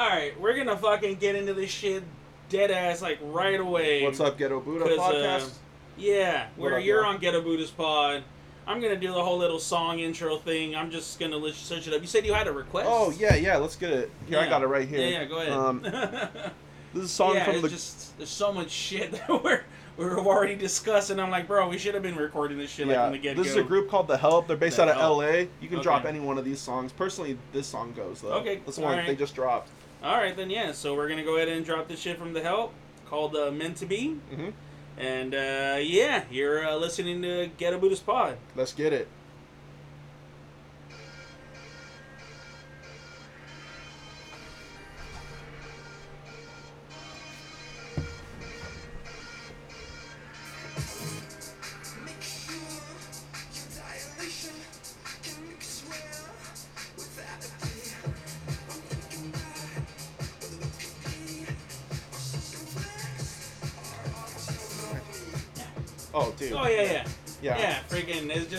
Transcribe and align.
All 0.00 0.08
right, 0.08 0.40
we're 0.40 0.56
gonna 0.56 0.78
fucking 0.78 1.16
get 1.16 1.34
into 1.34 1.52
this 1.52 1.70
shit 1.70 2.02
dead 2.48 2.70
ass 2.70 3.02
like 3.02 3.18
right 3.20 3.60
away. 3.60 4.02
What's 4.02 4.18
up, 4.18 4.38
Ghetto 4.38 4.58
Buddha 4.58 4.86
podcast? 4.96 5.48
uh, 5.48 5.50
Yeah, 5.98 6.46
where 6.56 6.78
up, 6.78 6.82
you're 6.82 7.04
on 7.04 7.18
Ghetto 7.18 7.42
Buddha's 7.42 7.70
Pod. 7.70 8.24
I'm 8.66 8.80
gonna 8.80 8.96
do 8.96 9.08
the 9.08 9.22
whole 9.22 9.36
little 9.36 9.58
song 9.58 9.98
intro 9.98 10.38
thing. 10.38 10.74
I'm 10.74 10.90
just 10.90 11.20
gonna 11.20 11.36
let 11.36 11.48
you 11.48 11.52
search 11.52 11.86
it 11.86 11.92
up. 11.92 12.00
You 12.00 12.06
said 12.06 12.24
you 12.24 12.32
had 12.32 12.46
a 12.46 12.52
request. 12.52 12.88
oh 12.90 13.10
yeah, 13.18 13.34
yeah. 13.34 13.58
Let's 13.58 13.76
get 13.76 13.90
it. 13.90 14.10
Here, 14.26 14.38
I 14.38 14.48
got 14.48 14.62
it 14.62 14.68
right 14.68 14.88
here. 14.88 15.00
Yeah, 15.00 15.20
yeah, 15.20 15.24
go 15.26 15.38
ahead. 15.40 15.52
Um, 15.52 15.82
this 16.94 17.04
is 17.04 17.04
a 17.04 17.08
song 17.08 17.34
yeah, 17.34 17.44
from 17.44 17.60
the. 17.60 17.68
just 17.68 18.16
there's 18.16 18.30
so 18.30 18.54
much 18.54 18.70
shit 18.70 19.12
that 19.28 19.28
we're 19.28 19.64
we're 19.98 20.18
already 20.18 20.56
discussing. 20.56 21.20
I'm 21.20 21.30
like, 21.30 21.46
bro, 21.46 21.68
we 21.68 21.76
should 21.76 21.92
have 21.92 22.02
been 22.02 22.16
recording 22.16 22.56
this 22.56 22.70
shit 22.70 22.86
like 22.86 22.96
yeah, 22.96 23.04
from 23.04 23.12
the 23.12 23.18
get 23.18 23.36
go. 23.36 23.42
this 23.42 23.52
is 23.52 23.58
a 23.58 23.62
group 23.62 23.90
called 23.90 24.08
The 24.08 24.16
Help. 24.16 24.48
They're 24.48 24.56
based 24.56 24.78
The 24.78 24.84
out 24.84 24.88
of 24.88 24.96
Help. 24.96 25.24
L.A. 25.24 25.50
You 25.60 25.68
can 25.68 25.82
drop 25.82 26.06
any 26.06 26.20
one 26.20 26.38
of 26.38 26.46
these 26.46 26.58
songs. 26.58 26.90
Personally, 26.90 27.36
this 27.52 27.66
song 27.66 27.92
goes 27.92 28.22
though. 28.22 28.32
Okay, 28.36 28.62
That's 28.64 28.76
the 28.76 28.82
one 28.82 28.92
alright. 28.92 29.06
they 29.06 29.14
just 29.14 29.34
dropped. 29.34 29.68
All 30.02 30.16
right, 30.16 30.36
then 30.36 30.50
yeah. 30.50 30.72
So 30.72 30.94
we're 30.94 31.08
gonna 31.08 31.24
go 31.24 31.36
ahead 31.36 31.48
and 31.48 31.64
drop 31.64 31.88
this 31.88 32.00
shit 32.00 32.18
from 32.18 32.32
the 32.32 32.40
help 32.42 32.72
called 33.06 33.36
uh, 33.36 33.50
"Meant 33.50 33.76
to 33.78 33.86
Be," 33.86 34.14
hmm 34.34 34.50
and 34.96 35.34
uh, 35.34 35.78
yeah, 35.80 36.24
you're 36.30 36.66
uh, 36.66 36.76
listening 36.76 37.22
to 37.22 37.50
Ghetto 37.56 37.78
Buddha's 37.78 38.00
Pod. 38.00 38.36
Let's 38.54 38.72
get 38.74 38.92
it. 38.92 39.08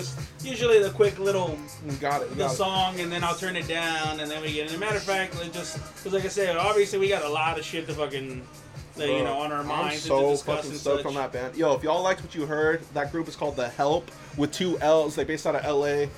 Just 0.02 0.46
usually 0.46 0.82
the 0.82 0.90
quick 0.90 1.20
little 1.20 1.58
got 2.00 2.22
it. 2.22 2.30
The 2.32 2.36
got 2.36 2.52
it. 2.52 2.56
song, 2.56 3.00
and 3.00 3.12
then 3.12 3.24
I'll 3.24 3.36
turn 3.36 3.56
it 3.56 3.68
down, 3.68 4.20
and 4.20 4.30
then 4.30 4.42
we 4.42 4.54
get. 4.54 4.68
And 4.68 4.76
a 4.76 4.80
matter 4.80 4.98
of 4.98 5.04
fact, 5.04 5.36
it 5.42 5.54
just 5.54 5.78
because 5.96 6.14
like 6.14 6.26
I 6.26 6.30
said, 6.30 6.58
obviously 6.58 7.00
we 7.00 7.10
got 7.10 7.24
a 7.24 7.30
lot 7.30 7.58
of 7.58 7.66
shit 7.66 7.88
to 7.88 7.94
fucking, 7.94 8.46
that, 8.98 9.08
you 9.08 9.24
know, 9.24 9.38
on 9.40 9.52
our 9.52 9.64
minds. 9.64 10.10
I'm 10.10 10.36
so 10.36 10.36
fucking 10.38 10.72
and 10.72 10.80
stoked 10.80 11.06
on 11.06 11.16
that 11.16 11.32
band. 11.32 11.56
Yo, 11.56 11.74
if 11.74 11.84
y'all 11.84 12.02
liked 12.02 12.22
what 12.22 12.36
you 12.36 12.46
heard, 12.46 12.82
that 12.94 13.12
group 13.12 13.28
is 13.28 13.36
called 13.36 13.56
The 13.56 13.70
Help 13.70 14.10
with 14.38 14.52
two 14.52 14.80
L's. 14.80 15.16
They 15.16 15.24
based 15.24 15.46
out 15.46 15.56
of 15.56 15.64
L.A. 15.64 16.10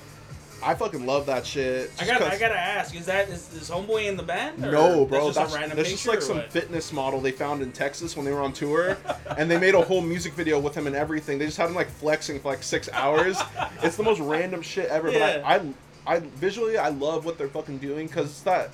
I 0.64 0.74
fucking 0.74 1.04
love 1.04 1.26
that 1.26 1.44
shit. 1.44 1.90
I 2.00 2.06
got. 2.06 2.22
I 2.22 2.38
gotta 2.38 2.58
ask, 2.58 2.94
is 2.94 3.06
that 3.06 3.28
is, 3.28 3.52
is 3.52 3.70
Homeboy 3.70 4.06
in 4.06 4.16
the 4.16 4.22
band? 4.22 4.64
Or 4.64 4.72
No, 4.72 5.04
bro. 5.04 5.26
That's 5.26 5.36
That's, 5.36 5.46
just 5.46 5.56
a 5.56 5.58
random 5.58 5.76
that's 5.76 5.90
just 5.90 6.06
like 6.06 6.22
some 6.22 6.38
what? 6.38 6.50
fitness 6.50 6.92
model 6.92 7.20
they 7.20 7.32
found 7.32 7.62
in 7.62 7.70
Texas 7.72 8.16
when 8.16 8.24
they 8.24 8.32
were 8.32 8.40
on 8.40 8.52
tour, 8.52 8.96
and 9.36 9.50
they 9.50 9.58
made 9.58 9.74
a 9.74 9.82
whole 9.82 10.00
music 10.00 10.32
video 10.32 10.58
with 10.58 10.74
him 10.74 10.86
and 10.86 10.96
everything. 10.96 11.38
They 11.38 11.46
just 11.46 11.58
had 11.58 11.68
him 11.68 11.74
like 11.74 11.90
flexing 11.90 12.40
for 12.40 12.48
like 12.48 12.62
six 12.62 12.88
hours. 12.92 13.40
it's 13.82 13.96
the 13.96 14.02
most 14.02 14.20
random 14.20 14.62
shit 14.62 14.88
ever. 14.88 15.10
Yeah. 15.10 15.38
But 15.38 15.44
I, 15.44 15.56
I, 15.56 16.16
I 16.16 16.20
visually 16.20 16.78
I 16.78 16.88
love 16.88 17.24
what 17.24 17.36
they're 17.38 17.48
fucking 17.48 17.78
doing 17.78 18.06
because 18.06 18.30
it's 18.30 18.42
that 18.42 18.70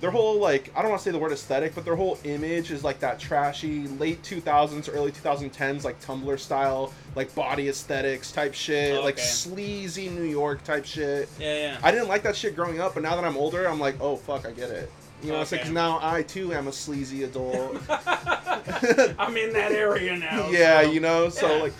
their 0.00 0.10
whole 0.10 0.38
like 0.38 0.70
I 0.76 0.82
don't 0.82 0.90
want 0.90 1.00
to 1.02 1.04
say 1.04 1.10
the 1.10 1.18
word 1.18 1.32
aesthetic, 1.32 1.74
but 1.74 1.84
their 1.84 1.96
whole 1.96 2.18
image 2.24 2.70
is 2.70 2.84
like 2.84 3.00
that 3.00 3.18
trashy 3.18 3.88
late 3.88 4.22
two 4.22 4.40
thousands, 4.40 4.88
early 4.88 5.10
two 5.10 5.20
thousand 5.20 5.50
tens 5.50 5.84
like 5.84 6.00
Tumblr 6.00 6.38
style 6.38 6.92
like 7.16 7.34
body 7.34 7.68
aesthetics 7.68 8.30
type 8.30 8.54
shit, 8.54 8.96
Oh, 8.96 9.02
like 9.02 9.18
sleazy 9.18 10.08
New 10.08 10.22
York 10.22 10.62
type 10.62 10.84
shit. 10.84 11.28
Yeah, 11.40 11.54
yeah. 11.56 11.78
I 11.82 11.90
didn't 11.90 12.06
like 12.08 12.22
that 12.22 12.36
shit 12.36 12.54
growing 12.54 12.80
up, 12.80 12.94
but 12.94 13.02
now 13.02 13.16
that 13.16 13.24
I'm 13.24 13.36
older, 13.36 13.66
I'm 13.68 13.80
like, 13.80 13.96
oh 14.00 14.16
fuck, 14.16 14.46
I 14.46 14.52
get 14.52 14.70
it. 14.70 14.90
You 15.22 15.32
know, 15.32 15.40
it's 15.40 15.50
like 15.50 15.62
Okay. 15.62 15.68
'cause 15.70 15.74
now 15.74 15.98
I 16.00 16.22
too 16.22 16.52
am 16.54 16.68
a 16.68 16.72
sleazy 16.72 17.24
adult. 17.24 17.76
I'm 17.90 19.36
in 19.36 19.52
that 19.54 19.72
area 19.72 20.16
now. 20.16 20.48
yeah, 20.50 20.82
so- 20.82 20.90
you 20.92 21.00
know, 21.00 21.28
so 21.28 21.56
Yeah. 21.56 21.62
like 21.62 21.72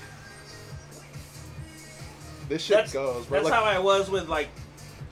this 2.48 2.62
shit 2.62 2.76
That's, 2.78 2.92
goes, 2.92 3.26
bro. 3.26 3.38
that's 3.38 3.50
Like, 3.50 3.54
how 3.54 3.64
I 3.64 3.78
was 3.78 4.08
with 4.10 4.28
like, 4.28 4.48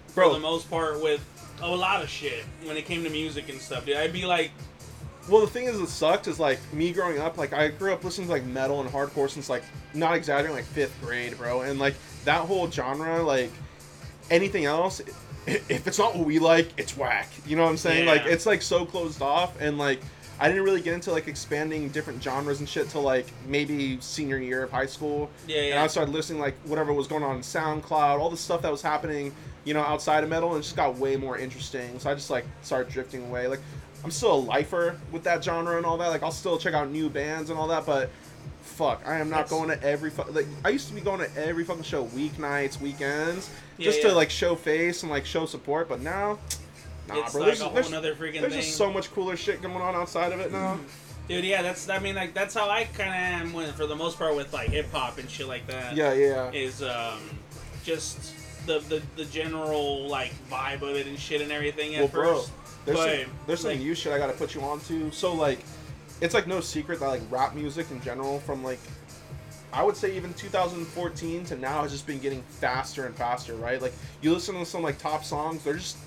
for 0.08 0.14
bro, 0.24 0.32
the 0.32 0.40
most 0.40 0.68
part, 0.70 1.02
with 1.02 1.20
a 1.62 1.68
lot 1.68 2.02
of 2.02 2.08
shit 2.08 2.44
when 2.64 2.76
it 2.76 2.84
came 2.84 3.02
to 3.04 3.10
music 3.10 3.48
and 3.48 3.60
stuff. 3.60 3.86
Dude, 3.86 3.96
I'd 3.96 4.12
be 4.12 4.24
like, 4.26 4.50
well, 5.28 5.40
the 5.40 5.46
thing 5.46 5.64
is, 5.64 5.80
it 5.80 5.88
sucked 5.88 6.28
is 6.28 6.38
like 6.38 6.58
me 6.72 6.92
growing 6.92 7.18
up. 7.18 7.36
Like 7.38 7.52
I 7.52 7.68
grew 7.68 7.92
up 7.92 8.04
listening 8.04 8.28
to 8.28 8.32
like 8.32 8.44
metal 8.44 8.80
and 8.80 8.90
hardcore 8.90 9.28
since 9.28 9.48
like 9.48 9.64
not 9.94 10.14
exaggerating, 10.14 10.56
like 10.56 10.64
fifth 10.64 10.96
grade, 11.02 11.36
bro. 11.36 11.62
And 11.62 11.78
like 11.78 11.94
that 12.24 12.40
whole 12.40 12.70
genre, 12.70 13.22
like 13.22 13.50
anything 14.30 14.64
else, 14.64 15.00
if 15.46 15.86
it's 15.86 15.98
not 15.98 16.16
what 16.16 16.26
we 16.26 16.38
like, 16.38 16.68
it's 16.76 16.96
whack. 16.96 17.30
You 17.46 17.56
know 17.56 17.64
what 17.64 17.70
I'm 17.70 17.76
saying? 17.76 18.06
Like 18.06 18.26
it's 18.26 18.46
like 18.46 18.62
so 18.62 18.86
closed 18.86 19.20
off, 19.22 19.60
and 19.60 19.78
like 19.78 20.00
I 20.38 20.48
didn't 20.48 20.64
really 20.64 20.80
get 20.80 20.94
into 20.94 21.10
like 21.10 21.28
expanding 21.28 21.88
different 21.88 22.22
genres 22.22 22.60
and 22.60 22.68
shit 22.68 22.88
till 22.88 23.02
like 23.02 23.26
maybe 23.46 23.98
senior 24.00 24.38
year 24.38 24.62
of 24.64 24.70
high 24.70 24.86
school. 24.86 25.30
yeah, 25.46 25.56
yeah. 25.56 25.62
And. 25.70 25.78
I 25.80 25.86
started 25.86 26.12
listening 26.12 26.40
like 26.40 26.54
whatever 26.64 26.92
was 26.92 27.06
going 27.06 27.22
on 27.22 27.36
in 27.36 27.42
SoundCloud, 27.42 28.20
all 28.20 28.30
the 28.30 28.36
stuff 28.36 28.62
that 28.62 28.70
was 28.70 28.82
happening, 28.82 29.34
you 29.66 29.74
know, 29.74 29.80
outside 29.82 30.24
of 30.24 30.30
metal, 30.30 30.50
and 30.54 30.60
it 30.60 30.62
just 30.62 30.76
got 30.76 30.96
way 30.96 31.16
more 31.16 31.36
interesting. 31.36 31.98
So 31.98 32.08
I 32.08 32.14
just 32.14 32.30
like 32.30 32.46
started 32.62 32.90
drifting 32.90 33.26
away. 33.26 33.48
Like 33.48 33.60
I'm 34.04 34.10
still 34.10 34.34
a 34.34 34.38
lifer 34.40 34.98
with 35.12 35.24
that 35.24 35.44
genre 35.44 35.76
and 35.76 35.84
all 35.84 35.98
that. 35.98 36.08
Like 36.08 36.22
I'll 36.22 36.30
still 36.32 36.56
check 36.56 36.72
out 36.72 36.88
new 36.90 37.10
bands 37.10 37.50
and 37.50 37.58
all 37.58 37.66
that, 37.68 37.84
but 37.84 38.08
fuck, 38.62 39.02
I 39.04 39.18
am 39.18 39.28
not 39.28 39.48
That's- 39.48 39.50
going 39.50 39.68
to 39.70 39.82
every 39.84 40.10
fu- 40.10 40.30
like 40.32 40.46
I 40.64 40.68
used 40.70 40.88
to 40.88 40.94
be 40.94 41.00
going 41.00 41.18
to 41.20 41.36
every 41.36 41.64
fucking 41.64 41.82
show 41.82 42.06
weeknights, 42.06 42.80
weekends, 42.80 43.50
Yeah, 43.76 43.84
just 43.84 44.02
yeah. 44.02 44.10
to 44.10 44.14
like 44.14 44.30
show 44.30 44.54
face 44.54 45.02
and 45.02 45.10
like 45.10 45.26
show 45.26 45.46
support. 45.46 45.88
But 45.88 46.00
now, 46.00 46.38
nah, 47.08 47.20
it's 47.20 47.32
bro. 47.32 47.40
like 47.42 47.48
there's 47.48 47.60
a 47.60 47.64
whole 47.64 47.74
there's, 47.74 47.90
there's 47.90 48.18
thing. 48.32 48.50
just 48.52 48.76
so 48.76 48.90
much 48.92 49.10
cooler 49.12 49.36
shit 49.36 49.60
going 49.62 49.74
on 49.76 49.94
outside 49.96 50.32
of 50.32 50.40
it 50.40 50.52
now. 50.52 50.78
Dude, 51.28 51.44
yeah, 51.44 51.62
that's 51.62 51.88
I 51.88 51.98
mean 51.98 52.14
like 52.14 52.34
that's 52.34 52.54
how 52.54 52.70
I 52.70 52.84
kind 52.84 53.08
of 53.10 53.48
am 53.48 53.52
when 53.52 53.72
for 53.72 53.86
the 53.86 53.96
most 53.96 54.16
part 54.16 54.36
with 54.36 54.52
like 54.52 54.68
hip 54.68 54.92
hop 54.92 55.18
and 55.18 55.28
shit 55.28 55.48
like 55.48 55.66
that. 55.66 55.96
Yeah, 55.96 56.12
yeah. 56.12 56.52
Is 56.52 56.82
um 56.84 57.18
just 57.82 58.32
the, 58.66 58.80
the 58.80 59.02
the 59.16 59.24
general 59.26 60.06
like 60.08 60.32
vibe 60.50 60.82
of 60.82 60.96
it 60.96 61.06
and 61.06 61.18
shit 61.18 61.40
and 61.40 61.50
everything 61.52 61.94
at 61.94 62.00
Well, 62.00 62.08
bro, 62.08 62.34
first. 62.36 62.52
There's 62.84 62.98
but, 62.98 63.20
some, 63.22 63.30
there's 63.46 63.60
some 63.60 63.70
like- 63.72 63.80
new 63.80 63.94
shit 63.94 64.12
I 64.12 64.18
gotta 64.18 64.32
put 64.32 64.54
you 64.54 64.60
on 64.62 64.80
to. 64.80 65.10
So 65.10 65.34
like, 65.34 65.58
it's 66.20 66.34
like 66.34 66.46
no 66.46 66.60
secret 66.60 67.00
that 67.00 67.08
like 67.08 67.22
rap 67.30 67.54
music 67.54 67.90
in 67.90 68.00
general, 68.02 68.38
from 68.40 68.62
like, 68.62 68.78
I 69.72 69.82
would 69.82 69.96
say 69.96 70.16
even 70.16 70.32
2014 70.34 71.44
to 71.46 71.56
now 71.56 71.82
has 71.82 71.92
just 71.92 72.06
been 72.06 72.18
getting 72.18 72.42
faster 72.42 73.06
and 73.06 73.14
faster, 73.14 73.54
right? 73.56 73.80
Like 73.82 73.94
you 74.22 74.32
listen 74.32 74.54
to 74.56 74.64
some 74.66 74.82
like 74.82 74.98
top 74.98 75.24
songs, 75.24 75.64
they're 75.64 75.74
just 75.74 75.98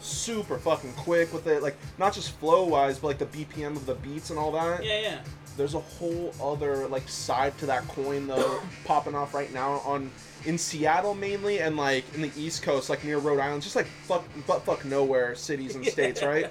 super 0.00 0.58
fucking 0.58 0.92
quick 0.92 1.32
with 1.32 1.46
it, 1.48 1.62
like 1.62 1.76
not 1.98 2.14
just 2.14 2.32
flow 2.38 2.64
wise, 2.64 2.98
but 2.98 3.08
like 3.08 3.18
the 3.18 3.26
BPM 3.26 3.74
of 3.76 3.86
the 3.86 3.94
beats 3.96 4.30
and 4.30 4.38
all 4.38 4.52
that. 4.52 4.84
Yeah, 4.84 5.00
yeah. 5.00 5.18
There's 5.56 5.74
a 5.74 5.80
whole 5.80 6.32
other 6.40 6.86
like 6.86 7.08
side 7.08 7.58
to 7.58 7.66
that 7.66 7.86
coin 7.88 8.28
though, 8.28 8.60
popping 8.84 9.16
off 9.16 9.34
right 9.34 9.52
now 9.52 9.82
on 9.84 10.10
in 10.44 10.58
Seattle 10.58 11.14
mainly 11.14 11.60
and 11.60 11.76
like 11.76 12.04
in 12.14 12.22
the 12.22 12.32
East 12.36 12.62
Coast, 12.62 12.90
like 12.90 13.04
near 13.04 13.18
Rhode 13.18 13.40
Island, 13.40 13.62
just 13.62 13.76
like 13.76 13.86
fuck 14.04 14.24
but 14.46 14.64
fuck 14.64 14.84
nowhere 14.84 15.34
cities 15.34 15.74
and 15.74 15.84
states, 15.94 16.22
right? 16.22 16.50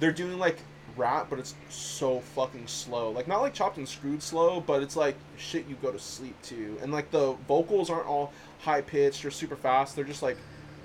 They're 0.00 0.12
doing 0.12 0.38
like 0.38 0.58
rap, 0.96 1.28
but 1.30 1.38
it's 1.38 1.54
so 1.68 2.20
fucking 2.20 2.66
slow. 2.66 3.10
Like 3.10 3.28
not 3.28 3.40
like 3.40 3.54
chopped 3.54 3.76
and 3.78 3.88
screwed 3.88 4.22
slow, 4.22 4.60
but 4.60 4.82
it's 4.82 4.96
like 4.96 5.16
shit 5.36 5.66
you 5.68 5.76
go 5.82 5.90
to 5.90 5.98
sleep 5.98 6.40
to. 6.42 6.78
And 6.82 6.92
like 6.92 7.10
the 7.10 7.32
vocals 7.48 7.90
aren't 7.90 8.06
all 8.06 8.32
high 8.60 8.80
pitched 8.80 9.24
or 9.24 9.30
super 9.30 9.56
fast. 9.56 9.96
They're 9.96 10.04
just 10.04 10.22
like 10.22 10.36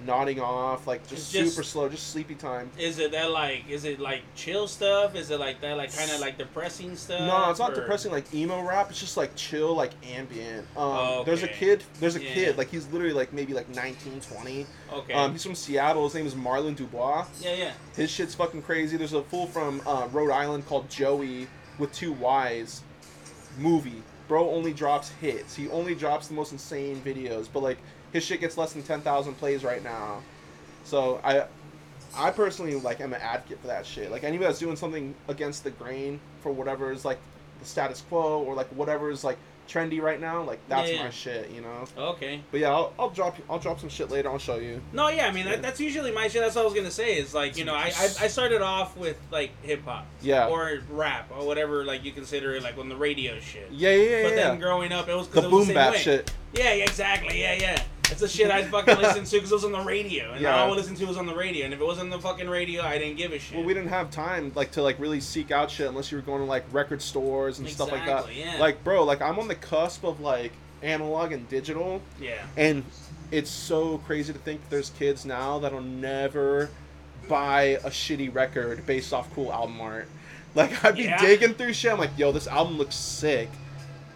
nodding 0.06 0.40
off, 0.40 0.88
like 0.88 1.08
just, 1.08 1.32
just- 1.32 1.54
super 1.54 1.64
slow, 1.64 1.90
just 1.90 2.08
sleepy 2.12 2.36
time. 2.36 2.70
Is 2.78 3.00
it 3.00 3.12
that 3.12 3.32
like 3.32 3.64
is 3.70 3.86
it 3.86 4.00
like 4.00 4.22
chill 4.36 4.68
stuff? 4.68 5.16
Is 5.16 5.30
it 5.32 5.40
like 5.40 5.62
that 5.62 5.78
like 5.78 5.96
kind 5.96 6.10
of 6.12 6.20
like 6.20 6.38
depressing 6.38 6.96
stuff? 6.96 7.20
No, 7.22 7.50
it's 7.50 7.60
not 7.60 7.72
or- 7.72 7.76
depressing 7.76 8.12
like 8.12 8.34
emo 8.34 8.62
rap. 8.62 8.90
It's 8.90 9.00
just 9.00 9.18
like 9.18 9.36
chill, 9.36 9.76
like 9.76 9.92
ambient. 10.12 10.66
Um, 10.78 11.24
There's 11.26 11.44
a 11.44 11.48
kid. 11.48 11.84
There's 12.00 12.16
a 12.16 12.24
Yeah. 12.24 12.34
kid. 12.34 12.58
Like 12.58 12.70
he's 12.70 12.88
literally 12.88 13.14
like 13.14 13.34
maybe 13.34 13.54
like 13.54 13.70
19, 13.70 14.22
20. 14.22 14.66
Okay. 14.94 15.14
Um, 15.14 15.32
he's 15.34 15.44
from 15.44 15.56
Seattle. 15.56 16.04
His 16.06 16.16
name 16.16 16.26
is 16.26 16.34
Marlon 16.36 16.76
Dubois. 16.76 17.26
yeah, 17.42 17.54
yeah. 17.54 17.72
His 17.96 18.10
shit's 18.10 18.36
fucking 18.36 18.62
crazy. 18.62 18.98
There's 18.98 19.14
a 19.14 19.24
fool 19.24 19.48
from 19.48 19.82
uh, 19.86 20.08
Rhode 20.12 20.32
Island 20.32 20.66
called 20.68 20.90
Joey 20.90 21.48
with 21.78 21.92
two 21.94 22.14
Y's. 22.14 22.82
Movie. 23.58 24.02
Bro 24.28 24.50
only 24.52 24.74
drops 24.74 25.10
hits. 25.22 25.56
He 25.56 25.68
only 25.70 25.96
drops 25.96 26.28
the 26.28 26.34
most 26.36 26.52
insane 26.52 27.02
videos. 27.04 27.48
But 27.52 27.64
like 27.64 27.78
his 28.14 28.24
shit 28.24 28.40
gets 28.42 28.58
less 28.58 28.74
than 28.74 28.84
ten 28.84 29.02
thousand 29.02 29.36
plays 29.36 29.64
right 29.64 29.84
now. 29.84 30.22
So 30.84 31.20
I, 31.24 31.46
I 32.16 32.32
personally 32.32 32.76
like 32.76 33.00
am 33.02 33.14
an 33.14 33.22
advocate 33.22 33.60
for 33.62 33.68
that 33.68 33.86
shit. 33.86 34.12
Like 34.12 34.24
anybody 34.24 34.48
that's 34.48 34.60
doing 34.60 34.76
something 34.76 35.14
against 35.28 35.64
the 35.64 35.72
grain 35.72 36.20
for 36.42 36.52
whatever 36.52 36.92
is 36.92 37.06
like 37.06 37.20
the 37.60 37.66
status 37.66 38.02
quo 38.10 38.40
or 38.44 38.56
like 38.56 38.68
whatever 38.70 39.12
is 39.12 39.24
like 39.24 39.38
trendy 39.68 40.02
right 40.02 40.20
now. 40.20 40.42
Like 40.42 40.60
that's 40.68 40.90
Yeah, 40.90 40.96
yeah. 40.96 41.04
my 41.04 41.10
shit. 41.12 41.52
You 41.52 41.62
know. 41.62 41.84
Okay. 41.96 42.42
But 42.50 42.62
yeah, 42.62 42.70
I'll, 42.72 42.92
I'll 42.98 43.12
drop 43.12 43.38
I'll 43.48 43.60
drop 43.60 43.80
some 43.80 43.90
shit 43.90 44.10
later. 44.10 44.28
I'll 44.32 44.40
show 44.40 44.56
you. 44.56 44.82
No, 44.94 45.10
yeah, 45.10 45.28
I 45.28 45.32
mean 45.32 45.46
Yeah. 45.46 45.52
that, 45.52 45.62
that's 45.62 45.80
usually 45.80 46.12
my 46.12 46.28
shit. 46.28 46.42
That's 46.42 46.56
what 46.56 46.64
I 46.64 46.66
was 46.66 46.74
gonna 46.74 46.90
say. 46.90 47.18
Is 47.20 47.36
like 47.36 47.56
you 47.58 47.66
know 47.66 47.76
I 47.76 47.92
I, 47.96 48.04
I 48.22 48.28
started 48.28 48.64
off 48.64 48.98
with 48.98 49.18
like 49.32 49.52
hip 49.62 49.86
hop 49.86 50.08
Yeah. 50.22 50.48
or 50.48 50.80
rap 50.90 51.30
or 51.38 51.46
whatever 51.46 51.86
like 51.86 52.04
you 52.04 52.12
consider 52.14 52.54
it 52.56 52.64
like 52.64 52.80
on 52.80 52.90
the 52.90 52.96
radio 52.96 53.40
shit. 53.40 53.68
yeah, 53.72 53.92
yeah, 53.92 54.04
yeah. 54.18 54.24
But 54.24 54.36
then 54.36 54.60
growing 54.60 54.92
up, 54.92 55.08
it 55.08 55.16
was 55.16 55.28
'cause 55.28 55.36
the 55.36 55.42
it 55.42 55.44
was 55.44 55.52
boom 55.52 55.60
the 55.60 55.66
same 55.68 55.76
bap 55.76 55.92
way. 55.94 56.00
shit. 56.00 56.32
Yeah, 56.54 56.74
yeah, 56.74 56.84
exactly. 56.86 57.40
Yeah, 57.40 57.54
yeah. 57.54 57.84
It's 58.12 58.22
the 58.22 58.28
shit 58.28 58.50
I'd 58.52 58.68
fucking 58.68 58.98
listen 58.98 59.24
to 59.24 59.32
because 59.38 59.52
it 59.52 59.56
was 59.56 59.66
on 59.66 59.72
the 59.72 59.82
radio, 59.82 60.32
and 60.32 60.42
Yeah. 60.42 60.58
all 60.58 60.66
I 60.66 60.70
would 60.70 60.78
listen 60.78 60.96
to 60.96 61.06
was 61.06 61.18
on 61.18 61.26
the 61.26 61.36
radio. 61.36 61.66
And 61.66 61.74
if 61.74 61.80
it 61.80 61.86
wasn't 61.86 62.12
on 62.12 62.20
the 62.20 62.28
fucking 62.28 62.50
radio, 62.50 62.82
I 62.84 62.98
didn't 62.98 63.18
give 63.18 63.32
a 63.34 63.40
shit. 63.40 63.58
Well, 63.58 63.66
we 63.66 63.74
didn't 63.74 63.90
have 63.90 64.10
time 64.12 64.52
like 64.56 64.72
to 64.72 64.82
like 64.82 65.00
really 65.00 65.20
seek 65.22 65.52
out 65.52 65.70
shit 65.72 65.88
unless 65.88 66.12
you 66.12 66.18
were 66.18 66.22
going 66.24 66.40
to 66.42 66.46
like 66.48 66.66
record 66.72 67.02
stores 67.02 67.60
and 67.60 67.68
stuff 67.70 67.92
like 67.92 68.06
that. 68.06 68.26
Exactly, 68.26 68.40
yeah. 68.42 68.58
Like, 68.60 68.84
bro, 68.84 69.04
like 69.04 69.22
I'm 69.22 69.38
on 69.40 69.48
the 69.48 69.56
cusp 69.56 70.04
of 70.04 70.20
like 70.22 70.52
analog 70.82 71.32
and 71.34 71.48
digital, 71.50 72.02
yeah. 72.22 72.34
and 72.58 72.84
it's 73.32 73.50
so 73.52 74.00
crazy 74.00 74.34
to 74.34 74.40
think 74.40 74.60
there's 74.70 74.90
kids 74.92 75.26
now 75.26 75.60
that'll 75.60 75.82
never 75.82 76.70
buy 77.28 77.78
a 77.84 77.90
shitty 77.90 78.34
record 78.34 78.86
based 78.88 79.14
off 79.14 79.32
cool 79.36 79.52
album 79.54 79.80
art. 79.82 80.08
Like 80.56 80.84
I'd 80.84 80.96
be 80.96 81.04
Yeah. 81.04 81.22
digging 81.22 81.54
through 81.54 81.74
shit. 81.74 81.92
I'm 81.92 82.00
like, 82.00 82.18
yo, 82.18 82.32
this 82.32 82.48
album 82.48 82.78
looks 82.80 82.96
sick. 82.96 83.50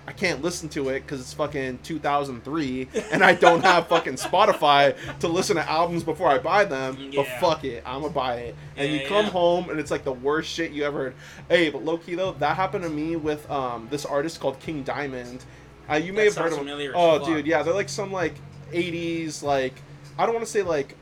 I 0.05 0.11
can't 0.11 0.41
listen 0.41 0.67
to 0.69 0.89
it 0.89 1.01
because 1.01 1.21
it's 1.21 1.33
fucking 1.33 1.79
2003, 1.83 2.87
and 3.11 3.23
I 3.23 3.33
don't 3.33 3.61
have 3.63 3.87
fucking 3.87 4.15
Spotify 4.15 4.95
to 5.19 5.27
listen 5.29 5.55
to 5.55 5.69
albums 5.69 6.03
before 6.03 6.27
I 6.27 6.39
buy 6.39 6.65
them. 6.65 7.11
But 7.15 7.25
fuck 7.39 7.63
it, 7.63 7.83
I'm 7.85 8.01
gonna 8.01 8.13
buy 8.13 8.35
it. 8.35 8.55
And 8.75 8.91
Yeah, 8.91 9.01
you 9.01 9.07
come 9.07 9.25
yeah. 9.25 9.31
home 9.31 9.69
and 9.69 9.79
it's 9.79 9.91
like 9.91 10.03
the 10.03 10.11
worst 10.13 10.49
shit 10.49 10.71
you 10.71 10.83
ever 10.83 10.97
heard. 11.05 11.15
Hey, 11.47 11.69
but 11.69 11.85
low 11.85 11.97
key 11.97 12.15
though, 12.15 12.33
that 12.33 12.55
happened 12.57 12.83
to 12.83 12.89
me 12.89 13.15
with 13.15 13.49
um 13.49 13.87
this 13.89 14.05
artist 14.05 14.39
called 14.41 14.59
King 14.59 14.83
Diamond. 14.83 15.45
Uh, 15.89 15.95
you 15.95 16.11
may 16.13 16.27
That 16.29 16.35
have 16.35 16.51
heard 16.51 16.59
of 16.61 16.67
him. 16.67 16.91
Oh, 16.95 17.25
dude, 17.25 17.45
yeah, 17.47 17.63
they're 17.63 17.73
like 17.73 17.89
some 17.89 18.11
like 18.11 18.35
80s 18.71 19.41
like 19.43 19.73
I 20.17 20.25
don't 20.25 20.35
want 20.35 20.45
to 20.45 20.51
say 20.51 20.63
like 20.63 20.95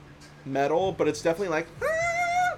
metal, 0.45 0.91
but 0.91 1.07
it's 1.07 1.21
definitely 1.21 1.49
like 1.49 1.67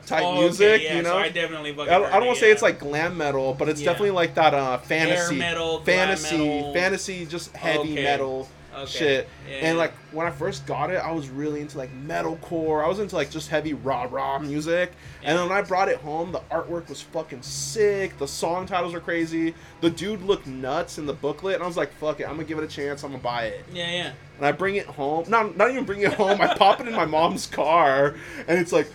type 0.05 0.23
Oh, 0.25 0.31
okay, 0.33 0.41
music. 0.41 0.81
yeah, 0.83 0.97
you 0.97 1.03
know, 1.03 1.09
So 1.11 1.17
I 1.17 1.29
definitely 1.29 1.71
I 1.79 1.83
I 1.95 1.99
don't 2.19 2.25
want 2.27 2.37
to 2.37 2.41
say 2.45 2.51
it's 2.51 2.61
like 2.61 2.79
glam 2.79 3.17
metal, 3.17 3.53
but 3.53 3.69
it's 3.69 3.81
Yeah. 3.81 3.87
definitely 3.91 4.11
like 4.11 4.35
that 4.35 4.53
uh 4.53 4.77
fantasy, 4.79 5.35
metal, 5.37 5.81
fantasy, 5.81 6.37
metal. 6.37 6.73
fantasy, 6.73 7.25
just 7.25 7.55
heavy 7.55 7.93
Okay. 7.93 8.03
metal 8.03 8.49
Okay. 8.75 8.89
shit. 8.89 9.29
Yeah. 9.47 9.67
And 9.67 9.77
like 9.77 9.93
when 10.11 10.25
I 10.25 10.31
first 10.31 10.65
got 10.65 10.89
it, 10.89 10.95
I 10.95 11.11
was 11.11 11.29
really 11.29 11.61
into 11.61 11.77
like 11.77 11.91
metalcore. 12.07 12.83
I 12.83 12.87
was 12.87 12.97
into 12.97 13.15
like 13.15 13.29
just 13.29 13.49
heavy 13.49 13.75
rah 13.75 14.07
rah 14.09 14.39
music. 14.39 14.93
And 15.23 15.37
then 15.37 15.47
when 15.47 15.55
I 15.55 15.61
brought 15.61 15.89
it 15.89 15.97
home, 15.97 16.31
the 16.31 16.39
artwork 16.51 16.89
was 16.89 16.99
fucking 16.99 17.43
sick. 17.43 18.17
The 18.17 18.27
song 18.27 18.65
titles 18.65 18.95
are 18.95 18.99
crazy. 18.99 19.53
The 19.81 19.91
dude 19.91 20.23
looked 20.23 20.47
nuts 20.47 20.97
in 20.97 21.05
the 21.05 21.13
booklet, 21.13 21.53
and 21.55 21.63
I 21.63 21.67
was 21.67 21.77
like, 21.77 21.93
"Fuck 21.99 22.19
it, 22.19 22.23
I'm 22.23 22.31
gonna 22.31 22.45
give 22.45 22.57
it 22.57 22.63
a 22.63 22.67
chance. 22.67 23.03
I'm 23.03 23.11
gonna 23.11 23.21
buy 23.23 23.43
it." 23.45 23.63
Yeah, 23.71 23.91
yeah. 23.91 24.11
and 24.37 24.45
I 24.47 24.51
bring 24.51 24.75
it 24.77 24.87
home. 24.87 25.25
Not 25.29 25.55
not 25.55 25.69
even 25.69 25.83
bring 25.85 26.01
it 26.01 26.13
home. 26.13 26.41
I 26.41 26.55
pop 26.55 26.81
it 26.81 26.87
in 26.87 26.93
my 26.95 27.05
mom's 27.05 27.45
car, 27.45 28.15
and 28.47 28.59
it's 28.59 28.71
like 28.73 28.87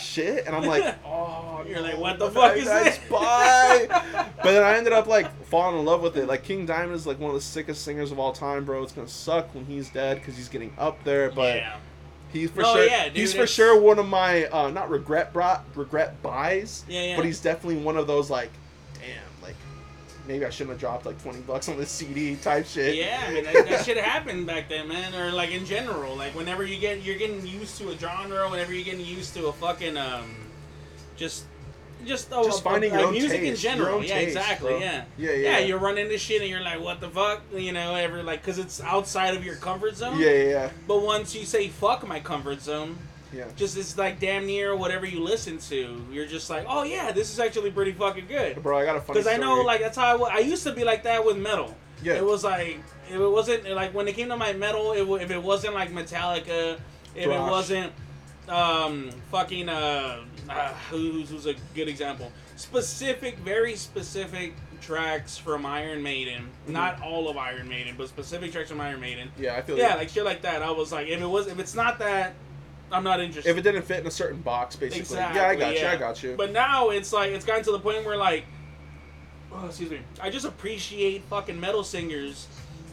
Shit, 0.00 0.46
and 0.46 0.54
I'm 0.56 0.64
like, 0.64 0.96
oh, 1.06 1.64
You're 1.66 1.80
like, 1.80 1.98
what 1.98 2.18
the 2.18 2.30
fuck 2.30 2.56
is 2.56 2.68
I 2.68 2.84
this? 2.84 2.98
but 3.10 4.42
then 4.44 4.62
I 4.62 4.76
ended 4.76 4.92
up 4.92 5.06
like 5.06 5.30
falling 5.46 5.78
in 5.78 5.84
love 5.84 6.02
with 6.02 6.16
it. 6.16 6.26
Like 6.26 6.44
King 6.44 6.66
Diamond 6.66 6.94
is 6.94 7.06
like 7.06 7.18
one 7.18 7.30
of 7.30 7.34
the 7.34 7.40
sickest 7.40 7.82
singers 7.84 8.12
of 8.12 8.18
all 8.18 8.32
time, 8.32 8.64
bro. 8.64 8.82
It's 8.82 8.92
gonna 8.92 9.08
suck 9.08 9.54
when 9.54 9.64
he's 9.64 9.90
dead 9.90 10.18
because 10.18 10.36
he's 10.36 10.48
getting 10.48 10.72
up 10.78 11.02
there, 11.04 11.30
but. 11.30 11.56
yeah. 11.56 11.76
He's 12.30 12.50
for 12.50 12.60
No, 12.60 12.74
sure. 12.74 12.84
yeah, 12.84 13.04
dude, 13.04 13.16
he's 13.16 13.32
for 13.32 13.46
sure 13.46 13.80
one 13.80 13.98
of 13.98 14.06
my 14.06 14.44
uh, 14.48 14.68
not 14.68 14.90
regret 14.90 15.32
brought 15.32 15.64
regret 15.74 16.20
buys. 16.22 16.84
Yeah, 16.86 17.02
yeah. 17.02 17.16
But 17.16 17.24
he's 17.24 17.40
definitely 17.40 17.82
one 17.82 17.96
of 17.96 18.06
those 18.06 18.28
like 18.28 18.50
maybe 20.28 20.44
I 20.44 20.50
shouldn't 20.50 20.70
have 20.70 20.80
dropped 20.80 21.06
like 21.06 21.20
twenty 21.22 21.40
bucks 21.40 21.68
on 21.68 21.78
this 21.78 21.90
CD 21.90 22.36
type 22.36 22.66
shit. 22.66 22.94
Yeah, 22.94 23.24
I 23.26 23.32
mean 23.32 23.44
that, 23.44 23.66
that 23.68 23.84
shit 23.84 23.96
happened 23.96 24.46
back 24.46 24.68
then, 24.68 24.86
man. 24.86 25.14
Or 25.14 25.32
like 25.32 25.50
in 25.50 25.64
general, 25.64 26.14
like 26.14 26.34
whenever 26.36 26.62
you 26.64 26.78
get 26.78 27.02
you're 27.02 27.16
getting 27.16 27.44
used 27.46 27.78
to 27.78 27.88
a 27.88 27.98
genre, 27.98 28.48
whenever 28.48 28.72
you're 28.72 28.84
getting 28.84 29.04
used 29.04 29.34
to 29.34 29.46
a 29.46 29.52
fucking 29.52 29.96
um, 29.96 30.36
just. 31.16 31.46
Just, 32.06 32.28
a, 32.28 32.44
Just 32.44 32.62
finding 32.62 32.92
like 32.92 33.00
your 33.00 33.08
own 33.08 33.12
music 33.12 33.40
in 33.40 33.46
taste, 33.46 33.64
your 33.64 33.72
general, 33.72 34.04
yeah, 34.04 34.14
taste, 34.14 34.36
exactly, 34.36 34.78
yeah, 34.78 35.04
Yeah, 35.18 35.32
yeah. 35.32 35.36
yeah. 35.36 35.58
You 35.58 35.76
run 35.78 35.98
into 35.98 36.16
shit 36.16 36.40
and 36.40 36.48
you're 36.48 36.60
like, 36.60 36.80
"What 36.80 37.00
the 37.00 37.08
fuck?" 37.08 37.42
You 37.52 37.72
know, 37.72 37.96
every 37.96 38.22
like, 38.22 38.40
cause 38.44 38.56
it's 38.56 38.80
outside 38.80 39.34
of 39.34 39.44
your 39.44 39.56
comfort 39.56 39.96
zone. 39.96 40.16
Yeah, 40.16 40.30
Yeah, 40.30 40.42
yeah, 40.44 40.70
But 40.86 41.02
once 41.02 41.34
you 41.34 41.44
say 41.44 41.66
"fuck 41.66 42.06
my 42.06 42.20
comfort 42.20 42.62
zone," 42.62 42.96
yeah. 43.32 43.44
just 43.56 43.76
it's 43.76 43.96
like 43.96 44.20
damn 44.20 44.46
near 44.46 44.74
whatever 44.76 45.06
you 45.06 45.20
listen 45.20 45.58
to. 45.58 46.02
You're 46.10 46.26
just 46.26 46.48
like, 46.50 46.66
"Oh 46.68 46.82
yeah, 46.82 47.12
this 47.12 47.32
is 47.32 47.38
actually 47.38 47.70
pretty 47.70 47.92
fucking 47.92 48.26
good." 48.26 48.62
Bro, 48.62 48.78
I 48.78 48.84
got 48.84 48.96
a 48.96 49.00
funny 49.00 49.18
Because 49.20 49.32
I 49.32 49.36
know, 49.36 49.62
like 49.62 49.80
that's 49.80 49.96
how 49.96 50.24
I, 50.24 50.36
I 50.36 50.38
used 50.38 50.64
to 50.64 50.72
be 50.72 50.84
like 50.84 51.02
that 51.04 51.24
with 51.24 51.36
metal. 51.36 51.76
Yeah. 52.02 52.14
It 52.14 52.24
was 52.24 52.44
like 52.44 52.78
if 53.08 53.14
it 53.14 53.28
wasn't 53.28 53.68
like 53.70 53.94
when 53.94 54.06
it 54.08 54.14
came 54.14 54.28
to 54.28 54.36
my 54.36 54.52
metal, 54.52 54.92
it, 54.92 55.22
if 55.22 55.30
it 55.30 55.42
wasn't 55.42 55.74
like 55.74 55.90
Metallica, 55.92 56.78
if 57.14 57.24
Thrash. 57.24 57.26
it 57.26 57.50
wasn't 57.50 57.92
um 58.48 59.10
fucking 59.30 59.68
uh, 59.68 60.20
uh 60.48 60.68
who's 60.90 61.30
who's 61.30 61.46
a 61.46 61.54
good 61.74 61.88
example? 61.88 62.30
Specific, 62.56 63.38
very 63.38 63.76
specific 63.76 64.54
tracks 64.80 65.36
from 65.36 65.66
Iron 65.66 66.02
Maiden. 66.02 66.42
Mm-hmm. 66.42 66.72
Not 66.72 67.02
all 67.02 67.28
of 67.28 67.36
Iron 67.36 67.68
Maiden, 67.68 67.94
but 67.98 68.08
specific 68.08 68.52
tracks 68.52 68.70
from 68.70 68.80
Iron 68.80 69.00
Maiden. 69.00 69.30
yeah, 69.38 69.56
I 69.56 69.62
feel 69.62 69.76
Yeah, 69.76 69.92
you. 69.92 69.98
like 69.98 70.08
shit 70.08 70.24
like 70.24 70.42
that. 70.42 70.62
I 70.62 70.70
was 70.70 70.92
like, 70.92 71.08
if 71.08 71.20
it 71.20 71.26
was, 71.26 71.46
if 71.46 71.58
it's 71.58 71.74
not 71.74 71.98
that, 71.98 72.34
I'm 72.90 73.04
not 73.04 73.20
interested. 73.20 73.50
if 73.50 73.56
it 73.56 73.62
didn't 73.62 73.82
fit 73.82 74.00
in 74.00 74.06
a 74.06 74.10
certain 74.10 74.40
box, 74.40 74.76
basically. 74.76 75.00
Exactly. 75.00 75.40
yeah, 75.40 75.48
I 75.48 75.54
got 75.56 75.80
you. 75.80 75.86
I 75.86 75.96
got 75.96 76.22
you. 76.22 76.34
But 76.36 76.52
now 76.52 76.90
it's 76.90 77.12
like 77.12 77.32
it's 77.32 77.44
gotten 77.44 77.64
to 77.64 77.72
the 77.72 77.80
point 77.80 78.04
where 78.04 78.16
like, 78.16 78.44
oh, 79.52 79.66
excuse 79.66 79.90
me, 79.90 80.00
I 80.20 80.30
just 80.30 80.46
appreciate 80.46 81.22
fucking 81.24 81.58
metal 81.58 81.84
singers 81.84 82.48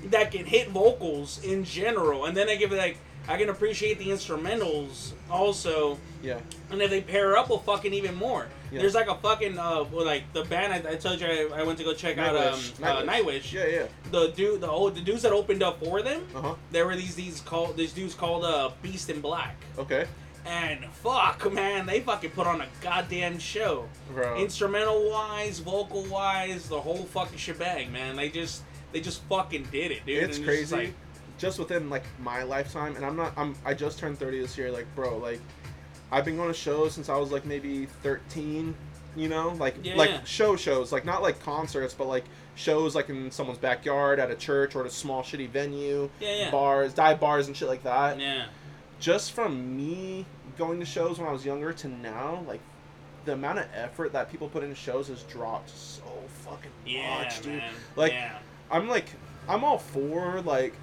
that 0.05 0.31
can 0.31 0.45
hit 0.45 0.69
vocals 0.69 1.43
in 1.43 1.63
general, 1.63 2.25
and 2.25 2.35
then 2.35 2.49
I 2.49 2.55
give 2.55 2.71
it 2.71 2.77
like 2.77 2.97
I 3.27 3.37
can 3.37 3.49
appreciate 3.49 3.97
the 3.97 4.07
instrumentals 4.07 5.13
also, 5.31 5.97
yeah, 6.21 6.39
and 6.69 6.81
if 6.81 6.89
they 6.89 7.01
pair 7.01 7.37
up, 7.37 7.49
well, 7.49 7.59
fucking 7.59 7.93
even 7.93 8.15
more. 8.15 8.47
Yeah. 8.75 8.81
There's 8.81 8.93
like 8.95 9.07
a 9.07 9.15
fucking 9.15 9.57
uh, 9.57 9.85
well, 9.91 10.05
like 10.05 10.31
the 10.33 10.43
band 10.43 10.73
I, 10.73 10.91
I 10.91 10.95
told 10.95 11.21
you 11.21 11.27
I, 11.27 11.59
I 11.61 11.63
went 11.63 11.77
to 11.79 11.83
go 11.85 11.93
check 11.93 12.17
out 12.17 12.35
um 12.35 12.59
Nightwish. 12.59 12.83
uh, 12.83 13.03
Nightwish. 13.05 13.51
Yeah, 13.53 13.67
yeah. 13.67 13.85
The 14.11 14.27
dude, 14.35 14.59
the 14.61 14.69
old 14.69 14.95
the 14.95 15.01
dudes 15.01 15.21
that 15.21 15.31
opened 15.31 15.63
up 15.63 15.81
for 15.83 16.01
them, 16.01 16.27
Uh 16.35 16.41
huh. 16.41 16.55
there 16.71 16.85
were 16.85 16.95
these 16.95 17.15
these 17.15 17.39
called 17.41 17.77
these 17.77 17.93
dudes 17.93 18.13
called 18.13 18.43
uh 18.43 18.71
Beast 18.81 19.09
in 19.09 19.21
Black. 19.21 19.55
Okay, 19.77 20.05
And 20.45 20.83
fuck, 20.91 21.51
man, 21.53 21.85
they 21.85 22.01
fucking 22.01 22.31
put 22.31 22.47
on 22.47 22.59
a 22.61 22.67
goddamn 22.81 23.39
show. 23.39 23.87
bro. 24.13 24.37
Instrumental 24.37 25.09
wise, 25.09 25.59
vocal 25.59 26.03
wise, 26.03 26.67
the 26.67 26.79
whole 26.81 27.05
fucking 27.05 27.37
shebang, 27.37 27.91
man. 27.93 28.15
They 28.17 28.29
just 28.29 28.63
they 28.91 28.99
just 28.99 29.21
fucking 29.23 29.67
did 29.71 29.91
it, 29.91 30.05
dude. 30.05 30.23
it's 30.23 30.37
And 30.37 30.45
crazy. 30.45 30.61
just 30.63 30.73
like- 30.73 30.93
just 31.37 31.59
within 31.59 31.89
like 31.89 32.03
my 32.19 32.43
lifetime, 32.43 32.95
and 32.95 33.05
I'm 33.05 33.15
not. 33.17 33.33
I'm. 33.35 33.55
I 33.65 33.73
just 33.73 33.99
turned 33.99 34.17
30 34.17 34.39
this 34.39 34.57
year. 34.57 34.71
Like, 34.71 34.87
bro, 34.95 35.17
like, 35.17 35.41
I've 36.11 36.25
been 36.25 36.37
going 36.37 36.47
to 36.47 36.53
shows 36.57 36.93
since 36.93 37.09
I 37.09 37.17
was 37.17 37.31
like 37.31 37.45
maybe 37.45 37.85
13. 38.03 38.75
You 39.17 39.29
know, 39.29 39.49
like 39.59 39.75
Yeah. 39.81 39.95
like 39.95 40.27
show 40.27 40.57
shows, 40.57 40.91
like 40.91 41.05
not 41.05 41.21
like 41.21 41.41
concerts, 41.41 41.93
but 41.93 42.07
like 42.07 42.25
shows 42.55 42.95
like 42.95 43.07
in 43.09 43.31
someone's 43.31 43.59
backyard, 43.59 44.19
at 44.19 44.29
a 44.29 44.35
church, 44.35 44.75
or 44.75 44.81
at 44.81 44.87
a 44.87 44.89
small 44.89 45.23
shitty 45.23 45.49
venue, 45.49 46.09
yeah, 46.19 46.35
yeah. 46.35 46.51
bars, 46.51 46.93
dive 46.93 47.19
bars, 47.19 47.47
and 47.47 47.55
shit 47.55 47.69
like 47.69 47.83
that. 47.83 48.19
yeah. 48.19 48.45
just 48.99 49.31
from 49.31 49.77
me 49.77 50.25
going 50.57 50.79
to 50.81 50.85
shows 50.85 51.17
when 51.17 51.27
I 51.29 51.31
was 51.31 51.45
younger 51.45 51.71
to 51.71 51.87
now, 51.87 52.43
like 52.45 52.59
the 53.23 53.33
amount 53.33 53.59
of 53.59 53.67
effort 53.73 54.11
that 54.11 54.29
people 54.29 54.49
put 54.49 54.63
into 54.63 54.75
shows 54.75 55.07
has 55.07 55.23
dropped 55.23 55.69
so 55.69 56.03
fucking 56.43 56.71
much, 57.19 57.41
dude. 57.41 57.63
Like. 57.95 58.11
I'm 58.71 58.89
like, 58.89 59.05
I'm 59.47 59.63
all 59.63 59.77
for 59.77 60.41
like 60.41 60.73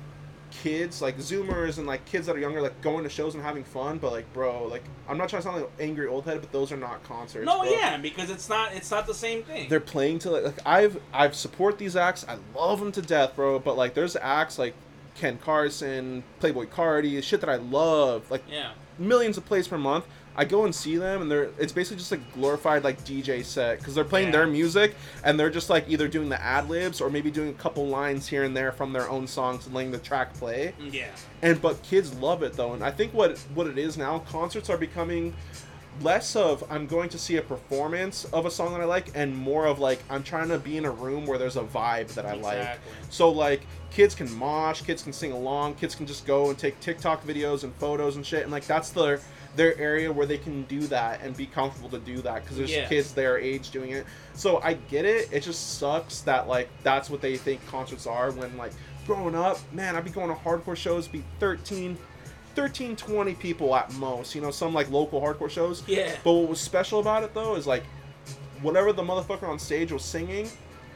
kids, 0.53 1.01
like 1.01 1.19
Zoomers 1.19 1.79
and 1.79 1.87
like 1.87 2.05
kids 2.05 2.27
that 2.27 2.37
are 2.37 2.39
younger, 2.39 2.61
like 2.61 2.81
going 2.83 3.05
to 3.05 3.11
shows 3.11 3.35
and 3.35 3.43
having 3.43 3.65
fun. 3.65 3.99
But 3.99 4.13
like, 4.13 4.31
bro, 4.33 4.67
like 4.67 4.85
I'm 5.09 5.17
not 5.17 5.29
trying 5.29 5.43
to 5.43 5.49
sound 5.49 5.61
like 5.63 5.71
angry 5.81 6.07
old 6.07 6.25
head, 6.25 6.41
but 6.41 6.53
those 6.53 6.71
are 6.71 6.77
not 6.77 7.03
concerts. 7.05 7.47
No, 7.47 7.63
bro. 7.63 7.71
yeah, 7.71 7.97
because 7.97 8.31
it's 8.31 8.49
not 8.49 8.75
it's 8.75 8.91
not 8.91 9.07
the 9.07 9.15
same 9.15 9.43
thing. 9.43 9.69
They're 9.69 9.81
playing 9.81 10.21
to 10.21 10.31
like, 10.31 10.45
like 10.45 10.67
I've 10.67 11.01
I've 11.13 11.35
support 11.35 11.79
these 11.79 11.97
acts. 11.97 12.25
I 12.29 12.37
love 12.55 12.81
them 12.81 12.93
to 12.93 13.03
death, 13.03 13.35
bro. 13.35 13.59
But 13.59 13.77
like, 13.77 13.95
there's 13.95 14.17
acts 14.17 14.59
like 14.59 14.75
Ken 15.15 15.39
Carson, 15.39 16.23
Playboi 16.41 16.69
Carti, 16.69 17.23
shit 17.23 17.41
that 17.41 17.51
I 17.51 17.57
love. 17.57 18.31
Like 18.31 18.45
yeah. 18.49 18.73
millions 18.99 19.37
of 19.37 19.47
plays 19.47 19.69
per 19.69 19.79
month. 19.79 20.07
I 20.35 20.45
go 20.47 20.65
and 20.65 20.75
see 20.75 20.97
them, 20.97 21.23
and 21.23 21.31
they're 21.31 21.51
it's 21.59 21.73
basically 21.73 21.99
just 21.99 22.11
like 22.11 22.33
glorified 22.35 22.85
like 22.85 23.05
DJ 23.05 23.45
set 23.45 23.79
because 23.79 23.95
they're 23.95 24.05
playing 24.05 24.29
Yeah. 24.29 24.33
their 24.39 24.47
music 24.47 24.95
and 25.25 25.39
they're 25.39 25.51
just 25.51 25.69
like 25.69 25.85
either 25.89 26.09
doing 26.09 26.29
the 26.31 26.41
ad 26.43 26.71
libs 26.71 27.01
or 27.01 27.11
maybe 27.11 27.31
doing 27.31 27.51
a 27.51 27.55
couple 27.55 27.87
lines 27.87 28.27
here 28.29 28.45
and 28.45 28.57
there 28.57 28.73
from 28.73 28.93
their 28.93 29.09
own 29.11 29.27
songs 29.27 29.67
and 29.67 29.75
letting 29.75 29.91
the 29.93 29.99
track 29.99 30.33
play. 30.35 30.73
Mm. 30.81 30.93
Yeah. 30.93 31.07
And 31.43 31.61
but 31.61 31.83
kids 31.83 32.15
love 32.15 32.43
it 32.43 32.55
though, 32.55 32.73
and 32.73 32.83
I 32.83 32.91
think 32.91 33.13
what 33.13 33.39
what 33.55 33.67
it 33.67 33.77
is 33.77 33.99
now, 33.99 34.21
concerts 34.21 34.71
are 34.71 34.79
becoming 34.79 35.35
less 36.01 36.35
of 36.37 36.65
I'm 36.71 36.87
going 36.87 37.11
to 37.11 37.19
see 37.19 37.37
a 37.37 37.43
performance 37.43 38.25
of 38.33 38.47
a 38.47 38.51
song 38.51 38.73
that 38.73 38.81
I 38.81 38.87
like, 38.87 39.11
and 39.15 39.37
more 39.37 39.67
of 39.67 39.79
like 39.79 40.03
I'm 40.09 40.23
trying 40.23 40.49
to 40.49 40.59
be 40.59 40.79
in 40.79 40.87
a 40.87 40.91
room 40.91 41.27
where 41.27 41.37
there's 41.37 41.57
a 41.59 41.63
vibe 41.65 42.09
that 42.15 42.25
I 42.25 42.33
like. 42.33 42.57
Exactly. 42.57 42.93
So 43.11 43.31
like 43.31 43.67
kids 43.91 44.15
can 44.15 44.33
mosh, 44.35 44.81
kids 44.81 45.03
can 45.03 45.13
sing 45.13 45.33
along, 45.33 45.75
kids 45.75 45.95
can 45.95 46.07
just 46.07 46.27
go 46.27 46.49
and 46.49 46.57
take 46.59 46.81
TikTok 46.81 47.27
videos 47.27 47.63
and 47.65 47.75
photos 47.75 48.17
and 48.17 48.25
shit, 48.25 48.43
and 48.45 48.51
like 48.51 48.67
that's 48.67 48.89
their 48.89 49.21
their 49.57 49.79
area 49.79 50.11
where 50.13 50.25
they 50.27 50.39
can 50.39 50.63
do 50.65 50.81
that 50.87 51.21
and 51.23 51.37
be 51.37 51.47
comfortable 51.47 51.91
to 51.91 51.99
do 51.99 52.23
that 52.23 52.43
because 52.43 52.57
there's 52.57 52.71
Yeah. 52.71 52.89
kids 52.89 53.13
their 53.13 53.39
age 53.39 53.71
doing 53.71 53.91
it. 53.91 54.07
So 54.35 54.61
I 54.63 54.75
get 54.75 55.05
it. 55.05 55.29
It 55.31 55.41
just 55.41 55.79
sucks 55.79 56.21
that 56.23 56.49
like 56.49 56.69
that's 56.83 57.11
what 57.11 57.21
they 57.21 57.37
think 57.37 57.65
concerts 57.67 58.07
are 58.07 58.31
when 58.33 58.57
like 58.57 58.73
growing 59.07 59.35
up, 59.35 59.59
man, 59.73 59.95
I'd 59.97 60.05
be 60.05 60.11
going 60.11 60.29
to 60.29 60.35
hardcore 60.35 60.77
shows, 60.77 61.07
be 61.09 61.23
13, 61.41 61.99
13, 62.55 62.97
20 62.97 63.35
people 63.35 63.75
at 63.77 63.93
most. 63.95 64.35
You 64.35 64.41
know, 64.41 64.51
some 64.51 64.73
like 64.73 64.91
local 64.91 65.21
hardcore 65.21 65.51
shows. 65.51 65.83
Yeah. 65.87 66.15
But 66.25 66.33
what 66.33 66.49
was 66.49 66.61
special 66.61 67.01
about 67.01 67.23
it 67.23 67.35
though 67.35 67.55
is 67.57 67.67
like, 67.67 67.83
whatever 68.63 68.93
the 68.93 69.03
motherfucker 69.03 69.49
on 69.49 69.59
stage 69.59 69.93
was 69.93 70.05
singing, 70.05 70.49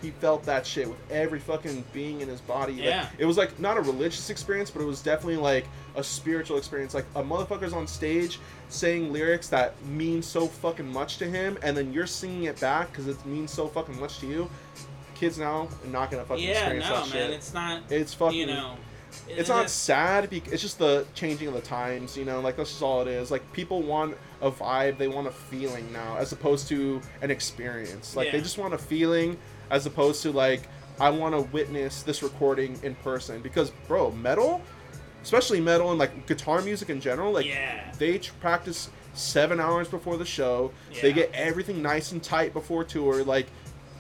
he 0.07 0.13
felt 0.21 0.45
that 0.45 0.65
shit 0.67 0.89
with 0.89 0.99
every 1.11 1.41
fucking 1.41 1.85
being 1.93 2.21
in 2.21 2.29
his 2.29 2.41
body. 2.41 2.75
Like, 2.75 2.85
Yeah. 2.85 3.09
it 3.19 3.25
was 3.25 3.37
like 3.37 3.59
not 3.59 3.77
a 3.77 3.81
religious 3.81 4.31
experience, 4.31 4.71
but 4.71 4.81
it 4.81 4.85
was 4.85 5.03
definitely 5.03 5.37
like 5.39 5.67
a 5.97 6.05
spiritual 6.05 6.59
experience. 6.59 6.95
Like 6.95 7.07
a 7.17 7.23
motherfucker's 7.23 7.73
on 7.73 7.87
stage 7.89 8.39
saying 8.69 9.13
lyrics 9.13 9.49
that 9.49 9.75
mean 9.87 10.23
so 10.23 10.47
fucking 10.47 10.91
much 10.93 11.19
to 11.19 11.25
him, 11.27 11.59
and 11.63 11.77
then 11.77 11.93
you're 11.93 12.07
singing 12.07 12.45
it 12.45 12.61
back 12.61 12.91
because 12.93 13.09
it 13.09 13.25
means 13.27 13.51
so 13.51 13.67
fucking 13.67 13.99
much 13.99 14.19
to 14.21 14.27
you. 14.27 14.49
Kids 15.17 15.39
now 15.39 15.69
are 15.85 15.89
not 15.91 16.11
gonna 16.11 16.25
fucking 16.25 16.45
Yeah, 16.45 16.51
experience 16.71 16.85
no, 16.89 16.95
that 16.95 17.01
man, 17.01 17.11
shit. 17.11 17.31
it's 17.31 17.55
not. 17.55 17.83
It's 17.91 18.15
fucking. 18.15 18.39
you 18.39 18.47
know, 18.47 18.75
it's 19.29 19.49
not 19.49 19.71
sad. 19.71 20.29
bec- 20.31 20.49
It's 20.53 20.61
just 20.63 20.79
the 20.79 21.07
changing 21.15 21.49
of 21.49 21.55
the 21.55 21.61
times. 21.63 22.17
You 22.17 22.25
know, 22.27 22.41
like 22.41 22.57
that's 22.57 22.71
just 22.71 22.83
all 22.83 23.01
it 23.03 23.09
is. 23.09 23.31
Like 23.31 23.51
people 23.53 23.83
want 23.83 24.17
a 24.43 24.51
vibe, 24.51 24.99
they 24.99 25.09
want 25.09 25.27
a 25.27 25.31
feeling 25.33 25.91
now, 25.93 26.17
as 26.19 26.33
opposed 26.33 26.69
to 26.69 27.01
an 27.23 27.31
experience. 27.31 28.15
Like 28.15 28.31
they 28.31 28.41
just 28.43 28.59
want 28.59 28.75
a 28.75 28.79
feeling, 28.79 29.39
as 29.71 29.87
opposed 29.87 30.23
to 30.23 30.33
like 30.33 30.63
I 30.99 31.11
want 31.11 31.35
to 31.35 31.43
witness 31.53 32.03
this 32.03 32.23
recording 32.23 32.79
in 32.83 32.95
person. 32.97 33.43
Because 33.43 33.71
bro, 33.87 34.13
metal, 34.13 34.63
especially 35.23 35.61
metal 35.61 35.91
and 35.91 35.99
like 35.99 36.27
guitar 36.27 36.63
music 36.63 36.91
in 36.91 37.01
general, 37.01 37.33
like 37.33 37.47
yeah. 37.47 37.93
they 37.99 38.19
practice 38.41 38.91
seven 39.15 39.61
hours 39.61 39.89
before 39.89 40.17
the 40.17 40.25
show. 40.25 40.73
They 41.03 41.13
get 41.13 41.31
everything 41.33 41.83
nice 41.83 42.13
and 42.13 42.23
tight 42.23 42.53
before 42.53 42.85
tour. 42.85 43.25
Like 43.25 43.47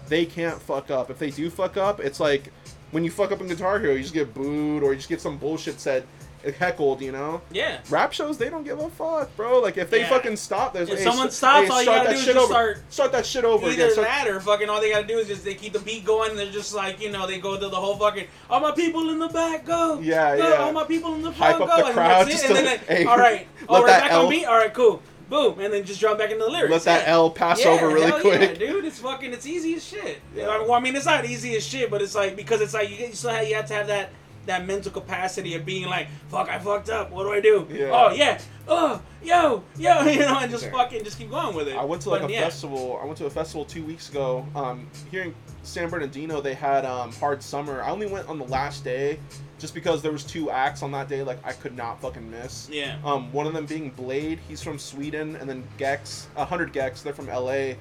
they 0.08 0.24
can't 0.24 0.60
fuck 0.60 0.90
up. 0.90 1.10
If 1.10 1.18
they 1.18 1.30
do 1.30 1.50
fuck 1.50 1.76
up, 1.76 2.00
it's 2.00 2.20
like 2.20 2.52
when 2.90 3.04
you 3.04 3.10
fuck 3.10 3.32
up 3.32 3.40
in 3.40 3.48
Guitar 3.48 3.78
Hero, 3.78 3.94
you 3.94 4.02
just 4.02 4.14
get 4.14 4.32
booed 4.32 4.82
or 4.82 4.92
you 4.92 4.96
just 4.96 5.08
get 5.08 5.20
some 5.20 5.36
bullshit 5.36 5.80
said, 5.80 6.06
heckled. 6.54 7.00
You 7.02 7.12
know. 7.12 7.40
Yeah. 7.50 7.78
Rap 7.90 8.12
shows, 8.12 8.38
they 8.38 8.48
don't 8.48 8.64
give 8.64 8.78
a 8.78 8.88
fuck, 8.90 9.34
bro. 9.36 9.60
Like 9.60 9.76
if 9.76 9.90
they 9.90 10.00
Yeah. 10.00 10.08
fucking 10.08 10.36
stop, 10.36 10.72
there's 10.72 10.88
If 10.88 10.98
hey, 10.98 11.04
someone 11.04 11.30
stops, 11.30 11.66
hey, 11.66 11.72
all 11.72 11.80
you 11.80 11.86
gotta 11.86 12.08
do 12.10 12.14
is 12.14 12.24
just 12.24 12.36
over. 12.36 12.46
start- 12.46 12.82
Start 12.90 13.12
that 13.12 13.26
shit 13.26 13.44
over 13.44 13.66
again. 13.66 13.80
Either 13.80 13.90
Start- 13.92 14.06
that 14.08 14.28
or 14.28 14.40
fucking 14.40 14.68
all 14.68 14.80
they 14.80 14.90
gotta 14.90 15.06
do 15.06 15.18
is 15.18 15.28
just 15.28 15.44
they 15.44 15.54
keep 15.54 15.72
the 15.72 15.78
beat 15.80 16.04
going 16.04 16.30
and 16.30 16.38
they're 16.38 16.46
just 16.50 16.74
like, 16.74 17.00
you 17.00 17.10
know, 17.10 17.26
they 17.26 17.38
go 17.38 17.58
to 17.58 17.68
the 17.68 17.76
whole 17.76 17.96
fucking 17.96 18.26
all 18.48 18.60
my 18.60 18.70
people 18.72 19.10
in 19.10 19.18
the 19.18 19.28
back 19.28 19.64
go. 19.64 19.98
Yeah, 20.00 20.36
go, 20.36 20.48
yeah. 20.48 20.54
All 20.56 20.72
my 20.72 20.84
people 20.84 21.14
in 21.14 21.22
the 21.22 21.30
Hype 21.32 21.56
front 21.56 21.70
up 21.70 21.76
go. 21.76 21.82
the 21.82 21.86
and 21.86 21.94
crowd 21.94 22.26
that's 22.28 22.42
it. 22.44 22.50
and 22.50 22.58
to- 22.58 22.64
then 22.64 22.78
hey, 22.88 23.04
all 23.04 23.18
right. 23.18 23.46
Oh, 23.68 23.80
we're 23.80 23.86
that 23.88 24.02
back 24.02 24.12
L- 24.12 24.24
on 24.24 24.30
beat? 24.30 24.46
Alright, 24.46 24.74
cool. 24.74 25.02
Boom. 25.28 25.58
And 25.58 25.72
then 25.72 25.84
just 25.84 25.98
jump 25.98 26.18
back 26.18 26.30
into 26.30 26.44
the 26.44 26.50
lyrics. 26.50 26.70
Let 26.70 26.82
that 26.84 27.06
Yeah. 27.08 27.14
L 27.14 27.30
pass 27.30 27.60
Yeah, 27.64 27.70
over 27.70 27.88
really 27.88 28.12
quick. 28.20 28.40
Yeah, 28.60 28.66
dude, 28.68 28.84
it's 28.84 29.00
fucking, 29.00 29.32
it's 29.32 29.44
easy 29.44 29.74
as 29.74 29.84
shit. 29.84 30.20
Yeah. 30.36 30.46
Well, 30.46 30.74
I 30.74 30.78
mean, 30.80 30.94
it's 30.94 31.04
not 31.06 31.24
easy 31.24 31.56
as 31.56 31.66
shit, 31.66 31.90
but 31.90 32.00
it's 32.00 32.14
like 32.14 32.36
because 32.36 32.60
it's 32.60 32.74
like 32.74 32.88
you, 32.90 33.04
you 33.06 33.12
still 33.12 33.30
have, 33.30 33.46
you 33.48 33.56
have 33.56 33.66
to 33.66 33.74
have 33.74 33.88
that 33.88 34.10
that 34.46 34.66
mental 34.66 34.90
capacity 34.92 35.54
of 35.54 35.64
being 35.66 35.86
like, 35.86 36.08
fuck, 36.28 36.48
I 36.48 36.58
fucked 36.58 36.88
up. 36.90 37.10
What 37.10 37.24
do 37.24 37.32
I 37.32 37.40
do? 37.40 37.66
Yeah. 37.70 37.90
Oh 37.92 38.10
yeah. 38.12 38.40
Oh 38.68 39.00
yo 39.22 39.62
yo, 39.78 40.02
you 40.06 40.18
know, 40.20 40.38
and 40.38 40.50
just 40.50 40.68
fucking 40.70 41.04
just 41.04 41.18
keep 41.18 41.30
going 41.30 41.54
with 41.54 41.68
it. 41.68 41.76
I 41.76 41.84
went 41.84 42.02
to 42.02 42.10
like 42.10 42.22
But, 42.22 42.30
a 42.30 42.32
yeah. 42.32 42.40
festival. 42.42 42.98
I 43.02 43.04
went 43.04 43.18
to 43.18 43.26
a 43.26 43.30
festival 43.30 43.64
two 43.64 43.84
weeks 43.84 44.08
ago. 44.10 44.46
Um, 44.54 44.88
here 45.10 45.22
in 45.22 45.34
San 45.62 45.88
Bernardino, 45.88 46.40
they 46.40 46.54
had 46.54 46.84
um, 46.84 47.12
Hard 47.12 47.42
Summer. 47.42 47.82
I 47.82 47.90
only 47.90 48.06
went 48.06 48.28
on 48.28 48.38
the 48.38 48.44
last 48.46 48.84
day, 48.84 49.18
just 49.58 49.74
because 49.74 50.00
there 50.02 50.12
was 50.12 50.22
two 50.24 50.50
acts 50.50 50.82
on 50.82 50.92
that 50.92 51.08
day. 51.08 51.22
Like 51.22 51.38
I 51.44 51.52
could 51.52 51.76
not 51.76 52.00
fucking 52.00 52.28
miss. 52.30 52.68
Yeah. 52.70 52.98
Um, 53.04 53.32
one 53.32 53.46
of 53.46 53.52
them 53.52 53.66
being 53.66 53.92
Bladee. 53.92 54.38
He's 54.48 54.62
from 54.62 54.78
Sweden, 54.78 55.36
and 55.36 55.48
then 55.48 55.64
gecs, 55.78 56.26
a 56.36 56.44
hundred 56.44 56.72
gecs. 56.72 57.02
They're 57.02 57.12
from 57.12 57.28
L.A. 57.28 57.76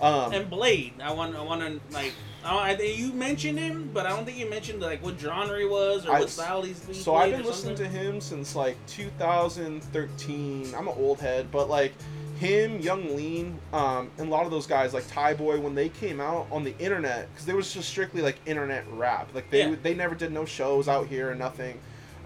Um, 0.00 0.32
And 0.34 0.50
Bladee, 0.50 0.92
I 1.00 1.10
want, 1.12 1.34
I 1.34 1.40
want 1.42 1.62
to 1.62 1.80
like, 1.94 2.12
I, 2.46 2.70
I 2.70 2.80
you 2.80 3.12
mentioned 3.12 3.58
him, 3.58 3.90
but 3.92 4.06
I 4.06 4.10
don't 4.10 4.24
think 4.24 4.38
you 4.38 4.48
mentioned 4.48 4.80
like 4.80 5.02
what 5.02 5.18
genre 5.18 5.58
he 5.58 5.64
was 5.64 6.06
or 6.06 6.12
I- 6.12 6.20
what 6.20 6.30
style 6.30 6.62
he's. 6.62 6.84
he 6.86 6.94
So 6.94 7.14
I've 7.16 7.32
been 7.32 7.44
listening 7.44 7.76
something. 7.76 7.92
to 7.92 7.98
him 7.98 8.20
since 8.20 8.54
like 8.54 8.76
2013. 8.86 10.74
I'm 10.76 10.88
an 10.88 10.94
old 10.96 11.20
head, 11.20 11.50
but 11.50 11.68
like 11.68 11.92
him, 12.38 12.80
Yung 12.80 13.16
Lean, 13.16 13.58
um, 13.72 14.10
and 14.18 14.28
a 14.28 14.30
lot 14.30 14.44
of 14.44 14.50
those 14.50 14.66
guys 14.66 14.92
like 14.94 15.04
Thaiboy 15.04 15.60
when 15.60 15.74
they 15.74 15.88
came 15.88 16.20
out 16.20 16.46
on 16.50 16.64
the 16.64 16.76
internet 16.78 17.28
because 17.32 17.46
they 17.46 17.54
was 17.54 17.72
just 17.72 17.88
strictly 17.88 18.22
like 18.22 18.36
internet 18.46 18.84
rap. 18.92 19.28
Like 19.34 19.50
they 19.50 19.68
Yeah. 19.68 19.76
they 19.82 19.94
never 19.94 20.14
did 20.14 20.32
no 20.32 20.44
shows 20.44 20.88
out 20.88 21.06
here 21.06 21.30
or 21.30 21.34
nothing. 21.34 21.78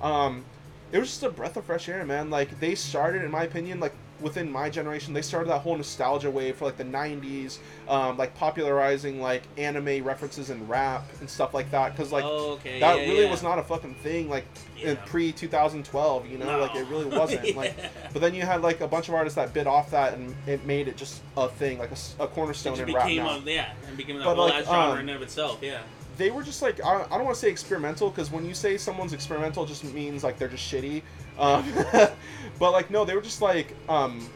Um, 0.02 0.44
it 0.92 0.98
was 0.98 1.08
just 1.08 1.22
a 1.22 1.30
breath 1.30 1.56
of 1.56 1.64
fresh 1.64 1.88
air, 1.88 2.04
man. 2.04 2.30
Like 2.30 2.58
they 2.60 2.74
started, 2.74 3.22
in 3.22 3.30
my 3.30 3.44
opinion, 3.44 3.78
like 3.80 3.94
within 4.20 4.50
my 4.50 4.68
generation, 4.70 5.14
they 5.14 5.22
started 5.22 5.48
that 5.50 5.60
whole 5.60 5.76
nostalgia 5.76 6.30
wave 6.30 6.56
for 6.56 6.66
like 6.66 6.76
the 6.76 6.84
'90s, 6.84 7.58
um, 7.88 8.16
like 8.16 8.34
popularizing 8.34 9.20
like 9.20 9.42
anime 9.58 10.04
references 10.04 10.50
and 10.50 10.68
rap 10.68 11.04
and 11.20 11.28
stuff 11.28 11.54
like 11.54 11.70
that. 11.70 11.92
Because 11.96 12.12
like 12.12 12.24
Oh, 12.24 12.52
okay. 12.52 12.80
that 12.80 12.98
yeah, 13.00 13.04
really 13.06 13.24
yeah. 13.24 13.30
was 13.30 13.42
not 13.42 13.58
a 13.58 13.62
fucking 13.62 13.94
thing 13.96 14.28
like 14.28 14.44
in 14.80 14.96
Yeah. 14.96 15.04
pre 15.06 15.32
2012 15.32 16.26
you 16.30 16.38
know 16.38 16.46
No. 16.46 16.58
like 16.60 16.74
it 16.74 16.86
really 16.88 17.04
wasn't 17.04 17.54
like 17.56 17.74
but 18.12 18.22
then 18.22 18.34
you 18.34 18.42
had 18.42 18.62
like 18.62 18.80
a 18.80 18.88
bunch 18.88 19.08
of 19.08 19.14
artists 19.14 19.36
that 19.36 19.52
bit 19.52 19.66
off 19.66 19.90
that 19.90 20.14
and 20.14 20.34
it 20.46 20.64
made 20.64 20.88
it 20.88 20.96
just 20.96 21.20
a 21.36 21.48
thing 21.48 21.78
like 21.78 21.90
a, 21.90 22.24
It 22.24 22.30
cornerstone 22.32 22.78
in 22.78 22.92
rap 22.94 23.08
now 23.10 23.36
a, 23.36 23.40
yeah, 23.40 23.72
and 23.86 23.96
became 23.96 24.16
that 24.18 24.24
But, 24.24 24.36
whole 24.36 24.48
like, 24.48 24.64
genre 24.64 24.92
um, 24.92 24.98
in 25.00 25.08
and 25.08 25.16
of 25.16 25.22
itself. 25.22 25.58
Yeah. 25.60 25.80
they 26.16 26.30
were 26.30 26.42
just 26.42 26.62
like 26.62 26.82
I, 26.84 27.04
I 27.04 27.08
don't 27.16 27.24
want 27.24 27.34
to 27.34 27.40
say 27.40 27.50
experimental 27.50 28.08
because 28.10 28.30
when 28.30 28.44
you 28.46 28.54
say 28.54 28.76
someone's 28.78 29.12
experimental 29.12 29.64
it 29.64 29.68
just 29.68 29.84
means 29.84 30.24
like 30.24 30.38
they're 30.38 30.48
just 30.48 30.70
shitty 30.72 31.02
um, 31.40 31.64
but 32.58 32.70
like 32.72 32.90
no 32.90 33.04
they 33.04 33.14
were 33.14 33.22
just 33.22 33.42
like 33.42 33.74
um, 33.88 34.28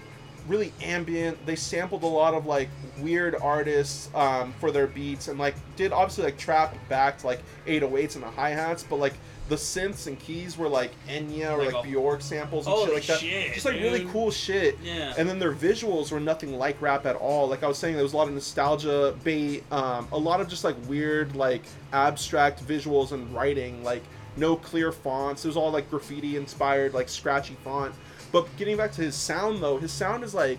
really 0.48 0.72
ambient. 0.82 1.44
They 1.46 1.56
sampled 1.56 2.02
a 2.02 2.06
lot 2.06 2.34
of 2.34 2.46
like 2.46 2.68
weird 2.98 3.34
artists 3.40 4.10
um, 4.14 4.52
for 4.60 4.70
their 4.70 4.86
beats 4.86 5.28
and 5.28 5.38
like 5.38 5.54
did 5.76 5.92
obviously 5.92 6.24
like 6.24 6.38
trap 6.38 6.76
back 6.88 7.18
to 7.18 7.26
like 7.26 7.40
808s 7.66 8.14
and 8.14 8.24
the 8.24 8.30
hi-hats 8.30 8.84
but 8.88 8.96
like 8.96 9.14
the 9.48 9.56
synths 9.56 10.06
and 10.06 10.18
keys 10.18 10.56
were 10.56 10.68
like 10.68 10.90
Enya 11.06 11.52
or 11.52 11.64
Like 11.64 11.74
like, 11.74 11.84
Bjork 11.84 12.22
samples 12.22 12.66
and 12.66 12.76
shit 12.78 12.94
like 12.94 13.06
that. 13.06 13.20
shit, 13.20 13.52
just 13.52 13.66
like 13.66 13.74
really 13.74 14.06
cool 14.06 14.30
shit. 14.30 14.78
Yeah. 14.82 15.12
and 15.18 15.28
then 15.28 15.38
their 15.38 15.52
visuals 15.52 16.10
were 16.10 16.20
nothing 16.20 16.56
like 16.56 16.80
rap 16.80 17.04
at 17.04 17.16
all. 17.16 17.48
Like 17.48 17.62
I 17.62 17.66
was 17.66 17.76
saying, 17.76 17.94
there 17.94 18.02
was 18.02 18.14
a 18.14 18.16
lot 18.16 18.26
of 18.28 18.32
nostalgia 18.32 19.14
bait, 19.22 19.64
um, 19.70 20.08
a 20.12 20.18
lot 20.18 20.40
of 20.40 20.48
just 20.48 20.64
like 20.64 20.76
weird, 20.88 21.36
like 21.36 21.62
abstract 21.92 22.66
visuals 22.66 23.12
and 23.12 23.30
writing, 23.34 23.84
like 23.84 24.02
no 24.36 24.56
clear 24.56 24.92
fonts. 24.92 25.44
It 25.44 25.48
was 25.48 25.56
all 25.56 25.70
like 25.70 25.90
graffiti 25.90 26.36
inspired, 26.36 26.94
like 26.94 27.08
scratchy 27.08 27.56
font. 27.64 27.94
But 28.32 28.48
getting 28.56 28.76
back 28.76 28.92
to 28.92 29.02
his 29.02 29.14
sound 29.14 29.62
though, 29.62 29.78
his 29.78 29.92
sound 29.92 30.24
is 30.24 30.34
like 30.34 30.58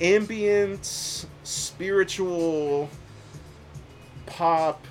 ambient, 0.00 0.84
spiritual, 1.42 2.88
pop, 4.26 4.84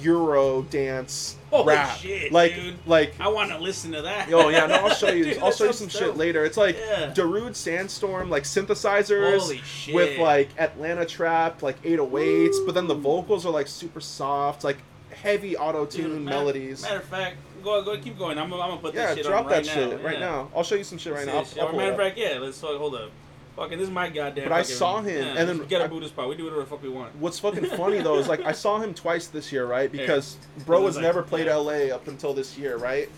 Euro 0.00 0.62
dance 0.62 1.36
Holy 1.50 1.74
rap. 1.74 1.96
shit, 1.96 2.30
like 2.30 2.54
dude. 2.54 2.76
like 2.86 3.14
I 3.18 3.26
want 3.28 3.50
to 3.50 3.58
listen 3.58 3.90
to 3.92 4.02
that. 4.02 4.32
Oh 4.32 4.48
yeah, 4.48 4.66
no, 4.66 4.76
I'll 4.76 4.94
show 4.94 5.08
you. 5.10 5.24
Dude, 5.34 5.38
I'll 5.38 5.50
show 5.50 5.64
you 5.64 5.72
some 5.72 5.88
shit 5.88 6.16
later. 6.16 6.44
It's 6.44 6.56
like 6.56 6.76
Yeah. 6.78 7.12
Darude 7.12 7.56
Sandstorm, 7.56 8.30
like 8.30 8.44
synthesizers 8.44 9.40
Holy 9.40 9.58
shit. 9.58 9.92
with 9.96 10.18
like 10.20 10.50
Atlanta 10.56 11.04
trap, 11.04 11.64
like 11.64 11.82
808s, 11.82 12.64
but 12.64 12.76
then 12.76 12.86
the 12.86 12.94
vocals 12.94 13.44
are 13.44 13.50
like 13.50 13.66
super 13.66 13.98
soft, 14.00 14.62
like 14.62 14.76
heavy 15.22 15.56
auto 15.56 15.86
tune 15.86 16.24
melodies. 16.24 16.82
Matter 16.82 16.98
of 16.98 17.04
fact, 17.04 17.36
go 17.62 17.82
go 17.82 17.96
keep 17.98 18.18
going. 18.18 18.38
I'm, 18.38 18.50
gonna- 18.50 18.62
I'm 18.62 18.70
gonna 18.70 18.80
put 18.80 18.94
yeah, 18.94 19.08
this 19.08 19.16
shit 19.16 19.26
drop 19.26 19.46
on 19.46 19.50
right 19.50 19.64
that 19.64 19.66
now. 19.66 19.90
shit 19.90 20.02
right 20.04 20.14
yeah. 20.14 20.26
now. 20.26 20.50
I'll 20.54 20.64
show 20.64 20.74
you 20.74 20.84
some 20.84 20.98
shit 20.98 21.12
right 21.12 21.26
now. 21.26 21.38
I'll, 21.38 21.68
I'll 21.68 21.76
Matter 21.76 21.92
of 21.92 21.98
fact, 21.98 22.18
yeah. 22.18 22.38
Let's 22.40 22.60
hold 22.60 22.94
up. 22.94 23.10
Fucking, 23.56 23.76
this 23.76 23.88
is 23.88 23.92
my 23.92 24.08
goddamn. 24.08 24.48
But 24.48 24.54
I 24.54 24.62
saw 24.62 25.00
him, 25.00 25.08
yeah, 25.08 25.34
and 25.36 25.48
then 25.48 25.66
Ghetto 25.66 25.88
Buddha's 25.88 26.12
Pod. 26.12 26.28
We 26.28 26.36
do 26.36 26.44
whatever 26.44 26.60
the 26.62 26.68
fuck 26.68 26.80
we 26.80 26.88
want. 26.88 27.16
What's 27.16 27.40
fucking 27.40 27.64
funny 27.76 27.98
though 28.00 28.18
is 28.18 28.28
like 28.28 28.44
I 28.44 28.52
saw 28.52 28.78
him 28.78 28.94
twice 28.94 29.26
this 29.26 29.50
year, 29.52 29.66
right? 29.66 29.92
Yeah. 29.92 30.02
Because 30.02 30.36
bro 30.64 30.86
has 30.86 30.94
like- 30.94 31.02
never 31.02 31.22
played 31.22 31.46
yeah. 31.46 31.56
LA 31.56 31.92
up 31.94 32.06
until 32.06 32.32
this 32.34 32.56
year, 32.56 32.76
right? 32.76 33.08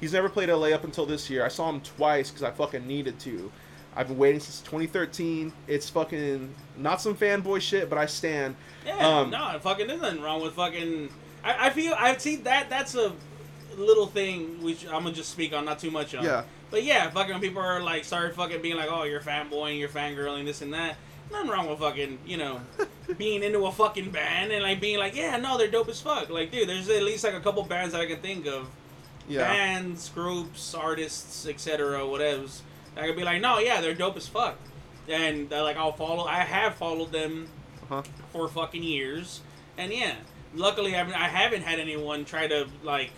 He's 0.00 0.12
never 0.12 0.28
played 0.28 0.50
LA 0.50 0.68
up 0.68 0.84
until 0.84 1.06
this 1.06 1.30
year. 1.30 1.42
I 1.44 1.48
saw 1.48 1.70
him 1.70 1.80
twice 1.80 2.30
because 2.30 2.42
I 2.42 2.50
fucking 2.50 2.86
needed 2.86 3.18
to. 3.20 3.50
I've 3.96 4.08
been 4.08 4.18
waiting 4.18 4.40
since 4.40 4.60
2013. 4.60 5.50
It's 5.66 5.88
fucking 5.88 6.54
not 6.76 7.00
some 7.00 7.16
fanboy 7.16 7.62
shit, 7.62 7.88
but 7.88 7.98
I 7.98 8.04
stand. 8.04 8.54
Yeah, 8.84 8.98
Um, 8.98 9.30
no, 9.30 9.58
fucking, 9.62 9.86
there's 9.86 10.02
nothing 10.02 10.20
wrong 10.20 10.42
with 10.42 10.52
fucking. 10.52 11.08
I, 11.46 11.66
I 11.66 11.70
feel 11.70 11.94
I 11.96 12.16
see 12.16 12.36
that 12.36 12.68
that's 12.70 12.94
a 12.94 13.12
little 13.76 14.06
thing 14.06 14.62
which 14.62 14.84
I'm 14.86 15.02
gonna 15.04 15.12
just 15.12 15.30
speak 15.30 15.52
on, 15.54 15.64
not 15.64 15.78
too 15.78 15.90
much 15.90 16.14
on. 16.14 16.24
Yeah. 16.24 16.44
But 16.70 16.82
yeah, 16.82 17.08
fucking 17.10 17.40
people 17.40 17.62
are 17.62 17.80
like 17.82 18.04
start 18.04 18.34
fucking 18.34 18.60
being 18.62 18.76
like, 18.76 18.88
oh, 18.90 19.04
you're 19.04 19.20
fanboying, 19.20 19.78
you're 19.78 19.88
fangirling, 19.88 20.44
this 20.44 20.62
and 20.62 20.72
that. 20.74 20.96
Nothing 21.30 21.50
wrong 21.50 21.68
with 21.68 21.78
fucking, 21.80 22.18
you 22.26 22.36
know, 22.36 22.60
being 23.18 23.42
into 23.42 23.66
a 23.66 23.72
fucking 23.72 24.10
band 24.10 24.52
and 24.52 24.62
like 24.62 24.80
being 24.80 24.98
like, 24.98 25.14
yeah, 25.16 25.36
no, 25.36 25.58
they're 25.58 25.70
dope 25.70 25.88
as 25.88 26.00
fuck. 26.00 26.28
Like, 26.30 26.50
dude, 26.52 26.68
there's 26.68 26.88
at 26.88 27.02
least 27.02 27.24
like 27.24 27.34
a 27.34 27.40
couple 27.40 27.62
bands 27.64 27.92
that 27.92 28.00
I 28.00 28.06
can 28.06 28.18
think 28.20 28.46
of, 28.46 28.68
Yeah. 29.28 29.40
bands, 29.42 30.08
groups, 30.10 30.74
artists, 30.74 31.46
etc. 31.46 32.06
Whatever. 32.06 32.44
I 32.96 33.06
could 33.06 33.16
be 33.16 33.24
like, 33.24 33.40
no, 33.42 33.58
yeah, 33.58 33.80
they're 33.80 33.94
dope 33.94 34.16
as 34.16 34.26
fuck, 34.26 34.56
and 35.08 35.52
uh, 35.52 35.62
like 35.62 35.76
I'll 35.76 35.92
follow. 35.92 36.24
I 36.24 36.36
have 36.40 36.76
followed 36.76 37.12
them 37.12 37.48
Uh-huh. 37.90 38.02
for 38.32 38.48
fucking 38.48 38.82
years, 38.82 39.40
and 39.76 39.92
yeah, 39.92 40.14
luckily 40.56 40.94
I 40.94 40.98
haven't, 40.98 41.14
I 41.14 41.28
haven't 41.28 41.62
had 41.62 41.78
anyone 41.78 42.24
try 42.24 42.46
to 42.46 42.66
like 42.82 43.10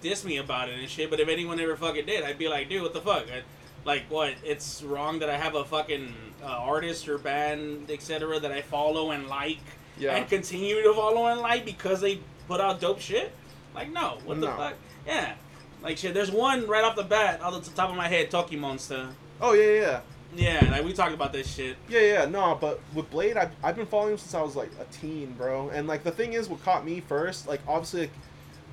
diss 0.00 0.24
me 0.24 0.36
about 0.38 0.68
it 0.68 0.78
and 0.78 0.88
shit. 0.88 1.10
But 1.10 1.20
if 1.20 1.28
anyone 1.28 1.58
ever 1.60 1.76
fucking 1.76 2.06
did, 2.06 2.24
I'd 2.24 2.38
be 2.38 2.48
like, 2.48 2.68
dude, 2.68 2.82
what 2.82 2.92
the 2.94 3.00
fuck? 3.00 3.24
I, 3.30 3.42
like 3.84 4.04
what? 4.08 4.34
It's 4.44 4.82
wrong 4.82 5.18
that 5.18 5.28
I 5.28 5.36
have 5.36 5.54
a 5.54 5.64
fucking 5.64 6.14
uh, 6.42 6.46
artist 6.46 7.08
or 7.08 7.18
band, 7.18 7.90
etc. 7.90 8.40
that 8.40 8.52
I 8.52 8.62
follow 8.62 9.10
and 9.10 9.26
like, 9.28 9.58
Yeah. 9.98 10.16
and 10.16 10.28
continue 10.28 10.82
to 10.82 10.94
follow 10.94 11.26
and 11.26 11.40
like 11.40 11.64
because 11.64 12.00
they 12.00 12.20
put 12.48 12.60
out 12.60 12.80
dope 12.80 13.00
shit. 13.00 13.32
Like 13.74 13.92
no, 13.92 14.18
what 14.24 14.40
the 14.40 14.46
fuck? 14.48 14.74
Yeah, 15.06 15.34
like 15.82 15.98
shit. 15.98 16.14
There's 16.14 16.30
one 16.30 16.66
right 16.66 16.84
off 16.84 16.96
the 16.96 17.02
bat, 17.02 17.42
off 17.42 17.62
the 17.64 17.70
top 17.72 17.90
of 17.90 17.96
my 17.96 18.08
head, 18.08 18.30
Toki 18.30 18.56
Monster. 18.56 19.08
Oh 19.40 19.52
yeah, 19.52 19.80
yeah, 19.80 20.00
yeah. 20.36 20.68
Like 20.70 20.84
we 20.84 20.92
talked 20.92 21.14
about 21.14 21.32
this 21.32 21.52
shit. 21.54 21.76
Yeah, 21.88 22.00
yeah, 22.00 22.24
no, 22.26 22.56
but 22.60 22.80
with 22.94 23.10
Bladee, 23.10 23.36
I've, 23.36 23.50
I've 23.62 23.76
been 23.76 23.86
following 23.86 24.12
him 24.12 24.18
since 24.18 24.34
I 24.34 24.42
was 24.42 24.56
like 24.56 24.70
a 24.80 24.84
teen, 24.92 25.32
bro. 25.38 25.68
And 25.70 25.86
like 25.86 26.02
the 26.04 26.10
thing 26.12 26.32
is, 26.34 26.48
what 26.48 26.62
caught 26.64 26.84
me 26.84 27.00
first, 27.00 27.46
like 27.48 27.60
obviously, 27.68 28.02
like, 28.02 28.10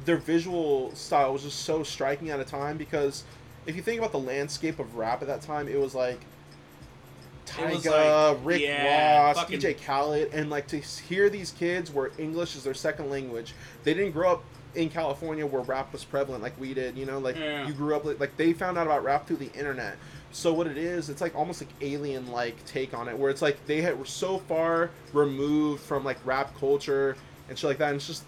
their 0.05 0.17
visual 0.17 0.93
style 0.95 1.33
was 1.33 1.43
just 1.43 1.59
so 1.59 1.83
striking 1.83 2.29
at 2.31 2.39
a 2.39 2.43
time 2.45 2.77
because 2.77 3.23
if 3.67 3.75
you 3.75 3.81
think 3.83 3.99
about 3.99 4.11
the 4.11 4.19
landscape 4.19 4.79
of 4.79 4.95
rap 4.95 5.21
at 5.21 5.27
that 5.27 5.41
time, 5.41 5.67
it 5.67 5.79
was 5.79 5.93
like 5.93 6.19
Tyga, 7.45 8.31
like- 8.31 8.37
Rick 8.45 8.61
yeah, 8.61 9.23
Ross, 9.25 9.37
fucking- 9.37 9.59
DJ 9.59 9.73
Khaled, 9.85 10.29
and 10.33 10.49
like 10.49 10.67
to 10.67 10.77
hear 10.77 11.29
these 11.29 11.51
kids 11.51 11.91
where 11.91 12.11
English 12.17 12.55
is 12.55 12.63
their 12.63 12.73
second 12.73 13.09
language, 13.09 13.53
they 13.83 13.93
didn't 13.93 14.11
grow 14.11 14.33
up 14.33 14.43
in 14.73 14.89
California 14.89 15.45
where 15.45 15.61
rap 15.63 15.91
was 15.91 16.03
prevalent 16.05 16.41
like 16.41 16.57
we 16.59 16.73
did. 16.73 16.97
You 16.97 17.05
know, 17.05 17.19
like 17.19 17.35
Yeah. 17.37 17.67
you 17.67 17.73
grew 17.73 17.95
up 17.95 18.05
like, 18.05 18.19
like 18.19 18.37
they 18.37 18.53
found 18.53 18.77
out 18.77 18.87
about 18.87 19.03
rap 19.03 19.27
through 19.27 19.37
the 19.37 19.51
internet. 19.53 19.97
So 20.31 20.53
what 20.53 20.67
it 20.67 20.77
is, 20.77 21.09
it's 21.09 21.21
like 21.21 21.35
almost 21.35 21.61
like 21.61 21.69
alien 21.81 22.31
like 22.31 22.63
take 22.65 22.93
on 22.93 23.07
it, 23.07 23.17
where 23.17 23.29
it's 23.29 23.41
like 23.41 23.65
they 23.65 23.81
had, 23.81 23.99
were 23.99 24.05
so 24.05 24.39
far 24.39 24.91
removed 25.13 25.83
from 25.83 26.03
like 26.03 26.17
rap 26.25 26.57
culture 26.57 27.17
and 27.49 27.57
shit 27.57 27.67
like 27.67 27.77
that, 27.79 27.89
and 27.89 27.97
it's 27.97 28.07
just 28.07 28.23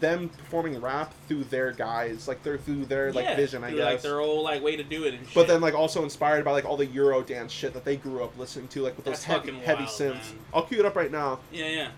them 0.00 0.28
performing 0.28 0.80
rap 0.80 1.12
through 1.28 1.44
their 1.44 1.72
guys, 1.72 2.28
like 2.28 2.42
they're 2.42 2.58
through 2.58 2.86
their 2.86 3.12
like 3.12 3.24
yeah, 3.24 3.36
vision, 3.36 3.64
I 3.64 3.68
through, 3.70 3.78
guess. 3.78 3.92
Like 3.92 4.02
their 4.02 4.20
old 4.20 4.44
like 4.44 4.62
way 4.62 4.76
to 4.76 4.82
do 4.82 5.04
it 5.04 5.14
and 5.14 5.26
shit. 5.26 5.34
But 5.34 5.46
then, 5.46 5.60
like, 5.60 5.74
also 5.74 6.02
inspired 6.02 6.44
by 6.44 6.52
like 6.52 6.64
all 6.64 6.76
the 6.76 6.86
Euro 6.86 7.22
dance 7.22 7.52
shit 7.52 7.72
that 7.74 7.84
they 7.84 7.96
grew 7.96 8.22
up 8.22 8.36
listening 8.38 8.68
to, 8.68 8.82
like 8.82 8.96
with 8.96 9.06
those 9.06 9.24
heavy, 9.24 9.48
fucking 9.48 9.60
heavy 9.60 9.84
wild, 9.84 9.94
synths. 9.94 10.12
man. 10.14 10.38
I'll 10.54 10.62
cue 10.62 10.78
it 10.78 10.86
up 10.86 10.96
right 10.96 11.10
now. 11.10 11.40
yeah, 11.52 11.68
yeah. 11.68 11.88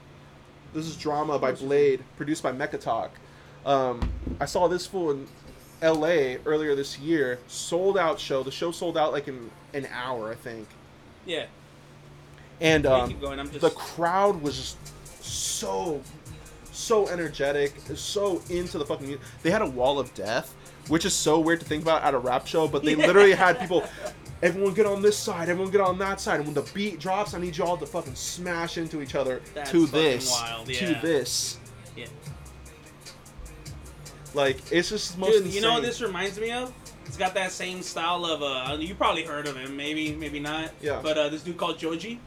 This 0.75 0.87
is 0.87 0.97
Drama 0.97 1.38
by 1.38 1.52
Bladee, 1.52 2.00
produced 2.16 2.42
by 2.42 2.52
Mechatok. 2.52 3.09
Um, 3.64 4.12
I 4.38 4.45
saw 4.45 4.68
this 4.68 4.87
fool 4.87 5.11
in 5.11 5.26
L.A. 5.82 6.38
earlier 6.44 6.75
this 6.75 6.99
year. 6.99 7.38
Sold 7.47 7.97
out 7.99 8.18
show. 8.18 8.42
The 8.42 8.50
show 8.50 8.70
sold 8.73 8.97
out 8.99 9.12
like 9.12 9.28
in 9.28 9.50
an 9.75 9.87
hour, 9.92 10.30
I 10.30 10.35
think. 10.35 10.66
Yeah. 11.26 11.47
And 12.61 12.87
um, 12.87 13.08
keep 13.08 13.20
going. 13.20 13.38
I'm 13.38 13.49
just 13.49 13.61
the 13.61 13.70
crowd 13.70 14.42
was 14.42 14.56
just 14.56 15.25
so 15.25 16.02
so 16.73 17.08
energetic 17.08 17.73
so 17.97 18.40
into 18.50 18.78
the 18.78 18.87
fucking 18.87 19.04
music 19.06 19.25
they 19.42 19.50
had 19.50 19.62
a 19.62 19.66
wall 19.66 19.99
of 19.99 20.14
death 20.14 20.54
which 20.87 21.04
is 21.04 21.12
so 21.12 21.40
weird 21.40 21.58
to 21.58 21.66
think 21.66 21.82
about 21.82 22.02
at 22.04 22.14
a 22.14 22.18
rap 22.18 22.47
show 22.47 22.68
but 22.68 22.85
they 22.85 22.94
Yeah. 22.97 23.06
literally 23.08 23.32
had 23.32 23.58
people 23.58 23.82
everyone 24.42 24.75
get 24.75 24.87
on 24.87 25.02
this 25.02 25.16
side 25.18 25.49
everyone 25.49 25.73
get 25.73 25.80
on 25.80 25.99
that 25.99 26.20
side 26.20 26.37
and 26.37 26.44
when 26.47 26.54
the 26.54 26.62
beat 26.73 27.00
drops 27.00 27.35
i 27.35 27.38
need 27.40 27.56
you 27.56 27.64
all 27.64 27.76
to 27.76 27.85
fucking 27.85 28.14
smash 28.14 28.78
into 28.78 29.02
each 29.02 29.16
other 29.16 29.42
That's 29.54 29.73
to 29.73 29.87
this 29.87 30.30
wild, 30.30 30.66
to 30.68 30.94
this 31.02 31.58
Yeah. 31.97 32.06
Like 34.35 34.61
it's 34.70 34.90
just 34.90 35.18
most 35.18 35.44
Dude, 35.44 35.52
you 35.52 35.61
know 35.61 35.75
what 35.75 35.82
this 35.82 36.00
reminds 36.00 36.38
me 36.38 36.50
of? 36.52 36.73
It's 37.06 37.16
got 37.16 37.35
that 37.35 37.50
same 37.50 37.82
style 37.82 38.25
of 38.25 38.42
uh 38.42 38.76
you 38.78 38.94
probably 38.94 39.25
heard 39.25 39.47
of 39.47 39.56
him, 39.56 39.76
maybe, 39.76 40.14
maybe 40.14 40.40
not. 40.40 40.73
Yeah. 40.80 41.00
But 41.02 41.18
uh 41.18 41.28
this 41.28 41.42
dude 41.42 41.56
called 41.56 41.78
Joji. 41.78 42.20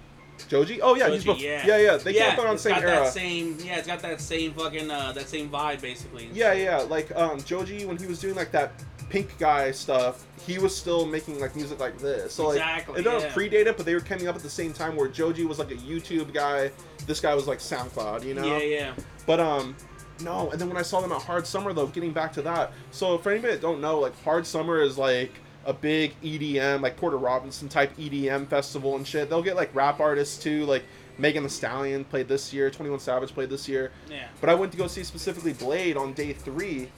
joji 0.47 0.81
oh 0.81 0.95
yeah 0.95 1.07
he's 1.09 1.23
Joji, 1.23 1.39
bef- 1.39 1.43
yeah. 1.43 1.67
yeah 1.67 1.77
yeah 1.77 1.97
they 1.97 2.15
yeah, 2.15 2.31
came 2.31 2.39
up 2.39 2.45
on 2.47 2.55
the 2.55 2.59
same 2.59 2.73
got 2.73 2.83
era 2.83 3.03
that 3.03 3.13
same 3.13 3.57
yeah, 3.63 3.77
it's 3.77 3.85
got 3.85 3.99
that 4.01 4.19
same 4.19 4.53
fucking 4.53 4.89
uh 4.89 5.11
that 5.11 5.29
same 5.29 5.49
vibe 5.49 5.81
basically. 5.81 6.29
Yeah, 6.33 6.53
yeah. 6.53 6.77
Like 6.77 7.15
um, 7.15 7.41
Joji, 7.43 7.85
when 7.85 7.97
he 7.97 8.07
was 8.07 8.19
doing 8.19 8.35
like 8.35 8.51
that 8.51 8.71
pink 9.09 9.37
guy 9.37 9.71
stuff, 9.71 10.25
he 10.47 10.57
was 10.57 10.75
still 10.75 11.05
making 11.05 11.39
like 11.39 11.55
music 11.55 11.79
like 11.79 11.99
this. 11.99 12.33
So 12.33 12.47
like 12.47 12.57
Exactly, 12.57 13.01
it 13.01 13.03
doesn't 13.03 13.29
yeah. 13.29 13.35
predate 13.35 13.67
it, 13.67 13.77
but 13.77 13.85
they 13.85 13.93
were 13.93 13.99
coming 13.99 14.27
up 14.27 14.35
at 14.35 14.41
the 14.41 14.49
same 14.49 14.73
time. 14.73 14.95
Where 14.95 15.07
Joji 15.07 15.45
was 15.45 15.59
like 15.59 15.71
a 15.71 15.75
YouTube 15.75 16.33
guy, 16.33 16.71
this 17.05 17.19
guy 17.19 17.35
was 17.35 17.47
like 17.47 17.59
SoundCloud, 17.59 18.23
you 18.25 18.33
know. 18.33 18.45
Yeah, 18.45 18.63
yeah. 18.63 18.93
But 19.27 19.39
um, 19.39 19.75
no. 20.23 20.49
And 20.51 20.59
then 20.59 20.67
when 20.67 20.77
I 20.77 20.81
saw 20.81 21.01
them 21.01 21.11
at 21.11 21.21
Hard 21.21 21.45
Summer, 21.47 21.73
though, 21.73 21.87
getting 21.87 22.11
back 22.11 22.33
to 22.33 22.41
that. 22.43 22.71
So 22.91 23.17
for 23.17 23.31
anybody 23.31 23.53
that 23.53 23.61
don't 23.61 23.81
know, 23.81 23.99
like 23.99 24.19
Hard 24.23 24.45
Summer 24.45 24.81
is 24.81 24.97
like 24.97 25.31
a 25.65 25.73
big 25.73 26.19
EDM, 26.21 26.81
like 26.81 26.97
Porter 26.97 27.17
Robinson 27.17 27.69
type 27.69 27.95
EDM 27.97 28.47
festival 28.47 28.95
and 28.95 29.05
shit. 29.05 29.29
They'll 29.29 29.43
get 29.43 29.55
like 29.55 29.73
rap 29.75 29.99
artists 29.99 30.41
too, 30.41 30.65
like 30.65 30.83
Megan 31.17 31.43
Thee 31.43 31.49
Stallion 31.49 32.03
played 32.05 32.27
this 32.27 32.51
year, 32.53 32.69
Twenty 32.71 32.89
One 32.89 32.99
Savage 32.99 33.33
played 33.33 33.49
this 33.49 33.67
year. 33.67 33.91
Yeah. 34.09 34.27
But 34.39 34.49
I 34.49 34.55
went 34.55 34.71
to 34.71 34.77
go 34.77 34.87
see 34.87 35.03
specifically 35.03 35.53
Bladee 35.53 35.95
on 35.95 36.13
day 36.13 36.33
three. 36.33 36.89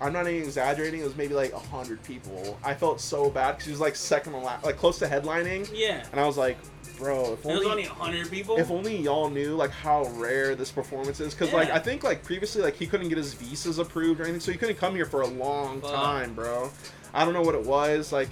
I'm 0.00 0.12
not 0.12 0.28
even 0.28 0.42
exaggerating. 0.42 1.00
It 1.00 1.04
was 1.04 1.16
maybe 1.16 1.32
like 1.34 1.52
a 1.54 1.58
hundred 1.58 2.02
people. 2.02 2.58
I 2.62 2.74
felt 2.74 3.00
so 3.00 3.30
bad 3.30 3.52
because 3.52 3.64
he 3.64 3.70
was 3.70 3.80
like 3.80 3.96
second 3.96 4.32
to 4.34 4.38
last, 4.38 4.62
like 4.64 4.76
close 4.76 4.98
to 4.98 5.06
headlining, 5.06 5.68
Yeah. 5.72 6.04
and 6.12 6.20
I 6.20 6.26
was 6.26 6.36
like, 6.36 6.58
bro, 6.98 7.34
if 7.34 7.44
It 7.44 7.48
was 7.48 7.56
only, 7.58 7.66
only 7.70 7.82
hundred 7.84 8.30
people. 8.30 8.56
if 8.56 8.70
only 8.70 8.96
y'all 8.96 9.28
knew 9.30 9.54
like 9.56 9.70
how 9.70 10.06
rare 10.14 10.54
this 10.54 10.70
performance 10.72 11.20
is. 11.20 11.34
Because 11.34 11.52
like 11.52 11.70
I 11.70 11.78
think 11.78 12.02
like 12.04 12.22
previously 12.24 12.62
like 12.62 12.76
he 12.76 12.86
couldn't 12.86 13.08
get 13.08 13.18
his 13.18 13.34
visas 13.34 13.78
approved 13.78 14.20
or 14.20 14.24
anything, 14.24 14.40
so 14.40 14.52
he 14.52 14.58
couldn't 14.58 14.76
come 14.76 14.94
here 14.94 15.06
for 15.06 15.22
a 15.22 15.26
long 15.26 15.80
Fuck. 15.80 15.94
time, 15.94 16.34
bro. 16.34 16.70
I 17.14 17.24
don't 17.24 17.34
know 17.34 17.42
what 17.42 17.54
it 17.54 17.64
was. 17.64 18.12
Like 18.12 18.28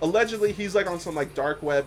allegedly 0.00 0.52
he's 0.52 0.74
like 0.74 0.86
on 0.86 1.00
some 1.00 1.14
like 1.14 1.34
dark 1.34 1.62
web 1.62 1.84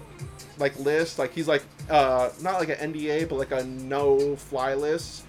like 0.58 0.78
list. 0.80 1.20
Like 1.20 1.34
he's 1.34 1.48
like 1.48 1.64
uh 1.90 2.30
not 2.42 2.60
like 2.60 2.70
an 2.70 2.94
NDA, 2.94 3.28
but 3.30 3.36
like 3.36 3.52
a 3.52 3.64
no 3.64 4.36
fly 4.36 4.74
list 4.74 5.24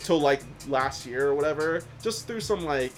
till 0.00 0.20
like 0.20 0.40
last 0.68 1.06
year 1.06 1.28
or 1.28 1.34
whatever. 1.34 1.82
Just 2.02 2.26
through 2.26 2.40
some 2.40 2.64
like 2.64 2.92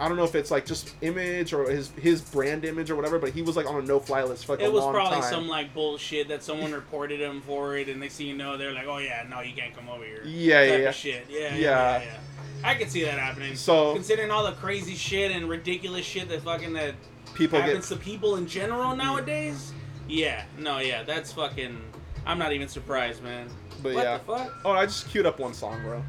I 0.00 0.06
don't 0.06 0.16
know 0.16 0.24
if 0.24 0.34
it's 0.36 0.50
like 0.50 0.64
just 0.64 0.94
image 1.00 1.52
or 1.52 1.68
his 1.68 1.90
his 1.90 2.20
brand 2.20 2.64
image 2.64 2.90
or 2.90 2.96
whatever, 2.96 3.18
but 3.18 3.30
he 3.30 3.42
was 3.42 3.56
like 3.56 3.66
on 3.66 3.82
a 3.82 3.86
no 3.86 3.98
fly 3.98 4.22
list 4.22 4.46
for 4.46 4.52
like 4.52 4.60
it 4.60 4.68
a 4.68 4.70
was 4.70 4.84
probably 4.84 5.20
time. 5.20 5.30
some 5.30 5.48
like 5.48 5.74
bullshit 5.74 6.28
that 6.28 6.42
someone 6.42 6.72
reported 6.72 7.20
him 7.20 7.40
for 7.40 7.76
it, 7.76 7.88
and 7.88 8.00
they 8.00 8.08
see 8.08 8.24
you 8.24 8.36
know 8.36 8.56
they're 8.56 8.72
like, 8.72 8.86
oh 8.86 8.98
yeah, 8.98 9.26
no, 9.28 9.40
you 9.40 9.54
can't 9.54 9.74
come 9.74 9.88
over 9.88 10.04
here. 10.04 10.22
Yeah, 10.24 10.62
yeah, 10.62 10.76
yeah. 10.76 10.90
Shit. 10.92 11.26
Yeah, 11.28 11.38
yeah, 11.38 11.56
Yeah. 11.56 12.02
yeah. 12.02 12.18
I 12.64 12.74
could 12.74 12.90
see 12.90 13.04
that 13.04 13.18
happening. 13.18 13.56
So 13.56 13.94
Considering 13.94 14.30
all 14.30 14.44
the 14.44 14.52
crazy 14.52 14.94
shit 14.94 15.30
and 15.32 15.48
ridiculous 15.48 16.04
shit 16.04 16.28
that 16.28 16.42
fucking 16.42 16.72
that 16.74 16.94
people 17.34 17.58
get 17.58 17.68
happens 17.68 17.88
to 17.88 17.96
people 17.96 18.36
in 18.36 18.46
general 18.46 18.94
nowadays. 18.96 19.72
Yeah, 20.08 20.44
no, 20.58 20.78
yeah, 20.78 21.02
that's 21.02 21.32
fucking. 21.32 21.78
I'm 22.24 22.38
not 22.38 22.52
even 22.52 22.68
surprised, 22.68 23.22
man. 23.22 23.48
But 23.82 23.94
what 23.94 24.04
yeah. 24.04 24.18
the 24.18 24.24
fuck? 24.24 24.54
Oh, 24.64 24.72
I 24.72 24.86
just 24.86 25.08
queued 25.08 25.26
up 25.26 25.38
one 25.38 25.54
song, 25.54 25.80
bro. 25.82 26.02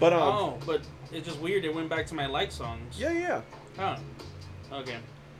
But 0.00 0.12
um, 0.12 0.20
oh, 0.22 0.58
but 0.66 0.82
it's 1.14 1.26
just 1.26 1.40
weird. 1.40 1.64
It 1.64 1.74
went 1.74 1.88
back 1.88 2.06
to 2.06 2.14
my 2.14 2.26
like 2.26 2.50
songs. 2.52 2.98
yeah, 2.98 3.12
yeah. 3.12 3.40
Oh. 3.78 3.96
Okay. 4.80 4.96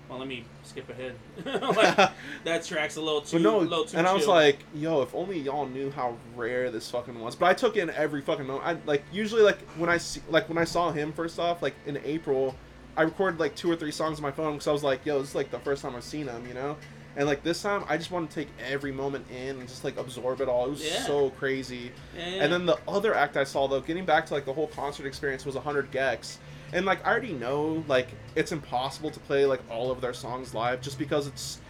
Well, 0.09 0.19
let 0.19 0.29
me 0.29 0.45
skip 0.65 0.89
ahead. 0.91 1.15
Like, 1.45 2.11
that 2.45 2.65
track's 2.65 2.97
a 2.97 3.01
little 3.01 3.23
too, 3.23 3.37
But 3.39 3.43
no, 3.43 3.59
little 3.59 3.85
too 3.87 3.97
and 3.97 4.07
I 4.07 4.13
was 4.13 4.25
chill. 4.25 4.35
like, 4.35 4.59
yo, 4.75 5.01
if 5.03 5.15
only 5.15 5.41
y'all 5.41 5.67
knew 5.67 5.91
how 5.91 6.17
rare 6.37 6.71
this 6.71 6.91
fucking 6.91 7.19
was. 7.19 7.35
But 7.35 7.47
I 7.47 7.55
took 7.55 7.77
in 7.77 7.89
every 7.91 8.21
fucking 8.21 8.47
moment. 8.47 8.67
I 8.67 8.77
like 8.87 9.03
usually 9.13 9.43
like 9.43 9.59
when 9.79 9.89
I 9.89 9.97
see 9.97 10.21
like 10.29 10.49
when 10.49 10.59
I 10.59 10.65
saw 10.65 10.93
him 10.93 11.13
first 11.13 11.39
off, 11.39 11.63
like 11.63 11.75
in 11.87 11.97
April, 12.05 12.55
I 12.97 13.03
recorded 13.03 13.41
like 13.41 13.57
two 13.57 13.71
or 13.71 13.77
three 13.77 13.91
songs 13.91 14.19
on 14.19 14.23
my 14.23 14.31
phone 14.31 14.53
because 14.53 14.69
I 14.69 14.73
was 14.73 14.85
like, 14.85 15.05
yo, 15.07 15.19
this 15.21 15.31
is 15.31 15.35
like 15.35 15.51
the 15.51 15.59
first 15.61 15.83
time 15.83 15.97
I've 15.97 16.05
seen 16.05 16.27
him, 16.29 16.47
you 16.47 16.55
know. 16.55 16.77
And 17.17 17.27
like 17.27 17.43
this 17.45 17.63
time, 17.63 17.85
I 17.89 17.97
just 17.97 18.11
wanted 18.11 18.31
to 18.31 18.35
take 18.37 18.49
every 18.69 18.91
moment 18.93 19.27
in 19.31 19.59
and 19.61 19.69
just 19.69 19.85
like 19.85 19.97
absorb 19.97 20.41
it 20.41 20.49
all. 20.49 20.67
It 20.67 20.71
was 20.71 20.85
Yeah. 20.85 21.03
so 21.07 21.31
crazy. 21.31 21.93
Yeah, 22.17 22.29
yeah. 22.29 22.43
And 22.45 22.53
then 22.53 22.67
the 22.67 22.79
other 22.89 23.15
act 23.15 23.37
I 23.37 23.45
saw 23.45 23.69
though, 23.69 23.81
getting 23.81 24.05
back 24.05 24.27
to 24.27 24.35
like 24.35 24.45
the 24.45 24.53
whole 24.53 24.67
concert 24.69 25.07
experience 25.07 25.45
was 25.47 25.55
100 25.55 25.93
gecs. 25.93 26.39
And 26.73 26.85
like 26.87 27.07
I 27.07 27.11
already 27.11 27.33
know 27.33 27.85
like 27.87 28.09
it's 28.35 28.51
impossible 28.53 29.11
to 29.11 29.21
play 29.21 29.47
like 29.47 29.61
all 29.71 29.91
of 29.93 30.01
their 30.01 30.13
songs 30.15 30.55
live 30.55 30.81
just 30.81 30.99
because 30.99 31.27
it's 31.29 31.61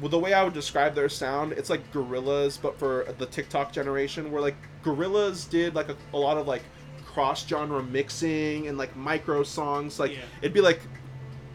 well, 0.00 0.08
the 0.08 0.18
way 0.18 0.32
I 0.32 0.42
would 0.44 0.54
describe 0.54 0.94
their 0.94 1.10
sound, 1.10 1.52
it's 1.52 1.68
like 1.68 1.92
Gorillaz 1.92 2.58
but 2.62 2.78
for 2.78 3.06
the 3.18 3.26
TikTok 3.26 3.70
generation 3.72 4.32
where 4.32 4.40
like 4.40 4.56
Gorillaz 4.82 5.48
did 5.50 5.74
like 5.74 5.90
a, 5.90 5.96
a 6.14 6.16
lot 6.16 6.38
of 6.38 6.46
like 6.46 6.62
cross 7.04 7.46
genre 7.46 7.82
mixing 7.82 8.68
and 8.68 8.78
like 8.78 8.94
micro 8.96 9.42
songs 9.42 9.98
like 9.98 10.12
it'd 10.40 10.54
be 10.54 10.60
like 10.60 10.80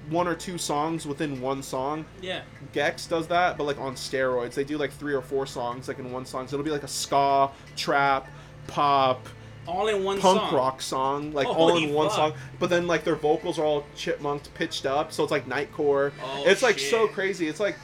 one 0.09 0.27
or 0.27 0.35
two 0.35 0.57
songs 0.57 1.05
within 1.05 1.41
one 1.41 1.63
song 1.63 2.05
yeah, 2.21 2.41
gecs 2.73 3.09
does 3.09 3.27
that, 3.27 3.57
but 3.57 3.63
like 3.63 3.79
on 3.79 3.95
steroids. 3.95 4.53
They 4.53 4.63
do 4.63 4.77
like 4.77 4.91
three 4.91 5.13
or 5.13 5.21
four 5.21 5.45
songs 5.45 5.87
like 5.87 5.99
in 5.99 6.11
one 6.11 6.25
song. 6.25 6.47
So 6.47 6.55
it'll 6.55 6.65
be 6.65 6.71
like 6.71 6.83
a 6.83 6.87
ska, 6.87 7.49
trap, 7.75 8.27
pop, 8.67 9.27
all 9.67 9.87
in 9.87 10.03
one 10.03 10.19
song. 10.19 10.37
punk 10.37 10.49
song. 10.49 10.55
rock 10.55 10.81
song, 10.81 11.33
like 11.33 11.47
all 11.47 11.77
in 11.77 11.93
one 11.93 12.07
fuck. 12.09 12.15
song. 12.15 12.33
But 12.59 12.69
then 12.69 12.87
like 12.87 13.03
their 13.03 13.15
vocals 13.15 13.59
are 13.59 13.65
all 13.65 13.85
chipmunked, 13.95 14.53
pitched 14.53 14.85
up, 14.85 15.11
so 15.11 15.23
it's 15.23 15.31
like 15.31 15.47
nightcore. 15.47 16.11
Oh, 16.23 16.43
it's 16.45 16.61
like 16.61 16.79
so 16.79 17.07
crazy. 17.07 17.47
It's 17.47 17.59
like 17.59 17.75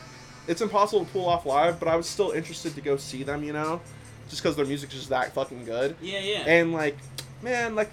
it's 0.48 0.62
impossible 0.62 1.06
to 1.06 1.12
pull 1.12 1.28
off 1.28 1.46
live, 1.46 1.80
but 1.80 1.88
I 1.88 1.96
was 1.96 2.08
still 2.08 2.32
interested 2.32 2.76
to 2.76 2.82
go 2.82 2.98
see 2.98 3.24
them, 3.24 3.44
you 3.44 3.54
know, 3.54 3.82
just 4.30 4.42
because 4.42 4.56
their 4.56 4.66
music's 4.66 4.94
just 4.94 5.10
that 5.10 5.34
fucking 5.34 5.66
good. 5.66 5.96
Yeah, 6.02 6.20
yeah. 6.20 6.44
And 6.48 6.74
like, 6.74 6.98
man, 7.42 7.76
like, 7.76 7.92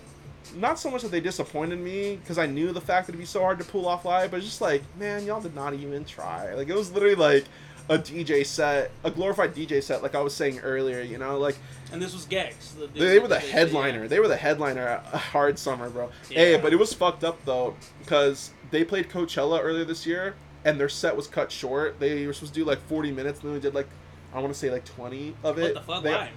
not 0.57 0.79
so 0.79 0.91
much 0.91 1.03
that 1.03 1.11
they 1.11 1.21
disappointed 1.21 1.79
me 1.79 2.17
because 2.17 2.39
I 2.39 2.47
knew 2.47 2.73
the 2.73 2.81
fact 2.81 3.07
that 3.07 3.13
it'd 3.13 3.21
be 3.21 3.27
so 3.27 3.41
hard 3.41 3.59
to 3.59 3.65
pull 3.65 3.87
off 3.87 4.05
live, 4.05 4.31
but 4.31 4.41
just 4.43 4.61
like, 4.61 4.83
man, 4.99 5.25
y'all 5.25 5.41
did 5.41 5.55
not 5.55 5.75
even 5.75 6.05
try. 6.05 6.55
Like, 6.55 6.69
it 6.69 6.75
was 6.75 6.93
literally 6.93 7.15
like 7.15 7.45
a 7.91 7.99
DJ 7.99 8.45
set, 8.45 8.91
a 9.05 9.11
glorified 9.11 9.55
DJ 9.55 9.83
set, 9.83 10.03
like 10.03 10.15
I 10.15 10.21
was 10.21 10.35
saying 10.35 10.59
earlier. 10.61 11.01
You 11.01 11.19
know, 11.19 11.39
like 11.39 11.57
And 11.93 12.01
this 12.03 12.13
was 12.13 12.27
gecs. 12.27 12.77
The- 12.79 12.87
they, 12.89 12.99
they 13.01 13.19
were 13.19 13.29
the 13.29 13.39
headliner. 13.39 14.07
They 14.09 14.21
were 14.21 14.29
the 14.29 14.37
headliner 14.37 14.87
at 14.87 15.05
Hard 15.07 15.59
Summer, 15.59 15.89
bro. 15.89 16.11
Hey, 16.31 16.53
Yeah. 16.53 16.59
but 16.61 16.73
it 16.73 16.77
was 16.77 16.93
fucked 16.93 17.25
up 17.25 17.39
though 17.45 17.75
because 18.01 18.51
they 18.71 18.85
played 18.85 19.09
Coachella 19.09 19.61
earlier 19.63 19.85
this 19.85 20.05
year, 20.07 20.35
and 20.65 20.79
their 20.79 20.89
set 20.91 21.17
was 21.17 21.27
cut 21.27 21.51
short. 21.51 21.99
They 21.99 22.27
were 22.27 22.33
supposed 22.35 22.53
to 22.55 22.61
do 22.61 22.67
like 22.67 22.81
40 22.89 23.11
minutes, 23.13 23.41
and 23.41 23.49
then 23.49 23.55
they 23.55 23.63
did 23.63 23.75
like 23.75 23.89
I 24.35 24.41
want 24.41 24.53
to 24.53 24.59
say 24.59 24.71
like 24.71 24.85
20 24.85 25.35
of 25.43 25.59
it. 25.59 25.63
What 25.63 25.75
the 25.75 25.81
fuck? 25.93 26.03
They- 26.03 26.11
Why? 26.13 26.31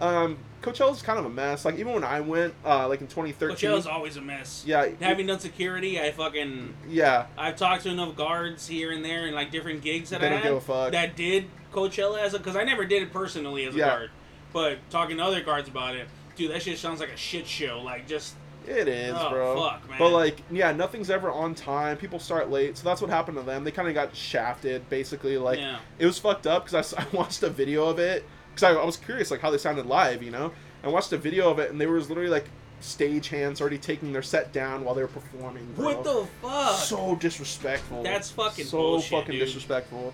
Um, 0.00 0.38
Coachella's 0.62 1.02
kind 1.02 1.18
of 1.18 1.24
a 1.24 1.30
mess. 1.30 1.64
Like 1.64 1.78
even 1.78 1.92
when 1.94 2.04
I 2.04 2.20
went, 2.20 2.54
uh, 2.64 2.88
like 2.88 3.00
in 3.00 3.06
2013. 3.06 3.56
Coachella's 3.56 3.86
always 3.86 4.16
a 4.16 4.20
mess. 4.20 4.64
yeah, 4.66 4.86
Having 5.00 5.26
done 5.28 5.38
security, 5.40 6.00
I 6.00 6.10
fucking 6.12 6.74
yeah, 6.88 7.26
I've 7.36 7.56
talked 7.56 7.84
to 7.84 7.90
enough 7.90 8.16
guards 8.16 8.66
here 8.66 8.90
and 8.92 9.04
there 9.04 9.26
and 9.26 9.34
like 9.34 9.50
different 9.50 9.82
gigs 9.82 10.10
that 10.10 10.20
They 10.20 10.26
I 10.26 10.30
don't 10.30 10.38
had 10.40 10.48
give 10.48 10.56
a 10.56 10.60
fuck. 10.60 10.92
that 10.92 11.16
did 11.16 11.46
Coachella 11.72 12.18
as 12.20 12.34
a 12.34 12.38
because 12.38 12.56
I 12.56 12.64
never 12.64 12.84
did 12.84 13.02
it 13.02 13.12
personally 13.12 13.64
as 13.66 13.74
a 13.74 13.78
Yeah. 13.78 13.86
guard, 13.88 14.10
but 14.52 14.78
talking 14.90 15.16
to 15.18 15.22
other 15.24 15.42
guards 15.42 15.68
about 15.68 15.94
it, 15.96 16.08
dude, 16.36 16.50
that 16.50 16.62
shit 16.62 16.78
sounds 16.78 17.00
like 17.00 17.10
a 17.10 17.16
shit 17.16 17.46
show. 17.46 17.80
Like 17.84 18.06
just 18.08 18.34
it 18.66 18.86
is, 18.88 19.14
Oh, 19.16 19.30
bro. 19.30 19.62
fuck, 19.62 19.88
man. 19.88 19.98
But 19.98 20.10
like, 20.10 20.42
yeah, 20.50 20.72
nothing's 20.72 21.08
ever 21.08 21.30
on 21.30 21.54
time. 21.54 21.96
People 21.96 22.18
start 22.18 22.50
late, 22.50 22.76
so 22.76 22.84
that's 22.84 23.00
what 23.00 23.08
happened 23.10 23.38
to 23.38 23.42
them. 23.42 23.64
They 23.64 23.70
kind 23.70 23.88
of 23.88 23.94
got 23.94 24.14
shafted, 24.14 24.88
basically. 24.90 25.38
Like 25.38 25.58
yeah, 25.58 25.78
it 25.98 26.04
was 26.04 26.18
fucked 26.18 26.46
up 26.46 26.64
because 26.66 26.92
I, 26.98 27.06
watched 27.12 27.42
a 27.44 27.48
video 27.50 27.86
of 27.88 27.98
it 27.98 28.24
because 28.58 28.76
I, 28.76 28.80
I 28.80 28.84
was 28.84 28.96
curious 28.96 29.30
like 29.30 29.40
how 29.40 29.50
they 29.50 29.58
sounded 29.58 29.86
live, 29.86 30.22
you 30.22 30.30
know. 30.30 30.52
I 30.82 30.88
watched 30.88 31.12
a 31.12 31.16
video 31.18 31.50
of 31.50 31.58
it 31.58 31.70
and 31.70 31.80
they 31.80 31.86
were 31.86 32.00
literally 32.00 32.28
like 32.28 32.46
stage 32.80 33.28
hands 33.28 33.60
already 33.60 33.78
taking 33.78 34.12
their 34.12 34.22
set 34.22 34.52
down 34.52 34.84
while 34.84 34.94
they 34.94 35.02
were 35.02 35.08
performing. 35.08 35.66
Bro. 35.74 35.84
what 35.84 36.04
the 36.04 36.26
fuck? 36.42 36.76
So 36.76 37.16
disrespectful. 37.16 38.02
That's 38.02 38.30
fucking 38.30 38.64
so 38.64 38.78
bullshit, 38.78 39.10
fucking 39.10 39.32
dude. 39.32 39.44
disrespectful. 39.44 40.12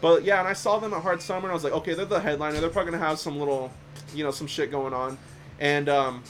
But 0.00 0.24
yeah, 0.24 0.38
and 0.40 0.48
I 0.48 0.52
saw 0.52 0.78
them 0.78 0.92
at 0.92 1.02
Hard 1.02 1.22
Summer 1.22 1.44
and 1.44 1.50
I 1.50 1.54
was 1.54 1.64
like, 1.64 1.72
okay, 1.72 1.94
they're 1.94 2.04
the 2.04 2.20
headliner. 2.20 2.60
They're 2.60 2.70
probably 2.70 2.92
gonna 2.92 3.04
have 3.04 3.18
some 3.18 3.38
little, 3.38 3.72
you 4.14 4.24
know, 4.24 4.30
some 4.30 4.46
shit 4.46 4.70
going 4.70 4.92
on. 4.92 5.16
And 5.58 5.88
um, 5.88 6.22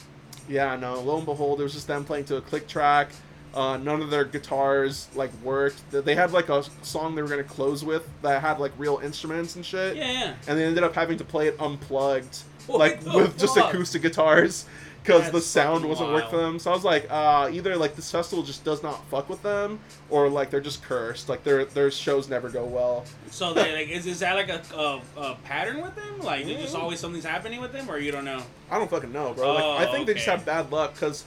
yeah, 0.47 0.75
no. 0.77 1.01
Lo 1.01 1.17
and 1.17 1.25
behold, 1.25 1.59
it 1.59 1.63
was 1.63 1.73
just 1.73 1.87
them 1.87 2.05
playing 2.05 2.25
to 2.25 2.37
a 2.37 2.41
click 2.41 2.67
track. 2.67 3.09
Uh, 3.53 3.77
none 3.77 4.01
of 4.01 4.09
their 4.11 4.25
guitars 4.25 5.07
like 5.15 5.31
worked. 5.43 5.81
They- 5.91 6.15
had 6.15 6.31
like 6.31 6.49
a 6.49 6.63
song 6.83 7.15
they 7.15 7.21
were 7.21 7.27
gonna 7.27 7.43
close 7.43 7.83
with 7.83 8.07
that 8.21 8.41
had 8.41 8.59
like 8.59 8.71
real 8.77 8.99
instruments 9.03 9.55
and 9.55 9.65
shit. 9.65 9.95
yeah, 9.97 10.11
yeah. 10.11 10.33
And 10.47 10.59
they 10.59 10.63
ended 10.65 10.83
up 10.83 10.93
having 10.93 11.17
to 11.17 11.23
play 11.23 11.47
it 11.47 11.59
unplugged, 11.59 12.37
What 12.67 12.79
like 12.79 13.05
with 13.05 13.37
just 13.39 13.57
acoustic 13.57 14.01
guitars, 14.03 14.65
because 15.01 15.31
the 15.31 15.41
sound 15.41 15.85
wasn't 15.85 16.11
working 16.11 16.29
for 16.29 16.37
them. 16.37 16.59
So 16.59 16.69
I 16.69 16.73
was 16.75 16.83
like, 16.83 17.07
uh, 17.09 17.49
either 17.51 17.75
like 17.77 17.95
this 17.95 18.11
festival 18.11 18.43
just 18.43 18.63
does 18.63 18.83
not 18.83 19.03
fuck 19.09 19.29
with 19.29 19.41
them, 19.41 19.79
or 20.09 20.29
like 20.29 20.49
they're 20.51 20.59
just 20.61 20.83
cursed. 20.83 21.29
Like 21.29 21.43
their 21.43 21.65
their 21.65 21.89
shows 21.89 22.29
never 22.29 22.49
go 22.49 22.65
well. 22.65 23.05
So 23.31 23.53
they 23.53 23.73
like 23.73 23.87
is, 23.89 24.05
is 24.05 24.19
that 24.19 24.35
like 24.35 24.49
a, 24.49 24.61
a, 24.75 25.01
a 25.19 25.35
pattern 25.45 25.81
with 25.81 25.95
them? 25.95 26.19
Like 26.19 26.45
they 26.45 26.55
just 26.55 26.75
Mm. 26.75 26.79
always 26.79 26.99
something's 26.99 27.25
happening 27.25 27.61
with 27.61 27.71
them, 27.71 27.89
or 27.89 27.97
you 27.97 28.11
don't 28.11 28.25
know? 28.25 28.43
I 28.69 28.77
don't 28.77 28.89
fucking 28.89 29.11
know, 29.13 29.33
bro. 29.33 29.53
Like 29.53 29.63
I 29.63 29.85
Oh, 29.87 29.91
think 29.93 30.05
they 30.05 30.13
just 30.15 30.25
have 30.27 30.45
bad 30.45 30.71
luck 30.71 30.93
because 30.93 31.23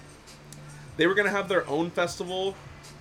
they 0.96 1.06
were 1.06 1.14
gonna 1.14 1.30
have 1.30 1.48
their 1.48 1.66
own 1.68 1.90
festival, 1.90 2.54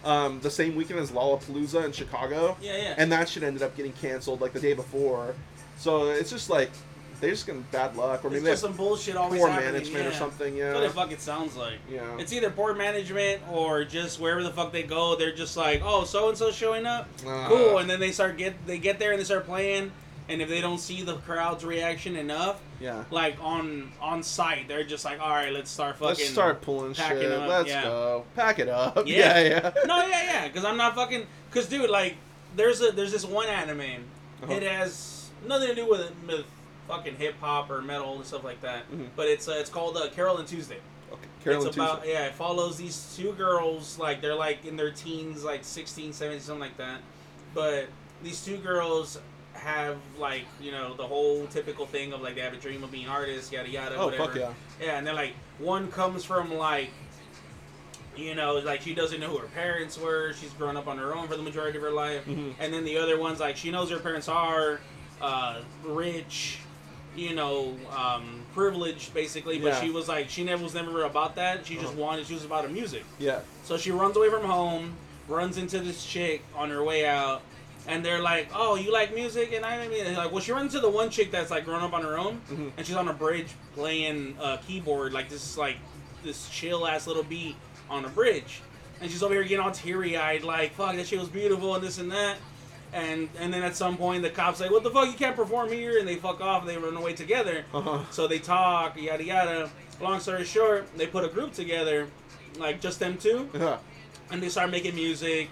um, 0.06 0.39
the 0.41 0.49
same 0.52 0.75
weekend 0.75 0.99
as 0.99 1.12
Lollapalooza 1.12 1.84
in 1.86 1.91
Chicago, 1.91 2.58
Yeah, 2.62 2.78
yeah. 2.78 2.95
and 2.97 3.12
that 3.12 3.28
shit 3.30 3.43
ended 3.43 3.62
up 3.63 3.75
getting 3.75 3.91
canceled 3.93 4.41
like 4.41 4.54
the 4.54 4.60
day 4.60 4.73
before. 4.73 5.36
So 5.78 6.10
it's 6.10 6.30
just 6.30 6.49
like 6.49 6.71
they're 7.21 7.32
just 7.32 7.45
getting 7.45 7.65
bad 7.71 7.97
luck, 7.97 8.23
or 8.23 8.30
maybe 8.30 8.45
just 8.45 8.62
some 8.62 8.71
bullshit 8.71 9.17
always 9.17 9.41
poor 9.41 9.49
happening. 9.49 9.73
management 9.73 10.08
or 10.08 10.12
yeah. 10.12 10.17
something. 10.19 10.58
That's 10.58 10.95
what 10.95 11.08
Yeah, 11.10 11.13
it 11.15 11.21
sounds 11.21 11.58
like. 11.58 11.80
yeah. 11.91 12.17
It's 12.17 12.32
either 12.32 12.49
poor 12.49 12.73
management 12.73 13.41
or 13.52 13.84
just 13.84 14.21
wherever 14.21 14.41
the 14.41 14.52
fuck 14.52 14.71
they 14.71 14.84
go, 14.84 15.17
they're 15.17 15.36
just 15.36 15.58
like, 15.58 15.82
oh, 15.84 16.06
so 16.06 16.30
and 16.30 16.38
so 16.38 16.49
showing 16.49 16.86
up, 16.86 17.10
Uh, 17.28 17.47
cool, 17.49 17.78
and 17.80 17.89
then 17.89 17.99
they 17.99 18.12
start 18.13 18.38
get 18.38 18.54
they 18.65 18.78
get 18.78 18.99
there 18.99 19.12
and 19.12 19.19
they 19.19 19.25
start 19.25 19.45
playing, 19.45 19.91
and 20.30 20.42
if 20.42 20.48
they 20.48 20.62
don't 20.62 20.78
see 20.80 21.02
the 21.02 21.15
crowd's 21.18 21.65
reaction 21.65 22.15
enough, 22.15 22.62
Yeah. 22.80 23.04
like 23.12 23.36
on 23.42 23.92
on 24.02 24.24
site, 24.24 24.68
they're 24.68 24.84
just 24.86 25.04
like, 25.04 25.20
all 25.20 25.30
right, 25.32 25.52
let's 25.52 25.70
start 25.72 25.98
fucking. 25.98 26.08
Let's 26.18 26.30
start 26.30 26.62
pulling 26.62 26.94
shit. 26.94 27.32
up, 27.32 27.50
Let's 27.50 27.68
yeah. 27.70 27.84
go. 27.84 28.26
Pack 28.36 28.60
it 28.60 28.70
up. 28.70 28.96
Yeah. 29.08 29.39
Yeah, 29.39 29.48
yeah. 29.50 29.72
No, 29.86 29.98
yeah, 30.06 30.24
yeah, 30.24 30.48
because 30.48 30.63
I'm 30.63 30.78
not 30.78 30.96
fucking. 30.96 31.26
Because 31.50 31.68
dude, 31.68 31.89
like, 31.89 32.15
there's 32.56 32.82
a 32.82 32.92
there's 32.92 33.12
this 33.12 33.26
one 33.26 33.48
anime. 33.48 34.06
Uh-huh. 34.44 34.54
It 34.54 34.63
has 34.63 35.30
nothing 35.48 35.68
to 35.70 35.76
do 35.76 35.89
with 35.89 36.12
with 36.28 36.46
fucking 36.88 37.15
hip 37.18 37.36
hop 37.42 37.70
or 37.70 37.82
metal 37.82 38.15
and 38.15 38.26
stuff 38.26 38.44
like 38.44 38.62
that. 38.62 38.89
Mhm. 38.92 39.08
But 39.15 39.28
it's 39.28 39.48
uh, 39.48 39.54
it's 39.60 39.70
called 39.70 39.98
uh, 39.98 40.10
Carole 40.10 40.38
and 40.38 40.48
Tuesday. 40.48 40.78
Okay. 41.12 41.28
Carolyn 41.44 41.68
it's 41.68 41.76
about 41.76 42.02
Tuesday. 42.04 42.13
yeah, 42.13 42.26
it 42.28 42.36
follows 42.36 42.78
these 42.78 43.15
two 43.18 43.34
girls 43.34 43.98
like 43.98 44.22
they're 44.22 44.36
like 44.36 44.63
in 44.65 44.76
their 44.78 44.92
teens, 44.92 45.44
like 45.44 45.63
16, 45.63 46.13
17, 46.13 46.39
something 46.39 46.60
like 46.60 46.78
that. 46.78 47.02
But 47.56 47.88
these 48.24 48.44
two 48.46 48.58
girls 48.58 49.20
have 49.60 49.98
like 50.17 50.43
you 50.62 50.72
know 50.72 50.93
the 50.95 51.06
whole 51.06 51.45
typical 51.48 51.86
thing 51.86 52.13
of 52.13 52.22
like 52.22 52.36
they 52.36 52.41
have 52.41 52.54
a 52.54 52.58
dream 52.58 52.84
of 52.84 52.91
being 52.91 53.08
artists, 53.08 53.52
yada 53.52 53.69
yada, 53.69 53.95
Oh 53.98 54.06
whatever. 54.06 54.26
fuck 54.26 54.36
yeah. 54.36 54.54
Yeah, 54.82 54.98
and 54.98 55.06
they're 55.06 55.13
like 55.13 55.34
one 55.60 55.91
comes 55.91 56.24
from 56.24 56.54
like 56.54 56.89
you 58.17 58.36
know, 58.36 58.56
like 58.56 58.82
she 58.82 58.93
doesn't 58.93 59.19
know 59.22 59.28
who 59.28 59.38
her 59.38 59.48
parents 59.48 59.98
were. 59.98 60.34
She's 60.34 60.52
grown 60.54 60.76
up 60.76 60.88
on 60.88 60.98
her 60.98 61.15
own 61.15 61.28
for 61.28 61.38
the 61.38 61.43
majority 61.43 61.78
of 61.78 61.84
her 61.84 61.91
life. 61.91 62.26
Mhm. 62.26 62.54
And 62.60 62.74
then 62.74 62.84
the 62.84 62.98
other 62.98 63.17
one's 63.17 63.39
like 63.39 63.56
she 63.56 63.72
knows 63.72 63.89
her 63.91 64.00
parents 64.00 64.28
are 64.28 64.82
uh, 65.22 65.62
rich, 65.86 66.60
you 67.15 67.34
know, 67.36 67.78
um, 67.95 68.41
privileged 68.54 69.13
basically. 69.13 69.60
But 69.60 69.67
Yeah. 69.74 69.82
she 69.82 69.89
was 69.89 70.08
like 70.10 70.30
she 70.30 70.43
never 70.43 70.63
was 70.63 70.74
never 70.74 71.04
about 71.04 71.36
that. 71.36 71.65
She 71.65 71.76
just 71.76 71.88
Uh-huh. 71.88 71.95
wanted 72.02 72.28
she 72.28 72.34
was 72.34 72.43
about 72.45 72.63
her 72.63 72.69
music. 72.69 73.04
Yeah. 73.19 73.39
So 73.63 73.78
she 73.78 73.91
runs 73.91 74.17
away 74.17 74.30
from 74.30 74.43
home, 74.43 74.95
runs 75.30 75.58
into 75.58 75.80
this 75.80 76.04
chick 76.06 76.41
on 76.56 76.69
her 76.72 76.84
way 76.84 77.06
out, 77.08 77.41
and 77.88 78.04
they're 78.06 78.22
like, 78.22 78.50
"Oh, 78.54 78.76
you 78.76 78.92
like 78.92 79.13
music?" 79.13 79.52
And 79.54 79.65
I 79.65 79.88
mean, 79.88 80.15
like, 80.15 80.32
well, 80.32 80.42
she 80.42 80.52
runs 80.52 80.74
into 80.76 80.86
the 80.86 80.89
one 80.92 81.10
chick 81.10 81.32
that's 81.32 81.52
like 81.52 81.65
grown 81.65 81.82
up 81.82 81.94
on 81.94 82.02
her 82.04 82.18
own, 82.18 82.42
Mhm. 82.52 82.72
and 82.78 82.86
she's 82.86 82.96
on 82.96 83.08
a 83.08 83.13
bridge 83.13 83.48
playing 83.76 84.36
uh, 84.39 84.58
keyboard, 84.68 85.13
like 85.13 85.30
this 85.30 85.44
is 85.44 85.58
like 85.58 85.78
this 86.24 86.50
chill 86.50 86.86
ass 86.88 87.08
little 87.08 87.24
beat 87.24 87.56
on 87.89 88.06
a 88.06 88.10
bridge, 88.10 88.62
and 89.02 89.10
she's 89.10 89.24
over 89.24 89.34
here 89.34 89.44
getting 89.44 89.60
all 89.60 89.72
teary 89.72 90.18
eyed, 90.18 90.44
like, 90.44 90.76
"Fuck, 90.76 90.96
that 90.96 91.08
shit 91.08 91.20
was 91.20 91.30
beautiful," 91.30 91.76
and 91.76 91.84
this 91.84 91.98
and 91.98 92.12
that. 92.12 92.38
And 92.92 93.30
and 93.39 93.54
then 93.54 93.62
at 93.63 93.76
some 93.76 93.98
point 93.98 94.24
the 94.24 94.30
cops 94.32 94.60
like, 94.60 94.72
"What 94.72 94.82
the 94.84 94.89
fuck? 94.89 95.08
You 95.08 95.13
can't 95.13 95.36
perform 95.36 95.72
here!" 95.72 96.00
And 96.00 96.08
they 96.08 96.15
fuck 96.15 96.42
off. 96.42 96.62
and 96.62 96.70
They 96.70 96.78
run 96.78 96.98
away 96.98 97.13
together. 97.13 97.63
Uh 97.74 97.82
huh. 97.82 98.00
So 98.12 98.28
they 98.28 98.39
talk, 98.39 99.00
yada 99.00 99.24
yada. 99.24 99.70
Long 100.02 100.20
story 100.20 100.44
short, 100.46 100.88
they 100.98 101.06
put 101.06 101.24
a 101.24 101.28
group 101.28 101.54
together, 101.54 102.08
like 102.58 102.82
just 102.82 103.00
them 103.00 103.18
two, 103.18 103.48
Yeah. 103.54 103.78
and 104.32 104.42
they 104.42 104.50
start 104.50 104.72
making 104.72 104.96
music. 104.96 105.50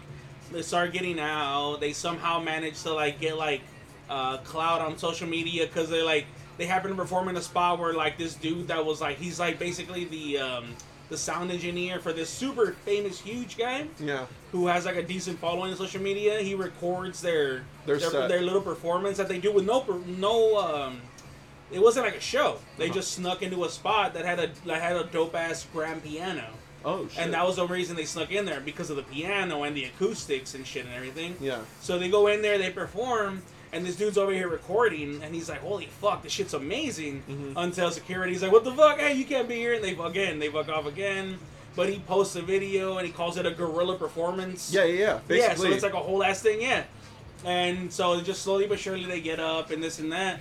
They 0.51 0.61
start 0.61 0.93
getting 0.93 1.19
out. 1.19 1.77
They 1.79 1.93
somehow 1.93 2.39
manage 2.39 2.81
to 2.83 2.93
like 2.93 3.19
get 3.19 3.37
like 3.37 3.61
uh, 4.09 4.37
clout 4.37 4.81
on 4.81 4.97
social 4.97 5.27
media 5.27 5.65
because 5.67 5.89
they 5.89 6.01
like 6.01 6.25
they 6.57 6.65
happen 6.65 6.89
to 6.91 6.95
perform 6.95 7.27
in 7.29 7.35
a 7.37 7.41
spot 7.41 7.79
where 7.79 7.93
like 7.93 8.17
this 8.17 8.33
dude 8.35 8.67
that 8.69 8.83
was 8.85 9.01
like 9.01 9.17
he's 9.17 9.39
like 9.39 9.59
basically 9.59 10.05
the 10.05 10.37
um, 10.39 10.73
the 11.09 11.17
sound 11.17 11.51
engineer 11.51 11.99
for 11.99 12.11
this 12.13 12.29
super 12.29 12.73
famous 12.85 13.19
huge 13.19 13.57
guy 13.57 13.87
Yeah. 13.99 14.25
who 14.51 14.67
has 14.67 14.85
like 14.85 14.95
a 14.97 15.03
decent 15.03 15.39
following 15.39 15.71
on 15.71 15.77
social 15.77 16.01
media. 16.01 16.39
He 16.41 16.55
records 16.55 17.21
their 17.21 17.63
Their 17.85 17.97
their, 17.99 18.27
their 18.27 18.41
little 18.41 18.61
performance 18.61 19.17
that 19.17 19.27
they 19.27 19.39
do 19.39 19.51
with 19.53 19.65
no 19.65 19.83
no. 20.05 20.57
Um, 20.57 21.01
it 21.69 21.81
wasn't 21.81 22.05
like 22.05 22.15
a 22.15 22.21
show. 22.21 22.59
They 22.77 22.85
Uh-huh. 22.85 22.93
just 22.93 23.11
snuck 23.11 23.41
into 23.41 23.65
a 23.65 23.69
spot 23.69 24.13
that 24.13 24.23
had 24.25 24.39
a 24.39 24.49
that 24.65 24.81
had 24.81 24.95
a 24.95 25.03
dope 25.03 25.35
ass 25.35 25.65
grand 25.73 26.01
piano, 26.03 26.45
Oh 26.85 27.07
shit. 27.07 27.17
and 27.19 27.33
that 27.33 27.45
was 27.45 27.55
the 27.57 27.67
reason 27.67 27.95
they 27.95 28.05
snuck 28.05 28.31
in 28.31 28.45
there 28.45 28.59
because 28.59 28.89
of 28.89 28.95
the 28.97 29.03
piano 29.03 29.63
and 29.63 29.75
the 29.75 29.85
acoustics 29.85 30.53
and 30.53 30.65
shit 30.65 30.85
and 30.85 30.93
everything. 30.93 31.35
Yeah. 31.41 31.59
So 31.81 31.97
they 31.99 32.09
go 32.09 32.27
in 32.27 32.41
there, 32.41 32.57
they 32.57 32.69
perform, 32.69 33.41
and 33.73 33.85
this 33.85 33.95
dude's 33.95 34.17
over 34.17 34.31
here 34.31 34.47
recording, 34.47 35.21
and 35.23 35.33
he's 35.35 35.49
like, 35.49 35.59
"Holy 35.61 35.87
fuck, 36.01 36.23
this 36.23 36.31
shit's 36.31 36.53
amazing!" 36.53 37.23
Mhm. 37.29 37.53
Until 37.57 37.91
security's 37.91 38.41
like, 38.41 38.51
"What 38.51 38.63
the 38.63 38.71
fuck? 38.71 38.99
Hey, 38.99 39.13
you 39.13 39.25
can't 39.25 39.47
be 39.49 39.55
here!" 39.55 39.73
And 39.73 39.83
they 39.83 39.93
fuck 39.95 40.11
again, 40.11 40.39
they 40.39 40.49
fuck 40.49 40.69
off 40.69 40.85
again. 40.85 41.39
But 41.75 41.89
he 41.89 41.99
posts 41.99 42.35
a 42.35 42.41
video 42.41 42.97
and 42.97 43.05
he 43.05 43.13
calls 43.13 43.37
it 43.37 43.45
a 43.45 43.51
guerrilla 43.51 43.97
performance. 43.97 44.71
Yeah. 44.73 44.85
Yeah. 44.85 44.99
Yeah. 44.99 45.19
Basically. 45.27 45.37
Yeah, 45.37 45.55
so 45.71 45.75
it's 45.75 45.83
like 45.83 45.93
a 45.93 45.97
whole 45.99 46.23
ass 46.23 46.41
thing, 46.41 46.61
yeah. 46.61 46.83
And 47.45 47.91
so 47.93 48.19
just 48.21 48.41
slowly 48.41 48.65
but 48.65 48.79
surely 48.79 49.05
they 49.05 49.21
get 49.21 49.39
up 49.39 49.69
and 49.71 49.83
this 49.83 49.99
and 49.99 50.11
that. 50.11 50.39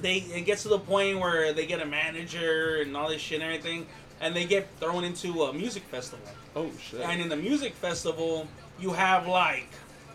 They 0.00 0.16
it 0.16 0.44
gets 0.46 0.62
to 0.64 0.68
the 0.68 0.80
point 0.80 1.20
where 1.20 1.52
they 1.52 1.64
get 1.66 1.80
a 1.80 1.86
manager 1.86 2.80
and 2.82 2.96
all 2.96 3.08
this 3.08 3.20
shit 3.22 3.40
and 3.40 3.44
everything, 3.44 3.86
and 4.22 4.34
they 4.34 4.44
get 4.46 4.68
thrown 4.80 5.04
into 5.04 5.42
a 5.42 5.52
music 5.52 5.82
festival. 5.84 6.24
oh 6.56 6.70
shit. 6.80 7.00
And 7.00 7.20
in 7.20 7.28
the 7.28 7.36
music 7.36 7.74
festival, 7.74 8.46
you 8.80 8.90
have 8.92 9.26
like 9.26 9.68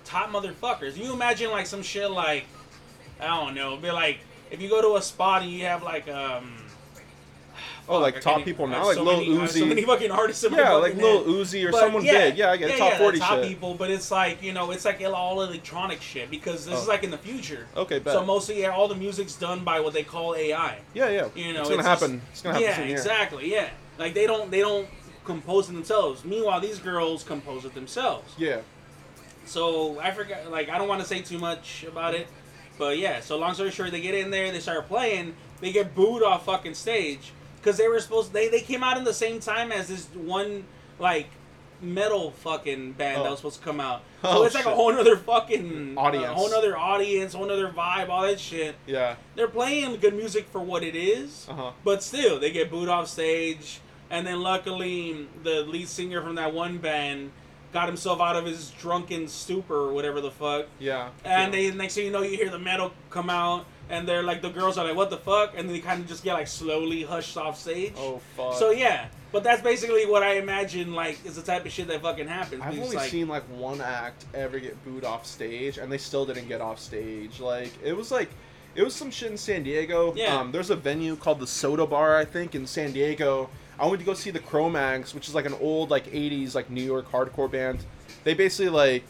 top 0.05 0.31
motherfuckers. 0.31 0.97
You 0.97 1.13
imagine 1.13 1.51
like 1.51 1.67
some 1.67 1.83
shit 1.83 2.09
like 2.09 2.45
I 3.19 3.27
don't 3.27 3.53
know, 3.53 3.77
be 3.77 3.91
like 3.91 4.19
if 4.49 4.61
you 4.61 4.69
go 4.69 4.81
to 4.81 4.95
a 4.97 5.01
spot 5.01 5.43
and 5.43 5.51
you 5.51 5.65
have 5.65 5.83
like 5.83 6.07
um 6.07 6.63
oh, 7.89 7.99
like 7.99 8.21
top 8.21 8.43
people 8.45 8.65
now, 8.65 8.85
like 8.85 8.95
so 8.95 9.03
Lil 9.03 9.17
many, 9.17 9.35
have 9.35 9.49
Uzi. 9.49 9.59
So 9.59 9.65
many 9.65 9.81
fucking 9.83 10.11
artists 10.11 10.45
yeah, 10.49 10.71
like 10.73 10.95
Lil. 10.95 11.23
Uzi 11.25 11.67
or 11.67 11.71
But 11.71 11.79
someone 11.81 12.05
yeah, 12.05 12.29
big. 12.29 12.37
Yeah, 12.37 12.51
I 12.51 12.57
get 12.57 12.69
yeah, 12.71 12.77
top 12.77 12.91
yeah, 12.93 12.97
forty 12.97 13.19
top 13.19 13.39
shit. 13.39 13.47
people, 13.49 13.73
but 13.73 13.89
it's 13.91 14.09
like 14.09 14.41
you 14.41 14.53
know, 14.53 14.71
it's 14.71 14.85
like 14.85 15.01
all 15.03 15.41
electronic 15.41 16.01
shit 16.01 16.29
because 16.31 16.65
this 16.65 16.79
is 16.79 16.85
Oh. 16.87 16.89
like 16.91 17.03
in 17.03 17.11
the 17.11 17.17
future. 17.17 17.67
Okay, 17.75 17.99
bet. 17.99 18.13
So 18.13 18.23
mostly, 18.25 18.61
yeah, 18.61 18.69
all 18.69 18.87
the 18.87 18.95
music's 18.95 19.35
done 19.35 19.65
by 19.65 19.81
what 19.81 19.93
they 19.93 20.03
call 20.03 20.33
AI. 20.35 20.79
yeah, 20.93 21.09
yeah. 21.09 21.27
You 21.35 21.53
know, 21.53 21.61
it's 21.61 21.69
gonna 21.69 21.83
just- 21.83 22.01
happen. 22.01 22.21
it's 22.31 22.41
gonna 22.41 22.59
happen 22.59 22.87
yeah, 22.87 22.93
exactly. 22.93 23.51
Yeah, 23.51 23.69
like 23.97 24.13
they 24.13 24.27
don't 24.27 24.49
they 24.51 24.59
don't 24.61 24.87
compose 25.25 25.69
it 25.69 25.73
themselves. 25.73 26.23
Meanwhile, 26.23 26.61
these 26.61 26.79
girls 26.79 27.23
compose 27.23 27.65
it 27.65 27.73
themselves. 27.73 28.33
Yeah. 28.37 28.61
So 29.45 29.99
I 29.99 30.11
forgot. 30.11 30.49
Like 30.51 30.69
I 30.69 30.77
don't 30.77 30.87
want 30.87 31.01
to 31.01 31.07
say 31.07 31.21
too 31.21 31.37
much 31.39 31.85
about 31.87 32.13
it, 32.15 32.27
but 32.77 32.97
yeah. 32.97 33.19
So 33.21 33.37
long 33.37 33.53
story 33.53 33.71
short, 33.71 33.91
they 33.91 34.01
get 34.01 34.15
in 34.15 34.29
there, 34.31 34.51
they 34.51 34.59
start 34.59 34.87
playing, 34.87 35.35
they 35.61 35.71
get 35.71 35.95
booed 35.95 36.23
off 36.23 36.45
fucking 36.45 36.73
stage 36.73 37.31
because 37.57 37.77
they 37.77 37.87
were 37.87 37.99
supposed. 37.99 38.33
They 38.33 38.49
they 38.49 38.61
came 38.61 38.83
out 38.83 38.97
in 38.97 39.03
the 39.03 39.13
same 39.13 39.39
time 39.39 39.71
as 39.71 39.87
this 39.87 40.07
one 40.15 40.65
like 40.99 41.27
metal 41.79 42.31
fucking 42.31 42.93
band 42.93 43.21
that 43.21 43.27
Oh. 43.27 43.31
was 43.31 43.39
supposed 43.39 43.59
to 43.59 43.63
come 43.65 43.79
out. 43.79 44.01
Oh, 44.23 44.43
it's 44.45 44.55
like 44.55 44.65
a 44.65 44.73
whole 44.73 44.91
nother 44.91 45.15
fucking 45.15 45.95
Audience. 45.95 46.25
a 46.25 46.33
whole 46.33 46.49
nother 46.49 46.75
audience, 46.75 47.35
whole 47.35 47.49
other 47.51 47.67
vibe, 47.69 48.09
all 48.09 48.23
that 48.23 48.39
shit. 48.39 48.75
Yeah. 48.87 49.15
They're 49.35 49.47
playing 49.47 49.97
good 49.97 50.15
music 50.15 50.47
for 50.49 50.59
what 50.59 50.81
it 50.83 50.95
is, 50.95 51.45
Uh 51.47 51.53
huh. 51.53 51.71
but 51.83 52.01
still 52.01 52.39
they 52.39 52.49
get 52.51 52.71
booed 52.71 52.89
off 52.89 53.07
stage. 53.07 53.79
And 54.09 54.25
then 54.25 54.41
luckily, 54.41 55.27
the 55.43 55.61
lead 55.61 55.87
singer 55.87 56.21
from 56.21 56.35
that 56.35 56.53
one 56.53 56.77
band 56.77 57.31
got 57.73 57.87
himself 57.87 58.21
out 58.21 58.35
of 58.35 58.45
his 58.45 58.71
drunken 58.71 59.27
stupor 59.27 59.75
or 59.75 59.93
whatever 59.93 60.21
the 60.21 60.31
fuck. 60.31 60.67
Yeah. 60.79 61.09
And 61.23 61.53
yeah. 61.53 61.69
they 61.69 61.75
next 61.75 61.95
thing 61.95 62.05
you 62.05 62.11
know, 62.11 62.21
you 62.21 62.37
hear 62.37 62.49
the 62.49 62.59
metal 62.59 62.93
come 63.09 63.29
out, 63.29 63.65
and 63.89 64.07
they're 64.07 64.23
like 64.23 64.41
the 64.41 64.49
girls 64.49 64.77
are 64.77 64.85
like, 64.85 64.95
"What 64.95 65.09
the 65.09 65.17
fuck?" 65.17 65.53
And 65.57 65.69
they 65.69 65.79
kind 65.79 66.01
of 66.01 66.07
just 66.07 66.23
get 66.23 66.33
like 66.33 66.47
slowly 66.47 67.03
hushed 67.03 67.37
off 67.37 67.59
stage. 67.59 67.93
Oh 67.97 68.21
fuck. 68.35 68.55
So 68.55 68.71
yeah, 68.71 69.07
but 69.31 69.43
that's 69.43 69.61
basically 69.61 70.05
what 70.05 70.23
I 70.23 70.35
imagine 70.35 70.93
like 70.93 71.23
is 71.25 71.35
the 71.35 71.41
type 71.41 71.65
of 71.65 71.71
shit 71.71 71.87
that 71.87 72.01
fucking 72.01 72.27
happens. 72.27 72.61
I've 72.61 72.79
only 72.79 72.95
like, 72.95 73.09
seen 73.09 73.27
like 73.27 73.43
one 73.43 73.81
act 73.81 74.25
ever 74.33 74.59
get 74.59 74.83
booed 74.85 75.03
off 75.03 75.25
stage, 75.25 75.77
and 75.77 75.91
they 75.91 75.97
still 75.97 76.25
didn't 76.25 76.47
get 76.47 76.61
off 76.61 76.79
stage. 76.79 77.39
Like 77.39 77.71
it 77.83 77.95
was 77.95 78.11
like, 78.11 78.29
it 78.75 78.83
was 78.83 78.95
some 78.95 79.11
shit 79.11 79.31
in 79.31 79.37
San 79.37 79.63
Diego. 79.63 80.13
Yeah. 80.15 80.39
Um, 80.39 80.51
there's 80.51 80.69
a 80.69 80.75
venue 80.75 81.15
called 81.15 81.39
the 81.39 81.47
Soda 81.47 81.85
Bar, 81.85 82.17
I 82.17 82.25
think, 82.25 82.55
in 82.55 82.65
San 82.65 82.91
Diego. 82.91 83.49
I 83.79 83.85
went 83.87 83.99
to 83.99 84.05
go 84.05 84.13
see 84.13 84.31
the 84.31 84.39
Cro-Mags, 84.39 85.13
which 85.13 85.27
is 85.27 85.35
like 85.35 85.45
an 85.45 85.53
old 85.61 85.89
like 85.89 86.07
'80s 86.07 86.55
like 86.55 86.69
New 86.69 86.83
York 86.83 87.11
hardcore 87.11 87.49
band. 87.51 87.79
They 88.23 88.33
basically 88.33 88.69
like 88.69 89.03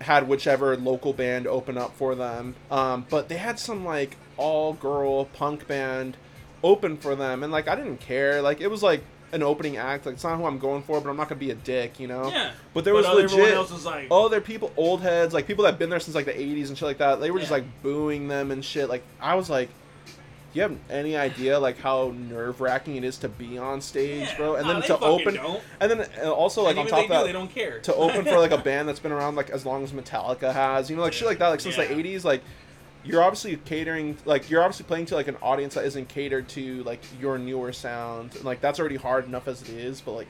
had 0.00 0.28
whichever 0.28 0.76
local 0.76 1.12
band 1.12 1.46
open 1.46 1.78
up 1.78 1.96
for 1.96 2.14
them. 2.14 2.54
Um, 2.70 3.06
but 3.08 3.28
they 3.28 3.36
had 3.38 3.58
some 3.58 3.84
like 3.84 4.16
all 4.36 4.74
girl 4.74 5.24
punk 5.26 5.66
band 5.66 6.16
open 6.62 6.96
for 6.96 7.14
them, 7.14 7.42
and 7.42 7.52
like 7.52 7.68
I 7.68 7.74
didn't 7.76 7.98
care. 8.00 8.42
Like 8.42 8.60
it 8.60 8.68
was 8.68 8.82
like 8.82 9.02
an 9.32 9.42
opening 9.42 9.76
act. 9.76 10.06
Like 10.06 10.16
it's 10.16 10.24
not 10.24 10.36
who 10.36 10.44
I'm 10.44 10.58
going 10.58 10.82
for, 10.82 11.00
but 11.00 11.08
I'm 11.08 11.16
not 11.16 11.28
gonna 11.28 11.38
be 11.38 11.50
a 11.50 11.54
dick, 11.54 11.98
you 11.98 12.08
know. 12.08 12.28
yeah. 12.28 12.52
But 12.74 12.84
there 12.84 12.94
was 12.94 13.06
everyone 13.06 13.30
legit. 13.38 13.54
else 13.54 13.72
was 13.72 13.86
like, 13.86 14.08
Oh, 14.10 14.28
they're 14.28 14.40
people, 14.40 14.72
old 14.76 15.00
heads, 15.00 15.32
like 15.32 15.46
people 15.46 15.64
that've 15.64 15.78
been 15.78 15.90
there 15.90 16.00
since 16.00 16.14
like 16.14 16.26
the 16.26 16.32
'80s 16.32 16.68
and 16.68 16.76
shit 16.76 16.86
like 16.86 16.98
that. 16.98 17.20
They 17.20 17.30
were 17.30 17.38
just 17.40 17.50
like 17.50 17.64
booing 17.82 18.28
them 18.28 18.50
and 18.50 18.64
shit. 18.64 18.88
Like 18.88 19.02
I 19.20 19.34
was 19.34 19.48
like, 19.48 19.70
you 20.56 20.62
have 20.62 20.76
any 20.90 21.16
idea 21.16 21.58
like 21.58 21.78
how 21.78 22.12
nerve 22.16 22.60
wracking 22.60 22.96
it 22.96 23.04
is 23.04 23.18
to 23.18 23.28
be 23.28 23.58
on 23.58 23.80
stage, 23.80 24.28
Yeah. 24.28 24.36
bro? 24.36 24.54
And 24.56 24.66
Nah, 24.66 24.74
then 24.80 24.82
to 24.88 24.98
open, 25.00 25.34
don't. 25.34 25.62
and 25.80 25.90
then 25.90 26.06
uh, 26.22 26.30
also 26.32 26.62
like 26.62 26.72
and 26.76 26.80
on 26.80 26.86
top 26.86 27.00
of 27.00 27.06
do, 27.06 27.12
that, 27.12 27.24
they 27.24 27.32
don't 27.32 27.52
care 27.54 27.80
to 27.80 27.94
open 27.94 28.24
for 28.24 28.38
like 28.38 28.50
a 28.52 28.58
band 28.68 28.88
that's 28.88 29.00
been 29.00 29.12
around 29.12 29.36
like 29.36 29.50
as 29.50 29.64
long 29.66 29.84
as 29.84 29.92
Metallica 29.92 30.52
has, 30.52 30.88
you 30.90 30.96
know, 30.96 31.02
like 31.02 31.12
shit 31.12 31.26
like 31.28 31.38
that, 31.38 31.48
like 31.48 31.60
since 31.60 31.76
Yeah. 31.78 31.86
the 31.86 31.94
'80s, 31.94 32.24
like. 32.24 32.42
You're 33.04 33.22
obviously 33.22 33.54
catering, 33.64 34.18
like 34.24 34.50
you're 34.50 34.64
obviously 34.64 34.84
playing 34.84 35.06
to 35.06 35.14
like 35.14 35.28
an 35.28 35.36
audience 35.40 35.74
that 35.74 35.84
isn't 35.84 36.08
catered 36.08 36.48
to 36.48 36.82
like 36.82 36.98
your 37.20 37.38
newer 37.38 37.72
sound, 37.72 38.34
and 38.34 38.44
like 38.44 38.60
that's 38.60 38.80
already 38.80 38.96
hard 38.96 39.26
enough 39.26 39.46
as 39.46 39.62
it 39.62 39.68
is. 39.68 40.00
But 40.00 40.10
like, 40.14 40.26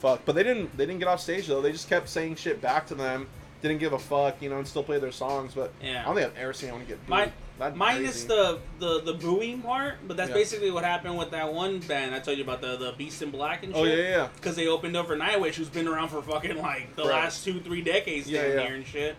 fuck. 0.00 0.22
But 0.24 0.34
they 0.34 0.42
didn't, 0.42 0.76
they 0.76 0.84
didn't 0.84 0.98
get 0.98 1.06
off 1.06 1.20
stage 1.20 1.46
though. 1.46 1.60
They 1.60 1.70
just 1.70 1.88
kept 1.88 2.08
saying 2.08 2.34
shit 2.34 2.60
back 2.60 2.88
to 2.88 2.96
them, 2.96 3.28
didn't 3.62 3.78
give 3.78 3.92
a 3.92 3.98
fuck, 3.98 4.40
you 4.40 4.48
know, 4.50 4.58
and 4.58 4.66
still 4.68 4.82
play 4.84 4.98
their 4.98 5.12
songs. 5.12 5.54
But 5.54 5.72
Yeah. 5.82 6.02
I 6.02 6.04
don't 6.04 6.14
think 6.16 6.32
I've 6.32 6.38
ever 6.38 6.52
seen 6.52 6.68
anyone 6.70 6.86
get 6.86 7.04
booed. 7.06 7.32
That'd 7.58 7.76
minus 7.76 8.22
the, 8.22 8.60
the 8.78 9.00
the 9.02 9.14
booing 9.14 9.62
part, 9.62 9.96
but 10.06 10.16
that's 10.16 10.28
Yeah. 10.28 10.34
basically 10.36 10.70
what 10.70 10.84
happened 10.84 11.18
with 11.18 11.32
that 11.32 11.52
one 11.52 11.80
band 11.80 12.14
I 12.14 12.20
told 12.20 12.38
you 12.38 12.44
about 12.44 12.60
the 12.60 12.76
the 12.76 12.92
Beast 12.96 13.20
in 13.20 13.32
Black 13.32 13.64
and 13.64 13.74
oh, 13.74 13.84
shit. 13.84 13.94
Oh 13.94 13.96
yeah, 13.96 14.02
yeah, 14.02 14.16
yeah. 14.16 14.28
because 14.36 14.54
they 14.54 14.68
opened 14.68 14.96
up 14.96 15.08
for 15.08 15.16
Nightwish, 15.16 15.54
who's 15.54 15.68
been 15.68 15.88
around 15.88 16.10
for 16.10 16.22
fucking 16.22 16.56
like 16.58 16.94
the 16.94 17.02
Right. 17.02 17.10
last 17.24 17.44
two, 17.44 17.58
three 17.60 17.82
decades 17.82 18.28
Yeah, 18.30 18.42
down 18.42 18.50
yeah. 18.52 18.66
here 18.66 18.74
and 18.76 18.86
shit. 18.86 19.16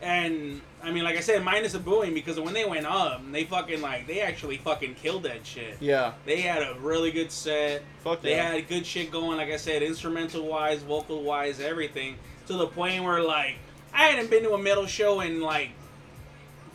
And 0.00 0.60
I 0.82 0.92
mean, 0.92 1.02
like 1.04 1.16
I 1.16 1.20
said, 1.20 1.42
minus 1.44 1.72
the 1.72 1.78
booing 1.80 2.14
because 2.14 2.38
when 2.38 2.54
they 2.54 2.64
went 2.64 2.86
up, 2.86 3.20
they 3.32 3.44
fucking 3.44 3.80
like 3.80 4.06
they 4.06 4.20
actually 4.20 4.56
fucking 4.58 4.94
killed 4.94 5.24
that 5.24 5.44
shit. 5.46 5.76
Yeah. 5.80 6.12
They 6.24 6.40
had 6.40 6.62
a 6.62 6.76
really 6.80 7.10
good 7.10 7.32
set. 7.32 7.82
Fuck 8.04 8.22
They 8.22 8.30
yeah. 8.36 8.52
had 8.52 8.68
good 8.68 8.86
shit 8.86 9.10
going, 9.10 9.36
like 9.38 9.50
I 9.50 9.56
said, 9.56 9.82
instrumental 9.82 10.46
wise, 10.46 10.82
vocal 10.82 11.22
wise, 11.22 11.60
everything. 11.60 12.16
To 12.46 12.54
the 12.54 12.66
point 12.66 13.02
where 13.04 13.22
like 13.22 13.56
I 13.92 14.04
hadn't 14.04 14.30
been 14.30 14.42
to 14.44 14.52
a 14.52 14.58
metal 14.58 14.86
show 14.86 15.20
in 15.20 15.40
like 15.40 15.70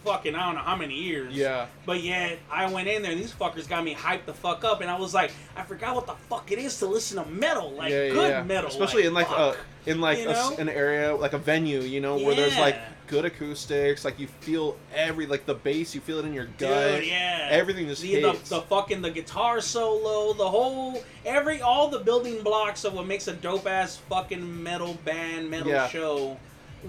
fucking 0.04 0.36
I 0.36 0.46
don't 0.46 0.56
know 0.56 0.62
how 0.62 0.76
many 0.76 0.96
years. 0.96 1.34
Yeah. 1.34 1.68
But 1.86 2.04
yet 2.04 2.40
I 2.52 2.72
went 2.72 2.88
in 2.88 3.02
there 3.02 3.12
and 3.12 3.20
these 3.20 3.34
fuckers 3.34 3.68
got 3.68 3.84
me 3.84 3.96
hyped 3.96 4.26
the 4.26 4.34
fuck 4.34 4.64
up 4.64 4.82
and 4.82 4.90
I 4.90 4.98
was 4.98 5.14
like, 5.14 5.32
I 5.56 5.64
forgot 5.64 5.96
what 5.96 6.08
the 6.08 6.16
fuck 6.30 6.52
it 6.52 6.60
is 6.60 6.78
to 6.80 6.86
listen 6.86 7.24
to 7.24 7.30
metal. 7.30 7.72
Like 7.72 7.92
yeah, 7.92 8.04
yeah, 8.04 8.14
good 8.14 8.30
yeah. 8.30 8.44
metal. 8.44 8.70
especially 8.70 9.06
in 9.06 9.14
like 9.14 9.28
fuck. 9.28 9.58
a 9.86 9.90
in 9.90 10.02
like 10.02 10.20
You 10.20 10.30
a 10.30 10.34
know? 10.34 10.56
an 10.58 10.70
area 10.70 11.16
like 11.16 11.34
a 11.34 11.38
venue, 11.38 11.82
you 11.82 12.02
know, 12.02 12.18
where 12.18 12.36
there's 12.36 12.58
like 12.58 12.78
good 13.08 13.26
acoustics, 13.26 14.06
like 14.06 14.20
you 14.20 14.28
feel 14.28 14.78
every 14.94 15.26
like 15.26 15.46
the 15.46 15.54
bass, 15.54 15.94
you 15.94 16.02
feel 16.02 16.20
it 16.20 16.26
in 16.26 16.34
your 16.34 16.48
gut. 16.58 17.00
Dude, 17.00 17.08
yeah. 17.08 17.50
Everything 17.52 17.88
just 17.88 18.02
the, 18.02 18.22
the, 18.22 18.32
the 18.50 18.62
fucking 18.62 19.02
the 19.02 19.12
guitar 19.12 19.62
solo, 19.62 20.34
the 20.34 20.50
whole 20.50 21.04
every 21.26 21.62
all 21.62 21.90
the 21.90 22.00
building 22.00 22.42
blocks 22.44 22.86
of 22.86 22.94
what 22.94 23.06
makes 23.08 23.28
a 23.28 23.34
dope 23.34 23.68
ass 23.68 23.98
fucking 24.10 24.64
metal 24.64 24.98
band, 25.06 25.50
metal 25.50 25.88
show 25.88 26.38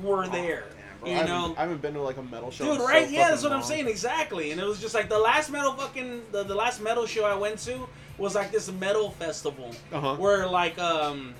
were 0.02 0.26
there. 0.28 0.64
Bro, 1.00 1.10
you 1.10 1.16
I 1.18 1.26
know, 1.26 1.40
haven't, 1.40 1.58
I 1.58 1.60
haven't 1.62 1.82
been 1.82 1.94
to 1.94 2.00
like 2.02 2.16
a 2.16 2.22
metal 2.22 2.50
show. 2.50 2.64
Dude, 2.64 2.78
so 2.80 2.86
right? 2.88 3.10
yeah, 3.10 3.30
that's 3.30 3.42
what 3.42 3.52
I'm 3.52 3.62
saying 3.62 3.88
exactly. 3.88 4.52
And 4.52 4.60
it 4.60 4.64
was 4.66 4.80
just 4.80 4.94
like 4.94 5.08
the 5.08 5.18
last 5.18 5.50
metal 5.50 5.72
fucking 5.74 6.22
the, 6.32 6.44
the 6.44 6.54
last 6.54 6.80
metal 6.80 7.06
show 7.06 7.24
I 7.24 7.34
went 7.34 7.58
to 7.60 7.86
was 8.18 8.34
like 8.34 8.52
this 8.52 8.70
metal 8.72 9.10
festival 9.10 9.70
Uh-huh. 9.92 10.16
where 10.16 10.46
like 10.46 10.78
um 10.78 11.34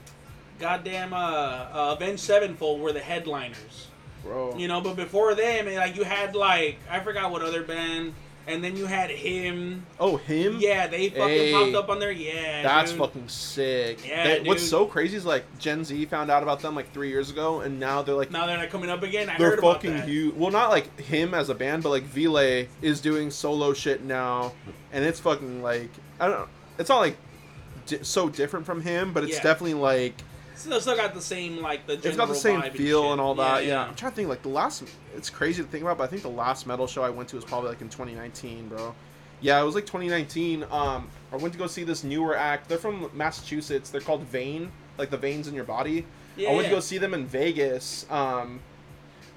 goddamn 0.59 1.13
uh, 1.13 1.17
uh 1.17 1.95
Avenged 1.97 2.23
Sevenfold 2.23 2.81
were 2.81 2.93
the 2.93 3.01
headliners. 3.01 3.89
Bro. 4.23 4.57
You 4.57 4.69
know, 4.69 4.81
but 4.81 4.97
before 4.97 5.35
them 5.35 5.67
like 5.75 5.97
you 5.97 6.05
had 6.05 6.35
like 6.37 6.79
I 6.91 7.01
forgot 7.01 7.31
what 7.31 7.43
other 7.43 7.63
band 7.63 8.15
and 8.47 8.63
then 8.63 8.77
you 8.77 8.87
had 8.87 9.11
him. 9.11 9.85
oh, 9.99 10.17
him? 10.17 10.59
Yeah, 10.61 10.87
they 10.87 11.09
fucking 11.09 11.29
Hey. 11.29 11.53
popped 11.53 11.75
up 11.75 11.89
on 11.89 11.99
there. 11.99 12.13
Yeah. 12.13 12.63
That's 12.63 12.91
dude. 12.91 13.01
fucking 13.01 13.29
sick. 13.29 14.07
Yeah, 14.07 14.25
They- 14.25 14.41
What's 14.43 14.69
so 14.69 14.87
crazy 14.87 15.17
is 15.17 15.25
like 15.25 15.45
Gen 15.59 15.85
Z 15.85 16.05
found 16.07 16.31
out 16.31 16.43
about 16.43 16.61
them 16.61 16.75
like 16.75 16.93
three 16.93 17.09
years 17.09 17.31
ago, 17.31 17.61
and 17.61 17.81
now 17.81 18.03
they're 18.03 18.15
like 18.15 18.31
Now 18.31 18.47
they're 18.47 18.59
not 18.59 18.71
coming 18.71 18.91
up 18.91 19.03
again. 19.03 19.29
I 19.31 19.39
they're 19.39 19.51
heard 19.51 19.59
about 19.61 19.83
fucking 19.83 20.03
huge. 20.03 20.35
Well, 20.35 20.51
not 20.51 20.71
like 20.71 20.99
him 21.01 21.35
as 21.35 21.49
a 21.49 21.55
band, 21.55 21.83
but 21.83 21.91
like 21.91 22.05
Ville 22.05 22.67
is 22.83 23.01
doing 23.01 23.31
solo 23.31 23.73
shit 23.73 24.03
now, 24.05 24.53
and 24.93 25.05
it's 25.05 25.21
fucking 25.21 25.63
like 25.63 25.91
I 26.21 26.29
don't. 26.29 26.41
know. 26.41 26.49
It's 26.79 26.89
not 26.89 26.99
like 26.99 27.17
di- 27.87 28.03
so 28.03 28.29
different 28.29 28.67
from 28.67 28.81
him, 28.83 29.13
but 29.13 29.25
it's 29.25 29.37
Yeah. 29.37 29.43
definitely 29.43 29.75
like 29.75 30.15
Still, 30.57 30.81
still 30.81 30.97
got 30.97 31.15
the 31.15 31.21
same 31.21 31.59
like 31.61 31.87
the. 31.87 31.95
it's 31.95 32.17
got 32.17 32.29
the 32.29 32.35
same 32.35 32.61
vibe 32.61 32.67
and 32.69 32.77
feel 32.77 33.13
and 33.13 33.21
all 33.21 33.35
that. 33.37 33.65
Yeah, 33.65 33.85
I'm 33.85 33.95
trying 33.95 34.13
to 34.13 34.17
think 34.17 34.29
like 34.29 34.43
the 34.43 34.49
last. 34.49 34.85
It's 35.17 35.31
crazy 35.31 35.63
to 35.63 35.69
think 35.69 35.83
about, 35.83 35.99
but 35.99 36.05
I 36.05 36.07
think 36.07 36.23
the 36.23 36.29
last 36.29 36.67
metal 36.67 36.87
show 36.87 37.03
I 37.03 37.11
went 37.11 37.29
to 37.31 37.37
was 37.37 37.45
probably 37.45 37.71
like 37.71 37.81
in 37.81 37.89
2019, 37.89 38.69
bro. 38.69 38.95
Yeah, 39.41 39.61
it 39.61 39.65
was 39.65 39.75
like 39.75 39.85
2019. 39.85 40.65
Um, 40.71 41.09
I 41.33 41.37
went 41.37 41.53
to 41.53 41.59
go 41.59 41.67
see 41.67 41.85
this 41.85 42.05
newer 42.05 42.37
act. 42.37 42.69
They're 42.69 42.79
from 42.79 43.11
Massachusetts. 43.15 43.91
They're 43.91 44.01
called 44.01 44.23
Vein, 44.23 44.71
like 44.97 45.11
the 45.11 45.19
veins 45.19 45.49
in 45.49 45.55
your 45.55 45.65
body. 45.65 46.07
Yeah, 46.37 46.51
I 46.51 46.55
went 46.55 46.67
to 46.67 46.71
go 46.71 46.81
see 46.81 46.99
them 46.99 47.15
in 47.15 47.27
Vegas. 47.27 48.07
Um, 48.11 48.61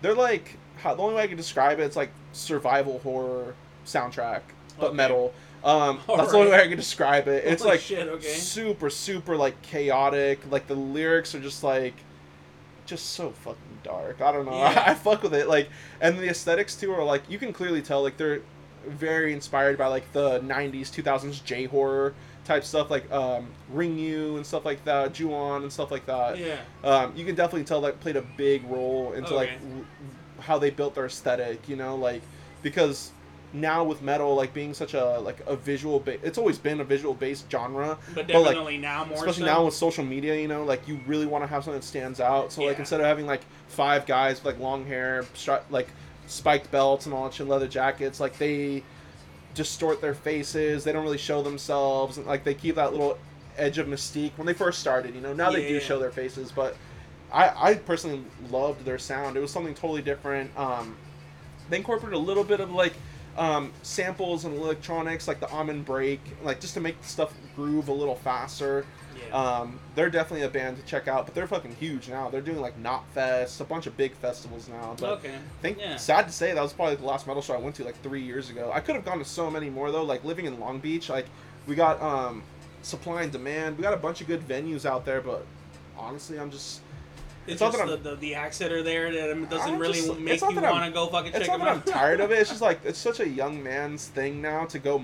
they're 0.02 0.16
like 0.16 0.58
how, 0.78 0.94
the 0.94 1.02
only 1.02 1.16
way 1.16 1.24
I 1.24 1.28
can 1.28 1.38
describe 1.38 1.80
it, 1.80 1.84
it's 1.84 1.96
like 1.96 2.12
survival 2.32 3.00
horror 3.00 3.56
soundtrack, 3.86 4.42
but 4.80 4.88
Okay. 4.88 4.96
metal. 4.96 5.34
Um, 5.68 6.00
that's 6.08 6.32
the 6.32 6.38
only 6.38 6.52
way 6.52 6.62
I 6.62 6.68
can 6.68 6.78
describe 6.78 7.28
it. 7.28 7.44
It's 7.46 7.62
Holy 7.62 7.74
like 7.76 7.82
shit, 7.82 8.08
okay. 8.08 8.28
super, 8.28 8.90
super 8.90 9.36
like 9.36 9.62
chaotic. 9.62 10.40
Like 10.50 10.68
the 10.68 10.76
lyrics 10.76 11.36
are 11.36 11.42
just 11.42 11.62
like, 11.62 11.94
just 12.86 13.08
so 13.12 13.32
fucking 13.32 13.80
dark. 13.84 14.22
I 14.22 14.32
don't 14.32 14.46
know. 14.46 14.52
Yeah. 14.58 14.84
I, 14.88 14.94
fuck 14.94 15.24
with 15.24 15.34
it. 15.34 15.48
Like, 15.50 15.70
and 16.00 16.18
the 16.18 16.30
aesthetics 16.30 16.76
too 16.76 16.92
are 16.94 17.04
like 17.04 17.30
you 17.30 17.38
can 17.38 17.52
clearly 17.52 17.82
tell 17.82 18.02
like 18.02 18.16
they're 18.16 18.42
very 18.88 19.34
inspired 19.34 19.78
by 19.78 19.88
like 19.88 20.12
the 20.14 20.40
'90s, 20.40 20.90
2000s 20.90 21.44
J 21.44 21.66
horror 21.66 22.14
type 22.46 22.64
stuff, 22.64 22.90
like 22.90 23.12
um, 23.12 23.50
Ringu 23.76 24.38
and 24.38 24.46
stuff 24.46 24.64
like 24.64 24.84
that, 24.86 25.14
Ju-on 25.14 25.64
and 25.64 25.72
stuff 25.72 25.92
like 25.92 26.06
that. 26.06 26.38
Yeah. 26.38 26.60
Um, 26.86 27.14
you 27.14 27.26
can 27.26 27.36
definitely 27.36 27.66
tell 27.66 27.82
that 27.82 28.00
played 28.00 28.16
a 28.16 28.22
big 28.22 28.64
role 28.70 29.12
into 29.12 29.36
like 29.36 29.60
w- 29.60 29.86
how 30.40 30.58
they 30.58 30.70
built 30.70 30.96
their 30.96 31.08
aesthetic. 31.08 31.68
You 31.68 31.76
know, 31.76 31.98
like 31.98 32.22
because 32.62 33.12
now 33.54 33.84
with 33.84 34.02
metal 34.02 34.36
like 34.36 34.54
being 34.54 34.74
such 34.74 34.94
a 34.94 35.20
like 35.20 35.40
a 35.48 35.56
visual 35.56 36.00
ba- 36.02 36.18
it's 36.22 36.38
always 36.38 36.58
been 36.58 36.82
a 36.82 36.84
visual 36.84 37.14
based 37.14 37.50
genre 37.50 37.98
But 38.14 38.28
But, 38.28 38.36
like, 38.36 38.46
definitely 38.46 38.78
now 38.78 39.06
more 39.06 39.16
especially 39.16 39.42
so. 39.48 39.54
now 39.54 39.66
with 39.66 39.74
social 39.74 40.04
media 40.04 40.36
you 40.36 40.48
know 40.50 40.64
like 40.66 40.86
you 40.88 41.00
really 41.08 41.26
want 41.26 41.44
to 41.44 41.48
have 41.48 41.64
something 41.64 41.80
that 41.80 41.86
stands 41.88 42.20
out. 42.20 42.52
So 42.52 42.64
like 42.64 42.78
instead 42.80 43.00
of 43.00 43.06
having 43.06 43.26
like 43.26 43.42
five 43.70 44.06
guys 44.06 44.38
with 44.44 44.46
like 44.54 44.60
long 44.62 44.86
hair 44.86 45.24
stri- 45.34 45.62
like 45.70 45.88
spiked 46.28 46.70
belts 46.72 47.06
and 47.06 47.16
all 47.16 47.24
that 47.24 47.34
shit 47.34 47.48
leather 47.48 47.68
jackets 47.70 48.20
like 48.20 48.38
they 48.38 48.84
distort 49.56 50.02
their 50.02 50.14
faces 50.14 50.84
they 50.84 50.92
don't 50.92 51.04
really 51.04 51.18
show 51.18 51.42
themselves 51.42 52.18
and 52.18 52.28
like 52.28 52.44
they 52.44 52.54
keep 52.54 52.76
that 52.76 52.92
little 52.92 53.18
edge 53.58 53.78
of 53.78 53.88
mystique 53.88 54.32
when 54.36 54.46
they 54.46 54.54
first 54.54 54.80
started 54.80 55.16
you 55.16 55.22
know 55.22 55.34
now 55.34 55.50
they 55.50 55.68
do 55.68 55.80
show 55.80 55.98
their 55.98 56.12
faces 56.12 56.52
but 56.52 56.76
I, 57.32 57.72
I 57.72 57.74
personally 57.76 58.24
loved 58.52 58.86
their 58.86 58.98
sound. 58.98 59.36
It 59.36 59.42
was 59.42 59.52
something 59.52 59.74
totally 59.74 60.02
different 60.02 60.52
um, 60.58 60.96
they 61.70 61.78
incorporated 61.78 62.14
a 62.16 62.20
little 62.22 62.44
bit 62.44 62.60
of 62.60 62.72
like 62.72 62.94
um, 63.38 63.72
samples 63.84 64.46
and 64.46 64.56
electronics 64.56 65.28
like 65.28 65.40
the 65.40 65.50
Amen 65.52 65.84
break 65.84 66.20
like 66.44 66.60
just 66.60 66.74
to 66.74 66.80
make 66.80 67.00
the 67.02 67.08
stuff 67.08 67.34
groove 67.56 67.88
a 67.88 67.94
little 67.94 68.16
faster 68.16 68.86
Yeah. 69.30 69.36
um, 69.60 69.80
they're 69.96 70.10
definitely 70.10 70.46
a 70.46 70.50
band 70.50 70.78
to 70.78 70.84
check 70.84 71.08
out 71.08 71.26
but 71.26 71.36
they're 71.36 71.48
fucking 71.48 71.76
huge 71.76 72.10
now 72.10 72.30
they're 72.30 72.42
doing 72.42 72.60
like 72.62 72.78
Knot 72.80 73.04
Fest 73.14 73.62
a 73.62 73.64
bunch 73.64 73.86
of 73.88 73.96
big 73.96 74.14
festivals 74.14 74.68
now 74.68 74.96
but 75.00 75.20
okay. 75.20 75.36
I 75.36 75.62
think 75.62 75.78
Yeah. 75.80 75.98
sad 75.98 76.26
to 76.28 76.32
say 76.34 76.54
that 76.54 76.62
was 76.62 76.74
probably 76.74 76.96
the 76.96 77.06
last 77.06 77.28
metal 77.28 77.42
show 77.44 77.54
I 77.54 77.60
went 77.60 77.76
to 77.76 77.84
like 77.84 78.02
three 78.02 78.22
years 78.22 78.50
ago. 78.50 78.72
I 78.74 78.80
could 78.80 78.96
have 78.96 79.06
gone 79.06 79.20
to 79.20 79.26
so 79.26 79.52
many 79.52 79.70
more 79.70 79.92
though. 79.92 80.04
Like 80.04 80.24
living 80.24 80.46
in 80.46 80.60
Long 80.60 80.80
Beach, 80.80 81.10
like 81.10 81.28
we 81.68 81.76
got 81.76 82.02
um, 82.02 82.42
supply 82.82 83.22
and 83.24 83.32
demand. 83.32 83.78
We 83.78 83.84
got 83.84 83.94
a 83.94 83.98
bunch 83.98 84.22
of 84.22 84.28
good 84.28 84.42
venues 84.48 84.86
out 84.86 85.06
there, 85.06 85.22
but 85.22 85.46
honestly, 85.98 86.40
I'm 86.40 86.50
just. 86.52 86.82
It's, 87.48 87.62
It's 87.62 87.78
not 87.78 87.88
that 87.88 88.04
the, 88.04 88.10
the, 88.12 88.16
the 88.18 88.36
acts 88.36 88.58
that 88.58 88.74
are 88.74 88.84
there 88.84 89.12
that 89.12 89.50
doesn't 89.50 89.74
I'm 89.76 89.80
really 89.80 90.02
just- 90.02 90.20
make 90.20 90.42
you 90.42 90.48
want 90.62 90.86
to 90.86 90.92
go 90.92 91.08
fucking 91.08 91.32
check 91.32 91.46
them 91.46 91.60
that 91.60 91.70
I'm 91.70 91.82
tired 91.82 92.20
of 92.20 92.32
it. 92.32 92.40
It's 92.40 92.50
just 92.56 92.62
like 92.62 92.82
it's 92.84 93.00
such 93.00 93.22
a 93.22 93.28
young 93.28 93.64
man's 93.64 94.08
thing 94.08 94.42
now 94.42 94.66
to 94.66 94.80
go 94.80 95.02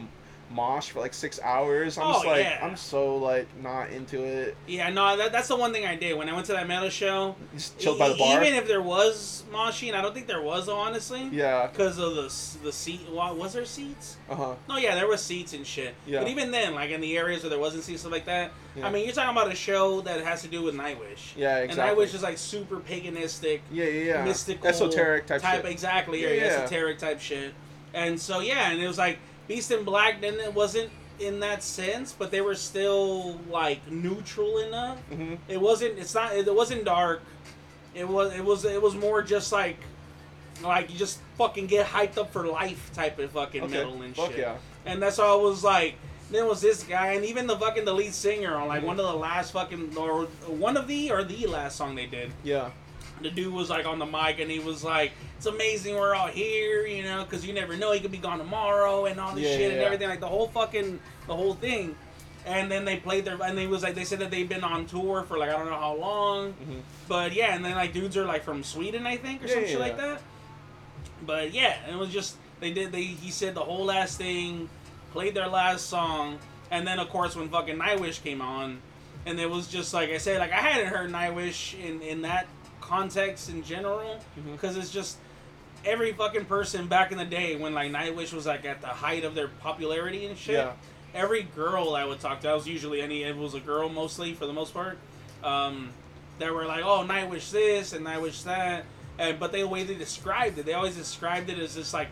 mosh 0.53 0.89
for 0.91 0.99
like 0.99 1.13
six 1.13 1.39
hours. 1.41 1.97
I'm 1.97 2.13
just 2.13 2.25
Oh, 2.25 2.27
like 2.29 2.43
yeah. 2.45 2.59
I'm 2.63 2.75
so 2.77 3.17
like 3.17 3.47
not 3.61 3.89
into 3.89 4.23
it. 4.23 4.55
Yeah, 4.67 4.89
no, 4.89 5.17
that, 5.17 5.31
that's 5.31 5.47
the 5.47 5.55
one 5.55 5.73
thing 5.73 5.85
I 5.85 5.95
did 5.95 6.17
when 6.17 6.29
I 6.29 6.33
went 6.33 6.45
to 6.47 6.53
that 6.53 6.67
metal 6.67 6.89
show. 6.89 7.35
Just 7.55 7.79
chilled 7.79 7.99
by 7.99 8.09
the 8.09 8.15
e- 8.15 8.19
bar. 8.19 8.41
Even 8.43 8.55
if 8.55 8.67
there 8.67 8.81
was 8.81 9.43
moshing, 9.51 9.93
I 9.93 10.01
don't 10.01 10.13
think 10.13 10.27
there 10.27 10.41
was 10.41 10.69
honestly. 10.69 11.27
yeah. 11.31 11.67
Because 11.67 11.97
of 11.97 12.15
the 12.15 12.23
the 12.63 12.71
seat, 12.71 13.01
wa- 13.09 13.33
was 13.33 13.53
there 13.53 13.65
seats? 13.65 14.17
Uh 14.29 14.35
huh. 14.35 14.55
No, 14.69 14.77
yeah, 14.77 14.95
there 14.95 15.07
was 15.07 15.21
seats 15.21 15.53
and 15.53 15.65
shit. 15.65 15.95
Yeah. 16.05 16.19
But 16.19 16.29
even 16.29 16.51
then, 16.51 16.75
like 16.75 16.91
in 16.91 17.01
the 17.01 17.17
areas 17.17 17.43
where 17.43 17.49
there 17.49 17.59
wasn't 17.59 17.83
seats 17.83 18.01
stuff 18.01 18.11
like 18.11 18.25
that, 18.25 18.51
Yeah. 18.75 18.87
I 18.87 18.91
mean, 18.91 19.05
you're 19.05 19.13
talking 19.13 19.35
about 19.35 19.51
a 19.51 19.55
show 19.55 20.01
that 20.01 20.21
has 20.21 20.41
to 20.43 20.47
do 20.47 20.61
with 20.61 20.75
Nightwish. 20.75 21.35
Yeah, 21.35 21.57
exactly. 21.59 21.89
And 21.89 21.97
Nightwish 22.11 22.13
is 22.15 22.23
like 22.23 22.37
super 22.37 22.77
paganistic, 22.77 23.61
Yeah, 23.71 23.85
yeah, 23.85 24.03
yeah. 24.15 24.25
mystical, 24.25 24.67
esoteric 24.67 25.25
type, 25.27 25.41
shit. 25.41 25.65
Exactly, 25.65 26.21
Yeah, 26.23 26.29
yeah. 26.29 26.43
esoteric 26.63 26.97
type 26.99 27.19
shit. 27.19 27.53
And 27.93 28.19
so 28.19 28.39
yeah, 28.39 28.71
and 28.71 28.81
it 28.81 28.87
was 28.87 28.97
like 28.97 29.19
Beast 29.47 29.71
in 29.71 29.84
Black. 29.84 30.21
Then 30.21 30.36
it 30.39 30.53
wasn't 30.53 30.89
in 31.19 31.39
that 31.41 31.62
sense, 31.63 32.13
but 32.17 32.32
they 32.32 32.41
were 32.41 32.56
still 32.56 33.39
like 33.49 33.89
neutral 33.91 34.58
enough. 34.60 34.97
hmm 35.10 35.36
It 35.47 35.60
wasn't. 35.62 35.97
It's 35.99 36.13
not. 36.15 36.36
It 36.36 36.53
wasn't 36.53 36.86
dark. 36.86 37.21
It 37.93 38.08
was. 38.08 38.34
It 38.34 38.43
was. 38.43 38.65
It 38.65 38.82
was 38.82 38.95
more 38.95 39.21
just 39.21 39.51
like, 39.51 39.77
like 40.63 40.91
you 40.91 40.97
just 40.97 41.19
fucking 41.38 41.67
get 41.67 41.86
hyped 41.86 42.17
up 42.17 42.32
for 42.32 42.47
life 42.47 42.91
type 42.93 43.19
of 43.19 43.32
fucking 43.32 43.63
Okay. 43.63 43.73
metal 43.73 44.01
and 44.01 44.15
Fuck 44.15 44.32
shit. 44.32 44.39
yeah. 44.39 44.56
And 44.86 45.01
that's 45.01 45.19
all 45.19 45.39
I 45.39 45.43
was 45.43 45.63
like. 45.63 45.95
Then 46.32 46.47
was 46.47 46.62
this 46.62 46.82
guy, 46.84 47.12
and 47.12 47.25
even 47.25 47.45
the 47.45 47.56
fucking 47.60 47.86
the 47.86 47.93
lead 47.93 48.12
singer 48.13 48.56
on 48.56 48.67
like 48.67 48.82
Mhm. 48.82 48.86
one 48.88 48.99
of 48.99 49.06
the 49.06 49.13
last 49.13 49.51
fucking 49.51 49.95
or 49.95 50.23
one 50.47 50.77
of 50.77 50.88
the 50.88 51.12
or 51.12 51.23
the 51.23 51.45
last 51.45 51.75
song 51.75 51.93
they 51.93 52.08
did. 52.08 52.32
Yeah. 52.43 52.71
The 53.23 53.31
dude 53.31 53.53
was 53.53 53.69
like 53.69 53.86
on 53.86 53.99
the 53.99 54.05
mic, 54.05 54.39
and 54.39 54.51
he 54.51 54.59
was 54.59 54.83
like, 54.83 55.13
"It's 55.38 55.45
amazing 55.45 55.95
we're 55.95 56.13
all 56.13 56.27
here, 56.27 56.86
you 56.86 57.03
know, 57.03 57.23
because 57.23 57.45
you 57.45 57.53
never 57.53 57.77
know 57.77 57.91
he 57.93 57.99
could 58.01 58.12
be 58.12 58.17
gone 58.17 58.38
tomorrow 58.38 59.05
and 59.05 59.19
all 59.19 59.33
this 59.33 59.45
Yeah, 59.49 59.55
shit 59.55 59.62
yeah, 59.62 59.73
and 59.75 59.81
everything, 59.81 60.09
like 60.09 60.19
the 60.19 60.27
whole 60.27 60.47
fucking 60.49 60.99
the 61.27 61.36
whole 61.36 61.53
thing." 61.53 61.95
And 62.45 62.69
then 62.69 62.83
they 62.83 62.97
played 62.97 63.23
their, 63.23 63.41
and 63.41 63.57
they 63.57 63.67
was 63.67 63.83
like, 63.83 63.95
they 63.95 64.03
said 64.03 64.19
that 64.19 64.29
they've 64.29 64.49
been 64.49 64.65
on 64.65 64.86
tour 64.86 65.23
for 65.23 65.38
like 65.38 65.49
I 65.49 65.53
don't 65.53 65.67
know 65.67 65.79
how 65.79 65.95
long, 65.95 66.51
hmm 66.51 66.79
but 67.07 67.33
yeah, 67.33 67.55
and 67.55 67.63
then 67.63 67.75
like 67.75 67.93
dudes 67.93 68.15
are 68.17 68.25
like 68.25 68.43
from 68.43 68.63
Sweden, 68.63 69.07
I 69.07 69.15
think, 69.17 69.41
or 69.43 69.47
Yeah, 69.47 69.53
some 69.55 69.65
shit 69.65 69.79
like 69.79 69.97
that. 69.97 70.21
But 71.25 71.53
yeah, 71.53 71.77
it 71.89 71.95
was 71.95 72.09
just 72.09 72.36
they 72.59 72.71
did 72.73 72.91
they 72.91 73.03
he 73.03 73.31
said 73.31 73.55
the 73.55 73.62
whole 73.62 73.86
last 73.86 74.17
thing, 74.17 74.69
played 75.12 75.33
their 75.36 75.47
last 75.47 75.86
song, 75.88 76.39
and 76.71 76.86
then 76.86 76.99
of 76.99 77.09
course 77.09 77.36
when 77.36 77.47
fucking 77.49 77.77
Nightwish 77.77 78.21
came 78.21 78.41
on, 78.41 78.79
and 79.25 79.39
it 79.39 79.49
was 79.49 79.67
just 79.67 79.93
like 79.93 80.09
I 80.09 80.17
said, 80.17 80.39
like 80.39 80.51
I 80.51 80.57
hadn't 80.57 80.88
heard 80.88 81.09
Nightwish 81.12 81.79
in 81.81 82.01
in 82.01 82.21
that 82.23 82.47
context 82.83 83.49
in 83.49 83.63
general, 83.63 84.19
because 84.51 84.75
it's 84.75 84.91
just 84.91 85.17
every 85.85 86.13
fucking 86.13 86.45
person 86.45 86.87
back 86.87 87.11
in 87.11 87.17
the 87.17 87.25
day 87.25 87.55
when 87.55 87.73
like 87.73 87.91
Nightwish 87.91 88.33
was 88.33 88.45
like 88.45 88.65
at 88.65 88.81
the 88.81 88.87
height 88.87 89.23
of 89.23 89.35
their 89.35 89.47
popularity 89.47 90.25
and 90.25 90.37
shit. 90.37 90.55
Yeah. 90.55 90.73
Every 91.15 91.43
girl 91.43 91.95
I 91.95 92.05
would 92.05 92.19
talk 92.19 92.41
to, 92.41 92.49
I 92.49 92.53
was 92.53 92.67
usually 92.67 93.01
any 93.01 93.23
it 93.23 93.37
was 93.37 93.53
a 93.53 93.59
girl 93.59 93.87
mostly 93.87 94.33
for 94.33 94.45
the 94.45 94.53
most 94.53 94.73
part. 94.73 94.97
Um, 95.43 95.91
that 96.39 96.51
were 96.53 96.65
like, 96.65 96.83
oh, 96.83 97.05
Nightwish 97.07 97.51
this 97.51 97.93
and 97.93 98.05
Nightwish 98.05 98.43
that, 98.43 98.85
and 99.19 99.39
but 99.39 99.51
they, 99.51 99.61
the 99.61 99.67
way 99.67 99.83
they 99.83 99.95
described 99.95 100.57
it, 100.57 100.65
they 100.65 100.73
always 100.73 100.95
described 100.95 101.49
it 101.49 101.59
as 101.59 101.75
just 101.75 101.93
like, 101.93 102.09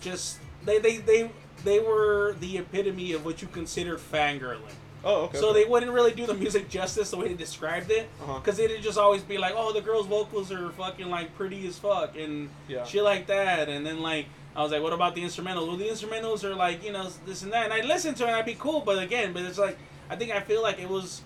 just 0.00 0.38
they 0.64 0.78
they 0.78 0.96
they 0.98 1.30
they 1.62 1.78
were 1.78 2.34
the 2.40 2.58
epitome 2.58 3.12
of 3.12 3.24
what 3.24 3.42
you 3.42 3.48
considered 3.48 3.98
fangirling. 3.98 4.76
Oh, 5.04 5.22
okay. 5.24 5.38
So 5.38 5.50
okay. 5.50 5.62
they 5.62 5.68
wouldn't 5.68 5.92
really 5.92 6.12
do 6.12 6.26
the 6.26 6.34
music 6.34 6.68
justice 6.68 7.10
the 7.10 7.16
way 7.16 7.28
they 7.28 7.34
described 7.34 7.90
it, 7.90 8.08
Uh-huh. 8.22 8.38
because 8.38 8.58
it'd 8.58 8.82
just 8.82 8.98
always 8.98 9.22
be 9.22 9.38
like, 9.38 9.54
oh, 9.56 9.72
the 9.72 9.80
girls' 9.80 10.06
vocals 10.06 10.50
are 10.50 10.70
fucking 10.70 11.10
like 11.10 11.34
pretty 11.36 11.66
as 11.66 11.78
fuck 11.78 12.16
and 12.16 12.48
Yeah. 12.68 12.84
shit 12.84 13.02
like 13.02 13.26
that, 13.28 13.68
and 13.68 13.84
then 13.86 14.00
like. 14.00 14.26
I 14.56 14.62
was 14.62 14.70
like, 14.70 14.82
what 14.82 14.92
about 14.92 15.16
the 15.16 15.22
instrumentals? 15.24 15.66
Well, 15.66 15.76
the 15.76 15.86
instrumentals 15.88 16.44
are 16.44 16.54
like, 16.54 16.84
you 16.84 16.92
know, 16.92 17.08
this 17.26 17.42
and 17.42 17.52
that. 17.52 17.64
And 17.64 17.72
I'd 17.72 17.86
listen 17.86 18.14
to 18.14 18.22
it 18.22 18.26
and 18.28 18.36
I'd 18.36 18.46
be 18.46 18.54
cool. 18.54 18.82
But 18.82 19.02
again, 19.02 19.32
but 19.32 19.42
it's 19.42 19.58
like, 19.58 19.76
I 20.08 20.14
think 20.14 20.30
I 20.30 20.38
feel 20.38 20.62
like 20.62 20.78
it 20.78 20.88
was 20.88 21.22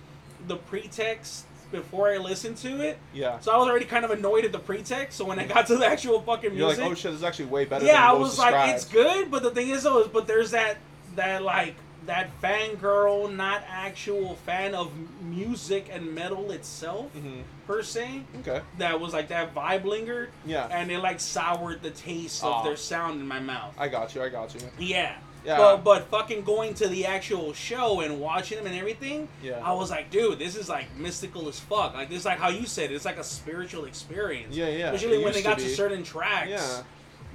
the 0.46 0.56
pretext 0.56 1.44
before 1.70 2.08
I 2.08 2.16
listened 2.16 2.56
to 2.58 2.80
it. 2.80 2.98
Yeah. 3.12 3.38
So 3.40 3.52
I 3.52 3.58
was 3.58 3.68
already 3.68 3.84
kind 3.84 4.06
of 4.06 4.12
annoyed 4.12 4.46
at 4.46 4.52
the 4.52 4.58
pretext. 4.58 5.18
So 5.18 5.26
when 5.26 5.38
I 5.38 5.44
got 5.46 5.66
to 5.66 5.76
the 5.76 5.84
actual 5.86 6.22
fucking 6.22 6.54
You're 6.54 6.68
music, 6.68 6.82
like, 6.84 6.92
oh 6.92 6.94
shit, 6.94 7.10
this 7.10 7.18
is 7.20 7.22
actually 7.24 7.44
way 7.46 7.66
better. 7.66 7.84
yeah, 7.84 8.08
I 8.08 8.12
was 8.14 8.30
was 8.30 8.38
like, 8.38 8.74
it's 8.74 8.86
good. 8.86 9.30
But 9.30 9.42
the 9.42 9.50
thing 9.50 9.68
is, 9.68 9.82
though, 9.82 10.00
is 10.00 10.08
but 10.08 10.26
there's 10.26 10.52
that 10.52 10.78
that 11.16 11.42
like 11.42 11.74
that 12.08 12.30
fangirl, 12.42 13.34
not 13.34 13.62
actual 13.68 14.34
fan 14.46 14.74
of 14.74 14.90
music 15.22 15.88
and 15.92 16.14
metal 16.14 16.50
itself 16.52 17.06
Mhm. 17.14 17.42
per 17.66 17.82
se. 17.82 18.22
Okay. 18.40 18.62
That 18.78 18.98
was 18.98 19.12
like 19.12 19.28
that 19.28 19.54
vibe 19.54 19.84
lingered, 19.84 20.30
Yeah. 20.46 20.66
and 20.70 20.90
it 20.90 20.98
like 21.00 21.20
soured 21.20 21.82
the 21.82 21.90
taste 21.90 22.42
Aw. 22.42 22.58
of 22.60 22.64
their 22.64 22.76
sound 22.78 23.20
in 23.20 23.28
my 23.28 23.40
mouth. 23.40 23.74
I 23.78 23.88
got 23.88 24.14
you. 24.14 24.22
I 24.22 24.30
got 24.30 24.54
you. 24.54 24.60
Yeah. 24.78 25.14
Yeah. 25.44 25.56
But, 25.58 25.76
but 25.84 26.10
fucking 26.10 26.42
going 26.44 26.74
to 26.74 26.88
the 26.88 27.04
actual 27.06 27.52
show 27.52 28.00
and 28.00 28.18
watching 28.20 28.56
them 28.58 28.66
and 28.66 28.74
everything, 28.76 29.28
Yeah. 29.42 29.60
I 29.62 29.72
was 29.74 29.90
like, 29.90 30.10
dude, 30.10 30.38
this 30.38 30.56
is 30.56 30.68
like 30.70 30.94
mystical 30.96 31.46
as 31.46 31.60
fuck. 31.60 31.92
Like 31.94 32.08
this, 32.08 32.20
is 32.20 32.24
like 32.24 32.38
how 32.38 32.48
you 32.48 32.64
said, 32.66 32.90
it, 32.90 32.94
it's 32.94 33.04
like 33.04 33.18
a 33.18 33.24
spiritual 33.24 33.84
experience. 33.84 34.56
Yeah, 34.56 34.68
yeah. 34.68 34.92
Especially 34.92 35.18
when 35.18 35.32
they 35.32 35.38
used 35.38 35.38
to 35.38 35.42
got 35.44 35.58
to 35.58 35.68
certain 35.74 36.02
tracks 36.02 36.48
Yeah. 36.50 36.82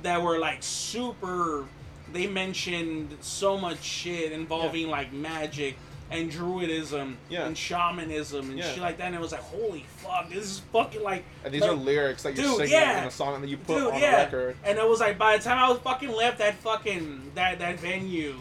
that 0.01 0.21
were 0.21 0.39
like 0.39 0.57
super. 0.61 1.65
They 2.13 2.27
mentioned 2.27 3.17
so 3.21 3.57
much 3.57 3.83
shit 3.83 4.31
involving 4.31 4.89
like 4.89 5.11
magic 5.11 5.75
and 6.11 6.31
druidism 6.31 7.15
Yeah. 7.29 7.45
and 7.47 7.57
shamanism 7.57 8.49
and 8.51 8.59
Yeah. 8.59 8.71
shit 8.71 8.81
like 8.81 8.97
that. 8.97 9.05
And 9.07 9.15
it 9.15 9.21
was 9.21 9.31
like, 9.31 9.41
holy 9.41 9.85
fuck, 9.97 10.29
this 10.29 10.45
is 10.45 10.59
fucking 10.71 11.01
like. 11.01 11.23
And 11.43 11.53
these 11.53 11.61
like, 11.61 11.71
are 11.71 11.75
lyrics 11.75 12.23
that 12.23 12.35
you're 12.35 12.45
Dude, 12.45 12.55
singing 12.57 12.71
yeah. 12.73 13.01
in 13.01 13.07
a 13.07 13.11
song 13.11 13.41
that 13.41 13.47
you 13.49 13.57
put 13.57 13.79
Dude, 13.79 13.93
on 13.93 13.99
yeah. 13.99 14.15
a 14.21 14.23
record. 14.25 14.57
And 14.63 14.77
it 14.77 14.87
was 14.87 14.99
like 14.99 15.17
by 15.17 15.37
the 15.37 15.43
time 15.43 15.57
I 15.57 15.69
was 15.69 15.79
fucking 15.79 16.11
left 16.11 16.37
that 16.37 16.55
fucking 16.55 17.31
that 17.35 17.57
that 17.59 17.79
venue, 17.79 18.35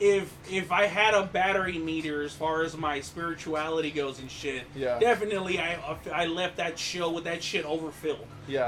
if 0.00 0.30
if 0.50 0.70
I 0.70 0.84
had 0.86 1.14
a 1.14 1.22
battery 1.22 1.78
meter 1.78 2.22
as 2.24 2.32
far 2.34 2.62
as 2.62 2.76
my 2.76 3.00
spirituality 3.00 3.90
goes 3.90 4.18
and 4.18 4.30
shit, 4.30 4.64
Yeah. 4.76 4.98
definitely 4.98 5.58
I 5.58 5.76
uh, 5.76 5.96
I 6.12 6.26
left 6.26 6.56
that 6.58 6.78
show 6.78 7.10
with 7.10 7.24
that 7.24 7.42
shit 7.42 7.64
overfilled. 7.64 8.26
Yeah. 8.48 8.66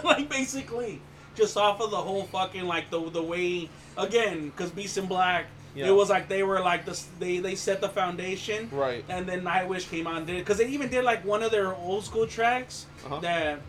like 0.04 0.28
basically, 0.28 1.00
just 1.34 1.56
off 1.56 1.80
of 1.80 1.90
the 1.92 1.96
whole 1.96 2.24
fucking 2.24 2.64
like 2.66 2.90
the 2.90 3.00
the 3.10 3.22
way 3.22 3.70
again 3.98 4.48
because 4.50 4.70
Beast 4.70 4.98
in 4.98 5.06
Black. 5.06 5.46
Yeah. 5.74 5.88
It 5.88 5.94
was 5.94 6.08
like 6.08 6.26
they 6.28 6.42
were 6.42 6.60
like 6.60 6.86
this. 6.86 7.06
They 7.18 7.38
they 7.38 7.54
set 7.54 7.80
the 7.82 7.88
foundation, 7.90 8.70
Right. 8.72 9.04
and 9.10 9.28
then 9.28 9.42
Nightwish 9.42 9.90
came 9.90 10.06
on 10.06 10.24
did 10.24 10.38
because 10.38 10.56
they 10.58 10.68
even 10.68 10.88
did 10.88 11.04
like 11.04 11.22
one 11.24 11.42
of 11.42 11.50
their 11.50 11.74
old 11.74 12.02
school 12.04 12.26
tracks 12.26 12.86
Uh-huh. 13.04 13.20
that 13.20 13.60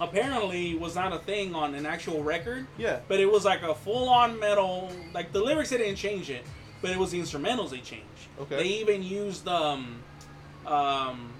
apparently 0.00 0.74
was 0.74 0.94
not 0.94 1.12
a 1.12 1.18
thing 1.18 1.54
on 1.54 1.74
an 1.74 1.86
actual 1.86 2.22
record, 2.22 2.66
Yeah. 2.78 3.00
but 3.08 3.20
it 3.20 3.30
was 3.30 3.44
like 3.44 3.62
a 3.62 3.74
full 3.74 4.08
on 4.08 4.38
metal. 4.40 4.90
Like 5.12 5.32
the 5.32 5.40
lyrics 5.40 5.70
they 5.70 5.78
didn't 5.78 5.96
change 5.96 6.30
it, 6.30 6.44
but 6.80 6.90
it 6.90 6.96
was 6.98 7.10
the 7.10 7.20
instrumentals 7.20 7.70
they 7.70 7.78
changed. 7.80 8.04
Okay. 8.40 8.56
They 8.56 8.68
even 8.80 9.02
used 9.02 9.46
um 9.46 9.96
um 10.66 11.30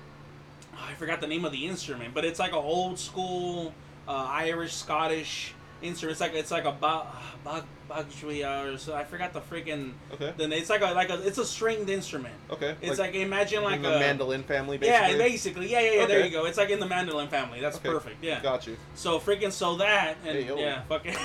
I 0.77 0.93
forgot 0.99 1.21
the 1.21 1.27
name 1.27 1.45
of 1.47 1.53
the 1.53 1.67
instrument, 1.67 2.13
but 2.15 2.25
it's 2.27 2.39
like 2.39 2.53
a 2.53 2.57
old 2.57 2.99
school 2.99 3.73
uh, 4.07 4.13
Irish 4.31 4.75
Scottish 4.75 5.55
instrument. 5.85 6.13
It's 6.13 6.21
like 6.21 6.35
it's 6.35 6.51
like 6.51 6.65
a 6.65 6.73
ba 6.73 7.07
ba 7.45 7.65
bagjuya 7.89 8.75
or 8.75 8.79
so. 8.79 8.95
I 8.95 9.05
forgot 9.05 9.33
the 9.33 9.41
freaking. 9.41 9.93
Okay. 10.15 10.33
Then 10.37 10.53
it's 10.53 10.71
like 10.71 10.81
a 10.81 10.93
like 10.93 11.11
a 11.11 11.25
it's 11.27 11.39
a 11.39 11.45
stringed 11.45 11.91
instrument. 11.91 12.35
Okay. 12.51 12.75
It's 12.83 12.99
like, 12.99 13.15
imagine 13.15 13.63
like 13.63 13.77
in 13.77 13.83
the 13.83 13.97
a 13.97 13.99
mandolin 13.99 14.43
family, 14.43 14.79
basically. 14.79 15.13
yeah, 15.13 15.19
basically, 15.19 15.71
yeah, 15.71 15.81
yeah, 15.81 15.93
yeah. 15.93 16.07
There 16.07 16.25
you 16.25 16.31
go. 16.31 16.47
It's 16.47 16.59
like 16.59 16.71
in 16.71 16.81
the 16.81 16.87
mandolin 16.87 17.29
family. 17.29 17.61
That's 17.61 17.77
Okay. 17.77 17.91
perfect. 17.91 18.25
Yeah. 18.25 18.43
Got 18.43 18.67
you. 18.67 18.77
So 18.95 19.19
freaking 19.19 19.53
so 19.53 19.77
that 19.77 20.17
and 20.27 20.39
Hey, 20.39 20.59
yeah, 20.59 20.83
fucking. 20.83 21.15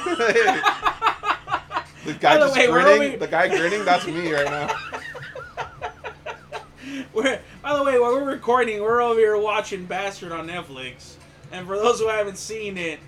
The 2.05 2.13
guy 2.13 2.37
the 2.37 2.45
just 2.45 2.57
way, 2.57 2.67
grinning. 2.67 3.19
The 3.19 3.27
guy 3.27 3.49
grinning. 3.49 3.83
That's 3.83 4.07
me 4.07 4.31
right 4.31 4.45
now. 4.45 4.69
we're, 7.13 7.39
by 7.61 7.75
the 7.75 7.83
way, 7.83 7.99
while 7.99 8.13
we're 8.13 8.23
recording, 8.23 8.81
we're 8.81 9.01
over 9.01 9.19
here 9.19 9.37
watching 9.37 9.85
Bastard 9.85 10.31
on 10.31 10.47
Netflix. 10.47 11.15
And 11.51 11.67
for 11.67 11.75
those 11.75 11.99
who 11.99 12.07
haven't 12.07 12.37
seen 12.37 12.77
it, 12.77 12.99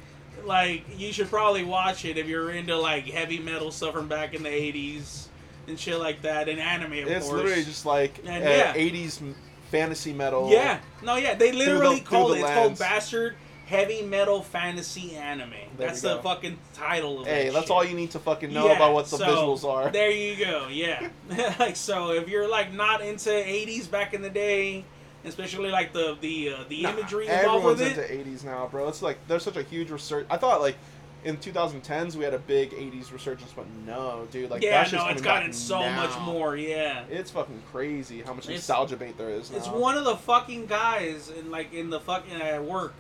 like 0.46 0.84
you 0.98 1.12
should 1.14 1.30
probably 1.30 1.64
watch 1.64 2.06
it 2.06 2.18
if 2.18 2.28
you're 2.28 2.52
into 2.52 2.78
like 2.78 3.06
heavy 3.06 3.40
metal 3.40 3.72
stuff 3.72 3.94
from 3.94 4.08
back 4.08 4.34
in 4.34 4.44
the 4.44 4.50
'80s 4.50 5.28
and 5.68 5.80
shit 5.80 6.00
like 6.00 6.22
that, 6.24 6.50
and 6.50 6.60
anime, 6.60 6.94
of 6.94 7.08
It's 7.08 7.28
course. 7.28 7.42
literally 7.44 7.64
just 7.64 7.86
like 7.86 8.20
And 8.26 8.44
uh, 8.44 8.50
yeah. 8.50 8.74
80s 8.74 9.22
fantasy 9.70 10.12
metal. 10.14 10.50
yeah, 10.52 10.80
no, 11.04 11.16
yeah, 11.16 11.36
they 11.36 11.52
literally 11.52 12.00
the- 12.00 12.06
call 12.06 12.34
it. 12.34 12.40
It's 12.40 12.50
called. 12.50 12.78
Bastard 12.80 13.36
Heavy 13.68 14.02
Metal 14.02 14.42
Fantasy 14.42 15.16
Anime. 15.16 15.52
There 15.78 15.88
That's 15.88 16.02
the 16.02 16.18
fucking 16.22 16.58
title 16.74 17.22
of 17.22 17.28
Hey, 17.28 17.46
that 17.46 17.54
that's 17.54 17.66
shit. 17.68 17.72
all 17.72 17.86
you 17.86 17.96
need 17.96 18.12
to 18.12 18.20
fucking 18.20 18.52
know 18.52 18.66
Yeah, 18.68 18.74
about 18.76 18.94
what 18.94 19.06
the 19.06 19.16
so, 19.18 19.26
visuals 19.26 19.64
are. 19.64 19.90
There 19.90 20.12
you 20.12 20.44
go. 20.44 20.68
Yeah. 20.70 21.08
like 21.60 21.78
so, 21.78 22.12
if 22.12 22.28
you're 22.28 22.50
like 22.50 22.74
not 22.74 23.00
into 23.02 23.30
'80s 23.30 23.90
back 23.90 24.14
in 24.14 24.22
the 24.24 24.30
day, 24.30 24.84
especially 25.26 25.70
like 25.72 25.94
the 25.94 26.18
the 26.22 26.54
uh, 26.54 26.64
the 26.70 26.82
Nah, 26.84 26.90
imagery 26.92 27.28
involved 27.28 27.48
everyone's 27.66 27.80
with 27.80 27.98
it. 27.98 28.12
into 28.12 28.30
80s 28.32 28.43
now, 28.43 28.68
bro. 28.70 28.88
It's 28.88 29.02
like 29.02 29.18
there's 29.28 29.43
such 29.43 29.58
a 29.58 29.64
huge 29.64 29.89
research. 29.91 30.26
I 30.30 30.38
thought 30.38 30.62
like 30.62 30.76
in 31.24 31.38
2010s 31.38 32.16
we 32.16 32.24
had 32.24 32.34
a 32.34 32.39
big 32.39 32.72
80s 32.72 33.12
resurgence, 33.14 33.52
but 33.56 33.66
no, 33.86 34.28
dude, 34.32 34.50
like 34.50 34.64
yeah, 34.64 34.88
no, 34.91 35.08
it's 35.10 35.22
gotten 35.22 35.54
so 35.54 35.80
now. 35.80 35.95
much 36.08 36.20
more. 36.22 36.56
Yeah. 36.58 37.04
It's 37.12 37.30
fucking 37.30 37.62
crazy 37.72 38.22
how 38.24 38.34
much 38.34 38.45
It's- 38.45 38.58
nostalgia 38.68 38.95
bait 38.98 39.18
there 39.20 39.30
is 39.30 39.52
now. 39.52 39.58
It's 39.58 39.68
one 39.68 39.98
of 39.98 40.04
the 40.06 40.16
fucking 40.16 40.66
guys 40.66 41.30
in 41.30 41.52
like 41.52 41.74
in 41.74 41.89
the 41.91 42.00
fucking 42.00 42.41
at 42.41 42.64
work. 42.64 42.93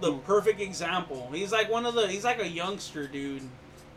The 0.00 0.12
Who? 0.12 0.18
perfect 0.20 0.60
example. 0.60 1.30
He's 1.32 1.52
like 1.52 1.70
one 1.70 1.84
of 1.86 1.94
the. 1.94 2.08
He's 2.08 2.24
like 2.24 2.40
a 2.42 2.48
youngster 2.48 3.06
dude. 3.06 3.42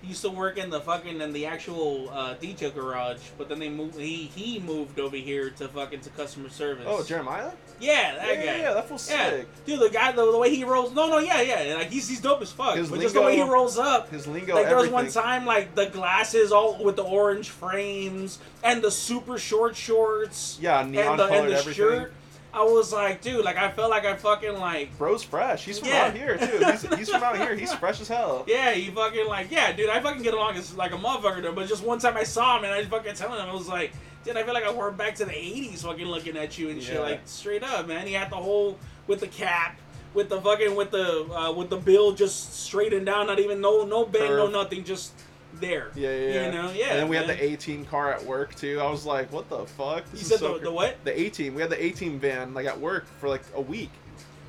He 0.04 0.10
used 0.10 0.22
to 0.24 0.30
work 0.30 0.58
in 0.58 0.70
the 0.70 0.82
fucking 0.82 1.22
in 1.22 1.32
the 1.32 1.46
actual 1.46 2.10
uh, 2.12 2.34
detail 2.34 2.72
garage, 2.72 3.20
but 3.38 3.48
then 3.48 3.58
they 3.60 3.70
moved. 3.70 3.96
He 3.98 4.26
he 4.36 4.60
moved 4.60 5.00
over 5.00 5.16
here 5.16 5.50
to 5.52 5.70
fucking 5.70 6.02
to 6.02 6.10
customer 6.10 6.50
service. 6.50 6.84
Oh, 6.86 7.02
Jeremiah? 7.06 7.52
yeah, 7.80 8.16
that 8.16 8.28
Yeah, 8.28 8.36
guy. 8.36 8.44
yeah, 8.44 8.58
yeah, 8.58 8.74
that 8.74 8.88
feels 8.90 9.10
Yeah. 9.10 9.30
sick. 9.30 9.66
dude, 9.66 9.80
the 9.80 9.90
guy, 9.90 10.12
the, 10.12 10.30
the 10.30 10.38
way 10.38 10.54
he 10.54 10.66
rolls. 10.66 10.94
No, 10.94 11.08
no, 11.08 11.20
yeah, 11.20 11.40
yeah, 11.42 11.76
like 11.76 11.90
he's 11.90 12.10
he's 12.10 12.20
dope 12.20 12.42
as 12.42 12.52
fuck. 12.52 12.76
His 12.76 12.90
but 12.90 13.00
just 13.00 13.16
the 13.16 13.22
way 13.22 13.38
he 13.38 13.44
rolls 13.44 13.78
up. 13.78 14.10
His 14.10 14.28
lingo, 14.28 14.56
Like 14.56 14.66
there 14.66 14.76
was 14.76 14.88
everything. 14.88 14.94
one 14.94 15.24
time, 15.24 15.46
like 15.46 15.74
the 15.74 15.86
glasses 15.86 16.52
all 16.52 16.84
with 16.84 16.98
the 16.98 17.04
orange 17.04 17.50
frames 17.50 18.40
and 18.62 18.82
the 18.82 18.92
super 18.92 19.38
short 19.40 19.78
shorts 19.78 20.58
Yeah, 20.62 20.84
neon 20.84 21.12
and 21.12 21.20
the, 21.20 21.28
colored 21.28 21.40
and 21.46 21.50
the 21.54 21.58
everything. 21.60 21.74
shirt. 21.76 22.14
I 22.54 22.62
was 22.64 22.94
like, 22.94 23.22
dude, 23.22 23.44
like 23.44 23.58
I 23.58 23.72
felt 23.72 23.90
like 23.90 24.06
I 24.06 24.16
fucking 24.16 24.60
like, 24.60 24.96
Bro's 24.98 25.24
fresh. 25.24 25.66
He's 25.66 25.80
from 25.80 25.88
Yeah. 25.90 26.06
out 26.06 26.16
here 26.16 26.38
too. 26.38 26.64
He's, 26.64 26.96
he's 26.98 27.10
from 27.10 27.24
out 27.24 27.38
here. 27.38 27.56
He's 27.56 27.74
fresh 27.74 28.00
as 28.00 28.08
hell. 28.08 28.44
yeah, 28.48 28.72
he 28.74 28.92
fucking 28.92 29.28
like, 29.28 29.50
yeah, 29.52 29.72
dude, 29.72 29.90
I 29.90 30.00
fucking 30.00 30.22
get 30.22 30.34
along 30.36 30.56
as 30.56 30.76
like 30.76 30.92
a 30.92 30.98
motherfucker. 30.98 31.42
Though, 31.42 31.52
but 31.54 31.68
just 31.68 31.84
one 31.84 31.98
time 32.00 32.16
I 32.16 32.24
saw 32.24 32.58
him 32.58 32.66
and 32.66 32.74
I 32.74 32.78
was 32.80 32.88
fucking 32.88 33.16
telling 33.16 33.40
him, 33.42 33.50
I 33.50 33.54
was 33.54 33.68
like, 33.68 33.92
dude, 34.24 34.38
I 34.38 34.44
feel 34.44 34.54
like 34.54 34.66
I 34.66 34.72
went 34.72 34.98
back 34.98 35.16
to 35.16 35.26
the 35.26 35.32
'80s, 35.32 35.80
fucking 35.80 36.06
looking 36.06 36.38
at 36.38 36.58
you 36.60 36.70
and 36.70 36.82
shit, 36.82 37.00
like 37.00 37.22
straight 37.26 37.64
up, 37.64 37.88
man. 37.88 38.06
He 38.06 38.14
had 38.14 38.30
the 38.30 38.36
whole 38.36 38.78
with 39.08 39.20
the 39.20 39.28
cap. 39.28 39.80
With 40.14 40.30
the 40.30 40.40
fucking 40.40 40.76
with 40.76 40.92
the 40.92 41.24
uh, 41.36 41.52
with 41.54 41.72
the 41.72 41.78
bill 41.78 42.12
just 42.12 42.54
straight 42.54 42.94
and 42.94 43.04
down, 43.04 43.26
not 43.26 43.40
even 43.40 43.62
no 43.62 43.84
no 43.84 44.06
bend, 44.06 44.36
no 44.36 44.46
nothing, 44.46 44.84
just 44.84 45.12
there. 45.60 45.92
Yeah, 45.96 46.10
yeah, 46.10 46.16
yeah. 46.16 46.46
You 46.46 46.52
know, 46.52 46.72
yeah. 46.72 46.86
And 46.90 47.00
then 47.00 47.08
we 47.10 47.18
man. 47.18 47.30
had 47.30 47.38
the 47.38 47.44
A 47.44 47.56
team 47.58 47.86
car 47.86 48.14
at 48.14 48.24
work 48.26 48.56
too. 48.56 48.80
I 48.82 48.90
was 48.90 49.06
like, 49.06 49.32
what 49.32 49.50
the 49.50 49.66
fuck? 49.66 50.10
This 50.12 50.22
You 50.22 50.28
said 50.28 50.40
so 50.40 50.48
the, 50.54 50.54
cra- 50.60 50.64
the 50.66 50.72
what? 50.72 50.98
The 51.06 51.20
A 51.20 51.30
team. 51.30 51.56
We 51.56 51.62
had 51.62 51.70
the 51.70 51.84
A 51.84 51.92
team 51.92 52.20
van 52.20 52.54
like 52.54 52.66
at 52.66 52.80
work 52.80 53.06
for 53.20 53.30
like 53.30 53.44
a 53.56 53.62
week. 53.62 53.92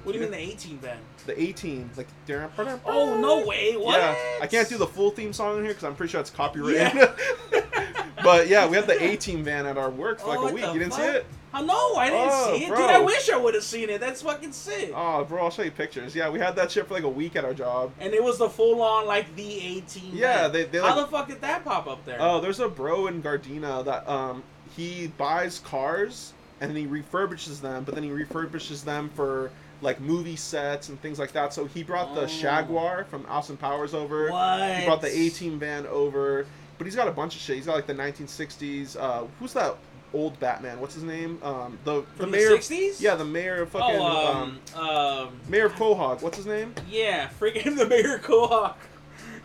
What 0.03 0.13
do 0.13 0.19
you 0.19 0.25
mean 0.25 0.33
the 0.33 0.39
18 0.53 0.79
van? 0.79 0.99
The 1.25 1.41
A 1.41 1.53
team, 1.53 1.91
like. 1.97 2.09
Oh 2.29 3.19
no 3.21 3.47
way! 3.47 3.75
What? 3.75 3.99
Yeah, 3.99 4.15
I 4.43 4.47
can't 4.47 4.69
do 4.69 4.77
the 4.77 4.87
full 4.87 5.11
theme 5.11 5.33
song 5.33 5.57
in 5.57 5.65
here 5.65 5.73
because 5.73 5.85
I'm 5.85 5.95
pretty 5.97 6.11
sure 6.11 6.21
it's 6.21 6.29
copyrighted. 6.29 7.09
but 8.23 8.49
yeah, 8.49 8.67
we 8.69 8.77
had 8.77 8.87
the 8.87 9.03
A 9.03 9.17
team 9.17 9.43
van 9.43 9.65
at 9.65 9.79
our 9.79 9.89
work 9.91 10.21
for 10.21 10.29
like 10.29 10.41
Oh, 10.41 10.49
a 10.49 10.53
week. 10.53 10.67
You 10.67 10.79
didn't 10.79 10.93
see 10.93 11.03
it? 11.03 11.27
Oh 11.63 11.65
know. 11.65 11.95
I 11.97 12.11
didn't 12.11 12.29
Oh, 12.33 12.55
see 12.57 12.65
it, 12.65 12.69
bro. 12.69 12.77
dude. 12.79 12.91
I 12.91 12.99
wish 13.01 13.31
I 13.31 13.37
would 13.37 13.55
have 13.55 13.65
seen 13.65 13.89
it. 13.91 14.01
That's 14.01 14.23
fucking 14.23 14.53
sick. 14.53 14.93
Oh, 14.95 15.25
bro, 15.25 15.45
I'll 15.45 15.51
show 15.51 15.63
you 15.63 15.71
pictures. 15.71 16.15
Yeah, 16.15 16.29
we 16.31 16.39
had 16.39 16.57
that 16.57 16.71
shit 16.71 16.87
for 16.89 16.95
like 16.95 17.05
a 17.05 17.09
week 17.09 17.37
at 17.37 17.45
our 17.45 17.55
job. 17.55 17.93
and 18.01 18.13
it 18.13 18.23
was 18.23 18.39
the 18.39 18.49
full 18.51 18.83
on 18.83 19.07
like 19.07 19.35
the 19.37 19.61
A 19.61 19.81
team. 19.83 20.11
Yeah, 20.13 20.49
they- 20.49 20.65
they, 20.65 20.79
How 20.79 20.95
the 20.95 21.07
fuck 21.07 21.29
did 21.29 21.41
that 21.43 21.65
pop 21.65 21.87
up 21.87 22.05
there? 22.05 22.19
Oh, 22.21 22.41
there's 22.41 22.61
a 22.61 22.69
bro 22.69 23.07
in 23.07 23.23
Gardena 23.23 23.85
that 23.85 24.09
um 24.09 24.43
he 24.77 25.07
buys 25.19 25.61
cars 25.61 26.33
and 26.61 26.71
then 26.71 26.77
he 26.77 26.87
refurbishes 26.87 27.61
them, 27.61 27.85
but 27.85 27.95
then 27.95 28.03
he 28.05 28.11
refurbishes 28.11 28.85
them 28.85 29.11
for 29.15 29.51
like 29.83 30.01
movie 30.01 30.37
sets 30.37 30.89
and 30.89 31.01
things 31.03 31.19
like 31.19 31.33
that. 31.33 31.53
So 31.53 31.67
he 31.67 31.83
brought 31.83 32.11
Oh. 32.13 32.21
the 32.23 32.27
Jaguar 32.27 33.05
from 33.05 33.27
Austin 33.29 33.57
Powers 33.57 33.93
over. 33.95 34.31
what? 34.31 34.77
He 34.79 34.85
brought 34.87 35.01
the 35.03 35.09
A 35.15 35.29
Team 35.31 35.59
van 35.59 35.87
over, 35.87 36.47
but 36.79 36.87
he's 36.87 36.97
got 36.97 37.07
a 37.07 37.13
bunch 37.13 37.35
of 37.37 37.41
shit. 37.43 37.57
He's 37.57 37.67
got 37.67 37.75
like 37.75 37.87
the 37.87 37.95
1960s. 37.95 38.97
Uh, 38.97 39.25
who's 39.39 39.53
that 39.53 39.77
old 40.15 40.39
Batman? 40.41 40.81
What's 40.81 40.95
his 40.95 41.03
name? 41.05 41.39
Um, 41.43 41.79
the 41.85 42.05
the 42.19 42.27
mayor. 42.27 42.51
the 42.51 42.57
60s? 42.57 43.01
Yeah, 43.01 43.15
the 43.17 43.25
mayor 43.25 43.63
of 43.63 43.71
fucking 43.71 43.97
Oh, 44.01 44.33
um, 44.33 44.59
um, 44.75 44.89
um, 44.89 45.41
mayor 45.49 45.67
of 45.67 45.75
Quahog. 45.75 46.23
What's 46.23 46.37
his 46.37 46.47
name? 46.47 46.75
yeah, 46.89 47.29
freaking 47.41 47.77
the 47.79 47.87
Mayor 47.87 48.17
of 48.17 48.23
Quahog. 48.23 48.75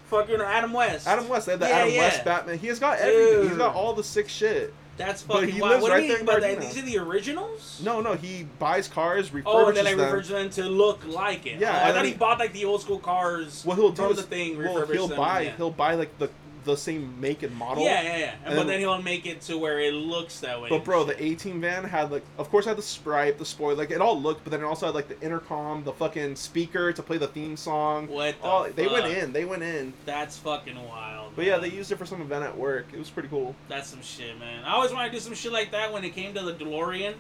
Fucking 0.06 0.42
Adam 0.42 0.74
West. 0.74 1.08
Adam 1.08 1.28
West. 1.30 1.46
They 1.46 1.52
had 1.54 1.60
the 1.60 1.68
Yeah, 1.68 1.76
Adam 1.76 1.94
yeah. 1.94 2.00
West 2.00 2.26
Batman. 2.26 2.58
He 2.58 2.68
has 2.68 2.80
got 2.80 2.98
everything. 3.00 3.50
He's 3.50 3.58
got 3.58 3.76
all 3.76 3.94
the 3.94 4.04
sick 4.04 4.28
shit. 4.30 4.74
That's 4.98 5.22
But 5.24 5.36
fucking 5.42 5.50
he 5.56 5.62
wild. 5.62 5.72
lives 5.74 5.84
What 5.84 5.92
right 5.94 6.02
do 6.02 6.08
you 6.08 6.16
in 6.18 6.26
But 6.26 6.60
these 6.60 6.78
are 6.78 6.82
the 6.82 6.98
originals? 6.98 7.80
No, 7.86 8.02
no, 8.02 8.16
he 8.16 8.46
buys 8.60 8.88
cars, 8.90 9.30
refurbishes 9.30 9.44
Oh, 9.46 9.68
and 9.70 9.78
then 9.78 9.88
I 9.88 9.94
them. 9.96 10.12
refurbish 10.14 10.28
them 10.28 10.50
to 10.50 10.64
look 10.64 11.06
like 11.06 11.46
it. 11.46 11.60
Yeah, 11.60 11.80
Oh, 11.86 11.90
I 11.90 11.94
thought 11.94 12.04
he 12.06 12.12
he- 12.12 12.18
bought 12.18 12.38
like 12.40 12.52
the 12.54 12.66
old 12.66 12.82
school 12.82 13.00
cars. 13.00 13.64
Well, 13.66 13.78
he'll 13.78 13.92
do 13.92 14.08
from 14.08 14.16
the 14.18 14.24
thing, 14.24 14.58
well, 14.58 14.86
he'll 14.88 15.08
them, 15.08 15.18
buy 15.18 15.42
yeah. 15.42 15.56
he'll 15.56 15.72
buy 15.72 15.94
like 15.96 16.18
the 16.18 16.30
the 16.66 16.76
same 16.76 17.20
make 17.20 17.44
and 17.44 17.56
model. 17.56 17.84
Yeah, 17.84 18.02
yeah, 18.02 18.18
yeah. 18.18 18.36
And 18.46 18.56
but 18.56 18.68
then- 18.68 18.80
he'll 18.80 19.02
make 19.02 19.26
it 19.26 19.42
to 19.42 19.58
where 19.58 19.80
it 19.80 19.94
looks 19.94 20.40
that 20.42 20.62
way. 20.62 20.70
But 20.70 20.84
bro, 20.84 21.04
the 21.04 21.22
A 21.22 21.36
team 21.36 21.62
van 21.62 21.84
had 21.84 22.12
like, 22.12 22.24
of 22.38 22.50
course, 22.50 22.66
had 22.66 22.78
the 22.78 22.82
sprite, 22.82 23.38
the 23.38 23.46
spoiler, 23.46 23.76
like 23.76 23.92
it 23.92 24.02
all 24.02 24.20
looked, 24.20 24.44
but 24.44 24.52
then 24.52 24.62
it 24.62 24.66
also 24.66 24.88
had 24.88 24.96
like 24.96 25.08
the 25.08 25.20
intercom, 25.22 25.84
the 25.84 25.94
fucking 25.94 26.36
speaker 26.36 26.92
to 26.94 27.04
play 27.04 27.18
the 27.18 27.28
theme 27.28 27.58
song. 27.58 28.08
What 28.08 28.42
the 28.42 28.48
Oh, 28.48 28.70
they 28.76 28.88
went 28.88 29.08
in, 29.08 29.34
they 29.34 29.46
went 29.46 29.64
in. 29.64 29.94
That's 30.06 30.38
fucking 30.38 30.82
wild. 30.88 31.34
But 31.36 31.46
yeah, 31.46 31.58
they 31.58 31.70
used 31.70 31.92
it 31.92 31.98
for 31.98 32.06
some 32.06 32.22
event 32.22 32.44
at 32.44 32.58
work. 32.58 32.88
It 32.94 33.00
was 33.00 33.10
pretty 33.10 33.30
cool. 33.30 33.56
That's 33.68 33.90
some 33.90 34.02
shit, 34.02 34.40
man. 34.40 34.64
I 34.64 34.72
always 34.74 34.92
wanted 34.92 35.10
to 35.10 35.14
do 35.16 35.20
some 35.20 35.34
shit 35.34 35.52
like 35.52 35.72
that 35.72 35.92
when 35.92 36.04
it 36.04 36.14
came 36.14 36.34
to 36.34 36.42
the 36.42 36.54
DeLorean. 36.54 37.14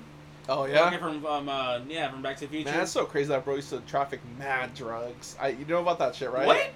Oh 0.50 0.68
Fucking 0.68 0.98
From 1.00 1.26
um, 1.28 1.48
uh, 1.48 1.80
yeah, 1.88 2.10
from 2.10 2.24
Back 2.24 2.38
to 2.38 2.46
the 2.46 2.52
Future. 2.52 2.70
Man, 2.70 2.80
that's 2.80 2.92
so 2.92 3.06
crazy 3.06 3.30
that 3.30 3.46
bro 3.46 3.56
used 3.56 3.70
to 3.70 3.80
traffic 3.82 4.20
mad 4.40 4.74
drugs. 4.74 5.36
I, 5.40 5.50
you 5.50 5.66
know 5.66 5.80
about 5.80 6.00
that 6.00 6.16
shit, 6.16 6.32
right? 6.32 6.48
What? 6.48 6.72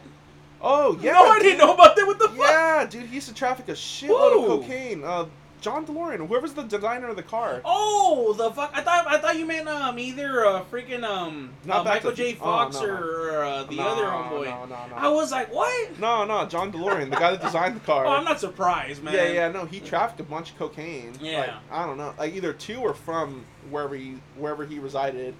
Oh 0.63 0.97
yeah. 1.01 1.11
no, 1.13 1.25
I 1.25 1.39
didn't 1.39 1.57
know 1.59 1.73
about 1.73 1.95
that. 1.95 2.07
What 2.07 2.19
the 2.19 2.29
fuck? 2.29 2.37
Yeah, 2.37 2.87
dude, 2.89 3.05
he 3.07 3.15
used 3.15 3.27
to 3.27 3.33
traffic 3.33 3.67
a 3.69 3.73
shitload 3.73 4.33
Who? 4.33 4.45
of 4.53 4.61
cocaine. 4.61 5.03
Uh, 5.03 5.25
John 5.59 5.85
DeLorean, 5.85 6.27
whoever's 6.27 6.51
the 6.53 6.63
designer 6.63 7.07
of 7.07 7.15
the 7.15 7.23
car. 7.23 7.61
Oh, 7.63 8.33
the 8.37 8.51
fuck! 8.51 8.71
I 8.73 8.81
thought 8.81 9.07
I 9.07 9.17
thought 9.17 9.37
you 9.37 9.45
meant 9.45 9.67
um 9.69 9.97
either 9.97 10.45
uh, 10.45 10.63
freaking 10.69 11.03
um 11.05 11.51
uh, 11.69 11.83
Michael 11.83 12.11
to- 12.11 12.15
J. 12.17 12.33
oh, 12.41 12.43
Fox 12.43 12.75
no, 12.75 12.85
no. 12.85 12.91
or 12.93 13.43
uh, 13.45 13.63
the 13.63 13.75
No, 13.77 13.87
other 13.87 14.03
homeboy. 14.03 14.45
No, 14.45 14.65
no, 14.65 14.87
no. 14.89 14.95
I 14.95 15.07
was 15.07 15.31
like, 15.31 15.53
what? 15.53 15.99
No, 15.99 16.25
no, 16.25 16.45
John 16.47 16.71
DeLorean, 16.71 17.09
the 17.09 17.15
guy 17.15 17.31
that 17.31 17.41
designed 17.41 17.75
the 17.77 17.79
car. 17.85 18.05
Oh, 18.05 18.09
I'm 18.09 18.25
not 18.25 18.41
surprised, 18.41 19.03
man. 19.03 19.13
Yeah, 19.13 19.27
yeah, 19.31 19.51
no, 19.51 19.63
he 19.65 19.79
trafficked 19.79 20.19
a 20.19 20.23
bunch 20.23 20.51
of 20.51 20.57
cocaine. 20.59 21.13
Yeah. 21.21 21.39
Like, 21.39 21.49
I 21.71 21.85
don't 21.85 21.97
know, 21.97 22.13
like 22.17 22.33
either 22.33 22.51
to 22.51 22.75
or 22.81 22.93
from 22.93 23.45
wherever 23.69 23.95
he 23.95 24.17
wherever 24.37 24.65
he 24.65 24.79
resided. 24.79 25.33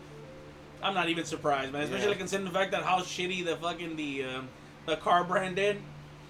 I'm 0.82 0.94
not 0.94 1.10
even 1.10 1.26
surprised, 1.26 1.74
man. 1.74 1.84
Especially 1.84 2.12
Yeah. 2.12 2.18
considering 2.18 2.48
the 2.52 2.58
fact 2.58 2.72
that 2.72 2.84
how 2.84 3.00
shitty 3.00 3.44
the 3.44 3.56
fucking 3.58 3.98
the 3.98 4.24
um, 4.24 4.48
the 4.86 4.98
car 4.98 5.24
brand 5.24 5.56
did. 5.56 5.78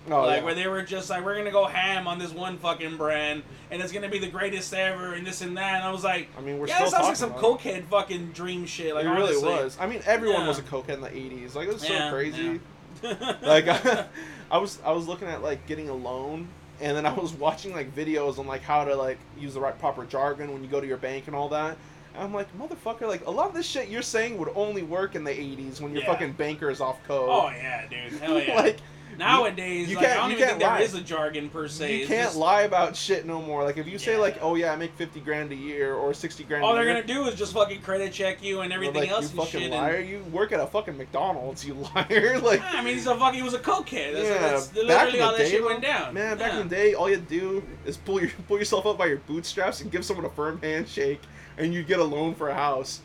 Oh, 0.09 0.23
like 0.25 0.39
yeah. 0.39 0.43
where 0.43 0.53
they 0.53 0.67
were 0.67 0.81
just 0.81 1.09
like, 1.09 1.23
we're 1.23 1.37
gonna 1.37 1.49
go 1.51 1.65
ham 1.65 2.07
on 2.09 2.19
this 2.19 2.33
one 2.33 2.57
fucking 2.57 2.97
brand, 2.97 3.41
and 3.71 3.81
it's 3.81 3.93
gonna 3.93 4.09
be 4.09 4.19
the 4.19 4.27
greatest 4.27 4.73
ever, 4.73 5.13
and 5.13 5.25
this 5.25 5.39
and 5.41 5.55
that. 5.55 5.75
And 5.75 5.83
I 5.85 5.91
was 5.91 6.03
like, 6.03 6.27
I 6.37 6.41
mean, 6.41 6.59
we're 6.59 6.67
yeah, 6.67 6.75
still 6.75 6.89
that 6.91 7.05
sounds 7.05 7.07
like 7.07 7.15
some 7.15 7.31
cokehead 7.33 7.85
fucking 7.85 8.31
dream 8.33 8.65
shit. 8.65 8.87
it. 8.87 8.95
Like 8.95 9.05
it 9.05 9.09
really 9.09 9.27
honestly. 9.29 9.47
was. 9.49 9.77
I 9.79 9.87
mean, 9.87 10.01
everyone 10.05 10.41
Yeah. 10.41 10.47
was 10.49 10.59
a 10.59 10.63
cokehead 10.63 10.95
in 10.95 11.01
the 11.01 11.09
'80s. 11.09 11.55
Like 11.55 11.69
it 11.69 11.73
was 11.73 11.83
so 11.83 11.93
Yeah, 11.93 12.11
crazy. 12.11 12.59
yeah. 13.01 13.37
like 13.43 13.65
I 14.51 14.57
was 14.57 14.79
I 14.85 14.91
was 14.91 15.07
looking 15.07 15.29
at 15.29 15.41
like 15.41 15.65
getting 15.67 15.87
a 15.89 15.93
loan 15.93 16.49
and 16.81 16.97
then 16.97 17.05
I 17.05 17.13
was 17.13 17.31
watching 17.47 17.71
like 17.73 17.95
videos 17.95 18.39
on 18.39 18.45
like 18.45 18.61
how 18.61 18.83
to 18.83 18.95
like 18.95 19.19
use 19.39 19.53
the 19.53 19.61
right 19.61 19.77
proper 19.79 20.03
jargon 20.05 20.51
when 20.51 20.63
you 20.63 20.69
go 20.69 20.81
to 20.81 20.87
your 20.87 20.97
bank 20.97 21.27
and 21.27 21.35
all 21.35 21.47
that. 21.49 21.77
And 22.13 22.23
I'm 22.23 22.33
like, 22.33 22.47
motherfucker, 22.57 23.07
like 23.07 23.25
a 23.25 23.31
lot 23.31 23.47
of 23.49 23.53
this 23.55 23.65
shit 23.65 23.89
you're 23.89 24.01
saying 24.01 24.37
would 24.37 24.49
only 24.55 24.83
work 24.83 25.15
in 25.15 25.23
the 25.23 25.31
80s 25.31 25.81
when 25.81 25.91
your 25.93 26.01
Yeah. 26.03 26.11
fucking 26.11 26.33
banker 26.33 26.69
is 26.69 26.79
off 26.81 26.97
code. 27.07 27.27
oh 27.29 27.49
yeah, 27.49 27.87
dude. 27.87 28.19
Hell 28.19 28.39
yeah. 28.47 28.55
like 28.55 28.77
Nowadays, 29.15 29.89
you 29.91 29.97
like, 29.97 30.05
I 30.05 30.09
can't- 30.09 30.19
don't 30.21 30.29
you 30.31 30.35
even 30.37 30.47
can't 30.47 30.59
think 30.59 30.71
lie. 30.71 30.77
there 30.79 30.85
is 30.87 30.93
a 30.95 31.01
jargon 31.01 31.47
per 31.49 31.67
se. 31.67 31.93
you 31.93 31.99
It's 31.99 32.07
can't 32.09 32.23
just- 32.29 32.35
lie 32.35 32.63
about 32.63 32.95
shit 32.95 33.27
no 33.27 33.43
more. 33.43 33.63
Like 33.63 33.77
if 33.77 33.87
you 33.87 33.99
say 33.99 34.13
Yeah. 34.13 34.17
like, 34.17 34.37
oh 34.41 34.55
yeah, 34.55 34.73
I 34.73 34.75
make 34.75 34.91
50 34.95 35.19
grand 35.19 35.51
a 35.51 35.55
year 35.55 35.93
or 35.93 36.15
60 36.15 36.43
grand. 36.45 36.63
All 36.63 36.71
a 36.71 36.75
they're 36.75 36.85
year, 36.85 36.93
gonna 37.03 37.05
do 37.05 37.27
is 37.27 37.35
just 37.35 37.53
fucking 37.53 37.81
credit 37.83 38.11
check 38.11 38.43
you 38.43 38.61
and 38.61 38.73
everything 38.73 39.01
like, 39.01 39.11
else 39.11 39.31
you 39.31 39.39
and 39.39 39.47
fucking 39.47 39.61
shit. 39.61 39.71
liar. 39.71 39.95
And, 39.97 40.09
You 40.09 40.23
work 40.31 40.51
at 40.51 40.59
a 40.59 40.65
fucking 40.65 40.97
McDonald's, 40.97 41.63
you 41.63 41.75
liar. 41.95 42.39
like 42.43 42.61
I 42.63 42.81
mean, 42.83 42.95
he's 42.95 43.05
a 43.05 43.15
fucking. 43.15 43.37
He 43.37 43.43
was 43.43 43.53
a 43.53 43.59
cokehead. 43.59 44.13
That's, 44.13 44.27
Yeah, 44.27 44.37
that's 44.39 44.67
back 44.69 44.77
in 44.81 44.87
literally 44.87 45.17
the 45.19 45.25
how 45.25 45.31
that 45.31 45.37
day, 45.37 45.49
shit 45.51 45.61
though, 45.61 45.67
went 45.67 45.81
down. 45.83 46.13
Man, 46.15 46.37
back 46.39 46.53
Yeah. 46.53 46.59
in 46.61 46.67
the 46.69 46.75
day, 46.75 46.93
all 46.95 47.07
you 47.07 47.17
do 47.17 47.61
is 47.85 47.97
pull 47.97 48.19
your 48.19 48.31
pull 48.47 48.57
yourself 48.57 48.87
up 48.87 48.97
by 48.97 49.05
your 49.05 49.17
bootstraps 49.17 49.81
and 49.81 49.91
give 49.91 50.03
someone 50.03 50.25
a 50.25 50.29
firm 50.29 50.59
handshake, 50.63 51.21
and 51.57 51.73
you 51.73 51.83
get 51.83 51.99
a 51.99 52.03
loan 52.03 52.35
for 52.35 52.49
a 52.49 52.53
house. 52.53 53.01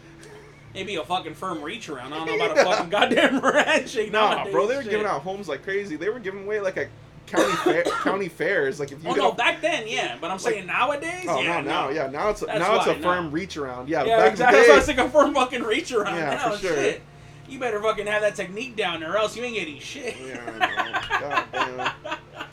Maybe 0.74 0.96
a 0.96 1.05
fucking 1.05 1.34
firm 1.34 1.62
reach 1.62 1.88
around. 1.88 2.12
I 2.12 2.24
don't 2.24 2.38
know 2.38 2.44
about 2.44 2.59
a 2.59 2.64
fucking 2.70 2.90
goddamn 2.90 3.40
handshake. 3.42 4.12
Nah, 4.12 4.49
bro, 4.51 4.66
they 4.66 4.76
were 4.76 4.82
shit. 4.82 4.90
giving 4.90 5.07
out 5.07 5.22
homes 5.22 5.49
like 5.49 5.62
crazy. 5.62 5.96
They 5.96 6.09
were 6.09 6.20
giving 6.20 6.44
away 6.44 6.61
like 6.61 6.76
a 6.76 6.88
county 7.26 7.57
fair, 7.57 7.82
county 8.03 8.28
fairs. 8.28 8.78
Like 8.78 8.92
if 8.92 9.03
you 9.03 9.11
Oh 9.11 9.14
no, 9.14 9.30
a, 9.30 9.34
back 9.34 9.61
then, 9.61 9.84
yeah. 9.86 10.16
But 10.20 10.30
I'm 10.30 10.38
saying 10.38 10.66
nowadays, 10.66 11.26
oh 11.28 11.40
yeah, 11.40 11.61
no, 11.61 11.68
now 11.68 11.88
yeah 11.88 12.07
now 12.09 12.30
it's 12.30 12.42
a, 12.42 12.46
That's 12.46 12.61
now 12.61 12.76
it's 12.76 12.86
a 12.86 12.94
firm 12.96 13.26
no. 13.26 13.30
reach 13.30 13.57
around. 13.57 13.88
Yeah, 13.88 14.05
Yeah, 14.05 14.18
back 14.18 14.32
exactly. 14.32 14.59
That's 14.59 14.68
why 14.68 14.74
I 14.74 14.76
day. 14.76 14.80
was 14.80 14.88
like 14.88 14.99
a 14.99 15.11
firm 15.11 15.34
fucking 15.34 15.62
reach 15.62 15.92
around. 15.92 16.16
Yeah, 16.16 16.30
now, 16.34 16.51
for 16.53 16.59
sure. 16.59 16.74
shit. 16.74 17.03
You 17.49 17.59
better 17.59 17.80
fucking 17.80 18.07
have 18.07 18.20
that 18.20 18.34
technique 18.34 18.76
down, 18.76 19.03
or 19.03 19.16
else 19.16 19.34
you 19.34 19.42
ain't 19.42 19.55
getting 19.55 19.78
shit. 19.78 20.16
Yeah, 20.20 20.42
I 20.61 21.20
know. 21.20 21.44
God 21.80 21.94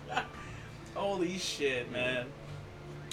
damn. 0.09 0.23
Holy 0.95 1.37
shit, 1.37 1.91
man. 1.91 2.27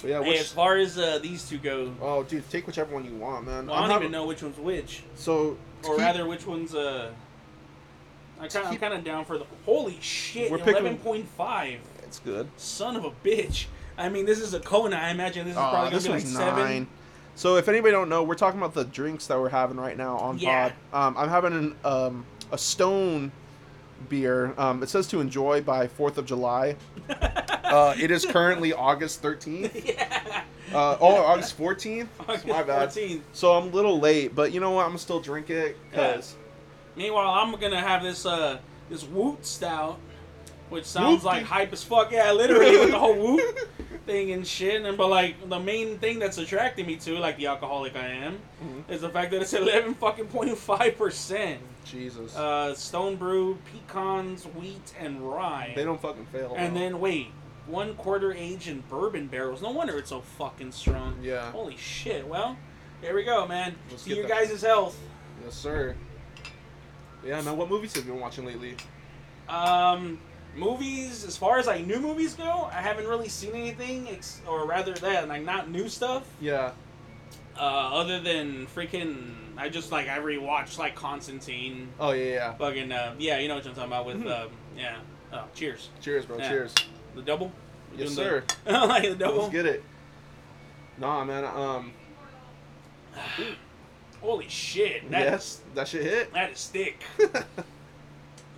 But 0.02 0.10
yeah, 0.10 0.22
Hey, 0.22 0.28
which, 0.30 0.40
as 0.40 0.52
far 0.52 0.76
as 0.76 0.98
uh, 0.98 1.18
these 1.22 1.48
two 1.48 1.58
go, 1.58 1.94
oh 2.02 2.24
dude, 2.24 2.48
take 2.50 2.66
whichever 2.66 2.92
one 2.92 3.04
you 3.04 3.14
want, 3.14 3.46
man. 3.46 3.66
well, 3.66 3.76
I 3.76 3.78
I'm 3.78 3.82
don't 3.84 3.90
having- 3.90 4.02
even 4.08 4.12
know 4.12 4.26
which 4.26 4.42
one's 4.42 4.58
which, 4.58 5.04
So 5.14 5.56
to 5.82 5.88
or 5.88 5.94
keep- 5.96 6.04
rather, 6.04 6.26
which 6.26 6.46
one's 6.46 6.74
uh. 6.74 7.10
I 8.40 8.48
kinda, 8.48 8.66
I'm 8.66 8.72
keep- 8.72 8.80
kind 8.80 8.94
of 8.94 9.04
down 9.04 9.24
for 9.24 9.38
the 9.38 9.46
holy 9.64 9.98
shit. 10.00 10.50
We're 10.50 10.58
picking- 10.58 10.72
Eleven 10.74 10.98
point 10.98 11.28
five. 11.36 11.78
it's 12.02 12.18
good. 12.18 12.48
Son 12.56 12.96
of 12.96 13.04
a 13.04 13.10
bitch. 13.24 13.66
I 13.96 14.08
mean, 14.08 14.26
this 14.26 14.40
is 14.40 14.52
a 14.54 14.60
Kona. 14.60 14.96
I 14.96 15.10
imagine 15.10 15.44
this 15.44 15.52
is 15.52 15.58
Aw, 15.58 15.70
probably 15.70 15.86
gonna 15.90 15.96
this 15.96 16.04
be 16.06 16.12
like 16.12 16.22
one's 16.24 16.36
seven. 16.36 16.64
nine. 16.64 16.86
So 17.34 17.56
if 17.56 17.68
anybody 17.68 17.92
don't 17.92 18.08
know, 18.08 18.22
we're 18.24 18.34
talking 18.34 18.58
about 18.58 18.74
the 18.74 18.84
drinks 18.84 19.26
that 19.28 19.38
we're 19.38 19.48
having 19.50 19.76
right 19.78 19.96
now 19.96 20.16
on 20.18 20.38
Yeah. 20.38 20.72
pod. 20.90 21.06
Um, 21.08 21.16
I'm 21.16 21.28
having 21.30 21.52
an, 21.52 21.76
um, 21.84 22.26
a 22.50 22.58
Stone 22.58 23.32
beer. 24.08 24.54
Um, 24.58 24.82
it 24.82 24.88
says 24.88 25.06
to 25.08 25.20
enjoy 25.20 25.60
by 25.62 25.86
Fourth 25.86 26.18
of 26.18 26.26
July. 26.26 26.76
uh, 27.64 27.94
it 27.98 28.10
is 28.10 28.24
currently 28.24 28.72
August 28.72 29.22
13th. 29.22 29.84
yeah. 29.96 30.44
Uh, 30.72 30.96
oh, 31.00 31.16
August 31.16 31.58
14th. 31.58 32.08
August 32.20 32.46
My 32.46 32.62
bad. 32.62 32.88
14th. 32.90 33.20
So 33.32 33.52
I'm 33.52 33.64
a 33.64 33.70
little 33.70 33.98
late, 34.00 34.34
but 34.34 34.52
you 34.52 34.60
know 34.60 34.70
what? 34.72 34.86
I'm 34.86 34.96
still 34.98 35.20
drink 35.20 35.50
it 35.50 35.76
because 35.90 36.36
Meanwhile, 36.96 37.30
I'm 37.30 37.52
gonna 37.58 37.80
have 37.80 38.02
this 38.02 38.26
uh 38.26 38.58
this 38.90 39.04
Woot 39.04 39.44
stout, 39.46 39.98
which 40.68 40.84
sounds 40.84 41.24
Woot? 41.24 41.32
like 41.32 41.44
hype 41.44 41.72
as 41.72 41.82
fuck. 41.82 42.12
Yeah, 42.12 42.32
literally 42.32 42.78
with 42.78 42.90
the 42.90 42.98
whole 42.98 43.16
Woot 43.16 43.68
thing 44.06 44.32
and 44.32 44.46
shit. 44.46 44.84
And 44.84 44.96
but 44.96 45.08
like 45.08 45.48
the 45.48 45.58
main 45.60 45.98
thing 45.98 46.18
that's 46.18 46.38
attracting 46.38 46.86
me 46.86 46.96
to, 46.96 47.18
like 47.18 47.36
the 47.36 47.46
alcoholic 47.46 47.96
I 47.96 48.06
am, 48.08 48.38
Mhm. 48.62 48.90
is 48.90 49.00
the 49.02 49.08
fact 49.10 49.30
that 49.32 49.42
it's 49.42 49.52
11 49.54 49.94
fucking 49.94 50.26
point 50.26 50.56
five 50.56 50.96
percent. 50.96 51.60
Jesus, 51.84 52.36
Uh, 52.36 52.74
stone 52.74 53.16
brew, 53.16 53.58
pecans, 53.72 54.44
wheat, 54.44 54.92
and 55.00 55.20
rye. 55.20 55.72
they 55.74 55.84
don't 55.84 56.00
fucking 56.00 56.26
fail. 56.26 56.54
And 56.56 56.76
then 56.76 57.00
wait, 57.00 57.28
one 57.66 57.94
quarter 57.96 58.32
aged 58.32 58.68
in 58.68 58.80
bourbon 58.88 59.26
barrels. 59.26 59.62
No 59.62 59.70
wonder 59.70 59.98
it's 59.98 60.10
so 60.10 60.20
fucking 60.20 60.70
strong. 60.72 61.16
yeah, 61.22 61.50
Holy 61.50 61.76
shit. 61.76 62.26
Well, 62.26 62.56
here 63.00 63.14
we 63.14 63.24
go, 63.24 63.46
man. 63.48 63.74
Let's 63.90 64.04
to 64.04 64.14
your 64.14 64.28
that. 64.28 64.48
guys' 64.48 64.62
health. 64.62 64.96
yes 65.44 65.54
sir. 65.54 65.96
Yeah, 67.24 67.40
man. 67.40 67.56
What 67.56 67.68
movies 67.68 67.94
have 67.96 68.04
you 68.06 68.12
been 68.12 68.20
watching 68.20 68.46
lately? 68.46 68.76
Um, 69.48 70.18
movies, 70.56 71.24
as 71.24 71.36
far 71.36 71.58
as 71.58 71.66
like 71.66 71.86
new 71.86 72.00
movies 72.00 72.34
go, 72.34 72.68
I 72.72 72.80
haven't 72.82 73.06
really 73.06 73.28
seen 73.28 73.54
anything, 73.54 74.08
ex- 74.08 74.40
or 74.48 74.66
rather 74.66 74.92
that, 74.94 75.28
like 75.28 75.42
not 75.44 75.70
new 75.70 75.88
stuff. 75.88 76.24
Yeah. 76.40 76.72
Uh, 77.56 77.60
other 77.60 78.18
than 78.20 78.66
freaking, 78.74 79.34
I 79.56 79.68
just 79.68 79.92
like 79.92 80.08
I 80.08 80.18
rewatched 80.18 80.78
like 80.78 80.94
Constantine. 80.94 81.88
Oh 82.00 82.12
yeah, 82.12 82.24
yeah. 82.24 82.52
Fucking, 82.54 82.90
uh, 82.92 83.14
yeah, 83.18 83.38
you 83.38 83.48
know 83.48 83.56
what 83.56 83.66
I'm 83.66 83.74
talking 83.74 83.90
about 83.90 84.06
with, 84.06 84.16
Mhm. 84.22 84.44
um, 84.44 84.48
yeah. 84.76 84.96
Oh, 85.32 85.44
cheers. 85.54 85.88
Cheers, 86.00 86.26
bro. 86.26 86.38
Yeah. 86.38 86.48
Cheers. 86.48 86.74
The 87.14 87.22
double. 87.22 87.52
We're 87.92 88.04
Yes, 88.04 88.14
sir. 88.14 88.44
The, 88.64 88.72
like 88.86 89.02
the 89.08 89.14
double. 89.16 89.38
Let's 89.42 89.52
get 89.52 89.66
it. 89.66 89.82
Nah, 90.98 91.24
man. 91.24 91.44
Um. 91.44 91.92
Holy 94.20 94.48
shit. 94.48 95.10
That, 95.10 95.20
yes, 95.22 95.60
that 95.74 95.88
shit 95.88 96.02
hit. 96.04 96.32
That 96.32 96.52
is 96.52 96.66
thick. 96.68 97.02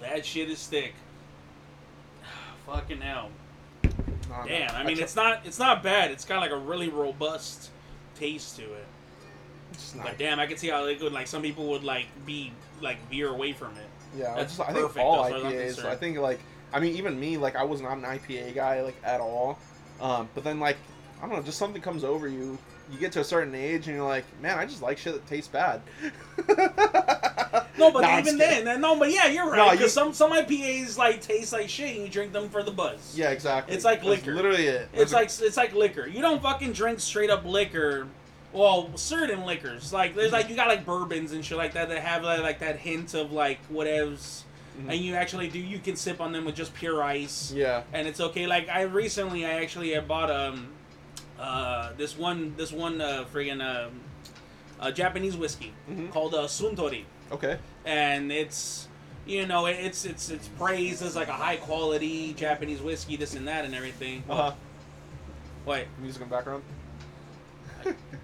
That 0.00 0.26
shit 0.26 0.50
is 0.50 0.66
thick. 0.66 0.92
Fucking 2.66 3.00
hell. 3.00 3.30
Man. 3.82 4.46
Damn. 4.46 4.74
I 4.74 4.84
mean, 4.84 4.98
it's 4.98 5.14
not 5.16 5.40
it's 5.44 5.58
not 5.58 5.82
bad. 5.82 6.10
It's 6.10 6.24
got 6.24 6.40
like 6.40 6.50
a 6.50 6.56
really 6.56 6.88
robust 6.88 7.70
taste 8.16 8.56
to 8.56 8.62
it. 8.62 8.86
not- 9.94 10.06
But 10.06 10.18
damn, 10.18 10.40
I 10.40 10.46
can 10.46 10.56
see 10.56 10.68
how 10.68 10.84
they 10.84 10.96
could 10.96 11.12
like 11.12 11.26
some 11.26 11.42
people 11.42 11.66
would 11.68 11.84
like 11.84 12.06
be 12.26 12.52
like 12.80 12.98
veer 13.08 13.28
away 13.30 13.52
from 13.52 13.76
it. 13.76 13.86
Yeah, 14.16 14.34
That's 14.34 14.56
just, 14.56 14.68
I 14.68 14.72
think 14.72 14.96
all 14.98 15.24
IPAs. 15.24 15.84
I 15.84 15.96
think 15.96 16.18
like 16.18 16.40
I 16.72 16.80
mean 16.80 16.96
even 16.96 17.18
me 17.18 17.36
like 17.36 17.56
I 17.56 17.64
was 17.64 17.80
not 17.80 17.96
an 17.98 18.02
IPA 18.04 18.54
guy 18.54 18.82
like 18.82 18.96
at 19.04 19.20
all. 19.20 19.58
Um, 20.00 20.28
but 20.34 20.42
then 20.44 20.58
like 20.58 20.76
I 21.22 21.26
don't 21.26 21.36
know, 21.36 21.42
just 21.42 21.58
something 21.58 21.82
comes 21.82 22.02
over 22.04 22.28
you. 22.28 22.58
You 22.92 22.98
get 22.98 23.12
to 23.12 23.20
a 23.20 23.24
certain 23.24 23.54
age 23.54 23.86
and 23.88 23.96
you're 23.96 24.06
like, 24.06 24.24
man, 24.42 24.58
I 24.58 24.66
just 24.66 24.82
like 24.82 24.98
shit 24.98 25.14
that 25.14 25.26
tastes 25.26 25.48
bad. 25.48 25.80
No, 27.76 27.90
but 27.90 28.02
Nah, 28.02 28.18
even 28.20 28.38
then, 28.38 28.80
no, 28.80 28.96
but 28.98 29.10
yeah, 29.10 29.26
you're 29.26 29.46
No, 29.46 29.50
right. 29.50 29.72
you- 29.72 29.78
Because 29.78 29.92
some 29.92 30.12
some 30.12 30.30
IPAs 30.32 30.96
like 30.96 31.20
taste 31.20 31.52
like 31.52 31.68
shit, 31.68 31.96
and 31.96 32.04
you 32.04 32.08
drink 32.08 32.32
them 32.32 32.48
for 32.48 32.62
the 32.62 32.70
buzz. 32.70 33.14
Yeah, 33.16 33.30
exactly. 33.30 33.74
It's 33.74 33.84
like 33.84 33.98
That's 33.98 34.08
liquor. 34.10 34.34
literally 34.34 34.66
it. 34.68 34.88
It's 34.92 35.12
a- 35.12 35.16
like 35.16 35.24
it's 35.40 35.56
like 35.56 35.74
liquor. 35.74 36.06
You 36.06 36.20
don't 36.22 36.40
fucking 36.42 36.72
drink 36.72 37.00
straight 37.00 37.30
up 37.30 37.44
liquor. 37.44 38.06
Well, 38.52 38.90
certain 38.96 39.44
liquors 39.44 39.92
like 39.92 40.14
there's 40.14 40.30
like 40.30 40.48
you 40.48 40.54
got 40.54 40.68
like 40.68 40.86
bourbons 40.86 41.32
and 41.32 41.44
shit 41.44 41.58
like 41.58 41.72
that 41.72 41.88
that 41.88 41.98
have 42.00 42.22
like, 42.22 42.40
like 42.40 42.58
that 42.60 42.78
hint 42.78 43.12
of 43.14 43.32
like 43.32 43.58
whatevs, 43.72 44.42
Mhm. 44.80 44.90
and 44.90 44.94
you 45.00 45.14
actually 45.16 45.48
do 45.48 45.58
you 45.58 45.80
can 45.80 45.96
sip 45.96 46.20
on 46.20 46.30
them 46.30 46.44
with 46.44 46.54
just 46.54 46.72
pure 46.74 47.02
ice, 47.02 47.50
yeah. 47.52 47.82
and 47.92 48.06
it's 48.06 48.20
okay. 48.20 48.46
Like 48.46 48.68
I 48.68 48.82
recently 48.82 49.44
I 49.44 49.60
actually 49.62 49.90
had 49.94 50.06
bought 50.06 50.30
um 50.30 50.68
uh 51.44 51.92
this 51.96 52.16
one 52.16 52.54
this 52.56 52.72
one 52.72 53.00
uh 53.00 53.24
friggin' 53.32 53.60
um 53.62 54.00
uh, 54.80 54.90
Japanese 54.90 55.36
whiskey 55.36 55.72
Mhm. 55.90 56.10
called 56.10 56.34
uh, 56.34 56.44
Suntory, 56.46 57.04
Okay. 57.30 57.58
and 57.84 58.32
it's 58.32 58.88
you 59.24 59.46
know 59.46 59.66
it's 59.66 60.04
it's 60.04 60.30
it's 60.30 60.48
praised 60.48 61.02
as 61.02 61.14
like 61.14 61.28
a 61.28 61.32
high 61.32 61.56
quality 61.56 62.32
Japanese 62.34 62.80
whiskey, 62.82 63.16
this 63.16 63.34
and 63.34 63.46
that 63.46 63.64
and 63.64 63.74
everything. 63.74 64.24
Uh 64.28 64.34
huh. 64.36 64.52
Wait, 65.64 65.86
Music 66.00 66.20
in 66.22 66.28
the 66.28 66.34
background. 66.34 66.62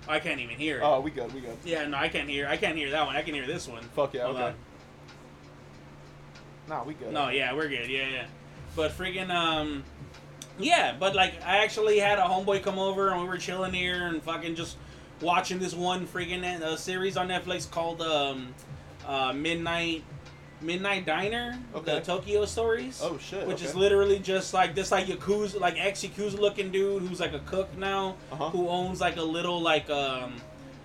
I 0.09 0.19
can't 0.19 0.41
even 0.41 0.57
hear 0.57 0.79
it. 0.79 0.83
Oh, 0.83 1.01
we 1.01 1.11
good. 1.11 1.33
We 1.33 1.41
good. 1.41 1.57
Yeah, 1.65 1.87
no, 1.87 1.97
I 1.99 2.09
can't 2.09 2.29
hear. 2.29 2.47
I 2.49 2.57
can't 2.57 2.77
hear 2.77 2.91
that 2.91 3.07
one. 3.07 3.15
I 3.15 3.23
can 3.23 3.35
hear 3.35 3.47
this 3.47 3.69
one. 3.69 3.83
Fuck 3.95 4.15
yeah. 4.15 4.25
Hold 4.25 4.37
okay. 4.37 4.45
on. 4.47 4.55
Nah, 6.69 6.85
we 6.85 6.95
good. 6.95 7.13
No, 7.13 7.29
yeah, 7.29 7.53
we're 7.55 7.69
good. 7.69 7.89
Yeah, 7.89 8.09
yeah. 8.09 8.27
But 8.77 8.93
friggin' 8.93 9.31
um, 9.31 9.85
yeah. 10.63 10.95
But 10.99 11.15
like, 11.15 11.35
I 11.45 11.59
actually 11.65 11.99
had 11.99 12.19
a 12.19 12.23
homeboy 12.23 12.63
come 12.63 12.79
over 12.79 13.11
and 13.11 13.21
we 13.23 13.27
were 13.29 13.39
chilling 13.39 13.73
here 13.73 14.07
and 14.07 14.23
fucking 14.23 14.55
just 14.55 14.77
watching 15.21 15.59
this 15.59 15.75
one 15.75 16.07
freaking 16.07 16.45
uh, 16.63 16.77
series 16.77 17.17
on 17.17 17.29
Netflix 17.29 17.71
called 17.71 18.01
um, 18.03 18.55
uh, 19.07 19.33
Midnight 19.33 20.05
Midnight 20.63 21.07
Diner, 21.07 21.59
Okay. 21.75 21.95
the 21.95 22.01
Tokyo 22.01 22.45
Stories. 22.45 23.01
Oh 23.03 23.17
shit. 23.19 23.47
Which 23.47 23.63
is 23.63 23.75
literally 23.75 24.19
just 24.19 24.53
like 24.53 24.75
this, 24.75 24.93
like 24.93 25.07
yakuza, 25.07 25.59
like 25.59 25.77
ex 25.79 26.03
yakuza 26.05 26.39
looking 26.39 26.71
dude 26.71 27.03
who's 27.03 27.19
like 27.19 27.33
a 27.33 27.39
cook 27.41 27.75
now, 27.79 28.17
Uh-huh. 28.31 28.51
who 28.51 28.69
owns 28.69 29.01
like 29.01 29.17
a 29.17 29.23
little 29.23 29.59
like 29.61 29.89
um, 29.89 30.35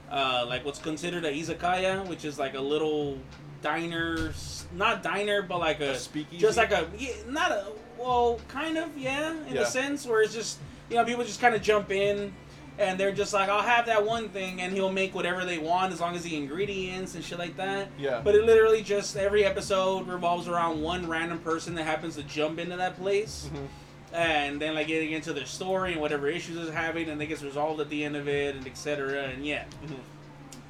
uh, 0.09 0.45
like 0.47 0.63
what's 0.63 0.79
considered 0.79 1.25
a 1.25 1.31
izakaya, 1.31 2.07
which 2.07 2.23
is 2.23 2.39
like 2.39 2.53
a 2.55 2.61
little 2.61 3.17
diner, 3.61 4.33
not 4.73 5.03
diner, 5.03 5.41
but 5.41 5.59
like 5.59 5.81
a, 5.81 5.91
A 5.91 5.95
speakeasy? 5.97 6.37
just 6.41 6.55
like 6.57 6.71
a 6.71 6.87
yeah, 6.97 7.11
not 7.27 7.51
a 7.51 7.65
well, 8.05 8.39
kind 8.47 8.77
of 8.77 8.95
yeah, 8.97 9.31
in 9.47 9.55
Yeah. 9.55 9.61
a 9.61 9.65
sense 9.65 10.05
where 10.05 10.21
it's 10.21 10.33
just 10.33 10.59
you 10.89 10.95
know 10.95 11.03
people 11.05 11.23
just 11.23 11.41
kind 11.41 11.55
of 11.55 11.61
jump 11.61 11.91
in. 11.91 12.33
And 12.77 12.99
they're 12.99 13.13
just 13.13 13.33
like, 13.33 13.47
I'll 13.47 13.61
have 13.61 13.85
that 13.85 14.05
one 14.05 14.27
thing, 14.27 14.59
and 14.59 14.73
he'll 14.73 14.91
make 14.91 15.15
whatever 15.15 15.45
they 15.45 15.57
want 15.57 15.93
as 15.93 16.01
long 16.01 16.13
as 16.13 16.23
the 16.23 16.35
ingredients 16.35 17.15
and 17.15 17.23
shit 17.23 17.39
like 17.39 17.55
that. 17.55 17.87
Yeah. 17.97 18.19
But 18.21 18.35
it 18.35 18.43
literally 18.43 18.81
just 18.81 19.15
every 19.15 19.45
episode 19.45 20.09
revolves 20.09 20.49
around 20.49 20.81
one 20.81 21.07
random 21.07 21.39
person 21.39 21.73
that 21.75 21.85
happens 21.85 22.17
to 22.17 22.23
jump 22.23 22.59
into 22.59 22.75
that 22.75 22.97
place, 22.99 23.49
Mhm. 23.53 23.67
and 24.11 24.61
then 24.61 24.75
like 24.75 24.87
getting 24.87 25.13
into 25.13 25.31
their 25.31 25.45
story 25.45 25.93
and 25.93 26.01
whatever 26.01 26.27
issues 26.27 26.57
it's 26.57 26.75
having, 26.75 27.07
and 27.07 27.21
it 27.21 27.27
gets 27.27 27.41
resolved 27.43 27.79
at 27.79 27.87
the 27.89 28.03
end 28.03 28.17
of 28.17 28.27
it, 28.27 28.57
and 28.57 28.67
etc. 28.67 29.23
And 29.23 29.45
yeah, 29.45 29.63
Mhm. 29.87 29.95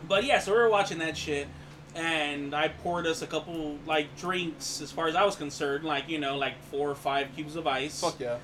but 0.08 0.26
yeah, 0.26 0.38
so 0.38 0.52
we 0.52 0.60
were 0.60 0.70
watching 0.70 1.00
that 1.00 1.18
shit, 1.18 1.48
and 1.96 2.54
I 2.54 2.68
poured 2.68 3.08
us 3.08 3.22
a 3.22 3.28
couple 3.28 3.78
like 3.88 4.16
drinks 4.18 4.82
as 4.82 4.92
far 4.92 5.08
as 5.08 5.16
I 5.16 5.24
was 5.24 5.36
concerned, 5.36 5.84
like 5.86 6.10
you 6.10 6.20
know, 6.20 6.38
like 6.38 6.62
four 6.72 6.90
or 6.90 6.96
five 6.96 7.28
cubes 7.36 7.56
of 7.56 7.66
ice, 7.68 8.00
Fuck 8.02 8.20
yeah. 8.20 8.38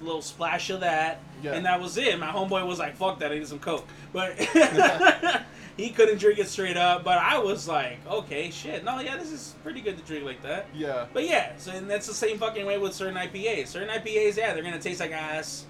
a 0.00 0.04
little 0.04 0.22
splash 0.22 0.70
of 0.70 0.80
that, 0.80 1.20
Yeah. 1.42 1.52
and 1.54 1.66
that 1.66 1.80
was 1.80 1.96
it. 1.96 2.18
My 2.18 2.28
homeboy 2.28 2.66
was 2.66 2.78
like, 2.78 2.96
"Fuck 2.96 3.18
that, 3.18 3.32
I 3.32 3.34
need 3.38 3.48
some 3.48 3.58
coke," 3.58 3.86
but 4.12 4.32
he 5.76 5.90
couldn't 5.90 6.18
drink 6.18 6.38
it 6.38 6.48
straight 6.48 6.76
up. 6.76 7.02
But 7.04 7.18
I 7.18 7.38
was 7.38 7.66
like, 7.68 7.98
"Okay, 8.08 8.50
shit, 8.50 8.84
no, 8.84 9.00
yeah, 9.00 9.16
this 9.16 9.32
is 9.32 9.54
pretty 9.62 9.80
good 9.80 9.96
to 9.98 10.02
drink 10.04 10.24
like 10.24 10.42
that." 10.42 10.66
Yeah. 10.74 11.06
But 11.12 11.24
yeah, 11.28 11.52
so 11.58 11.72
and 11.72 11.90
that's 11.90 12.06
the 12.06 12.14
same 12.14 12.38
fucking 12.38 12.64
way 12.66 12.78
with 12.78 12.94
certain 12.94 13.16
IPAs. 13.16 13.68
Certain 13.68 13.88
IPAs, 13.88 14.36
yeah, 14.36 14.54
they're 14.54 14.62
gonna 14.62 14.78
taste 14.80 15.00
like 15.00 15.12
ass. 15.12 15.66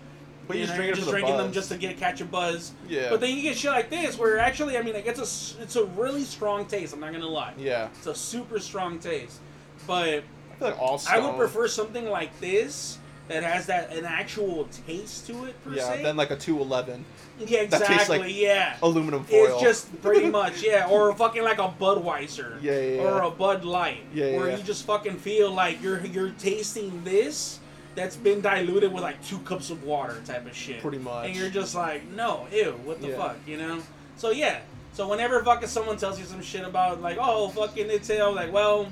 But 0.48 0.56
you 0.56 0.62
you 0.62 0.66
just 0.66 0.72
know, 0.72 0.76
drink 0.76 0.88
you're 0.88 0.96
just 0.96 1.10
drinking 1.10 1.36
them 1.36 1.52
just 1.52 1.70
to 1.70 1.76
get 1.76 1.96
catch 1.96 2.20
a 2.20 2.24
buzz. 2.24 2.72
Yeah. 2.88 3.10
But 3.10 3.20
then 3.20 3.34
you 3.34 3.42
get 3.42 3.56
shit 3.56 3.70
like 3.70 3.90
this, 3.90 4.18
where 4.18 4.38
actually, 4.38 4.76
I 4.76 4.82
mean, 4.82 4.94
like 4.94 5.06
it's 5.06 5.18
a 5.18 5.62
it's 5.62 5.76
a 5.76 5.84
really 5.84 6.24
strong 6.24 6.66
taste. 6.66 6.92
I'm 6.92 7.00
not 7.00 7.12
gonna 7.12 7.26
lie. 7.26 7.54
Yeah. 7.56 7.88
It's 7.96 8.06
a 8.06 8.14
super 8.14 8.58
strong 8.58 8.98
taste. 8.98 9.40
But 9.86 10.08
I 10.08 10.54
feel 10.58 10.68
like 10.68 10.80
all 10.80 11.00
I 11.08 11.18
would 11.18 11.36
prefer 11.36 11.68
something 11.68 12.08
like 12.08 12.38
this 12.40 12.98
that 13.28 13.42
has 13.44 13.66
that 13.66 13.92
an 13.92 14.04
actual 14.04 14.68
taste 14.86 15.26
to 15.28 15.44
it 15.44 15.64
per 15.64 15.74
Yeah. 15.74 15.88
se. 15.88 16.02
Then 16.02 16.16
like 16.16 16.30
a 16.30 16.36
two 16.36 16.60
eleven 16.60 17.04
yeah, 17.46 17.60
exactly. 17.60 18.18
like 18.18 18.34
yeah. 18.34 18.76
aluminum 18.82 19.24
foil. 19.24 19.54
It's 19.54 19.62
just 19.62 20.02
pretty 20.02 20.30
much 20.30 20.62
yeah, 20.62 20.88
or 20.88 21.14
fucking 21.14 21.42
like 21.42 21.58
a 21.58 21.72
Budweiser, 21.80 22.62
Yeah, 22.62 22.72
yeah, 22.72 23.02
or 23.02 23.18
yeah. 23.18 23.26
a 23.26 23.30
Bud 23.30 23.64
Light, 23.64 24.00
Yeah, 24.12 24.26
yeah, 24.26 24.36
where 24.38 24.50
yeah. 24.50 24.56
you 24.56 24.62
just 24.62 24.84
fucking 24.86 25.16
feel 25.16 25.52
like 25.52 25.82
you're 25.82 26.04
you're 26.06 26.30
tasting 26.30 27.02
this 27.04 27.58
that's 27.94 28.16
been 28.16 28.40
diluted 28.40 28.92
with 28.92 29.02
like 29.02 29.22
two 29.24 29.38
cups 29.40 29.70
of 29.70 29.84
water 29.84 30.20
type 30.24 30.46
of 30.46 30.54
shit. 30.56 30.80
Pretty 30.80 30.98
much. 30.98 31.26
and 31.26 31.36
you're 31.36 31.50
just 31.50 31.74
like, 31.74 32.08
no, 32.10 32.46
ew, 32.52 32.72
what 32.84 33.00
the 33.00 33.08
Yeah. 33.08 33.16
fuck, 33.16 33.36
you 33.46 33.56
know? 33.58 33.82
So 34.16 34.30
yeah, 34.30 34.60
so 34.94 35.08
whenever 35.08 35.42
fucking 35.44 35.68
someone 35.68 35.96
tells 35.96 36.18
you 36.18 36.24
some 36.24 36.42
shit 36.42 36.64
about 36.64 37.00
like, 37.02 37.18
oh 37.20 37.48
fucking 37.50 37.90
it's 37.90 38.08
I'm 38.10 38.34
like, 38.34 38.52
well, 38.52 38.88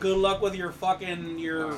good 0.00 0.16
luck 0.18 0.40
with 0.42 0.54
your 0.54 0.72
fucking 0.72 1.38
your. 1.38 1.76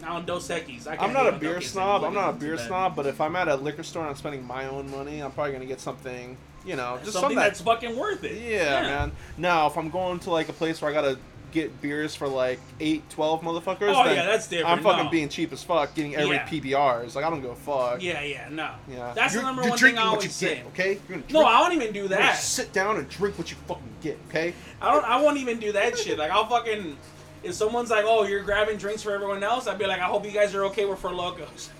Nah. 0.00 0.14
on 0.14 0.24
Dos 0.24 0.48
Equis. 0.48 0.86
I 0.86 0.96
I'm 0.96 1.12
not 1.12 1.26
a 1.26 1.32
beer 1.32 1.60
snob. 1.60 2.04
I'm 2.04 2.14
not 2.14 2.30
a 2.30 2.32
beer 2.34 2.56
snob, 2.56 2.94
but 2.94 3.06
if 3.06 3.20
I'm 3.20 3.34
at 3.34 3.48
a 3.48 3.56
liquor 3.56 3.82
store 3.82 4.02
and 4.02 4.10
I'm 4.10 4.16
spending 4.16 4.46
my 4.46 4.66
own 4.68 4.88
money, 4.92 5.20
I'm 5.20 5.32
probably 5.32 5.52
gonna 5.52 5.66
get 5.66 5.80
something, 5.80 6.36
you 6.64 6.76
know, 6.76 6.98
just 7.02 7.12
something 7.14 7.20
something 7.20 7.36
that- 7.36 7.44
that's 7.48 7.60
fucking 7.62 7.96
worth 7.96 8.22
it. 8.22 8.40
Yeah, 8.40 8.82
man. 8.82 9.12
Now, 9.36 9.66
if 9.66 9.76
I'm 9.76 9.90
going 9.90 10.20
to 10.20 10.30
like 10.30 10.48
a 10.48 10.52
place 10.52 10.80
where 10.80 10.90
I 10.90 10.94
gotta 10.94 11.18
get 11.52 11.80
beers 11.80 12.14
for 12.14 12.28
like 12.28 12.60
8, 12.80 13.08
12 13.10 13.42
motherfuckers, 13.42 13.94
Oh, 13.94 14.04
yeah, 14.10 14.26
that's 14.26 14.46
different. 14.48 14.70
I'm 14.78 14.82
fucking 14.82 15.04
No. 15.06 15.10
being 15.10 15.28
cheap 15.28 15.52
as 15.52 15.62
fuck, 15.62 15.94
getting 15.94 16.14
every 16.16 16.36
Yeah. 16.36 16.46
PBRs. 16.48 17.14
Like 17.14 17.24
I 17.24 17.30
don't 17.30 17.40
go 17.42 17.54
fuck. 17.54 18.02
Yeah, 18.02 18.22
yeah, 18.22 18.48
no. 18.50 18.70
Yeah. 18.88 19.12
That's 19.14 19.34
You're- 19.34 19.44
the 19.44 19.52
number 19.52 19.68
one 19.68 19.78
thing 19.78 19.96
I 19.98 20.02
what 20.04 20.08
always 20.10 20.24
you 20.24 20.30
say. 20.30 20.54
Get, 20.56 20.66
okay. 20.66 20.98
No, 21.30 21.44
I 21.44 21.60
won't 21.60 21.74
even 21.74 21.92
do 21.92 22.08
that. 22.08 22.36
sit 22.38 22.72
down 22.72 22.96
and 22.96 23.08
drink 23.08 23.38
what 23.38 23.50
you 23.50 23.56
fucking 23.66 23.82
get. 24.02 24.18
Okay. 24.28 24.54
I 24.80 24.92
don't. 24.92 25.04
I 25.04 25.20
won't 25.20 25.38
even 25.38 25.58
do 25.58 25.72
that 25.72 25.98
shit. 25.98 26.18
Like 26.18 26.30
I'll 26.30 26.46
fucking, 26.48 26.96
if 27.42 27.54
someone's 27.54 27.90
like, 27.90 28.04
"Oh, 28.06 28.24
you're 28.24 28.42
grabbing 28.42 28.76
drinks 28.76 29.02
for 29.02 29.12
everyone 29.14 29.42
else," 29.42 29.66
I'd 29.66 29.78
be 29.78 29.86
like, 29.86 30.00
"I 30.00 30.04
hope 30.06 30.24
you 30.24 30.30
guys 30.32 30.54
are 30.54 30.64
okay 30.66 30.84
with 30.84 30.98
Four 30.98 31.12
Locos." 31.12 31.70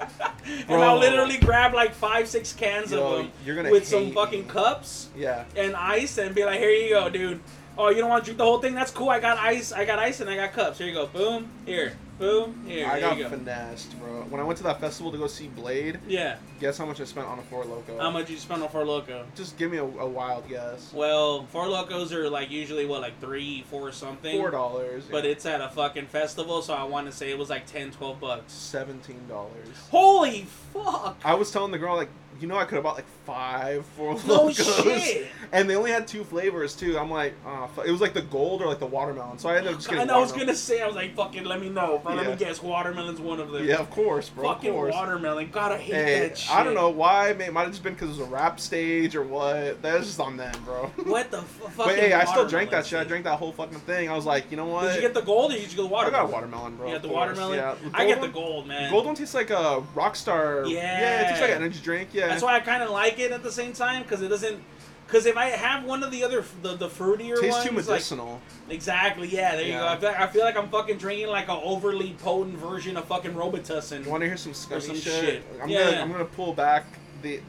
and 0.00 0.66
Bro. 0.66 0.80
I'll 0.80 0.98
literally 0.98 1.36
grab 1.38 1.74
like 1.74 1.92
five, 1.94 2.26
six 2.26 2.52
cans 2.54 2.90
Yo, 2.90 3.02
of 3.18 3.30
them 3.44 3.70
with 3.70 3.86
some 3.86 4.12
fucking 4.12 4.42
me. 4.44 4.48
cups 4.48 5.08
Yeah. 5.14 5.44
and 5.56 5.76
ice, 5.76 6.16
and 6.18 6.34
be 6.34 6.44
like, 6.44 6.58
"Here 6.58 6.70
you 6.70 6.90
go, 6.90 7.08
dude." 7.10 7.40
Oh, 7.78 7.88
you 7.88 7.96
don't 7.98 8.10
want 8.10 8.24
to 8.24 8.26
drink 8.26 8.38
the 8.38 8.44
whole 8.44 8.58
thing? 8.60 8.74
That's 8.74 8.90
cool. 8.90 9.08
I 9.08 9.20
got 9.20 9.38
ice. 9.38 9.72
I 9.72 9.84
got 9.84 9.98
ice, 9.98 10.20
and 10.20 10.28
I 10.28 10.36
got 10.36 10.52
cups. 10.52 10.78
Here 10.78 10.86
you 10.88 10.92
go. 10.92 11.06
Boom. 11.06 11.48
Here. 11.64 11.96
Boom. 12.18 12.64
Here. 12.66 12.86
I 12.86 13.00
got 13.00 13.16
go. 13.16 13.30
finessed, 13.30 13.98
bro. 13.98 14.22
When 14.28 14.38
I 14.42 14.44
went 14.44 14.58
to 14.58 14.64
that 14.64 14.78
festival 14.78 15.10
to 15.12 15.16
go 15.16 15.26
see 15.26 15.48
Bladee, 15.56 15.96
Yeah. 16.06 16.36
guess 16.60 16.76
how 16.76 16.84
much 16.84 17.00
I 17.00 17.04
spent 17.04 17.26
on 17.26 17.38
a 17.38 17.42
Four 17.42 17.64
Loco? 17.64 17.98
How 17.98 18.10
much 18.10 18.28
you 18.28 18.36
spent 18.36 18.62
on 18.62 18.68
Four 18.68 18.84
Loco? 18.84 19.24
Just 19.34 19.56
give 19.56 19.70
me 19.70 19.78
a, 19.78 19.84
a 19.84 20.06
wild 20.06 20.46
guess. 20.46 20.92
Well, 20.92 21.46
Four 21.46 21.68
Locos 21.68 22.12
are 22.12 22.28
like 22.28 22.50
usually 22.50 22.84
what, 22.84 23.00
like 23.00 23.18
three, 23.20 23.64
four 23.70 23.90
something. 23.92 24.38
Four 24.38 24.50
dollars. 24.50 25.04
But 25.10 25.24
it's 25.24 25.46
at 25.46 25.62
a 25.62 25.70
fucking 25.70 26.06
festival, 26.08 26.60
so 26.60 26.74
I 26.74 26.82
want 26.84 27.06
to 27.06 27.12
say 27.12 27.30
it 27.30 27.38
was 27.38 27.48
like 27.48 27.64
10, 27.64 27.92
12 27.92 28.20
bucks. 28.20 28.52
seventeen 28.52 29.26
dollars. 29.26 29.68
Holy 29.90 30.42
fuck! 30.74 31.18
I 31.24 31.32
was 31.34 31.50
telling 31.50 31.72
the 31.72 31.78
girl 31.78 31.96
like, 31.96 32.10
you 32.40 32.48
know, 32.48 32.56
I 32.56 32.64
could 32.64 32.74
have 32.76 32.84
bought 32.84 32.96
like 32.96 33.06
five 33.26 33.84
Four 33.96 34.14
No 34.26 34.44
Locos, 34.44 34.82
shit. 34.84 35.26
and 35.52 35.68
they 35.68 35.76
only 35.76 35.90
had 35.90 36.06
two 36.08 36.24
flavors 36.24 36.74
too. 36.74 36.98
I'm 36.98 37.10
like, 37.10 37.34
oh, 37.46 37.70
it 37.86 37.90
was 37.90 38.00
like 38.00 38.14
the 38.14 38.22
gold 38.22 38.62
or 38.62 38.66
like 38.66 38.78
the 38.80 38.86
watermelon. 38.86 39.38
So 39.38 39.48
I 39.48 39.56
ended 39.58 39.72
up 39.72 39.78
just 39.78 39.88
getting. 39.88 40.02
And 40.02 40.10
I 40.10 40.18
was 40.18 40.32
gonna 40.32 40.54
say, 40.54 40.80
I 40.82 40.86
was 40.86 40.96
like, 40.96 41.14
fucking, 41.14 41.44
let 41.44 41.60
me 41.60 41.68
know. 41.68 42.00
But 42.02 42.16
let 42.16 42.26
me 42.26 42.36
guess, 42.36 42.62
watermelon's 42.62 43.20
one 43.20 43.40
of 43.40 43.50
them. 43.50 43.66
Yeah, 43.66 43.76
of 43.76 43.90
course, 43.90 44.28
bro. 44.28 44.44
fucking 44.44 44.70
of 44.70 44.76
course. 44.76 44.94
watermelon. 44.94 45.50
God, 45.50 45.72
I 45.72 45.78
hate 45.78 45.94
Hey, 45.94 46.20
that 46.28 46.38
shit. 46.38 46.54
I 46.54 46.64
don't 46.64 46.74
know 46.74 46.90
why. 46.90 47.30
It 47.30 47.52
might 47.52 47.62
have 47.62 47.70
just 47.70 47.82
been 47.82 47.94
because 47.94 48.08
it 48.16 48.20
was 48.20 48.28
a 48.28 48.30
rap 48.30 48.58
stage 48.60 49.14
or 49.16 49.22
what. 49.22 49.82
That's 49.82 50.06
just 50.06 50.20
on 50.20 50.36
them, 50.36 50.54
bro. 50.64 50.90
What 51.10 51.30
the 51.30 51.38
f- 51.38 51.44
fucking 51.46 51.74
But 51.76 51.98
hey, 51.98 52.12
I 52.12 52.24
still 52.24 52.46
drank 52.46 52.70
that 52.70 52.86
shit. 52.86 52.98
I 52.98 53.04
drank 53.04 53.24
that 53.24 53.38
whole 53.38 53.52
fucking 53.52 53.80
thing. 53.80 54.08
I 54.08 54.14
was 54.14 54.26
like, 54.26 54.50
you 54.50 54.56
know 54.56 54.66
what? 54.66 54.84
Did 54.86 54.94
you 54.96 55.00
get 55.00 55.14
the 55.14 55.20
gold 55.22 55.50
or 55.50 55.54
did 55.54 55.62
you 55.62 55.68
get 55.68 55.76
the 55.76 55.86
watermelon? 55.86 56.14
I 56.14 56.22
got 56.24 56.32
watermelon, 56.32 56.76
bro. 56.76 56.86
You 56.86 56.92
got 56.94 57.02
the 57.02 57.08
watermelon? 57.08 57.56
Yeah. 57.58 57.74
I 57.94 58.06
get 58.06 58.20
Gold 58.20 58.28
the 58.30 58.32
gold, 58.34 58.66
man. 58.68 58.90
Gold 58.90 59.06
one 59.06 59.14
tastes 59.14 59.34
like 59.34 59.50
a 59.50 59.82
Rockstar. 59.94 60.68
Yeah, 60.70 60.76
yeah, 60.78 61.20
it 61.20 61.24
tastes 61.28 61.40
like 61.40 61.50
an 61.50 61.56
energy 61.56 61.80
drink. 61.82 62.10
Yeah. 62.12 62.29
That's 62.30 62.42
why 62.42 62.56
I 62.56 62.60
kind 62.60 62.82
of 62.82 62.90
like 62.90 63.18
it 63.18 63.32
at 63.32 63.42
the 63.42 63.52
same 63.52 63.72
time 63.72 64.02
because 64.02 64.22
it 64.22 64.28
doesn't. 64.28 64.62
Because 65.06 65.26
if 65.26 65.36
I 65.36 65.46
have 65.46 65.84
one 65.84 66.04
of 66.04 66.12
the 66.12 66.22
other 66.22 66.44
the, 66.62 66.76
the 66.76 66.88
fruitier 66.88 67.40
tastes 67.40 67.56
ones, 67.58 67.64
too 67.68 67.76
like 67.76 67.86
medicinal. 67.86 68.40
exactly, 68.68 69.26
yeah, 69.28 69.56
there 69.56 69.64
you 69.66 69.72
go. 69.72 69.84
I 69.88 69.96
feel, 69.96 70.08
like, 70.08 70.20
I 70.20 70.26
feel 70.28 70.44
like 70.44 70.56
I'm 70.56 70.68
fucking 70.68 70.98
drinking 70.98 71.26
like 71.26 71.48
an 71.48 71.58
overly 71.64 72.14
potent 72.22 72.56
version 72.56 72.96
of 72.96 73.06
fucking 73.06 73.32
Robitussin. 73.34 74.06
Want 74.06 74.20
to 74.22 74.28
hear 74.28 74.36
some 74.36 74.54
scummy 74.54 74.80
some 74.82 74.94
shit? 74.94 75.24
shit. 75.24 75.44
I'm 75.60 75.68
Yeah, 75.68 75.90
gonna. 75.90 75.96
I'm 76.02 76.12
gonna 76.12 76.24
pull 76.26 76.52
back 76.54 76.84
the 77.22 77.40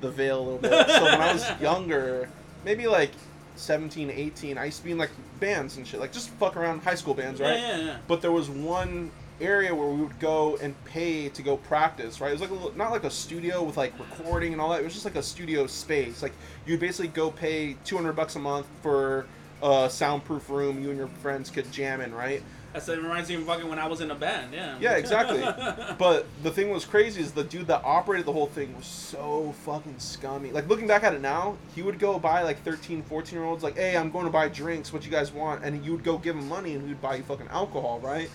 the 0.00 0.10
veil 0.10 0.38
a 0.38 0.42
little 0.42 0.58
bit. 0.58 0.70
so 0.88 1.04
when 1.04 1.20
I 1.20 1.32
was 1.32 1.50
younger, 1.60 2.28
maybe 2.64 2.86
like 2.86 3.10
17, 3.56 4.10
18, 4.10 4.56
I 4.58 4.66
used 4.66 4.78
to 4.78 4.84
be 4.84 4.92
in 4.92 4.98
like 4.98 5.10
bands 5.40 5.78
and 5.78 5.86
shit, 5.86 5.98
like 5.98 6.12
just 6.12 6.28
fuck 6.30 6.56
around 6.56 6.82
high 6.82 6.94
school 6.94 7.14
bands, 7.14 7.40
right? 7.40 7.58
Yeah, 7.58 7.76
yeah, 7.78 7.84
yeah. 7.84 7.96
But 8.06 8.20
there 8.22 8.30
was 8.32 8.48
one 8.48 9.10
area 9.40 9.74
where 9.74 9.88
we 9.88 10.02
would 10.02 10.18
go 10.18 10.56
and 10.62 10.74
pay 10.84 11.28
to 11.30 11.42
go 11.42 11.56
practice, 11.56 12.20
right? 12.20 12.28
It 12.28 12.32
was 12.32 12.40
like 12.40 12.50
a 12.50 12.54
little, 12.54 12.76
not 12.76 12.90
like 12.90 13.04
a 13.04 13.10
studio 13.10 13.62
with 13.62 13.76
like 13.76 13.98
recording 13.98 14.52
and 14.52 14.60
all 14.60 14.70
that. 14.70 14.80
It 14.80 14.84
was 14.84 14.92
just 14.92 15.04
like 15.04 15.16
a 15.16 15.22
studio 15.22 15.66
space. 15.66 16.22
Like 16.22 16.32
you'd 16.66 16.80
basically 16.80 17.08
go 17.08 17.30
pay 17.30 17.76
200 17.84 18.12
bucks 18.14 18.36
a 18.36 18.38
month 18.38 18.66
for 18.82 19.26
a 19.62 19.88
soundproof 19.90 20.50
room 20.50 20.82
you 20.82 20.90
and 20.90 20.98
your 20.98 21.08
friends 21.08 21.50
could 21.50 21.70
jam 21.72 22.00
in, 22.00 22.14
right? 22.14 22.42
That's 22.76 22.88
it 22.90 22.98
reminds 22.98 23.30
me 23.30 23.36
of 23.36 23.44
fucking 23.44 23.68
when 23.68 23.78
I 23.78 23.86
was 23.86 24.02
in 24.02 24.10
a 24.10 24.14
band. 24.14 24.52
Yeah. 24.52 24.76
Yeah, 24.78 24.96
exactly. 24.96 25.40
but 25.98 26.26
the 26.42 26.50
thing 26.50 26.68
was 26.68 26.84
crazy 26.84 27.22
is 27.22 27.32
the 27.32 27.44
dude 27.44 27.68
that 27.68 27.80
operated 27.82 28.26
the 28.26 28.34
whole 28.34 28.48
thing 28.48 28.76
was 28.76 28.84
so 28.84 29.54
fucking 29.64 29.98
scummy. 29.98 30.52
Like 30.52 30.68
looking 30.68 30.86
back 30.86 31.02
at 31.02 31.14
it 31.14 31.22
now, 31.22 31.56
he 31.74 31.80
would 31.80 31.98
go 31.98 32.18
buy 32.18 32.42
like 32.42 32.62
13, 32.64 33.02
14 33.02 33.38
year 33.38 33.46
olds 33.46 33.62
like, 33.62 33.76
"Hey, 33.76 33.96
I'm 33.96 34.10
going 34.10 34.26
to 34.26 34.30
buy 34.30 34.48
drinks. 34.48 34.92
What 34.92 35.06
you 35.06 35.10
guys 35.10 35.32
want?" 35.32 35.64
And 35.64 35.82
you 35.86 35.92
would 35.92 36.04
go 36.04 36.18
give 36.18 36.36
him 36.36 36.46
money 36.50 36.74
and 36.74 36.82
he 36.82 36.88
would 36.88 37.00
buy 37.00 37.16
you 37.16 37.22
fucking 37.22 37.48
alcohol, 37.48 37.98
right? 38.00 38.28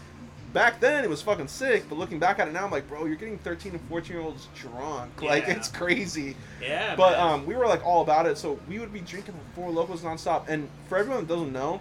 Back 0.53 0.79
then 0.81 1.03
it 1.03 1.09
was 1.09 1.21
fucking 1.21 1.47
sick, 1.47 1.85
but 1.87 1.97
looking 1.97 2.19
back 2.19 2.39
at 2.39 2.47
it 2.47 2.53
now, 2.53 2.65
I'm 2.65 2.71
like, 2.71 2.87
bro, 2.87 3.05
you're 3.05 3.15
getting 3.15 3.37
13 3.37 3.71
and 3.73 3.81
14 3.89 4.11
year 4.15 4.21
olds 4.21 4.47
drunk. 4.55 5.11
Like 5.21 5.47
it's 5.47 5.69
crazy. 5.69 6.35
yeah. 6.61 6.95
But 6.95 7.17
man. 7.17 7.33
um, 7.33 7.45
we 7.45 7.55
were 7.55 7.67
like 7.67 7.85
all 7.85 8.01
about 8.01 8.25
it, 8.25 8.37
so 8.37 8.59
we 8.67 8.79
would 8.79 8.91
be 8.91 8.99
drinking 8.99 9.35
Four 9.55 9.69
Locos 9.71 10.01
nonstop. 10.01 10.49
And 10.49 10.67
for 10.89 10.97
everyone 10.97 11.25
that 11.25 11.33
doesn't 11.33 11.53
know, 11.53 11.79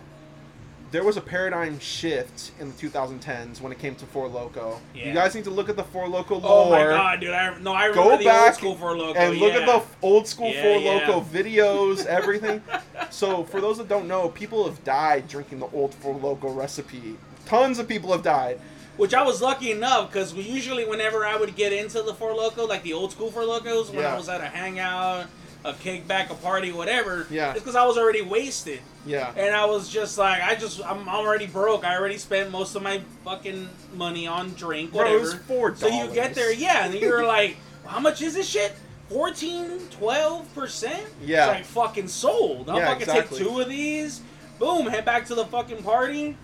there 0.92 1.04
was 1.04 1.16
a 1.16 1.20
paradigm 1.20 1.78
shift 1.78 2.50
in 2.58 2.68
the 2.68 2.74
2010s 2.74 3.60
when 3.60 3.70
it 3.72 3.78
came 3.78 3.94
to 3.96 4.06
Four 4.06 4.26
Loco. 4.28 4.80
Yeah. 4.94 5.06
You 5.06 5.14
guys 5.14 5.34
need 5.34 5.44
to 5.44 5.50
look 5.50 5.68
at 5.68 5.76
the 5.76 5.84
Four 5.84 6.08
Loco 6.08 6.38
lore. 6.38 6.66
Oh 6.66 6.70
my 6.70 6.82
god, 6.84 7.20
dude! 7.20 7.30
I 7.30 7.56
no, 7.60 7.72
I 7.72 7.86
remember 7.86 8.10
Go 8.10 8.16
the 8.18 8.24
back 8.24 8.46
old 8.46 8.54
school 8.56 8.74
Four 8.76 8.96
Loco. 8.96 9.18
and 9.18 9.36
look 9.38 9.52
at 9.54 9.66
the 9.66 9.82
old 10.02 10.26
school 10.26 10.50
Yeah, 10.52 10.62
Four 10.62 10.78
yeah. 10.80 10.90
Loco 11.08 11.20
videos, 11.20 12.06
everything. 12.06 12.62
so 13.10 13.44
for 13.44 13.60
those 13.60 13.78
that 13.78 13.88
don't 13.88 14.08
know, 14.08 14.28
people 14.30 14.64
have 14.68 14.82
died 14.84 15.28
drinking 15.28 15.60
the 15.60 15.68
old 15.68 15.94
Four 15.94 16.16
Loco 16.16 16.52
recipe. 16.52 17.16
Tons 17.50 17.80
of 17.80 17.88
people 17.88 18.12
have 18.12 18.22
died. 18.22 18.60
Which 18.96 19.12
I 19.12 19.22
was 19.24 19.42
lucky 19.42 19.72
enough 19.72 20.12
because 20.12 20.32
we 20.32 20.42
usually, 20.42 20.84
whenever 20.84 21.26
I 21.26 21.34
would 21.34 21.56
get 21.56 21.72
into 21.72 22.00
the 22.02 22.14
Four 22.14 22.32
Loco, 22.34 22.64
like 22.64 22.84
the 22.84 22.92
old 22.92 23.10
school 23.10 23.32
Four 23.32 23.44
Locos, 23.44 23.90
when 23.90 24.00
Yeah. 24.02 24.14
I 24.14 24.16
was 24.16 24.28
at 24.28 24.40
a 24.40 24.46
hangout, 24.46 25.26
a 25.64 25.72
kickback, 25.72 26.30
a 26.30 26.34
party, 26.34 26.70
whatever, 26.70 27.26
Yeah. 27.28 27.50
it's 27.50 27.58
because 27.60 27.74
I 27.74 27.84
was 27.86 27.98
already 27.98 28.22
wasted. 28.22 28.78
Yeah. 29.04 29.32
And 29.36 29.52
I 29.54 29.64
was 29.64 29.88
just 29.88 30.16
like, 30.16 30.40
I 30.42 30.54
just, 30.54 30.80
I'm 30.84 31.08
already 31.08 31.46
broke. 31.48 31.84
I 31.84 31.96
already 31.96 32.18
spent 32.18 32.52
most 32.52 32.76
of 32.76 32.82
my 32.82 33.00
fucking 33.24 33.68
money 33.94 34.28
on 34.28 34.50
drink, 34.54 34.92
Bro, 34.92 35.00
it 35.00 35.04
whatever. 35.04 35.20
was 35.20 35.34
four 35.34 35.74
So 35.74 35.88
you 35.88 36.06
get 36.14 36.34
there, 36.34 36.52
yeah, 36.52 36.84
and 36.84 36.94
you're 36.94 37.24
like, 37.38 37.56
how 37.86 37.98
much 37.98 38.22
is 38.22 38.34
this 38.34 38.48
shit? 38.48 38.74
14, 39.08 39.88
12 39.90 40.54
percent? 40.54 41.02
Yeah. 41.24 41.46
It's 41.52 41.74
like 41.74 41.86
fucking 41.86 42.06
sold. 42.08 42.70
I'll 42.70 42.76
Yeah, 42.78 42.86
fucking 42.86 43.02
exactly. 43.02 43.38
take 43.38 43.48
two 43.48 43.60
of 43.60 43.68
these. 43.68 44.20
Boom, 44.60 44.86
head 44.86 45.04
back 45.04 45.24
to 45.26 45.34
the 45.34 45.46
fucking 45.46 45.82
party. 45.82 46.36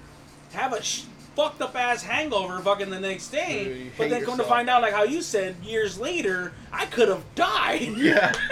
Have 0.57 0.73
a 0.73 0.83
sh- 0.83 1.03
fucked 1.37 1.61
up 1.61 1.77
ass 1.77 2.03
hangover 2.03 2.59
fucking 2.61 2.89
the 2.89 2.99
next 2.99 3.29
day. 3.29 3.85
You 3.85 3.91
but 3.99 4.09
then 4.09 4.25
come 4.25 4.39
to 4.39 4.45
find 4.45 4.71
out, 4.71 4.81
like 4.81 4.95
how 4.95 5.03
you 5.05 5.21
said, 5.21 5.55
years 5.63 5.99
later, 5.99 6.53
I 6.73 6.87
could 6.87 7.09
have 7.09 7.23
died. 7.35 7.83
Yeah. 7.97 8.33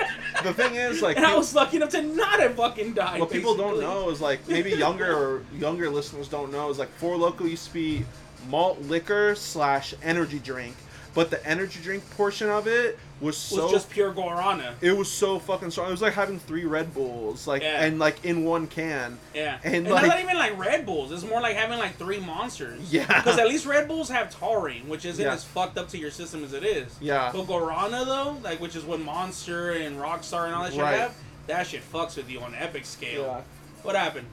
The 0.43 0.53
thing 0.53 0.75
is, 0.75 1.01
like, 1.01 1.17
and 1.17 1.25
I 1.25 1.37
was 1.37 1.55
lucky 1.55 1.77
enough 1.77 1.91
to 1.91 2.03
not 2.03 2.41
have 2.41 2.57
fucking 2.57 2.93
died. 2.95 3.21
what 3.21 3.31
people 3.31 3.57
don't 3.57 3.81
know 3.81 4.11
is 4.11 4.21
like 4.21 4.47
maybe 4.49 4.71
younger 4.87 5.15
or 5.17 5.45
younger 5.57 5.89
listeners 5.89 6.27
don't 6.29 6.51
know 6.51 6.69
is 6.71 6.79
like 6.79 6.91
Four 6.97 7.17
Loco 7.17 7.45
used 7.45 7.69
to 7.69 7.73
be 7.73 8.05
malt 8.51 8.81
liquor 8.83 9.37
slash 9.37 9.95
energy 10.03 10.41
drink, 10.41 10.75
but 11.15 11.31
the 11.31 11.45
energy 11.47 11.81
drink 11.83 12.09
portion 12.17 12.49
of 12.51 12.67
it 12.67 12.99
was 13.21 13.37
was 13.37 13.37
so 13.39 13.71
just 13.71 13.89
pure 13.89 14.13
guarana. 14.13 14.75
it 14.81 14.93
was 14.93 15.11
so 15.11 15.39
fucking 15.39 15.71
strong. 15.71 15.89
It 15.89 15.93
was 15.93 16.03
like 16.03 16.13
having 16.15 16.39
three 16.41 16.65
Red 16.65 16.93
Bulls, 16.93 17.47
like 17.47 17.63
Yeah. 17.63 17.85
and 17.85 17.99
like 17.99 18.25
in 18.25 18.45
one 18.45 18.67
can. 18.67 19.19
Yeah, 19.35 19.59
And, 19.65 19.75
and, 19.87 19.91
like- 19.91 20.07
not 20.07 20.21
even 20.21 20.37
like 20.37 20.59
Red 20.59 20.85
Bulls. 20.85 21.13
It's 21.13 21.25
more 21.25 21.41
like 21.41 21.57
having 21.57 21.79
like 21.79 21.97
three 21.97 22.19
monsters. 22.21 22.93
Yeah. 22.93 23.07
because 23.07 23.39
at 23.39 23.47
least 23.49 23.65
Red 23.67 23.87
Bulls 23.89 24.09
have 24.11 24.31
taurine, 24.37 24.89
which 24.89 25.05
isn't 25.05 25.25
Yeah. 25.25 25.33
as 25.35 25.45
fucked 25.45 25.79
up 25.79 25.89
to 25.91 25.99
your 25.99 26.11
system 26.11 26.43
as 26.45 26.53
it 26.53 26.65
is. 26.65 26.95
Yeah. 27.01 27.31
But 27.33 27.47
Guarana 27.47 28.05
though, 28.05 28.37
like 28.43 28.61
which 28.61 28.75
is 28.77 28.85
what 28.85 29.01
Monster 29.01 29.71
and 29.73 29.99
Rockstar 29.99 30.47
and 30.47 30.55
all 30.55 30.65
that 30.65 30.73
shit 30.73 30.83
Right. 30.83 30.99
have, 30.99 31.15
that 31.47 31.67
shit 31.67 31.83
fucks 31.93 32.17
with 32.17 32.29
you 32.29 32.41
on 32.41 32.55
epic 32.57 32.85
scale. 32.85 33.23
Yeah. 33.23 33.41
What 33.85 33.95
happened? 33.97 34.27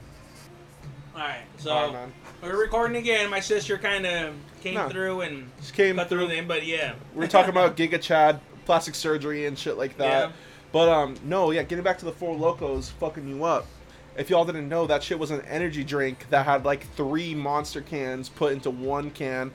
All 1.14 1.20
right, 1.20 1.42
so 1.58 2.08
we're 2.42 2.56
recording 2.58 2.96
again. 2.96 3.28
My 3.28 3.40
sister 3.40 3.76
kind 3.76 4.06
of 4.06 4.34
came 4.62 4.74
No. 4.74 4.88
through 4.88 5.20
and 5.20 5.50
Just 5.60 5.74
came 5.74 5.96
cut 5.96 6.08
through 6.08 6.26
through. 6.26 6.36
them, 6.36 6.48
but 6.48 6.64
yeah, 6.64 6.94
We're 7.14 7.26
talking 7.26 7.50
about 7.50 7.76
Giga 7.76 8.00
Chad, 8.00 8.40
plastic 8.64 8.94
surgery 8.94 9.44
and 9.44 9.58
shit 9.58 9.76
like 9.76 9.98
that. 9.98 10.28
Yeah. 10.28 10.32
But 10.72 10.88
um, 10.88 11.16
no, 11.22 11.50
yeah, 11.50 11.64
getting 11.64 11.84
back 11.84 11.98
to 11.98 12.06
the 12.06 12.12
Four 12.12 12.34
Locos, 12.34 12.88
fucking 12.98 13.28
you 13.28 13.44
up. 13.44 13.66
If 14.16 14.30
y'all 14.30 14.46
didn't 14.46 14.68
know, 14.70 14.86
that 14.86 15.02
shit 15.02 15.18
was 15.18 15.30
an 15.30 15.42
energy 15.42 15.84
drink 15.84 16.26
that 16.30 16.46
had 16.46 16.64
like 16.64 16.86
three 16.94 17.34
monster 17.34 17.82
cans 17.82 18.30
put 18.30 18.52
into 18.52 18.70
one 18.70 19.10
can, 19.10 19.52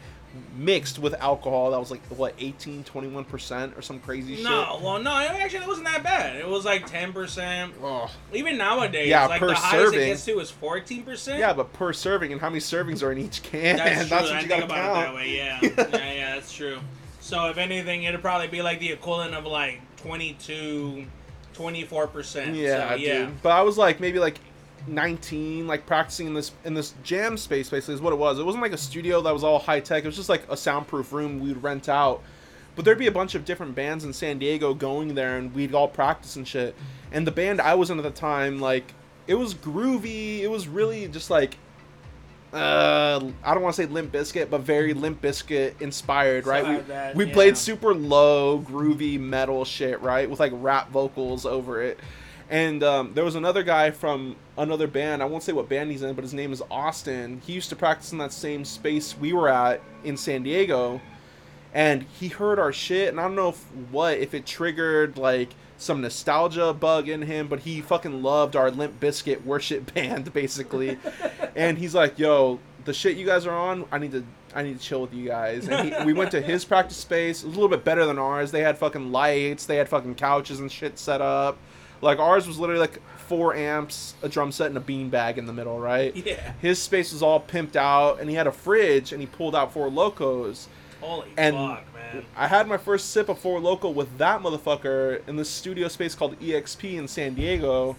mixed 0.56 1.00
with 1.00 1.14
alcohol. 1.16 1.72
That 1.72 1.80
was 1.80 1.92
like 1.92 2.02
what 2.08 2.34
18, 2.40 2.84
21 2.84 3.26
percent 3.26 3.74
or 3.78 3.82
some 3.82 4.00
crazy 4.00 4.36
shit. 4.36 4.44
no, 4.46 4.80
well, 4.84 5.00
no, 5.00 5.12
actually 5.14 5.64
it 5.64 5.68
wasn't 5.68 5.88
that 5.88 6.04
bad. 6.04 6.36
It 6.36 6.48
was 6.48 6.66
like 6.66 6.86
ten 6.86 7.14
percent. 7.14 7.74
Oh. 7.82 8.10
Even 8.34 8.58
nowadays, 8.58 9.10
Yeah, 9.10 9.28
like 9.28 9.40
per 9.40 9.48
the 9.48 9.54
highest 9.56 9.86
serving. 9.86 10.00
it 10.02 10.06
gets 10.08 10.26
to 10.26 10.40
is 10.40 10.52
fourteen 10.52 11.04
percent. 11.04 11.40
Yeah, 11.40 11.54
but 11.54 11.72
per 11.74 11.94
serving, 11.94 12.32
and 12.32 12.42
how 12.42 12.50
many 12.50 12.60
servings 12.60 13.04
are 13.04 13.12
in 13.12 13.18
each 13.18 13.44
can? 13.44 13.78
That's 13.78 14.10
That's, 14.10 14.30
what 14.30 14.32
I 14.38 14.42
you 14.42 14.48
think 14.48 14.50
gotta 14.50 14.66
about 14.66 14.76
count. 14.76 14.98
it 14.98 15.02
that 15.02 15.16
way. 15.16 15.36
Yeah. 15.38 15.60
yeah, 16.00 16.14
yeah, 16.14 16.36
that's 16.36 16.54
true. 16.54 16.80
So 17.20 17.50
if 17.50 17.58
anything, 17.58 18.04
it'd 18.04 18.22
probably 18.22 18.48
be 18.48 18.62
like 18.62 18.80
the 18.80 18.92
equivalent 18.92 19.34
of 19.36 19.46
like 19.46 19.82
22, 19.98 21.06
24 21.54 22.08
percent. 22.08 22.56
Yeah, 22.56 22.90
so, 22.90 22.96
yeah. 22.96 23.26
dude. 23.26 23.42
But 23.42 23.52
I 23.52 23.62
was 23.62 23.78
like 23.78 24.00
maybe 24.00 24.20
like 24.20 24.40
19, 24.86 25.68
like 25.68 25.86
practicing 25.86 26.28
in 26.28 26.34
this 26.34 26.52
in 26.64 26.74
this 26.74 26.94
jam 27.04 27.38
space. 27.38 27.70
Basically, 27.70 27.96
is 27.96 28.02
what 28.02 28.14
it 28.14 28.18
was. 28.18 28.40
It 28.40 28.46
wasn't 28.46 28.62
like 28.62 28.74
a 28.74 28.78
studio 28.78 29.22
that 29.22 29.34
was 29.34 29.44
all 29.44 29.60
high 29.60 29.80
tech. 29.80 30.04
It 30.04 30.08
was 30.08 30.16
just 30.16 30.30
like 30.30 30.44
a 30.50 30.58
soundproof 30.58 31.12
room 31.12 31.40
we'd 31.40 31.64
rent 31.64 31.90
out. 31.90 32.22
But 32.76 32.86
there'd 32.86 33.00
be 33.00 33.08
a 33.08 33.12
bunch 33.12 33.34
of 33.34 33.44
different 33.44 33.74
bands 33.74 34.06
in 34.06 34.14
San 34.14 34.38
Diego 34.38 34.76
going 34.76 35.16
there, 35.16 35.38
and 35.38 35.54
we'd 35.56 35.74
all 35.74 35.88
practice 35.88 36.36
and 36.36 36.48
shit. 36.48 36.76
And 37.12 37.26
the 37.26 37.32
band 37.32 37.60
I 37.60 37.74
was 37.74 37.90
in 37.90 37.98
at 37.98 38.04
the 38.04 38.12
time, 38.12 38.60
like, 38.60 38.94
it 39.26 39.34
was 39.34 39.56
groovy. 39.56 40.42
It 40.42 40.48
was 40.48 40.68
really 40.68 41.08
just 41.08 41.30
like. 41.30 41.58
Uh, 42.54 43.32
I 43.44 43.54
don't 43.54 43.62
want 43.62 43.76
to 43.76 43.82
say 43.82 43.88
Limp 43.90 44.14
Bizkit, 44.14 44.50
but 44.50 44.62
very 44.62 44.94
Limp 44.94 45.22
Bizkit 45.22 45.82
inspired, 45.82 46.48
right? 46.48 46.66
We, 46.66 46.78
that, 46.84 47.16
we 47.16 47.26
yeah. 47.26 47.34
played 47.34 47.58
super 47.58 47.94
low, 47.94 48.60
groovy 48.60 49.20
metal 49.20 49.66
shit, 49.66 50.00
right, 50.02 50.30
with 50.30 50.40
like 50.40 50.54
rap 50.56 50.90
vocals 50.90 51.46
over 51.46 51.82
it. 51.82 52.00
And 52.50 52.82
um, 52.82 53.14
there 53.14 53.26
was 53.26 53.36
another 53.36 53.62
guy 53.64 53.92
from 53.92 54.38
another 54.58 54.88
band. 54.88 55.22
I 55.22 55.26
won't 55.26 55.44
say 55.44 55.52
what 55.52 55.68
band 55.68 55.92
he's 55.92 56.02
in, 56.02 56.16
but 56.16 56.24
his 56.24 56.34
name 56.34 56.54
is 56.54 56.64
Austin. 56.72 57.42
He 57.46 57.54
used 57.54 57.70
to 57.70 57.76
practice 57.76 58.12
in 58.12 58.18
that 58.20 58.32
same 58.32 58.64
space 58.64 59.18
we 59.18 59.34
were 59.34 59.50
at 59.50 59.82
in 60.04 60.16
San 60.16 60.44
Diego, 60.44 61.02
and 61.74 62.04
he 62.20 62.30
heard 62.30 62.58
our 62.58 62.72
shit. 62.72 63.10
And 63.10 63.20
I 63.20 63.24
don't 63.24 63.36
know 63.36 63.50
if, 63.50 63.64
what 63.92 64.18
if 64.18 64.34
it 64.34 64.46
triggered 64.46 65.18
like 65.18 65.50
some 65.78 66.02
nostalgia 66.02 66.74
bug 66.74 67.10
in 67.10 67.24
him, 67.24 67.48
but 67.48 67.60
he 67.60 67.82
fucking 67.82 68.24
loved 68.24 68.56
our 68.56 68.72
Limp 68.72 69.00
Bizkit 69.00 69.44
worship 69.44 69.94
band 69.94 70.34
basically. 70.34 70.98
and 71.56 71.78
he's 71.78 71.94
like, 71.94 72.18
"Yo, 72.18 72.60
the 72.86 72.94
shit 72.94 73.18
you 73.18 73.26
guys 73.26 73.46
are 73.46 73.56
on, 73.56 73.86
I 73.92 73.98
need 73.98 74.12
to." 74.12 74.24
I 74.56 74.64
need 74.64 74.80
to 74.80 74.84
chill 74.84 75.02
with 75.02 75.14
you 75.14 75.28
guys. 75.28 75.68
And 75.68 75.94
he, 75.94 76.06
we 76.06 76.14
went 76.14 76.32
to 76.32 76.42
his 76.42 76.66
practice 76.66 76.98
space. 76.98 77.44
It 77.44 77.48
was 77.48 77.56
a 77.56 77.60
little 77.60 77.70
bit 77.70 77.84
better 77.84 78.06
than 78.06 78.18
ours. 78.18 78.50
They 78.50 78.62
had 78.62 78.78
fucking 78.78 79.12
lights. 79.12 79.66
They 79.68 79.76
had 79.76 79.88
fucking 79.88 80.16
couches 80.16 80.60
and 80.60 80.72
shit 80.72 80.98
set 80.98 81.22
up. 81.22 81.60
Like 82.02 82.20
ours 82.20 82.48
was 82.48 82.60
literally 82.60 82.82
like 82.82 83.02
four 83.28 83.56
amps, 83.56 84.16
a 84.22 84.30
drum 84.30 84.52
set, 84.52 84.68
and 84.68 84.78
a 84.78 84.82
bean 84.82 85.10
bag 85.10 85.38
in 85.38 85.46
the 85.46 85.54
middle, 85.54 85.80
right? 85.80 86.16
Yeah. 86.16 86.54
His 86.62 86.82
space 86.82 87.12
was 87.12 87.22
all 87.22 87.40
pimped 87.40 87.76
out, 87.76 88.20
and 88.20 88.30
he 88.30 88.36
had 88.36 88.48
a 88.48 88.52
fridge, 88.52 89.12
and 89.12 89.22
he 89.22 89.28
pulled 89.28 89.56
out 89.56 89.74
four 89.74 89.90
locos. 89.90 90.68
Holy 91.02 91.28
And 91.38 91.56
fuck, 91.56 91.94
man. 91.94 92.26
I 92.36 92.48
had 92.48 92.68
my 92.68 92.78
first 92.78 93.12
sip 93.12 93.30
of 93.30 93.38
four 93.38 93.60
loco 93.60 93.90
with 93.90 94.18
that 94.18 94.42
motherfucker 94.42 95.28
in 95.28 95.36
this 95.36 95.50
studio 95.50 95.88
space 95.88 96.16
called 96.16 96.40
EXP 96.40 96.96
in 96.98 97.08
San 97.08 97.34
Diego, 97.34 97.96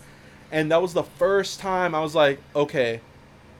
and 0.50 0.70
that 0.72 0.80
was 0.82 0.94
the 0.94 1.04
first 1.04 1.60
time 1.60 1.94
I 1.94 2.00
was 2.00 2.14
like, 2.14 2.40
okay, 2.56 3.00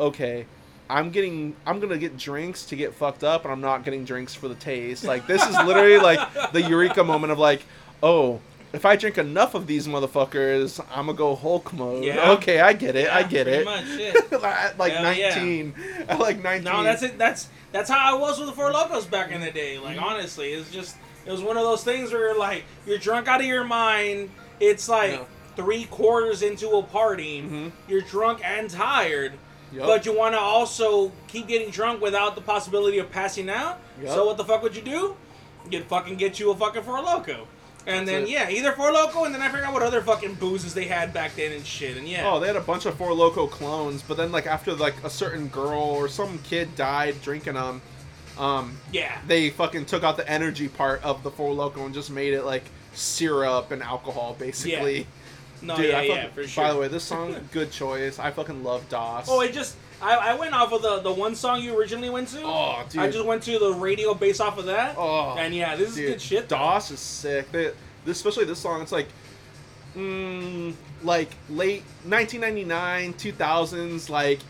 okay. 0.00 0.46
I'm 0.90 1.10
getting 1.10 1.54
I'm 1.66 1.80
gonna 1.80 1.98
get 1.98 2.16
drinks 2.16 2.64
to 2.66 2.76
get 2.76 2.94
fucked 2.94 3.22
up 3.22 3.44
and 3.44 3.52
I'm 3.52 3.60
not 3.60 3.84
getting 3.84 4.06
drinks 4.06 4.34
for 4.34 4.48
the 4.48 4.54
taste. 4.54 5.04
Like 5.04 5.26
this 5.26 5.46
is 5.46 5.54
literally 5.54 5.98
like 5.98 6.52
the 6.52 6.62
eureka 6.68 7.04
moment 7.04 7.30
of 7.30 7.38
like, 7.38 7.62
oh, 8.02 8.40
if 8.72 8.84
I 8.84 8.96
drink 8.96 9.18
enough 9.18 9.54
of 9.54 9.66
these 9.66 9.86
motherfuckers, 9.88 10.84
I'm 10.90 11.06
gonna 11.06 11.14
go 11.16 11.34
Hulk 11.34 11.72
mode. 11.72 12.04
Yeah. 12.04 12.32
Okay, 12.32 12.60
I 12.60 12.72
get 12.72 12.96
it. 12.96 13.08
I 13.08 13.22
get 13.22 13.46
it. 13.48 13.64
much, 13.64 13.86
shit. 13.86 14.14
at 14.32 14.78
like 14.78 14.92
Hell 14.92 15.12
yeah. 15.14 15.34
19. 15.34 15.74
At 16.08 16.18
like 16.18 16.42
19. 16.42 16.64
No, 16.64 16.82
that's 16.82 17.02
it. 17.02 17.18
That's 17.18 17.48
that's 17.72 17.88
how 17.90 18.16
I 18.16 18.18
was 18.18 18.38
with 18.38 18.48
the 18.48 18.54
Four 18.54 18.72
Locos 18.72 19.06
back 19.06 19.30
in 19.30 19.40
the 19.40 19.50
day. 19.50 19.76
Mm-hmm. 19.76 19.84
Like 19.84 20.00
honestly, 20.02 20.52
it's 20.52 20.70
just 20.70 20.96
it 21.26 21.32
was 21.32 21.42
one 21.42 21.56
of 21.56 21.62
those 21.62 21.84
things 21.84 22.12
where 22.12 22.34
like 22.36 22.64
you're 22.86 22.98
drunk 22.98 23.28
out 23.28 23.40
of 23.40 23.46
your 23.46 23.64
mind. 23.64 24.30
It's 24.60 24.88
like 24.88 25.12
Yeah. 25.12 25.24
three 25.56 25.84
quarters 25.84 26.42
into 26.42 26.68
a 26.70 26.82
party. 26.82 27.42
Mhm. 27.42 27.72
You're 27.88 28.00
drunk 28.02 28.40
and 28.44 28.68
tired, 28.68 29.32
Yup. 29.72 29.86
but 29.86 30.04
you 30.06 30.16
want 30.16 30.34
to 30.34 30.40
also 30.40 31.12
keep 31.26 31.46
getting 31.46 31.70
drunk 31.70 32.00
without 32.02 32.34
the 32.34 32.40
possibility 32.42 32.98
of 32.98 33.10
passing 33.10 33.48
out. 33.48 33.78
Yup. 34.02 34.14
So 34.14 34.26
what 34.26 34.36
the 34.36 34.44
fuck 34.44 34.62
would 34.62 34.74
you 34.76 34.82
do? 34.82 35.16
You'd 35.70 35.84
fucking 35.84 36.16
get 36.16 36.38
you 36.40 36.50
a 36.50 36.56
fucking 36.56 36.82
Four 36.82 37.00
Loco. 37.02 37.46
And 37.88 38.06
That's 38.06 38.10
then 38.18 38.22
it. 38.24 38.28
yeah, 38.28 38.50
either 38.50 38.72
Four 38.72 38.92
Loco, 38.92 39.24
and 39.24 39.34
then 39.34 39.40
I 39.42 39.48
forgot 39.48 39.72
what 39.72 39.82
other 39.82 40.02
fucking 40.02 40.34
boozes 40.34 40.74
they 40.74 40.84
had 40.84 41.12
back 41.14 41.34
then 41.36 41.52
and 41.52 41.64
shit. 41.64 41.96
And 41.96 42.06
yeah, 42.06 42.30
Oh, 42.30 42.38
they 42.38 42.46
had 42.46 42.56
a 42.56 42.60
bunch 42.60 42.84
of 42.84 42.94
Four 42.96 43.14
Loco 43.14 43.46
clones, 43.46 44.02
but 44.06 44.16
then 44.18 44.30
like 44.30 44.46
after 44.46 44.74
like 44.74 45.02
a 45.04 45.10
certain 45.10 45.48
girl 45.48 45.78
or 45.80 46.06
some 46.08 46.38
kid 46.44 46.76
died 46.76 47.16
drinking 47.22 47.54
them, 47.54 47.80
um, 48.38 48.76
yeah, 48.92 49.18
they 49.26 49.48
fucking 49.50 49.86
took 49.86 50.04
out 50.04 50.16
the 50.18 50.28
energy 50.30 50.68
part 50.68 51.02
of 51.02 51.22
the 51.22 51.30
Four 51.30 51.54
Loco 51.54 51.84
and 51.86 51.94
just 51.94 52.10
made 52.10 52.34
it 52.34 52.42
like 52.44 52.64
syrup 52.92 53.70
and 53.70 53.82
alcohol 53.82 54.36
basically. 54.38 55.06
no, 55.62 55.74
Dude, 55.76 55.86
yeah, 55.90 55.98
I 55.98 56.02
yeah, 56.02 56.14
fucking, 56.16 56.30
for 56.34 56.46
sure. 56.46 56.64
By 56.64 56.72
the 56.74 56.78
way, 56.78 56.88
this 56.88 57.04
song, 57.04 57.36
good 57.52 57.70
choice. 57.72 58.18
I 58.18 58.30
fucking 58.30 58.62
love 58.62 58.88
DOS. 58.88 59.26
Oh, 59.30 59.40
it 59.40 59.52
just 59.52 59.76
I, 60.00 60.14
I 60.16 60.34
went 60.34 60.54
off 60.54 60.72
of 60.72 60.82
the 60.82 61.00
the 61.00 61.12
one 61.12 61.34
song 61.34 61.60
you 61.62 61.78
originally 61.78 62.10
went 62.10 62.28
to. 62.28 62.42
Oh, 62.44 62.82
dude. 62.88 63.00
I 63.02 63.10
just 63.10 63.24
went 63.24 63.42
to 63.44 63.58
the 63.58 63.72
radio 63.74 64.14
based 64.14 64.40
off 64.40 64.58
of 64.58 64.66
that. 64.66 64.94
Oh, 64.96 65.36
and 65.38 65.54
yeah, 65.54 65.74
this 65.76 65.90
is 65.90 65.96
good 65.96 66.20
shit. 66.20 66.48
though. 66.48 66.56
DOS 66.56 66.90
is 66.92 67.00
sick. 67.00 67.50
They, 67.50 67.64
this, 68.04 68.16
especially 68.18 68.44
this 68.44 68.58
song, 68.60 68.80
it's 68.80 68.92
like, 68.92 69.08
mm, 69.96 70.72
like 71.02 71.30
late 71.50 71.82
1999, 72.04 73.14
2000s, 73.14 74.08
like 74.08 74.40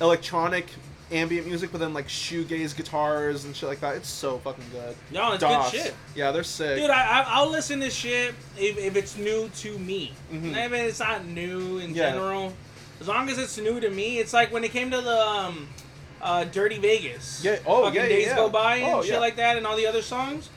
electronic 0.00 0.66
ambient 1.12 1.46
music, 1.46 1.70
but 1.72 1.78
then 1.78 1.94
like 1.94 2.08
shoegaze 2.08 2.76
guitars 2.76 3.44
and 3.44 3.54
shit 3.54 3.68
like 3.68 3.80
that. 3.80 3.96
It's 3.96 4.08
so 4.08 4.38
fucking 4.38 4.64
good. 4.72 4.96
No, 5.12 5.32
it's 5.32 5.40
DOS. 5.40 5.70
good 5.70 5.80
shit. 5.82 5.94
Yeah, 6.14 6.32
they're 6.32 6.42
sick. 6.44 6.80
Dude, 6.80 6.90
I, 6.90 7.20
I, 7.20 7.24
I'll 7.28 7.50
listen 7.50 7.80
to 7.80 7.90
shit 7.90 8.34
if, 8.58 8.76
if 8.78 8.96
it's 8.96 9.16
new 9.16 9.48
to 9.56 9.78
me. 9.78 10.12
Mhm. 10.32 10.50
Even 10.50 10.56
if 10.58 10.72
it's 10.72 11.00
not 11.00 11.24
new 11.26 11.78
in 11.78 11.94
Yeah. 11.94 12.10
general. 12.12 12.52
As 13.00 13.08
long 13.08 13.28
as 13.28 13.38
it's 13.38 13.58
new 13.58 13.78
to 13.80 13.90
me, 13.90 14.18
it's 14.18 14.32
like 14.32 14.52
when 14.52 14.64
it 14.64 14.70
came 14.72 14.90
to 14.90 15.00
the 15.00 15.20
um, 15.20 15.68
uh, 16.22 16.44
Dirty 16.44 16.78
Vegas. 16.78 17.44
Yeah, 17.44 17.58
oh, 17.66 17.84
Fucking 17.84 18.00
yeah, 18.00 18.08
Days 18.08 18.26
yeah. 18.28 18.36
Go 18.36 18.48
By 18.48 18.76
and 18.76 18.94
Oh, 18.94 19.02
shit 19.02 19.12
yeah. 19.12 19.18
like 19.18 19.36
that, 19.36 19.56
and 19.56 19.66
all 19.66 19.76
the 19.76 19.86
other 19.86 20.02
songs. 20.02 20.48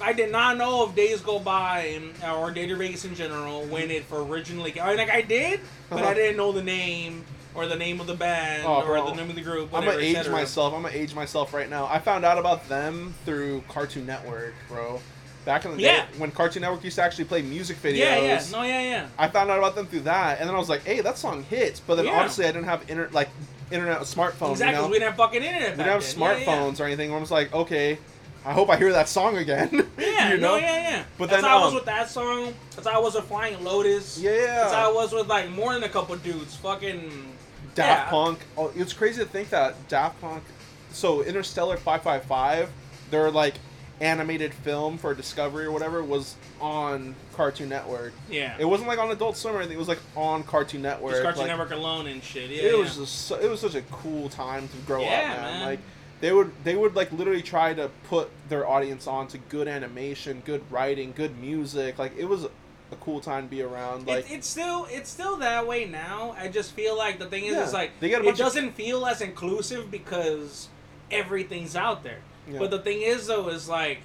I 0.00 0.12
did 0.12 0.30
not 0.30 0.58
know 0.58 0.82
of 0.82 0.94
Days 0.94 1.20
Go 1.22 1.38
By 1.38 1.98
or 2.26 2.50
Dirty 2.50 2.74
Vegas 2.74 3.04
in 3.04 3.14
general 3.14 3.64
when 3.66 3.90
it 3.90 4.04
originally 4.12 4.72
came. 4.72 4.82
I 4.82 4.88
mean, 4.88 4.98
like 4.98 5.10
I 5.10 5.22
did, 5.22 5.60
but 5.88 6.00
Uh-huh. 6.00 6.08
I 6.10 6.14
didn't 6.14 6.36
know 6.36 6.52
the 6.52 6.62
name 6.62 7.24
or 7.54 7.66
the 7.66 7.76
name 7.76 8.00
of 8.02 8.06
the 8.06 8.14
band 8.14 8.64
Oh, 8.66 8.82
or 8.82 8.84
bro. 8.84 9.06
the 9.10 9.14
name 9.16 9.30
of 9.30 9.36
the 9.36 9.40
group. 9.42 9.72
I'm 9.72 9.84
gonna 9.86 9.98
age 9.98 10.28
myself. 10.28 10.74
I'm 10.74 10.82
gonna 10.82 10.94
age 10.94 11.14
myself 11.14 11.54
right 11.54 11.70
now. 11.70 11.86
I 11.86 11.98
found 12.00 12.24
out 12.26 12.36
about 12.36 12.68
them 12.68 13.14
through 13.24 13.62
Cartoon 13.68 14.04
Network, 14.04 14.52
bro. 14.68 15.00
Back 15.46 15.64
in 15.64 15.70
the 15.70 15.78
day, 15.78 16.04
when 16.18 16.32
Cartoon 16.32 16.62
Network 16.62 16.82
used 16.82 16.96
to 16.96 17.02
actually 17.02 17.24
play 17.26 17.40
music 17.40 17.80
videos. 17.80 17.98
Yeah, 17.98 18.18
yeah, 18.20 18.42
no, 18.50 18.62
yeah, 18.62 18.80
yeah. 18.82 19.06
I 19.16 19.28
found 19.28 19.48
out 19.48 19.58
about 19.58 19.76
them 19.76 19.86
through 19.86 20.00
that, 20.00 20.40
and 20.40 20.48
then 20.48 20.56
I 20.56 20.58
was 20.58 20.68
like, 20.68 20.82
"Hey, 20.84 21.00
that 21.02 21.16
song 21.18 21.44
hits." 21.44 21.78
But 21.78 21.94
then 21.94 22.06
Yeah. 22.06 22.18
honestly, 22.18 22.44
I 22.46 22.48
didn't 22.50 22.64
have 22.66 22.82
inter- 22.90 23.08
like 23.12 23.28
internet, 23.70 24.00
smartphone. 24.00 24.50
exactly, 24.50 24.74
You 24.74 24.82
know? 24.82 24.86
we 24.88 24.92
didn't 24.94 25.06
have 25.10 25.16
fucking 25.16 25.42
internet. 25.44 25.76
we 25.78 25.84
didn't 25.84 25.92
have 25.92 26.02
then. 26.04 26.18
Yeah, 26.20 26.36
yeah. 26.36 26.44
smartphones 26.46 26.80
or 26.80 26.84
anything. 26.84 27.14
I 27.14 27.18
was 27.18 27.30
like, 27.30 27.54
"Okay, 27.54 27.96
I 28.44 28.52
hope 28.52 28.70
I 28.70 28.76
hear 28.76 28.92
that 28.92 29.08
song 29.08 29.36
again." 29.38 29.86
Yeah, 29.98 30.32
you 30.32 30.38
know? 30.38 30.54
no, 30.54 30.56
yeah, 30.56 30.90
yeah. 30.90 31.02
But 31.16 31.30
that's 31.30 31.42
then, 31.42 31.50
how 31.50 31.58
I 31.58 31.60
was 31.60 31.68
um, 31.68 31.74
with 31.76 31.84
that 31.84 32.10
song. 32.10 32.52
That's 32.74 32.88
how 32.88 32.98
I 32.98 33.02
was 33.02 33.14
with 33.14 33.24
Flying 33.26 33.62
Lotus. 33.62 34.18
Yeah. 34.18 34.32
That's 34.46 34.72
how 34.74 34.90
I 34.90 34.92
was 34.92 35.12
with 35.12 35.28
like 35.28 35.48
more 35.50 35.72
than 35.74 35.84
a 35.84 35.88
couple 35.88 36.16
dudes. 36.16 36.56
Fucking 36.56 37.34
Daft 37.76 38.06
yeah. 38.06 38.10
Punk. 38.10 38.40
Oh, 38.58 38.72
it's 38.74 38.92
crazy 38.92 39.22
to 39.22 39.28
think 39.28 39.50
that 39.50 39.76
Daft 39.88 40.20
Punk. 40.20 40.42
So 40.90 41.22
Interstella 41.22 41.78
555, 41.78 42.70
They're 43.10 43.30
like 43.30 43.54
animated 44.00 44.52
film 44.52 44.98
for 44.98 45.14
Discovery 45.14 45.64
or 45.64 45.72
whatever 45.72 46.02
was 46.02 46.34
on 46.60 47.14
Cartoon 47.34 47.68
Network. 47.68 48.12
Yeah. 48.30 48.56
It 48.58 48.64
wasn't 48.64 48.88
like 48.88 48.98
on 48.98 49.10
Adult 49.10 49.36
Swim 49.36 49.54
or 49.54 49.58
anything. 49.58 49.76
It 49.76 49.78
was 49.78 49.88
like 49.88 50.00
on 50.14 50.42
Cartoon 50.42 50.82
Network. 50.82 51.12
Just 51.12 51.22
Cartoon 51.22 51.42
like, 51.42 51.48
Network 51.48 51.70
alone 51.70 52.06
and 52.06 52.22
shit. 52.22 52.50
Yeah. 52.50 52.62
it 52.62 52.72
yeah. 52.72 52.78
was 52.78 52.96
just 52.96 53.26
so, 53.26 53.36
it 53.36 53.48
was 53.48 53.60
such 53.60 53.74
a 53.74 53.82
cool 53.82 54.28
time 54.28 54.68
to 54.68 54.76
grow 54.86 55.00
Yeah, 55.00 55.06
up, 55.06 55.26
man. 55.26 55.42
man. 55.42 55.66
Like 55.66 55.80
they 56.20 56.32
would 56.32 56.52
they 56.64 56.76
would 56.76 56.94
like 56.94 57.12
literally 57.12 57.42
try 57.42 57.74
to 57.74 57.90
put 58.08 58.30
their 58.48 58.66
audience 58.66 59.06
on 59.06 59.28
to 59.28 59.38
good 59.38 59.68
animation, 59.68 60.42
good 60.44 60.62
writing, 60.70 61.12
good 61.14 61.38
music. 61.38 61.98
Like 61.98 62.16
it 62.16 62.26
was 62.26 62.44
a 62.44 62.96
cool 62.96 63.20
time 63.20 63.44
to 63.44 63.50
be 63.50 63.62
around. 63.62 64.06
Like 64.06 64.30
it, 64.30 64.34
it's 64.34 64.46
still 64.46 64.86
it's 64.90 65.10
still 65.10 65.36
that 65.38 65.66
way 65.66 65.86
now. 65.86 66.34
I 66.38 66.48
just 66.48 66.72
feel 66.72 66.96
like 66.96 67.18
the 67.18 67.26
thing 67.26 67.44
is, 67.44 67.54
Yeah. 67.54 67.64
is 67.64 67.72
like 67.72 67.92
it 68.00 68.36
doesn't 68.36 68.72
feel 68.72 69.06
as 69.06 69.20
inclusive 69.20 69.90
because 69.90 70.68
everything's 71.10 71.76
out 71.76 72.02
there. 72.02 72.20
Yeah. 72.48 72.58
But 72.58 72.70
the 72.70 72.78
thing 72.78 73.02
is, 73.02 73.26
though, 73.26 73.48
is 73.48 73.68
like 73.68 73.98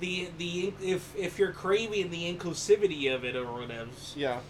the 0.00 0.28
the 0.38 0.72
if 0.82 1.14
if 1.16 1.38
you're 1.38 1.52
craving 1.52 2.10
the 2.10 2.32
inclusivity 2.32 3.12
of 3.14 3.24
it 3.24 3.36
or 3.36 3.44
whatever, 3.52 3.90
yeah, 4.16 4.40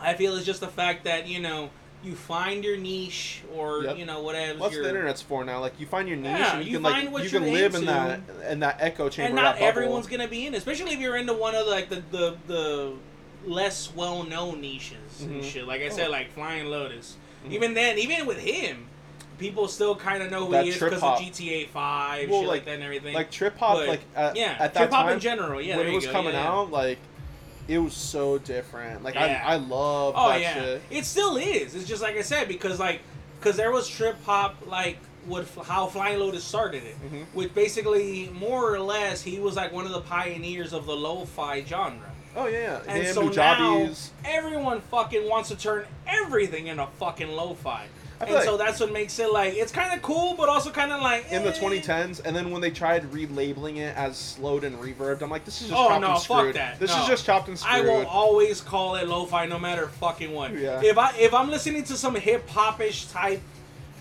I 0.00 0.14
feel 0.14 0.36
it's 0.36 0.46
just 0.46 0.60
the 0.60 0.68
fact 0.68 1.04
that 1.04 1.26
you 1.28 1.40
know 1.40 1.70
you 2.02 2.14
find 2.16 2.64
your 2.64 2.76
niche 2.76 3.42
or 3.54 3.84
Yep. 3.84 3.98
you 3.98 4.06
know 4.06 4.22
whatever. 4.22 4.58
what's 4.58 4.74
your, 4.74 4.82
the 4.84 4.88
internet's 4.88 5.22
for 5.22 5.44
now? 5.44 5.60
Like 5.60 5.78
you 5.78 5.86
find 5.86 6.08
your 6.08 6.16
niche 6.16 6.38
Yeah, 6.38 6.56
and 6.56 6.64
you, 6.64 6.72
you 6.72 6.76
can 6.78 6.82
like 7.12 7.24
you 7.24 7.30
can 7.30 7.52
live 7.52 7.74
in 7.74 7.84
that 7.86 8.20
in 8.48 8.60
that 8.60 8.78
echo 8.80 9.08
chamber. 9.08 9.26
and 9.28 9.36
not 9.36 9.58
everyone's 9.58 10.06
gonna 10.08 10.26
be 10.28 10.46
in, 10.46 10.54
it, 10.54 10.56
especially 10.58 10.92
if 10.94 10.98
you're 10.98 11.16
into 11.16 11.32
one 11.34 11.54
of 11.54 11.66
the, 11.66 11.70
like 11.70 11.88
the 11.90 12.02
the, 12.10 12.36
the 12.48 12.92
less 13.46 13.92
well 13.94 14.22
known 14.24 14.60
niches 14.60 15.20
and 15.20 15.42
Mhm. 15.42 15.44
shit. 15.44 15.66
Like 15.66 15.82
I 15.82 15.86
Oh. 15.86 15.90
said, 15.90 16.08
like 16.10 16.32
Flying 16.32 16.66
Lotus. 16.66 17.16
Mhm. 17.46 17.52
Even 17.52 17.74
then, 17.74 17.98
even 17.98 18.24
with 18.26 18.38
him, 18.38 18.86
people 19.38 19.68
still 19.68 19.94
kind 19.96 20.22
of 20.22 20.30
know 20.30 20.46
who 20.46 20.52
That 20.52 20.64
he 20.64 20.70
is 20.70 20.78
because 20.78 21.02
of. 21.02 21.18
GTA 21.18 21.68
Five, 21.68 22.28
Well, 22.30 22.40
shit 22.40 22.48
like, 22.48 22.56
like- 22.60 22.64
that 22.66 22.74
and 22.74 22.82
everything. 22.82 23.14
like 23.14 23.30
trip 23.30 23.56
hop. 23.58 23.78
But, 23.78 23.88
like 23.88 24.00
at, 24.14 24.36
yeah, 24.36 24.56
at 24.58 24.74
that 24.74 24.74
trip 24.74 24.90
hop 24.92 25.10
in 25.10 25.20
general. 25.20 25.60
Yeah, 25.60 25.76
when 25.76 25.86
it 25.86 25.94
was 25.94 26.06
go, 26.06 26.12
coming 26.12 26.34
yeah, 26.34 26.42
yeah. 26.44 26.50
out, 26.52 26.70
like 26.70 26.98
it 27.68 27.78
was 27.78 27.94
so 27.94 28.38
different. 28.38 29.02
Like 29.04 29.14
Yeah. 29.14 29.42
I 29.44 29.54
I 29.54 29.56
love 29.56 30.14
Oh 30.16 30.28
that 30.30 30.40
yeah, 30.40 30.54
shit. 30.54 30.82
it 30.90 31.04
still 31.06 31.36
is. 31.36 31.74
It's 31.74 31.86
just 31.86 32.02
like 32.02 32.16
I 32.16 32.22
said 32.22 32.48
because 32.48 32.78
like 32.80 33.00
because 33.38 33.56
there 33.56 33.70
was 33.72 33.88
trip 33.88 34.22
hop 34.24 34.56
like 34.66 34.98
what 35.26 35.46
how 35.66 35.86
Flying 35.86 36.18
Lotus 36.18 36.42
started 36.44 36.82
it, 36.82 36.96
Mhm. 37.12 37.26
which 37.32 37.54
basically 37.54 38.28
more 38.34 38.72
or 38.74 38.80
less 38.80 39.22
he 39.22 39.38
was 39.38 39.54
like 39.56 39.72
one 39.72 39.86
of 39.86 39.92
the 39.92 40.00
pioneers 40.00 40.72
of 40.72 40.86
the 40.86 40.96
lo-fi 40.96 41.62
genre. 41.64 42.10
Oh 42.34 42.46
yeah, 42.46 42.80
And 42.88 43.06
so 43.14 43.28
now 43.28 43.88
everyone 44.24 44.80
fucking 44.80 45.28
wants 45.28 45.50
to 45.50 45.56
turn 45.56 45.84
everything 46.06 46.66
into 46.68 46.86
fucking 46.98 47.28
lo-fi. 47.28 47.84
And 48.22 48.34
like- 48.36 48.44
so 48.44 48.56
that's 48.56 48.78
what 48.80 48.92
makes 48.92 49.18
it 49.18 49.32
like 49.32 49.54
it's 49.54 49.72
kind 49.72 49.92
of 49.94 50.00
cool, 50.02 50.34
but 50.34 50.48
also 50.48 50.70
kind 50.70 50.92
of 50.92 51.00
like 51.00 51.30
in 51.30 51.42
the 51.42 51.50
eh. 51.50 51.58
2010s, 51.60 52.20
and 52.24 52.34
then 52.36 52.50
when 52.50 52.60
they 52.60 52.70
tried 52.70 53.10
relabeling 53.12 53.78
it 53.78 53.96
as 53.96 54.16
slowed 54.16 54.64
and 54.64 54.76
reverbed, 54.78 55.22
I'm 55.22 55.30
like, 55.30 55.44
this 55.44 55.60
is 55.60 55.68
just 55.68 55.78
Oh, 55.80 55.88
chopped 55.88 56.00
no, 56.00 56.12
and 56.14 56.22
fuck 56.22 56.54
that. 56.54 56.78
This 56.78 56.90
No. 56.94 57.02
is 57.02 57.08
just 57.08 57.24
chopped 57.26 57.48
and 57.48 57.58
screwed. 57.58 57.74
I 57.74 57.80
will 57.80 58.06
always 58.06 58.60
call 58.60 58.94
it 58.96 59.08
lo-fi, 59.08 59.46
no 59.46 59.58
matter 59.58 59.88
fucking 59.88 60.32
what. 60.32 60.56
Yeah. 60.56 60.80
If 60.82 60.98
I 60.98 61.12
if 61.18 61.34
I'm 61.34 61.50
listening 61.50 61.82
to 61.84 61.96
some 61.96 62.14
hip 62.14 62.48
hopish 62.48 63.10
type, 63.12 63.40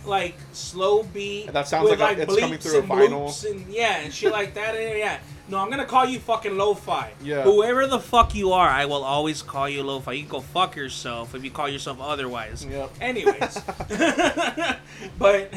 like 0.05 0.35
slow 0.53 1.03
beat, 1.03 1.51
That 1.53 1.67
sounds 1.67 1.89
like 1.89 1.99
a- 2.17 2.21
it's 2.21 2.37
coming 2.39 2.57
through 2.59 2.79
a 2.79 2.83
vinyl. 2.83 3.49
and 3.51 3.65
yeah 3.73 3.97
and 4.01 4.13
shit 4.13 4.31
like 4.31 4.53
that, 4.55 4.75
and 4.75 4.97
yeah. 4.99 5.17
No, 5.51 5.57
I'm 5.57 5.69
gonna 5.69 5.85
call 5.85 6.05
you 6.05 6.17
fucking 6.19 6.57
lo-fi. 6.57 7.11
Yeah. 7.21 7.43
Whoever 7.43 7.85
the 7.85 7.99
fuck 7.99 8.33
you 8.33 8.53
are, 8.53 8.69
I 8.69 8.85
will 8.85 9.03
always 9.03 9.41
call 9.41 9.67
you 9.67 9.83
lo-fi. 9.83 10.13
You 10.13 10.21
can 10.23 10.29
go 10.31 10.39
fuck 10.39 10.77
yourself 10.77 11.35
if 11.35 11.43
you 11.43 11.51
call 11.51 11.67
yourself 11.67 11.99
otherwise. 11.99 12.63
Yep. 12.65 12.89
Anyways, 13.01 13.59
but 15.19 15.53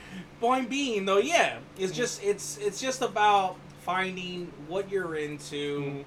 point 0.40 0.68
being 0.68 1.06
though, 1.06 1.16
yeah, 1.18 1.58
it's 1.78 1.92
just 1.96 2.22
it's 2.22 2.58
it's 2.58 2.78
just 2.80 3.00
about 3.00 3.56
finding 3.80 4.52
what 4.68 4.90
you're 4.90 5.14
into. 5.16 5.80
Mhm. 5.80 6.04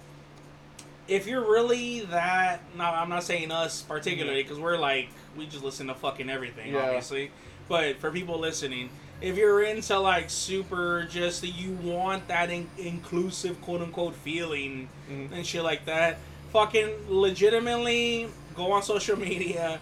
If 1.07 1.25
you're 1.27 1.41
really 1.51 2.01
that, 2.11 2.61
no, 2.77 2.83
I'm 2.85 3.09
not 3.09 3.23
saying 3.23 3.51
us 3.51 3.81
particularly 3.81 4.43
because 4.43 4.59
we're 4.59 4.77
like 4.77 5.09
we 5.35 5.47
just 5.47 5.63
listen 5.63 5.87
to 5.87 5.95
fucking 5.95 6.29
everything, 6.29 6.73
Yeah. 6.73 6.83
obviously. 6.85 7.31
But 7.67 7.97
for 7.97 8.11
people 8.11 8.37
listening, 8.37 8.89
if 9.21 9.37
you're 9.37 9.63
into 9.63 9.97
like 9.99 10.29
super, 10.29 11.03
just 11.09 11.41
that 11.41 11.49
you 11.49 11.71
want 11.83 12.27
that 12.27 12.49
in- 12.49 12.69
inclusive 12.77 13.61
quote 13.61 13.81
unquote 13.81 14.15
feeling 14.15 14.89
Mhm. 15.09 15.31
and 15.31 15.45
shit 15.45 15.63
like 15.63 15.85
that, 15.85 16.17
fucking 16.51 16.89
legitimately 17.09 18.27
go 18.55 18.71
on 18.71 18.83
social 18.83 19.17
media. 19.17 19.79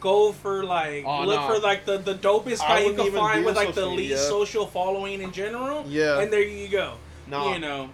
Go 0.00 0.32
for 0.32 0.64
like 0.64 1.04
Oh, 1.06 1.24
look 1.24 1.40
no. 1.40 1.46
for 1.48 1.58
like 1.60 1.84
the, 1.86 1.98
the 1.98 2.14
dopest 2.14 2.58
guy 2.58 2.80
you 2.80 2.92
can 2.94 3.12
find 3.12 3.44
with 3.44 3.54
like 3.56 3.68
the 3.68 3.74
social 3.82 3.94
least 3.94 4.28
social 4.28 4.66
following 4.66 5.20
in 5.20 5.30
general. 5.32 5.84
Yeah. 5.86 6.18
And 6.18 6.32
there 6.32 6.42
you 6.42 6.68
go. 6.68 6.94
No. 7.28 7.52
You 7.52 7.60
know. 7.60 7.90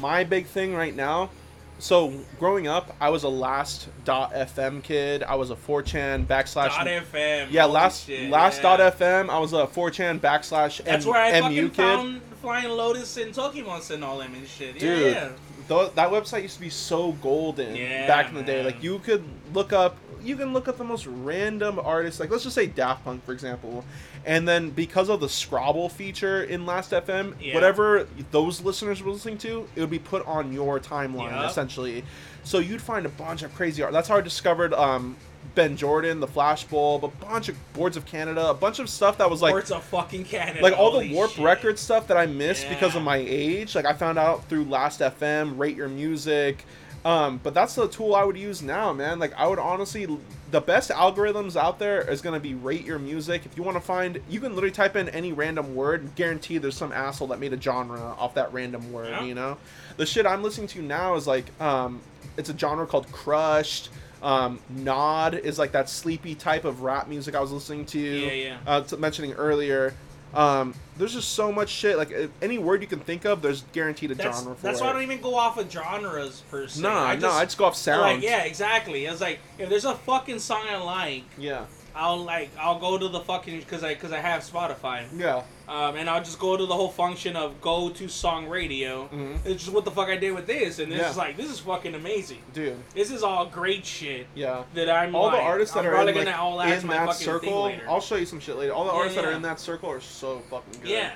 my 0.00 0.22
big 0.24 0.46
thing 0.46 0.74
right 0.74 0.94
now 0.94 1.30
so 1.78 2.12
growing 2.38 2.66
up 2.66 2.94
i 3.00 3.10
was 3.10 3.22
a 3.24 3.28
last 3.28 3.88
fm 4.32 4.82
kid 4.82 5.22
i 5.22 5.34
was 5.34 5.50
a 5.50 5.56
4chan 5.56 6.24
backslash 6.26 6.68
Dot 6.68 6.86
FM. 6.86 7.48
yeah 7.50 7.64
last 7.66 8.06
shit, 8.06 8.30
last 8.30 8.62
yeah. 8.62 8.76
dot 8.76 8.98
fm 8.98 9.28
i 9.28 9.38
was 9.38 9.52
a 9.52 9.66
4chan 9.66 10.18
backslash 10.20 10.82
That's 10.84 11.04
M- 11.04 11.12
where 11.12 11.20
I 11.20 11.32
mu 11.32 11.40
fucking 11.42 11.70
kid 11.70 11.74
found 11.76 12.20
Flying 12.40 12.68
Lotus 12.70 13.16
and 13.16 13.34
Pokemon 13.34 13.90
and 13.90 14.04
all 14.04 14.18
them 14.18 14.32
and 14.34 14.46
shit. 14.46 14.78
Dude, 14.78 15.14
yeah, 15.14 15.30
Tho- 15.68 15.90
that 15.94 16.10
website 16.10 16.42
used 16.42 16.54
to 16.54 16.60
be 16.60 16.70
so 16.70 17.12
golden 17.12 17.74
Yeah, 17.74 18.06
back 18.06 18.28
in 18.28 18.34
the 18.34 18.42
day. 18.42 18.56
man. 18.56 18.66
like 18.66 18.82
you 18.82 18.98
could 19.00 19.24
look 19.52 19.72
up 19.72 19.96
you 20.22 20.34
can 20.34 20.52
look 20.52 20.66
up 20.66 20.76
the 20.76 20.82
most 20.84 21.06
random 21.06 21.78
artists 21.78 22.18
like 22.18 22.30
let's 22.30 22.42
just 22.42 22.54
say 22.54 22.66
daft 22.66 23.04
punk 23.04 23.24
for 23.24 23.32
example. 23.32 23.84
And 24.24 24.46
then 24.48 24.70
because 24.70 25.08
of 25.08 25.20
the 25.20 25.28
scrobble 25.28 25.88
feature 25.88 26.42
in 26.42 26.66
last 26.66 26.90
fm 26.90 27.34
Yeah. 27.40 27.54
whatever 27.54 28.08
those 28.32 28.60
listeners 28.60 29.02
were 29.02 29.12
listening 29.12 29.38
to 29.38 29.68
it 29.76 29.80
would 29.80 29.90
be 29.90 29.98
put 30.00 30.26
on 30.26 30.52
your 30.52 30.80
timeline 30.80 31.46
essentially. 31.46 32.04
So 32.44 32.58
you'd 32.58 32.82
find 32.82 33.06
a 33.06 33.08
bunch 33.10 33.42
of 33.42 33.54
crazy 33.54 33.82
art. 33.82 33.92
That's 33.92 34.08
how 34.08 34.16
i 34.16 34.20
discovered 34.20 34.72
um 34.74 35.16
benn 35.56 35.76
jordan 35.76 36.20
the 36.20 36.26
flash 36.26 36.62
bulb 36.64 37.04
a 37.04 37.08
bunch 37.08 37.48
of 37.48 37.56
boards 37.72 37.96
of 37.96 38.06
canada 38.06 38.50
a 38.50 38.54
bunch 38.54 38.78
of 38.78 38.88
stuff 38.88 39.18
that 39.18 39.28
was 39.28 39.42
like 39.42 39.56
it's 39.56 39.72
a 39.72 39.80
fucking 39.80 40.24
Canada. 40.24 40.62
like 40.62 40.76
all 40.78 41.00
the 41.00 41.12
warp 41.12 41.32
shit. 41.32 41.44
record 41.44 41.78
stuff 41.78 42.06
that 42.06 42.16
I 42.16 42.26
missed 42.26 42.68
because 42.68 42.94
of 42.94 43.02
my 43.02 43.16
age. 43.16 43.74
Like 43.74 43.86
I 43.86 43.92
found 43.92 44.18
out 44.18 44.48
through 44.48 44.64
Last 44.64 45.00
FM, 45.00 45.58
Rate 45.58 45.76
Your 45.76 45.88
Music. 45.88 46.64
Um, 47.04 47.40
but 47.42 47.54
that's 47.54 47.74
the 47.74 47.86
tool 47.88 48.14
I 48.16 48.24
would 48.24 48.36
use 48.36 48.62
now, 48.62 48.92
man. 48.92 49.18
Like 49.18 49.32
I 49.34 49.46
would 49.46 49.58
honestly, 49.58 50.06
the 50.50 50.60
best 50.60 50.90
algorithms 50.90 51.56
out 51.56 51.78
there 51.78 52.00
is 52.10 52.20
gonna 52.20 52.40
be 52.40 52.54
Rate 52.54 52.84
Your 52.84 52.98
Music. 52.98 53.46
If 53.46 53.56
you 53.56 53.62
want 53.62 53.76
to 53.76 53.80
find, 53.80 54.20
you 54.28 54.40
can 54.40 54.54
literally 54.54 54.72
type 54.72 54.96
in 54.96 55.08
any 55.10 55.32
random 55.32 55.74
word. 55.74 56.02
and 56.02 56.14
Guarantee 56.16 56.58
there's 56.58 56.76
some 56.76 56.92
asshole 56.92 57.28
that 57.28 57.38
made 57.38 57.52
a 57.52 57.60
genre 57.60 58.00
off 58.18 58.34
that 58.34 58.52
random 58.52 58.92
word. 58.92 59.10
Yeah. 59.10 59.22
You 59.24 59.34
know, 59.34 59.56
the 59.96 60.06
shit 60.06 60.26
I'm 60.26 60.42
listening 60.42 60.66
to 60.68 60.82
now 60.82 61.14
is 61.14 61.26
like, 61.26 61.44
um, 61.60 62.00
it's 62.36 62.50
a 62.50 62.58
genre 62.58 62.86
called 62.86 63.10
crushed. 63.12 63.90
Um, 64.22 64.58
Nod 64.70 65.34
is 65.34 65.58
like 65.58 65.72
that 65.72 65.88
sleepy 65.88 66.34
type 66.34 66.64
of 66.64 66.82
rap 66.82 67.08
music 67.08 67.34
I 67.34 67.40
was 67.40 67.52
listening 67.52 67.84
to 67.86 67.98
Yeah, 68.00 68.32
yeah. 68.32 68.56
uh, 68.66 68.80
t- 68.82 68.96
mentioning 68.96 69.32
earlier. 69.34 69.94
Um, 70.34 70.74
there's 70.98 71.14
just 71.14 71.30
so 71.32 71.50
much 71.52 71.68
shit. 71.70 71.96
Like 71.96 72.12
any 72.42 72.58
word 72.58 72.82
you 72.82 72.88
can 72.88 73.00
think 73.00 73.24
of, 73.24 73.40
there's 73.42 73.62
guaranteed 73.72 74.10
a 74.10 74.14
That's, 74.14 74.38
genre 74.40 74.54
for 74.56 74.62
that's 74.62 74.80
it. 74.80 74.84
why 74.84 74.90
I 74.90 74.92
don't 74.92 75.02
even 75.02 75.20
go 75.20 75.34
off 75.36 75.56
of 75.58 75.70
genres 75.70 76.42
per 76.50 76.66
se. 76.66 76.82
no, 76.82 76.90
I 76.90 77.14
no, 77.14 77.20
just, 77.22 77.36
I 77.36 77.44
just 77.44 77.58
go 77.58 77.64
off 77.66 77.76
sound. 77.76 78.00
Like, 78.02 78.22
yeah, 78.22 78.42
exactly. 78.44 79.06
I 79.08 79.12
was 79.12 79.20
like, 79.20 79.38
if 79.58 79.68
there's 79.68 79.84
a 79.84 79.94
fucking 79.94 80.38
song 80.40 80.64
I 80.68 80.76
like, 80.78 81.24
yeah, 81.38 81.64
I'll 81.94 82.22
like, 82.22 82.50
I'll 82.58 82.78
go 82.78 82.98
to 82.98 83.08
the 83.08 83.20
fucking 83.20 83.60
because 83.60 83.82
I 83.84 83.94
because 83.94 84.12
I 84.12 84.18
have 84.18 84.42
Spotify, 84.42 85.04
yeah. 85.16 85.42
Um, 85.68 85.96
and 85.96 86.08
I'll 86.08 86.22
just 86.22 86.38
go 86.38 86.56
to 86.56 86.64
the 86.66 86.74
whole 86.74 86.88
function 86.90 87.34
of 87.36 87.60
go 87.60 87.88
to 87.90 88.08
song 88.08 88.48
radio. 88.48 89.08
Mhm. 89.12 89.38
It's 89.44 89.62
just 89.64 89.74
what 89.74 89.84
the 89.84 89.90
fuck 89.90 90.08
I 90.08 90.16
did 90.16 90.32
with 90.34 90.46
this, 90.46 90.78
and 90.78 90.90
this 90.92 91.00
Yeah. 91.00 91.10
is 91.10 91.16
like, 91.16 91.36
this 91.36 91.50
is 91.50 91.58
fucking 91.60 91.94
amazing. 91.94 92.42
dude. 92.52 92.76
This 92.94 93.10
is 93.10 93.22
all 93.22 93.46
great 93.46 93.84
shit 93.84 94.26
Yeah. 94.34 94.62
that 94.74 94.88
I'm 94.88 95.14
All 95.14 95.30
the 95.30 95.38
artists 95.38 95.74
that 95.74 95.80
I'm 95.80 95.86
are 95.86 95.90
probably 95.90 96.12
in, 96.12 96.18
like, 96.18 96.26
gonna 96.26 96.36
all 96.42 96.60
in 96.60 96.86
my 96.86 96.94
that 96.94 97.06
fucking 97.08 97.24
circle. 97.24 97.72
I'll 97.88 98.00
show 98.00 98.16
you 98.16 98.26
some 98.26 98.40
shit 98.40 98.56
later. 98.56 98.72
All 98.72 98.84
the 98.84 98.92
Yeah, 98.92 98.96
artists 98.98 99.16
that 99.16 99.24
are 99.24 99.32
in 99.32 99.42
that 99.42 99.58
circle 99.60 99.90
are 99.90 100.00
so 100.00 100.42
fucking 100.50 100.80
good. 100.82 100.90
Yeah. 100.90 101.10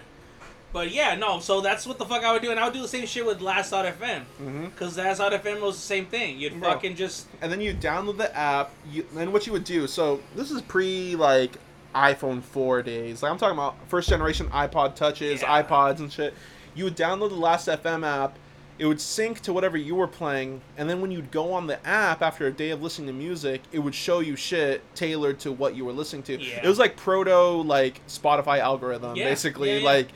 But 0.72 0.92
yeah, 0.92 1.16
no, 1.16 1.40
so 1.40 1.60
that's 1.60 1.84
what 1.84 1.98
the 1.98 2.04
fuck 2.06 2.22
I 2.22 2.32
would 2.32 2.42
do, 2.42 2.52
and 2.52 2.60
I 2.60 2.64
would 2.64 2.72
do 2.74 2.80
the 2.82 2.86
same 2.86 3.04
shit 3.04 3.26
with 3.26 3.40
Last.fm. 3.40 4.22
hmm 4.38 4.66
Because 4.66 4.96
Last.fm 4.96 5.60
was 5.60 5.74
the 5.74 5.82
same 5.82 6.06
thing. 6.06 6.38
You'd 6.38 6.60
Bro. 6.60 6.70
fucking 6.74 6.94
just. 6.94 7.26
And 7.42 7.50
then 7.50 7.60
you 7.60 7.74
download 7.74 8.18
the 8.18 8.36
app. 8.36 8.70
You 8.88 9.04
then 9.12 9.32
what 9.32 9.48
you 9.48 9.52
would 9.52 9.64
do? 9.64 9.88
So 9.88 10.20
this 10.36 10.52
is 10.52 10.62
pre 10.62 11.16
like 11.16 11.52
iPhone 11.94 12.42
four 12.42 12.82
days. 12.82 13.22
Like 13.22 13.32
I'm 13.32 13.38
talking 13.38 13.56
about 13.58 13.76
first 13.88 14.08
generation 14.08 14.46
iPod 14.48 14.94
touches, 14.94 15.42
Yeah. 15.42 15.62
iPods 15.62 15.98
and 15.98 16.12
shit. 16.12 16.34
You 16.74 16.84
would 16.84 16.96
download 16.96 17.30
the 17.30 17.36
Last 17.36 17.66
FM 17.68 18.04
app. 18.04 18.36
It 18.78 18.86
would 18.86 19.00
sync 19.00 19.40
to 19.40 19.52
whatever 19.52 19.76
you 19.76 19.94
were 19.94 20.06
playing, 20.06 20.62
and 20.78 20.88
then 20.88 21.02
when 21.02 21.10
you'd 21.10 21.30
go 21.30 21.52
on 21.52 21.66
the 21.66 21.84
app 21.86 22.22
after 22.22 22.46
a 22.46 22.50
day 22.52 22.70
of 22.70 22.80
listening 22.82 23.08
to 23.08 23.12
music, 23.12 23.60
it 23.72 23.78
would 23.80 23.94
show 23.94 24.20
you 24.20 24.36
shit 24.36 24.82
tailored 24.94 25.38
to 25.40 25.52
what 25.52 25.74
you 25.76 25.84
were 25.84 25.92
listening 25.92 26.22
to. 26.22 26.40
Yeah. 26.40 26.60
It 26.64 26.66
was 26.68 26.78
like 26.78 26.96
proto 26.96 27.60
like 27.62 28.00
Spotify 28.06 28.58
algorithm, 28.60 29.16
Yeah, 29.16 29.24
basically. 29.24 29.82
Like 29.82 30.08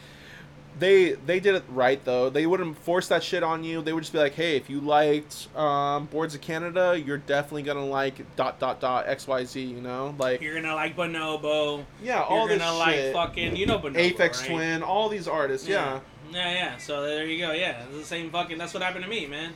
they 0.79 1.12
they 1.12 1.41
did 1.41 1.55
it 1.55 1.64
right 1.68 2.05
though. 2.05 2.31
They 2.31 2.47
wouldn't 2.47 2.77
force 2.79 3.09
that 3.09 3.22
shit 3.22 3.43
on 3.43 3.62
you. 3.64 3.83
They 3.83 3.93
would 3.93 4.03
just 4.03 4.12
be 4.12 4.18
like, 4.18 4.35
"Hey, 4.35 4.57
if 4.57 4.68
you 4.68 4.81
liked 4.81 5.55
um, 5.57 6.07
Boards 6.07 6.35
of 6.35 6.41
Canada, 6.41 7.01
you're 7.05 7.18
definitely 7.18 7.62
gonna 7.62 7.87
like 7.87 8.37
dot 8.37 8.59
dot 8.59 8.81
dot 8.81 9.07
X 9.09 9.27
Y 9.27 9.45
Z. 9.45 9.62
You 9.62 9.81
know, 9.81 10.14
like 10.18 10.41
You're 10.41 10.61
gonna 10.61 10.75
like 10.75 10.97
Bonobo. 10.97 11.85
yeah, 12.03 12.18
You're 12.18 12.25
all 12.25 12.49
this 12.49 12.61
like 12.61 12.95
shit. 12.95 13.14
fucking. 13.14 13.57
You 13.57 13.66
know 13.66 13.79
Bonobo. 13.79 14.14
Aphex 14.14 14.41
right? 14.41 14.51
Twin, 14.51 14.83
all 14.83 15.09
these 15.09 15.29
artists. 15.29 15.68
Yeah, 15.68 16.01
Yeah, 16.33 16.51
yeah. 16.53 16.77
So 16.79 17.03
there 17.03 17.25
you 17.27 17.39
go. 17.39 17.53
Yeah, 17.53 17.83
it's 17.89 17.99
the 17.99 18.05
same 18.05 18.31
fucking. 18.31 18.59
That's 18.59 18.75
what 18.75 18.83
happened 18.83 19.05
to 19.05 19.11
me, 19.11 19.27
man. 19.27 19.53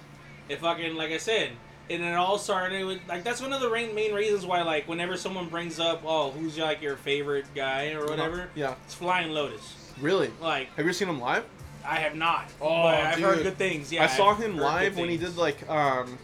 It 0.49 0.61
fucking 0.61 0.95
like 0.95 1.11
I 1.11 1.19
said, 1.19 1.51
and 1.91 2.03
it 2.03 2.15
all 2.15 2.39
started 2.39 2.87
with 2.87 3.01
like 3.09 3.25
that's 3.25 3.43
one 3.43 3.53
of 3.53 3.61
the 3.61 3.71
main 3.71 3.95
main 3.95 4.15
reasons 4.15 4.47
why 4.47 4.63
like 4.63 4.87
whenever 4.87 5.17
someone 5.17 5.49
brings 5.49 5.81
up 5.81 6.03
oh 6.07 6.31
who's 6.31 6.57
like 6.57 6.81
your 6.81 6.97
favorite 6.97 7.47
guy 7.55 7.93
or 7.93 8.07
whatever, 8.07 8.51
yeah. 8.55 8.75
it's 8.85 8.95
Flying 8.95 9.31
Lotus. 9.33 9.88
Really? 10.01 10.31
Like 10.41 10.69
Have 10.77 10.87
you 10.87 10.93
seen 10.93 11.09
him 11.09 11.21
live? 11.21 11.45
I 11.85 11.97
have 11.97 12.15
not, 12.17 12.45
Oh, 12.61 12.83
but 12.83 12.95
I've 12.95 13.19
heard 13.19 13.43
good 13.43 13.57
things. 13.57 13.91
Yeah, 13.93 14.05
I 14.05 14.07
saw 14.09 14.31
I've 14.33 14.39
him 14.39 14.57
live 14.59 14.97
when 14.97 15.09
he 15.09 15.17
did 15.17 15.37
like 15.37 15.69
um, 15.71 16.19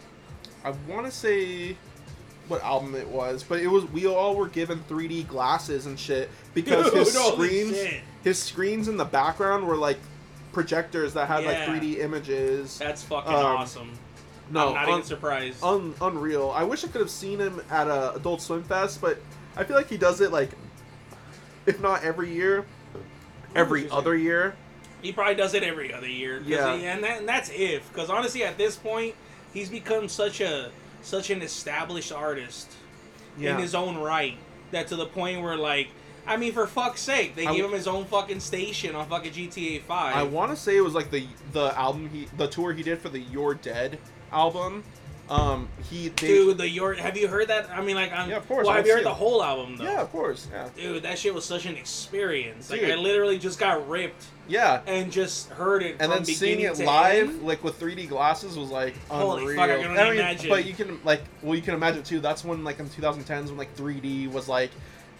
I 0.63 0.71
want 0.87 1.05
to 1.05 1.11
say 1.11 1.75
what 2.47 2.61
album 2.63 2.93
it 2.93 3.07
was, 3.07 3.43
but 3.43 3.59
it 3.59 3.67
was 3.67 3.85
we 3.85 4.05
all 4.05 4.35
were 4.35 4.47
given 4.47 4.79
3D 4.87 5.27
glasses 5.27 5.87
and 5.87 5.99
shit 5.99 6.29
because 6.53 6.85
Dude, 6.91 6.99
his 6.99 7.13
screens, 7.13 7.75
shit. 7.75 8.01
his 8.23 8.41
screens 8.41 8.87
in 8.87 8.97
the 8.97 9.05
background 9.05 9.65
were 9.67 9.75
like 9.77 9.97
projectors 10.53 11.13
that 11.13 11.27
had 11.27 11.43
Yeah. 11.43 11.49
like 11.49 11.81
3D 11.81 11.99
images. 11.99 12.77
That's 12.77 13.01
fucking 13.03 13.33
Um, 13.33 13.43
awesome. 13.57 13.91
no, 14.51 14.67
I'm 14.69 14.73
not 14.75 14.83
un- 14.83 14.89
even 14.89 15.03
surprised. 15.03 15.63
un- 15.63 15.95
unreal. 15.99 16.51
I 16.55 16.63
wish 16.63 16.83
I 16.83 16.87
could 16.89 17.01
have 17.01 17.09
seen 17.09 17.39
him 17.39 17.59
at 17.71 17.87
a 17.87 18.13
Adult 18.13 18.41
Swim 18.41 18.63
Fest, 18.63 19.01
but 19.01 19.19
I 19.57 19.63
feel 19.63 19.75
like 19.75 19.89
he 19.89 19.97
does 19.97 20.21
it 20.21 20.31
like, 20.31 20.51
if 21.65 21.81
not 21.81 22.03
every 22.03 22.31
year, 22.31 22.65
every 23.55 23.89
other 23.89 24.15
year. 24.15 24.55
He 25.01 25.11
probably 25.11 25.35
does 25.35 25.53
it 25.53 25.63
every 25.63 25.93
other 25.93 26.07
year. 26.07 26.41
Yeah. 26.45 26.75
he- 26.75 26.85
and, 26.85 27.03
that, 27.03 27.19
and 27.19 27.27
that's 27.29 27.49
if. 27.49 27.87
Because 27.91 28.09
honestly, 28.09 28.43
at 28.43 28.57
this 28.57 28.75
point, 28.75 29.15
he's 29.53 29.69
become 29.69 30.09
such 30.09 30.41
a 30.41 30.71
such 31.01 31.29
an 31.29 31.43
established 31.43 32.11
artist 32.11 32.71
Yeah, 33.37 33.53
in 33.55 33.61
his 33.61 33.75
own 33.75 33.97
right 33.97 34.37
that 34.71 34.87
to 34.87 34.95
the 34.95 35.05
point 35.05 35.41
where 35.41 35.55
like, 35.55 35.89
I 36.25 36.37
mean, 36.37 36.53
for 36.53 36.65
fuck's 36.65 37.01
sake, 37.01 37.35
they 37.35 37.45
gave 37.45 37.63
him 37.63 37.71
his 37.71 37.87
own 37.87 38.05
fucking 38.05 38.39
station 38.39 38.95
on 38.95 39.07
fucking 39.07 39.31
GTA 39.31 39.83
Five. 39.83 40.15
I 40.15 40.23
want 40.23 40.51
to 40.51 40.57
say 40.57 40.75
it 40.75 40.81
was 40.81 40.95
like 40.95 41.11
the 41.11 41.27
the 41.51 41.77
album 41.77 42.09
he 42.09 42.27
the 42.37 42.47
tour 42.47 42.73
he 42.73 42.81
did 42.81 42.99
for 42.99 43.09
the 43.09 43.19
You're 43.19 43.53
Dead 43.53 43.99
album. 44.31 44.83
Um, 45.29 45.69
he 45.89 46.09
they, 46.09 46.27
Dude, 46.27 46.57
the 46.59 46.69
your 46.69 46.93
have 46.93 47.17
you 47.17 47.27
heard 47.27 47.47
that? 47.47 47.69
I 47.71 47.81
mean, 47.81 47.95
like, 47.95 48.11
I'm, 48.11 48.29
Yeah, 48.29 48.37
of 48.37 48.47
course, 48.47 48.65
Well, 48.65 48.75
have 48.75 48.81
I've 48.81 48.87
you 48.87 48.93
heard 48.93 48.99
seen 48.99 49.05
the 49.05 49.13
whole 49.13 49.43
album 49.43 49.77
though? 49.77 49.83
yeah, 49.83 50.01
of 50.01 50.11
course, 50.11 50.47
yeah, 50.51 50.69
Dude, 50.75 51.03
that 51.03 51.17
shit 51.17 51.33
was 51.33 51.45
such 51.45 51.65
an 51.65 51.75
experience. 51.75 52.69
Like, 52.69 52.81
Dude. 52.81 52.91
I 52.91 52.95
literally 52.95 53.39
just 53.39 53.59
got 53.59 53.87
ripped 53.89 54.23
yeah. 54.47 54.81
and 54.85 55.11
just 55.11 55.49
heard 55.49 55.81
it. 55.81 55.95
And 55.99 56.11
then 56.11 56.25
seeing 56.25 56.59
it 56.61 56.77
live, 56.79 57.29
end. 57.29 57.43
like 57.43 57.63
with 57.63 57.79
3D 57.79 58.07
glasses, 58.07 58.57
was 58.57 58.69
like 58.69 58.95
Holy 59.07 59.41
unreal. 59.41 59.57
fuck, 59.57 59.69
I 59.71 59.81
can 59.81 59.97
only 59.97 60.19
imagine. 60.19 60.49
But 60.49 60.65
you 60.65 60.73
can 60.73 60.99
like, 61.03 61.21
well, 61.41 61.55
you 61.55 61.61
can 61.61 61.73
imagine 61.73 62.03
too. 62.03 62.19
That's 62.19 62.43
when 62.45 62.63
like 62.63 62.79
in 62.79 62.87
2010s 62.87 63.47
when 63.47 63.57
like 63.57 63.75
3D 63.75 64.31
was 64.31 64.47
like 64.47 64.69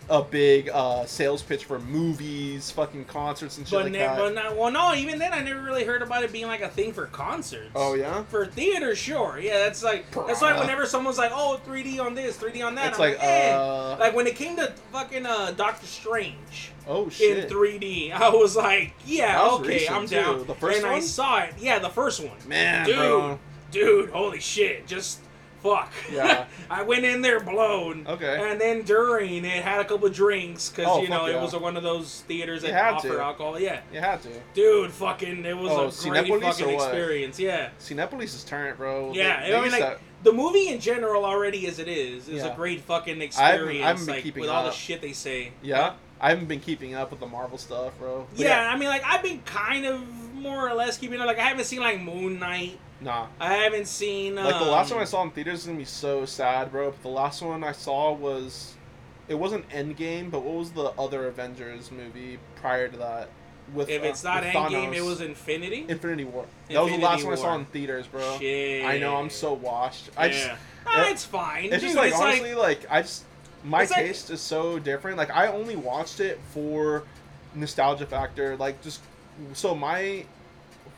a 0.08 0.22
big 0.22 0.70
uh, 0.70 1.03
sales 1.06 1.41
pitch 1.41 1.66
for 1.66 1.80
movies, 1.80 2.70
fucking 2.72 3.06
concerts 3.06 3.58
and 3.58 3.68
shit 3.68 3.76
But, 3.76 3.84
like 3.86 3.91
ne- 3.93 3.97
that. 3.99 4.18
but 4.18 4.34
not, 4.36 4.56
well, 4.56 4.72
no. 4.72 4.93
Even 4.93 5.18
then, 5.18 5.34
I 5.34 5.41
never 5.41 5.62
really 5.62 5.84
heard 5.84 6.01
about 6.03 6.24
it 6.24 6.32
being 6.32 6.45
like 6.47 6.62
a 6.62 6.70
thing 6.70 6.93
for 6.93 7.08
concerts. 7.08 7.72
oh 7.76 7.95
yeah, 7.95 8.24
For 8.26 8.45
theater, 8.45 8.95
sure. 8.95 9.39
Yeah, 9.39 9.60
that's 9.60 9.84
like 9.84 10.12
that's 10.12 10.41
why 10.41 10.51
Bruh. 10.53 10.60
whenever 10.60 10.86
someone's 10.86 11.18
like, 11.18 11.32
"Oh, 11.34 11.60
3D 11.66 11.99
on 11.99 12.14
this, 12.14 12.38
3D 12.38 12.64
on 12.64 12.76
that," 12.76 12.89
it's 12.89 12.99
I'm 12.99 13.10
like 13.10 13.18
like, 13.18 13.28
eh. 13.28 13.51
uh, 13.56 13.97
like 13.99 14.16
when 14.16 14.28
it 14.28 14.36
came 14.36 14.56
to 14.58 14.74
fucking 14.91 15.26
uh, 15.26 15.51
Doctor 15.51 15.88
Strange 15.88 16.72
oh 16.88 17.10
shit. 17.10 17.45
in 17.45 17.49
3D, 17.49 18.12
I 18.14 18.30
was 18.30 18.56
like, 18.56 18.93
"Yeah, 19.08 19.41
was 19.43 19.62
okay, 19.62 19.70
recent, 19.70 19.91
I'm 19.95 20.08
too. 20.08 20.16
down." 20.16 20.45
The 20.47 20.56
first 20.56 20.78
and 20.78 20.88
I 20.88 20.99
saw 20.99 21.39
it. 21.39 21.56
Yeah, 21.60 21.80
the 21.80 21.89
first 21.89 22.20
one. 22.24 22.38
Man, 22.47 22.86
dude, 22.86 22.95
bro. 22.95 23.39
dude, 23.72 24.10
holy 24.12 24.39
shit, 24.39 24.86
just 24.86 25.20
fuck. 25.70 25.91
Yeah. 26.11 26.45
I 26.70 26.84
went 26.84 27.03
in 27.05 27.22
there 27.22 27.39
blown. 27.39 28.05
Okay. 28.07 28.38
And 28.51 28.59
then 28.61 28.84
during, 28.84 29.43
it 29.45 29.63
had 29.63 29.82
a 29.82 29.86
couple 29.86 30.07
drinks 30.09 30.70
because 30.70 30.86
Oh, 30.88 31.01
you 31.01 31.09
know 31.09 31.20
fuck 31.22 31.30
it 31.30 31.34
yeah. 31.34 31.41
was 31.41 31.55
one 31.55 31.76
of 31.78 31.84
those 31.84 32.22
theaters 32.28 32.61
that 32.61 32.93
offer 32.93 33.09
to. 33.09 33.20
alcohol. 33.22 33.59
Yeah. 33.59 33.82
You 33.93 33.99
had 33.99 34.22
to. 34.24 34.30
Dude, 34.53 34.91
fucking, 34.91 35.43
it 35.45 35.57
was 35.57 35.72
Oh, 35.72 36.07
a 36.09 36.09
great 36.11 36.41
fucking 36.41 36.70
experience. 36.70 37.39
Yeah. 37.39 37.70
Cinepolis 37.80 38.36
is 38.36 38.43
turnt, 38.43 38.78
bro. 38.78 39.11
Yeah, 39.13 39.41
They- 39.43 39.49
they 39.51 39.55
I 39.57 39.61
mean, 39.61 39.72
like 39.72 39.82
to- 39.82 39.99
the 40.24 40.34
movie 40.34 40.70
in 40.70 40.80
general 40.80 41.24
already 41.26 41.68
as 41.68 41.78
it 41.80 41.88
is 41.88 42.28
is 42.30 42.43
Yeah. 42.43 42.51
a 42.51 42.55
great 42.55 42.82
fucking 42.82 43.22
experience. 43.22 43.38
I 43.38 43.53
experience. 43.53 43.84
haven't 43.86 44.05
been 44.05 44.16
like 44.16 44.24
keeping 44.24 44.41
with 44.41 44.49
all 44.49 44.63
the 44.63 44.72
shit 44.72 45.01
they 45.01 45.13
say. 45.13 45.51
yeah, 45.61 45.93
I 46.20 46.30
haven't 46.30 46.47
been 46.47 46.61
keeping 46.61 46.95
up 46.95 47.11
with 47.11 47.20
the 47.20 47.28
Marvel 47.28 47.57
stuff, 47.59 47.97
bro. 47.99 48.26
But 48.32 48.39
Yeah, 48.39 48.72
I 48.74 48.78
mean, 48.78 48.89
like 48.89 49.03
I've 49.05 49.22
been 49.22 49.41
kind 49.41 49.86
of 49.86 50.01
more 50.45 50.69
or 50.69 50.73
less 50.73 50.97
keeping 50.97 51.19
up. 51.19 51.27
Like 51.27 51.39
I 51.39 51.43
haven't 51.43 51.65
seen 51.65 51.79
like 51.79 52.01
Moon 52.01 52.39
Knight. 52.39 52.79
Nah. 53.01 53.27
I 53.39 53.53
haven't 53.55 53.87
seen 53.87 54.35
Like 54.35 54.57
the 54.57 54.71
last 54.71 54.91
um, 54.91 54.97
one 54.97 55.01
I 55.03 55.05
saw 55.05 55.21
in 55.23 55.31
theaters 55.31 55.61
is 55.61 55.65
gonna 55.65 55.77
be 55.77 55.85
so 55.85 56.25
sad, 56.25 56.71
bro. 56.71 56.91
But 56.91 57.01
the 57.01 57.09
last 57.09 57.41
one 57.41 57.63
I 57.63 57.71
saw 57.73 58.13
was, 58.13 58.75
it 59.27 59.35
wasn't 59.35 59.67
Endgame, 59.69 60.31
but 60.31 60.43
what 60.43 60.55
was 60.55 60.71
the 60.71 60.85
other 60.97 61.27
Avengers 61.27 61.91
movie 61.91 62.39
prior 62.55 62.87
to 62.87 62.97
that? 62.97 63.29
With 63.73 63.89
If 63.89 64.03
uh, 64.03 64.05
it's 64.05 64.23
not 64.23 64.43
with 64.43 64.53
Endgame, 64.53 64.89
Thanos? 64.91 64.95
it 64.95 65.03
was 65.03 65.21
Infinity. 65.21 65.85
Infinity 65.89 66.23
War. 66.23 66.45
that 66.69 66.79
was 66.79 66.89
the 66.91 66.95
Infinity 66.95 67.03
last 67.03 67.23
one 67.25 67.33
I 67.33 67.35
saw 67.35 67.55
in 67.55 67.65
theaters, 67.65 68.07
bro. 68.07 68.37
Shit. 68.39 68.85
I 68.85 68.97
know 68.99 69.15
I'm 69.17 69.29
so 69.31 69.53
washed. 69.53 70.09
I 70.15 70.29
just 70.29 70.47
Yeah. 70.47 70.57
Ah, 70.87 71.07
it- 71.07 71.11
it's 71.11 71.25
fine. 71.25 71.73
it's 71.73 71.83
just 71.83 71.95
like 71.95 72.11
it's 72.11 72.19
honestly 72.21 72.53
like, 72.55 72.85
I 72.89 73.01
just 73.01 73.23
my 73.63 73.81
It's 73.81 73.91
like- 73.91 74.05
taste 74.05 74.29
is 74.29 74.39
so 74.39 74.77
different. 74.79 75.17
Like 75.17 75.31
I 75.31 75.47
only 75.47 75.75
watched 75.75 76.19
it 76.19 76.39
for 76.53 77.03
nostalgia 77.55 78.05
factor. 78.05 78.55
Like 78.55 78.81
just 78.83 79.01
so 79.53 79.75
my 79.75 80.25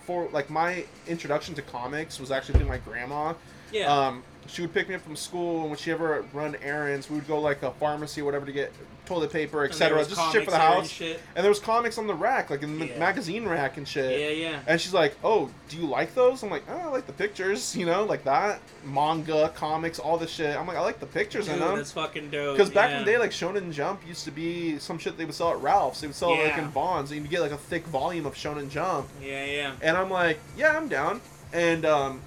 for 0.05 0.29
like 0.31 0.49
my 0.49 0.85
introduction 1.07 1.53
to 1.55 1.61
comics 1.61 2.19
was 2.19 2.31
actually 2.31 2.59
through 2.59 2.67
my 2.67 2.77
grandma. 2.77 3.33
yeah. 3.71 3.91
Um, 3.93 4.23
she 4.47 4.61
would 4.61 4.73
pick 4.73 4.89
me 4.89 4.95
up 4.95 5.01
from 5.01 5.15
school, 5.15 5.61
and 5.61 5.69
when 5.69 5.77
she 5.77 5.91
ever 5.91 6.25
run 6.33 6.55
errands, 6.61 7.09
we 7.09 7.17
would 7.17 7.27
go 7.27 7.39
like 7.39 7.61
a 7.63 7.71
pharmacy 7.71 8.21
or 8.21 8.25
whatever 8.25 8.45
to 8.45 8.51
get 8.51 8.71
toilet 9.05 9.31
paper, 9.31 9.63
etc. 9.63 10.03
Just 10.05 10.33
shit 10.33 10.43
for 10.43 10.51
the 10.51 10.57
house. 10.57 10.89
shit. 10.89 11.21
And 11.35 11.43
there 11.43 11.49
was 11.49 11.59
comics 11.59 11.97
on 11.97 12.07
the 12.07 12.13
rack, 12.13 12.49
like 12.49 12.61
in 12.61 12.77
the 12.77 12.87
Yeah. 12.87 12.99
magazine 12.99 13.47
rack 13.47 13.77
and 13.77 13.87
shit. 13.87 14.19
Yeah, 14.19 14.49
yeah. 14.49 14.59
And 14.67 14.81
she's 14.81 14.93
like, 14.93 15.15
"Oh, 15.23 15.49
do 15.69 15.77
you 15.77 15.87
like 15.87 16.13
those?" 16.13 16.43
I'm 16.43 16.49
like, 16.49 16.63
"Oh, 16.69 16.77
I 16.77 16.85
like 16.87 17.07
the 17.07 17.13
pictures, 17.13 17.73
you 17.79 17.85
know, 17.85 18.03
like 18.03 18.25
that 18.25 18.59
manga, 18.83 19.49
comics, 19.55 19.97
all 19.99 20.17
this 20.17 20.31
shit." 20.31 20.57
I'm 20.57 20.67
like, 20.67 20.77
"I 20.77 20.81
like 20.81 20.99
the 20.99 21.05
pictures 21.05 21.47
in 21.47 21.53
Dude, 21.59 21.63
them." 21.63 21.75
that's 21.77 21.93
fucking 21.93 22.29
dope. 22.31 22.57
Because 22.57 22.69
back 22.69 22.89
yeah. 22.89 22.99
in 22.99 23.05
the 23.05 23.11
day, 23.11 23.17
like 23.17 23.31
Shonen 23.31 23.71
Jump 23.71 24.05
used 24.07 24.25
to 24.25 24.31
be 24.31 24.77
some 24.79 24.97
shit 24.97 25.17
they 25.17 25.25
would 25.25 25.35
sell 25.35 25.51
at 25.51 25.61
Ralph's. 25.61 26.01
They 26.01 26.07
would 26.07 26.15
sell 26.15 26.33
it 26.33 26.43
like 26.43 26.57
in 26.57 26.67
Vons, 26.69 27.11
and 27.11 27.21
you'd 27.21 27.29
get 27.29 27.39
like 27.41 27.51
a 27.51 27.57
thick 27.57 27.85
volume 27.87 28.25
of 28.25 28.35
Shonen 28.35 28.69
Jump. 28.69 29.07
Yeah, 29.21 29.45
yeah. 29.45 29.71
And 29.81 29.95
I'm 29.95 30.09
like, 30.09 30.39
yeah, 30.57 30.75
I'm 30.75 30.89
down. 30.89 31.21
And 31.53 31.85
um, 31.85 32.21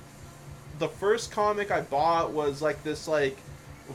the 0.81 0.89
first 0.89 1.31
comic 1.31 1.71
I 1.71 1.83
bought 1.83 2.33
was 2.33 2.61
like 2.61 2.83
this 2.83 3.07
like 3.07 3.37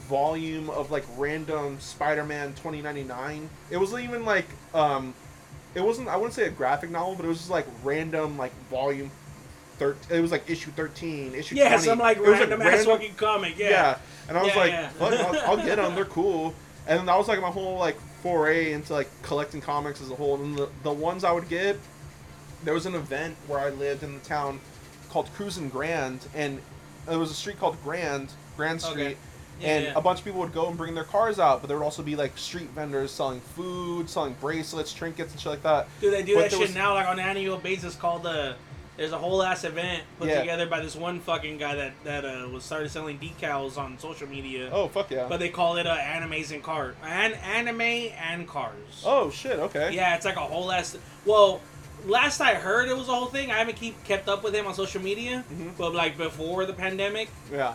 volume 0.07 0.69
of 0.69 0.91
like 0.91 1.03
random 1.17 1.79
Spider-Man 1.79 2.49
2099. 2.53 3.49
It 3.71 3.77
wasn't 3.77 4.03
even 4.03 4.23
like 4.23 4.45
um, 4.73 5.13
it 5.73 5.81
wasn't 5.81 6.07
I 6.07 6.15
wouldn't 6.15 6.33
say 6.35 6.45
a 6.45 6.51
graphic 6.51 6.91
novel, 6.91 7.15
but 7.15 7.25
it 7.25 7.27
was 7.27 7.39
just 7.39 7.49
like 7.49 7.65
random 7.83 8.37
like 8.37 8.53
volume. 8.69 9.11
Thir- 9.77 9.97
it 10.09 10.21
was 10.21 10.31
like 10.31 10.49
issue 10.49 10.71
13, 10.71 11.33
issue 11.35 11.55
Yeah, 11.55 11.69
20. 11.69 11.83
some 11.83 11.99
like 11.99 12.17
It 12.17 12.21
was, 12.21 12.29
random 12.29 12.61
ass 12.61 12.85
fucking 12.85 13.15
comic. 13.15 13.57
Yeah. 13.57 13.69
yeah. 13.69 13.97
And 14.29 14.37
I 14.37 14.43
was 14.43 14.53
Yeah, 14.55 14.59
like, 14.61 14.71
yeah. 14.71 14.89
fuck, 14.89 15.13
I'll, 15.13 15.39
I'll 15.59 15.65
get 15.65 15.75
them. 15.75 15.95
They're 15.95 16.05
cool. 16.05 16.53
And 16.87 17.07
that 17.07 17.17
was 17.17 17.27
like 17.27 17.41
my 17.41 17.49
whole 17.49 17.77
like 17.77 17.99
foray 18.21 18.71
into 18.73 18.93
like 18.93 19.09
collecting 19.23 19.59
comics 19.59 20.01
as 20.01 20.11
a 20.11 20.15
whole. 20.15 20.35
And 20.41 20.55
the, 20.57 20.69
the 20.83 20.93
ones 20.93 21.23
I 21.25 21.31
would 21.33 21.49
get, 21.49 21.77
there 22.63 22.73
was 22.73 22.85
an 22.85 22.95
event 22.95 23.35
where 23.47 23.59
I 23.59 23.69
lived 23.71 24.03
in 24.03 24.13
the 24.13 24.19
town 24.21 24.61
called 25.09 25.29
Cruisin' 25.33 25.69
Grand, 25.69 26.25
and 26.33 26.59
there 27.07 27.19
was 27.19 27.31
a 27.31 27.35
street 27.35 27.59
called 27.59 27.77
Grand, 27.83 28.29
Grand 28.57 28.83
Okay. 28.83 28.91
Street. 28.91 29.17
Yeah, 29.61 29.67
and 29.69 29.83
yeah. 29.85 29.93
a 29.95 30.01
bunch 30.01 30.19
of 30.19 30.25
people 30.25 30.41
would 30.41 30.53
go 30.53 30.67
and 30.67 30.75
bring 30.77 30.95
their 30.95 31.05
cars 31.05 31.39
out, 31.39 31.61
but 31.61 31.67
there 31.69 31.77
would 31.77 31.83
also 31.85 32.03
be 32.03 32.17
like 32.17 32.37
street 32.37 32.69
vendors 32.71 33.09
selling 33.11 33.39
food, 33.39 34.09
selling 34.09 34.35
bracelets, 34.41 34.91
trinkets, 34.91 35.31
and 35.31 35.39
shit 35.39 35.49
like 35.49 35.63
that. 35.63 35.87
Dude, 36.01 36.13
they 36.13 36.23
do 36.23 36.35
But 36.35 36.41
that 36.41 36.51
shit 36.51 36.59
was- 36.59 36.75
now, 36.75 36.93
like 36.95 37.07
on 37.07 37.19
an 37.19 37.25
annual 37.25 37.57
basis, 37.57 37.95
called 37.95 38.23
the. 38.23 38.55
There's 38.97 39.11
a 39.11 39.17
whole 39.17 39.43
ass 39.43 39.65
event 39.65 40.03
put 40.19 40.29
Yeah. 40.29 40.39
together 40.39 40.67
by 40.67 40.79
this 40.79 40.95
one 40.95 41.19
fucking 41.19 41.57
guy 41.57 41.75
that 41.75 41.91
that 42.05 42.23
uh, 42.23 42.47
was 42.47 42.63
started 42.63 42.89
selling 42.91 43.19
decals 43.19 43.77
on 43.77 43.99
social 43.99 44.25
media. 44.27 44.69
Oh 44.71 44.87
fuck 44.87 45.11
yeah! 45.11 45.25
But 45.27 45.39
they 45.41 45.49
call 45.49 45.75
it 45.75 45.85
uh, 45.85 45.97
animes 45.97 46.51
and 46.53 46.63
cars, 46.63 46.95
an 47.03 47.33
anime 47.33 47.81
and 47.81 48.47
cars. 48.47 49.03
oh 49.05 49.29
shit! 49.31 49.59
Okay. 49.59 49.91
Yeah, 49.93 50.15
it's 50.15 50.23
like 50.25 50.37
a 50.37 50.39
whole 50.39 50.71
ass. 50.71 50.95
Well, 51.25 51.59
last 52.05 52.41
I 52.41 52.53
heard, 52.55 52.87
it 52.89 52.97
was 52.97 53.07
a 53.09 53.13
whole 53.15 53.27
thing. 53.27 53.51
I 53.51 53.57
haven't 53.57 53.75
keep 53.77 54.01
kept 54.03 54.27
up 54.27 54.43
with 54.43 54.53
him 54.55 54.67
on 54.67 54.73
social 54.73 55.01
media, 55.01 55.43
Mhm. 55.51 55.77
but 55.77 55.93
like 55.93 56.17
before 56.17 56.65
the 56.65 56.73
pandemic, 56.73 57.29
Yeah. 57.51 57.73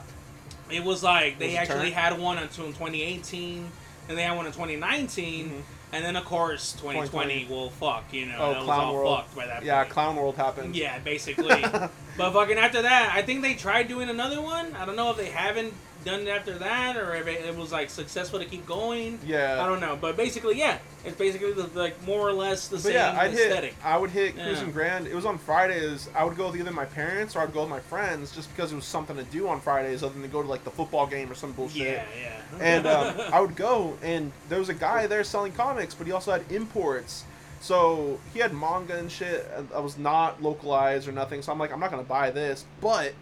it 0.71 0.85
was 0.85 1.03
like 1.03 1.39
they 1.39 1.55
it 1.55 1.59
actually 1.59 1.91
had 1.91 2.19
one 2.19 2.39
until 2.39 2.67
2018, 2.73 3.71
and 4.09 4.17
they 4.19 4.23
had 4.23 4.37
one 4.37 4.47
in 4.47 4.53
2019, 4.53 5.51
Mhm. 5.51 5.63
and 5.93 6.05
then 6.05 6.17
of 6.17 6.25
course 6.25 6.73
2020. 6.73 7.45
2020. 7.45 7.47
Well, 7.51 7.71
fuck, 7.71 8.05
you 8.13 8.27
know, 8.27 8.37
Oh, 8.39 8.49
that 8.51 8.57
was 8.59 8.65
Clown 8.67 8.81
all 8.85 8.95
World. 8.95 9.19
fucked 9.19 9.37
by 9.37 9.47
that. 9.47 9.63
Yeah, 9.65 9.83
point. 9.83 9.93
Clown 9.93 10.17
World 10.17 10.37
happened. 10.37 10.77
Yeah, 10.77 10.99
basically. 10.99 11.63
but 12.17 12.33
fucking 12.33 12.59
after 12.59 12.83
that, 12.83 13.13
I 13.15 13.23
think 13.23 13.43
they 13.43 13.55
tried 13.55 13.89
doing 13.89 14.09
another 14.09 14.41
one. 14.41 14.75
I 14.77 14.85
don't 14.85 14.97
know 14.97 15.11
if 15.11 15.17
they 15.17 15.27
haven't 15.31 15.75
done 16.05 16.21
it 16.21 16.29
after 16.29 16.59
that 16.59 16.97
or 16.97 17.15
if 17.15 17.27
it, 17.27 17.45
it 17.45 17.57
was 17.57 17.73
like 17.73 17.91
successful 17.91 18.39
to 18.39 18.45
keep 18.45 18.67
going. 18.67 19.19
Yeah. 19.27 19.63
I 19.63 19.67
don't 19.67 19.81
know, 19.81 19.97
but 20.01 20.17
basically, 20.17 20.59
yeah, 20.59 20.79
it's 21.05 21.17
basically 21.17 21.53
the, 21.53 21.67
like 21.79 22.03
more 22.07 22.29
or 22.29 22.33
less 22.33 22.69
the 22.69 22.77
But 22.77 22.83
same 22.83 22.95
yeah, 22.95 23.17
I'd 23.19 23.33
aesthetic. 23.33 23.75
hit. 23.75 23.85
I 23.85 23.97
would 23.97 24.11
hit 24.11 24.35
Yeah. 24.37 24.45
Cruising 24.45 24.73
Grand. 24.73 25.07
It 25.07 25.15
was 25.15 25.27
on 25.27 25.39
Fridays. 25.39 26.09
I 26.15 26.25
would 26.25 26.37
go 26.37 26.47
with 26.51 26.57
either 26.59 26.71
my 26.71 26.85
parents 26.87 27.37
or 27.37 27.41
I'd 27.41 27.53
go 27.53 27.61
with 27.63 27.71
my 27.71 27.81
friends, 27.81 28.35
just 28.35 28.55
because 28.55 28.73
it 28.73 28.77
was 28.77 28.85
something 28.85 29.17
to 29.17 29.25
do 29.25 29.49
on 29.49 29.61
Fridays, 29.61 30.03
other 30.03 30.13
than 30.15 30.23
to 30.23 30.29
go 30.29 30.43
to 30.43 30.49
like 30.49 30.65
the 30.65 30.71
football 30.71 31.07
game 31.07 31.31
or 31.31 31.35
some 31.35 31.53
bullshit. 31.53 31.83
Yeah, 31.87 32.05
yeah. 32.21 32.41
And 32.61 32.87
um, 32.87 33.15
I 33.33 33.41
would 33.41 33.57
go, 33.57 33.97
and 34.03 34.33
there 34.49 34.59
was 34.59 34.69
a 34.69 34.75
guy 34.75 35.07
there 35.07 35.23
selling 35.25 35.53
comics, 35.53 35.95
but 35.95 36.07
he 36.07 36.13
also 36.13 36.33
had 36.33 36.43
imports. 36.51 37.25
So 37.63 38.19
he 38.33 38.39
had 38.41 38.55
manga 38.55 38.97
and 38.99 39.13
shit. 39.13 39.47
and 39.55 39.69
I 39.75 39.81
was 39.81 39.99
not 39.99 40.43
localized 40.43 41.07
or 41.09 41.13
nothing. 41.13 41.43
So 41.43 41.53
I'm 41.53 41.59
like, 41.59 41.73
I'm 41.73 41.81
not 41.81 41.91
gonna 41.91 42.03
buy 42.03 42.31
this, 42.31 42.65
but. 42.81 43.13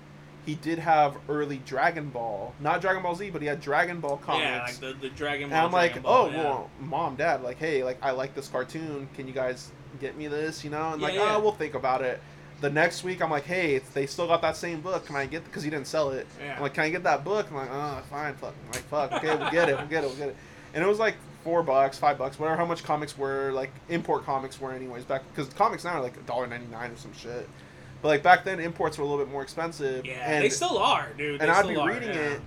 He 0.49 0.55
did 0.55 0.79
have 0.79 1.19
early 1.29 1.59
Dragon 1.67 2.09
Ball, 2.09 2.55
not 2.59 2.81
Dragon 2.81 3.03
Ball 3.03 3.15
Z, 3.15 3.29
but 3.29 3.43
he 3.43 3.49
had 3.49 3.61
Dragon 3.61 4.01
Ball 4.01 4.17
comics. 4.17 4.45
yeah, 4.47 4.63
like 4.63 4.77
the, 4.81 5.09
the 5.09 5.11
Dragon 5.15 5.51
Ball. 5.51 5.59
And 5.59 5.67
I'm 5.67 5.73
like, 5.73 6.03
Ball, 6.03 6.25
oh 6.25 6.31
yeah. 6.31 6.43
well, 6.43 6.71
mom, 6.81 7.17
dad, 7.17 7.43
like, 7.43 7.59
hey, 7.59 7.85
like 7.85 7.99
I 8.03 8.13
like 8.13 8.35
this 8.35 8.49
cartoon. 8.49 9.07
Can 9.15 9.27
you 9.27 9.35
guys 9.35 9.71
get 10.01 10.17
me 10.17 10.27
this? 10.27 10.65
You 10.65 10.71
know, 10.71 10.93
and 10.95 11.03
like, 11.03 11.13
Yeah, 11.13 11.25
yeah. 11.25 11.37
oh, 11.37 11.41
we'll 11.41 11.53
think 11.53 11.75
about 11.75 12.01
it. 12.01 12.19
The 12.63 12.71
next 12.71 13.05
week, 13.05 13.21
I'm 13.21 13.31
like, 13.31 13.45
hey, 13.45 13.79
they 13.93 14.07
still 14.07 14.27
got 14.27 14.41
that 14.41 14.57
same 14.57 14.81
book. 14.81 15.05
Can 15.05 15.17
I 15.17 15.27
get? 15.27 15.45
Because 15.45 15.63
he 15.63 15.69
didn't 15.69 15.87
sell 15.87 16.13
it. 16.13 16.27
Yeah. 16.43 16.57
I'm 16.57 16.63
like, 16.63 16.73
can 16.73 16.85
I 16.85 16.89
get 16.91 17.03
that 17.03 17.25
book? 17.25 17.47
I'm 17.51 17.57
like, 17.57 17.69
oh, 17.71 18.03
fine, 18.09 18.35
fuck. 18.37 18.55
I'm 18.65 18.73
like, 18.73 18.83
fuck. 18.85 19.13
Okay, 19.13 19.37
we'll 19.37 19.51
get 19.51 19.69
it. 19.69 19.77
We'll 19.77 19.87
get 19.87 20.03
it. 20.03 20.07
We'll 20.07 20.17
get 20.17 20.29
it. 20.31 20.37
And 20.73 20.83
it 20.83 20.87
was 20.87 20.99
like 20.99 21.17
four 21.45 21.63
bucks, 21.63 21.99
five 21.99 22.17
bucks, 22.17 22.39
whatever. 22.39 22.57
How 22.57 22.65
much 22.67 22.85
comics 22.85 23.19
were 23.19 23.53
like 23.53 23.71
import 23.91 24.25
comics 24.25 24.59
were 24.61 24.73
anyways 24.73 25.05
back 25.05 25.23
because 25.35 25.53
comics 25.55 25.85
now 25.85 25.91
are 25.99 26.03
like 26.03 26.27
$1.99 26.27 26.95
or 26.95 26.97
some 26.97 27.13
shit. 27.13 27.49
But 28.01 28.09
like 28.09 28.23
back 28.23 28.45
then, 28.45 28.61
imports 28.61 28.99
were 28.99 29.05
a 29.05 29.07
little 29.07 29.25
bit 29.25 29.33
more 29.33 29.43
expensive. 29.43 30.07
Yeah, 30.07 30.15
and 30.25 30.45
they 30.45 30.51
still 30.51 30.79
are, 30.79 31.11
dude. 31.17 31.41
and 31.41 31.51
I'd 31.51 31.65
still 31.65 31.71
be 31.71 31.77
are, 31.77 31.89
reading 31.89 32.11
yeah. 32.11 32.31
it, 32.31 32.41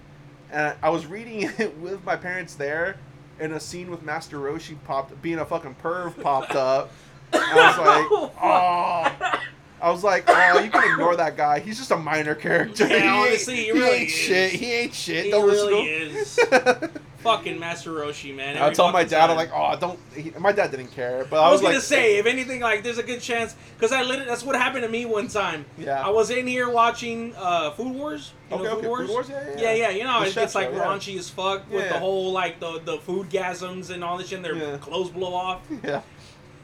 and 0.51 0.75
I 0.81 0.89
was 0.89 1.05
reading 1.05 1.41
it 1.57 1.77
with 1.77 2.03
my 2.05 2.15
parents 2.15 2.55
there, 2.55 2.97
and 3.39 3.53
a 3.53 3.59
scene 3.59 3.89
with 3.89 4.03
Master 4.03 4.37
Roshi 4.37 4.75
popped, 4.85 5.21
being 5.21 5.39
a 5.39 5.45
fucking 5.45 5.75
perv 5.83 6.21
popped 6.21 6.55
up. 6.55 6.91
And 7.33 7.41
I 7.43 7.67
was 7.67 7.77
like, 8.31 8.33
oh. 8.41 9.41
I 9.81 9.89
was 9.89 10.03
like, 10.03 10.25
oh, 10.27 10.59
you 10.59 10.69
can 10.69 10.93
ignore 10.93 11.15
that 11.15 11.35
guy. 11.35 11.59
He's 11.59 11.77
just 11.79 11.89
a 11.89 11.97
minor 11.97 12.35
character. 12.35 12.87
Yeah, 12.87 12.99
he 12.99 13.07
honestly, 13.07 13.53
ain't, 13.55 13.65
he 13.65 13.71
really 13.71 13.97
ain't 13.97 14.09
is. 14.09 14.15
shit. 14.15 14.51
He 14.51 14.73
ain't 14.73 14.93
shit. 14.93 15.25
He 15.25 15.31
Don't 15.31 15.49
really 15.49 16.09
listen 16.09 16.49
to 16.49 16.79
him. 16.79 16.91
Fucking 17.23 17.59
Master 17.59 17.91
Roshi, 17.91 18.35
man. 18.35 18.57
I 18.57 18.71
told 18.71 18.93
my 18.93 19.03
dad, 19.03 19.29
I'm 19.29 19.35
like, 19.35 19.51
oh, 19.53 19.61
I 19.63 19.75
don't. 19.75 19.99
He, 20.15 20.31
my 20.39 20.51
dad 20.51 20.71
didn't 20.71 20.87
care, 20.91 21.25
but 21.29 21.39
I 21.39 21.47
I 21.47 21.51
was, 21.51 21.59
was, 21.59 21.61
gonna 21.61 21.75
like, 21.75 21.83
say, 21.83 22.17
if 22.17 22.25
anything, 22.25 22.61
like, 22.61 22.83
there's 22.83 22.97
a 22.97 23.03
good 23.03 23.21
chance, 23.21 23.55
because 23.75 23.91
I 23.91 24.01
literally, 24.01 24.25
that's 24.27 24.43
what 24.43 24.55
happened 24.55 24.83
to 24.83 24.89
me 24.89 25.05
one 25.05 25.27
time. 25.27 25.65
Yeah. 25.77 26.05
I 26.05 26.09
was 26.09 26.29
in 26.31 26.47
here 26.47 26.69
watching 26.69 27.33
uh, 27.37 27.71
Food 27.71 27.95
Wars. 27.95 28.33
You 28.49 28.55
okay, 28.55 28.63
know 28.63 28.71
okay, 28.71 28.81
Food 28.81 28.87
Wars? 28.89 29.07
Food 29.07 29.13
Wars, 29.13 29.29
yeah, 29.29 29.49
yeah, 29.49 29.61
Yeah, 29.61 29.73
yeah, 29.73 29.89
you 29.89 30.03
know, 30.03 30.19
The 30.21 30.27
it 30.29 30.35
gets 30.35 30.55
like 30.55 30.71
yeah. 30.71 30.79
raunchy 30.83 31.17
as 31.17 31.29
fuck 31.29 31.69
with 31.71 31.83
Yeah. 31.83 31.93
the 31.93 31.99
whole 31.99 32.31
like 32.31 32.59
the 32.59 32.79
the 32.83 32.97
food 32.97 33.29
gasms 33.29 33.89
and 33.91 34.03
all 34.03 34.17
this 34.17 34.27
shit. 34.29 34.37
And 34.37 34.45
their 34.45 34.77
clothes 34.79 35.09
blow 35.09 35.33
off. 35.33 35.61
yeah, 35.83 36.01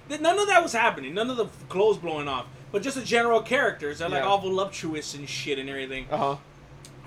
None 0.10 0.40
of 0.40 0.48
that 0.48 0.64
was 0.64 0.74
happening. 0.74 1.14
None 1.14 1.30
of 1.30 1.38
the 1.38 1.46
clothes 1.70 1.98
blowing 1.98 2.28
off. 2.28 2.46
But 2.72 2.82
just 2.82 2.98
the 2.98 3.04
general 3.04 3.42
characters. 3.42 4.00
They're 4.00 4.10
like 4.10 4.24
all 4.24 4.40
voluptuous 4.40 5.14
and 5.14 5.28
shit 5.30 5.60
and 5.60 5.70
everything. 5.70 6.08
uh 6.12 6.18
huh, 6.18 6.36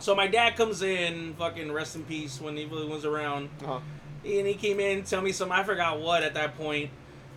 So 0.01 0.15
my 0.15 0.27
dad 0.27 0.57
comes 0.57 0.83
in, 0.83 1.35
fucking 1.35 1.71
rest 1.73 1.95
in 1.97 2.05
peace 2.05 2.41
when 2.41 2.57
he 2.57 2.67
was 2.67 3.05
around. 3.05 3.49
uh 3.63 3.67
huh, 3.67 3.81
and 4.25 4.47
he 4.47 4.55
came 4.55 4.81
in 4.81 4.99
and 4.99 5.07
tell 5.07 5.23
me 5.23 5.33
some 5.33 5.51
I 5.53 5.63
forgot 5.63 6.01
what 6.01 6.23
at 6.23 6.35
that 6.35 6.57
point, 6.57 6.91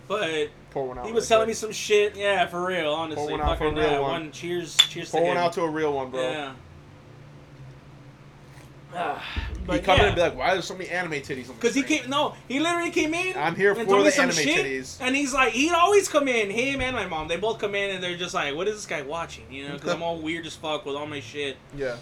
but 0.08 0.48
Pour 0.70 0.88
one 0.88 0.98
out. 0.98 1.06
he 1.06 1.12
was 1.12 1.24
right 1.24 1.28
telling 1.36 1.48
me 1.48 1.54
some 1.54 1.72
shit. 1.72 2.16
Yeah, 2.16 2.46
for 2.46 2.66
real, 2.66 2.92
honestly. 2.92 3.32
one 3.32 3.40
out 3.40 3.58
for 3.58 3.66
a 3.66 3.70
Fucking, 3.70 3.78
real 3.82 3.90
yeah, 3.92 3.98
one. 4.00 4.32
Cheers, 4.32 4.76
cheers 4.76 5.10
Pour 5.10 5.20
to 5.20 5.26
one 5.28 5.36
him. 5.36 5.42
out 5.42 5.52
to 5.54 5.62
a 5.62 5.68
real 5.70 5.92
one, 5.94 6.10
bro. 6.10 6.20
Yeah. 6.30 6.52
Ah, 8.96 9.22
He 9.54 9.66
but 9.66 9.82
come 9.82 9.98
in 9.98 10.06
and 10.06 10.14
be 10.14 10.20
like, 10.20 10.36
"Why 10.36 10.50
are 10.50 10.54
there 10.54 10.62
so 10.62 10.74
many 10.76 10.90
anime 10.90 11.12
titties 11.14 11.48
on 11.48 11.56
the 11.56 11.62
Cause 11.62 11.74
he 11.74 11.80
screen?" 11.82 12.00
came, 12.02 12.10
no, 12.10 12.34
he 12.46 12.60
literally 12.60 12.90
came 12.90 13.14
in. 13.14 13.34
I'm 13.36 13.56
here 13.56 13.72
and 13.72 13.88
for 13.88 14.02
the 14.02 14.20
anime 14.20 14.34
shit, 14.36 14.64
titties. 14.66 14.98
And 15.00 15.16
he's 15.16 15.32
like, 15.32 15.52
he'd 15.54 15.72
always 15.72 16.06
come 16.08 16.28
in, 16.28 16.50
him 16.50 16.80
and 16.82 16.94
my 16.94 17.06
mom. 17.06 17.26
They 17.28 17.38
both 17.38 17.58
come 17.58 17.74
in 17.74 17.90
and 17.94 18.04
they're 18.04 18.16
just 18.16 18.34
like, 18.34 18.54
what 18.54 18.68
is 18.68 18.74
this 18.74 18.86
guy 18.86 19.00
watching? 19.02 19.44
You 19.50 19.68
know, 19.68 19.74
because 19.74 19.90
I'm 19.92 20.02
all 20.02 20.18
weird 20.20 20.44
as 20.46 20.54
fuck 20.54 20.84
with 20.84 20.96
all 20.96 21.06
my 21.06 21.20
shit. 21.20 21.56
Yeah. 21.76 21.96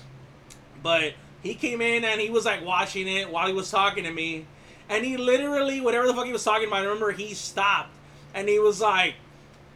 But 0.83 1.15
he 1.43 1.55
came 1.55 1.81
in 1.81 2.05
and 2.05 2.21
he 2.21 2.31
was 2.31 2.45
like 2.45 2.65
watching 2.65 3.09
it 3.09 3.31
while 3.31 3.47
he 3.47 3.53
was 3.53 3.71
talking 3.71 4.05
to 4.05 4.13
me. 4.13 4.47
And 4.89 5.05
he 5.05 5.17
literally, 5.17 5.81
whatever 5.81 6.07
the 6.07 6.15
fuck 6.15 6.27
he 6.27 6.33
was 6.33 6.45
talking 6.45 6.69
about, 6.69 6.81
I 6.81 6.85
remember 6.85 7.13
he 7.13 7.35
stopped 7.35 7.95
and 8.35 8.49
he 8.49 8.59
was 8.59 8.81
like, 8.81 9.15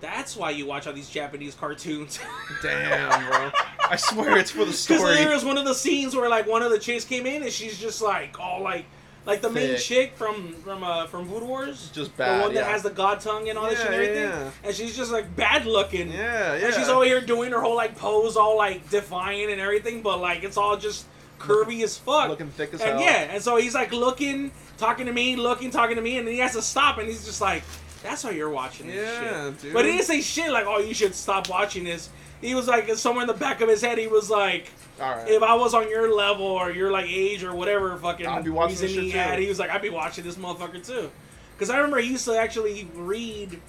that's 0.00 0.36
why 0.36 0.50
you 0.50 0.66
watch 0.66 0.86
all 0.86 0.92
these 0.92 1.08
Japanese 1.08 1.54
cartoons. 1.54 2.18
Damn, 2.62 3.30
bro. 3.30 3.50
I 3.88 3.96
swear 3.96 4.36
it's 4.36 4.50
for 4.50 4.64
the 4.64 4.72
story. 4.74 4.98
Because 4.98 5.18
there 5.18 5.30
was 5.30 5.44
one 5.44 5.58
of 5.58 5.64
the 5.64 5.74
scenes 5.74 6.14
where 6.14 6.28
like 6.28 6.46
one 6.46 6.62
of 6.62 6.70
the 6.70 6.78
chicks 6.78 7.04
came 7.04 7.26
in 7.26 7.42
and 7.42 7.52
she's 7.52 7.78
just 7.78 8.02
like 8.02 8.38
all 8.38 8.62
like 8.62 8.84
like 9.26 9.42
the 9.42 9.50
main 9.50 9.70
Thick. 9.70 9.80
chick 9.80 10.16
from 10.16 10.52
from 10.54 10.82
uh 10.82 11.06
from 11.08 11.28
Food 11.28 11.42
Wars. 11.42 11.90
Just 11.92 12.16
bad. 12.16 12.38
the 12.38 12.42
one 12.44 12.54
that 12.54 12.60
yeah. 12.60 12.70
has 12.72 12.82
the 12.82 12.90
god 12.90 13.20
tongue 13.20 13.48
and 13.48 13.58
all 13.58 13.64
that 13.66 13.76
shit 13.76 13.86
and 13.86 13.94
everything. 13.94 14.22
yeah. 14.22 14.50
And 14.64 14.74
she's 14.74 14.96
just 14.96 15.12
like 15.12 15.34
bad 15.36 15.66
looking. 15.66 16.10
Yeah, 16.10 16.56
yeah. 16.56 16.66
And 16.66 16.74
she's 16.74 16.88
over 16.88 17.04
here 17.04 17.20
doing 17.20 17.52
her 17.52 17.60
whole 17.60 17.76
like 17.76 17.96
pose 17.96 18.36
all 18.36 18.56
like 18.56 18.88
defiant 18.88 19.50
and 19.52 19.60
everything, 19.60 20.00
but 20.02 20.20
like 20.20 20.44
it's 20.44 20.56
all 20.56 20.76
just 20.76 21.06
curvy 21.38 21.82
as 21.82 21.98
fuck. 21.98 22.28
looking 22.30 22.48
thick 22.48 22.72
as 22.72 22.80
and 22.80 22.92
hell. 22.92 23.00
yeah, 23.00 23.28
and 23.34 23.42
so 23.42 23.56
he's 23.56 23.74
like 23.74 23.92
looking, 23.92 24.50
talking 24.78 25.04
to 25.06 25.12
me, 25.12 25.36
looking, 25.36 25.70
talking 25.70 25.96
to 25.96 26.02
me, 26.02 26.16
and 26.16 26.26
then 26.26 26.32
he 26.34 26.40
has 26.40 26.52
to 26.54 26.62
stop 26.62 26.96
and 26.98 27.06
he's 27.08 27.24
just 27.26 27.40
like, 27.42 27.62
That's 28.02 28.24
why 28.24 28.30
you're 28.30 28.48
watching 28.50 28.86
this 28.86 28.96
Yeah, 28.96 29.50
shit. 29.50 29.60
dude. 29.60 29.72
But 29.74 29.84
he 29.84 29.92
didn't 29.92 30.06
say 30.06 30.20
shit 30.22 30.50
like, 30.50 30.64
Oh, 30.66 30.78
you 30.78 30.94
should 30.94 31.14
stop 31.14 31.48
watching 31.50 31.84
this. 31.84 32.08
He 32.40 32.54
was 32.54 32.68
like 32.68 32.88
somewhere 32.96 33.22
in 33.22 33.28
the 33.28 33.34
back 33.34 33.60
of 33.60 33.68
his 33.68 33.80
head, 33.82 33.98
he 33.98 34.06
was 34.06 34.28
like 34.30 34.70
All 35.00 35.10
right. 35.16 35.28
if 35.28 35.42
I 35.42 35.54
was 35.54 35.74
on 35.74 35.88
your 35.88 36.14
level 36.14 36.44
or 36.46 36.70
your 36.70 36.90
like 36.90 37.06
age 37.08 37.42
or 37.44 37.54
whatever 37.54 37.96
fucking 37.96 38.26
I'd 38.26 38.44
be 38.44 38.50
watching 38.50 38.78
reason 38.80 39.02
he 39.02 39.10
had, 39.10 39.38
he 39.38 39.48
was 39.48 39.58
like, 39.58 39.70
I'd 39.70 39.82
be 39.82 39.90
watching 39.90 40.24
this 40.24 40.36
motherfucker 40.36 40.84
too. 40.86 41.10
Because 41.54 41.70
I 41.70 41.76
remember 41.78 41.98
he 41.98 42.10
used 42.10 42.24
to 42.26 42.38
actually 42.38 42.88
read. 42.94 43.60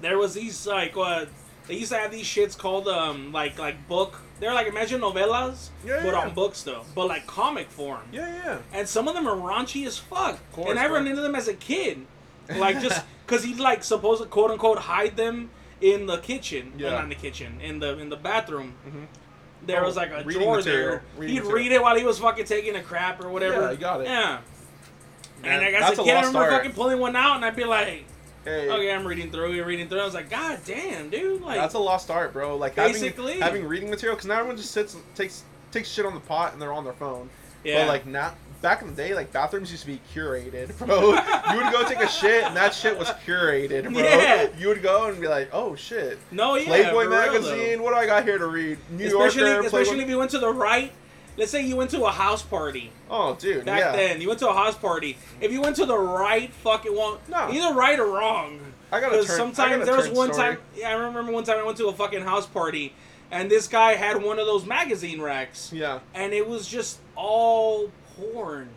There 0.00 0.16
was 0.16 0.34
these 0.34 0.66
like 0.66 0.96
uh, 0.96 1.26
they 1.66 1.74
used 1.74 1.92
to 1.92 1.98
have 1.98 2.10
these 2.10 2.24
shits 2.26 2.56
called 2.56 2.88
um 2.88 3.32
like 3.32 3.58
like 3.58 3.86
book. 3.88 4.18
They're 4.40 4.54
like 4.54 4.68
imagine 4.68 5.00
novellas, 5.00 5.70
Yeah, 5.84 6.00
but 6.04 6.12
yeah. 6.14 6.20
on 6.20 6.32
books 6.34 6.62
though, 6.62 6.84
but 6.94 7.08
like 7.08 7.26
comic 7.26 7.68
form. 7.68 8.02
yeah, 8.12 8.32
yeah. 8.44 8.58
And 8.72 8.88
some 8.88 9.08
of 9.08 9.14
them 9.14 9.26
are 9.26 9.34
raunchy 9.36 9.84
as 9.86 9.98
fuck. 9.98 10.38
course, 10.52 10.70
and 10.70 10.78
I 10.78 10.86
bro. 10.86 10.96
run 10.98 11.08
into 11.08 11.20
them 11.20 11.34
as 11.34 11.48
a 11.48 11.54
kid, 11.54 12.06
like 12.56 12.80
just 12.80 13.04
because 13.26 13.42
he'd 13.44 13.58
like 13.58 13.82
supposed 13.82 14.22
to 14.22 14.28
quote 14.28 14.52
unquote 14.52 14.78
hide 14.78 15.16
them 15.16 15.50
in 15.80 16.06
the 16.06 16.18
kitchen. 16.18 16.72
Well, 16.74 16.84
Yeah. 16.84 16.90
not 16.96 17.04
in 17.04 17.08
the 17.10 17.14
kitchen, 17.14 17.60
in 17.62 17.78
the 17.78 17.98
in 17.98 18.08
the 18.08 18.16
bathroom. 18.16 18.74
Mhm. 18.86 19.06
There 19.66 19.82
Oh, 19.82 19.86
was 19.86 19.96
like 19.96 20.10
a 20.10 20.22
drawer 20.22 20.56
material. 20.56 20.90
there. 20.90 21.02
Reading 21.16 21.34
He'd 21.34 21.40
material. 21.42 21.56
read 21.64 21.72
it 21.72 21.82
while 21.82 21.96
he 21.96 22.04
was 22.04 22.18
fucking 22.18 22.44
taking 22.44 22.76
a 22.76 22.82
crap 22.82 23.22
or 23.24 23.28
whatever. 23.28 23.62
Yeah, 23.62 23.70
you 23.72 23.76
got 23.76 24.00
it. 24.00 24.06
Yeah. 24.06 24.38
Man, 25.42 25.52
and 25.52 25.64
I 25.64 25.68
as 25.70 25.80
that's 25.86 25.98
a 25.98 26.02
a 26.02 26.04
kid, 26.04 26.10
I 26.12 26.14
lost 26.16 26.26
remember 26.28 26.50
art. 26.50 26.62
fucking 26.62 26.72
pulling 26.72 26.98
one 26.98 27.14
out, 27.16 27.36
and 27.36 27.44
I'd 27.44 27.54
be 27.56 27.64
like, 27.64 28.04
Hey, 28.44 28.68
"Okay, 28.70 28.92
I'm 28.92 29.04
reading 29.06 29.30
through 29.30 29.52
it, 29.52 29.60
reading 29.62 29.88
through." 29.88 30.00
I 30.00 30.04
was 30.04 30.14
like, 30.14 30.30
"God 30.30 30.60
damn, 30.64 31.10
dude!" 31.10 31.42
Like, 31.42 31.56
that's 31.56 31.74
a 31.74 31.78
lost 31.78 32.10
art, 32.10 32.32
bro. 32.32 32.56
Like 32.56 32.76
Basically. 32.76 33.32
having 33.32 33.42
having 33.42 33.64
reading 33.68 33.90
material 33.90 34.16
because 34.16 34.26
now 34.28 34.36
everyone 34.38 34.56
just 34.56 34.70
sits 34.70 34.96
takes 35.14 35.42
takes 35.70 35.88
shit 35.90 36.06
on 36.06 36.14
the 36.14 36.20
pot 36.20 36.52
and 36.54 36.62
they're 36.62 36.72
on 36.72 36.82
their 36.84 36.92
phone. 36.94 37.28
yeah, 37.62 37.80
But 37.82 37.88
like 37.88 38.06
not 38.06 38.36
back 38.60 38.82
in 38.82 38.88
the 38.88 38.94
day, 38.94 39.14
like 39.14 39.32
bathrooms 39.32 39.70
used 39.70 39.84
to 39.84 39.86
be 39.88 40.00
curated, 40.14 40.76
bro. 40.78 41.10
you 41.54 41.62
would 41.64 41.72
go 41.72 41.84
take 41.86 42.00
a 42.00 42.08
shit 42.08 42.44
and 42.44 42.56
that 42.56 42.74
shit 42.74 42.98
was 42.98 43.08
curated, 43.26 43.84
bro. 43.92 44.02
Yeah. 44.02 44.48
You 44.58 44.68
would 44.68 44.82
go 44.82 45.06
and 45.08 45.20
be 45.20 45.28
like, 45.28 45.48
oh 45.52 45.74
shit. 45.76 46.18
no, 46.30 46.56
yeah, 46.56 46.66
Playboy 46.66 46.90
for 47.04 47.08
real, 47.08 47.10
magazine. 47.10 47.82
What 47.82 47.90
do 47.90 47.96
I 47.96 48.06
got 48.06 48.24
here 48.24 48.38
to 48.38 48.46
read? 48.46 48.78
New 48.90 49.06
especially 49.06 49.42
Yorker. 49.50 49.66
especially 49.66 49.84
Playboy. 49.86 50.02
if 50.04 50.08
you 50.10 50.18
went 50.18 50.30
to 50.32 50.38
the 50.38 50.52
right. 50.52 50.92
Let's 51.36 51.52
say 51.52 51.64
you 51.64 51.76
went 51.76 51.90
to 51.92 52.04
a 52.04 52.10
house 52.10 52.42
party 52.42 52.90
Oh, 53.08 53.36
dude. 53.36 53.64
back 53.64 53.78
yeah. 53.78 53.92
then. 53.92 54.20
You 54.20 54.26
went 54.26 54.40
to 54.40 54.48
a 54.48 54.52
house 54.54 54.74
party. 54.74 55.16
If 55.40 55.52
you 55.52 55.60
went 55.60 55.76
to 55.76 55.86
the 55.86 55.96
right 55.96 56.52
fucking 56.52 56.92
one, 56.96 57.18
No. 57.28 57.48
either 57.52 57.74
right 57.74 57.96
or 57.98 58.06
wrong. 58.06 58.58
I 58.90 58.98
got 59.00 59.12
a 59.12 59.18
turn. 59.18 59.36
Sometimes 59.36 59.76
got 59.76 59.82
a 59.82 59.84
there 59.84 59.96
was 59.96 60.08
one 60.08 60.32
story. 60.32 60.54
time. 60.56 60.58
Yeah, 60.74 60.88
I 60.88 60.92
remember 60.94 61.30
one 61.30 61.44
time 61.44 61.58
I 61.58 61.62
went 61.62 61.78
to 61.78 61.86
a 61.86 61.92
fucking 61.92 62.22
house 62.22 62.46
party, 62.46 62.92
and 63.30 63.48
this 63.48 63.68
guy 63.68 63.92
had 63.94 64.20
one 64.20 64.40
of 64.40 64.46
those 64.46 64.66
magazine 64.66 65.20
racks, 65.20 65.70
Yeah. 65.72 66.00
and 66.12 66.32
it 66.32 66.48
was 66.48 66.66
just 66.66 66.98
all 67.14 67.92
porn. 68.18 68.68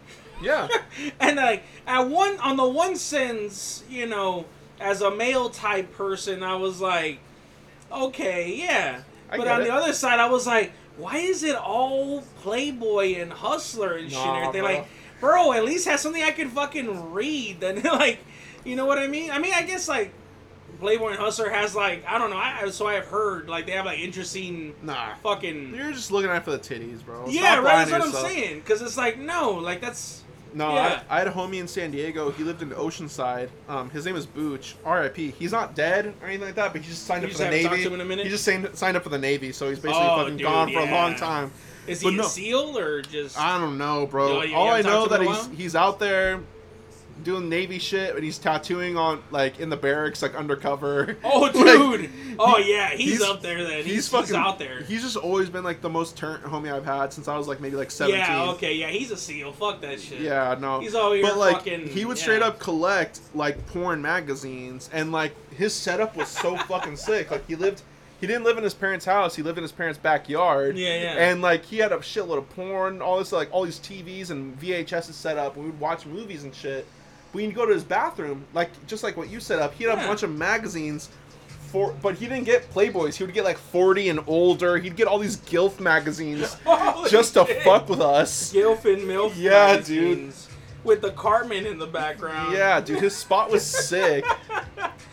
Yeah. 0.42 0.68
and 1.20 1.38
like 1.38 1.64
at 1.86 2.08
one 2.08 2.40
on 2.40 2.58
the 2.58 2.68
one 2.68 2.96
sense, 2.96 3.84
you 3.90 4.06
know, 4.06 4.46
as 4.80 5.02
a 5.02 5.12
male 5.12 5.50
type 5.50 5.94
person, 5.94 6.44
I 6.44 6.56
was 6.56 6.82
like, 6.82 7.20
okay, 7.92 8.56
yeah. 8.56 9.02
I 9.30 9.38
but 9.38 9.48
on 9.48 9.62
it. 9.62 9.66
the 9.66 9.74
other 9.74 9.94
side, 9.94 10.20
I 10.20 10.30
was 10.30 10.48
like, 10.48 10.72
why 10.98 11.18
is 11.18 11.44
it 11.44 11.56
all 11.56 12.22
Playboy 12.42 13.16
and 13.16 13.32
Hustler 13.32 13.94
and 13.96 14.10
shit 14.12 14.20
and 14.20 14.28
Nah, 14.28 14.50
everything? 14.50 14.62
bro. 14.62 14.72
Like, 14.74 14.88
bro, 15.20 15.54
at 15.54 15.64
least 15.64 15.88
have 15.88 16.00
something 16.00 16.22
I 16.24 16.32
can 16.32 16.50
fucking 16.50 17.12
read. 17.14 17.60
Then 17.62 17.82
like, 17.84 18.20
you 18.66 18.76
know 18.76 18.86
what 18.86 18.98
I 18.98 19.08
mean? 19.08 19.32
I 19.32 19.40
mean, 19.40 19.54
I 19.56 19.64
guess 19.64 19.88
like. 19.88 20.14
Playboy 20.82 21.12
and 21.12 21.20
Hustler 21.20 21.50
has 21.50 21.74
like 21.76 22.04
I 22.06 22.18
don't 22.18 22.30
know. 22.30 22.38
I 22.38 22.70
so 22.72 22.88
I 22.88 22.96
have 22.96 23.06
heard 23.06 23.48
like 23.48 23.66
they 23.68 23.72
have 23.72 23.86
like 23.86 24.00
interesting 24.00 24.76
Nah. 24.84 25.16
fucking 25.24 25.74
You're 25.74 25.94
just 25.94 26.12
looking 26.12 26.30
out 26.30 26.44
for 26.44 26.52
the 26.52 26.60
titties, 26.60 27.06
bro. 27.06 27.26
yeah 27.30 27.54
Stop 27.54 27.64
right. 27.64 27.88
That's 27.88 27.92
what 27.92 28.02
I'm 28.26 28.30
saying. 28.30 28.60
Because 28.60 28.82
it's 28.82 28.98
like 28.98 29.18
no, 29.18 29.52
like 29.52 29.80
that's 29.80 30.24
No, 30.54 30.74
Yeah. 30.74 31.04
I, 31.10 31.16
I 31.16 31.20
had 31.20 31.28
a 31.28 31.32
homie 31.32 31.60
in 31.62 31.68
San 31.68 31.92
Diego. 31.92 32.32
He 32.32 32.44
lived 32.44 32.62
in 32.62 32.72
Oceanside. 32.72 33.48
Um, 33.70 33.90
his 33.92 34.06
name 34.06 34.16
is 34.18 34.26
Booch. 34.26 34.76
R.I.P. 34.84 35.32
He's 35.40 35.52
not 35.54 35.76
dead 35.76 36.14
or 36.22 36.28
anything 36.28 36.48
like 36.48 36.56
that, 36.56 36.74
but 36.74 36.82
he 36.82 36.90
just 36.90 37.06
signed 37.06 37.22
You 37.22 37.28
up 37.28 37.32
just 37.32 37.42
for 37.44 37.50
the 37.50 37.56
Navy. 37.70 37.84
to 37.84 37.88
him 37.88 37.94
in 37.94 38.02
a 38.02 38.06
minute? 38.06 38.26
He 38.26 38.30
just 38.32 38.44
signed, 38.44 38.70
signed 38.74 38.98
up 38.98 39.04
for 39.04 39.10
the 39.10 39.18
Navy, 39.18 39.54
so 39.54 39.70
he's 39.70 39.80
basically 39.80 40.04
Oh, 40.08 40.18
fucking 40.18 40.38
dude, 40.38 40.48
gone 40.48 40.74
for 40.74 40.80
a 40.80 40.92
long 40.92 41.16
time. 41.16 41.52
Is 41.88 42.02
he 42.02 42.08
But 42.08 42.14
a 42.14 42.18
no. 42.18 42.24
SEAL 42.28 42.78
or 42.78 43.02
just? 43.02 43.40
I 43.40 43.58
don't 43.60 43.78
know, 43.78 44.06
bro. 44.08 44.42
All 44.54 44.70
I 44.72 44.82
know 44.82 45.08
that 45.08 45.22
him 45.22 45.28
in 45.28 45.34
a 45.34 45.36
he's 45.48 45.58
he's 45.58 45.76
out 45.76 46.00
there 46.00 46.42
doing 47.24 47.50
Navy 47.50 47.80
shit, 47.80 48.16
and 48.16 48.24
he's 48.24 48.38
tattooing 48.38 48.98
on 48.98 49.22
like 49.32 49.60
in 49.60 49.70
the 49.70 49.78
barracks, 49.78 50.22
like 50.22 50.36
undercover. 50.36 51.18
oh, 51.24 51.40
Like, 51.42 51.54
dude. 51.54 52.10
oh 52.40 52.58
yeah, 52.58 52.90
he's, 52.92 53.20
he's- 53.20 53.22
up 53.22 53.42
there. 53.42 53.64
Then 53.64 53.84
He's, 53.84 53.94
he's, 53.94 54.08
fucking 54.10 54.36
out 54.36 54.60
there. 54.60 54.82
He's 54.84 55.02
just 55.04 55.18
always 55.18 55.50
been 55.50 55.64
like 55.64 55.82
the 55.82 55.90
most 55.90 56.18
turnt 56.18 56.44
homie 56.44 56.72
I've 56.72 56.86
had 56.86 57.14
since 57.14 57.28
I 57.28 57.38
was 57.38 57.48
like 57.48 57.60
maybe 57.60 57.76
like 57.76 57.92
seventeen. 57.92 58.20
Yeah. 58.20 58.50
Okay. 58.52 58.76
Yeah, 58.76 58.88
he's 58.88 59.12
a 59.12 59.18
SEAL. 59.18 59.54
Fuck 59.54 59.82
that 59.82 60.00
shit. 60.00 60.22
Yeah, 60.22 60.56
no. 60.60 60.80
He's 60.80 60.94
here 60.94 61.22
but 61.22 61.38
like 61.38 61.58
fucking- 61.58 61.88
he 61.88 62.06
would 62.06 62.18
yeah. 62.18 62.24
straight 62.24 62.42
up 62.42 62.60
collect 62.60 63.20
like 63.34 63.66
porn 63.68 64.02
magazines 64.02 64.90
and 64.94 65.12
like 65.12 65.34
his 65.54 65.74
setup 65.74 66.16
was 66.16 66.28
so 66.28 66.58
fucking 66.68 66.98
sick. 66.98 67.32
Like 67.32 67.48
he 67.48 67.56
lived 67.56 67.82
he 68.20 68.28
didn't 68.28 68.44
live 68.44 68.58
in 68.60 68.64
his 68.64 68.76
parents' 68.76 69.04
house, 69.04 69.36
he 69.36 69.42
lived 69.42 69.58
in 69.58 69.64
his 69.64 69.72
parents' 69.72 69.98
backyard. 69.98 70.78
Yeah, 70.78 70.94
yeah. 71.02 71.30
And 71.30 71.42
like 71.42 71.66
he 71.66 71.80
had 71.80 71.92
a 71.92 71.98
shitload 71.98 72.38
of 72.38 72.50
porn, 72.52 73.02
all 73.02 73.18
this 73.18 73.32
like 73.32 73.50
all 73.52 73.66
these 73.66 73.80
TVs 73.80 74.30
and 74.30 74.60
VHSs 74.62 75.14
set 75.14 75.38
up 75.38 75.58
we 75.58 75.66
would 75.66 75.80
watch 75.80 76.06
movies 76.06 76.44
and 76.44 76.54
shit. 76.54 76.86
But 77.34 77.44
you'd 77.44 77.56
go 77.56 77.66
to 77.66 77.74
his 77.74 77.84
bathroom, 77.84 78.44
like 78.54 78.70
just 78.88 79.04
like 79.04 79.16
what 79.18 79.30
you 79.30 79.40
set 79.40 79.60
up, 79.60 79.74
he 79.74 79.86
had 79.86 79.98
a 79.98 80.02
Yeah. 80.02 80.08
bunch 80.08 80.24
of 80.24 80.32
magazines 80.32 81.10
for 81.72 81.94
but 82.02 82.16
he 82.16 82.26
didn't 82.28 82.44
get 82.44 82.70
Playboys. 82.74 83.16
He 83.16 83.24
would 83.24 83.34
get 83.34 83.46
like 83.46 83.58
40 83.58 84.10
and 84.10 84.20
older. 84.28 84.78
He'd 84.78 84.96
get 84.98 85.08
all 85.08 85.18
these 85.20 85.38
GILF 85.38 85.80
magazines 85.80 86.54
Holy 86.66 87.10
just 87.10 87.34
to 87.36 87.46
shit. 87.46 87.64
fuck 87.64 87.88
with 87.88 88.02
us. 88.02 88.52
Gilf 88.54 88.84
and 88.86 89.04
Milf. 89.04 89.32
Yeah, 89.38 89.52
magazines 89.74 90.50
With 90.84 91.02
the 91.02 91.12
Cartman 91.12 91.66
in 91.68 91.78
the 91.78 91.86
background. 91.88 92.54
Yeah, 92.54 92.82
dude, 92.82 93.02
his 93.02 93.16
spot 93.16 93.52
was 93.52 93.64
sick. 93.66 94.26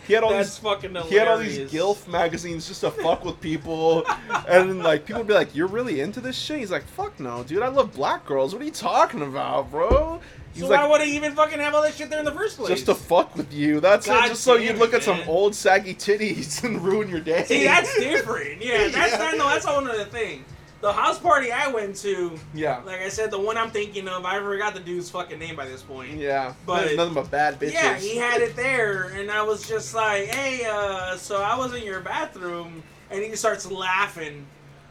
He 0.07 0.14
had 0.14 0.23
all 0.25 0.31
That's 0.31 0.49
these 0.55 0.59
fucking 0.59 0.91
hilarious. 0.95 1.11
he 1.11 1.16
had 1.16 1.29
all 1.29 1.37
these 1.39 1.71
GILF 1.71 2.09
magazines 2.09 2.66
just 2.66 2.81
to 2.81 2.91
fuck 2.91 3.25
with 3.27 3.39
people, 3.43 4.07
and 4.49 4.71
then, 4.71 4.79
like 4.83 5.05
people 5.05 5.21
would 5.21 5.29
be 5.29 5.35
like, 5.35 5.55
"You're 5.55 5.66
really 5.66 6.01
into 6.01 6.21
this 6.23 6.37
shit?" 6.39 6.61
He's 6.61 6.71
like, 6.71 6.87
"Fuck 6.87 7.21
no, 7.21 7.43
dude. 7.45 7.62
I 7.62 7.69
love 7.69 7.93
black 7.95 8.25
girls. 8.25 8.55
What 8.55 8.62
are 8.62 8.64
you 8.64 8.71
talking 8.71 9.21
about, 9.21 9.71
bro?" 9.71 10.21
He's 10.55 10.62
So 10.62 10.69
like, 10.71 10.81
why 10.81 10.89
would 10.89 11.03
he 11.03 11.14
even 11.14 11.35
fucking 11.35 11.59
have 11.59 11.75
all 11.75 11.83
that 11.83 11.93
shit 11.95 12.09
there 12.09 12.19
in 12.21 12.25
the 12.25 12.33
first 12.33 12.57
place? 12.57 12.71
"Just 12.71 12.87
to 12.87 12.95
fuck 12.95 13.37
with 13.37 13.53
you. 13.53 13.81
That's 13.81 14.07
God 14.07 14.25
it. 14.25 14.29
Just 14.29 14.45
so 14.45 14.55
you'd 14.55 14.79
look 14.79 14.95
at 14.95 15.03
some 15.03 15.21
old 15.27 15.55
saggy 15.55 15.95
titties 15.95 16.64
and 16.64 16.83
ruin 16.83 17.11
your 17.11 17.21
day." 17.21 17.45
See, 17.45 17.64
that's 17.64 17.95
different. 17.99 18.62
Yeah, 18.62 18.89
that's 18.89 18.97
Yeah. 19.12 19.19
that, 19.19 19.37
no, 19.37 19.47
that's 19.51 19.66
a 19.66 19.69
whole 19.69 19.87
other 19.87 20.07
thing. 20.07 20.47
The 20.81 20.93
house 20.93 21.18
party 21.18 21.51
I 21.51 21.68
went 21.72 21.97
to, 21.97 22.39
yeah, 22.55 22.81
like 22.87 23.01
I 23.01 23.09
said, 23.09 23.33
the 23.33 23.39
one 23.41 23.57
I'm 23.59 23.70
thinking 23.72 24.07
of, 24.07 24.24
I 24.24 24.39
forgot 24.39 24.74
the 24.74 24.81
dude's 24.81 25.11
fucking 25.11 25.37
name 25.39 25.57
by 25.57 25.66
this 25.66 25.83
point. 25.83 26.12
yeah. 26.18 26.55
But- 26.66 26.95
nothing 26.95 27.14
but 27.14 27.31
bad 27.33 27.59
bitches. 27.59 27.72
Yeah, 27.72 27.97
he 27.99 28.16
had 28.16 28.43
it 28.43 28.55
there, 28.55 29.05
and 29.16 29.29
I 29.31 29.43
was 29.43 29.66
just 29.66 29.93
like, 29.95 30.26
"Hey, 30.26 30.64
uh, 30.66 31.16
so 31.16 31.43
I 31.43 31.57
was 31.59 31.74
in 31.74 31.83
your 31.83 31.99
bathroom," 32.01 32.85
and 33.11 33.22
he 33.24 33.35
starts 33.35 33.68
laughing. 33.70 34.47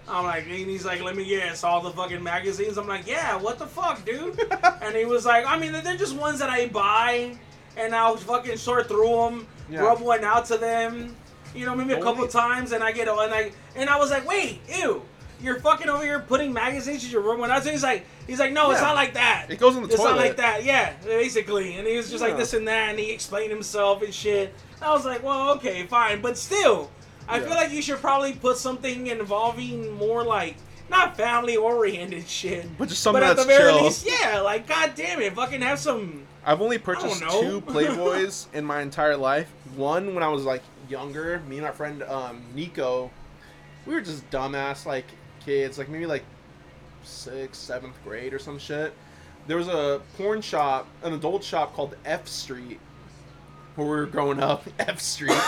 I'm 0.09 0.25
like, 0.25 0.43
and 0.45 0.53
he's 0.53 0.85
like, 0.85 1.01
"Let 1.01 1.15
me 1.15 1.23
guess, 1.25 1.63
all 1.63 1.79
the 1.81 1.91
fucking 1.91 2.21
magazines." 2.21 2.78
I'm 2.78 2.87
like, 2.87 3.07
"Yeah, 3.07 3.37
what 3.37 3.57
the 3.57 3.67
fuck, 3.67 4.03
dude?" 4.05 4.37
and 4.82 4.93
he 4.95 5.05
was 5.05 5.25
like, 5.25 5.45
"I 5.45 5.57
mean, 5.57 5.71
they're 5.71 5.95
just 5.95 6.16
ones 6.17 6.39
that 6.39 6.49
I 6.49 6.67
buy, 6.67 7.37
and 7.78 7.95
I'll 7.95 8.17
fucking 8.17 8.57
sort 8.57 8.89
through 8.89 9.07
them, 9.16 9.47
Yeah. 9.70 9.82
rub 9.82 10.01
one 10.01 10.25
out 10.25 10.45
to 10.47 10.57
them, 10.57 11.16
you 11.55 11.66
know, 11.66 11.75
maybe 11.75 11.93
a 11.93 12.01
couple 12.03 12.28
times, 12.28 12.74
and 12.74 12.83
I 12.83 12.91
get 12.91 13.07
and 13.07 13.33
I 13.33 13.51
and 13.78 13.89
I 13.89 13.97
was 13.97 14.09
like, 14.12 14.28
wait, 14.28 14.59
ew." 14.70 15.01
You're 15.42 15.59
fucking 15.59 15.88
over 15.89 16.04
here 16.04 16.20
putting 16.20 16.51
magazines 16.54 17.04
in 17.05 17.12
your 17.12 17.22
room. 17.22 17.39
When 17.39 17.51
I 17.51 17.58
was 17.58 17.66
he's 17.66 17.84
like, 17.84 18.05
he's 18.26 18.39
like, 18.39 18.54
no, 18.54 18.72
it's 18.72 18.82
not 18.82 18.96
like 18.96 19.14
that. 19.14 19.47
It 19.50 19.59
goes 19.59 19.76
in 19.76 19.84
the 19.84 19.88
it's 19.88 19.97
toilet. 19.97 20.09
It's 20.12 20.18
not 20.18 20.26
like 20.26 20.38
that. 20.38 20.64
Yeah, 20.64 20.93
basically. 21.05 21.76
And 21.76 21.88
he 21.88 21.96
was 21.97 22.09
just 22.09 22.22
like 22.22 22.38
this 22.38 22.54
and 22.54 22.68
that, 22.68 22.89
and 22.89 23.00
he 23.00 23.12
explained 23.12 23.51
himself 23.51 24.01
and 24.01 24.14
shit. 24.14 24.54
I 24.82 24.92
was 24.92 25.05
like, 25.05 25.24
well, 25.24 25.51
okay, 25.55 25.84
fine, 25.88 26.22
but 26.22 26.38
still, 26.38 26.89
I 27.28 27.38
Yeah. 27.39 27.46
feel 27.46 27.55
like 27.55 27.72
you 27.72 27.82
should 27.82 28.00
probably 28.00 28.34
put 28.34 28.58
something 28.58 29.08
involving 29.08 29.92
more 29.93 30.24
like. 30.24 30.55
Not 30.89 31.18
family 31.18 31.58
oriented 31.58 32.30
shit, 32.30 32.66
But 32.78 32.88
just 32.88 33.04
something 33.04 33.20
but 33.22 33.32
at 33.32 33.36
that's 33.36 33.46
the 33.46 33.54
very 33.54 33.74
chill. 33.74 33.84
least, 33.84 34.08
yeah, 34.08 34.39
like 34.39 34.68
god 34.68 34.93
damn 34.96 35.20
it, 35.22 35.34
fucking 35.36 35.59
have 35.59 35.80
some. 35.80 36.26
I've 36.46 36.62
only 36.62 36.78
purchased 36.78 37.20
two 37.30 37.59
Playboys 37.68 38.46
in 38.54 38.64
my 38.64 38.80
entire 38.82 39.18
life. 39.18 39.51
One 39.76 40.14
when 40.16 40.24
I 40.24 40.30
was 40.30 40.46
like 40.46 40.62
younger, 40.88 41.42
me 41.42 41.58
and 41.58 41.66
my 41.66 41.74
friend 41.74 42.04
um, 42.04 42.42
Nico, 42.55 43.12
we 43.86 43.96
were 43.96 44.00
just 44.01 44.30
dumbass 44.32 44.86
like 44.86 45.04
kids, 45.47 45.78
like 45.78 45.87
maybe 45.89 46.05
like 46.05 46.24
sixth, 47.03 47.61
seventh 47.61 47.95
grade 48.03 48.33
or 48.33 48.39
some 48.39 48.59
shit. 48.59 48.93
There 49.47 49.55
was 49.57 49.69
a 49.69 50.01
porn 50.17 50.41
shop, 50.41 50.87
an 51.03 51.13
adult 51.13 51.41
shop 51.43 51.74
called 51.74 51.95
F 52.03 52.28
Street, 52.28 52.79
where 53.75 53.87
we 53.87 53.93
were 53.95 54.05
growing 54.05 54.39
up. 54.41 54.65
F 54.79 54.99
Street. 54.99 55.32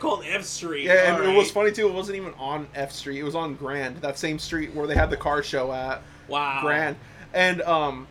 Called 0.00 0.24
F 0.26 0.42
Street. 0.44 0.84
Yeah, 0.86 1.14
and 1.14 1.24
it 1.30 1.36
was 1.36 1.50
funny 1.50 1.70
too. 1.70 1.86
It 1.86 1.92
wasn't 1.94 2.16
even 2.16 2.32
on 2.38 2.66
F 2.74 2.90
Street. 2.90 3.18
It 3.20 3.22
was 3.22 3.34
on 3.36 3.54
Grand, 3.54 3.98
that 3.98 4.18
same 4.18 4.38
street 4.38 4.74
where 4.74 4.86
they 4.86 4.94
had 4.94 5.10
the 5.10 5.16
car 5.16 5.42
show 5.44 5.70
at. 5.72 6.02
Wow. 6.28 6.58
Grand. 6.62 6.96
And 7.34 7.60
um, 7.62 8.08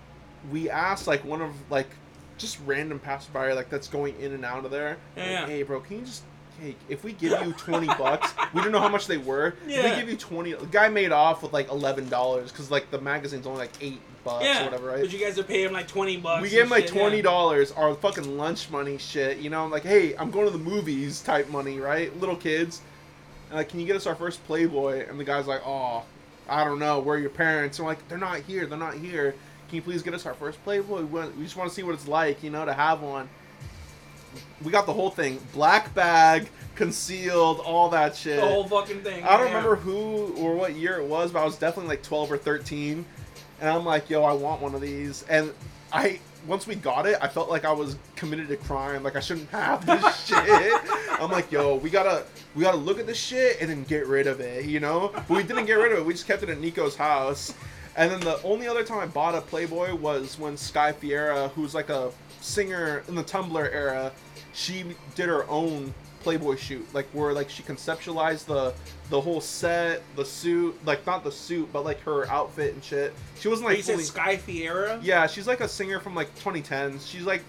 we 0.51 0.69
asked 0.69 1.05
like 1.07 1.25
one 1.25 1.41
of 1.41 1.51
like 1.69 1.89
just 2.37 2.59
random 2.65 2.99
passerby 2.99 3.53
like 3.53 3.69
that's 3.69 3.87
going 3.87 4.17
in 4.21 4.31
and 4.33 4.45
out 4.45 4.63
of 4.63 4.71
there. 4.71 4.97
like, 5.17 5.25
Yeah. 5.25 5.45
hey, 5.47 5.63
bro, 5.63 5.81
can 5.81 5.99
you 5.99 6.05
just 6.05 6.23
hey, 6.59 6.75
if 6.89 7.03
we 7.03 7.13
give 7.13 7.39
you 7.45 7.53
twenty 7.53 7.87
bucks, 7.87 8.33
we 8.53 8.61
don't 8.61 8.71
know 8.71 8.79
how 8.79 8.89
much 8.89 9.07
they 9.07 9.17
were. 9.17 9.55
If 9.67 9.83
we 9.83 9.99
give 9.99 10.09
you 10.09 10.17
twenty, 10.17 10.53
the 10.53 10.65
guy 10.67 10.89
made 10.89 11.11
off 11.11 11.43
with 11.43 11.53
like 11.53 11.69
eleven 11.69 12.07
dollars 12.09 12.51
because 12.51 12.71
like 12.71 12.89
the 12.91 12.99
magazine's 13.01 13.45
only 13.47 13.59
like 13.59 13.71
eight 13.81 13.99
bucks 14.23 14.43
Yeah. 14.43 14.61
or 14.61 14.65
whatever, 14.65 14.87
right? 14.87 15.01
But 15.01 15.13
you 15.13 15.19
guys 15.19 15.37
are 15.37 15.43
paying 15.43 15.65
him 15.67 15.73
like 15.73 15.87
twenty 15.87 16.17
bucks. 16.17 16.41
we 16.41 16.49
gave 16.49 16.63
him 16.63 16.69
like 16.69 16.85
shit, 16.85 16.93
twenty 16.93 17.21
dollars, 17.21 17.71
our 17.73 17.93
fucking 17.95 18.37
lunch 18.37 18.69
money 18.69 18.97
shit. 18.97 19.37
You 19.39 19.49
know, 19.49 19.63
I'm 19.63 19.71
like, 19.71 19.83
hey, 19.83 20.15
I'm 20.17 20.31
going 20.31 20.45
to 20.45 20.51
the 20.51 20.57
movies 20.63 21.21
type 21.21 21.49
money, 21.49 21.79
right? 21.79 22.15
Little 22.19 22.35
kids. 22.35 22.81
And 23.49 23.57
like, 23.57 23.69
can 23.69 23.79
you 23.79 23.85
get 23.85 23.95
us 23.95 24.07
our 24.07 24.15
first 24.15 24.43
Playboy? 24.47 25.07
And 25.07 25.19
the 25.19 25.23
guy's 25.23 25.45
like, 25.47 25.61
oh, 25.65 26.03
I 26.49 26.63
don't 26.63 26.79
know. 26.79 26.99
Where 26.99 27.15
are 27.17 27.19
your 27.19 27.29
parents? 27.29 27.77
And 27.77 27.85
we're 27.85 27.91
like, 27.91 28.07
they're 28.07 28.17
not 28.17 28.39
here. 28.39 28.65
They're 28.65 28.77
not 28.77 28.95
here. 28.95 29.35
Can 29.67 29.75
you 29.77 29.81
please 29.83 30.01
get 30.03 30.13
us 30.13 30.25
our 30.25 30.33
first 30.33 30.63
Playboy? 30.63 31.03
We 31.03 31.43
just 31.43 31.55
want 31.55 31.69
to 31.69 31.75
see 31.75 31.83
what 31.83 31.93
it's 31.93 32.07
like, 32.07 32.43
you 32.43 32.49
know, 32.49 32.65
to 32.65 32.73
have 32.73 33.01
one. 33.01 33.29
We 34.63 34.71
got 34.71 34.85
the 34.85 34.93
whole 34.93 35.09
thing, 35.09 35.39
black 35.53 35.93
bag, 35.93 36.49
concealed, 36.75 37.59
all 37.59 37.89
that 37.89 38.15
shit. 38.15 38.39
The 38.39 38.47
whole 38.47 38.67
fucking 38.67 39.01
thing. 39.01 39.23
I 39.23 39.37
don't 39.37 39.47
yeah. 39.47 39.55
remember 39.55 39.75
who 39.75 40.33
or 40.37 40.55
what 40.55 40.75
year 40.75 40.99
it 40.99 41.05
was, 41.05 41.31
but 41.31 41.41
I 41.41 41.45
was 41.45 41.57
definitely 41.57 41.89
like 41.89 42.03
12 42.03 42.31
or 42.31 42.37
13. 42.37 43.05
And 43.61 43.69
I'm 43.69 43.85
like, 43.85 44.09
yo, 44.09 44.23
I 44.23 44.33
want 44.33 44.61
one 44.61 44.75
of 44.75 44.81
these. 44.81 45.23
And 45.29 45.53
I, 45.91 46.19
once 46.45 46.67
we 46.67 46.75
got 46.75 47.05
it, 47.05 47.17
I 47.21 47.27
felt 47.27 47.49
like 47.49 47.65
I 47.65 47.71
was 47.71 47.97
committed 48.15 48.49
to 48.49 48.57
crime. 48.57 49.03
Like 49.03 49.15
I 49.15 49.19
shouldn't 49.21 49.49
have 49.49 49.85
this 49.85 50.25
shit. 50.27 50.73
I'm 51.19 51.31
like, 51.31 51.51
yo, 51.51 51.75
we 51.75 51.89
gotta, 51.89 52.25
we 52.53 52.63
gotta 52.63 52.77
look 52.77 52.99
at 52.99 53.07
this 53.07 53.17
shit 53.17 53.61
and 53.61 53.69
then 53.69 53.83
get 53.83 54.07
rid 54.07 54.27
of 54.27 54.39
it, 54.41 54.65
you 54.65 54.79
know? 54.79 55.11
But 55.13 55.29
we 55.29 55.43
didn't 55.43 55.65
get 55.65 55.75
rid 55.75 55.93
of 55.93 55.99
it. 55.99 56.05
We 56.05 56.13
just 56.13 56.27
kept 56.27 56.43
it 56.43 56.49
at 56.49 56.59
Nico's 56.59 56.95
house. 56.95 57.53
And 57.97 58.11
then 58.11 58.19
the 58.19 58.41
only 58.43 58.67
other 58.67 58.83
time 58.83 58.99
I 58.99 59.05
bought 59.05 59.35
a 59.35 59.41
Playboy 59.41 59.95
was 59.95 60.37
when 60.37 60.57
Sky 60.57 60.91
Ferreira, 60.91 61.47
who's 61.49 61.73
like 61.73 61.89
a 61.89 62.11
singer 62.45 63.03
in 63.07 63.15
the 63.15 63.23
Tumblr 63.23 63.73
era, 63.73 64.11
she 64.53 64.83
did 65.15 65.27
her 65.27 65.49
own 65.49 65.93
Playboy 66.21 66.55
shoot, 66.55 66.87
like 66.93 67.05
where 67.13 67.33
like 67.33 67.49
she 67.51 67.61
conceptualized 67.61 68.45
the 68.45 68.73
the 69.11 69.21
whole 69.21 69.39
set, 69.41 70.01
the 70.15 70.25
suit, 70.25 70.75
like 70.85 71.05
not 71.05 71.23
the 71.23 71.31
suit, 71.31 71.69
but 71.71 71.85
like 71.85 71.99
her 72.01 72.27
outfit 72.29 72.73
and 72.73 72.83
shit. 72.83 73.13
She 73.39 73.47
wasn't 73.47 73.69
like 73.69 73.77
you 73.77 73.83
fully. 73.83 74.03
Sky 74.03 74.37
Ferreira. 74.37 74.99
Yeah, 75.03 75.27
she's 75.27 75.45
like 75.47 75.59
a 75.59 75.67
singer 75.67 75.99
from 75.99 76.15
like 76.15 76.33
2010s. 76.39 77.07
She's 77.07 77.23
like, 77.23 77.43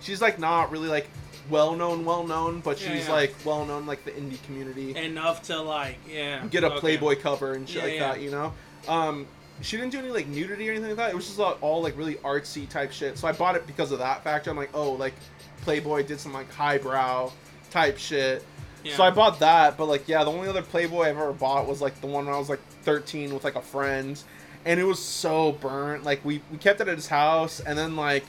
she's 0.00 0.22
like 0.22 0.38
not 0.38 0.70
really 0.70 0.88
like 0.88 1.08
well 1.50 1.74
known, 1.74 2.04
well 2.04 2.24
known, 2.24 2.60
but 2.60 2.80
Yeah, 2.80 2.94
she's 2.94 3.06
yeah. 3.08 3.12
like 3.12 3.34
well 3.44 3.64
known 3.64 3.86
like 3.86 4.04
the 4.04 4.12
indie 4.12 4.40
community. 4.44 4.96
Enough 4.96 5.42
to 5.44 5.60
like, 5.60 5.98
yeah. 6.08 6.46
Get 6.46 6.62
a 6.62 6.68
okay. 6.68 6.78
Playboy 6.80 7.20
cover 7.20 7.54
and 7.54 7.68
shit 7.68 7.78
Yeah, 7.78 7.82
like 7.88 7.94
yeah. 7.94 8.12
that, 8.12 8.20
you 8.20 8.30
know. 8.30 8.52
Um, 8.86 9.26
she 9.62 9.76
didn't 9.76 9.92
do 9.92 9.98
any 9.98 10.10
like 10.10 10.26
nudity 10.26 10.68
or 10.68 10.72
anything 10.72 10.90
like 10.90 10.98
that. 10.98 11.10
It 11.10 11.16
was 11.16 11.26
just 11.26 11.38
all, 11.38 11.56
all 11.60 11.82
like 11.82 11.96
really 11.96 12.16
artsy 12.16 12.68
type 12.68 12.92
shit. 12.92 13.16
So 13.16 13.28
I 13.28 13.32
bought 13.32 13.56
it 13.56 13.66
because 13.66 13.92
of 13.92 13.98
that 14.00 14.22
factor. 14.24 14.50
I'm 14.50 14.56
like, 14.56 14.70
oh, 14.74 14.92
like 14.92 15.14
Playboy 15.62 16.04
did 16.04 16.20
some 16.20 16.32
like 16.32 16.52
highbrow 16.52 17.32
type 17.70 17.98
shit. 17.98 18.44
Yeah. 18.84 18.96
So 18.96 19.04
I 19.04 19.10
bought 19.10 19.38
that, 19.38 19.76
but 19.76 19.86
like 19.86 20.08
yeah, 20.08 20.24
the 20.24 20.30
only 20.30 20.48
other 20.48 20.62
Playboy 20.62 21.02
I've 21.02 21.16
ever 21.16 21.32
bought 21.32 21.68
was 21.68 21.80
like 21.80 22.00
the 22.00 22.08
one 22.08 22.26
when 22.26 22.34
I 22.34 22.38
was 22.38 22.48
like 22.48 22.60
13 22.82 23.32
with 23.32 23.44
like 23.44 23.54
a 23.54 23.62
friend, 23.62 24.20
and 24.64 24.80
it 24.80 24.84
was 24.84 24.98
so 24.98 25.52
burnt. 25.52 26.02
Like 26.02 26.24
we 26.24 26.42
we 26.50 26.58
kept 26.58 26.80
it 26.80 26.88
at 26.88 26.96
his 26.96 27.06
house, 27.06 27.60
and 27.60 27.78
then 27.78 27.94
like 27.94 28.24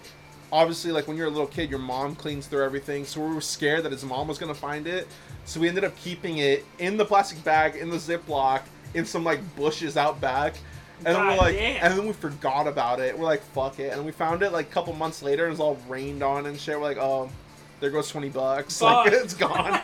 obviously 0.51 0.91
like 0.91 1.07
when 1.07 1.18
you're 1.18 1.27
a 1.27 1.31
little 1.31 1.47
kid, 1.47 1.72
your 1.72 1.80
mom 1.80 2.15
cleans 2.15 2.45
through 2.45 2.64
everything, 2.64 3.03
so 3.05 3.19
we 3.22 3.34
were 3.34 3.41
scared 3.41 3.84
that 3.84 3.91
his 3.91 4.03
mom 4.03 4.27
was 4.27 4.38
gonna 4.38 4.53
find 4.53 4.85
it. 4.85 5.07
So 5.45 5.60
we 5.60 5.68
ended 5.68 5.84
up 5.84 5.95
keeping 5.97 6.38
it 6.38 6.64
in 6.77 6.97
the 6.97 7.05
plastic 7.05 7.43
bag 7.43 7.76
in 7.76 7.89
the 7.89 7.97
Ziploc 7.97 8.61
in 8.93 9.05
some 9.05 9.23
like 9.23 9.39
bushes 9.55 9.97
out 9.97 10.22
back. 10.22 10.53
And 10.99 11.15
then 11.15 11.28
we're 11.28 11.36
like, 11.36 11.56
damn. 11.56 11.84
and 11.84 11.99
then 11.99 12.07
we 12.07 12.14
forgot 12.14 12.68
about 12.68 12.99
it. 12.99 13.18
We're 13.18 13.26
like, 13.26 13.41
fuck 13.41 13.80
it. 13.80 13.94
And 13.94 14.06
we 14.06 14.11
found 14.11 14.41
it 14.41 14.52
like 14.52 14.68
a 14.68 14.72
couple 14.72 14.94
months 14.94 15.22
later, 15.22 15.44
and 15.45 15.49
it 15.49 15.52
was 15.52 15.60
all 15.60 15.78
rained 15.88 16.24
on 16.24 16.45
and 16.45 16.57
shit. 16.57 16.78
We're 16.78 16.84
like, 16.84 16.98
oh, 16.98 17.30
there 17.84 17.91
goes 17.91 18.10
twenty 18.10 18.30
bucks. 18.30 18.82
Like 18.94 19.11
it's 19.11 19.34
gone. 19.34 19.78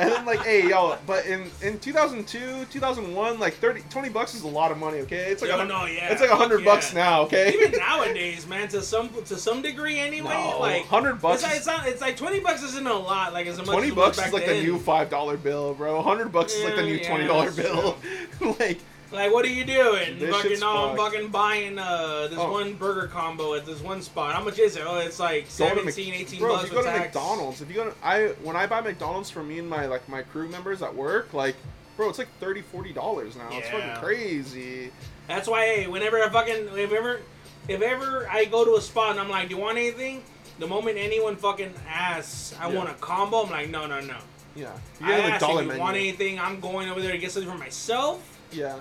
and 0.00 0.10
then 0.10 0.26
like, 0.26 0.40
hey, 0.40 0.68
yo, 0.68 0.98
but 1.06 1.26
in 1.26 1.48
in 1.62 1.78
2002, 1.78 2.66
2001, 2.70 3.38
like 3.38 3.54
30, 3.54 3.82
20 3.88 4.08
bucks 4.08 4.34
is 4.34 4.42
a 4.42 4.48
lot 4.48 4.72
of 4.72 4.78
money. 4.78 4.98
Okay, 5.00 5.30
it's 5.30 5.40
like 5.40 5.50
Yo, 5.50 5.60
a, 5.60 5.64
no, 5.64 5.84
yeah, 5.84 6.10
it's 6.10 6.20
like 6.20 6.30
a 6.30 6.36
hundred 6.36 6.64
fuck 6.64 6.80
bucks 6.80 6.92
now. 6.92 7.22
Okay, 7.22 7.52
Even 7.54 7.70
nowadays, 7.78 8.48
man, 8.48 8.66
to 8.68 8.82
some 8.82 9.10
to 9.26 9.36
some 9.36 9.62
degree 9.62 9.98
anyway, 10.00 10.32
No, 10.34 10.58
like 10.58 10.90
100 10.90 11.20
bucks 11.20 11.42
It's 11.42 11.42
like, 11.44 11.56
it's, 11.56 11.66
not, 11.66 11.86
it's 11.86 12.00
like 12.00 12.16
twenty 12.16 12.40
bucks 12.40 12.64
isn't 12.64 12.86
a 12.86 12.94
lot. 12.94 13.32
Like 13.32 13.46
as 13.46 13.58
much 13.58 13.66
twenty 13.66 13.92
bucks 13.92 14.18
is 14.18 14.32
like 14.32 14.46
then. 14.46 14.56
the 14.56 14.62
new 14.62 14.78
five 14.80 15.08
dollar 15.08 15.36
bill, 15.36 15.74
bro. 15.74 16.02
hundred 16.02 16.32
bucks 16.32 16.52
is 16.54 16.64
like 16.64 16.74
the 16.74 16.82
new 16.82 16.94
yeah, 16.94 17.08
twenty 17.08 17.26
dollar 17.26 17.52
bill. 17.52 17.96
like, 18.58 18.80
Like, 19.12 19.32
what 19.32 19.44
are 19.44 19.48
you 19.48 19.64
doing? 19.64 20.18
This 20.20 20.30
fucking, 20.34 20.60
no, 20.60 20.90
I'm 20.90 20.96
fucking 20.96 21.28
buying 21.28 21.78
uh, 21.78 22.28
this 22.28 22.38
Oh. 22.38 22.52
one 22.52 22.74
burger 22.74 23.08
combo 23.08 23.54
at 23.54 23.66
this 23.66 23.80
one 23.80 24.02
spot. 24.02 24.34
How 24.34 24.42
much 24.44 24.58
is 24.60 24.76
it? 24.76 24.84
Oh, 24.86 24.98
it's 24.98 25.18
like 25.18 25.44
go 25.44 25.48
17, 25.68 25.84
Mc- 26.12 26.20
18 26.20 26.40
bro, 26.40 26.48
bucks 26.52 26.64
if 26.64 26.70
you 26.70 26.76
go 26.76 26.82
to 26.84 26.88
tax. 26.90 27.14
McDonald's, 27.14 27.60
if 27.60 27.68
you 27.68 27.74
go 27.74 27.90
to 27.90 27.94
I 28.04 28.28
when 28.44 28.54
I 28.54 28.66
buy 28.66 28.80
McDonald's 28.80 29.28
for 29.28 29.42
me 29.42 29.58
and 29.58 29.68
my 29.68 29.86
like 29.86 30.08
my 30.08 30.22
crew 30.22 30.48
members 30.48 30.80
at 30.80 30.94
work, 30.94 31.34
like, 31.34 31.56
bro, 31.96 32.08
it's 32.08 32.18
like 32.18 32.28
30 32.38 32.62
40 32.62 32.92
dollars 32.92 33.34
now. 33.36 33.48
It's 33.50 33.68
fucking 33.68 33.96
crazy. 34.00 34.92
That's 35.26 35.48
why, 35.48 35.64
hey, 35.66 35.86
whenever 35.88 36.22
I 36.22 36.28
fucking, 36.28 36.68
if 36.78 36.92
ever, 36.92 37.20
if 37.68 37.82
ever 37.82 38.28
I 38.30 38.44
go 38.44 38.64
to 38.64 38.76
a 38.76 38.80
spot 38.80 39.12
and 39.12 39.20
I'm 39.20 39.28
like, 39.28 39.48
do 39.48 39.56
you 39.56 39.60
want 39.60 39.76
anything? 39.76 40.22
The 40.60 40.66
moment 40.68 40.98
anyone 40.98 41.34
fucking 41.36 41.72
asks, 41.88 42.54
I 42.60 42.68
Yeah. 42.70 42.76
want 42.78 42.90
a 42.90 42.94
combo, 42.94 43.42
I'm 43.44 43.50
like, 43.50 43.70
no, 43.70 43.86
no, 43.86 43.98
no. 44.00 44.16
Yeah, 44.54 44.72
you 45.00 45.06
I 45.06 45.08
get 45.30 45.42
a 45.42 45.46
if 45.46 45.50
you 45.62 45.62
menu. 45.68 45.80
want 45.80 45.96
anything, 45.96 46.38
I'm 46.38 46.60
going 46.60 46.88
over 46.90 47.00
there 47.00 47.12
to 47.12 47.18
get 47.18 47.30
something 47.32 47.50
for 47.50 47.56
myself. 47.58 48.38
Yeah, 48.52 48.80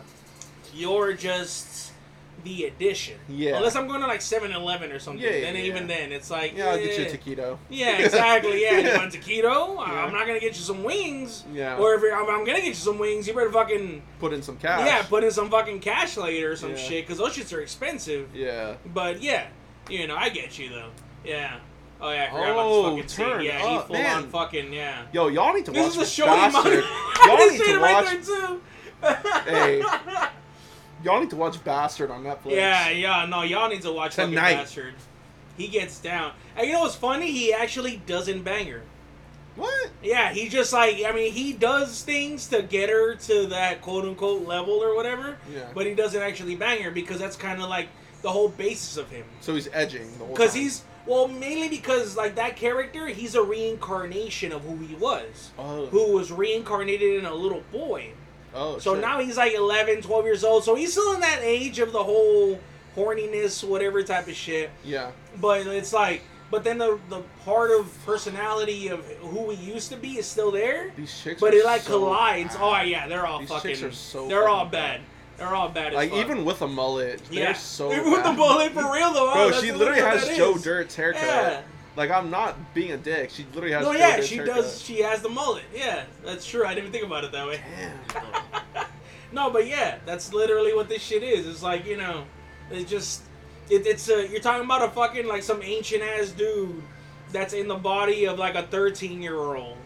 You're 0.80 1.14
just 1.14 1.91
the 2.43 2.65
addition. 2.65 3.18
Yeah. 3.27 3.57
Unless 3.57 3.76
I'm 3.76 3.88
going 3.88 4.01
to 4.01 4.07
like 4.07 4.22
7-Eleven 4.22 4.91
or 4.91 4.99
something. 4.99 5.22
Yeah, 5.22 5.31
yeah, 5.31 5.41
then 5.41 5.56
yeah. 5.56 5.61
even 5.64 5.88
then, 5.88 6.11
it's 6.11 6.31
like, 6.31 6.56
yeah, 6.56 6.69
I'll 6.69 6.77
get 6.77 6.97
you 6.97 7.06
a 7.06 7.07
taquito. 7.10 7.57
Yeah, 7.69 7.97
exactly. 7.97 8.61
Yeah, 8.61 8.77
you 8.80 8.97
want 8.97 9.14
a 9.14 9.18
taquito? 9.19 9.77
I'm 9.77 10.14
not 10.14 10.26
gonna 10.26 10.39
get 10.39 10.56
you 10.56 10.61
some 10.61 10.84
wings. 10.84 11.43
Yeah. 11.53 11.77
Or 11.77 11.95
if 11.95 12.01
you're, 12.01 12.15
I'm, 12.15 12.30
I'm 12.30 12.45
gonna 12.45 12.60
get 12.60 12.65
you 12.65 12.73
some 12.73 12.97
wings, 12.97 13.27
you 13.27 13.34
better 13.34 13.51
fucking 13.51 14.01
Put 14.19 14.31
in 14.34 14.41
some 14.41 14.57
cash. 14.57 14.85
yeah, 14.85 15.03
put 15.03 15.23
in 15.26 15.31
some 15.31 15.49
fucking 15.49 15.81
cash 15.81 16.15
later 16.15 16.53
or 16.53 16.56
some 16.56 16.77
shit, 16.77 17.06
cause 17.07 17.18
those 17.18 17.35
shits 17.35 17.53
are 17.56 17.60
expensive. 17.61 18.30
Yeah. 18.34 18.76
But 18.93 19.22
yeah, 19.22 19.47
you 19.89 20.07
know, 20.07 20.15
I 20.15 20.30
get 20.30 20.57
you 20.57 20.69
though. 20.69 20.91
Yeah. 21.26 21.60
Oh 22.01 22.11
yeah, 22.11 22.23
I 22.23 22.30
forgot 22.31 22.49
Oh, 22.49 22.53
about 22.53 23.01
this 23.03 23.18
oh, 23.18 23.23
fucking 23.26 23.31
turn 23.34 23.39
scene. 23.41 23.47
Yeah, 23.49 23.64
up, 23.65 23.81
he 23.81 23.88
full 23.88 23.95
man. 24.01 24.15
on 24.15 24.30
fucking 24.30 24.73
yeah. 24.73 25.06
Yo, 25.11 25.27
y'all 25.27 25.53
need 25.53 25.65
to 25.65 25.72
This 25.72 25.97
watch 25.97 26.03
is 26.06 26.10
a 26.10 26.14
show 26.14 26.26
bastard. 26.27 26.84
Y'all 27.26 27.38
need 27.49 27.61
to 27.61 27.80
right 27.80 28.06
watch. 28.06 28.26
there 28.26 28.47
too. 28.47 28.61
Hey. 29.49 29.84
Y'all 31.03 31.19
need 31.19 31.30
to 31.30 31.35
watch 31.35 31.63
Bastard 31.63 32.11
on 32.11 32.23
Netflix. 32.23 32.51
Yeah, 32.51 32.89
yeah, 32.89 33.26
no, 33.26 33.43
y'all 33.43 33.69
need 33.69 33.81
to 33.84 33.91
watch 33.91 34.15
Tonight. 34.15 34.55
Bastard. 34.55 34.93
He 35.57 35.67
gets 35.67 35.99
down. 35.99 36.34
And 36.55 36.67
you 36.67 36.73
know 36.73 36.81
what's 36.81 36.95
funny? 36.95 37.31
He 37.31 37.53
actually 37.53 38.01
doesn't 38.05 38.43
bang 38.43 38.67
her. 38.67 38.81
What? 39.55 39.89
Yeah, 40.01 40.31
he 40.31 40.47
just 40.47 40.71
like 40.71 41.03
I 41.05 41.11
mean 41.11 41.34
he 41.34 41.51
does 41.51 42.01
things 42.03 42.47
to 42.47 42.61
get 42.61 42.89
her 42.89 43.15
to 43.15 43.47
that 43.47 43.81
quote 43.81 44.05
unquote 44.05 44.47
level 44.47 44.76
or 44.76 44.95
whatever. 44.95 45.38
Yeah. 45.53 45.67
But 45.73 45.85
he 45.85 45.95
doesn't 45.95 46.21
actually 46.21 46.55
bang 46.55 46.81
her 46.84 46.91
because 46.91 47.19
that's 47.19 47.35
kind 47.35 47.61
of 47.61 47.67
like 47.67 47.89
the 48.21 48.30
whole 48.30 48.49
basis 48.49 48.95
of 48.95 49.09
him. 49.09 49.26
So 49.41 49.55
he's 49.55 49.67
edging 49.73 50.09
the 50.13 50.19
whole 50.26 50.27
Because 50.34 50.53
he's 50.53 50.84
well 51.05 51.27
mainly 51.27 51.67
because 51.67 52.15
like 52.15 52.35
that 52.35 52.55
character 52.55 53.07
he's 53.07 53.35
a 53.35 53.43
reincarnation 53.43 54.53
of 54.53 54.61
who 54.63 54.77
he 54.77 54.95
was, 54.95 55.51
Oh. 55.59 55.88
who 55.88 56.13
was 56.13 56.31
reincarnated 56.31 57.15
in 57.19 57.26
a 57.26 57.34
little 57.34 57.63
boy. 57.71 58.11
Oh. 58.53 58.80
So 58.80 58.95
now 58.95 59.19
he's 59.19 59.38
like 59.38 59.53
11, 59.53 60.01
12 60.01 60.26
years 60.26 60.43
old. 60.43 60.63
So 60.63 60.76
he's 60.76 60.91
still 60.91 61.13
in 61.13 61.21
that 61.21 61.39
age 61.41 61.80
of 61.80 61.91
the 61.91 62.03
whole 62.03 62.59
horniness, 62.95 63.63
whatever 63.63 64.03
type 64.03 64.27
of 64.27 64.35
shit. 64.35 64.69
Yeah. 64.84 65.11
But 65.39 65.67
it's 65.67 65.93
like 65.93 66.21
but 66.51 66.63
then 66.63 66.77
the 66.77 66.99
the 67.09 67.21
part 67.45 67.71
of 67.71 67.95
personality 68.05 68.88
of 68.88 69.05
who 69.21 69.43
we 69.43 69.55
used 69.55 69.91
to 69.91 69.97
be 69.97 70.17
is 70.17 70.26
still 70.26 70.51
there. 70.51 70.91
These 70.95 71.19
chicks. 71.21 71.41
But 71.41 71.53
it 71.53 71.63
like 71.63 71.81
so 71.81 71.99
collides. 71.99 72.55
Oh, 72.55 72.71
bad. 72.71 72.81
Oh 72.81 72.88
yeah, 72.88 73.07
they're 73.07 73.26
all 73.26 73.39
These 73.39 73.49
fucking. 73.49 73.71
chicks 73.71 73.84
are 73.84 73.91
so 73.91 74.27
they're 74.27 74.47
all 74.47 74.65
fucking 74.65 74.71
bad. 74.71 75.01
They're 75.38 75.55
all 75.55 75.69
bad. 75.69 75.93
As 75.93 75.95
Like 75.95 76.09
fuck. 76.09 76.19
even 76.19 76.45
with 76.45 76.61
a 76.61 76.67
mullet, 76.67 77.21
yeah, 77.30 77.45
they're 77.45 77.55
so. 77.55 77.93
even 77.93 78.11
with 78.11 78.23
the 78.23 78.34
mullet 78.34 78.73
for 78.73 78.91
real 78.91 79.13
though. 79.13 79.30
Oh, 79.30 79.49
Bro, 79.49 79.57
oh, 79.57 79.61
she 79.61 79.71
literally 79.71 80.01
has 80.01 80.27
Joe. 80.35 80.57
Dirt's 80.57 80.95
haircut. 80.95 81.21
Yeah. 81.23 81.61
Like 81.99 82.11
I'm 82.11 82.30
not 82.30 82.73
being 82.73 82.93
a 82.93 82.97
dick. 82.97 83.30
She 83.30 83.45
literally 83.53 83.73
has. 83.73 83.84
No, 83.84 83.91
yeah, 83.91 84.21
she 84.21 84.38
haircut. 84.38 84.55
does. 84.55 84.81
She 84.81 85.01
has 85.01 85.21
the 85.21 85.27
mullet. 85.27 85.65
Yeah, 85.76 86.05
that's 86.23 86.47
true. 86.47 86.63
I 86.65 86.69
didn't 86.73 86.85
even 86.88 86.91
think 86.93 87.03
about 87.05 87.26
it 87.26 87.34
that 87.34 87.45
way. 87.45 87.59
Damn. 88.07 88.85
No, 89.31 89.51
but 89.51 89.67
yeah, 89.67 89.99
that's 90.07 90.34
literally 90.34 90.73
what 90.73 90.89
this 90.89 91.03
shit 91.03 91.21
is. 91.21 91.45
It's 91.45 91.61
like 91.61 91.85
you 91.85 91.97
know, 91.97 92.23
it's 92.71 92.89
just 92.89 93.21
it, 93.69 93.85
it's 93.85 94.09
a 94.09 94.27
you're 94.27 94.39
talking 94.39 94.65
about 94.65 94.81
a 94.81 94.89
fucking 94.89 95.27
like 95.27 95.43
some 95.43 95.61
ancient 95.61 96.01
ass 96.01 96.30
dude 96.31 96.81
that's 97.31 97.53
in 97.53 97.67
the 97.67 97.76
body 97.76 98.26
of 98.26 98.39
like 98.39 98.55
a 98.55 98.63
13 98.63 99.21
year 99.21 99.35
old. 99.35 99.77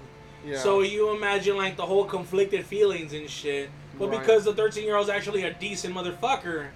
Yeah. 0.45 0.59
So 0.59 0.79
you 0.79 1.13
imagine 1.13 1.57
like 1.57 1.75
the 1.75 1.85
whole 1.85 2.05
conflicted 2.05 2.65
feelings 2.65 3.11
and 3.11 3.29
shit. 3.29 3.69
But 3.99 4.11
Right. 4.11 4.19
because 4.21 4.45
the 4.45 4.53
13 4.53 4.85
year 4.85 4.95
old's 4.95 5.09
actually 5.09 5.43
a 5.43 5.53
decent 5.53 5.93
motherfucker, 5.93 6.67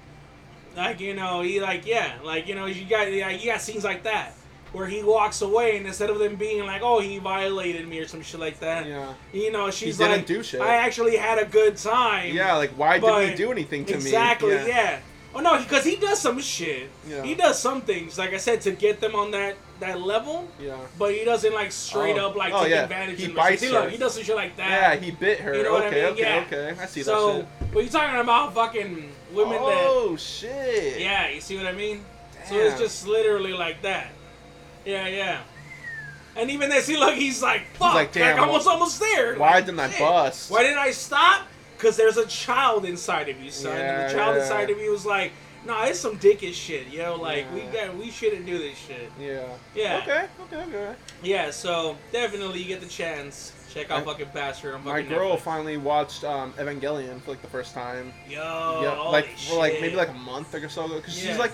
like 0.76 1.00
you 1.00 1.14
know, 1.14 1.40
he 1.44 1.62
like 1.62 1.86
yeah, 1.86 2.18
like 2.22 2.48
you 2.50 2.56
know, 2.56 2.66
you 2.66 2.84
got 2.84 3.10
yeah, 3.14 3.30
you 3.30 3.50
got 3.50 3.62
scenes 3.62 3.86
like 3.86 4.04
that 4.04 4.34
where 4.74 4.88
he 4.88 5.02
walks 5.04 5.42
away 5.42 5.78
and 5.78 5.88
instead 5.88 6.10
of 6.10 6.20
them 6.20 6.36
being 6.36 6.66
like, 6.66 6.82
oh, 6.84 7.00
he 7.00 7.20
violated 7.20 7.88
me 7.88 8.00
or 8.00 8.08
some 8.08 8.22
shit 8.22 8.40
like 8.40 8.60
that, 8.60 8.86
Yeah. 8.86 9.14
you 9.34 9.52
know, 9.52 9.72
she's 9.72 9.98
didn't 9.98 10.12
like, 10.18 10.26
do 10.26 10.44
shit. 10.44 10.62
I 10.62 10.76
actually 10.76 11.16
had 11.18 11.38
a 11.40 11.46
good 11.46 11.78
time. 11.78 12.34
Yeah, 12.36 12.56
like 12.56 12.72
why 12.72 13.00
didn't 13.00 13.30
he 13.30 13.36
do 13.36 13.52
anything 13.52 13.86
to 13.86 13.94
exactly, 13.96 14.50
me? 14.50 14.56
Exactly. 14.56 14.74
Yeah. 14.74 15.00
Oh 15.36 15.40
no, 15.42 15.60
because 15.60 15.84
he 15.86 15.98
does 15.98 16.20
some 16.20 16.40
shit. 16.40 16.90
Yeah. 17.08 17.22
He 17.24 17.36
does 17.36 17.60
some 17.60 17.82
things, 17.82 18.18
like 18.18 18.34
I 18.34 18.38
said, 18.38 18.62
to 18.62 18.72
get 18.72 19.00
them 19.02 19.14
on 19.16 19.32
that 19.32 19.56
that 19.80 20.02
level. 20.02 20.48
Yeah. 20.60 20.76
But 20.98 21.14
he 21.14 21.24
doesn't 21.24 21.54
like 21.54 21.72
straight 21.72 22.18
Oh. 22.18 22.30
up 22.30 22.36
like 22.36 22.52
Oh, 22.54 22.64
take 22.64 22.72
yeah. 22.72 22.84
advantage 22.84 23.18
He 23.20 23.26
of 23.26 23.30
them. 23.30 23.36
bites 23.38 23.62
See, 23.62 23.70
look, 23.70 23.84
her. 23.84 23.90
he 23.92 23.98
does 23.98 24.16
some 24.16 24.24
shit 24.24 24.36
like 24.36 24.56
that. 24.58 24.70
Yeah, 24.70 24.96
he 25.00 25.12
bit 25.12 25.40
her. 25.42 25.56
You 25.56 25.64
know 25.64 25.74
what 25.74 25.84
I 25.84 25.88
okay, 25.88 26.02
mean? 26.04 26.14
okay, 26.14 26.22
Yeah. 26.22 26.44
okay. 26.72 26.82
I 26.82 26.86
see 26.88 27.04
so, 27.04 27.28
that 27.34 27.36
shit. 27.62 27.74
but 27.74 27.80
you're 27.84 27.92
talking 27.92 28.20
about 28.20 28.54
fucking 28.56 29.12
women 29.34 29.54
that. 29.54 29.62
oh 29.88 30.16
shit. 30.18 31.00
Yeah, 31.00 31.30
you 31.30 31.40
see 31.42 31.56
what 31.58 31.68
I 31.68 31.74
mean? 31.74 32.04
So 32.50 32.56
it's 32.56 32.80
just 32.80 33.06
literally 33.08 33.54
like 33.54 33.82
that. 33.84 34.08
Yeah, 34.88 35.08
yeah. 35.08 35.42
And 36.38 36.50
even 36.50 36.70
then, 36.70 36.82
see, 36.82 36.98
look, 36.98 37.16
he's 37.16 37.42
like, 37.44 37.64
fuck, 37.74 37.94
like, 37.94 37.94
like, 37.96 38.12
damn, 38.14 38.40
almost, 38.40 38.66
wh- 38.68 38.72
almost 38.72 39.00
there. 39.00 39.36
Why 39.36 39.60
didn't 39.60 39.80
I 39.80 39.88
bust? 40.00 40.50
Why 40.50 40.64
didn't 40.64 40.78
I 40.78 40.92
stop? 40.92 41.48
Because 41.76 41.98
there's 41.98 42.18
a 42.18 42.26
child 42.28 42.86
inside 42.86 43.28
of 43.30 43.40
you, 43.42 43.52
son. 43.52 43.76
and 43.76 44.10
the 44.10 44.16
child 44.16 44.36
yeah. 44.38 44.42
inside 44.44 44.70
of 44.70 44.78
you 44.80 44.94
is 44.94 45.06
like, 45.06 45.32
nah, 45.66 45.84
it's 45.86 46.00
some 46.00 46.18
dickish 46.18 46.54
shit, 46.54 46.88
yo. 46.88 47.16
Like, 47.16 47.52
we 47.54 47.62
Yeah. 47.64 47.88
got, 47.88 47.98
we 47.98 48.12
shouldn't 48.12 48.46
do 48.46 48.58
this 48.60 48.78
shit. 48.78 49.12
Yeah. 49.20 49.46
Yeah. 49.76 50.00
Okay. 50.04 50.26
Okay. 50.44 50.70
Okay. 50.70 50.96
Yeah, 51.24 51.52
so 51.52 51.98
definitely 52.12 52.60
you 52.60 52.66
get 52.68 52.82
the 52.82 52.88
chance. 52.88 53.52
Check 53.74 53.92
out 53.92 54.06
My- 54.06 54.14
fucking 54.14 54.30
Bastard 54.34 54.76
on 54.76 54.84
My 54.86 55.02
girl 55.02 55.36
Netflix. 55.36 55.42
finally 55.42 55.78
watched 55.78 56.24
um, 56.24 56.54
Evangelion 56.54 57.20
for 57.22 57.32
like 57.32 57.42
the 57.42 57.48
first 57.50 57.74
time. 57.74 58.14
Yo, 58.30 58.80
yeah, 58.82 58.92
like 59.10 59.38
for 59.40 59.56
like 59.58 59.82
maybe 59.82 59.96
like 59.96 60.10
a 60.10 60.14
month 60.14 60.56
or 60.56 60.70
so 60.70 60.86
ago. 60.86 61.02
Cause 61.02 61.22
Yeah. 61.22 61.32
she's 61.32 61.40
like, 61.40 61.52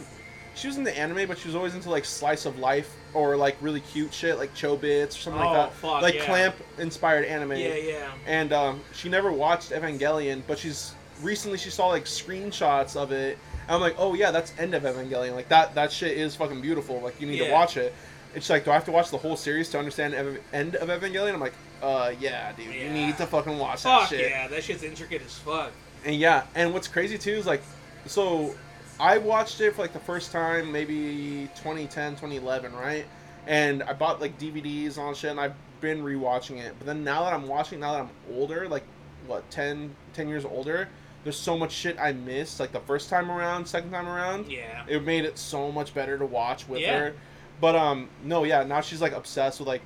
she 0.55 0.67
was 0.67 0.77
in 0.77 0.83
the 0.83 0.97
anime, 0.97 1.27
but 1.27 1.37
she 1.37 1.47
was 1.47 1.55
always 1.55 1.73
into 1.75 1.89
like 1.89 2.05
slice 2.05 2.45
of 2.45 2.59
life 2.59 2.95
or 3.13 3.35
like 3.35 3.55
really 3.61 3.79
cute 3.81 4.13
shit, 4.13 4.37
like 4.37 4.53
Chobits 4.55 5.09
or 5.09 5.19
something 5.19 5.41
Oh, 5.41 5.45
like 5.45 5.69
that. 5.69 5.73
fuck, 5.73 6.01
like 6.01 6.15
yeah. 6.15 6.25
clamp 6.25 6.55
inspired 6.77 7.25
anime. 7.25 7.51
Yeah, 7.53 7.75
yeah. 7.75 8.11
And 8.27 8.53
um, 8.53 8.81
she 8.93 9.09
never 9.09 9.31
watched 9.31 9.71
Evangelion, 9.71 10.41
but 10.47 10.57
she's 10.59 10.93
recently 11.21 11.57
she 11.57 11.69
saw 11.69 11.87
like 11.87 12.05
screenshots 12.05 12.95
of 12.95 13.11
it. 13.11 13.37
And 13.67 13.71
I'm 13.75 13.81
like, 13.81 13.95
oh 13.97 14.13
yeah, 14.13 14.31
that's 14.31 14.53
end 14.59 14.73
of 14.75 14.83
Evangelion. 14.83 15.33
Like 15.35 15.49
that 15.49 15.73
that 15.75 15.91
shit 15.91 16.17
is 16.17 16.35
fucking 16.35 16.61
beautiful. 16.61 16.99
Like 17.01 17.19
you 17.21 17.27
need 17.27 17.39
to 17.39 17.51
watch 17.51 17.77
it. 17.77 17.93
It's 18.35 18.49
like, 18.49 18.65
do 18.65 18.71
I 18.71 18.73
have 18.73 18.85
to 18.85 18.91
watch 18.91 19.11
the 19.11 19.17
whole 19.17 19.35
series 19.37 19.69
to 19.69 19.77
understand 19.79 20.15
Ev- 20.15 20.39
end 20.53 20.75
of 20.77 20.89
Evangelion? 20.89 21.33
I'm 21.35 21.39
like, 21.39 21.53
uh, 21.83 22.13
yeah, 22.19 22.51
dude, 22.53 22.73
you 22.73 22.89
need 22.89 23.15
to 23.17 23.27
fucking 23.27 23.59
watch 23.59 23.83
that 23.83 24.09
shit. 24.09 24.19
Fuck 24.19 24.19
shit. 24.19 24.29
yeah, 24.31 24.47
that 24.47 24.63
shit's 24.63 24.81
intricate 24.83 25.21
as 25.23 25.37
fuck. 25.37 25.71
And 26.03 26.15
yeah, 26.15 26.43
and 26.55 26.73
what's 26.73 26.87
crazy 26.87 27.17
too 27.19 27.33
is 27.33 27.45
like, 27.45 27.61
so 28.07 28.55
I 28.99 29.17
watched 29.17 29.59
it 29.61 29.75
for 29.75 29.81
like 29.81 29.93
the 29.93 29.99
first 29.99 30.31
time 30.31 30.71
maybe 30.71 31.49
2010, 31.55 32.13
2011, 32.13 32.73
right? 32.73 33.05
And 33.47 33.83
I 33.83 33.93
bought 33.93 34.21
like 34.21 34.37
DVDs 34.39 34.97
on 34.97 35.13
shit, 35.15 35.31
and 35.31 35.39
I've 35.39 35.55
been 35.81 36.01
rewatching 36.03 36.57
it. 36.59 36.75
But 36.77 36.87
then 36.87 37.03
now 37.03 37.23
that 37.25 37.33
I'm 37.33 37.47
watching, 37.47 37.79
now 37.79 37.93
that 37.93 38.01
I'm 38.01 38.09
older, 38.37 38.67
like 38.69 38.83
what 39.27 39.49
10, 39.51 39.93
10 40.13 40.27
years 40.29 40.45
older, 40.45 40.87
there's 41.23 41.37
so 41.37 41.57
much 41.57 41.71
shit 41.71 41.97
I 41.99 42.13
missed. 42.13 42.59
Like 42.59 42.71
the 42.71 42.79
first 42.81 43.09
time 43.09 43.29
around, 43.31 43.65
second 43.67 43.91
time 43.91 44.07
around, 44.07 44.49
Yeah. 44.51 44.83
it 44.87 45.03
made 45.03 45.25
it 45.25 45.37
so 45.37 45.71
much 45.71 45.93
better 45.93 46.17
to 46.17 46.25
watch 46.25 46.67
with 46.67 46.81
Yeah. 46.81 46.99
her. 46.99 47.13
But 47.59 47.75
um, 47.75 48.09
no, 48.23 48.43
yeah, 48.43 48.63
now 48.63 48.81
she's 48.81 49.01
like 49.01 49.13
obsessed 49.13 49.59
with 49.59 49.67
like 49.67 49.83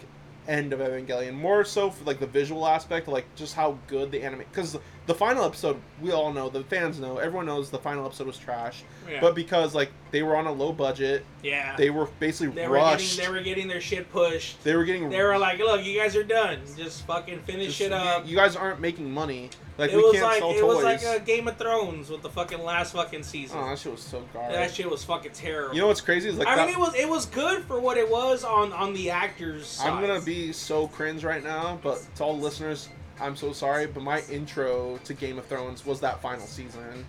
end 0.47 0.71
of 0.73 0.79
Evangelion, 0.79 1.33
more 1.33 1.63
so 1.65 1.89
for 1.89 2.03
like 2.05 2.19
the 2.19 2.27
visual 2.27 2.67
aspect, 2.67 3.07
like 3.07 3.25
just 3.35 3.55
how 3.55 3.77
good 3.87 4.11
the 4.11 4.23
anime. 4.23 4.39
Because 4.39 4.77
the 5.07 5.15
final 5.15 5.45
episode, 5.45 5.77
we 6.01 6.11
all 6.11 6.31
know, 6.33 6.49
the 6.49 6.63
fans 6.65 6.99
know, 6.99 7.17
everyone 7.17 7.45
knows 7.45 7.69
the 7.69 7.79
final 7.79 8.05
episode 8.05 8.27
was 8.27 8.37
trash. 8.37 8.83
Yeah. 9.09 9.21
But 9.21 9.35
because 9.35 9.73
like 9.73 9.89
they 10.11 10.21
were 10.21 10.35
on 10.35 10.45
a 10.47 10.51
low 10.51 10.71
budget, 10.73 11.25
yeah. 11.41 11.75
they 11.77 11.89
were 11.89 12.07
basically 12.19 12.53
They 12.53 12.67
were 12.67 12.75
rushed. 12.75 13.15
getting 13.17 13.31
they 13.33 13.37
were 13.39 13.43
getting 13.43 13.67
their 13.67 13.81
shit 13.81 14.11
pushed. 14.11 14.61
They 14.63 14.75
were 14.75 14.83
getting. 14.83 15.09
They 15.09 15.23
were 15.23 15.37
like, 15.37 15.59
look, 15.59 15.83
you 15.85 15.97
guys 15.97 16.15
are 16.15 16.23
done. 16.23 16.59
Just 16.75 17.05
fucking 17.07 17.39
finish 17.41 17.77
just- 17.77 17.81
it 17.81 17.93
up. 17.93 18.27
You 18.27 18.35
guys 18.35 18.55
aren't 18.55 18.81
making 18.81 19.09
money. 19.11 19.49
Like 19.77 19.91
it 19.91 19.95
we 19.97 20.03
was 20.03 20.13
can't 20.13 20.23
like 20.25 20.39
sell 20.39 20.51
it 20.51 20.59
toys. 20.59 20.75
was 20.75 20.83
like 20.83 21.03
a 21.03 21.19
Game 21.23 21.47
of 21.47 21.55
Thrones 21.57 22.09
with 22.09 22.21
the 22.23 22.29
fucking 22.29 22.63
last 22.63 22.93
fucking 22.93 23.21
season. 23.23 23.59
oh, 23.61 23.69
that 23.69 23.77
shit 23.77 23.91
was 23.91 24.01
so 24.01 24.23
garbage. 24.33 24.55
that 24.55 24.73
shit 24.73 24.89
was 24.89 25.03
fucking 25.03 25.33
terrible. 25.33 25.75
you 25.75 25.81
know 25.81 25.87
what's 25.87 26.01
crazy 26.01 26.29
is 26.29 26.37
like 26.37 26.47
I 26.47 26.55
that, 26.55 26.65
mean, 26.65 26.75
it 26.75 26.79
was 26.79 26.95
it 26.95 27.07
was 27.07 27.27
good 27.27 27.63
for 27.63 27.79
what 27.79 27.95
it 27.95 28.09
was 28.09 28.43
on 28.43 28.73
on 28.73 28.93
the 28.93 29.11
actors. 29.11 29.67
Side. 29.67 29.89
I'm 29.89 30.01
gonna 30.01 30.19
be 30.19 30.51
so 30.51 30.87
cringe 30.87 31.23
right 31.23 31.43
now, 31.43 31.79
but 31.83 32.03
to 32.15 32.23
all 32.23 32.37
listeners, 32.39 32.89
I'm 33.19 33.35
so 33.35 33.51
sorry, 33.51 33.87
but 33.87 34.03
my 34.03 34.21
intro 34.29 34.99
to 35.05 35.13
Game 35.13 35.37
of 35.39 35.45
Thrones 35.45 35.85
was 35.85 35.99
that 36.01 36.21
final 36.21 36.45
season. 36.45 37.05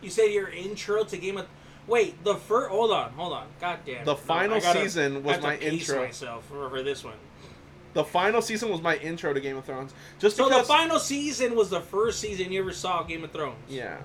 You 0.00 0.10
said 0.10 0.32
your 0.32 0.48
intro 0.48 1.04
to 1.04 1.16
Game 1.16 1.36
of. 1.36 1.46
Wait, 1.86 2.22
the 2.24 2.34
first. 2.36 2.70
Hold 2.70 2.90
on, 2.92 3.12
hold 3.12 3.32
on. 3.32 3.46
God 3.60 3.80
damn. 3.84 4.04
The 4.04 4.12
No, 4.12 4.16
final 4.16 4.60
gotta- 4.60 4.80
season 4.80 5.22
was 5.22 5.40
my 5.42 5.56
intro. 5.58 6.04
myself 6.04 6.44
for, 6.46 6.70
for 6.70 6.82
this 6.82 7.04
one. 7.04 7.14
The 7.92 8.04
final 8.04 8.40
season 8.40 8.70
was 8.70 8.80
my 8.80 8.96
intro 8.98 9.32
to 9.34 9.40
Game 9.40 9.56
of 9.56 9.64
Thrones. 9.64 9.92
Just 10.20 10.36
So 10.36 10.44
because. 10.48 10.62
the 10.62 10.72
final 10.72 10.98
season 11.00 11.56
was 11.56 11.70
the 11.70 11.80
first 11.80 12.20
season 12.20 12.52
you 12.52 12.60
ever 12.60 12.72
saw 12.72 13.02
Game 13.02 13.24
of 13.24 13.32
Thrones. 13.32 13.56
yeah. 13.68 13.96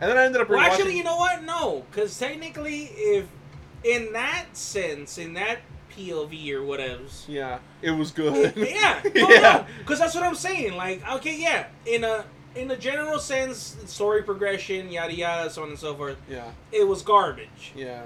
And 0.00 0.10
then 0.10 0.18
I 0.18 0.24
ended 0.24 0.40
up 0.42 0.48
Well, 0.50 0.58
actually, 0.58 0.96
you 0.96 1.04
know 1.04 1.16
what? 1.16 1.44
No, 1.44 1.84
because 1.90 2.18
technically, 2.18 2.84
if 2.94 3.24
in 3.84 4.12
that 4.12 4.46
sense, 4.52 5.16
in 5.16 5.34
that 5.34 5.58
POV 5.96 6.52
or 6.52 6.62
whatever's, 6.64 7.24
Yeah, 7.28 7.58
it 7.80 7.90
was 7.90 8.10
good. 8.10 8.52
Oh, 8.56 8.60
oh, 8.60 8.64
yeah, 8.64 9.00
yeah. 9.14 9.66
because 9.78 9.98
that's 9.98 10.14
what 10.14 10.24
I'm 10.24 10.34
saying. 10.34 10.76
Like, 10.76 11.06
okay, 11.16 11.40
yeah, 11.40 11.66
in 11.86 12.04
a 12.04 12.24
in 12.54 12.70
a 12.70 12.76
general 12.76 13.18
sense, 13.18 13.76
story 13.86 14.22
progression, 14.22 14.90
yada 14.90 15.14
yada, 15.14 15.50
so 15.50 15.62
on 15.62 15.70
and 15.70 15.78
so 15.78 15.94
forth, 15.94 16.16
Yeah, 16.28 16.50
it 16.70 16.86
was 16.86 17.02
garbage. 17.02 17.72
yeah. 17.74 18.02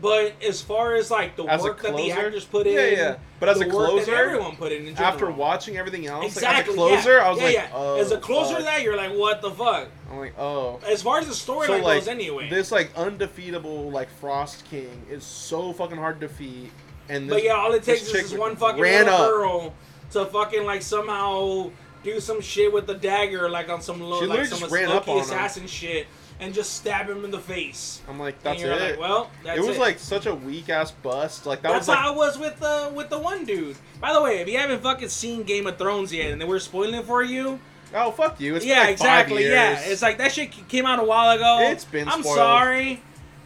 But 0.00 0.34
as 0.44 0.60
far 0.60 0.96
as 0.96 1.08
like 1.08 1.36
the 1.36 1.44
As 1.44 1.62
work 1.62 1.82
that 1.82 1.92
the 1.92 2.08
closer? 2.08 2.26
actors 2.26 2.44
put 2.44 2.66
in, 2.66 2.74
Yeah, 2.74 2.86
yeah. 2.86 3.16
But 3.38 3.48
as 3.50 3.60
the 3.60 3.68
a 3.68 3.70
closer, 3.70 4.12
everyone 4.12 4.56
put 4.56 4.72
in, 4.72 4.88
in. 4.88 4.96
After 4.96 5.30
watching 5.30 5.76
everything 5.76 6.06
else, 6.06 6.34
exactly, 6.34 6.74
like, 6.74 6.94
as 6.94 7.06
a 7.06 7.10
closer, 7.10 7.16
yeah. 7.18 7.26
I 7.26 7.30
was 7.30 7.38
yeah, 7.38 7.44
like, 7.44 7.54
yeah. 7.54 7.68
oh. 7.72 8.00
as 8.00 8.10
a 8.10 8.16
oh, 8.16 8.20
closer 8.20 8.54
fuck. 8.56 8.64
that, 8.64 8.82
you're 8.82 8.96
like, 8.96 9.12
what 9.12 9.40
the 9.40 9.52
fuck? 9.52 9.88
I'm 10.10 10.18
like, 10.18 10.36
oh. 10.36 10.80
As 10.84 11.00
far 11.02 11.20
as 11.20 11.28
the 11.28 11.34
story 11.34 11.68
So 11.68 11.74
like 11.78 12.00
goes, 12.00 12.08
anyway. 12.08 12.50
this 12.50 12.72
like 12.72 12.90
undefeatable 12.96 13.90
like 13.92 14.10
Frost 14.10 14.64
King 14.68 15.06
is 15.08 15.22
so 15.22 15.72
fucking 15.72 15.96
hard 15.96 16.20
to 16.20 16.26
defeat, 16.26 16.72
and 17.08 17.28
But 17.28 17.42
yeah, 17.44 17.52
all 17.52 17.72
it 17.72 17.82
takes 17.82 18.02
is 18.02 18.12
this 18.12 18.32
one 18.34 18.56
fucking 18.56 18.80
ran 18.80 19.04
little 19.06 19.20
up. 19.20 19.30
girl 19.30 19.74
to 20.12 20.26
fucking 20.26 20.64
like 20.64 20.82
somehow 20.82 21.70
do 22.02 22.20
some 22.20 22.40
shit 22.40 22.72
with 22.72 22.86
the 22.86 22.94
dagger, 22.94 23.48
like 23.48 23.68
on 23.68 23.80
some 23.80 24.00
little 24.00 24.26
like 24.28 24.46
some 24.46 24.58
just 24.60 24.72
ran 24.72 24.88
up 24.88 25.06
Loki 25.06 25.10
on 25.12 25.16
him. 25.18 25.22
assassin 25.24 25.66
shit, 25.66 26.06
and 26.40 26.52
just 26.52 26.74
stab 26.74 27.08
him 27.08 27.24
in 27.24 27.30
the 27.30 27.38
face. 27.38 28.02
I'm 28.08 28.18
like, 28.18 28.42
that's 28.42 28.60
it. 28.62 28.68
like, 28.68 28.98
well, 28.98 29.30
that's 29.44 29.58
it 29.58 29.64
was 29.64 29.76
it. 29.76 29.80
like 29.80 29.98
such 29.98 30.26
a 30.26 30.34
weak 30.34 30.68
ass 30.68 30.90
bust. 30.90 31.46
Like 31.46 31.62
that 31.62 31.68
that's 31.72 31.82
was 31.82 31.88
like, 31.88 31.98
how 31.98 32.12
I 32.12 32.16
was 32.16 32.38
with 32.38 32.58
the 32.58 32.92
with 32.94 33.08
the 33.08 33.18
one 33.18 33.44
dude. 33.44 33.76
By 34.00 34.12
the 34.12 34.20
way, 34.22 34.40
if 34.40 34.48
you 34.48 34.58
haven't 34.58 34.82
fucking 34.82 35.08
seen 35.08 35.44
Game 35.44 35.66
of 35.66 35.78
Thrones 35.78 36.12
yet, 36.12 36.32
and 36.32 36.48
we're 36.48 36.58
spoiling 36.58 36.94
it 36.94 37.04
for 37.06 37.22
you, 37.22 37.60
oh 37.94 38.10
fuck 38.10 38.40
you. 38.40 38.56
It's 38.56 38.64
been, 38.64 38.74
yeah, 38.74 38.80
like, 38.82 38.90
exactly, 38.90 39.48
yeah. 39.48 39.78
It's 39.80 40.02
like 40.02 40.18
that 40.18 40.32
shit 40.32 40.50
came 40.68 40.84
out 40.86 40.98
a 40.98 41.04
while 41.04 41.30
ago. 41.36 41.58
It's 41.70 41.84
been 41.84 42.08
I'm 42.08 42.22
spoiled. 42.22 42.36
sorry. 42.36 43.02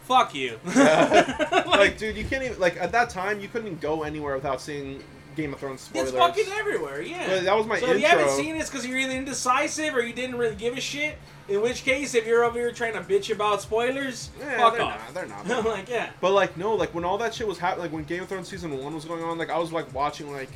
Fuck 0.06 0.34
you. 0.34 0.58
like, 0.64 1.66
like, 1.66 1.98
dude, 1.98 2.16
you 2.16 2.24
can't 2.24 2.42
even 2.44 2.58
like 2.60 2.76
at 2.78 2.92
that 2.92 3.10
time 3.10 3.40
you 3.40 3.48
couldn't 3.48 3.80
go 3.80 4.02
anywhere 4.04 4.34
without 4.36 4.60
seeing 4.60 5.02
Game 5.36 5.52
of 5.52 5.60
Thrones 5.60 5.80
spoilers. 5.82 6.08
It's 6.10 6.16
fucking 6.18 6.46
everywhere, 6.52 7.02
yeah. 7.02 7.26
But 7.28 7.44
that 7.44 7.56
was 7.56 7.66
my 7.66 7.78
so 7.80 7.90
if 7.90 8.00
you 8.00 8.06
haven't 8.06 8.30
seen 8.30 8.54
it, 8.54 8.58
it's 8.60 8.70
because 8.70 8.86
you're 8.86 8.98
either 8.98 9.12
indecisive 9.12 9.94
or 9.94 10.02
you 10.02 10.12
didn't 10.14 10.36
really 10.38 10.54
give 10.56 10.76
a 10.76 10.80
shit. 10.80 11.18
In 11.48 11.60
which 11.62 11.84
case, 11.84 12.14
if 12.14 12.26
you're 12.26 12.44
over 12.44 12.58
here 12.58 12.72
trying 12.72 12.94
to 12.94 13.00
bitch 13.00 13.32
about 13.32 13.62
spoilers, 13.62 14.30
Yeah, 14.40 14.56
fuck 14.56 14.72
they're 14.74 14.82
off. 14.82 14.98
not. 14.98 15.14
They're 15.14 15.26
not. 15.26 15.50
I'm 15.58 15.64
like, 15.64 15.88
yeah. 15.88 16.10
But 16.20 16.32
like 16.32 16.56
no, 16.56 16.74
like 16.74 16.94
when 16.94 17.04
all 17.04 17.18
that 17.18 17.34
shit 17.34 17.46
was 17.46 17.58
happening, 17.58 17.82
like 17.84 17.92
when 17.92 18.04
Game 18.04 18.22
of 18.22 18.28
Thrones 18.28 18.48
season 18.48 18.76
one 18.82 18.94
was 18.94 19.04
going 19.04 19.22
on, 19.22 19.38
like 19.38 19.50
I 19.50 19.58
was 19.58 19.72
like 19.72 19.92
watching 19.94 20.32
like 20.32 20.50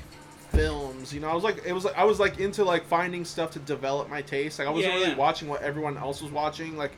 films, 0.51 1.13
you 1.13 1.21
know. 1.21 1.29
I 1.29 1.35
was 1.35 1.45
like, 1.45 1.63
it 1.65 1.73
was 1.73 1.85
like 1.85 1.97
I 1.97 2.05
was 2.05 2.19
like 2.19 2.39
into 2.39 2.65
like 2.65 2.85
finding 2.87 3.25
stuff 3.25 3.51
to 3.53 3.59
develop 3.61 4.09
my 4.09 4.23
taste. 4.23 4.59
Like 4.59 4.69
I 4.69 4.71
wasn't 4.71 4.93
Yeah, 4.95 4.99
really 5.01 5.11
yeah. 5.13 5.17
watching 5.17 5.49
what 5.49 5.63
everyone 5.63 5.97
else 5.97 6.23
was 6.23 6.33
watching. 6.33 6.77
Like 6.77 6.93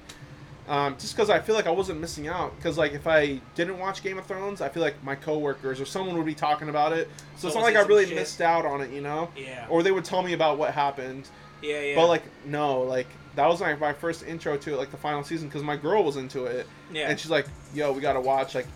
Um, 0.68 0.96
just 0.96 1.14
because 1.16 1.28
I 1.28 1.40
feel 1.40 1.54
like 1.54 1.66
I 1.66 1.70
wasn't 1.70 2.00
missing 2.00 2.28
out. 2.28 2.54
Because 2.56 2.78
like 2.78 2.92
if 2.92 3.06
I 3.06 3.40
didn't 3.54 3.78
watch 3.78 4.02
Game 4.02 4.18
of 4.18 4.26
Thrones, 4.26 4.60
I 4.60 4.68
feel 4.68 4.82
like 4.82 5.02
my 5.02 5.14
coworkers 5.14 5.80
or 5.80 5.84
someone 5.84 6.16
would 6.16 6.26
be 6.26 6.34
talking 6.34 6.68
about 6.68 6.92
it. 6.92 7.08
So 7.36 7.48
it's 7.48 7.56
not 7.56 7.64
like 7.64 7.76
I 7.76 7.82
really 7.82 8.06
shit. 8.06 8.14
missed 8.14 8.40
out 8.40 8.64
on 8.64 8.80
it, 8.80 8.90
you 8.90 9.00
know. 9.00 9.30
Yeah. 9.36 9.66
Or 9.68 9.82
they 9.82 9.90
would 9.90 10.04
tell 10.04 10.22
me 10.22 10.34
about 10.34 10.58
what 10.58 10.72
happened. 10.72 11.28
yeah, 11.62 11.80
yeah. 11.80 11.96
But 11.96 12.06
like 12.06 12.22
no, 12.46 12.82
like 12.82 13.08
that 13.34 13.46
was 13.48 13.60
like 13.60 13.80
my 13.80 13.92
first 13.92 14.24
intro 14.24 14.56
to 14.56 14.74
it, 14.74 14.76
like 14.76 14.90
the 14.90 14.96
final 14.96 15.24
season, 15.24 15.48
because 15.48 15.62
my 15.62 15.76
girl 15.76 16.04
was 16.04 16.16
into 16.16 16.44
it, 16.44 16.66
yeah. 16.92 17.08
and 17.08 17.18
she's 17.18 17.30
like, 17.30 17.46
"Yo, 17.74 17.92
we 17.92 18.00
gotta 18.00 18.20
watch 18.20 18.54
like." 18.54 18.66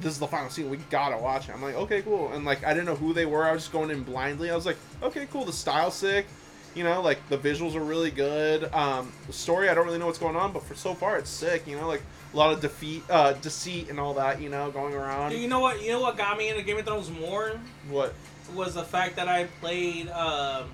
This 0.00 0.14
is 0.14 0.18
the 0.18 0.26
final 0.26 0.48
season. 0.50 0.70
We 0.70 0.78
gotta 0.90 1.18
watch 1.18 1.48
it. 1.48 1.54
I'm 1.54 1.62
like, 1.62 1.76
okay, 1.76 2.02
cool. 2.02 2.32
And 2.32 2.44
like, 2.44 2.64
I 2.64 2.72
didn't 2.72 2.86
know 2.86 2.96
who 2.96 3.12
they 3.12 3.26
were. 3.26 3.44
I 3.44 3.52
was 3.52 3.62
just 3.62 3.72
going 3.72 3.90
in 3.90 4.02
blindly. 4.02 4.50
I 4.50 4.56
was 4.56 4.66
like, 4.66 4.78
okay, 5.02 5.28
cool. 5.30 5.44
The 5.44 5.52
style 5.52 5.90
sick. 5.92 6.26
You 6.74 6.84
know, 6.84 7.02
like 7.02 7.28
the 7.28 7.38
visuals 7.38 7.74
are 7.74 7.84
really 7.84 8.10
good. 8.10 8.72
Um, 8.72 9.12
the 9.26 9.32
story, 9.32 9.68
I 9.68 9.74
don't 9.74 9.86
really 9.86 9.98
know 9.98 10.06
what's 10.06 10.18
going 10.18 10.36
on, 10.36 10.52
but 10.52 10.62
for 10.62 10.74
so 10.74 10.94
far, 10.94 11.18
it's 11.18 11.30
sick. 11.30 11.66
You 11.66 11.76
know, 11.76 11.86
like 11.86 12.02
a 12.32 12.36
lot 12.36 12.52
of 12.52 12.60
defeat, 12.60 13.02
uh, 13.10 13.34
deceit, 13.34 13.90
and 13.90 14.00
all 14.00 14.14
that. 14.14 14.40
You 14.40 14.48
know, 14.48 14.70
going 14.70 14.94
around. 14.94 15.32
you 15.32 15.48
know 15.48 15.60
what? 15.60 15.82
You 15.82 15.90
know 15.92 16.00
what 16.00 16.16
got 16.16 16.38
me 16.38 16.48
into 16.48 16.62
Game 16.62 16.78
of 16.78 16.84
Thrones 16.86 17.10
more 17.10 17.60
What? 17.88 18.14
was 18.54 18.74
the 18.74 18.82
fact 18.84 19.16
that 19.16 19.28
I 19.28 19.44
played 19.60 20.08
um, 20.10 20.64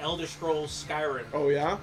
Elder 0.00 0.26
Scrolls 0.26 0.84
Skyrim. 0.88 1.24
Oh 1.32 1.48
yeah. 1.48 1.78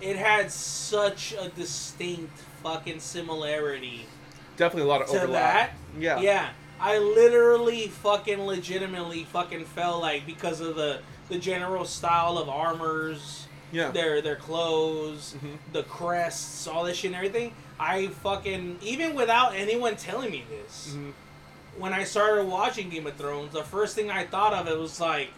It 0.00 0.16
had 0.16 0.50
such 0.50 1.34
a 1.38 1.48
distinct 1.48 2.38
fucking 2.62 3.00
similarity 3.00 4.06
Definitely 4.56 4.88
a 4.88 4.92
lot 4.92 5.02
of 5.02 5.08
to 5.08 5.16
overlap. 5.16 5.70
that. 5.70 6.00
Yeah. 6.00 6.20
Yeah. 6.20 6.48
I 6.80 6.98
literally 6.98 7.88
fucking 7.88 8.40
legitimately 8.40 9.24
fucking 9.24 9.64
felt 9.64 10.00
like 10.00 10.26
because 10.26 10.60
of 10.60 10.76
the 10.76 11.00
the 11.28 11.38
general 11.38 11.84
style 11.84 12.38
of 12.38 12.48
armors, 12.48 13.46
Yeah. 13.72 13.90
their 13.90 14.20
their 14.22 14.36
clothes, 14.36 15.34
Mhm. 15.42 15.58
the 15.72 15.82
crests, 15.84 16.66
all 16.66 16.84
this 16.84 16.96
shit 16.98 17.08
and 17.08 17.16
everything. 17.16 17.54
I 17.78 18.08
fucking 18.08 18.78
even 18.82 19.14
without 19.14 19.54
anyone 19.54 19.96
telling 19.96 20.30
me 20.30 20.44
this, 20.48 20.94
Mhm. 20.94 21.12
when 21.76 21.92
I 21.92 22.04
started 22.04 22.46
watching 22.46 22.88
Game 22.88 23.06
of 23.06 23.16
Thrones, 23.16 23.52
the 23.52 23.62
first 23.64 23.94
thing 23.94 24.10
I 24.10 24.24
thought 24.26 24.52
of 24.54 24.66
it 24.68 24.76
was 24.78 25.00
like, 25.00 25.28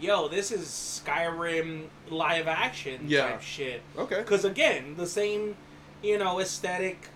yo, 0.00 0.28
this 0.28 0.50
is 0.50 1.02
Skyrim 1.04 1.88
live 2.08 2.48
action 2.48 3.04
Yeah. 3.06 3.30
type 3.32 3.42
shit. 3.42 3.82
Okay. 3.98 4.18
Because 4.18 4.44
again, 4.44 4.94
the 4.96 5.06
same, 5.06 5.56
you 6.02 6.16
know, 6.16 6.38
aesthetic, 6.40 7.08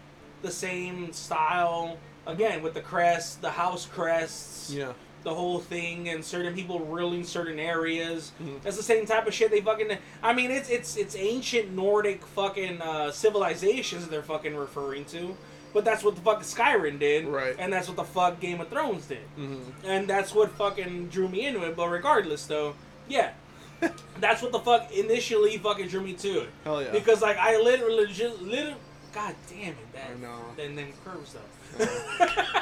the 0.43 0.51
same 0.51 1.13
style. 1.13 1.99
Again, 2.27 2.63
with 2.63 2.75
the 2.75 2.81
crest, 2.81 3.41
the 3.43 3.53
house 3.53 3.87
crests, 3.87 4.71
Yeah. 4.71 4.93
The 5.25 5.35
whole 5.35 5.59
thing, 5.59 6.09
and 6.11 6.25
certain 6.25 6.55
people 6.55 6.81
ruling 6.81 7.25
certain 7.25 7.59
areas. 7.59 8.33
Mhm. 8.43 8.63
That's 8.63 8.77
the 8.77 8.83
same 8.83 9.07
type 9.07 9.27
of 9.27 9.35
shit 9.35 9.51
they 9.51 9.61
fucking. 9.61 9.97
I 10.23 10.33
mean, 10.33 10.51
it's 10.51 10.69
it's 10.69 10.97
it's 10.97 11.17
ancient 11.17 11.73
Nordic 11.73 12.25
fucking 12.27 12.81
uh, 12.81 13.11
civilizations 13.11 14.07
they're 14.09 14.23
fucking 14.23 14.55
referring 14.57 15.05
to. 15.07 15.37
But 15.73 15.85
that's 15.85 16.05
what 16.05 16.15
the 16.15 16.21
fucking 16.21 16.45
Skyrim 16.45 17.01
did, 17.01 17.27
Right. 17.27 17.57
And 17.59 17.73
that's 17.73 17.89
what 17.89 17.97
the 17.97 18.05
fuck 18.05 18.39
Game 18.39 18.61
of 18.61 18.69
Thrones 18.69 19.07
did, 19.07 19.19
hmm 19.35 19.59
and 19.85 20.07
that's 20.09 20.33
what 20.33 20.51
fucking 20.53 21.09
drew 21.09 21.29
me 21.29 21.47
into 21.47 21.65
it. 21.65 21.75
But 21.75 21.89
regardless, 21.89 22.47
though, 22.47 22.75
yeah, 23.09 23.33
that's 24.21 24.41
what 24.41 24.53
the 24.53 24.61
fuck 24.61 24.93
initially 24.93 25.59
fucking 25.59 25.89
drew 25.89 26.01
me 26.03 26.13
to 26.13 26.43
it. 26.43 26.49
Hell 26.63 26.81
yeah. 26.81 26.93
Because 26.93 27.23
like 27.23 27.37
I 27.39 27.57
literally, 27.61 28.05
legit, 28.07 28.41
literally, 28.41 28.77
god 29.15 29.35
damn 29.49 29.69
it, 29.73 29.93
that, 29.95 30.11
I 30.17 30.21
know. 30.21 30.39
Then 30.57 30.75
them 30.77 30.89
curves 31.05 31.35
though. 31.35 31.87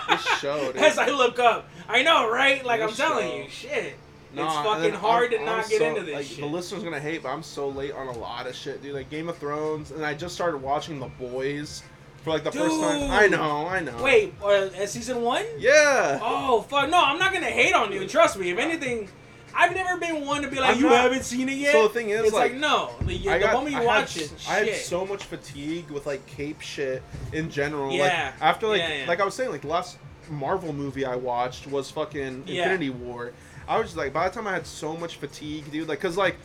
This 0.09 0.25
show, 0.41 0.73
dude. 0.73 0.83
As 0.83 0.99
I 0.99 1.09
look 1.09 1.39
up, 1.39 1.69
I 1.89 2.03
know, 2.03 2.31
right? 2.31 2.65
Like 2.65 2.81
I'm 2.81 2.91
telling 2.93 3.45
you, 3.45 3.49
shit. 3.49 3.95
Nah, 4.35 4.47
it's 4.47 4.69
fucking 4.69 4.95
hard 4.95 5.33
I'm- 5.33 5.41
to 5.41 5.45
not 5.47 5.65
I'm 5.65 5.71
get 5.71 5.79
so- 5.79 5.85
into 5.87 6.03
this 6.03 6.15
like, 6.15 6.27
shit. 6.27 6.41
The 6.41 6.47
listeners 6.47 6.83
gonna 6.83 7.01
hate, 7.01 7.23
but 7.23 7.31
I'm 7.31 7.43
so 7.43 7.69
late 7.69 7.93
on 7.93 8.09
a 8.09 8.19
lot 8.19 8.47
of 8.47 8.55
shit, 8.55 8.83
dude. 8.83 8.95
Like 8.95 9.11
Game 9.11 9.29
of 9.29 9.37
Thrones, 9.39 9.91
and 9.91 10.05
I 10.05 10.15
just 10.15 10.35
started 10.35 10.59
watching 10.59 10.99
The 11.01 11.07
Boys 11.09 11.83
for 12.25 12.31
like 12.31 12.45
the 12.45 12.53
first 12.53 12.81
time. 12.81 13.11
I 13.11 13.27
know, 13.27 13.67
I 13.67 13.81
know. 13.81 14.03
Wait, 14.03 14.35
uh, 14.43 14.87
season 14.87 15.23
one? 15.23 15.45
Yeah. 15.59 16.19
Oh 16.23 16.63
fuck! 16.63 16.89
No, 16.91 16.99
I'm 17.03 17.19
not 17.19 17.33
gonna 17.33 17.47
hate 17.47 17.75
on 17.75 17.93
you. 17.93 18.07
Trust 18.07 18.39
me. 18.39 18.51
If 18.51 18.59
anything, 18.59 19.09
I've 19.55 19.75
never 19.75 19.99
been 19.99 20.25
one 20.27 20.43
to 20.43 20.49
be 20.49 20.57
like, 20.57 20.77
I'm 20.77 20.79
you 20.83 20.89
not- 20.89 20.97
haven't 21.03 21.25
seen 21.25 21.49
it 21.49 21.55
yet. 21.59 21.73
So 21.73 21.89
the 21.89 21.95
thing 21.95 22.11
is, 22.11 22.25
it's 22.25 22.33
like, 22.33 22.53
like, 22.53 22.61
no. 22.61 22.91
The, 23.03 23.29
I 23.29 23.39
the 23.39 23.45
got, 23.45 23.53
moment 23.55 23.75
you 23.75 23.83
I 23.83 23.85
watch 23.85 24.15
had, 24.15 24.23
it, 24.25 24.33
I 24.49 24.55
had 24.61 24.75
so 24.77 25.05
much 25.07 25.25
fatigue 25.25 25.91
with 25.91 26.07
like 26.07 26.25
cape 26.27 26.61
shit 26.61 27.03
in 27.33 27.51
general. 27.51 27.93
Yeah. 27.93 28.33
Like 28.35 28.43
after 28.43 28.67
like 28.69 28.81
Yeah, 28.81 28.95
yeah. 29.01 29.05
like 29.07 29.21
I 29.21 29.25
was 29.25 29.35
saying, 29.35 29.51
like 29.51 29.63
the 29.63 29.69
last 29.69 29.99
Marvel 30.31 30.73
movie 30.73 31.05
I 31.05 31.17
watched 31.17 31.67
was 31.67 31.91
fucking 31.91 32.45
Yeah. 32.47 32.63
Infinity 32.63 32.91
War. 32.91 33.33
I 33.69 33.79
was 33.79 33.87
just 33.89 33.97
like 33.97 34.13
by 34.13 34.29
the 34.29 34.35
time 34.35 34.47
I 34.47 34.53
had 34.53 34.67
so 34.67 34.97
much 34.97 35.17
fatigue, 35.17 35.71
dude, 35.71 35.89
like 35.89 36.01
cause 36.01 36.17
like 36.17 36.37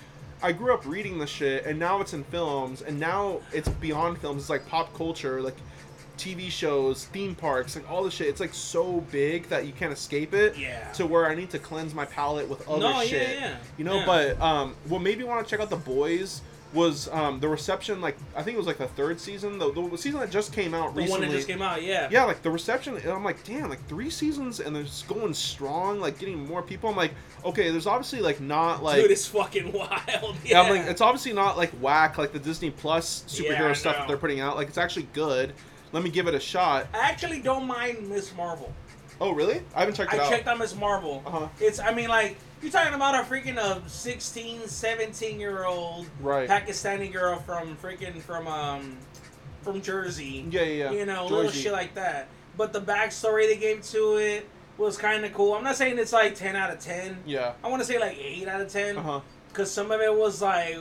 I 0.43 0.51
grew 0.51 0.73
up 0.73 0.85
reading 0.85 1.17
the 1.17 1.25
shit 1.27 1.65
and 1.65 1.79
now 1.79 1.99
it's 2.01 2.13
in 2.13 2.23
films 2.25 2.81
and 2.83 2.99
now 2.99 3.39
it's 3.53 3.69
beyond 3.69 4.19
films, 4.19 4.43
it's 4.43 4.49
like 4.49 4.67
pop 4.67 4.93
culture, 4.95 5.41
like 5.41 5.55
TV 6.17 6.49
shows, 6.49 7.05
theme 7.05 7.35
parks, 7.35 7.75
like 7.75 7.89
all 7.89 8.03
the 8.03 8.11
shit. 8.11 8.27
It's 8.27 8.39
like 8.39 8.53
so 8.53 9.01
big 9.11 9.47
that 9.49 9.65
you 9.65 9.73
can't 9.73 9.93
escape 9.93 10.33
it. 10.33 10.57
Yeah. 10.57 10.91
To 10.93 11.05
where 11.05 11.27
I 11.27 11.35
need 11.35 11.49
to 11.51 11.59
cleanse 11.59 11.93
my 11.93 12.05
palate 12.05 12.49
with 12.49 12.67
other 12.67 12.79
No, 12.81 13.01
yeah, 13.01 13.07
shit. 13.07 13.39
yeah. 13.39 13.55
You 13.77 13.85
know, 13.85 13.97
Yeah. 13.99 14.05
but 14.05 14.41
um, 14.41 14.75
what 14.87 15.01
made 15.01 15.17
me 15.17 15.23
want 15.23 15.45
to 15.45 15.49
check 15.49 15.59
out 15.59 15.69
the 15.69 15.75
boys 15.77 16.41
was 16.73 17.07
um 17.13 17.39
the 17.39 17.47
reception. 17.47 18.01
Like 18.01 18.17
I 18.35 18.43
think 18.43 18.55
it 18.55 18.57
was 18.57 18.67
like 18.67 18.77
the 18.77 18.89
third 18.89 19.21
season, 19.21 19.57
the, 19.57 19.71
the 19.71 19.97
season 19.97 20.19
that 20.19 20.29
just 20.29 20.51
came 20.51 20.73
out 20.73 20.93
recently. 20.93 20.95
the 20.97 21.01
recently. 21.01 21.19
one 21.21 21.29
that 21.29 21.35
just 21.37 21.47
came 21.47 21.61
out, 21.61 21.81
yeah. 21.81 22.09
Yeah, 22.11 22.25
like 22.25 22.41
the 22.43 22.51
reception, 22.51 22.97
and 22.97 23.09
I'm 23.09 23.23
like, 23.23 23.41
damn, 23.45 23.69
like 23.69 23.87
three 23.87 24.09
seasons 24.09 24.59
and 24.59 24.75
they're 24.75 24.83
just 24.83 25.07
going 25.07 25.33
strong, 25.33 26.01
like 26.01 26.19
getting 26.19 26.45
more 26.45 26.61
people. 26.61 26.89
I'm 26.89 26.97
like, 26.97 27.13
okay, 27.45 27.71
there's 27.71 27.87
obviously 27.87 28.19
like 28.19 28.41
not 28.41 28.83
like. 28.83 29.01
Dude, 29.01 29.11
it's 29.11 29.25
fucking 29.27 29.71
wild. 29.71 29.95
Yeah. 30.03 30.29
yeah, 30.43 30.61
I'm 30.61 30.69
like, 30.69 30.87
it's 30.87 30.99
obviously 30.99 31.31
not 31.31 31.55
like 31.55 31.69
whack 31.81 32.17
like 32.17 32.33
the 32.33 32.39
Disney 32.39 32.69
Plus 32.69 33.23
superhero 33.29 33.69
Yeah, 33.69 33.73
stuff 33.73 33.95
that 33.99 34.09
they're 34.09 34.17
putting 34.17 34.41
out. 34.41 34.57
Like 34.57 34.67
it's 34.67 34.77
actually 34.77 35.07
good. 35.13 35.53
Let 35.91 36.03
me 36.03 36.09
give 36.09 36.27
it 36.27 36.33
a 36.35 36.39
shot. 36.39 36.87
I 36.93 36.99
actually 37.09 37.39
don't 37.39 37.65
mind 37.67 38.09
Miss 38.09 38.33
Marvel. 38.35 38.73
Oh, 39.19 39.31
really? 39.31 39.61
I 39.75 39.79
haven't 39.79 39.95
checked 39.95 40.13
it 40.13 40.19
I 40.19 40.23
out. 40.23 40.29
checked 40.29 40.47
out 40.47 40.59
Miss 40.59 40.75
Marvel. 40.75 41.23
Uh-huh. 41.25 41.47
It's, 41.59 41.79
I 41.79 41.93
mean, 41.93 42.07
like, 42.09 42.37
you're 42.61 42.71
talking 42.71 42.93
about 42.93 43.15
a 43.15 43.23
freaking 43.27 43.57
uh, 43.57 43.79
16, 43.87 44.67
17 44.67 45.39
year 45.39 45.65
old 45.65 46.07
Right. 46.19 46.47
Pakistani 46.49 47.11
girl 47.11 47.39
from 47.39 47.75
freaking 47.77 48.19
from 48.21 48.47
um 48.47 48.97
from 49.61 49.81
Jersey. 49.81 50.45
Yeah, 50.49 50.61
yeah, 50.63 50.91
yeah. 50.91 50.91
You 50.91 51.05
know, 51.05 51.25
little 51.27 51.51
shit 51.51 51.71
like 51.71 51.95
that. 51.95 52.27
But 52.55 52.73
the 52.73 52.81
backstory 52.81 53.47
they 53.47 53.57
gave 53.57 53.83
to 53.87 54.17
it 54.17 54.47
was 54.77 54.97
kind 54.97 55.25
of 55.25 55.33
cool. 55.33 55.53
I'm 55.53 55.63
not 55.63 55.75
saying 55.75 55.97
it's 55.99 56.13
like 56.13 56.35
10 56.35 56.55
out 56.55 56.71
of 56.71 56.79
10. 56.79 57.23
Yeah. 57.25 57.53
I 57.63 57.67
want 57.69 57.81
to 57.81 57.87
say 57.87 57.99
like 57.99 58.17
8 58.17 58.47
out 58.47 58.61
of 58.61 58.71
10. 58.71 58.97
Uh 58.97 59.01
huh. 59.01 59.19
Because 59.49 59.71
some 59.71 59.91
of 59.91 59.99
it 60.01 60.15
was 60.15 60.41
like, 60.41 60.77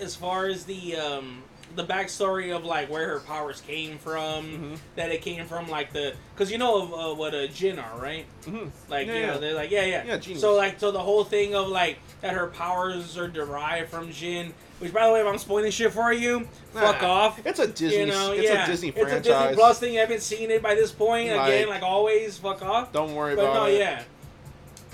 as 0.00 0.14
far 0.16 0.46
as 0.46 0.64
the 0.64 0.96
um, 0.96 1.42
the 1.78 1.84
backstory 1.84 2.54
of 2.54 2.64
like 2.64 2.90
where 2.90 3.08
her 3.08 3.20
powers 3.20 3.62
came 3.62 3.96
from, 3.98 4.44
Mhm. 4.44 4.78
that 4.96 5.10
it 5.10 5.22
came 5.22 5.46
from 5.46 5.68
like 5.70 5.92
the, 5.94 6.12
because 6.34 6.50
you 6.52 6.58
know 6.58 6.82
of 6.82 6.92
uh, 6.92 7.14
what 7.14 7.32
a 7.34 7.48
jinn 7.48 7.78
are, 7.78 7.98
right? 7.98 8.26
hmm 8.44 8.66
Like 8.90 9.06
Yeah, 9.06 9.14
you 9.14 9.20
know, 9.26 9.32
yeah. 9.34 9.38
they're 9.38 9.54
like 9.54 9.70
yeah, 9.70 9.84
yeah. 9.84 10.04
Yeah, 10.04 10.16
genies. 10.18 10.40
So 10.42 10.54
like, 10.54 10.78
so 10.78 10.90
the 10.90 10.98
whole 11.00 11.24
thing 11.24 11.54
of 11.54 11.68
like 11.68 11.98
that 12.20 12.34
her 12.34 12.48
powers 12.48 13.16
are 13.16 13.28
derived 13.28 13.90
from 13.90 14.12
jinn. 14.12 14.52
Which, 14.80 14.92
by 14.92 15.08
the 15.08 15.12
way, 15.12 15.20
if 15.20 15.26
I'm 15.26 15.38
spoiling 15.38 15.72
shit 15.72 15.92
for 15.92 16.12
you, 16.12 16.46
fuck 16.72 17.02
off. 17.02 17.44
It's 17.44 17.58
a 17.58 17.66
Disney. 17.66 17.98
you 17.98 18.06
know, 18.06 18.30
it's 18.30 18.44
yeah. 18.48 18.62
a 18.62 18.66
Disney 18.66 18.92
franchise. 18.92 19.16
It's 19.18 19.26
a 19.28 19.32
Disney 19.32 19.54
Plus 19.56 19.78
thing. 19.80 19.94
You 19.94 19.98
haven't 19.98 20.22
seen 20.22 20.52
it 20.52 20.62
by 20.62 20.76
this 20.76 20.92
point. 20.92 21.30
Again, 21.32 21.68
Like- 21.68 21.80
like 21.80 21.82
always, 21.82 22.38
fuck 22.38 22.62
off. 22.62 22.92
Don't 22.92 23.14
worry 23.16 23.34
But 23.34 23.42
about 23.42 23.54
no, 23.54 23.64
it. 23.66 23.78
yeah. 23.80 24.02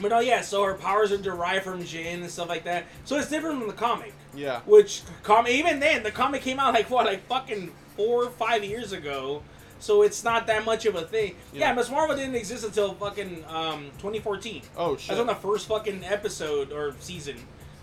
But 0.01 0.09
no, 0.09 0.21
yeah. 0.21 0.41
So 0.41 0.65
her 0.65 0.73
powers 0.75 1.13
are 1.13 1.19
derived 1.19 1.65
from 1.65 1.85
jinn 1.85 2.23
and 2.23 2.31
stuff 2.31 2.49
like 2.49 2.65
that. 2.65 2.85
So 3.05 3.17
it's 3.17 3.29
different 3.29 3.59
from 3.59 3.67
the 3.69 3.75
comic. 3.75 4.15
Yeah. 4.37 4.61
Which 4.67 5.03
comic? 5.23 5.53
Even 5.53 5.81
then, 5.81 6.03
the 6.03 6.11
comic 6.11 6.43
came 6.43 6.59
out 6.61 6.75
like 6.75 6.91
what, 6.91 7.07
like 7.07 7.27
fucking 7.27 7.73
four 7.97 8.25
or 8.25 8.31
five 8.31 8.65
years 8.65 8.93
ago. 8.93 9.43
So 9.81 10.03
it's 10.03 10.25
not 10.25 10.47
that 10.47 10.65
much 10.65 10.87
of 10.87 10.95
a 10.95 11.03
thing. 11.03 11.35
Yeah, 11.53 11.69
Yeah. 11.69 11.75
Miss 11.75 11.91
Marvel 11.91 12.17
didn't 12.17 12.35
exist 12.37 12.65
until 12.65 12.95
fucking 12.95 13.45
um 13.49 13.91
2014. 13.99 14.63
Oh 14.77 14.97
shit. 14.97 15.09
That's 15.09 15.21
on 15.21 15.27
the 15.27 15.35
first 15.35 15.69
fucking 15.69 16.05
episode 16.05 16.73
or 16.73 16.95
season. 17.01 17.37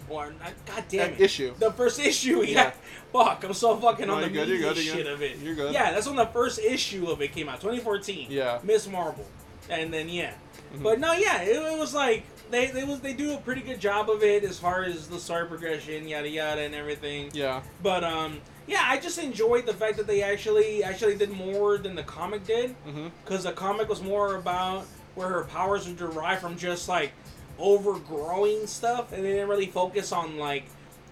Or 0.09 0.33
not, 0.41 0.51
god 0.65 0.83
damn 0.89 1.11
Uh, 1.11 1.13
it. 1.13 1.21
issue. 1.21 1.53
The 1.57 1.71
first 1.71 1.99
issue, 2.09 2.41
yeah. 2.43 2.47
Yeah. 2.53 2.71
Fuck, 3.13 3.43
I'm 3.45 3.53
so 3.53 3.77
fucking 3.77 4.07
No, 4.07 4.15
on 4.15 4.21
the 4.23 4.29
good, 4.29 4.49
media 4.49 4.73
good, 4.73 4.77
shit 4.77 5.07
of 5.07 5.21
it. 5.21 5.37
You're 5.37 5.55
good. 5.55 5.73
Yeah, 5.73 5.91
that's 5.91 6.07
when 6.07 6.15
the 6.17 6.25
first 6.25 6.59
issue 6.59 7.07
of 7.09 7.21
it 7.21 7.31
came 7.33 7.47
out, 7.47 7.61
2014. 7.61 8.27
Yeah. 8.29 8.59
Miss 8.63 8.87
Marvel, 8.89 9.25
and 9.69 9.93
then 9.93 10.09
yeah, 10.09 10.33
Mhm. 10.75 10.83
but 10.83 10.99
no, 10.99 11.13
yeah, 11.13 11.43
it, 11.43 11.55
it 11.55 11.79
was 11.79 11.93
like 11.93 12.23
they 12.51 12.67
they 12.67 12.83
was 12.83 12.99
they 12.99 13.13
do 13.13 13.33
a 13.33 13.37
pretty 13.37 13.61
good 13.61 13.79
job 13.79 14.09
of 14.09 14.23
it 14.23 14.43
as 14.43 14.59
far 14.59 14.83
as 14.83 15.07
the 15.07 15.19
story 15.19 15.47
progression, 15.47 16.07
yada 16.07 16.29
yada, 16.29 16.61
and 16.61 16.75
everything. 16.75 17.29
Yeah. 17.33 17.61
But 17.81 18.03
um, 18.03 18.39
yeah, 18.67 18.81
I 18.83 18.99
just 18.99 19.17
enjoyed 19.17 19.65
the 19.65 19.73
fact 19.73 19.97
that 19.97 20.07
they 20.07 20.21
actually 20.23 20.83
actually 20.83 21.15
did 21.17 21.31
more 21.31 21.77
than 21.77 21.95
the 21.95 22.03
comic 22.03 22.45
did, 22.45 22.75
Mm-hmm. 22.85 23.07
because 23.23 23.43
the 23.45 23.51
comic 23.53 23.89
was 23.89 24.01
more 24.01 24.35
about 24.35 24.85
where 25.15 25.27
her 25.27 25.43
powers 25.45 25.87
are 25.87 25.93
derived 25.93 26.41
from 26.41 26.57
just 26.57 26.87
like 26.87 27.11
overgrowing 27.59 28.67
stuff, 28.67 29.11
and 29.13 29.23
they 29.23 29.31
didn't 29.33 29.49
really 29.49 29.67
focus 29.67 30.11
on 30.11 30.37
like 30.37 30.65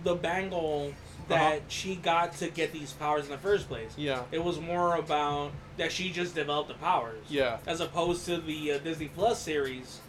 the 0.04 0.16
bangle 0.16 0.94
that 1.28 1.54
Uh-huh. 1.58 1.60
she 1.68 1.96
got 1.96 2.34
to 2.38 2.50
get 2.50 2.72
these 2.74 2.92
powers 2.94 3.26
in 3.26 3.32
the 3.32 3.38
first 3.38 3.68
place. 3.68 3.92
Yeah. 3.98 4.24
It 4.32 4.44
was 4.44 4.60
more 4.60 4.96
about 4.96 5.52
that 5.78 5.92
she 5.92 6.10
just 6.12 6.34
developed 6.36 6.70
the 6.70 6.76
powers. 6.76 7.24
Yeah. 7.30 7.58
As 7.68 7.82
opposed 7.82 8.26
to 8.26 8.38
the 8.38 8.72
uh, 8.74 8.78
Disney 8.80 9.10
Plus 9.10 9.40
series, 9.40 10.00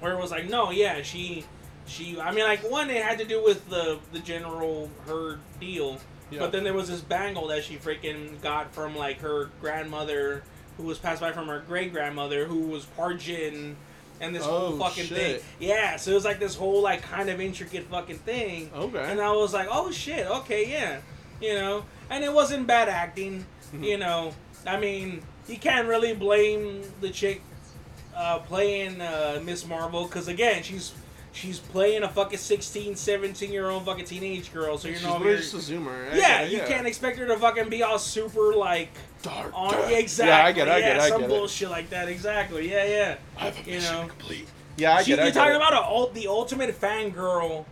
where 0.00 0.12
it 0.12 0.18
was 0.18 0.30
like, 0.30 0.48
no, 0.48 0.70
yeah, 0.70 1.02
she, 1.02 1.44
she. 1.86 2.18
I 2.20 2.32
mean, 2.32 2.44
like 2.44 2.68
one, 2.70 2.90
it 2.90 3.02
had 3.02 3.18
to 3.18 3.24
do 3.24 3.42
with 3.42 3.68
the 3.68 3.98
the 4.12 4.18
general 4.18 4.90
her 5.06 5.38
deal 5.60 5.98
Yeah. 6.30 6.40
But 6.40 6.52
then 6.52 6.64
there 6.64 6.74
was 6.74 6.88
this 6.88 7.00
bangle 7.00 7.48
that 7.48 7.64
she 7.64 7.76
freaking 7.76 8.40
got 8.42 8.72
from 8.74 8.96
like 8.96 9.20
her 9.20 9.50
grandmother, 9.60 10.42
who 10.76 10.84
was 10.84 10.98
passed 10.98 11.20
by 11.20 11.32
from 11.32 11.48
her 11.48 11.60
great 11.60 11.92
grandmother, 11.92 12.46
who 12.46 12.60
was 12.68 12.84
part 12.84 13.18
jinn, 13.18 13.76
and 14.20 14.34
this 14.34 14.44
whole 14.44 14.74
Oh, 14.74 14.78
fucking 14.78 15.06
thing. 15.06 15.40
Yeah, 15.58 15.96
so 15.96 16.12
it 16.12 16.14
was 16.14 16.24
like 16.24 16.38
this 16.38 16.54
whole 16.54 16.82
like 16.82 17.02
kind 17.02 17.28
of 17.30 17.40
intricate 17.40 17.84
fucking 17.86 18.18
thing. 18.18 18.70
Okay. 18.74 19.02
And 19.02 19.20
I 19.20 19.32
was 19.32 19.52
like, 19.52 19.68
oh 19.70 19.90
shit, 19.90 20.26
okay, 20.26 20.70
yeah, 20.70 21.00
you 21.40 21.54
know. 21.54 21.84
And 22.10 22.22
it 22.24 22.32
wasn't 22.32 22.66
bad 22.66 22.88
acting, 22.88 23.44
you 23.80 23.98
know. 23.98 24.32
I 24.66 24.78
mean, 24.78 25.22
you 25.48 25.56
can't 25.56 25.88
really 25.88 26.14
blame 26.14 26.82
the 27.00 27.10
chick 27.10 27.40
uh, 28.20 28.38
playing 28.40 29.00
uh, 29.00 29.40
Miss 29.44 29.66
Marvel 29.66 30.04
because 30.04 30.28
again, 30.28 30.62
she's 30.62 30.92
she's 31.32 31.58
playing 31.58 32.02
a 32.02 32.08
fucking 32.08 32.38
16, 32.38 32.96
17 32.96 33.52
year 33.52 33.68
old 33.70 33.84
fucking 33.86 34.04
teenage 34.04 34.52
girl. 34.52 34.76
So 34.76 34.88
you're 34.88 34.98
She's 34.98 35.06
not 35.06 35.22
just 35.22 35.54
a 35.54 35.56
zoomer. 35.58 36.12
I 36.12 36.16
yeah, 36.16 36.42
it, 36.42 36.52
you 36.52 36.58
can't 36.60 36.86
expect 36.86 37.18
her 37.18 37.26
to 37.26 37.36
fucking 37.38 37.68
be 37.70 37.82
all 37.82 37.98
super 37.98 38.54
like 38.54 38.90
Dark. 39.22 39.52
on 39.54 39.72
dark. 39.72 39.90
yeah, 39.90 39.98
exactly. 39.98 40.28
Yeah, 40.30 40.44
I 40.44 40.52
get 40.52 40.68
it. 40.68 40.70
I 40.72 40.80
get 40.80 40.90
it. 40.92 40.96
yeah, 40.98 41.02
I 41.04 41.08
some 41.08 41.20
get 41.22 41.30
it. 41.30 41.32
bullshit 41.32 41.70
like 41.70 41.90
that. 41.90 42.08
Exactly. 42.08 42.70
Yeah, 42.70 42.84
yeah. 42.84 43.16
I 43.38 43.44
have 43.46 43.66
a 43.66 43.70
You 43.70 43.80
know. 43.80 44.06
complete. 44.08 44.48
Yeah, 44.76 44.96
I 44.96 45.02
She, 45.02 45.10
get 45.12 45.18
it. 45.18 45.22
You're 45.22 45.32
get 45.32 45.38
talking 45.40 45.56
about 45.56 46.10
a, 46.10 46.12
the 46.14 46.26
ultimate 46.28 46.78
fangirl, 46.80 47.64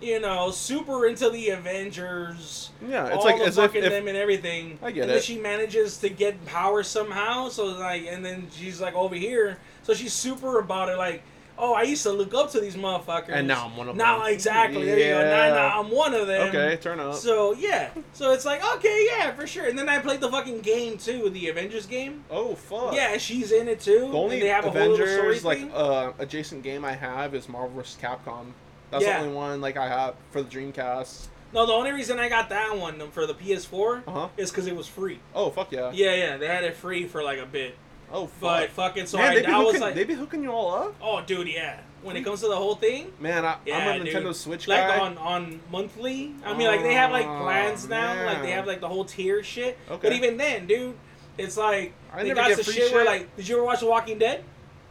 you 0.00 0.20
know, 0.20 0.50
super 0.50 1.06
into 1.06 1.30
the 1.30 1.50
Avengers. 1.50 2.70
Yeah, 2.86 3.06
it's 3.06 3.16
all 3.16 3.24
like 3.24 3.38
the 3.38 3.46
as 3.46 3.56
fucking 3.56 3.82
if 3.82 3.90
them 3.90 4.08
and 4.08 4.16
everything. 4.16 4.78
I 4.82 4.90
get 4.92 5.02
and 5.02 5.10
Then 5.10 5.22
she 5.22 5.38
manages 5.38 5.96
to 5.98 6.08
get 6.10 6.44
power 6.46 6.82
somehow. 6.82 7.48
So 7.48 7.66
like, 7.66 8.06
and 8.06 8.24
then 8.24 8.46
she's 8.54 8.80
like 8.80 8.94
over 8.94 9.14
here. 9.14 9.58
So 9.84 9.94
she's 9.94 10.12
super 10.12 10.58
about 10.58 10.88
it. 10.88 10.96
Like, 10.98 11.22
oh, 11.58 11.72
I 11.74 11.82
used 11.82 12.02
to 12.04 12.10
look 12.10 12.34
up 12.34 12.50
to 12.52 12.60
these 12.60 12.74
motherfuckers, 12.74 13.28
And 13.28 13.46
now 13.46 13.66
I'm 13.66 13.76
one 13.76 13.88
of 13.88 13.94
now, 13.96 14.14
them. 14.14 14.22
Now, 14.22 14.26
exactly. 14.32 14.84
There 14.84 14.98
you 14.98 15.04
go. 15.14 15.20
Now, 15.22 15.54
now 15.54 15.80
I'm 15.80 15.90
one 15.90 16.12
of 16.14 16.26
them. 16.26 16.48
okay, 16.48 16.76
turn 16.80 16.98
up. 16.98 17.14
So 17.14 17.52
yeah, 17.54 17.90
so 18.12 18.32
it's 18.32 18.44
like 18.44 18.64
okay, 18.76 19.06
yeah, 19.10 19.32
for 19.32 19.46
sure. 19.46 19.66
And 19.66 19.78
then 19.78 19.88
I 19.88 19.98
played 20.00 20.20
the 20.20 20.30
fucking 20.30 20.60
game 20.60 20.98
too, 20.98 21.30
the 21.30 21.48
Avengers 21.50 21.86
game. 21.86 22.24
oh 22.30 22.54
fuck. 22.56 22.94
Yeah, 22.94 23.16
she's 23.18 23.52
in 23.52 23.68
it 23.68 23.80
too. 23.80 24.00
The 24.10 24.18
only 24.18 24.34
and 24.36 24.42
they 24.42 24.48
have 24.48 24.64
a 24.64 24.70
whole 24.70 24.94
story 24.96 25.12
Avengers 25.18 25.44
like 25.44 25.70
uh, 25.72 26.12
adjacent 26.18 26.62
game 26.64 26.84
I 26.84 26.92
have 26.94 27.34
is 27.34 27.48
Marvel 27.48 27.76
vs. 27.76 27.96
Capcom. 28.02 28.46
That's 28.90 29.04
Yeah. 29.04 29.18
the 29.20 29.24
only 29.26 29.34
one 29.36 29.60
like 29.60 29.76
I 29.76 29.88
have 29.88 30.14
for 30.30 30.42
the 30.42 30.48
Dreamcast. 30.48 31.28
No, 31.52 31.66
the 31.66 31.72
only 31.72 31.92
reason 31.92 32.18
I 32.18 32.28
got 32.28 32.48
that 32.48 32.76
one 32.76 33.10
for 33.12 33.26
the 33.26 33.34
PS4 33.34 34.02
Uh 34.08 34.10
huh. 34.10 34.28
is 34.36 34.50
because 34.50 34.66
it 34.66 34.74
was 34.74 34.88
free. 34.88 35.20
Oh 35.34 35.50
fuck 35.50 35.70
yeah. 35.70 35.90
Yeah, 35.92 36.14
yeah, 36.14 36.36
they 36.36 36.48
had 36.48 36.64
it 36.64 36.74
free 36.74 37.06
for 37.06 37.22
like 37.22 37.38
a 37.38 37.46
bit. 37.46 37.76
Oh 38.12 38.26
fuck. 38.26 38.40
But 38.40 38.70
fucking, 38.70 39.06
so 39.06 39.18
Man, 39.18 39.30
I, 39.32 39.34
they 39.34 39.40
be 39.42 39.46
I 39.48 39.58
was 39.58 39.66
hooking, 39.66 39.80
like, 39.80 39.94
they 39.94 40.04
be 40.04 40.14
hooking 40.14 40.42
you 40.42 40.50
all 40.52 40.74
up. 40.74 40.94
oh, 41.02 41.22
dude, 41.22 41.48
yeah. 41.48 41.80
When 42.02 42.16
it 42.16 42.22
comes 42.22 42.40
to 42.42 42.48
the 42.48 42.56
whole 42.56 42.74
thing, 42.74 43.12
Man, 43.18 43.44
I, 43.46 43.56
yeah, 43.64 43.78
I'm 43.78 44.00
a 44.00 44.04
dude. 44.04 44.14
Nintendo 44.14 44.34
Switch 44.34 44.68
like 44.68 44.86
guy. 44.86 44.98
on 44.98 45.16
on 45.18 45.60
monthly. 45.70 46.34
I 46.44 46.52
mean, 46.56 46.66
like 46.66 46.82
they 46.82 46.92
have 46.94 47.10
like 47.12 47.26
Oh, 47.26 47.40
plans 47.42 47.88
now. 47.88 48.26
Like 48.26 48.38
they 48.42 48.48
man. 48.48 48.56
have 48.56 48.66
like 48.66 48.80
the 48.80 48.88
whole 48.88 49.04
tier 49.06 49.42
shit. 49.42 49.78
Okay. 49.90 50.08
But 50.08 50.12
even 50.16 50.36
then, 50.36 50.66
dude, 50.66 50.94
it's 51.38 51.56
like 51.56 51.94
I 52.12 52.22
they 52.22 52.28
never 52.28 52.40
got 52.42 52.48
get 52.48 52.58
the 52.58 52.64
free 52.64 52.74
shit 52.74 52.92
where 52.92 53.04
shit. 53.04 53.10
like, 53.10 53.36
did 53.36 53.48
you 53.48 53.56
ever 53.56 53.64
watch 53.64 53.80
The 53.80 53.86
Walking 53.86 54.18
Dead? 54.18 54.44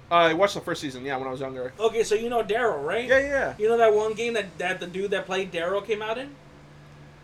I 0.10 0.34
watched 0.34 0.56
the 0.56 0.61
first 0.61 0.81
season. 0.81 1.06
Yeah, 1.06 1.18
when 1.18 1.27
I 1.27 1.31
was 1.31 1.40
younger. 1.40 1.72
Okay, 1.80 2.03
so 2.03 2.14
you 2.15 2.30
know 2.30 2.44
Daryl, 2.44 2.84
right? 2.84 3.07
Yeah, 3.07 3.19
yeah. 3.19 3.53
You 3.60 3.69
know 3.69 3.77
that 3.77 3.94
one 3.94 4.14
game 4.14 4.34
that, 4.34 4.57
that 4.57 4.80
the 4.80 4.85
dude 4.88 5.11
that 5.11 5.26
played 5.27 5.52
Daryl 5.52 5.85
came 5.85 6.02
out 6.02 6.18
in? 6.18 6.30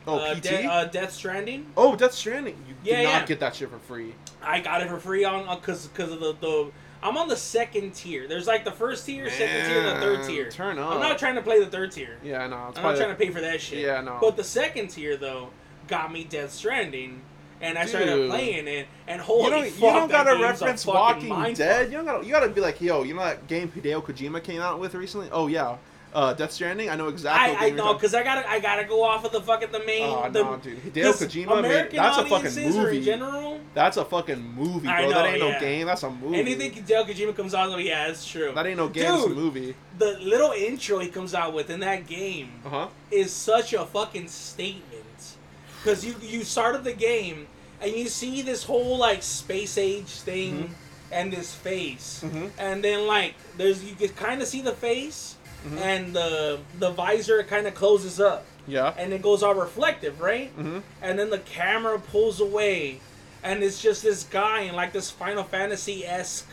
Oh, 0.08 0.18
uh, 0.18 0.36
PT. 0.36 0.42
De- 0.44 0.66
uh, 0.66 0.86
Death 0.86 1.14
Stranding. 1.14 1.66
oh, 1.78 1.96
Death 1.96 2.14
Stranding. 2.14 2.56
You 2.68 2.76
Yeah, 2.84 2.98
did 2.98 3.04
not 3.04 3.10
yeah. 3.22 3.26
get 3.26 3.40
that 3.42 3.56
shit 3.56 3.70
for 3.70 3.78
free. 3.80 4.16
I 4.42 4.60
got 4.62 4.82
it 4.82 4.90
for 4.90 5.00
free 5.00 5.24
on 5.24 5.48
uh, 5.48 5.56
because 5.56 5.88
because 5.88 6.12
of 6.12 6.20
the, 6.20 6.34
the 6.34 6.72
I'm 7.02 7.18
on 7.18 7.28
the 7.28 7.38
second 7.38 7.94
tier. 7.94 8.28
There's 8.28 8.48
like 8.48 8.66
the 8.66 8.72
first 8.72 9.06
tier, 9.06 9.30
second 9.30 9.70
tier, 9.70 9.84
the 9.84 10.00
third 10.00 10.28
tier. 10.28 10.52
Turn 10.52 10.78
up. 10.78 10.94
I'm 10.94 11.00
not 11.00 11.18
trying 11.18 11.36
to 11.36 11.42
play 11.42 11.60
the 11.60 11.70
third 11.70 11.92
tier. 11.92 12.18
Yeah, 12.24 12.48
no. 12.48 12.68
It's 12.70 12.78
I'm 12.78 12.84
not 12.84 12.98
trying 12.98 13.10
to 13.10 13.16
pay 13.16 13.30
for 13.30 13.42
that 13.42 13.62
shit. 13.62 13.80
Yeah, 13.80 14.02
no. 14.02 14.18
But 14.20 14.36
the 14.36 14.44
second 14.44 14.90
tier 14.90 15.16
though 15.18 15.50
got 15.88 16.12
me 16.12 16.26
Death 16.26 16.52
Stranding, 16.52 17.22
and 17.62 17.78
I 17.78 17.86
started 17.86 18.30
playing 18.30 18.68
it, 18.68 18.88
and 19.08 19.22
holy 19.22 19.44
you 19.44 19.50
don't, 19.50 19.66
you 19.66 19.72
fuck, 19.72 19.94
don't 19.94 20.12
that 20.12 20.26
gotta 20.26 20.40
a 20.40 20.42
reference 20.42 20.86
Walking. 20.86 21.54
Dead. 21.54 21.90
You 21.92 21.98
don't 21.98 22.06
gotta. 22.06 22.26
You 22.26 22.32
gotta 22.32 22.50
be 22.50 22.62
like, 22.62 22.82
yo, 22.82 23.04
you 23.04 23.14
know 23.14 23.24
that 23.24 23.48
game 23.48 23.70
Hideo 23.70 24.04
Kojima 24.04 24.44
came 24.44 24.62
out 24.62 24.80
with 24.80 24.94
recently? 24.94 25.30
Oh 25.32 25.48
yeah, 25.48 25.78
uh, 26.14 26.34
Death 26.34 26.52
Stranding. 26.52 26.90
I 26.90 26.96
know 26.96 27.08
exactly. 27.08 27.56
I, 27.56 27.68
I 27.68 27.70
know 27.72 27.94
because 27.94 28.14
I 28.16 28.24
gotta 28.24 28.50
I 28.50 28.60
gotta 28.60 28.84
go 28.86 29.04
off 29.04 29.24
of 29.26 29.32
the 29.32 29.42
fucking 29.42 29.72
the 29.72 29.84
main. 29.86 30.04
Oh 30.04 30.30
the, 30.30 30.44
no, 30.44 30.58
dude. 30.58 30.82
Hideo 30.84 31.12
Kojima, 31.14 31.48
man, 31.48 31.58
American 31.66 31.98
that's 31.98 32.18
a 32.18 32.26
fucking 32.26 32.70
movie. 32.74 32.98
in 32.98 33.04
general. 33.04 33.60
That's 33.74 33.98
a 33.98 34.06
fucking 34.06 34.42
movie, 34.56 34.88
bro. 34.88 34.92
I 34.92 35.08
that 35.10 35.26
ain't 35.28 35.38
yeah. 35.44 35.52
no 35.52 35.60
game. 35.60 35.86
That's 35.88 36.04
a 36.04 36.10
movie. 36.10 36.38
Anything 36.40 36.72
Hideo 36.72 37.06
Kojima 37.08 37.36
comes 37.36 37.54
out 37.54 37.70
with, 37.76 37.86
yeah, 37.86 38.08
it's 38.08 38.28
true. 38.28 38.52
That 38.56 38.66
ain't 38.66 38.78
no 38.78 38.90
game. 38.90 39.14
It's 39.14 39.26
a 39.26 39.30
movie. 39.30 39.76
the 39.98 40.18
little 40.20 40.52
intro 40.52 41.00
he 41.00 41.10
comes 41.10 41.34
out 41.36 41.54
with 41.54 41.70
in 41.70 41.80
that 41.82 42.08
game 42.08 42.52
Uh 42.66 42.70
huh. 42.70 42.88
is 43.12 43.32
such 43.32 43.74
a 43.74 43.86
fucking 43.86 44.28
statement. 44.28 45.36
Because 45.84 46.04
you 46.06 46.16
you 46.22 46.44
started 46.44 46.84
the 46.84 46.94
game 46.94 47.48
and 47.82 47.92
you 47.94 48.08
see 48.10 48.42
this 48.42 48.64
whole 48.64 48.98
like 48.98 49.24
space 49.24 49.78
age 49.78 50.08
thing 50.22 50.64
Mhm. 50.64 50.70
and 51.12 51.32
this 51.32 51.54
face, 51.54 52.24
Mhm. 52.26 52.50
and 52.58 52.84
then 52.84 53.08
like 53.08 53.36
there's 53.58 53.84
you 53.84 53.96
can 53.96 54.10
kind 54.10 54.42
of 54.42 54.48
see 54.48 54.62
the 54.62 54.74
face 54.74 55.36
Mhm. 55.68 55.78
and 55.82 56.14
the 56.16 56.60
the 56.80 56.92
visor 56.92 57.44
kind 57.44 57.68
of 57.68 57.76
closes 57.76 58.20
up 58.20 58.46
Yeah. 58.68 58.94
and 58.98 59.12
it 59.14 59.22
goes 59.22 59.44
all 59.44 59.56
reflective, 59.56 60.22
right? 60.22 60.56
Mm-hmm. 60.58 60.80
and 61.02 61.20
then 61.20 61.30
the 61.30 61.40
camera 61.40 62.00
pulls 62.00 62.40
away, 62.40 63.02
and 63.44 63.62
it's 63.64 63.82
just 63.82 64.02
this 64.04 64.24
guy 64.24 64.62
in 64.62 64.76
like 64.76 64.94
this 64.94 65.12
Final 65.12 65.44
Fantasy 65.44 66.06
esque 66.06 66.48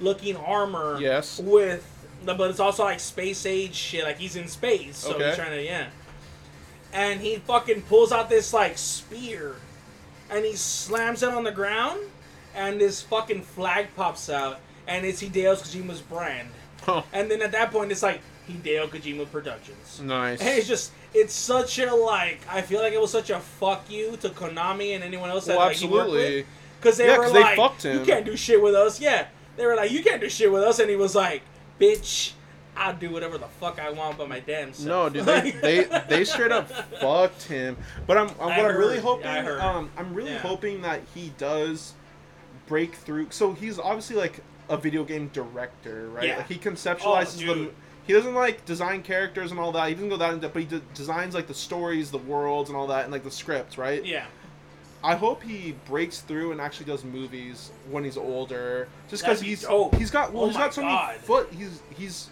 looking 0.00 0.36
armor. 0.36 0.98
Yes. 1.00 1.38
With, 1.38 1.84
but 2.24 2.40
it's 2.50 2.60
also 2.60 2.84
like 2.84 3.00
space 3.00 3.44
age 3.46 3.74
shit. 3.74 4.04
Like 4.04 4.18
he's 4.18 4.36
in 4.36 4.48
space, 4.48 4.96
so 4.98 5.14
Okay. 5.14 5.26
he's 5.28 5.36
trying 5.36 5.50
to 5.50 5.62
yeah. 5.62 5.86
And 6.92 7.20
he 7.20 7.36
fucking 7.36 7.82
pulls 7.82 8.10
out 8.12 8.30
this 8.30 8.52
like 8.54 8.78
spear, 8.78 9.56
and 10.30 10.44
he 10.46 10.54
slams 10.56 11.22
it 11.22 11.28
on 11.28 11.44
the 11.44 11.52
ground, 11.52 12.00
and 12.54 12.80
this 12.80 13.02
fucking 13.02 13.42
flag 13.42 13.88
pops 13.96 14.30
out, 14.30 14.60
and 14.86 15.04
it's 15.04 15.22
Hideo 15.22 15.56
Kojima's 15.56 16.00
brand. 16.00 16.48
Huh. 16.84 17.02
And 17.12 17.30
then 17.30 17.42
at 17.42 17.52
that 17.52 17.70
point, 17.72 17.90
it's 17.92 18.02
like 18.02 18.20
Hideo 18.48 18.88
Kojima 18.88 19.30
Productions. 19.30 20.00
Nice. 20.02 20.40
And 20.40 20.48
it's 20.50 20.68
just, 20.68 20.92
it's 21.14 21.34
such 21.34 21.78
a 21.78 21.94
like. 21.94 22.40
I 22.50 22.62
feel 22.62 22.80
like 22.80 22.92
it 22.92 23.00
was 23.00 23.10
such 23.10 23.30
a 23.30 23.40
fuck 23.40 23.90
you 23.90 24.16
to 24.18 24.28
Konami 24.30 24.94
and 24.94 25.02
anyone 25.02 25.30
else 25.30 25.46
that 25.46 25.56
Well, 25.56 25.66
like, 25.68 25.76
he 25.76 25.86
worked 25.86 26.10
with, 26.10 26.20
absolutely. 26.20 26.46
because 26.80 26.96
they 26.98 27.06
Yeah, 27.08 27.18
were 27.18 27.30
they 27.30 27.40
like, 27.42 27.56
fucked 27.56 27.84
"You 27.84 28.00
can't 28.04 28.24
do 28.24 28.36
shit 28.36 28.62
with 28.62 28.74
us." 28.74 29.00
Yeah, 29.00 29.26
they 29.56 29.66
were 29.66 29.74
like, 29.74 29.90
"You 29.90 30.02
can't 30.02 30.20
do 30.20 30.28
shit 30.28 30.50
with 30.52 30.62
us," 30.62 30.78
and 30.78 30.88
he 30.90 30.96
was 30.96 31.14
like, 31.14 31.42
"Bitch, 31.80 32.32
I'll 32.76 32.94
do 32.94 33.10
whatever 33.10 33.38
the 33.38 33.48
fuck 33.60 33.78
I 33.80 33.90
want, 33.90 34.18
but 34.18 34.28
my 34.28 34.40
damn 34.40 34.72
self." 34.74 34.86
No, 34.86 35.08
dude, 35.08 35.24
they, 35.26 35.50
they 35.86 36.02
they 36.08 36.24
straight 36.24 36.52
up 36.52 36.70
fucked 37.00 37.44
him. 37.44 37.76
But 38.06 38.18
I'm, 38.18 38.28
I'm 38.40 38.48
what 38.56 38.58
I'm 38.70 38.76
really 38.76 38.98
hoping. 39.00 39.26
Heard. 39.26 39.60
Um, 39.60 39.90
I'm 39.96 40.14
really 40.14 40.32
Yeah. 40.32 40.38
hoping 40.38 40.82
that 40.82 41.00
he 41.14 41.32
does 41.38 41.94
break 42.66 42.94
through. 42.94 43.28
So 43.30 43.52
he's 43.54 43.78
obviously 43.78 44.16
like 44.16 44.40
a 44.68 44.76
video 44.76 45.04
game 45.04 45.28
director, 45.32 46.08
right? 46.10 46.28
Yeah. 46.28 46.36
Like 46.38 46.48
he 46.48 46.56
conceptualizes 46.56 47.48
Oh, 47.48 47.54
the. 47.54 47.70
He 48.06 48.12
doesn't 48.12 48.34
like 48.34 48.64
design 48.64 49.02
characters 49.02 49.50
and 49.50 49.58
all 49.58 49.72
that. 49.72 49.88
He 49.88 49.94
doesn't 49.94 50.08
go 50.08 50.16
that 50.16 50.32
in 50.32 50.40
depth, 50.40 50.54
but 50.54 50.62
he 50.62 50.68
de- 50.68 50.82
designs 50.94 51.34
like 51.34 51.46
the 51.46 51.54
stories, 51.54 52.10
the 52.10 52.18
worlds, 52.18 52.70
and 52.70 52.76
all 52.76 52.86
that, 52.88 53.04
and 53.04 53.12
like 53.12 53.24
the 53.24 53.30
scripts, 53.30 53.78
right? 53.78 54.04
yeah, 54.04 54.26
I 55.02 55.14
hope 55.14 55.42
he 55.42 55.74
breaks 55.86 56.20
through 56.20 56.52
and 56.52 56.60
actually 56.60 56.86
does 56.86 57.04
movies 57.04 57.70
when 57.90 58.04
he's 58.04 58.16
older. 58.16 58.88
Just 59.08 59.22
because 59.22 59.40
he's 59.40 59.62
dope. 59.62 59.94
he's 59.96 60.10
got 60.10 60.32
well 60.32 60.44
Oh 60.44 60.46
he's 60.48 60.56
got 60.56 60.74
so 60.74 60.82
God. 60.82 61.08
many 61.08 61.18
foot. 61.20 61.52
He's 61.52 61.80
he's 61.96 62.30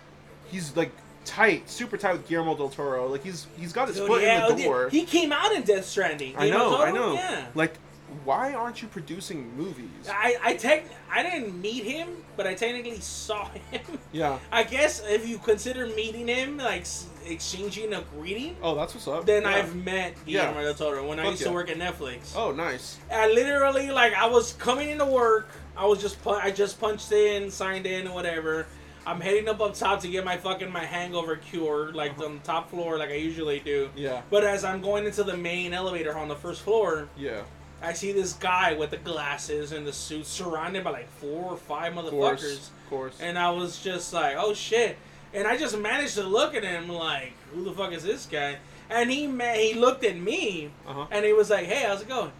he's 0.50 0.76
like 0.76 0.90
tight, 1.24 1.68
super 1.68 1.96
tight 1.96 2.12
with 2.12 2.28
Guillermo 2.28 2.56
del 2.56 2.68
Toro. 2.68 3.06
Like 3.08 3.22
he's 3.22 3.46
he's 3.56 3.72
got 3.72 3.88
his 3.88 3.96
Dude, 3.96 4.06
foot 4.06 4.22
yeah, 4.22 4.48
in 4.48 4.56
the 4.56 4.62
oh, 4.62 4.66
door. 4.66 4.88
He 4.88 5.04
came 5.04 5.32
out 5.32 5.52
in 5.52 5.62
Death 5.62 5.86
Stranding. 5.86 6.34
I 6.36 6.50
know, 6.50 6.82
I 6.82 6.90
know. 6.90 7.14
Yeah. 7.14 7.46
Like, 7.54 7.74
why 8.24 8.54
aren't 8.54 8.82
you 8.82 8.88
producing 8.88 9.54
movies? 9.56 9.88
I 10.08 10.36
I 10.42 10.54
tech 10.56 10.84
I 11.10 11.22
didn't 11.22 11.60
meet 11.60 11.84
him, 11.84 12.08
but 12.36 12.46
I 12.46 12.54
technically 12.54 13.00
saw 13.00 13.48
him. 13.70 13.82
Yeah. 14.12 14.38
I 14.52 14.64
guess 14.64 15.02
if 15.06 15.28
you 15.28 15.38
consider 15.38 15.86
meeting 15.88 16.28
him 16.28 16.58
like 16.58 16.86
exchanging 17.26 17.92
a 17.94 18.02
greeting, 18.16 18.56
Oh, 18.62 18.74
that's 18.74 18.94
what's 18.94 19.08
up. 19.08 19.26
then 19.26 19.42
Yeah. 19.42 19.48
I've 19.50 19.74
met 19.76 20.14
Yeah. 20.26 20.50
Guillermo 20.52 20.62
del 20.64 20.74
Toro 20.74 21.08
when 21.08 21.18
I 21.18 21.22
Fuck 21.24 21.30
used 21.32 21.42
to 21.44 21.52
work 21.52 21.70
at 21.70 21.78
Netflix. 21.78 22.34
Oh, 22.36 22.52
nice. 22.52 22.98
I 23.12 23.28
literally 23.30 23.90
like 23.90 24.12
I 24.14 24.26
was 24.26 24.52
coming 24.54 24.90
into 24.90 25.06
work. 25.06 25.48
I 25.76 25.86
was 25.86 26.00
just 26.00 26.22
pu- 26.22 26.30
I 26.30 26.50
just 26.50 26.78
punched 26.80 27.10
in, 27.12 27.50
signed 27.50 27.86
in, 27.86 28.06
or 28.08 28.14
whatever. 28.14 28.66
I'm 29.06 29.20
heading 29.20 29.48
up 29.50 29.60
up 29.60 29.74
top 29.74 30.00
to 30.00 30.08
get 30.08 30.24
my 30.24 30.36
fucking 30.38 30.70
my 30.72 30.84
hangover 30.84 31.36
cure, 31.36 31.92
like 31.92 32.12
uh-huh. 32.12 32.24
on 32.26 32.34
the 32.36 32.40
top 32.44 32.70
floor, 32.70 32.96
like 32.98 33.10
I 33.10 33.16
usually 33.16 33.58
do. 33.60 33.90
Yeah. 33.96 34.22
But 34.30 34.44
as 34.44 34.64
I'm 34.64 34.80
going 34.80 35.04
into 35.04 35.22
the 35.24 35.36
main 35.36 35.74
elevator 35.74 36.16
on 36.16 36.28
the 36.28 36.36
first 36.36 36.62
floor, 36.62 37.08
Yeah. 37.16 37.42
I 37.84 37.92
see 37.92 38.12
this 38.12 38.32
guy 38.34 38.74
with 38.74 38.90
the 38.90 38.96
glasses 38.96 39.72
and 39.72 39.86
the 39.86 39.92
suit, 39.92 40.26
surrounded 40.26 40.84
by 40.84 40.90
like 40.90 41.08
four 41.10 41.52
or 41.52 41.56
five 41.56 41.92
motherfuckers, 41.92 42.10
course. 42.10 42.70
Of 42.84 42.90
course. 42.90 43.18
and 43.20 43.38
I 43.38 43.50
was 43.50 43.82
just 43.82 44.12
like, 44.12 44.36
"Oh 44.38 44.54
shit!" 44.54 44.96
And 45.32 45.46
I 45.46 45.56
just 45.56 45.76
managed 45.78 46.14
to 46.14 46.22
look 46.22 46.54
at 46.54 46.62
him 46.64 46.88
like, 46.88 47.32
"Who 47.52 47.64
the 47.64 47.72
fuck 47.72 47.92
is 47.92 48.02
this 48.02 48.26
guy?" 48.26 48.58
And 48.90 49.10
he 49.10 49.26
he 49.26 49.74
looked 49.74 50.04
at 50.04 50.16
me, 50.16 50.70
Uh 50.86 50.92
huh. 50.92 51.06
and 51.10 51.24
he 51.24 51.32
was 51.32 51.50
like, 51.50 51.66
"Hey, 51.66 51.84
how's 51.86 52.02
it 52.02 52.08
going?" 52.08 52.32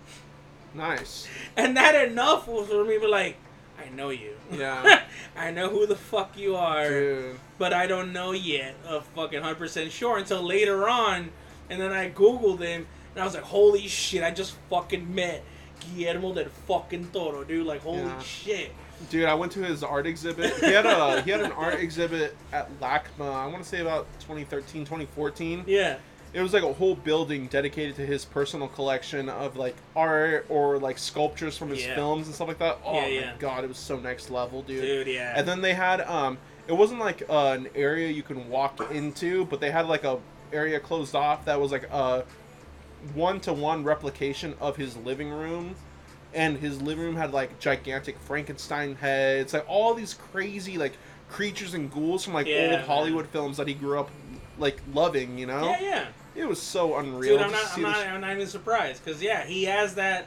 Nice. 0.74 1.28
And 1.56 1.76
that 1.76 1.94
enough 2.08 2.48
was 2.48 2.68
for 2.68 2.84
me 2.84 2.94
to 2.94 3.00
be 3.00 3.06
like, 3.06 3.36
I 3.78 3.88
know 3.90 4.10
you. 4.10 4.34
Yeah. 4.52 5.02
I 5.36 5.50
know 5.50 5.68
who 5.68 5.86
the 5.86 5.96
fuck 5.96 6.36
you 6.36 6.56
are, 6.56 6.88
Dude. 6.88 7.38
but 7.58 7.72
I 7.72 7.86
don't 7.86 8.12
know 8.12 8.32
yet. 8.32 8.74
A 8.88 9.00
fucking 9.00 9.42
hundred 9.42 9.58
percent 9.58 9.92
sure 9.92 10.18
until 10.18 10.42
later 10.42 10.88
on, 10.88 11.30
and 11.70 11.80
then 11.80 11.92
I 11.92 12.10
googled 12.10 12.60
him, 12.60 12.86
and 13.14 13.22
I 13.22 13.24
was 13.24 13.34
like, 13.34 13.44
holy 13.44 13.86
shit, 13.88 14.22
I 14.22 14.30
just 14.30 14.54
fucking 14.70 15.14
met 15.14 15.42
Guillermo 15.96 16.34
del 16.34 16.46
fucking 16.66 17.08
Toro, 17.12 17.44
dude. 17.44 17.66
Like, 17.66 17.82
holy 17.82 17.98
Yeah. 17.98 18.18
shit. 18.20 18.72
Dude, 19.10 19.24
I 19.26 19.34
went 19.34 19.52
to 19.52 19.60
his 19.60 19.82
art 19.82 20.06
exhibit. 20.06 20.54
He 20.56 20.72
had 20.72 20.86
a 20.86 21.20
he 21.22 21.30
had 21.30 21.40
an 21.40 21.52
art 21.52 21.74
exhibit 21.80 22.36
at 22.52 22.70
LACMA. 22.80 23.32
I 23.34 23.46
want 23.46 23.62
to 23.62 23.68
say 23.68 23.80
about 23.80 24.06
2013, 24.20 24.84
2014. 24.84 25.64
Yeah. 25.66 25.96
It 26.32 26.40
was 26.42 26.52
like 26.52 26.62
a 26.64 26.72
whole 26.72 26.94
building 26.96 27.46
dedicated 27.48 27.94
to 27.96 28.06
his 28.06 28.24
personal 28.24 28.66
collection 28.68 29.28
of 29.28 29.56
like 29.56 29.76
art 29.94 30.46
or 30.48 30.78
like 30.78 30.98
sculptures 30.98 31.56
from 31.56 31.70
his 31.70 31.84
Yeah. 31.84 31.94
films 31.96 32.26
and 32.26 32.34
stuff 32.34 32.48
like 32.48 32.58
that. 32.58 32.78
Oh 32.84 32.94
Yeah, 32.94 33.00
my 33.02 33.06
yeah. 33.08 33.32
god, 33.38 33.64
it 33.64 33.68
was 33.68 33.78
so 33.78 33.98
next 33.98 34.30
level, 34.30 34.62
dude. 34.62 34.80
Dude, 34.82 35.06
yeah. 35.08 35.34
And 35.36 35.46
then 35.46 35.60
they 35.60 35.74
had 35.74 36.00
um 36.02 36.38
it 36.66 36.72
wasn't 36.72 37.00
like 37.00 37.22
uh, 37.28 37.56
an 37.58 37.68
area 37.74 38.08
you 38.08 38.22
can 38.22 38.48
walk 38.48 38.80
into, 38.90 39.44
but 39.46 39.60
they 39.60 39.70
had 39.70 39.86
like 39.86 40.04
a 40.04 40.18
area 40.52 40.80
closed 40.80 41.14
off 41.14 41.44
that 41.44 41.60
was 41.60 41.70
like 41.72 41.84
a 41.92 42.24
one 43.14 43.40
to 43.40 43.52
one 43.52 43.84
replication 43.84 44.54
of 44.60 44.76
his 44.76 44.96
living 44.96 45.30
room. 45.30 45.74
And 46.32 46.56
his 46.58 46.82
living 46.82 47.04
room 47.04 47.16
had 47.16 47.32
like 47.32 47.58
gigantic 47.60 48.18
Frankenstein 48.18 48.96
heads, 48.96 49.52
like 49.54 49.64
all 49.68 49.94
these 49.94 50.14
crazy 50.14 50.76
like 50.78 50.94
creatures 51.30 51.74
and 51.74 51.90
ghouls 51.92 52.24
from 52.24 52.34
like 52.34 52.46
Yeah, 52.46 52.62
old 52.62 52.70
man. 52.72 52.84
Hollywood 52.86 53.28
films 53.28 53.56
that 53.58 53.68
he 53.68 53.74
grew 53.74 53.98
up 54.00 54.10
like 54.58 54.80
loving, 54.92 55.38
you 55.38 55.46
know? 55.46 55.64
yeah, 55.70 55.80
yeah. 55.80 56.06
It 56.34 56.48
was 56.48 56.60
so 56.60 56.96
unreal. 56.96 57.36
Dude, 57.36 57.46
I'm 57.46 57.52
not, 57.52 57.76
I'm 57.76 57.82
not, 57.82 57.96
I'm 57.98 58.20
not 58.20 58.32
even 58.32 58.46
surprised 58.48 59.04
because 59.04 59.22
yeah, 59.22 59.44
he 59.44 59.64
has 59.64 59.94
that. 59.94 60.26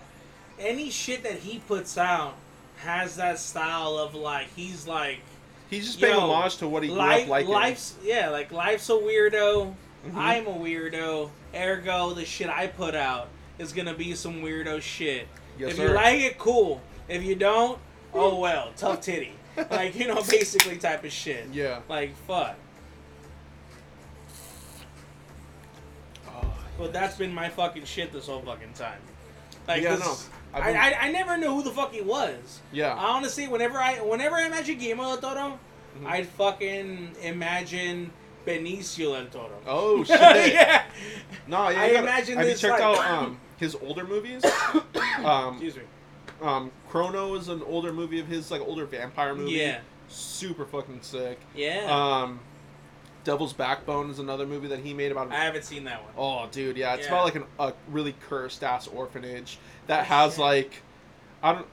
Any 0.59 0.89
shit 0.89 1.23
that 1.23 1.39
he 1.39 1.59
puts 1.59 1.97
out 1.97 2.35
has 2.77 3.17
that 3.17 3.37
style 3.39 3.97
of 3.97 4.15
like 4.15 4.47
he's 4.55 4.87
like 4.87 5.19
He's 5.69 5.85
just 5.85 5.99
paying 5.99 6.15
homage 6.15 6.55
to 6.57 6.67
what 6.69 6.83
he 6.83 6.87
grew 6.89 6.97
life, 6.97 7.23
up 7.23 7.29
liking. 7.29 7.51
life's 7.53 7.95
yeah, 8.01 8.29
like 8.29 8.53
life's 8.53 8.89
a 8.89 8.93
weirdo. 8.93 9.75
Mhm. 10.07 10.15
I'm 10.17 10.47
a 10.47 10.53
weirdo. 10.53 11.29
Ergo, 11.55 12.13
the 12.13 12.25
shit 12.25 12.49
I 12.49 12.67
put 12.67 12.95
out 12.95 13.29
is 13.59 13.73
gonna 13.73 13.93
be 13.93 14.13
some 14.15 14.41
weirdo 14.41 14.81
shit. 14.81 15.27
Yes, 15.57 15.71
if 15.71 15.77
sir. 15.77 15.87
you 15.89 15.93
like 15.93 16.19
it, 16.21 16.37
cool. 16.37 16.81
If 17.07 17.23
you 17.23 17.35
don't, 17.35 17.79
oh 18.13 18.39
well, 18.39 18.71
tough 18.77 19.01
titty. 19.01 19.33
like 19.71 19.95
you 19.95 20.07
know, 20.07 20.21
basically 20.29 20.77
type 20.77 21.03
of 21.03 21.11
shit. 21.11 21.47
Yeah. 21.51 21.79
Like 21.89 22.15
fuck. 22.27 22.55
Oh, 26.27 26.53
But 26.77 26.93
that's 26.93 27.15
been 27.15 27.33
my 27.33 27.49
fucking 27.49 27.85
shit 27.85 28.11
this 28.13 28.27
whole 28.27 28.41
fucking 28.41 28.73
time. 28.73 28.99
Like, 29.67 29.81
Yeah, 29.81 29.95
no. 29.95 30.15
I, 30.53 30.73
I, 30.73 30.97
I 31.07 31.11
never 31.11 31.37
knew 31.37 31.49
who 31.53 31.61
the 31.63 31.71
fuck 31.71 31.91
he 31.93 32.01
was. 32.01 32.61
yeah. 32.71 32.93
I 32.95 33.09
honestly, 33.15 33.47
whenever 33.47 33.77
I 33.77 33.95
whenever 33.95 34.35
I 34.35 34.45
imagine 34.45 34.77
Guillermo 34.77 35.17
del 35.19 35.33
Toro, 35.33 35.59
Mhm. 35.99 36.05
I'd 36.07 36.27
fucking 36.27 37.15
imagine 37.23 38.11
Benicio 38.47 39.13
del 39.13 39.25
Toro. 39.27 39.59
Oh 39.67 40.03
shit. 40.05 40.19
yeah. 40.19 40.83
No, 41.47 41.69
yeah, 41.69 41.81
I 41.81 41.87
gotta- 41.93 41.99
imagine 41.99 42.37
Have 42.37 42.47
you 42.47 42.55
checked 42.55 42.79
like- 42.79 42.81
out 42.81 42.97
um 43.05 43.39
his 43.57 43.75
older 43.75 44.03
movies? 44.05 44.43
um, 45.25 45.53
Excuse 45.53 45.75
me. 45.77 45.81
um, 46.41 46.71
Cronos 46.89 47.43
is 47.43 47.47
an 47.49 47.61
older 47.63 47.91
movie 47.91 48.19
of 48.19 48.27
his, 48.27 48.51
like 48.51 48.61
older 48.61 48.85
vampire 48.85 49.33
movie. 49.35 49.51
Yeah. 49.53 49.79
Super 50.07 50.65
fucking 50.65 50.99
sick. 51.01 51.39
Yeah. 51.55 51.85
Um, 51.89 52.39
Devil's 53.23 53.51
Backbone 53.53 54.09
is 54.09 54.19
another 54.19 54.45
movie 54.45 54.67
that 54.69 54.79
he 54.79 54.93
made 54.93 55.11
about. 55.11 55.31
I 55.31 55.43
haven't 55.43 55.65
seen 55.65 55.83
that 55.85 56.01
one. 56.03 56.13
Oh, 56.17 56.47
dude, 56.51 56.77
yeah, 56.77 56.93
it's 56.93 57.07
Yeah. 57.07 57.13
about 57.13 57.25
like 57.25 57.35
an, 57.35 57.43
a 57.59 57.73
really 57.89 58.15
cursed 58.29 58.63
ass 58.63 58.87
orphanage 58.87 59.57
that 59.87 60.01
Oh, 60.01 60.03
has 60.03 60.37
like, 60.37 60.81
I 61.43 61.53
don't, 61.53 61.65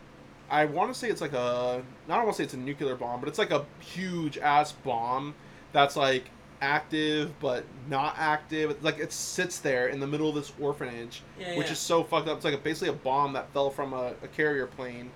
I 0.50 0.64
want 0.64 0.92
to 0.92 0.98
say 0.98 1.08
it's 1.10 1.20
like 1.20 1.32
a, 1.34 1.82
I 2.08 2.14
don't 2.16 2.24
want 2.24 2.30
to 2.30 2.36
say 2.38 2.44
it's 2.44 2.54
a 2.54 2.58
nuclear 2.58 2.96
bomb, 2.96 3.20
but 3.20 3.28
it's 3.28 3.38
like 3.38 3.50
a 3.52 3.64
huge 3.80 4.36
ass 4.38 4.72
bomb 4.72 5.34
that's 5.72 5.96
like 5.96 6.30
active 6.64 7.38
but 7.40 7.64
not 7.88 8.14
active. 8.18 8.82
Like 8.82 8.98
it 8.98 9.12
sits 9.12 9.58
there 9.58 9.88
in 9.88 10.00
the 10.00 10.06
middle 10.06 10.28
of 10.28 10.34
this 10.34 10.52
orphanage, 10.60 11.22
Yeah, 11.38 11.56
which 11.56 11.66
yeah. 11.66 11.72
is 11.74 11.78
so 11.78 12.02
fucked 12.02 12.26
up. 12.28 12.36
It's 12.36 12.44
like 12.44 12.54
a, 12.54 12.58
basically 12.58 12.88
a 12.88 12.92
bomb 12.98 13.34
that 13.34 13.52
fell 13.52 13.70
from 13.70 13.92
a, 13.92 14.14
a 14.22 14.28
carrier 14.28 14.66
plane, 14.66 15.10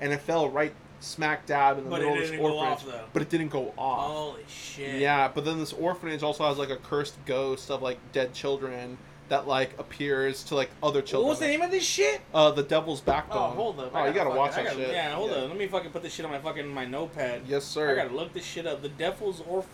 and 0.00 0.12
it 0.12 0.20
fell 0.20 0.48
right 0.50 0.74
smack 1.00 1.46
dab 1.46 1.78
in 1.78 1.84
the 1.84 1.90
But 1.90 2.00
middle 2.00 2.14
of 2.14 2.20
this 2.20 2.30
orphanage. 2.38 2.94
off. 2.94 3.10
But 3.12 3.22
it 3.22 3.28
didn't 3.30 3.48
go 3.48 3.74
off. 3.76 4.10
Holy 4.12 4.44
shit. 4.48 5.00
Yeah, 5.00 5.28
but 5.34 5.44
then 5.44 5.58
this 5.58 5.72
orphanage 5.72 6.22
also 6.22 6.44
has 6.46 6.58
like 6.58 6.70
a 6.70 6.76
cursed 6.76 7.16
ghost 7.26 7.70
of 7.70 7.82
like 7.82 7.98
dead 8.12 8.32
children 8.34 8.98
that 9.28 9.48
like 9.48 9.76
appears 9.78 10.44
to 10.44 10.54
like 10.54 10.68
other 10.82 11.00
children. 11.00 11.24
What 11.26 11.30
was 11.30 11.38
the 11.38 11.46
name 11.46 11.62
of 11.62 11.70
this 11.70 11.84
shit? 11.84 12.20
Uh, 12.34 12.50
the 12.50 12.62
Devil's 12.62 13.00
Backbone. 13.00 13.38
Oh, 13.52 13.54
hold 13.54 13.80
up. 13.80 13.90
Oh, 13.94 14.04
you 14.04 14.12
gotta 14.12 14.24
fucking- 14.30 14.36
watch 14.36 14.54
that 14.56 14.64
gotta- 14.64 14.76
shit. 14.76 14.90
Yeah, 14.92 15.14
hold 15.14 15.30
up. 15.30 15.48
Let 15.48 15.56
me 15.56 15.66
fucking 15.66 15.90
put 15.90 16.02
this 16.02 16.12
shit 16.12 16.26
on 16.26 16.30
my 16.30 16.38
fucking 16.38 16.68
my 16.68 16.84
notepad. 16.84 17.42
Yes, 17.46 17.64
sir. 17.64 17.90
I 17.90 17.94
gotta 17.94 18.14
look 18.14 18.32
this 18.34 18.44
shit 18.44 18.66
up. 18.66 18.82
The 18.82 18.90
Devil's 18.90 19.40
Orph. 19.40 19.64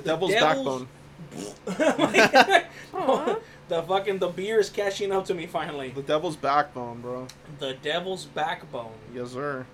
The 0.00 0.02
the 0.02 0.10
Devil's, 0.10 0.30
Devil's- 0.32 0.86
Backbone. 1.66 2.12
Like- 2.12 3.42
the 3.68 3.82
fucking 3.82 4.18
the 4.18 4.28
beer 4.28 4.58
is 4.58 4.70
catching 4.70 5.12
up 5.12 5.26
to 5.26 5.34
me 5.34 5.46
finally. 5.46 5.90
The 5.90 6.02
Devil's 6.02 6.36
Backbone, 6.36 7.00
bro. 7.00 7.26
The 7.58 7.74
Devil's 7.74 8.24
Backbone. 8.24 8.92
Yes, 9.14 9.32
sir. 9.32 9.66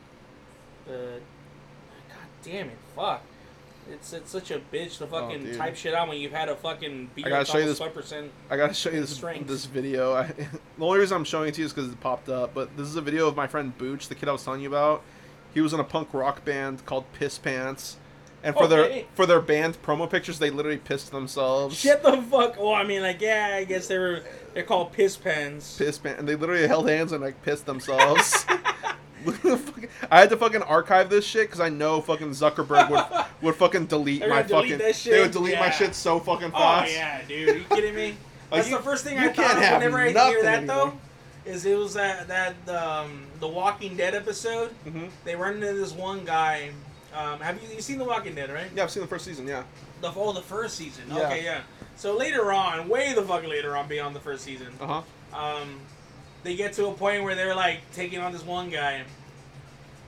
The 0.86 1.20
God 2.08 2.18
damn 2.42 2.68
it, 2.68 2.76
fuck. 2.96 3.22
It's 3.90 4.12
it's 4.14 4.30
such 4.30 4.50
a 4.50 4.60
bitch 4.72 4.98
to 4.98 5.04
oh, 5.04 5.06
fucking 5.08 5.46
Oh, 5.52 5.56
type 5.56 5.76
shit 5.76 5.94
out 5.94 6.08
when 6.08 6.18
you've 6.18 6.32
had 6.32 6.48
a 6.48 6.56
fucking 6.56 7.10
beer 7.14 7.26
I 7.26 7.28
gotta 7.28 7.44
show 7.44 7.58
you 7.58 7.64
almost 7.64 7.78
this- 7.78 7.86
five 7.86 7.94
percent. 7.94 8.32
I 8.50 8.56
gotta 8.56 8.74
show 8.74 8.90
you 8.90 9.00
this 9.02 9.10
Strength. 9.14 9.46
this 9.46 9.66
video. 9.66 10.14
I, 10.16 10.24
the 10.26 10.84
only 10.84 10.98
reason 10.98 11.16
I'm 11.16 11.24
showing 11.24 11.48
it 11.50 11.54
to 11.54 11.60
you 11.60 11.66
is 11.66 11.72
because 11.72 11.90
it 11.92 12.00
popped 12.00 12.28
up. 12.28 12.52
But 12.54 12.76
this 12.76 12.88
is 12.88 12.96
a 12.96 13.00
video 13.02 13.28
of 13.28 13.36
my 13.36 13.46
friend 13.46 13.76
Booch, 13.78 14.08
the 14.08 14.14
kid 14.14 14.28
I 14.28 14.32
was 14.32 14.42
telling 14.42 14.60
you 14.62 14.68
about. 14.68 15.02
He 15.52 15.60
was 15.60 15.72
in 15.72 15.78
a 15.80 15.84
punk 15.84 16.08
rock 16.12 16.44
band 16.44 16.84
called 16.84 17.04
Piss 17.12 17.38
Pants, 17.38 17.96
and 18.44 18.54
for 18.54 18.68
their 18.68 19.02
for 19.14 19.26
their 19.26 19.40
band 19.40 19.80
promo 19.82 20.08
pictures, 20.08 20.38
they 20.38 20.50
literally 20.50 20.78
pissed 20.78 21.10
themselves. 21.10 21.76
Shit 21.76 22.02
the 22.02 22.22
fuck. 22.30 22.56
Well, 22.60 22.74
I 22.74 22.84
mean, 22.84 23.02
like, 23.02 23.20
yeah, 23.20 23.54
I 23.56 23.64
guess 23.64 23.88
they 23.88 23.98
were 23.98 24.22
they're 24.52 24.62
called 24.62 24.92
piss 24.92 25.16
pens. 25.16 25.76
piss 25.76 25.98
pen, 25.98 26.16
and 26.18 26.28
they 26.28 26.36
literally 26.36 26.66
held 26.68 26.88
hands 26.88 27.10
and 27.12 27.22
like 27.24 27.42
pissed 27.42 27.66
themselves. 27.66 28.46
Look 29.24 29.36
at 29.36 29.42
the 29.42 29.56
fucking- 29.56 29.88
I 30.10 30.20
had 30.20 30.28
to 30.30 30.36
fucking 30.36 30.62
archive 30.62 31.08
this 31.08 31.24
shit 31.24 31.46
because 31.48 31.58
I 31.60 31.70
know 31.70 32.02
fucking 32.02 32.30
Zuckerberg 32.30 32.90
would 32.90 33.24
would 33.42 33.54
fucking 33.56 33.86
delete 33.86 34.20
my 34.28 34.42
delete 34.42 34.78
fucking. 34.78 35.10
They 35.12 35.20
would 35.20 35.30
delete 35.30 35.58
my 35.58 35.70
shit 35.70 35.94
so 35.94 36.20
fucking 36.20 36.50
fast. 36.50 36.90
Oh 36.92 36.94
yeah, 36.94 37.22
dude. 37.26 37.48
Are 37.48 37.58
you 37.58 37.64
kidding 37.70 37.94
me? 37.94 38.14
Like, 38.50 38.60
That's 38.60 38.70
you- 38.70 38.76
the 38.76 38.82
first 38.84 39.04
thing 39.04 39.18
I 39.18 39.26
thought 39.28 39.36
can't 39.36 39.58
of 39.58 39.64
have 39.64 39.78
whenever 39.78 39.98
I 39.98 40.10
hear 40.10 40.42
that 40.42 40.58
anymore. 40.58 40.92
though. 41.46 41.50
Is 41.50 41.64
it 41.64 41.76
was 41.76 41.94
that 41.94 42.28
that 42.28 42.54
um, 42.68 43.24
the 43.40 43.48
Walking 43.48 43.96
Dead 43.96 44.14
episode? 44.14 44.68
hmm 44.86 45.06
They 45.24 45.34
run 45.34 45.54
into 45.54 45.72
this 45.72 45.92
one 45.92 46.24
guy. 46.26 46.70
Um, 47.14 47.38
have 47.40 47.62
you 47.62 47.68
you 47.76 47.80
seen 47.80 47.98
the 47.98 48.04
Walking 48.04 48.34
Dead, 48.34 48.50
right? 48.50 48.66
Yeah, 48.74 48.82
I've 48.84 48.90
seen 48.90 49.02
the 49.02 49.06
first 49.08 49.24
season. 49.24 49.46
Yeah. 49.46 49.62
The 50.00 50.12
oh 50.14 50.32
the 50.32 50.42
first 50.42 50.76
season. 50.76 51.04
Yeah. 51.08 51.26
Okay, 51.26 51.44
yeah. 51.44 51.60
So 51.96 52.16
later 52.16 52.52
on, 52.52 52.88
way 52.88 53.12
the 53.12 53.22
fuck 53.22 53.46
later 53.46 53.76
on, 53.76 53.86
beyond 53.88 54.16
the 54.16 54.20
first 54.20 54.42
season, 54.44 54.68
Uh 54.80 55.02
huh. 55.32 55.38
um, 55.38 55.80
they 56.42 56.56
get 56.56 56.72
to 56.74 56.86
a 56.88 56.92
point 56.92 57.22
where 57.22 57.34
they're 57.34 57.54
like 57.54 57.78
taking 57.92 58.18
on 58.18 58.32
this 58.32 58.44
one 58.44 58.68
guy. 58.70 59.02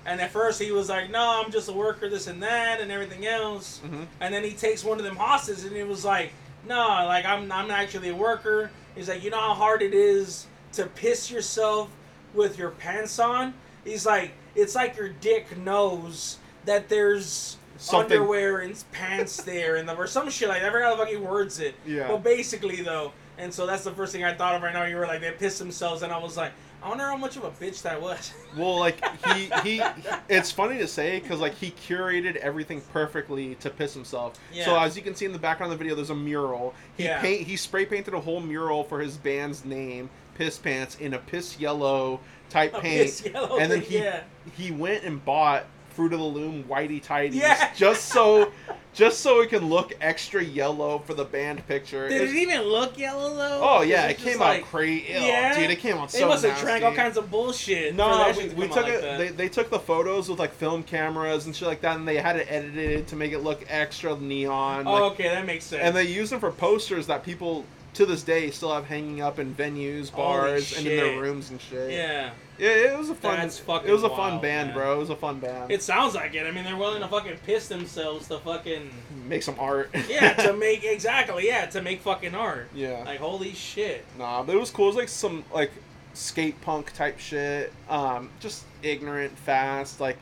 And 0.05 0.21
at 0.21 0.31
first 0.31 0.61
he 0.61 0.71
was 0.73 0.89
like, 0.89 1.11
"No, 1.11 1.43
I'm 1.45 1.51
just 1.51 1.69
a 1.69 1.73
worker, 1.73 2.09
this 2.09 2.27
and 2.27 2.43
that, 2.43 2.81
and 2.81 2.91
everything 2.93 3.27
else." 3.27 3.79
hmm 3.79 4.05
And 4.21 4.33
then 4.35 4.43
he 4.45 4.53
takes 4.53 4.85
one 4.85 4.99
of 4.99 5.05
them 5.05 5.17
hostages, 5.17 5.65
and 5.65 5.77
he 5.77 5.83
was 5.85 6.05
like, 6.05 6.33
"No, 6.67 6.77
like 7.07 7.25
I'm 7.25 7.51
I'm 7.53 7.71
actually 7.71 8.09
a 8.11 8.15
worker." 8.15 8.71
He's 8.97 9.09
like, 9.09 9.23
"You 9.23 9.31
know 9.31 9.41
how 9.41 9.55
hard 9.55 9.83
it 9.83 9.95
is 9.95 10.47
to 10.73 10.87
piss 10.87 11.31
yourself 11.31 11.89
with 12.35 12.59
your 12.59 12.71
pants 12.71 13.19
on?" 13.19 13.55
He's 13.85 14.05
like, 14.07 14.33
"It's 14.57 14.75
like 14.75 14.97
your 14.97 15.09
dick 15.09 15.57
knows 15.59 16.39
that 16.67 16.89
there's 16.89 17.57
Something- 17.79 18.19
underwear 18.19 18.59
and 18.59 18.83
pants 18.93 19.43
there, 19.43 19.77
and 19.77 19.89
the, 19.89 19.95
or 19.97 20.07
some 20.07 20.31
shit 20.31 20.49
like 20.49 20.61
that. 20.63 20.69
I 20.69 20.73
forgot 20.73 20.91
how 20.91 20.97
the 20.97 21.05
fucking 21.11 21.25
words 21.25 21.59
it. 21.61 21.75
Yeah. 21.87 22.09
But 22.09 22.19
basically 22.23 22.83
though, 22.83 23.13
and 23.39 23.53
so 23.53 23.67
that's 23.67 23.85
the 23.85 23.93
first 23.93 24.13
thing 24.13 24.25
I 24.25 24.33
thought 24.35 24.55
of 24.55 24.63
right 24.63 24.73
now. 24.73 24.85
You 24.85 24.97
were 24.97 25.07
like, 25.07 25.21
they 25.21 25.31
pissed 25.33 25.59
themselves, 25.59 26.03
and 26.03 26.11
I 26.13 26.17
was 26.19 26.37
like, 26.39 26.53
I 26.83 26.89
wonder 26.89 27.05
how 27.05 27.17
much 27.17 27.37
of 27.37 27.45
a 27.45 27.51
bitch 27.51 27.83
that 27.83 28.01
was. 28.01 28.33
Well, 28.57 28.79
like 28.79 28.99
he 29.35 29.51
he, 29.63 29.83
it's 30.31 30.51
funny 30.51 30.79
to 30.79 30.87
say 30.89 31.21
because 31.21 31.41
like 31.41 31.55
he 31.55 31.73
curated 31.73 32.37
everything 32.37 32.81
perfectly 32.93 33.55
to 33.57 33.69
piss 33.69 33.93
himself. 33.93 34.39
Yeah. 34.51 34.65
So 34.65 34.79
as 34.79 34.97
you 34.97 35.03
can 35.03 35.15
see 35.15 35.27
in 35.27 35.33
the 35.33 35.39
background 35.39 35.71
of 35.71 35.79
the 35.79 35.83
video, 35.85 35.95
there's 35.95 36.09
a 36.09 36.15
mural. 36.15 36.75
He 36.97 37.05
Yeah. 37.05 37.21
paint 37.21 37.43
he 37.47 37.57
spray 37.57 37.85
painted 37.85 38.15
a 38.15 38.21
whole 38.21 38.41
mural 38.41 38.83
for 38.85 38.99
his 39.01 39.19
band's 39.19 39.67
name, 39.67 40.09
Piss 40.37 40.57
Pants, 40.57 40.95
in 40.97 41.13
a 41.13 41.19
piss 41.19 41.61
yellow 41.61 42.21
type 42.49 42.73
A 42.75 42.81
paint. 42.81 43.03
piss 43.03 43.27
yellow 43.27 43.59
and 43.59 43.71
then 43.71 43.83
he 43.83 43.99
yeah. 43.99 44.23
he 44.57 44.71
went 44.71 45.05
and 45.05 45.23
bought 45.23 45.67
Fruit 45.97 46.13
of 46.13 46.19
the 46.19 46.25
Loom 46.27 46.63
Whitey 46.65 47.03
Tidies 47.03 47.37
Yeah. 47.41 47.73
just 47.75 48.11
so 48.11 48.53
just 48.93 49.21
so 49.21 49.41
it 49.41 49.49
can 49.49 49.69
look 49.69 49.93
extra 50.01 50.43
yellow 50.45 50.99
for 51.01 51.15
the 51.15 51.25
band 51.25 51.67
picture. 51.67 52.07
Did 52.09 52.17
It's- 52.21 52.31
it 52.31 52.37
even 52.37 52.61
look 52.63 52.99
yellow 52.99 53.35
though? 53.35 53.61
Oh 53.63 53.81
yeah, 53.81 54.07
it 54.09 54.15
just 54.19 54.25
came 54.25 54.39
like- 54.39 54.61
out 54.63 54.69
crazy. 54.69 55.07
Yeah? 55.09 55.59
dude, 55.59 55.71
it 55.71 55.77
came 55.81 55.97
out 55.97 56.11
so 56.11 56.19
They 56.19 56.25
must 56.27 56.45
have 56.45 56.59
drank 56.61 56.85
all 56.85 56.93
kinds 56.95 57.17
of 57.17 57.31
bullshit. 57.31 57.95
No, 57.95 58.33
we, 58.37 58.49
we 58.51 58.67
took 58.69 58.77
like 58.85 58.87
it. 58.93 59.19
they, 59.19 59.29
they 59.29 59.49
took 59.49 59.71
the 59.71 59.79
photos 59.79 60.29
with 60.29 60.39
like 60.39 60.53
film 60.53 60.83
cameras 60.83 61.47
and 61.47 61.57
shit 61.57 61.67
like 61.67 61.81
that, 61.81 61.97
and 61.97 62.07
they 62.07 62.17
had 62.17 62.37
it 62.37 62.47
edited 62.51 63.07
to 63.09 63.17
make 63.17 63.33
it 63.33 63.39
look 63.41 63.65
extra 63.69 64.15
neon. 64.19 64.87
oh, 64.87 64.93
like- 64.93 65.13
okay, 65.13 65.29
that 65.29 65.47
makes 65.47 65.65
sense. 65.65 65.83
And 65.83 65.97
they 65.97 66.05
used 66.05 66.31
them 66.31 66.41
for 66.41 66.51
posters 66.51 67.07
that 67.07 67.23
people 67.25 67.65
to 67.97 68.07
this 68.07 68.23
day 68.23 68.51
still 68.51 68.73
have 68.75 68.85
hanging 68.85 69.23
up 69.23 69.39
in 69.39 69.55
venues, 69.55 70.15
bars, 70.15 70.77
and 70.77 70.87
in 70.87 70.97
their 70.97 71.21
rooms 71.21 71.51
and 71.51 71.61
shit. 71.61 71.91
Yeah. 71.91 72.31
Yeah, 72.59 72.71
it 72.71 72.99
was 72.99 73.11
a 73.11 73.15
fun. 73.15 73.37
That's 73.39 73.59
fucking 73.59 73.89
it 73.89 73.93
was 73.93 74.03
a 74.03 74.09
fun 74.09 74.19
wild, 74.19 74.43
band, 74.43 74.69
man. 74.69 74.77
bro. 74.77 74.95
It 74.95 74.99
was 74.99 75.11
a 75.11 75.17
fun 75.17 75.41
band. 75.41 75.71
It 75.71 75.83
sounds 75.83 76.15
like 76.15 76.35
it. 76.35 76.47
I 76.47 76.51
mean, 76.53 76.65
they're 76.65 76.77
willing 76.77 77.03
to 77.03 77.09
fucking 77.09 77.37
piss 77.45 77.69
themselves 77.69 78.29
to 78.29 78.39
fucking 78.39 78.91
Make 79.29 79.43
some 79.43 79.57
art. 79.59 79.91
yeah 80.09 80.33
to 80.35 80.53
make 80.57 80.85
exactly 80.85 81.47
yeah 81.47 81.67
to 81.67 81.83
make 81.83 82.01
fucking 82.01 82.35
art. 82.35 82.69
yeah. 82.75 83.03
Like 83.05 83.21
holy 83.21 83.53
shit. 83.53 84.05
Nah, 84.19 84.43
but 84.43 84.55
it 84.55 84.59
was 84.59 84.71
cool. 84.71 84.87
It 84.87 84.89
was 84.89 84.97
like 84.97 85.09
some 85.09 85.45
like 85.53 85.71
skate 86.15 86.59
punk 86.63 86.93
type 86.95 87.19
shit. 87.19 87.73
Um, 87.91 88.31
just 88.41 88.65
ignorant, 88.83 89.37
fast. 89.39 90.01
Like 90.01 90.17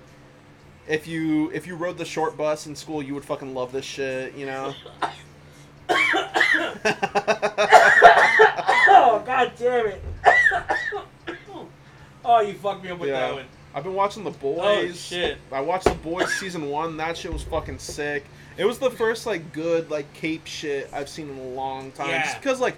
if 0.89 1.07
you 1.07 1.51
if 1.53 1.67
you 1.67 1.77
rode 1.77 1.99
the 1.99 2.05
short 2.05 2.37
bus 2.37 2.67
in 2.67 2.75
school, 2.75 3.01
you 3.03 3.15
would 3.15 3.25
fucking 3.25 3.55
love 3.55 3.71
this 3.73 3.85
shit. 3.85 4.35
You 4.35 4.47
know. 4.47 4.75
Oh 8.87 9.23
god 9.25 9.53
damn 9.59 9.87
it. 9.87 10.03
oh, 12.25 12.41
you 12.41 12.55
fucked 12.55 12.85
me 12.85 12.91
up 12.91 12.99
with 12.99 13.11
Yeah. 13.11 13.21
that 13.21 13.35
one. 13.35 13.45
I've 13.75 13.83
been 13.83 13.95
watching 13.95 14.23
The 14.23 14.31
oh, 14.31 14.35
Boys. 14.35 14.91
Oh, 14.91 14.95
shit. 14.95 15.39
I 15.51 15.61
watched 15.61 15.85
The 15.85 15.95
Boys 15.95 16.33
season 16.35 16.69
one. 16.71 16.97
That 16.97 17.17
shit 17.17 17.33
was 17.33 17.43
fucking 17.43 17.79
sick. 17.79 18.25
It 18.57 18.65
was 18.65 18.79
the 18.79 18.91
first 18.91 19.27
like 19.27 19.53
good 19.53 19.91
like 19.91 20.13
cape 20.15 20.47
shit 20.47 20.89
I've 20.93 21.09
seen 21.09 21.29
in 21.29 21.39
a 21.39 21.49
long 21.49 21.91
time. 21.93 22.11
Yeah. 22.11 22.23
Just 22.25 22.41
because 22.41 22.61
like 22.61 22.77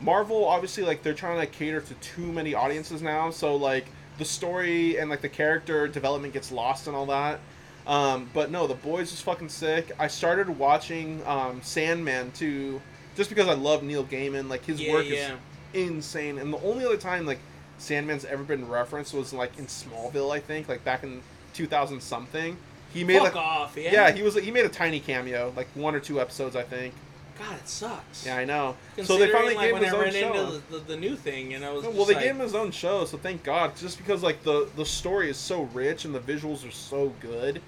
Marvel, 0.00 0.44
obviously 0.46 0.82
like 0.82 1.02
they're 1.02 1.12
trying 1.14 1.40
to 1.40 1.46
cater 1.46 1.80
to 1.80 1.94
too 1.94 2.32
many 2.32 2.54
audiences 2.54 3.02
now. 3.02 3.30
So 3.30 3.56
like 3.56 3.86
the 4.18 4.24
story 4.24 4.98
and 4.98 5.10
like 5.10 5.20
the 5.20 5.28
character 5.28 5.88
development 5.88 6.32
gets 6.32 6.50
lost 6.50 6.86
and 6.86 6.96
all 6.96 7.06
that. 7.06 7.40
Um, 7.90 8.30
but 8.32 8.52
no, 8.52 8.68
The 8.68 8.74
Boys 8.74 9.10
was 9.10 9.20
fucking 9.20 9.48
sick. 9.48 9.90
I 9.98 10.06
started 10.06 10.48
watching 10.48 11.26
um, 11.26 11.60
Sandman 11.62 12.30
too, 12.30 12.80
just 13.16 13.28
because 13.28 13.48
I 13.48 13.54
love 13.54 13.82
Neil 13.82 14.04
Gaiman. 14.04 14.48
Like 14.48 14.64
his 14.64 14.80
Yeah, 14.80 14.92
work 14.92 15.06
yeah. 15.06 15.32
is 15.74 15.86
insane. 15.88 16.38
And 16.38 16.52
the 16.52 16.62
only 16.62 16.84
other 16.84 16.96
time 16.96 17.26
like 17.26 17.40
Sandman's 17.78 18.24
ever 18.24 18.44
been 18.44 18.68
referenced 18.68 19.12
was 19.12 19.32
like 19.32 19.58
in 19.58 19.66
Smallville, 19.66 20.30
I 20.32 20.38
think, 20.38 20.68
like 20.68 20.84
back 20.84 21.02
in 21.02 21.20
2000 21.54 22.00
something. 22.00 22.56
He 22.94 23.02
made 23.02 23.14
Fuck 23.22 23.34
like 23.34 23.36
off, 23.36 23.76
yeah. 23.76 23.92
yeah, 23.92 24.10
he 24.12 24.22
was 24.22 24.36
he 24.36 24.50
made 24.52 24.64
a 24.66 24.68
tiny 24.68 25.00
cameo, 25.00 25.52
like 25.56 25.68
one 25.74 25.94
or 25.96 26.00
two 26.00 26.20
episodes, 26.20 26.54
I 26.54 26.62
think. 26.62 26.94
God, 27.38 27.56
it 27.56 27.68
sucks. 27.68 28.26
Yeah, 28.26 28.36
I 28.36 28.44
know. 28.44 28.76
So 29.02 29.16
they 29.16 29.30
finally 29.30 29.54
like, 29.54 29.70
gave 29.72 29.76
him 29.76 29.82
his 29.84 29.94
own 29.94 30.10
show. 30.12 30.34
into 30.34 30.52
the, 30.70 30.78
the, 30.78 30.84
the 30.84 30.96
new 30.96 31.16
thing, 31.16 31.54
and 31.54 31.64
I 31.64 31.72
was 31.72 31.82
No, 31.82 31.88
just 31.88 31.96
well, 31.96 32.06
they 32.06 32.14
like, 32.14 32.24
gave 32.24 32.34
him 32.34 32.40
his 32.40 32.54
own 32.54 32.70
show, 32.70 33.04
so 33.06 33.16
thank 33.16 33.42
God. 33.42 33.74
Just 33.76 33.96
because 33.96 34.22
like 34.22 34.42
the 34.42 34.68
the 34.76 34.84
story 34.84 35.30
is 35.30 35.38
so 35.38 35.62
rich 35.72 36.04
and 36.04 36.14
the 36.14 36.20
visuals 36.20 36.68
are 36.68 36.72
so 36.72 37.14
good. 37.20 37.62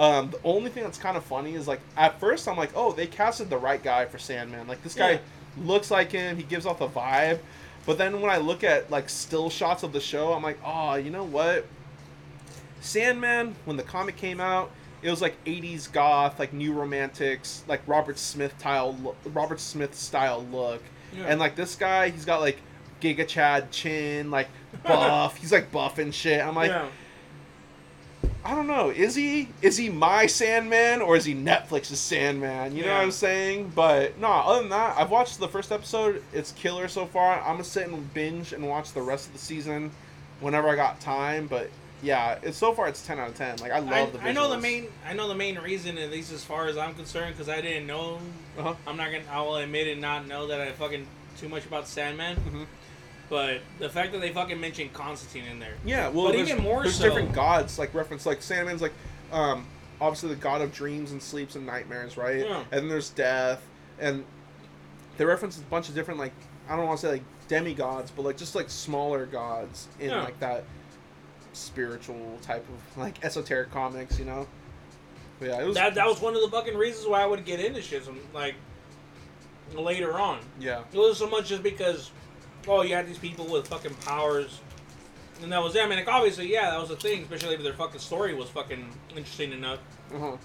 Um, 0.00 0.30
the 0.30 0.40
only 0.44 0.70
thing 0.70 0.82
that's 0.82 0.96
kind 0.98 1.16
of 1.16 1.22
funny 1.24 1.54
is 1.54 1.68
like 1.68 1.80
at 1.96 2.18
first 2.18 2.48
I'm 2.48 2.56
like, 2.56 2.70
oh, 2.74 2.92
they 2.92 3.06
casted 3.06 3.50
the 3.50 3.58
right 3.58 3.82
guy 3.82 4.06
for 4.06 4.18
Sandman. 4.18 4.66
Like 4.66 4.82
this 4.82 4.94
guy 4.94 5.12
Yeah. 5.12 5.18
looks 5.62 5.90
like 5.90 6.10
him. 6.10 6.36
He 6.36 6.42
gives 6.42 6.64
off 6.66 6.78
the 6.78 6.88
vibe. 6.88 7.38
But 7.86 7.98
then 7.98 8.20
when 8.20 8.30
I 8.30 8.38
look 8.38 8.64
at 8.64 8.90
like 8.90 9.08
still 9.10 9.50
shots 9.50 9.82
of 9.82 9.92
the 9.92 10.00
show, 10.00 10.32
I'm 10.32 10.42
like, 10.42 10.58
oh, 10.64 10.94
you 10.94 11.10
know 11.10 11.24
what? 11.24 11.66
Sandman, 12.80 13.54
when 13.66 13.76
the 13.76 13.82
comic 13.82 14.16
came 14.16 14.40
out, 14.40 14.70
it 15.02 15.10
was 15.10 15.20
like 15.22 15.42
80s 15.44 15.90
goth, 15.90 16.38
like 16.38 16.52
new 16.52 16.72
romantics, 16.72 17.64
like 17.68 17.80
Robert 17.86 18.18
Smith 18.18 18.54
style, 18.58 18.96
lo- 19.02 19.16
Robert 19.32 19.60
Smith 19.60 19.94
style 19.94 20.44
look. 20.50 20.82
Yeah. 21.16 21.24
And 21.26 21.40
like 21.40 21.56
this 21.56 21.74
guy, 21.76 22.10
he's 22.10 22.24
got 22.24 22.40
like 22.40 22.58
Giga 23.00 23.26
Chad 23.26 23.70
chin, 23.70 24.30
like 24.30 24.48
buff. 24.82 25.36
he's 25.40 25.52
like 25.52 25.72
buff 25.72 25.98
and 25.98 26.14
shit. 26.14 26.40
I'm 26.44 26.54
like, 26.54 26.70
yeah. 26.70 26.86
I 28.44 28.54
don't 28.54 28.66
know. 28.66 28.88
Is 28.90 29.14
he 29.14 29.48
is 29.60 29.76
he 29.76 29.90
my 29.90 30.26
Sandman 30.26 31.02
or 31.02 31.14
is 31.16 31.24
he 31.26 31.34
Netflix's 31.34 32.00
Sandman? 32.00 32.74
You 32.74 32.84
know 32.84 32.94
what 32.94 33.02
I'm 33.02 33.10
saying? 33.10 33.72
But 33.74 34.18
no, 34.18 34.28
other 34.28 34.60
than 34.60 34.70
that, 34.70 34.96
I've 34.96 35.10
watched 35.10 35.38
the 35.38 35.48
first 35.48 35.70
episode. 35.70 36.22
It's 36.32 36.52
killer 36.52 36.88
so 36.88 37.04
far. 37.04 37.38
I'm 37.40 37.54
gonna 37.54 37.64
sit 37.64 37.88
and 37.88 38.14
binge 38.14 38.52
and 38.52 38.66
watch 38.66 38.92
the 38.92 39.02
rest 39.02 39.26
of 39.26 39.34
the 39.34 39.38
season 39.38 39.90
whenever 40.40 40.68
I 40.68 40.76
got 40.76 41.00
time. 41.00 41.48
But 41.48 41.68
yeah, 42.02 42.38
it's 42.42 42.56
so 42.56 42.72
far 42.72 42.88
it's 42.88 43.06
ten 43.06 43.18
out 43.18 43.28
of 43.28 43.34
ten. 43.36 43.58
Like 43.58 43.72
I 43.72 43.80
love 43.80 43.92
I, 43.92 44.06
the. 44.06 44.18
Visuals. 44.18 44.24
I 44.24 44.32
know 44.32 44.50
the 44.50 44.58
main. 44.58 44.86
I 45.06 45.12
know 45.12 45.28
the 45.28 45.34
main 45.34 45.58
reason, 45.58 45.98
at 45.98 46.10
least 46.10 46.32
as 46.32 46.42
far 46.42 46.66
as 46.66 46.78
I'm 46.78 46.94
concerned, 46.94 47.34
because 47.34 47.50
I 47.50 47.60
didn't 47.60 47.86
know. 47.86 48.20
Uh-huh. 48.58 48.74
I'm 48.86 48.96
not 48.96 49.12
gonna. 49.12 49.24
I 49.30 49.42
will 49.42 49.56
admit 49.56 49.86
and 49.88 50.00
not 50.00 50.26
know 50.26 50.46
that 50.46 50.62
I 50.62 50.72
fucking 50.72 51.06
too 51.36 51.50
much 51.50 51.66
about 51.66 51.86
Sandman. 51.86 52.36
Mhm. 52.36 52.66
But 53.30 53.60
the 53.78 53.88
fact 53.88 54.10
that 54.12 54.20
they 54.20 54.32
fucking 54.32 54.60
mentioned 54.60 54.92
Constantine 54.92 55.44
in 55.50 55.58
there. 55.60 55.74
Yeah, 55.84 56.08
well, 56.08 56.26
But 56.26 56.32
there's, 56.32 56.50
even 56.50 56.62
more 56.62 56.82
there's 56.82 56.96
so- 56.96 57.04
different 57.04 57.32
gods 57.32 57.78
like 57.78 57.94
reference 57.94 58.26
like 58.26 58.40
Sandman's 58.40 58.82
like 58.82 58.92
um 59.32 59.66
obviously 60.00 60.30
the 60.30 60.36
god 60.36 60.60
of 60.62 60.72
dreams 60.74 61.12
and 61.12 61.22
sleeps 61.22 61.54
and 61.54 61.64
nightmares, 61.64 62.16
right? 62.16 62.40
Yeah. 62.44 62.58
And 62.72 62.82
then 62.82 62.88
there's 62.88 63.10
death 63.10 63.62
and 64.00 64.24
they 65.16 65.24
reference 65.24 65.58
a 65.58 65.62
bunch 65.62 65.88
of 65.88 65.94
different 65.94 66.18
like 66.20 66.32
I 66.68 66.76
don't 66.76 66.86
want 66.86 67.00
to 67.00 67.06
say 67.06 67.12
like 67.12 67.22
demigods, 67.48 68.10
but 68.10 68.24
like 68.24 68.36
just 68.36 68.54
like 68.56 68.68
smaller 68.68 69.26
gods 69.26 69.86
in 70.00 70.10
Yeah. 70.10 70.22
like 70.24 70.38
that 70.40 70.64
spiritual 71.52 72.38
type 72.42 72.64
of 72.68 72.98
like 72.98 73.24
esoteric 73.24 73.70
comics, 73.70 74.18
you 74.18 74.24
know. 74.24 74.46
But 75.38 75.48
yeah, 75.48 75.60
it 75.62 75.66
was 75.66 75.76
That 75.76 75.94
that 75.94 76.06
was 76.06 76.20
one 76.20 76.34
of 76.34 76.42
the 76.42 76.48
fucking 76.50 76.76
reasons 76.76 77.06
why 77.06 77.22
I 77.22 77.26
would 77.26 77.44
get 77.44 77.60
into 77.60 77.80
shit. 77.80 78.04
Some, 78.04 78.18
like 78.34 78.54
later 79.74 80.18
on, 80.18 80.40
yeah. 80.58 80.82
it 80.92 80.98
wasn't 80.98 81.16
so 81.16 81.28
much 81.30 81.48
just 81.48 81.62
because, 81.62 82.10
oh, 82.68 82.82
you 82.82 82.94
had 82.94 83.06
these 83.06 83.18
people 83.18 83.46
with 83.46 83.68
fucking 83.68 83.94
powers, 83.94 84.60
and 85.42 85.50
that 85.52 85.62
was 85.62 85.74
them. 85.74 85.86
I 85.86 85.88
mean, 85.88 85.98
like 85.98 86.08
obviously, 86.08 86.52
yeah, 86.52 86.70
that 86.70 86.80
was 86.80 86.90
a 86.90 86.96
thing. 86.96 87.22
Especially 87.22 87.54
if 87.54 87.62
their 87.62 87.72
fucking 87.72 88.00
story 88.00 88.34
was 88.34 88.48
fucking 88.50 88.90
interesting 89.10 89.52
enough. 89.52 89.78
Uh-huh. 90.14 90.36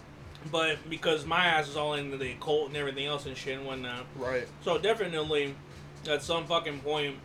But 0.52 0.78
because 0.90 1.26
my 1.26 1.46
ass 1.46 1.68
is 1.68 1.76
all 1.76 1.96
into 1.96 2.18
the 2.18 2.32
occult 2.34 2.68
and 2.68 2.78
everything 2.78 3.06
else 3.06 3.26
and 3.26 3.36
shit 3.36 3.58
and 3.58 3.66
whatnot. 3.66 4.06
Right. 4.16 4.48
So 4.64 4.78
definitely, 4.78 5.56
at 6.08 6.22
some 6.22 6.46
fucking 6.46 6.82
point, 6.82 7.16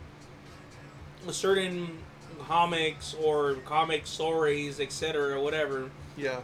a 1.29 1.33
certain 1.33 1.99
comics 2.47 3.15
or 3.23 3.55
comic 3.67 4.07
stories, 4.07 4.81
etc., 4.81 5.37
or 5.37 5.41
whatever, 5.41 5.91
Yeah. 6.17 6.41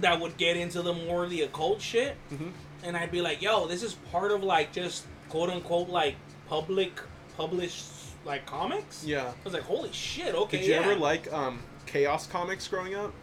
that 0.00 0.20
would 0.20 0.36
get 0.36 0.56
into 0.58 0.82
the 0.82 0.92
more 0.92 1.24
of 1.24 1.30
the 1.30 1.40
occult 1.42 1.80
shit, 1.80 2.16
Mhm. 2.30 2.52
and 2.82 2.94
I'd 2.96 3.10
be 3.10 3.22
like, 3.22 3.40
"Yo, 3.40 3.66
this 3.66 3.82
is 3.82 3.94
part 4.12 4.30
of 4.30 4.42
like 4.44 4.72
just 4.72 5.06
quote 5.30 5.48
unquote 5.48 5.88
like 5.88 6.16
public 6.48 7.00
published 7.38 7.86
like 8.26 8.44
comics." 8.44 9.04
Yeah. 9.06 9.28
I 9.28 9.34
was 9.44 9.54
like, 9.54 9.62
"Holy 9.62 9.90
shit!" 9.92 10.34
Okay, 10.34 10.58
Did 10.58 10.66
you 10.66 10.72
yeah. 10.74 10.80
ever 10.80 10.94
like 10.96 11.32
um 11.32 11.60
Chaos 11.86 12.26
comics 12.26 12.68
growing 12.68 12.94
up? 12.94 13.14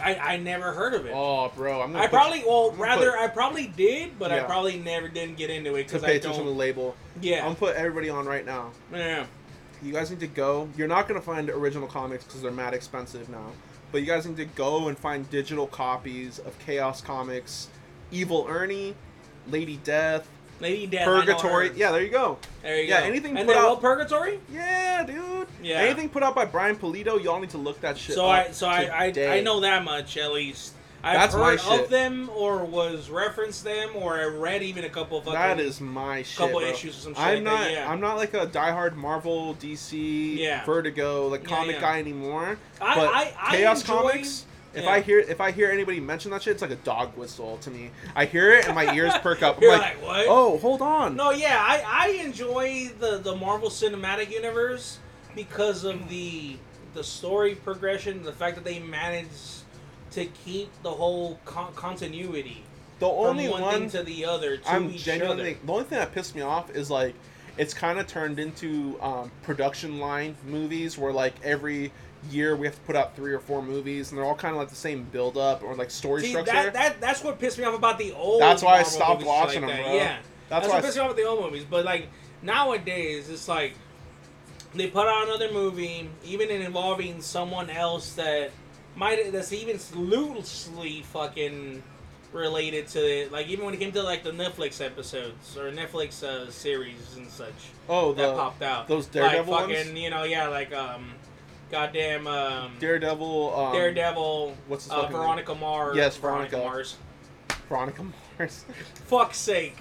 I 0.00 0.14
I 0.14 0.36
never 0.36 0.72
heard 0.72 0.94
of 0.94 1.06
it. 1.06 1.12
Oh, 1.14 1.50
bro, 1.54 1.82
I'm 1.82 1.92
gonna 1.92 2.04
I 2.04 2.06
put 2.06 2.12
probably, 2.12 2.42
well, 2.46 2.70
rather, 2.72 3.10
put- 3.10 3.20
I 3.20 3.28
probably 3.28 3.66
did, 3.66 4.18
but 4.18 4.30
I 4.32 4.40
probably 4.44 4.78
never 4.78 5.08
didn't 5.08 5.36
get 5.36 5.50
into 5.50 5.74
it 5.74 5.86
because 5.86 6.02
pay 6.02 6.12
I 6.12 6.14
attention 6.14 6.44
to 6.44 6.48
the 6.50 6.54
label. 6.56 6.94
Yeah, 7.20 7.38
I'm 7.38 7.44
gonna 7.44 7.54
put 7.56 7.76
everybody 7.76 8.08
on 8.08 8.26
right 8.26 8.44
now. 8.46 8.70
yeah. 8.92 9.26
You 9.82 9.92
guys 9.92 10.10
need 10.10 10.20
to 10.20 10.28
go. 10.28 10.68
You're 10.76 10.86
not 10.88 11.08
gonna 11.08 11.20
find 11.20 11.50
original 11.50 11.88
comics 11.88 12.24
because 12.24 12.40
they're 12.40 12.52
mad 12.52 12.72
expensive 12.72 13.28
now. 13.28 13.50
But 13.90 14.00
you 14.00 14.06
guys 14.06 14.24
need 14.24 14.36
to 14.38 14.44
go 14.46 14.88
and 14.88 14.96
find 14.96 15.28
digital 15.28 15.66
copies 15.66 16.38
of 16.38 16.58
Chaos 16.60 17.00
Comics, 17.02 17.68
Evil 18.10 18.46
Ernie, 18.48 18.94
Lady 19.48 19.76
Death, 19.84 20.28
Lady 20.60 20.86
Death. 20.86 21.04
Purgatory. 21.04 21.72
Yeah, 21.74 21.90
there 21.92 22.02
you 22.02 22.10
go. 22.10 22.38
There 22.62 22.80
you 22.80 22.88
yeah, 22.88 23.00
go. 23.00 23.06
anything 23.06 23.36
And 23.36 23.46
put 23.48 23.56
out- 23.56 23.80
Purgatory? 23.80 24.38
Yeah, 24.52 25.04
dude. 25.04 25.48
Yeah. 25.62 25.78
Anything 25.78 26.08
put 26.08 26.22
out 26.22 26.34
by 26.34 26.44
Brian 26.44 26.76
Pulido, 26.76 27.22
y'all 27.22 27.40
need 27.40 27.50
to 27.50 27.58
look 27.58 27.80
that 27.80 27.98
shit 27.98 28.14
So 28.14 28.26
up. 28.26 28.48
I, 28.48 28.50
so 28.52 28.68
I, 28.68 29.12
I. 29.16 29.36
I 29.36 29.40
know 29.40 29.60
that 29.60 29.84
much 29.84 30.16
at 30.16 30.32
least. 30.32 30.74
I've 31.04 31.18
That's 31.18 31.34
my 31.34 31.56
heard 31.56 31.80
of 31.86 31.90
them, 31.90 32.30
or 32.32 32.64
was 32.64 33.10
referenced 33.10 33.64
them, 33.64 33.90
or 33.96 34.20
I 34.20 34.24
read 34.26 34.62
even 34.62 34.84
a 34.84 34.88
couple 34.88 35.18
of. 35.18 35.24
That 35.24 35.58
is 35.58 35.80
my 35.80 36.22
shit. 36.22 36.38
couple 36.38 36.60
bro. 36.60 36.68
issues 36.68 36.96
or 36.96 37.00
some 37.00 37.14
shit 37.14 37.22
I'm 37.24 37.34
like 37.34 37.42
not. 37.42 37.58
that, 37.58 37.72
yeah. 37.72 37.90
I'm 37.90 38.00
not 38.00 38.16
like 38.18 38.34
a 38.34 38.46
diehard 38.46 38.94
Marvel, 38.94 39.56
DC, 39.56 40.36
Yeah. 40.38 40.64
Vertigo, 40.64 41.26
like 41.26 41.42
Yeah, 41.42 41.48
comic 41.56 41.74
yeah. 41.76 41.80
guy 41.80 41.98
anymore. 41.98 42.56
I- 42.80 42.94
but 42.94 43.08
I- 43.08 43.34
I 43.36 43.56
Chaos 43.56 43.80
enjoy- 43.80 43.94
Comics. 44.12 44.46
If 44.74 44.84
yeah. 44.84 44.90
I 44.90 45.00
hear 45.00 45.18
if 45.18 45.40
I 45.40 45.50
hear 45.50 45.70
anybody 45.70 46.00
mention 46.00 46.30
that 46.30 46.42
shit, 46.42 46.54
it's 46.54 46.62
like 46.62 46.70
a 46.70 46.76
dog 46.76 47.16
whistle 47.16 47.58
to 47.58 47.70
me. 47.70 47.90
I 48.14 48.24
hear 48.24 48.52
it 48.52 48.66
and 48.66 48.74
my 48.74 48.94
ears 48.96 49.12
perk 49.18 49.42
up. 49.42 49.56
I'm 49.56 49.62
You're 49.62 49.72
like, 49.72 49.96
like, 49.96 50.02
what? 50.02 50.26
oh, 50.28 50.58
hold 50.58 50.80
on. 50.82 51.16
No, 51.16 51.30
yeah, 51.30 51.58
I, 51.60 51.84
I 51.86 52.08
enjoy 52.24 52.90
the, 52.98 53.18
the 53.18 53.36
Marvel 53.36 53.68
Cinematic 53.68 54.30
Universe 54.30 54.98
because 55.34 55.84
of 55.84 56.08
the 56.08 56.56
the 56.94 57.04
story 57.04 57.54
progression, 57.54 58.22
the 58.22 58.32
fact 58.32 58.56
that 58.56 58.64
they 58.64 58.78
managed 58.78 59.62
to 60.12 60.26
keep 60.26 60.70
the 60.82 60.90
whole 60.90 61.38
con- 61.44 61.72
continuity 61.74 62.64
the 62.98 63.06
from 63.06 63.16
only 63.16 63.48
one, 63.48 63.62
one 63.62 63.80
thing 63.80 63.90
to 63.90 64.02
the 64.02 64.24
other 64.24 64.58
to 64.58 64.70
I'm 64.70 64.92
genuinely 64.92 65.52
other. 65.54 65.58
the 65.64 65.72
only 65.72 65.84
thing 65.84 65.98
that 65.98 66.12
pissed 66.12 66.34
me 66.36 66.42
off 66.42 66.70
is 66.70 66.90
like 66.90 67.14
it's 67.58 67.74
kind 67.74 67.98
of 67.98 68.06
turned 68.06 68.38
into 68.38 68.96
um, 69.00 69.30
production 69.42 69.98
line 69.98 70.36
movies 70.46 70.96
where 70.96 71.12
like 71.12 71.34
every 71.42 71.92
year 72.30 72.54
we 72.56 72.66
have 72.66 72.74
to 72.76 72.80
put 72.82 72.94
out 72.94 73.16
three 73.16 73.32
or 73.32 73.40
four 73.40 73.62
movies 73.62 74.10
and 74.10 74.18
they're 74.18 74.24
all 74.24 74.34
kind 74.34 74.54
of 74.54 74.60
like 74.60 74.68
the 74.68 74.74
same 74.76 75.02
build 75.04 75.36
up 75.36 75.62
or 75.62 75.74
like 75.74 75.90
story 75.90 76.22
See, 76.22 76.28
structure. 76.30 76.52
that, 76.52 76.72
that 76.74 77.00
that's 77.00 77.24
what 77.24 77.38
pissed 77.40 77.58
me 77.58 77.64
off 77.64 77.74
about 77.74 77.98
the 77.98 78.12
old. 78.12 78.40
That's 78.40 78.62
why 78.62 78.78
I 78.78 78.82
stopped 78.84 79.24
watching 79.24 79.62
like 79.62 79.70
them, 79.72 79.82
that. 79.82 79.86
bro. 79.88 79.94
Yeah, 79.96 80.16
That's 80.48 80.66
that's, 80.66 80.68
what 80.68 80.76
I 80.78 80.80
pissed 80.86 80.96
me 80.96 81.02
off 81.02 81.08
with 81.08 81.16
the 81.16 81.24
old 81.24 81.40
movies. 81.44 81.64
But 81.68 81.84
like 81.84 82.08
nowadays, 82.42 83.28
it's 83.28 83.48
like 83.48 83.74
they 84.74 84.86
put 84.86 85.06
out 85.06 85.26
another 85.26 85.52
movie, 85.52 86.08
even 86.24 86.50
in 86.50 86.62
involving 86.62 87.20
someone 87.20 87.68
else 87.70 88.12
that 88.14 88.50
might 88.96 89.32
that's 89.32 89.52
even 89.52 89.78
loosely 89.94 91.02
fucking 91.02 91.82
related 92.32 92.86
to 92.88 92.98
it. 93.00 93.32
Like 93.32 93.48
even 93.48 93.64
when 93.64 93.74
it 93.74 93.78
came 93.80 93.92
to 93.92 94.02
like 94.02 94.22
the 94.22 94.30
Netflix 94.30 94.84
episodes 94.84 95.56
or 95.56 95.70
Netflix 95.70 96.22
uh, 96.22 96.50
series 96.50 97.16
and 97.16 97.28
such 97.28 97.52
Oh, 97.88 98.12
that 98.14 98.26
the 98.28 98.34
popped 98.34 98.62
out. 98.62 98.88
those 98.88 99.06
Daredevil 99.06 99.52
like 99.52 99.66
ones? 99.68 99.78
fucking, 99.78 99.96
you 99.96 100.10
know, 100.10 100.22
yeah, 100.24 100.48
like 100.48 100.72
um, 100.72 101.10
goddamn 101.72 102.26
um, 102.28 102.72
Daredevil. 102.78 103.54
Um, 103.56 103.72
Daredevil. 103.72 104.54
what's 104.68 104.84
his 104.84 104.92
uh, 104.92 104.96
fucking 104.96 105.12
name? 105.12 105.20
Veronica 105.22 105.54
Mars. 105.56 105.96
Yes, 105.96 106.16
Veronica, 106.16 106.50
Veronica. 106.56 106.70
Mars. 106.72 106.96
Veronica 107.68 108.04
Mars. 108.38 108.64
Fuck's 109.06 109.38
sake. 109.38 109.76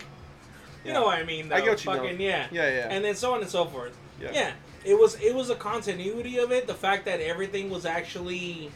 You 0.84 0.88
Yeah. 0.88 0.94
know 0.94 1.04
what 1.06 1.20
I 1.20 1.24
mean? 1.24 1.50
Though. 1.50 1.58
I 1.58 1.60
get 1.62 1.70
what 1.70 1.86
you 1.86 1.92
fucking 1.92 2.18
know. 2.18 2.24
yeah. 2.24 2.48
Yeah, 2.52 2.68
yeah. 2.70 2.88
And 2.90 3.06
then 3.06 3.14
so 3.14 3.34
on 3.36 3.42
and 3.42 3.50
so 3.50 3.66
forth. 3.66 3.96
Yeah. 4.20 4.32
yeah. 4.34 4.52
It 4.84 4.98
was 4.98 5.16
it 5.22 5.36
was 5.36 5.52
a 5.52 5.56
continuity 5.56 6.38
of 6.40 6.52
it. 6.52 6.66
The 6.66 6.74
fact 6.74 7.06
that 7.06 7.20
everything 7.20 7.70
was 7.70 7.86
actually 7.86 8.72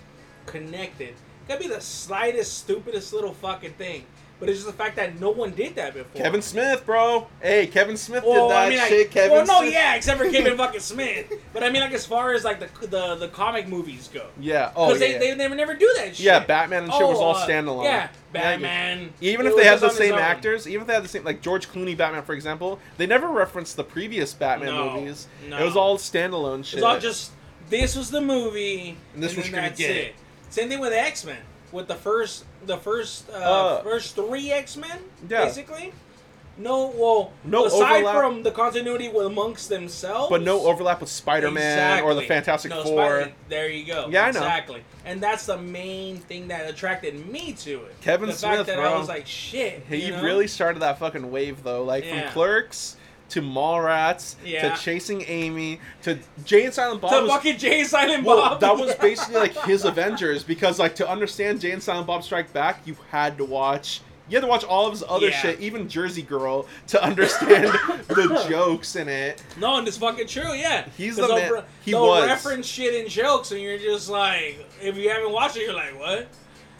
connected. 0.45 1.15
Could 1.47 1.59
be 1.59 1.67
the 1.67 1.81
slightest, 1.81 2.59
stupidest 2.59 3.13
little 3.13 3.33
fucking 3.33 3.73
thing. 3.73 4.05
But 4.45 4.51
it's 4.51 4.63
just 4.63 4.67
the 4.77 4.83
fact 4.83 4.95
that 4.97 5.19
no 5.19 5.31
one 5.31 5.51
did 5.51 5.75
that 5.75 5.93
before. 5.93 6.21
Kevin 6.21 6.41
Smith, 6.41 6.85
bro. 6.85 7.27
Hey, 7.41 7.67
Kevin 7.67 7.97
Smith 7.97 8.23
Well, 8.25 8.47
did 8.47 8.55
that 8.55 8.65
I 8.65 8.69
mean, 8.69 8.79
shit. 8.87 9.11
Kevin 9.11 9.31
well, 9.31 9.45
no, 9.45 9.59
Smith. 9.61 9.73
yeah, 9.73 9.95
except 9.95 10.19
for 10.19 10.29
Kevin 10.29 10.57
fucking 10.57 10.79
Smith. 10.79 11.33
But 11.53 11.63
I 11.63 11.69
mean, 11.69 11.81
like, 11.81 11.93
as 11.93 12.05
far 12.05 12.33
as 12.33 12.43
like 12.43 12.59
the 12.59 12.87
the, 12.87 13.15
the 13.15 13.27
comic 13.29 13.67
movies 13.67 14.09
go, 14.13 14.27
Yeah. 14.39 14.71
Oh, 14.75 14.87
because 14.87 15.01
yeah. 15.01 15.07
they, 15.07 15.13
yeah. 15.27 15.33
they 15.33 15.37
never 15.37 15.55
never 15.55 15.73
do 15.75 15.91
that 15.97 16.15
shit. 16.15 16.25
Yeah, 16.25 16.39
Batman 16.45 16.83
and 16.83 16.93
shit 16.93 17.07
was 17.07 17.17
all 17.19 17.35
uh, 17.35 17.47
standalone. 17.47 17.83
Yeah, 17.85 17.91
Yeah, 17.93 18.09
Batman. 18.33 19.13
Even 19.21 19.47
if 19.47 19.55
they 19.55 19.65
had 19.65 19.79
the 19.79 19.89
same 19.89 20.15
actors, 20.15 20.67
even 20.67 20.81
if 20.81 20.87
they 20.87 20.93
had 20.93 21.03
the 21.03 21.07
same, 21.09 21.23
like 21.23 21.41
George 21.41 21.69
Clooney 21.69 21.95
Batman, 21.97 22.23
for 22.23 22.33
example, 22.33 22.79
they 22.97 23.07
never 23.07 23.29
referenced 23.29 23.75
the 23.77 23.83
previous 23.83 24.33
Batman 24.33 24.69
No, 24.73 24.91
movies. 24.93 25.27
no. 25.49 25.57
It 25.57 25.63
was 25.65 25.75
all 25.75 25.97
standalone 25.97 26.63
shit. 26.65 26.75
It's 26.75 26.83
all 26.83 26.99
just 26.99 27.31
this 27.69 27.95
was 27.95 28.11
the 28.11 28.21
movie, 28.21 28.95
And 29.15 29.23
this 29.23 29.31
and 29.33 29.41
was 29.41 29.49
gonna 29.49 29.63
that's 29.63 29.79
get. 29.79 29.91
it. 29.95 30.15
Same 30.51 30.69
thing 30.69 30.79
with 30.79 30.93
X 30.93 31.25
Men, 31.25 31.39
with 31.71 31.87
the 31.87 31.95
first 31.95 32.45
the 32.65 32.77
first 32.77 33.29
uh, 33.29 33.33
Uh, 33.33 33.83
first 33.83 34.15
three 34.15 34.51
X 34.51 34.77
Men, 34.77 34.99
yeah. 35.29 35.45
basically. 35.45 35.93
No, 36.57 36.87
well, 36.95 37.33
No 37.43 37.65
aside 37.65 37.97
overlap. 37.97 38.15
from 38.15 38.43
the 38.43 38.51
continuity 38.51 39.09
with 39.09 39.25
amongst 39.25 39.67
themselves, 39.67 40.29
but 40.29 40.41
no 40.41 40.61
overlap 40.67 41.01
with 41.01 41.09
Spider-Man 41.09 42.01
or 42.01 42.13
the 42.13 42.21
Fantastic 42.21 42.71
No, 42.71 42.81
Four. 42.85 43.19
Spider- 43.23 43.33
there 43.49 43.69
you 43.69 43.85
go. 43.85 44.07
Yeah, 44.09 44.21
I 44.23 44.31
know. 44.31 44.39
Exactly. 44.39 44.81
And 45.03 45.21
that's 45.21 45.45
the 45.45 45.57
main 45.57 46.15
thing 46.19 46.47
that 46.47 46.69
attracted 46.69 47.29
me 47.29 47.51
to 47.59 47.83
it. 47.83 47.95
Kevin 47.99 48.29
the 48.29 48.33
Smith, 48.35 48.55
fact 48.55 48.67
that 48.67 48.77
bro. 48.77 48.93
I 48.93 48.97
was 48.97 49.09
like, 49.09 49.27
shit. 49.27 49.83
He 49.89 50.05
you 50.05 50.11
know? 50.13 50.23
really 50.23 50.47
started 50.47 50.79
that 50.81 50.97
fucking 50.97 51.29
wave 51.29 51.61
though, 51.61 51.83
like 51.83 52.05
Yeah. 52.05 52.21
from 52.21 52.31
Clerks 52.31 52.95
to 53.29 53.41
Mallrats 53.41 54.35
Yeah. 54.45 54.69
to 54.75 54.81
Chasing 54.81 55.23
Amy 55.27 55.79
to 56.03 56.17
Jay 56.43 56.65
and 56.65 56.73
Silent 56.73 57.01
Bob. 57.01 57.11
to 57.11 57.21
was, 57.21 57.31
fucking 57.31 57.57
Jay 57.57 57.79
and 57.81 57.89
Silent 57.89 58.23
well, 58.23 58.37
Bob. 58.37 58.59
that 58.61 58.77
was 58.77 58.93
basically 58.95 59.35
like 59.35 59.57
his 59.63 59.83
Avengers 59.85 60.43
because 60.43 60.79
like 60.79 60.95
to 60.95 61.09
understand 61.09 61.59
Jay 61.61 61.71
and 61.71 61.81
Silent 61.81 62.07
Bob 62.07 62.23
Strike 62.23 62.53
Back, 62.53 62.81
you 62.85 62.95
had 63.11 63.37
to 63.39 63.45
watch. 63.45 64.01
You 64.27 64.37
had 64.37 64.41
to 64.41 64.47
watch 64.47 64.63
all 64.63 64.87
of 64.87 64.91
his 64.91 65.03
other 65.07 65.27
Yeah. 65.29 65.37
shit, 65.39 65.59
even 65.59 65.87
Jersey 65.87 66.23
Girl, 66.23 66.65
to 66.87 67.03
understand 67.03 67.65
the 68.07 68.45
jokes 68.49 68.95
in 68.95 69.07
it. 69.07 69.43
No, 69.57 69.77
and 69.77 69.87
it's 69.87 69.97
fucking 69.97 70.27
true, 70.27 70.53
yeah. 70.53 70.85
he's 70.97 71.15
the 71.15 71.27
man- 71.27 71.51
re- 71.51 71.61
he 71.83 71.93
was. 71.93 72.25
reference 72.27 72.65
shit 72.65 72.95
in 72.95 73.07
jokes, 73.07 73.51
and 73.51 73.61
you're 73.61 73.77
just 73.77 74.09
like, 74.09 74.65
if 74.81 74.97
you 74.97 75.09
haven't 75.11 75.31
watched 75.31 75.57
it, 75.57 75.63
you're 75.63 75.75
like, 75.75 75.99
what? 75.99 76.27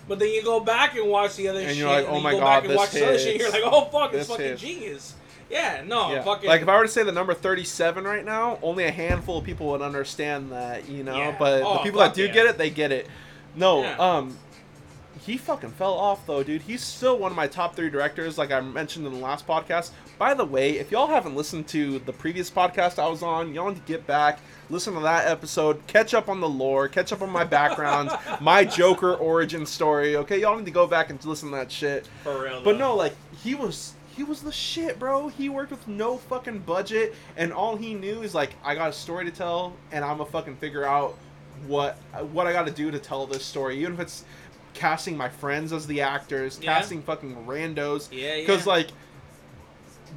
But 0.07 0.17
then 0.19 0.29
you 0.29 0.43
go 0.43 0.59
back 0.59 0.95
and 0.95 1.07
watch 1.09 1.35
the 1.35 1.47
other 1.47 1.59
And 1.59 1.69
shit, 1.69 1.77
you're 1.77 1.87
like, 1.89 2.05
and 2.05 2.13
oh 2.13 2.17
you 2.17 2.23
my 2.23 2.31
go 2.31 2.39
God, 2.39 2.45
back 2.61 2.65
and 2.65 2.75
watch 2.75 2.91
the 2.91 3.07
other 3.07 3.17
shit, 3.19 3.31
and 3.33 3.39
you're 3.39 3.51
like, 3.51 3.63
oh 3.65 3.85
fuck, 3.85 4.13
it's 4.13 4.27
This 4.27 4.27
fucking 4.27 4.45
hits. 4.45 4.61
genius. 4.61 5.14
Yeah, 5.49 5.83
no, 5.85 6.11
Yeah. 6.11 6.23
fucking. 6.23 6.49
Like 6.49 6.61
if 6.61 6.67
I 6.69 6.75
were 6.77 6.83
to 6.83 6.89
say 6.89 7.03
the 7.03 7.11
number 7.11 7.33
thirty-seven 7.33 8.03
right 8.03 8.25
now, 8.25 8.57
only 8.61 8.85
a 8.85 8.91
handful 8.91 9.37
of 9.37 9.43
people 9.43 9.67
would 9.67 9.81
understand 9.81 10.51
that, 10.51 10.89
you 10.89 11.03
know. 11.03 11.15
Yeah. 11.17 11.35
But 11.37 11.59
the 11.59 11.67
Oh, 11.67 11.77
people 11.83 11.99
that 11.99 12.13
do 12.13 12.25
yeah. 12.25 12.31
get 12.31 12.45
it, 12.47 12.57
they 12.57 12.69
get 12.69 12.91
it. 12.91 13.07
No, 13.55 13.81
Yeah. 13.83 13.95
um, 13.97 14.37
he 15.25 15.37
fucking 15.37 15.71
fell 15.71 15.93
off 15.93 16.25
though, 16.27 16.43
dude. 16.43 16.63
He's 16.63 16.81
still 16.83 17.17
one 17.17 17.31
of 17.31 17.35
my 17.37 17.47
top 17.47 17.75
three 17.75 17.89
directors, 17.89 18.37
like 18.37 18.51
I 18.51 18.59
mentioned 18.61 19.07
in 19.07 19.13
the 19.13 19.19
last 19.19 19.47
podcast. 19.47 19.91
By 20.17 20.33
the 20.33 20.45
way, 20.45 20.77
if 20.77 20.91
y'all 20.91 21.07
haven't 21.07 21.35
listened 21.35 21.67
to 21.69 21.99
the 21.99 22.13
previous 22.13 22.49
podcast 22.51 22.99
I 22.99 23.07
was 23.07 23.23
on, 23.23 23.53
y'all 23.53 23.67
need 23.69 23.75
to 23.85 23.91
get 23.91 24.05
back, 24.07 24.39
listen 24.69 24.93
to 24.93 24.99
that 25.01 25.27
episode, 25.27 25.81
catch 25.87 26.13
up 26.13 26.29
on 26.29 26.41
the 26.41 26.47
lore, 26.49 26.87
catch 26.87 27.11
up 27.11 27.21
on 27.21 27.29
my 27.31 27.43
background, 27.43 28.11
my 28.41 28.65
Joker 28.65 29.13
origin 29.15 29.65
story. 29.65 30.15
Okay, 30.17 30.39
y'all 30.41 30.57
need 30.57 30.65
to 30.65 30.71
go 30.71 30.85
back 30.85 31.09
and 31.09 31.23
listen 31.25 31.49
to 31.49 31.55
that 31.55 31.71
shit. 31.71 32.07
for 32.23 32.43
real. 32.43 32.61
But 32.63 32.73
though. 32.73 32.89
no, 32.89 32.95
like 32.95 33.15
he 33.43 33.55
was 33.55 33.93
he 34.15 34.23
was 34.23 34.41
the 34.41 34.51
shit, 34.51 34.97
bro. 34.99 35.27
He 35.27 35.49
worked 35.49 35.71
with 35.71 35.87
no 35.87 36.17
fucking 36.17 36.59
budget, 36.59 37.13
and 37.37 37.51
all 37.51 37.75
he 37.75 37.93
knew 37.93 38.21
is 38.21 38.33
like, 38.33 38.51
I 38.63 38.73
got 38.75 38.89
a 38.89 38.93
story 38.93 39.25
to 39.25 39.31
tell, 39.31 39.73
and 39.91 40.05
I'm 40.05 40.17
gonna 40.17 40.29
fucking 40.29 40.57
figure 40.57 40.85
out 40.85 41.17
what 41.67 41.97
what 42.31 42.47
I 42.47 42.53
got 42.53 42.65
to 42.67 42.71
do 42.71 42.91
to 42.91 42.99
tell 42.99 43.25
this 43.27 43.43
story, 43.43 43.79
even 43.81 43.93
if 43.93 43.99
it's 43.99 44.25
casting 44.73 45.15
my 45.17 45.29
friends 45.29 45.71
as 45.73 45.87
the 45.87 46.01
actors, 46.01 46.59
Yeah. 46.61 46.73
casting 46.75 47.01
fucking 47.01 47.35
randos. 47.45 48.09
Yeah, 48.11 48.35
yeah. 48.35 48.41
Because 48.41 48.65
like 48.67 48.89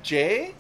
Jay, 0.03 0.55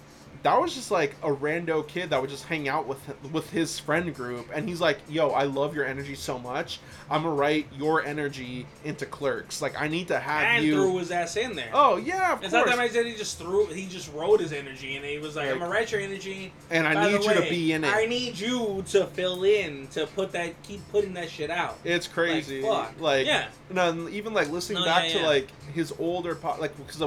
that 0.44 0.60
was 0.60 0.74
just 0.74 0.90
like 0.90 1.14
a 1.22 1.30
rando 1.30 1.86
kid 1.86 2.10
that 2.10 2.20
would 2.20 2.30
just 2.30 2.44
hang 2.44 2.68
out 2.68 2.86
with 2.86 2.98
with 3.32 3.50
his 3.50 3.78
friend 3.78 4.14
group, 4.14 4.48
and 4.54 4.68
he's 4.68 4.80
like, 4.80 4.98
"Yo, 5.08 5.30
I 5.30 5.44
love 5.44 5.74
your 5.74 5.84
energy 5.84 6.14
so 6.14 6.38
much. 6.38 6.78
I'm 7.10 7.22
gonna 7.24 7.34
write 7.34 7.66
your 7.76 8.04
energy 8.04 8.66
into 8.84 9.04
Clerks. 9.06 9.60
Like, 9.60 9.80
I 9.80 9.88
need 9.88 10.08
to 10.08 10.18
have 10.18 10.42
and 10.44 10.64
you." 10.64 10.74
threw 10.74 10.98
his 10.98 11.10
ass 11.10 11.36
in 11.36 11.56
there. 11.56 11.70
Oh 11.74 11.96
yeah, 11.96 12.32
of 12.34 12.42
It's 12.44 12.52
course. 12.52 12.66
not 12.66 12.76
that 12.76 12.78
I 12.78 12.88
said 12.88 13.06
he 13.06 13.14
just 13.14 13.38
threw. 13.38 13.66
He 13.66 13.86
just 13.86 14.12
wrote 14.12 14.40
his 14.40 14.52
energy, 14.52 14.96
and 14.96 15.04
he 15.04 15.18
was 15.18 15.34
like, 15.36 15.46
Like- 15.46 15.54
"I'm 15.54 15.58
gonna 15.60 15.70
write 15.70 15.90
your 15.90 16.00
energy, 16.00 16.52
and 16.70 16.86
I 16.86 16.94
By 16.94 17.10
need 17.12 17.24
you 17.24 17.34
to 17.34 17.40
be 17.42 17.72
in 17.72 17.84
it. 17.84 17.92
I 17.94 18.04
need 18.06 18.38
you 18.38 18.84
to 18.90 19.06
fill 19.08 19.42
in 19.44 19.88
to 19.88 20.06
put 20.06 20.32
that, 20.32 20.60
keep 20.62 20.80
putting 20.92 21.14
that 21.14 21.30
shit 21.30 21.50
out." 21.50 21.78
it's 21.84 22.06
crazy. 22.06 22.62
fuck. 22.62 22.92
Like, 23.00 23.26
Yeah. 23.26 23.48
no, 23.70 24.08
even 24.08 24.32
like 24.34 24.48
listening 24.50 24.80
No, 24.80 24.84
back 24.86 25.06
yeah, 25.08 25.12
to 25.14 25.18
yeah. 25.20 25.26
like 25.26 25.48
his 25.74 25.92
older 25.98 26.34
po- 26.34 26.56
like 26.60 26.76
because 26.86 27.02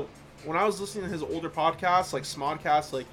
when 0.45 0.57
I 0.57 0.65
was 0.65 0.79
listening 0.81 1.05
to 1.05 1.11
his 1.11 1.23
older 1.23 1.49
podcasts, 1.49 2.13
like 2.13 2.23
Smodcast, 2.23 2.93
like 2.93 3.05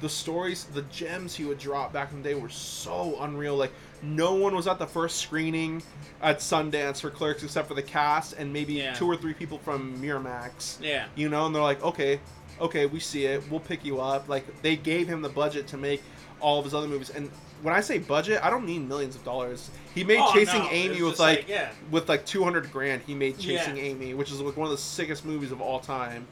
the 0.00 0.08
stories, 0.08 0.64
the 0.64 0.82
gems 0.82 1.34
he 1.34 1.44
would 1.44 1.58
drop 1.58 1.92
back 1.92 2.10
in 2.12 2.22
the 2.22 2.28
day 2.28 2.34
were 2.34 2.48
so 2.48 3.16
unreal. 3.20 3.56
Like 3.56 3.72
no 4.02 4.34
one 4.34 4.54
was 4.54 4.66
at 4.66 4.78
the 4.78 4.86
first 4.86 5.18
screening 5.18 5.82
at 6.22 6.38
Sundance 6.38 7.00
for 7.00 7.10
Clerks 7.10 7.42
except 7.44 7.68
for 7.68 7.74
the 7.74 7.82
cast 7.82 8.32
and 8.34 8.52
maybe 8.52 8.74
Yeah. 8.74 8.94
two 8.94 9.06
or 9.06 9.16
three 9.16 9.34
people 9.34 9.58
from 9.58 9.96
Miramax. 10.02 10.78
Yeah. 10.82 11.06
you 11.14 11.28
know, 11.28 11.46
and 11.46 11.54
they're 11.54 11.62
like, 11.62 11.82
okay, 11.84 12.18
okay, 12.60 12.86
we 12.86 12.98
see 13.00 13.26
it, 13.26 13.42
we'll 13.50 13.60
pick 13.60 13.84
you 13.84 14.00
up. 14.00 14.28
Like 14.28 14.62
they 14.62 14.76
gave 14.76 15.06
him 15.08 15.22
the 15.22 15.28
budget 15.28 15.68
to 15.68 15.76
make 15.76 16.02
all 16.40 16.58
of 16.58 16.64
his 16.64 16.74
other 16.74 16.88
movies, 16.88 17.10
and 17.10 17.30
when 17.62 17.72
I 17.72 17.80
say 17.80 17.98
budget, 17.98 18.40
I 18.42 18.50
don't 18.50 18.66
mean 18.66 18.88
millions 18.88 19.14
of 19.14 19.22
dollars. 19.24 19.70
He 19.94 20.02
made 20.02 20.18
Oh, 20.20 20.32
Chasing 20.32 20.64
no, 20.64 20.68
Amy 20.72 21.00
with 21.02 21.20
like, 21.20 21.38
like, 21.38 21.48
yeah. 21.48 21.70
with 21.92 22.08
like 22.08 22.26
two 22.26 22.42
hundred 22.42 22.72
grand. 22.72 23.02
He 23.06 23.14
made 23.14 23.38
Chasing 23.38 23.76
Yeah. 23.76 23.84
Amy, 23.84 24.14
which 24.14 24.32
is 24.32 24.40
like 24.40 24.56
one 24.56 24.64
of 24.66 24.72
the 24.72 24.78
sickest 24.82 25.24
movies 25.24 25.52
of 25.52 25.60
all 25.60 25.78
time. 25.78 26.26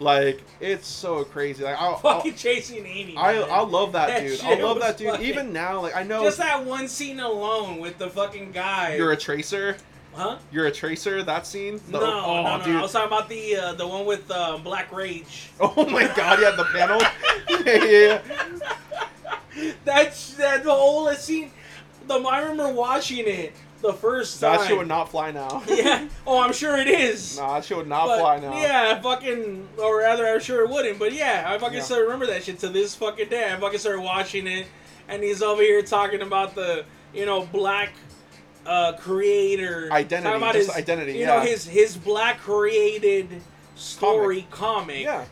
Like 0.00 0.42
it's 0.60 0.88
so 0.88 1.24
crazy. 1.24 1.62
Like 1.64 1.80
I'll, 1.80 1.90
I'll, 2.04 2.16
Fucking 2.16 2.34
chasing 2.34 2.84
Amy. 2.84 3.16
I 3.16 3.34
man. 3.34 3.48
I 3.50 3.60
love 3.62 3.92
that, 3.92 4.08
That 4.08 4.20
dude. 4.26 4.40
I 4.42 4.54
love 4.60 4.80
that 4.80 4.96
dude. 4.98 5.10
fucking- 5.10 5.26
Even 5.26 5.52
now, 5.52 5.80
like 5.80 5.94
I 5.96 6.02
know 6.02 6.24
Just 6.24 6.38
that 6.38 6.64
one 6.64 6.88
scene 6.88 7.20
alone 7.20 7.78
with 7.78 7.98
the 7.98 8.10
fucking 8.10 8.50
guy. 8.52 8.96
you're 8.96 9.12
a 9.12 9.16
tracer. 9.16 9.76
huh? 10.14 10.38
You're 10.50 10.66
a 10.66 10.72
tracer. 10.72 11.22
That 11.22 11.46
scene. 11.46 11.80
The- 11.86 12.00
No, 12.00 12.24
oh, 12.26 12.42
no, 12.42 12.58
no. 12.58 12.64
dude. 12.64 12.76
I 12.76 12.82
was 12.82 12.92
talking 12.92 13.06
about 13.06 13.28
the 13.28 13.56
uh, 13.56 13.72
the 13.74 13.86
one 13.86 14.04
with 14.04 14.28
uh, 14.30 14.58
Black 14.58 14.92
Rage. 14.92 15.50
Oh 15.60 15.88
my 15.88 16.08
god, 16.16 16.40
yeah, 16.42 16.50
the 16.50 16.64
panel. 16.64 17.00
yeah, 17.64 18.20
yeah. 19.54 19.70
That's 19.84 20.34
that 20.34 20.64
the 20.64 20.72
whole 20.72 21.12
scene. 21.14 21.50
The 22.06 22.18
I 22.18 22.40
remember 22.40 22.72
watching 22.72 23.26
it 23.26 23.52
the 23.84 23.92
first 23.92 24.40
time. 24.40 24.58
That 24.58 24.66
shit 24.66 24.76
would 24.76 24.88
not 24.88 25.10
fly 25.10 25.30
now. 25.30 25.62
yeah. 25.68 26.08
Oh, 26.26 26.40
I'm 26.40 26.52
sure 26.52 26.76
it 26.78 26.88
is. 26.88 27.38
Nah, 27.38 27.54
that 27.54 27.64
shit 27.64 27.76
would 27.76 27.86
not 27.86 28.06
But, 28.06 28.18
fly 28.18 28.38
now. 28.40 28.58
Yeah, 28.60 28.94
I 28.96 29.00
fucking, 29.02 29.68
or 29.78 29.98
rather, 29.98 30.26
I'm 30.26 30.40
sure 30.40 30.62
it 30.62 30.70
wouldn't. 30.70 30.98
But 30.98 31.12
yeah, 31.12 31.44
I 31.46 31.58
fucking 31.58 31.76
Yeah. 31.78 31.82
still 31.84 32.00
remember 32.00 32.26
that 32.26 32.42
shit 32.44 32.58
to 32.60 32.68
this 32.70 32.94
fucking 32.94 33.28
day. 33.28 33.52
I 33.52 33.56
fucking 33.60 33.78
started 33.78 34.00
watching 34.00 34.46
it, 34.46 34.66
and 35.08 35.22
he's 35.22 35.42
over 35.42 35.60
here 35.62 35.82
talking 35.82 36.22
about 36.22 36.54
the, 36.54 36.84
you 37.12 37.26
know, 37.26 37.42
black 37.46 37.90
uh, 38.66 38.94
creator 38.94 39.90
Identity, 39.92 40.24
talking 40.24 40.42
about 40.42 40.54
his 40.54 40.70
identity, 40.70 41.12
You 41.12 41.20
yeah. 41.20 41.26
know, 41.26 41.40
his 41.40 41.66
his 41.66 41.96
black 41.98 42.38
created 42.38 43.28
story 43.76 44.46
comic. 44.50 45.02
Yeah. 45.02 45.26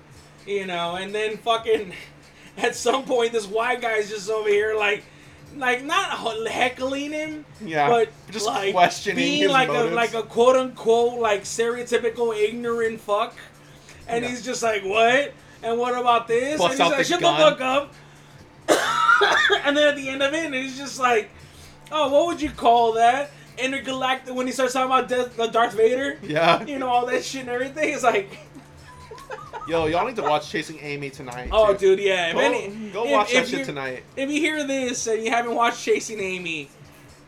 You 0.47 0.67
know, 0.67 0.97
and 0.97 1.15
then 1.15 1.39
fucking 1.39 1.95
at 2.59 2.75
some 2.77 3.05
point, 3.05 3.33
this 3.33 3.47
white 3.47 3.81
guy's 3.81 4.11
just 4.11 4.29
over 4.31 4.49
here 4.49 4.75
like. 4.77 5.05
Like 5.57 5.85
not 5.85 6.19
heckling 6.49 7.13
him, 7.13 7.45
Yeah. 7.65 7.89
but 7.89 8.09
Just 8.31 8.47
like 8.47 8.73
questioning 8.73 9.17
being 9.17 9.43
his 9.43 9.51
like 9.51 9.69
motives. 9.69 9.93
a 9.93 9.95
like 9.95 10.15
a 10.15 10.23
quote 10.23 10.57
unquote 10.57 11.21
like 11.21 11.43
stereotypical 11.45 12.37
ignorant 12.37 13.01
fuck, 13.01 13.35
and 14.09 14.25
Yeah. 14.25 14.31
he's 14.31 14.43
just 14.45 14.63
like 14.63 14.83
what? 14.83 15.33
And 15.63 15.79
what 15.79 15.97
about 15.97 16.27
this? 16.27 16.59
Busts 16.59 16.81
and 16.81 16.83
he's 16.83 16.91
like, 16.91 16.99
the 16.99 17.05
shut 17.05 17.21
gun. 17.21 17.39
the 17.39 17.51
fuck 17.57 17.61
up. 17.61 17.95
and 19.65 19.77
then 19.77 19.89
at 19.89 19.97
the 19.97 20.09
end 20.09 20.23
of 20.23 20.33
it, 20.35 20.45
and 20.47 20.55
he's 20.55 20.77
just 20.79 20.99
like, 20.99 21.31
oh, 21.91 22.09
what 22.11 22.27
would 22.27 22.41
you 22.43 22.51
call 22.51 22.93
that? 22.93 23.31
Intergalactic. 23.59 24.35
When 24.35 24.47
he 24.47 24.53
starts 24.53 24.73
talking 24.73 24.87
about 24.91 25.09
Death, 25.09 25.37
Darth 25.53 25.75
Vader, 25.75 26.19
Yeah. 26.23 26.65
you 26.65 26.79
know 26.79 26.89
all 26.89 27.07
that 27.07 27.25
shit 27.25 27.43
and 27.43 27.51
everything. 27.51 27.93
It's 27.95 28.03
like, 28.03 28.37
Yo, 29.69 29.87
y'all 29.87 30.07
need 30.07 30.17
to 30.17 30.23
watch 30.23 30.51
Chasing 30.51 30.79
Amy 30.81 31.09
tonight. 31.11 31.49
oh, 31.53 31.73
dude, 31.75 32.01
yeah. 32.01 32.33
Go, 32.33 32.39
any, 32.41 32.69
go 32.93 33.05
if- 33.05 33.11
watch 33.13 33.33
that 33.33 33.43
if 33.45 33.49
shit 33.49 33.65
tonight. 33.67 34.03
If 34.17 34.29
you 34.31 34.41
hear 34.41 34.67
this 34.67 35.07
and 35.07 35.25
you 35.25 35.31
haven't 35.31 35.55
watched 35.55 35.83
Chasing 35.85 36.19
Amy, 36.21 36.69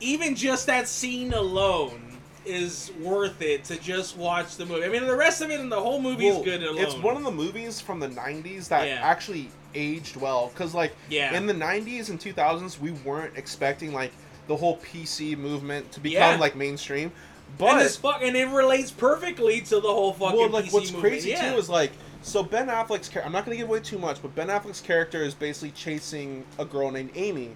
even 0.00 0.34
just 0.34 0.66
that 0.66 0.88
scene 0.88 1.32
alone 1.32 2.00
is 2.44 2.90
worth 3.00 3.40
it 3.40 3.64
to 3.64 3.76
just 3.80 4.16
watch 4.18 4.56
the 4.56 4.66
movie. 4.66 4.84
I 4.84 4.88
mean, 4.88 5.06
the 5.06 5.16
rest 5.16 5.40
of 5.42 5.50
it 5.50 5.60
and 5.60 5.70
the 5.72 5.80
whole 5.80 6.00
movie 6.02 6.26
is 6.26 6.44
good 6.44 6.62
alone. 6.62 6.78
It's 6.82 6.94
one 6.96 7.16
of 7.16 7.22
the 7.22 7.30
movies 7.30 7.80
from 7.80 8.00
the 8.00 8.08
'90s 8.08 8.68
that 8.68 8.86
Yeah. 8.86 8.98
actually 9.02 9.48
aged 9.74 10.16
well. 10.16 10.52
Cause 10.54 10.74
like 10.74 10.94
Yeah. 11.08 11.34
in 11.36 11.46
the 11.46 11.54
'90s 11.54 12.10
and 12.10 12.20
2000s, 12.20 12.78
we 12.80 12.90
weren't 12.90 13.32
expecting 13.38 13.94
like 13.94 14.12
the 14.48 14.56
whole 14.56 14.76
PC 14.78 15.36
movement 15.36 15.90
to 15.92 16.00
become 16.00 16.32
Yeah. 16.34 16.36
like 16.36 16.54
mainstream. 16.54 17.12
And 17.58 17.58
But 17.58 17.78
this 17.82 17.96
fuck, 17.96 18.22
and 18.22 18.36
it 18.36 18.48
relates 18.48 18.90
perfectly 18.90 19.60
to 19.62 19.76
the 19.76 19.88
whole 19.88 20.12
fucking. 20.12 20.38
well, 20.38 20.48
like 20.50 20.66
PC 20.66 20.72
what's 20.72 20.92
movement. 20.92 21.12
crazy 21.12 21.30
yeah. 21.30 21.52
too 21.52 21.58
is 21.58 21.68
like 21.68 21.92
so 22.22 22.42
Ben 22.42 22.68
Affleck's 22.68 23.08
character. 23.08 23.22
I'm 23.26 23.32
not 23.32 23.44
gonna 23.44 23.56
give 23.56 23.68
away 23.68 23.80
too 23.80 23.98
much, 23.98 24.20
but 24.22 24.34
Ben 24.34 24.48
Affleck's 24.48 24.80
character 24.80 25.22
is 25.22 25.34
basically 25.34 25.70
chasing 25.72 26.44
a 26.58 26.64
girl 26.64 26.90
named 26.90 27.10
Amy, 27.14 27.50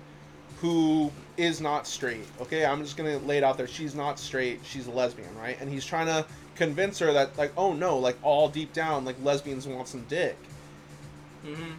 who 0.60 1.10
is 1.36 1.60
not 1.60 1.86
straight. 1.86 2.26
Okay, 2.40 2.64
I'm 2.66 2.82
just 2.82 2.96
gonna 2.96 3.18
lay 3.18 3.38
it 3.38 3.44
out 3.44 3.56
there. 3.56 3.66
She's 3.68 3.94
not 3.94 4.18
straight. 4.18 4.60
She's 4.64 4.86
a 4.86 4.90
lesbian, 4.90 5.34
right? 5.38 5.56
And 5.60 5.70
he's 5.70 5.84
trying 5.86 6.06
to 6.06 6.24
convince 6.54 6.98
her 6.98 7.12
that 7.12 7.36
like, 7.38 7.52
oh 7.56 7.72
no, 7.72 7.98
like 7.98 8.16
all 8.22 8.48
deep 8.48 8.72
down, 8.72 9.04
like 9.04 9.16
lesbians 9.22 9.66
want 9.66 9.88
some 9.88 10.02
dick. 10.08 10.36
Mm-hmm. 11.46 11.72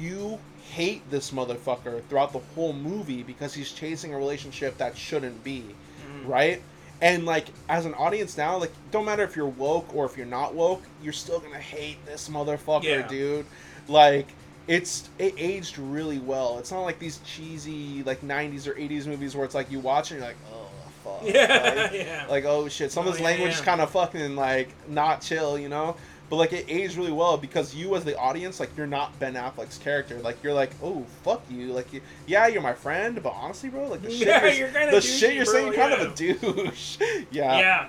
You 0.00 0.38
hate 0.72 1.08
this 1.10 1.30
motherfucker 1.30 2.02
throughout 2.08 2.32
the 2.32 2.40
whole 2.54 2.72
movie 2.72 3.22
because 3.22 3.54
he's 3.54 3.70
chasing 3.72 4.12
a 4.14 4.16
relationship 4.18 4.76
that 4.78 4.96
shouldn't 4.96 5.44
be, 5.44 5.64
Mhm. 6.10 6.26
right? 6.28 6.62
And 7.02 7.26
like 7.26 7.46
as 7.68 7.84
an 7.84 7.94
audience 7.94 8.36
now, 8.38 8.56
like 8.56 8.72
don't 8.90 9.04
matter 9.04 9.22
if 9.22 9.36
you're 9.36 9.46
woke 9.46 9.94
or 9.94 10.06
if 10.06 10.16
you're 10.16 10.26
not 10.26 10.54
woke, 10.54 10.82
you're 11.02 11.12
still 11.12 11.40
gonna 11.40 11.58
hate 11.58 12.04
this 12.06 12.28
motherfucker, 12.28 12.84
Yeah. 12.84 13.06
dude. 13.06 13.46
Like 13.88 14.28
it's 14.66 15.08
it 15.18 15.34
aged 15.36 15.78
really 15.78 16.18
well. 16.18 16.58
It's 16.58 16.72
not 16.72 16.80
like 16.82 16.98
these 16.98 17.18
cheesy 17.24 18.02
like 18.04 18.22
'90s 18.22 18.66
or 18.66 18.74
'80s 18.74 19.06
movies 19.06 19.36
where 19.36 19.44
it's 19.44 19.54
like 19.54 19.70
you 19.70 19.78
watch 19.78 20.10
and 20.10 20.20
you're 20.20 20.28
like, 20.28 20.36
oh 20.52 20.68
fuck, 21.04 21.20
Yeah, 21.34 21.88
like, 21.90 21.92
yeah. 21.92 22.26
like 22.30 22.44
oh 22.46 22.68
shit, 22.68 22.90
some 22.90 23.04
Oh, 23.04 23.08
of 23.08 23.14
this 23.14 23.20
yeah, 23.20 23.26
language 23.28 23.52
is 23.52 23.60
kind 23.60 23.80
of 23.80 23.90
fucking 23.90 24.34
like 24.34 24.70
not 24.88 25.20
chill, 25.20 25.58
you 25.58 25.68
know. 25.68 25.96
But 26.28 26.36
like 26.36 26.52
it 26.52 26.64
aged 26.68 26.96
really 26.96 27.12
well 27.12 27.36
because 27.36 27.74
you 27.74 27.94
as 27.94 28.04
the 28.04 28.18
audience, 28.18 28.58
like 28.58 28.76
you're 28.76 28.86
not 28.86 29.16
Ben 29.20 29.34
Affleck's 29.34 29.78
character. 29.78 30.18
Like 30.18 30.42
you're 30.42 30.54
like, 30.54 30.70
oh 30.82 31.04
fuck 31.22 31.42
you. 31.48 31.72
Like 31.72 31.92
you, 31.92 32.00
yeah, 32.26 32.48
you're 32.48 32.62
my 32.62 32.74
friend, 32.74 33.22
but 33.22 33.32
honestly, 33.36 33.68
bro, 33.68 33.86
like 33.86 34.02
the 34.02 34.10
shit 34.10 34.26
Yeah, 34.26 34.46
you're, 34.46 34.70
you're 34.70 34.90
the 34.90 35.00
shit 35.00 35.34
you're 35.34 35.44
bro, 35.44 35.54
saying, 35.54 35.72
kind 35.74 35.92
of 35.92 36.12
a 36.12 36.14
douche. 36.16 36.98
yeah. 37.30 37.58
yeah. 37.58 37.88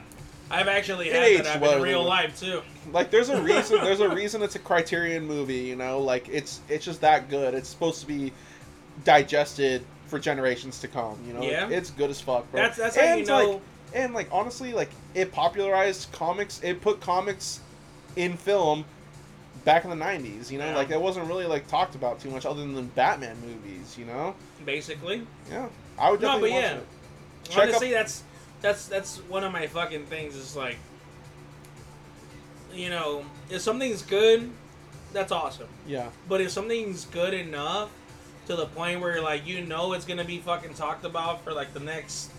I've 0.49 0.67
actually 0.67 1.09
It 1.09 1.13
had 1.13 1.23
aged 1.23 1.45
that 1.45 1.61
well, 1.61 1.77
in 1.77 1.81
real 1.81 2.03
life 2.03 2.39
too. 2.39 2.61
Like 2.93 3.09
there's 3.09 3.29
a 3.29 3.41
reason. 3.41 3.79
there's 3.83 3.99
a 4.01 4.09
reason 4.09 4.43
it's 4.43 4.55
a 4.55 4.59
Criterion 4.59 5.25
movie. 5.25 5.55
You 5.55 5.75
know, 5.75 5.99
like 5.99 6.29
it's 6.29 6.61
it's 6.69 6.85
just 6.85 7.01
that 7.01 7.29
good. 7.29 7.53
It's 7.55 7.67
supposed 7.69 8.01
to 8.01 8.07
be 8.07 8.31
digested 9.03 9.83
for 10.05 10.19
generations 10.19 10.79
to 10.81 10.87
come. 10.87 11.17
You 11.27 11.33
know, 11.33 11.41
Yeah. 11.41 11.69
it's 11.69 11.89
good 11.89 12.09
as 12.09 12.21
fuck, 12.21 12.49
bro. 12.51 12.61
That's 12.61 12.77
that's 12.77 12.95
how 12.95 13.01
and 13.01 13.19
you 13.21 13.25
know. 13.25 13.49
like 13.51 13.61
and 13.93 14.13
like 14.13 14.29
honestly, 14.31 14.73
like 14.73 14.91
it 15.15 15.31
popularized 15.31 16.11
comics. 16.11 16.61
It 16.63 16.81
put 16.81 17.01
comics 17.01 17.61
in 18.17 18.35
film 18.35 18.83
back 19.63 19.83
in 19.85 19.89
the 19.89 19.95
'90s. 19.95 20.51
You 20.51 20.59
know, 20.59 20.65
Yeah. 20.65 20.75
like 20.75 20.89
it 20.89 20.99
wasn't 20.99 21.27
really 21.27 21.45
like 21.45 21.67
talked 21.67 21.95
about 21.95 22.19
too 22.19 22.29
much 22.29 22.45
other 22.45 22.61
than 22.61 22.87
Batman 22.87 23.37
movies. 23.41 23.95
You 23.97 24.05
know, 24.05 24.35
basically, 24.65 25.25
yeah, 25.49 25.67
I 25.97 26.11
would 26.11 26.21
No, 26.21 26.27
definitely 26.27 26.49
but 26.49 26.55
watch 26.55 26.63
yeah. 26.63 26.77
it. 26.77 26.85
Check 27.43 27.57
up- 27.57 27.63
honestly, 27.69 27.91
that's 27.91 28.23
that's 28.61 28.87
that's 28.87 29.17
one 29.29 29.43
of 29.43 29.51
my 29.53 29.67
fucking 29.67 30.05
things. 30.07 30.35
Is 30.35 30.55
like, 30.55 30.77
you 32.73 32.89
know, 32.89 33.23
if 33.49 33.61
something's 33.61 34.01
good, 34.01 34.49
that's 35.13 35.31
awesome. 35.31 35.67
Yeah, 35.87 36.09
But 36.27 36.41
if 36.41 36.51
something's 36.51 37.05
good 37.05 37.33
enough 37.33 37.89
to 38.47 38.55
the 38.55 38.65
point 38.65 39.01
where 39.01 39.21
like 39.21 39.45
you 39.45 39.61
know 39.61 39.93
it's 39.93 40.05
gonna 40.05 40.23
be 40.25 40.37
fucking 40.39 40.73
talked 40.73 41.05
about 41.05 41.43
for 41.43 41.53
like 41.53 41.73
the 41.73 41.79
next 41.79 42.31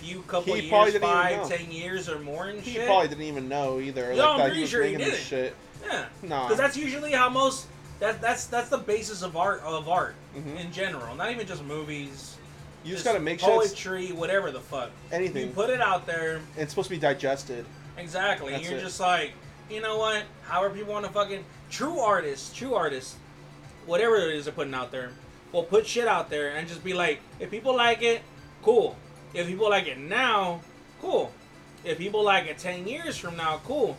few 0.00 0.22
couple 0.22 0.54
He 0.54 0.68
probably 0.68 0.92
years, 0.92 1.00
didn't 1.00 1.08
even 1.08 1.22
five, 1.22 1.36
know. 1.50 1.56
ten 1.56 1.70
years 1.70 2.08
or 2.08 2.18
more 2.20 2.46
and 2.46 2.60
he 2.60 2.72
shit. 2.72 2.86
probably 2.86 3.08
didn't 3.08 3.24
even 3.24 3.48
know 3.48 3.80
either. 3.80 4.14
No, 4.14 4.16
like 4.16 4.28
I'm 4.28 4.38
that 4.38 4.44
pretty 4.46 4.60
was 4.62 4.70
sure 4.70 4.82
he 4.84 4.92
making 4.96 5.06
this 5.10 5.28
didn't. 5.28 5.44
shit. 5.44 5.56
yeah, 5.84 6.04
Nah, 6.22 6.44
because 6.44 6.58
that's 6.58 6.76
usually 6.76 7.12
how 7.12 7.28
most 7.28 7.66
that 8.00 8.20
that's 8.20 8.46
that's 8.46 8.68
the 8.70 8.78
basis 8.78 9.22
of 9.22 9.36
art 9.36 9.60
of 9.62 9.88
art 9.88 10.14
Mhm. 10.36 10.58
in 10.60 10.72
general. 10.72 11.14
Not 11.14 11.30
even 11.30 11.46
just 11.46 11.62
movies. 11.64 12.36
you 12.82 12.92
just 12.92 13.04
gotta 13.04 13.20
make 13.20 13.38
sure 13.40 13.62
it's 13.62 13.72
poetry, 13.72 14.08
whatever 14.12 14.50
the 14.50 14.60
fuck. 14.60 14.90
anything. 15.12 15.48
You 15.48 15.52
put 15.52 15.68
it 15.70 15.80
out 15.82 16.06
there. 16.06 16.40
It's 16.56 16.72
supposed 16.72 16.88
to 16.88 16.94
be 16.94 17.00
digested. 17.00 17.66
Exactly. 17.98 18.52
That's 18.52 18.64
You're 18.68 18.78
it. 18.78 18.82
just 18.82 18.98
like, 19.00 19.32
you 19.68 19.82
know 19.82 19.98
what? 19.98 20.22
However 20.44 20.74
people 20.74 20.92
want 20.94 21.04
to 21.04 21.12
fucking 21.12 21.44
true 21.70 21.98
artists, 21.98 22.54
true 22.56 22.74
artists, 22.74 23.16
whatever 23.84 24.16
it 24.16 24.34
is 24.34 24.46
they're 24.46 24.54
putting 24.54 24.72
out 24.72 24.90
there, 24.92 25.10
will 25.52 25.62
put 25.64 25.86
shit 25.86 26.08
out 26.08 26.30
there 26.30 26.50
and 26.56 26.66
just 26.66 26.82
be 26.82 26.94
like, 26.94 27.20
if 27.38 27.50
people 27.50 27.76
like 27.76 28.00
it, 28.02 28.22
cool. 28.62 28.96
If 29.34 29.46
people 29.46 29.70
like 29.70 29.86
it 29.86 29.98
now, 29.98 30.60
cool. 31.00 31.32
If 31.84 31.98
people 31.98 32.22
like 32.24 32.46
it 32.46 32.58
10 32.58 32.86
years 32.86 33.16
from 33.16 33.36
now, 33.36 33.60
cool. 33.64 33.96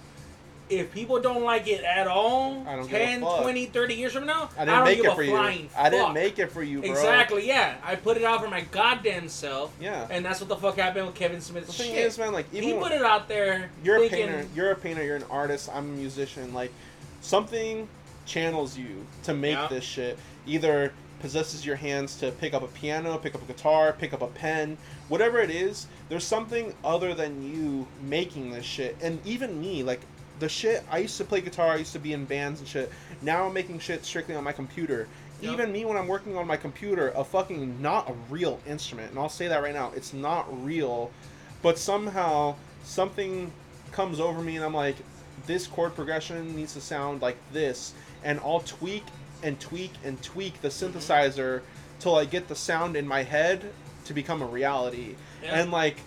If 0.69 0.93
people 0.93 1.19
don't 1.19 1.43
like 1.43 1.67
it 1.67 1.83
at 1.83 2.07
all, 2.07 2.65
I 2.65 2.77
don't 2.77 2.83
give 2.89 2.93
a 2.93 3.05
10, 3.05 3.19
20, 3.21 3.65
30 3.65 3.93
years 3.93 4.13
from 4.13 4.25
now, 4.25 4.49
I 4.57 4.63
didn't 4.63 4.75
don't 4.77 4.85
make 4.85 4.99
it 4.99 5.05
a 5.05 5.15
for 5.15 5.23
you. 5.23 5.35
I 5.35 5.89
didn't 5.89 6.05
fuck. 6.05 6.13
make 6.13 6.39
it 6.39 6.49
for 6.51 6.63
you, 6.63 6.79
bro. 6.79 6.89
Exactly, 6.89 7.45
yeah. 7.45 7.75
I 7.83 7.97
put 7.97 8.15
it 8.15 8.23
out 8.23 8.41
for 8.41 8.49
my 8.49 8.61
goddamn 8.61 9.27
self. 9.27 9.73
Yeah. 9.81 10.07
And 10.09 10.23
that's 10.23 10.39
what 10.39 10.47
the 10.47 10.55
fuck 10.55 10.77
happened 10.77 11.07
with 11.07 11.15
Kevin 11.15 11.41
Smith's 11.41 11.67
The 11.67 11.73
thing 11.83 11.91
shit. 11.93 12.05
is, 12.05 12.17
man, 12.17 12.31
like 12.31 12.45
even 12.53 12.69
he 12.69 12.73
put 12.75 12.93
it 12.93 13.01
out 13.01 13.27
there. 13.27 13.69
you're 13.83 14.01
a 14.01 14.07
painter, 14.07 14.45
you're 14.55 14.71
a 14.71 14.75
painter, 14.75 15.03
you're 15.03 15.17
an 15.17 15.25
artist. 15.29 15.69
I'm 15.73 15.89
a 15.89 15.93
musician. 15.93 16.53
Like 16.53 16.71
something 17.19 17.89
channels 18.25 18.77
you 18.77 19.05
to 19.23 19.33
make 19.33 19.55
Yeah. 19.57 19.67
this 19.67 19.83
shit. 19.83 20.17
Either 20.47 20.93
possesses 21.21 21.65
your 21.65 21.75
hands 21.75 22.15
to 22.17 22.31
pick 22.31 22.53
up 22.53 22.63
a 22.63 22.67
piano, 22.67 23.17
pick 23.17 23.35
up 23.35 23.41
a 23.41 23.45
guitar, 23.45 23.93
pick 23.93 24.13
up 24.13 24.21
a 24.21 24.27
pen, 24.27 24.77
whatever 25.07 25.39
it 25.39 25.49
is. 25.49 25.87
There's 26.09 26.23
something 26.23 26.73
other 26.83 27.13
than 27.13 27.43
you 27.43 27.87
making 28.01 28.51
this 28.51 28.65
shit. 28.65 28.97
And 29.01 29.25
even 29.25 29.61
me, 29.61 29.83
like 29.83 30.01
the 30.39 30.49
shit 30.49 30.83
I 30.89 30.97
used 30.97 31.17
to 31.17 31.23
play 31.23 31.41
guitar, 31.41 31.73
I 31.73 31.77
used 31.77 31.93
to 31.93 31.99
be 31.99 32.13
in 32.13 32.25
bands 32.25 32.59
and 32.59 32.67
shit. 32.67 32.91
Now 33.21 33.45
I'm 33.45 33.53
making 33.53 33.79
shit 33.79 34.03
strictly 34.03 34.35
on 34.35 34.43
my 34.43 34.51
computer. 34.51 35.07
Yep. 35.41 35.53
Even 35.53 35.71
me 35.71 35.85
when 35.85 35.97
I'm 35.97 36.07
working 36.07 36.35
on 36.37 36.45
my 36.45 36.57
computer, 36.57 37.09
a 37.15 37.23
fucking 37.23 37.81
not 37.81 38.09
a 38.09 38.13
real 38.29 38.59
instrument, 38.67 39.11
and 39.11 39.19
I'll 39.19 39.29
say 39.29 39.47
that 39.47 39.63
right 39.63 39.73
now, 39.73 39.91
it's 39.95 40.13
not 40.13 40.45
real, 40.63 41.11
but 41.61 41.79
somehow 41.79 42.55
something 42.83 43.51
comes 43.91 44.19
over 44.19 44.41
me 44.41 44.55
and 44.55 44.65
I'm 44.65 44.73
like, 44.73 44.97
this 45.47 45.65
chord 45.65 45.95
progression 45.95 46.55
needs 46.55 46.73
to 46.73 46.81
sound 46.81 47.21
like 47.21 47.37
this, 47.51 47.93
and 48.23 48.39
I'll 48.41 48.59
tweak 48.59 49.03
and 49.43 49.59
tweak 49.59 49.91
and 50.03 50.21
tweak 50.21 50.61
the 50.61 50.67
synthesizer 50.69 51.61
till 51.99 52.15
I 52.15 52.25
get 52.25 52.47
the 52.47 52.55
sound 52.55 52.95
in 52.95 53.07
my 53.07 53.23
head 53.23 53.71
to 54.05 54.13
become 54.13 54.41
a 54.41 54.45
reality. 54.45 55.15
Yeah. 55.43 55.59
And 55.59 55.71
like 55.71 55.97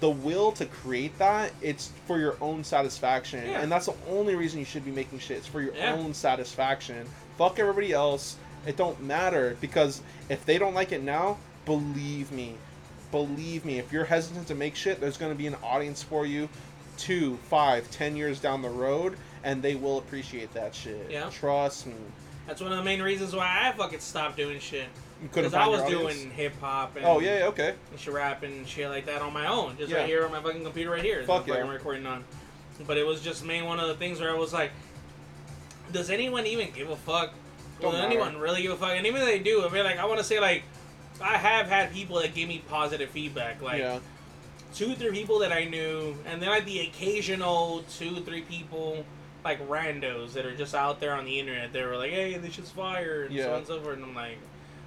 the 0.00 0.10
will 0.10 0.52
to 0.52 0.66
create 0.66 1.18
that, 1.18 1.52
it's 1.60 1.90
for 2.06 2.18
your 2.18 2.36
own 2.40 2.64
satisfaction. 2.64 3.44
Yeah. 3.46 3.60
And 3.60 3.70
that's 3.70 3.86
the 3.86 3.94
only 4.08 4.34
reason 4.34 4.58
you 4.58 4.64
should 4.64 4.84
be 4.84 4.90
making 4.90 5.18
shit. 5.18 5.38
It's 5.38 5.46
for 5.46 5.60
your 5.60 5.74
Yeah. 5.74 5.94
own 5.94 6.14
satisfaction. 6.14 7.06
Fuck 7.36 7.58
everybody 7.58 7.92
else. 7.92 8.36
It 8.66 8.76
don't 8.76 9.00
matter 9.02 9.56
because 9.60 10.00
if 10.28 10.44
they 10.44 10.58
don't 10.58 10.74
like 10.74 10.92
it 10.92 11.02
now, 11.02 11.38
believe 11.64 12.32
me, 12.32 12.54
believe 13.10 13.64
me, 13.64 13.78
if 13.78 13.92
you're 13.92 14.04
hesitant 14.04 14.48
to 14.48 14.54
make 14.54 14.74
shit, 14.74 15.00
there's 15.00 15.16
gonna 15.16 15.34
be 15.34 15.46
an 15.46 15.56
audience 15.62 16.02
for 16.02 16.26
you 16.26 16.48
two, 16.96 17.38
five, 17.48 17.88
ten 17.90 18.16
years 18.16 18.40
down 18.40 18.60
the 18.62 18.68
road, 18.68 19.16
and 19.44 19.62
they 19.62 19.74
will 19.74 19.98
appreciate 19.98 20.52
that 20.54 20.74
shit. 20.74 21.10
Yeah. 21.10 21.30
Trust 21.30 21.86
me. 21.86 21.94
That's 22.46 22.60
one 22.60 22.72
of 22.72 22.78
the 22.78 22.84
main 22.84 23.02
reasons 23.02 23.34
why 23.34 23.68
I 23.68 23.72
fucking 23.72 24.00
stopped 24.00 24.36
doing 24.36 24.58
shit. 24.58 24.86
Because 25.22 25.52
I 25.52 25.66
was 25.66 25.82
doing 25.84 26.30
hip 26.30 26.58
hop 26.60 26.96
and 26.96 27.04
Oh 27.04 27.18
yeah, 27.18 27.40
yeah, 27.40 27.46
okay. 27.46 27.74
and 27.90 28.00
shit 28.00 28.14
rap 28.14 28.44
and 28.44 28.66
shit 28.66 28.88
like 28.88 29.06
that 29.06 29.20
on 29.20 29.32
my 29.32 29.48
own, 29.48 29.76
just 29.76 29.90
Yeah. 29.90 29.98
right 29.98 30.06
here 30.06 30.24
on 30.24 30.30
my 30.30 30.40
fucking 30.40 30.62
computer 30.62 30.90
right 30.90 31.02
here. 31.02 31.24
Fuck 31.24 31.46
that 31.46 31.60
I'm 31.60 31.68
recording 31.68 32.06
on. 32.06 32.24
But 32.86 32.96
it 32.96 33.06
was 33.06 33.20
just 33.20 33.44
main 33.44 33.64
one 33.64 33.80
of 33.80 33.88
the 33.88 33.94
things 33.94 34.20
where 34.20 34.30
I 34.30 34.38
was 34.38 34.52
like, 34.52 34.70
does 35.92 36.10
anyone 36.10 36.46
even 36.46 36.70
give 36.70 36.90
a 36.90 36.96
fuck? 36.96 37.32
Don't 37.80 37.92
Does 37.92 38.00
matter. 38.00 38.12
anyone 38.12 38.36
really 38.38 38.62
give 38.62 38.72
a 38.72 38.76
fuck? 38.76 38.90
And 38.90 39.06
even 39.06 39.20
if 39.22 39.26
they 39.26 39.38
do, 39.38 39.64
I 39.64 39.70
mean, 39.70 39.84
like 39.84 39.98
I 39.98 40.04
want 40.04 40.18
to 40.18 40.24
say 40.24 40.40
like, 40.40 40.64
I 41.20 41.36
have 41.36 41.66
had 41.66 41.92
people 41.92 42.20
that 42.20 42.34
give 42.34 42.48
me 42.48 42.62
positive 42.68 43.10
feedback, 43.10 43.60
like 43.62 43.80
yeah. 43.80 43.98
two, 44.74 44.94
three 44.94 45.10
people 45.12 45.40
that 45.40 45.52
I 45.52 45.64
knew, 45.64 46.16
and 46.26 46.40
then 46.40 46.48
like 46.48 46.64
the 46.64 46.80
occasional 46.80 47.84
two, 47.98 48.16
three 48.20 48.42
people, 48.42 49.04
like 49.48 49.68
randos 49.68 50.34
that 50.34 50.44
are 50.44 50.54
just 50.54 50.74
out 50.74 51.00
there 51.00 51.14
on 51.14 51.24
the 51.24 51.38
internet. 51.38 51.72
They 51.72 51.84
were 51.84 51.96
like, 51.96 52.10
"Hey, 52.10 52.36
this 52.36 52.54
shit's 52.54 52.70
fire," 52.70 53.24
and 53.24 53.34
so 53.44 53.50
on 53.52 53.58
and 53.58 53.66
so 53.66 53.80
forth. 53.80 53.96
And 53.96 54.04
I'm 54.04 54.14
like, 54.14 54.38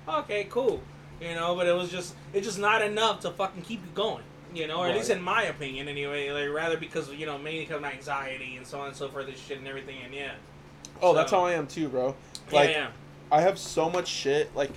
"Okay, 0.07 0.45
cool," 0.49 0.81
you 1.19 1.33
know. 1.33 1.55
But 1.55 1.67
it 1.67 1.73
was 1.73 1.89
just, 1.89 2.13
it's 2.33 2.45
just 2.45 2.59
not 2.59 2.81
enough 2.81 3.21
to 3.21 3.31
fucking 3.31 3.63
keep 3.63 3.81
you 3.83 3.91
going, 3.95 4.23
you 4.53 4.67
know. 4.67 4.77
Or 4.77 4.87
at 4.87 4.95
least 4.95 5.09
in 5.09 5.21
my 5.21 5.43
opinion, 5.43 5.87
anyway. 5.87 6.29
Like 6.31 6.53
rather 6.55 6.77
because 6.77 7.11
you 7.11 7.25
know 7.25 7.37
mainly 7.37 7.61
because 7.61 7.77
of 7.77 7.81
my 7.81 7.93
anxiety 7.93 8.55
and 8.57 8.65
so 8.67 8.79
on 8.79 8.87
and 8.87 8.95
so 8.95 9.09
forth, 9.09 9.25
this 9.25 9.39
shit 9.39 9.57
and 9.57 9.67
everything. 9.67 9.97
And 10.05 10.13
yeah, 10.13 10.33
Oh, 11.01 11.13
that's 11.13 11.31
how 11.31 11.45
I 11.45 11.53
am 11.53 11.65
too, 11.67 11.89
bro. 11.89 12.15
Like 12.51 12.69
yeah, 12.69 12.75
yeah, 12.75 12.87
I 13.31 13.41
have 13.41 13.57
so 13.57 13.89
much 13.89 14.07
shit 14.07 14.55
like 14.55 14.71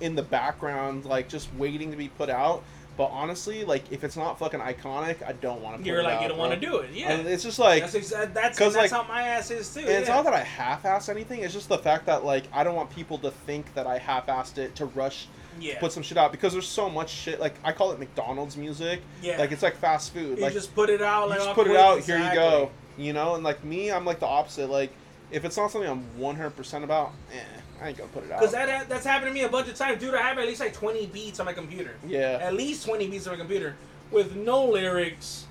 in 0.00 0.14
the 0.14 0.22
background, 0.22 1.04
like 1.04 1.28
just 1.28 1.52
waiting 1.54 1.90
to 1.90 1.96
be 1.96 2.08
put 2.08 2.30
out. 2.30 2.62
But 2.98 3.10
honestly, 3.12 3.64
like 3.64 3.84
if 3.92 4.02
it's 4.02 4.16
not 4.16 4.40
fucking 4.40 4.58
iconic, 4.58 5.22
I 5.26 5.32
don't 5.32 5.62
want 5.62 5.78
to. 5.78 5.84
Do 5.84 5.88
it. 5.88 5.92
You're 5.94 6.02
like 6.02 6.16
out, 6.16 6.22
you 6.22 6.28
don't 6.28 6.36
want 6.36 6.52
to 6.52 6.60
do 6.60 6.78
it. 6.78 6.90
Yeah. 6.92 7.12
And 7.12 7.28
it's 7.28 7.44
just 7.44 7.60
like 7.60 7.82
that's 7.82 7.94
exa- 7.94 8.34
that's 8.34 8.58
that's 8.58 8.74
like- 8.74 8.90
how 8.90 9.04
my 9.04 9.22
ass 9.22 9.52
is 9.52 9.72
too. 9.72 9.80
And 9.80 9.88
it's 9.88 10.08
yeah. 10.08 10.16
not 10.16 10.24
that 10.24 10.34
I 10.34 10.40
half-ass 10.40 11.08
anything. 11.08 11.42
It's 11.42 11.54
just 11.54 11.68
the 11.68 11.78
fact 11.78 12.06
that 12.06 12.24
like 12.24 12.44
I 12.52 12.64
don't 12.64 12.74
want 12.74 12.90
people 12.90 13.16
to 13.18 13.30
think 13.30 13.72
that 13.74 13.86
I 13.86 13.98
half-assed 13.98 14.58
it 14.58 14.74
to 14.74 14.86
rush 14.86 15.28
yeah. 15.60 15.78
put 15.78 15.92
some 15.92 16.02
shit 16.02 16.18
out 16.18 16.32
because 16.32 16.52
there's 16.52 16.66
so 16.66 16.90
much 16.90 17.10
shit. 17.10 17.40
Like 17.40 17.54
I 17.62 17.72
call 17.72 17.92
it 17.92 17.98
McDonald's 17.98 18.56
music. 18.56 19.00
yeah. 19.22 19.38
Like 19.38 19.52
it's 19.52 19.62
like 19.62 19.76
fast 19.76 20.12
food. 20.12 20.38
you 20.38 20.42
like 20.42 20.52
just 20.52 20.74
put 20.74 20.90
it 20.90 21.00
out. 21.00 21.28
Like, 21.28 21.38
just 21.38 21.54
put 21.54 21.68
it 21.68 21.76
out. 21.76 22.00
Here 22.00 22.18
you 22.18 22.34
go. 22.34 22.70
You 22.96 23.12
know, 23.12 23.36
and 23.36 23.44
like 23.44 23.62
me, 23.62 23.92
I'm 23.92 24.04
like 24.04 24.18
the 24.18 24.26
opposite. 24.26 24.68
Like 24.68 24.90
if 25.30 25.44
it's 25.44 25.56
not 25.56 25.70
something 25.70 25.88
I'm 25.88 26.02
100 26.18 26.50
percent 26.50 26.82
about, 26.82 27.12
eh, 27.32 27.57
I 27.80 27.88
ain't 27.88 27.96
gonna 27.98 28.10
put 28.10 28.24
it 28.24 28.30
out. 28.32 28.40
Because 28.40 28.52
that 28.54 28.88
that's 28.88 29.04
happened 29.06 29.28
to 29.30 29.34
me 29.34 29.42
a 29.44 29.48
bunch 29.48 29.68
of 29.68 29.74
times, 29.76 30.00
dude. 30.00 30.14
I 30.14 30.22
have 30.22 30.38
at 30.38 30.46
least 30.46 30.60
like 30.60 30.74
20 30.74 31.06
beats 31.06 31.38
on 31.40 31.46
my 31.46 31.52
computer. 31.52 31.94
yeah. 32.06 32.38
At 32.40 32.54
least 32.54 32.84
20 32.86 33.08
beats 33.08 33.26
on 33.26 33.34
my 33.34 33.38
computer 33.38 33.76
with 34.10 34.34
no 34.34 34.64
lyrics, 34.64 35.46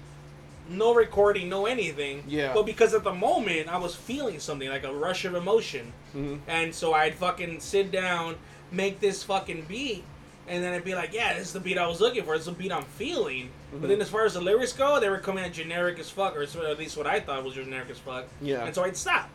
no 0.70 0.94
recording, 0.94 1.48
no 1.49 1.66
anything. 1.66 2.24
Yeah. 2.28 2.54
But 2.54 2.66
because 2.66 2.94
at 2.94 3.04
the 3.04 3.14
moment 3.14 3.70
I 3.70 3.78
was 3.78 3.95
feeling 3.95 4.40
something 4.40 4.68
like 4.70 4.84
a 4.84 4.94
rush 4.94 5.24
of 5.26 5.36
emotion, 5.36 5.94
Mhm. 6.16 6.40
and 6.48 6.76
so 6.76 6.94
I'd 6.94 7.16
fucking 7.16 7.60
sit 7.62 7.91
down, 7.91 8.36
make 8.72 8.99
this 8.99 9.24
fucking 9.24 9.64
beat, 9.70 10.04
and 10.49 10.64
then 10.64 10.74
I'd 10.74 10.84
be 10.84 10.95
like, 10.95 11.14
yeah, 11.14 11.34
this 11.38 11.48
is 11.48 11.54
the 11.54 11.60
beat 11.62 11.78
I 11.78 11.88
was 11.88 12.02
looking 12.02 12.24
for. 12.24 12.32
This 12.38 12.41
is 12.48 12.54
the 12.54 12.62
beat 12.64 12.72
I'm 12.72 12.84
feeling. 12.84 13.49
But 13.72 13.84
Mhm. 13.84 13.88
then 13.90 14.02
as 14.02 14.10
far 14.10 14.26
as 14.26 14.34
the 14.34 14.41
lyrics 14.41 14.74
go, 14.74 14.99
they 14.99 15.10
were 15.10 15.20
coming 15.20 15.44
out 15.45 15.52
generic 15.54 15.99
as 15.99 16.10
fuck, 16.10 16.36
or 16.36 16.41
at 16.44 16.78
least 16.78 16.98
what 16.98 17.08
I 17.08 17.20
thought 17.22 17.44
was 17.44 17.54
generic 17.54 17.90
as 17.90 17.99
fuck. 17.99 18.26
Yeah. 18.41 18.66
And 18.66 18.74
so 18.76 18.84
I'd 18.84 18.98
stop. 18.98 19.30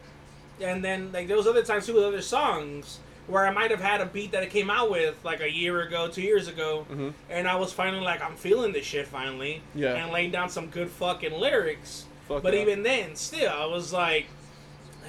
And 0.60 0.84
then 0.84 1.10
like 1.12 1.28
there 1.28 1.36
was 1.36 1.46
other 1.46 1.62
times 1.62 1.86
too 1.86 1.94
with 1.94 2.04
other 2.04 2.22
songs 2.22 2.98
where 3.28 3.46
I 3.46 3.50
might 3.52 3.70
have 3.70 3.80
had 3.80 4.00
a 4.00 4.06
beat 4.06 4.32
that 4.32 4.42
I 4.42 4.46
came 4.46 4.68
out 4.68 4.90
with 4.90 5.14
like 5.24 5.40
a 5.40 5.50
year 5.50 5.80
ago, 5.82 6.08
two 6.08 6.22
years 6.22 6.48
ago, 6.48 6.86
Mhm. 6.90 7.14
and 7.30 7.48
I 7.48 7.54
was 7.56 7.72
finally 7.72 8.02
like, 8.02 8.20
I'm 8.22 8.34
feeling 8.36 8.72
this 8.72 8.84
shit 8.84 9.06
finally. 9.06 9.62
Yeah. 9.74 9.94
And 9.94 10.12
laying 10.12 10.30
down 10.32 10.50
some 10.50 10.66
good 10.68 10.90
fucking 10.90 11.32
lyrics. 11.32 12.04
Fuck 12.28 12.42
but 12.42 12.54
even 12.54 12.82
then, 12.82 13.14
still, 13.16 13.50
I 13.52 13.66
was 13.66 13.92
like, 13.92 14.26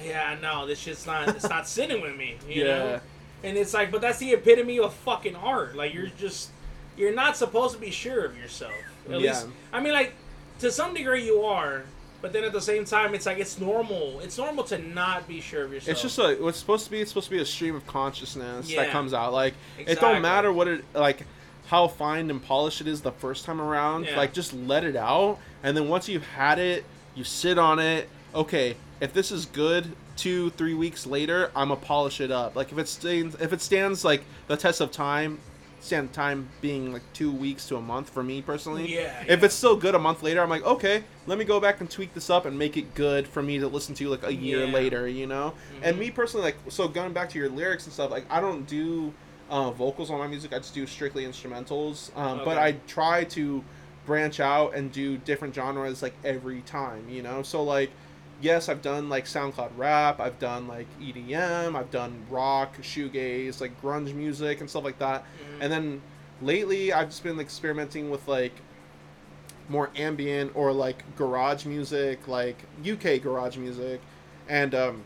yeah, 0.04 0.36
no, 0.40 0.66
this 0.66 0.78
shit's 0.78 1.06
not, 1.06 1.28
it's 1.28 1.48
not 1.48 1.66
sitting 1.78 2.00
with 2.00 2.16
me. 2.16 2.36
You 2.48 2.64
Yeah. 2.64 2.78
know? 2.78 3.00
And 3.42 3.58
it's 3.58 3.74
like, 3.74 3.90
but 3.90 4.00
that's 4.00 4.18
the 4.18 4.32
epitome 4.32 4.78
of 4.78 4.94
fucking 4.94 5.36
art. 5.36 5.76
Like 5.76 5.92
you're 5.92 6.06
just, 6.06 6.50
you're 6.96 7.14
not 7.14 7.36
supposed 7.36 7.74
to 7.74 7.80
be 7.80 7.90
sure 7.90 8.24
of 8.24 8.38
yourself. 8.38 8.72
At 9.06 9.20
Yeah. 9.20 9.32
least, 9.32 9.46
I 9.72 9.80
mean, 9.80 9.92
like 9.92 10.14
to 10.60 10.70
some 10.70 10.94
degree 10.94 11.24
you 11.26 11.42
are. 11.42 11.82
But 12.24 12.32
then 12.32 12.42
at 12.44 12.54
the 12.54 12.60
same 12.62 12.86
time, 12.86 13.14
it's 13.14 13.26
like 13.26 13.36
it's 13.36 13.60
normal. 13.60 14.18
It's 14.20 14.38
normal 14.38 14.64
to 14.64 14.78
not 14.78 15.28
be 15.28 15.42
sure 15.42 15.62
of 15.62 15.74
yourself. 15.74 15.90
It's 15.92 16.00
just 16.00 16.16
like 16.16 16.40
what's 16.40 16.56
supposed 16.56 16.86
to 16.86 16.90
be. 16.90 17.02
It's 17.02 17.10
supposed 17.10 17.26
to 17.26 17.30
be 17.30 17.42
a 17.42 17.44
stream 17.44 17.74
of 17.74 17.86
consciousness 17.86 18.70
Yeah. 18.70 18.84
that 18.84 18.92
comes 18.92 19.12
out. 19.12 19.34
Like 19.34 19.52
it 19.76 20.00
don't 20.00 20.22
matter 20.22 20.50
what 20.50 20.66
it 20.66 20.86
like, 20.94 21.26
how 21.66 21.86
fine 21.86 22.30
and 22.30 22.42
polished 22.42 22.80
it 22.80 22.86
is 22.88 23.02
the 23.02 23.12
first 23.12 23.44
time 23.44 23.60
around. 23.60 24.06
Yeah. 24.06 24.16
Like 24.16 24.32
just 24.32 24.54
let 24.54 24.84
it 24.84 24.96
out, 24.96 25.38
and 25.62 25.76
then 25.76 25.88
once 25.90 26.08
you've 26.08 26.24
had 26.24 26.58
it, 26.58 26.86
you 27.14 27.24
sit 27.24 27.58
on 27.58 27.78
it. 27.78 28.08
Okay, 28.34 28.74
if 29.02 29.12
this 29.12 29.30
is 29.30 29.44
good, 29.44 29.92
two 30.16 30.48
three 30.52 30.72
weeks 30.72 31.06
later, 31.06 31.50
I'm 31.54 31.68
gonna 31.68 31.78
polish 31.78 32.22
it 32.22 32.30
up. 32.30 32.56
Like 32.56 32.72
if 32.72 32.78
it 32.78 32.88
stands, 32.88 33.34
if 33.34 33.52
it 33.52 33.60
stands 33.60 34.02
like 34.02 34.24
the 34.46 34.56
test 34.56 34.80
of 34.80 34.90
time, 34.90 35.40
stand 35.84 36.12
time 36.12 36.48
being 36.62 36.92
like 36.92 37.02
two 37.12 37.30
weeks 37.30 37.66
to 37.68 37.76
a 37.76 37.80
month 37.80 38.08
for 38.08 38.22
me 38.22 38.40
personally. 38.40 38.94
Yeah, 38.94 39.10
If 39.28 39.40
yeah. 39.40 39.44
it's 39.46 39.54
still 39.54 39.76
good 39.76 39.94
a 39.94 39.98
month 39.98 40.22
later, 40.22 40.40
I'm 40.42 40.48
like, 40.48 40.64
okay, 40.64 41.04
let 41.26 41.36
me 41.38 41.44
go 41.44 41.60
back 41.60 41.80
and 41.80 41.90
tweak 41.90 42.14
this 42.14 42.30
up 42.30 42.46
and 42.46 42.58
make 42.58 42.76
it 42.76 42.94
good 42.94 43.28
for 43.28 43.42
me 43.42 43.58
to 43.58 43.68
listen 43.68 43.94
to 43.96 44.08
like 44.08 44.24
a 44.24 44.32
year 44.32 44.60
Yeah. 44.66 44.72
later, 44.72 45.06
you 45.06 45.26
know? 45.26 45.54
And 45.82 45.96
Mhm. 45.96 46.00
me 46.00 46.10
personally, 46.10 46.44
like, 46.46 46.56
so 46.68 46.88
going 46.88 47.12
back 47.12 47.28
to 47.30 47.38
your 47.38 47.50
lyrics 47.50 47.84
and 47.84 47.92
stuff, 47.92 48.10
like, 48.10 48.24
I 48.30 48.40
don't 48.40 48.66
do 48.66 49.12
uh, 49.50 49.70
vocals 49.70 50.10
on 50.10 50.18
my 50.18 50.26
music. 50.26 50.54
I 50.54 50.58
just 50.58 50.72
do 50.74 50.86
strictly 50.86 51.26
instrumentals. 51.26 52.16
Um, 52.16 52.40
But 52.46 52.56
I 52.56 52.72
try 52.86 53.24
to 53.24 53.62
branch 54.06 54.40
out 54.40 54.74
and 54.74 54.90
do 54.90 55.18
different 55.18 55.54
genres 55.54 56.02
like 56.02 56.14
every 56.24 56.62
time, 56.62 57.08
you 57.10 57.20
know? 57.22 57.42
So 57.42 57.62
like, 57.62 57.90
yes, 58.40 58.68
I've 58.68 58.82
done 58.82 59.08
like 59.08 59.24
SoundCloud 59.26 59.70
rap. 59.76 60.20
I've 60.20 60.38
done 60.38 60.66
like 60.68 60.86
EDM. 61.00 61.76
I've 61.76 61.90
done 61.90 62.26
rock, 62.30 62.76
shoegaze, 62.82 63.60
like 63.60 63.80
grunge 63.80 64.14
music 64.14 64.60
and 64.60 64.68
stuff 64.68 64.84
like 64.84 64.98
that. 64.98 65.22
Mhm. 65.22 65.58
And 65.62 65.72
then 65.72 66.02
lately, 66.42 66.92
I've 66.92 67.08
just 67.08 67.22
been 67.22 67.40
experimenting 67.40 68.10
with 68.10 68.26
like 68.28 68.52
more 69.68 69.90
ambient 69.96 70.52
or 70.54 70.72
like 70.72 71.02
garage 71.16 71.64
music, 71.64 72.28
like 72.28 72.56
UK 72.84 73.22
garage 73.22 73.56
music. 73.56 74.00
And 74.48 74.74
um, 74.74 75.04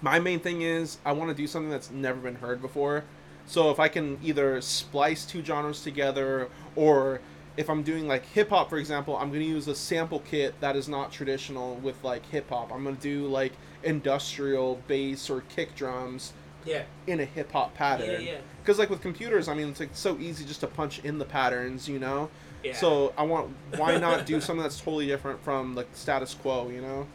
my 0.00 0.18
main 0.18 0.40
thing 0.40 0.62
is 0.62 0.98
I 1.04 1.12
want 1.12 1.30
to 1.30 1.34
do 1.36 1.46
something 1.46 1.70
that's 1.70 1.90
never 1.90 2.18
been 2.20 2.36
heard 2.36 2.62
before. 2.62 3.04
So 3.46 3.70
if 3.70 3.78
I 3.78 3.88
can 3.88 4.18
either 4.24 4.60
splice 4.60 5.24
two 5.24 5.44
genres 5.44 5.82
together 5.82 6.48
or 6.74 7.20
if 7.56 7.70
I'm 7.70 7.82
doing 7.82 8.06
like 8.06 8.24
hip 8.26 8.50
hop, 8.50 8.68
for 8.68 8.78
example, 8.78 9.16
I'm 9.16 9.30
to 9.32 9.42
use 9.42 9.66
a 9.68 9.74
sample 9.74 10.20
kit 10.20 10.54
that 10.60 10.76
is 10.76 10.88
not 10.88 11.12
traditional 11.12 11.76
with 11.76 12.02
like 12.04 12.24
hip 12.26 12.48
hop. 12.50 12.72
I'm 12.72 12.84
to 12.84 12.92
do 12.92 13.26
like 13.26 13.52
industrial 13.82 14.80
bass 14.86 15.30
or 15.30 15.42
kick 15.42 15.74
drums 15.74 16.32
yeah, 16.64 16.82
in 17.06 17.20
a 17.20 17.24
hip 17.24 17.52
hop 17.52 17.74
pattern. 17.74 18.10
yeah, 18.10 18.18
yeah, 18.18 18.38
Because 18.62 18.78
like 18.78 18.90
with 18.90 19.00
computers, 19.00 19.48
I 19.48 19.54
mean, 19.54 19.68
it's 19.68 19.80
like 19.80 19.90
so 19.92 20.18
easy 20.18 20.44
just 20.44 20.60
to 20.60 20.66
punch 20.66 20.98
in 21.04 21.18
the 21.18 21.24
patterns, 21.24 21.88
you 21.88 21.98
know. 21.98 22.28
yeah. 22.62 22.74
So 22.74 23.14
I 23.16 23.22
want 23.22 23.54
why 23.76 23.96
not 23.96 24.26
do 24.26 24.40
something 24.40 24.62
that's 24.62 24.80
totally 24.80 25.06
different 25.06 25.42
from 25.42 25.74
like 25.74 25.88
status 25.94 26.34
quo, 26.34 26.68
you 26.68 26.80
know? 26.82 27.06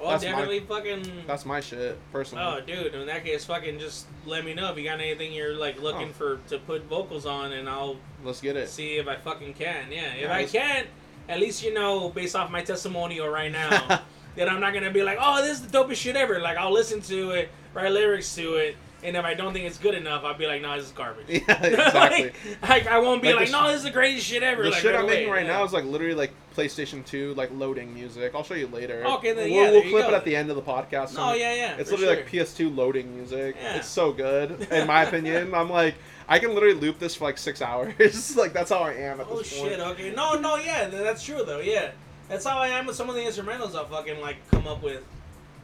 Well, 0.00 0.10
that's 0.10 0.24
my- 0.24 0.30
definitely 0.30 0.60
fucking. 0.60 1.24
That's 1.26 1.44
my 1.44 1.60
shit, 1.60 1.98
personally. 2.12 2.44
Oh, 2.44 2.60
dude! 2.60 2.94
In 2.94 3.06
that 3.06 3.24
case, 3.24 3.44
fucking 3.44 3.78
just 3.78 4.06
let 4.26 4.44
me 4.44 4.54
know 4.54 4.70
if 4.72 4.78
you 4.78 4.84
got 4.84 5.00
anything 5.00 5.32
you're 5.32 5.54
like 5.54 5.76
oh. 5.78 5.82
looking 5.82 6.08
Oh. 6.08 6.12
for 6.12 6.36
to 6.48 6.58
put 6.58 6.84
vocals 6.84 7.26
on, 7.26 7.52
and 7.52 7.68
I'll 7.68 7.96
Let's 8.24 8.40
get 8.40 8.56
it. 8.56 8.68
see 8.68 8.96
if 8.96 9.08
I 9.08 9.16
fucking 9.16 9.54
can. 9.54 9.90
Yeah, 9.90 10.12
if 10.14 10.20
Yeah, 10.22 10.34
I 10.34 10.44
can't, 10.44 10.86
at 11.28 11.38
least 11.40 11.62
you 11.62 11.72
know 11.74 12.08
based 12.10 12.34
off 12.36 12.50
my 12.50 12.62
testimonial 12.62 13.28
right 13.28 13.52
now 13.52 14.00
that 14.36 14.48
I'm 14.48 14.60
not 14.60 14.72
gonna 14.74 14.90
be 14.90 15.02
like, 15.02 15.18
oh, 15.20 15.42
this 15.42 15.60
is 15.60 15.66
the 15.66 15.78
dopest 15.78 15.96
shit 15.96 16.16
ever. 16.16 16.40
Like 16.40 16.56
I'll 16.56 16.72
listen 16.72 17.00
to 17.02 17.30
it, 17.32 17.50
write 17.74 17.92
lyrics 17.92 18.34
to 18.36 18.54
it, 18.56 18.76
and 19.02 19.16
if 19.16 19.24
I 19.24 19.34
don't 19.34 19.52
think 19.52 19.66
it's 19.66 19.78
good 19.78 19.94
enough, 19.94 20.24
I'll 20.24 20.36
be 20.36 20.46
like, 20.46 20.62
no, 20.62 20.76
this 20.76 20.86
is 20.86 20.92
garbage. 20.92 21.26
yeah, 21.28 21.38
exactly. 21.64 22.32
like, 22.60 22.68
like, 22.68 22.86
I 22.86 22.98
won't 22.98 23.22
be 23.22 23.28
Like 23.28 23.50
like, 23.50 23.50
no, 23.50 23.64
sh- 23.64 23.66
this 23.68 23.76
is 23.78 23.82
the 23.84 23.90
greatest 23.90 24.26
shit 24.26 24.42
ever. 24.42 24.62
the 24.62 24.70
like, 24.70 24.80
shit 24.80 24.92
right 24.92 25.00
I'm 25.00 25.06
making 25.06 25.30
right 25.30 25.46
yeah. 25.46 25.52
now 25.58 25.64
is 25.64 25.72
like 25.72 25.84
literally 25.84 26.14
like 26.14 26.32
PlayStation 26.56 27.04
2 27.06 27.34
like 27.34 27.50
loading 27.54 27.94
music. 27.94 28.34
I'll 28.34 28.42
show 28.44 28.54
you 28.54 28.66
later. 28.66 29.04
Okay, 29.06 29.32
then, 29.32 29.50
we'll, 29.50 29.64
yeah, 29.64 29.70
we'll 29.70 29.82
clip 29.82 30.06
go. 30.06 30.08
it 30.12 30.14
at 30.14 30.24
the 30.24 30.36
end 30.36 30.50
of 30.50 30.56
the 30.56 30.62
podcast. 30.62 31.14
No, 31.14 31.32
yeah, 31.32 31.54
yeah. 31.54 31.76
It's 31.78 31.90
literally 31.90 32.14
sure. 32.14 32.24
like 32.24 32.30
PS2 32.30 32.76
loading 32.76 33.14
music. 33.14 33.56
Yeah. 33.60 33.76
It's 33.76 33.88
so 33.88 34.12
good, 34.12 34.60
in 34.70 34.86
my 34.86 35.04
opinion. 35.04 35.54
I'm 35.54 35.70
like, 35.70 35.94
I 36.28 36.38
can 36.38 36.54
literally 36.54 36.74
loop 36.74 36.98
this 36.98 37.14
for 37.16 37.24
like 37.24 37.38
six 37.38 37.62
hours. 37.62 38.36
like 38.36 38.52
that's 38.52 38.70
how 38.70 38.80
I 38.80 38.92
am 38.92 39.20
at 39.20 39.26
Oh 39.30 39.38
this 39.38 39.58
point. 39.58 39.72
shit! 39.72 39.80
Okay, 39.80 40.12
no, 40.14 40.38
no, 40.38 40.56
yeah, 40.56 40.88
that's 40.88 41.24
true 41.24 41.42
though. 41.44 41.60
Yeah, 41.60 41.90
that's 42.28 42.44
how 42.44 42.58
I 42.58 42.68
am 42.68 42.86
with 42.86 42.96
some 42.96 43.08
of 43.08 43.16
the 43.16 43.22
instrumentals 43.22 43.74
I 43.74 43.84
fucking 43.88 44.20
like 44.20 44.36
come 44.50 44.66
up 44.68 44.82
with, 44.82 45.02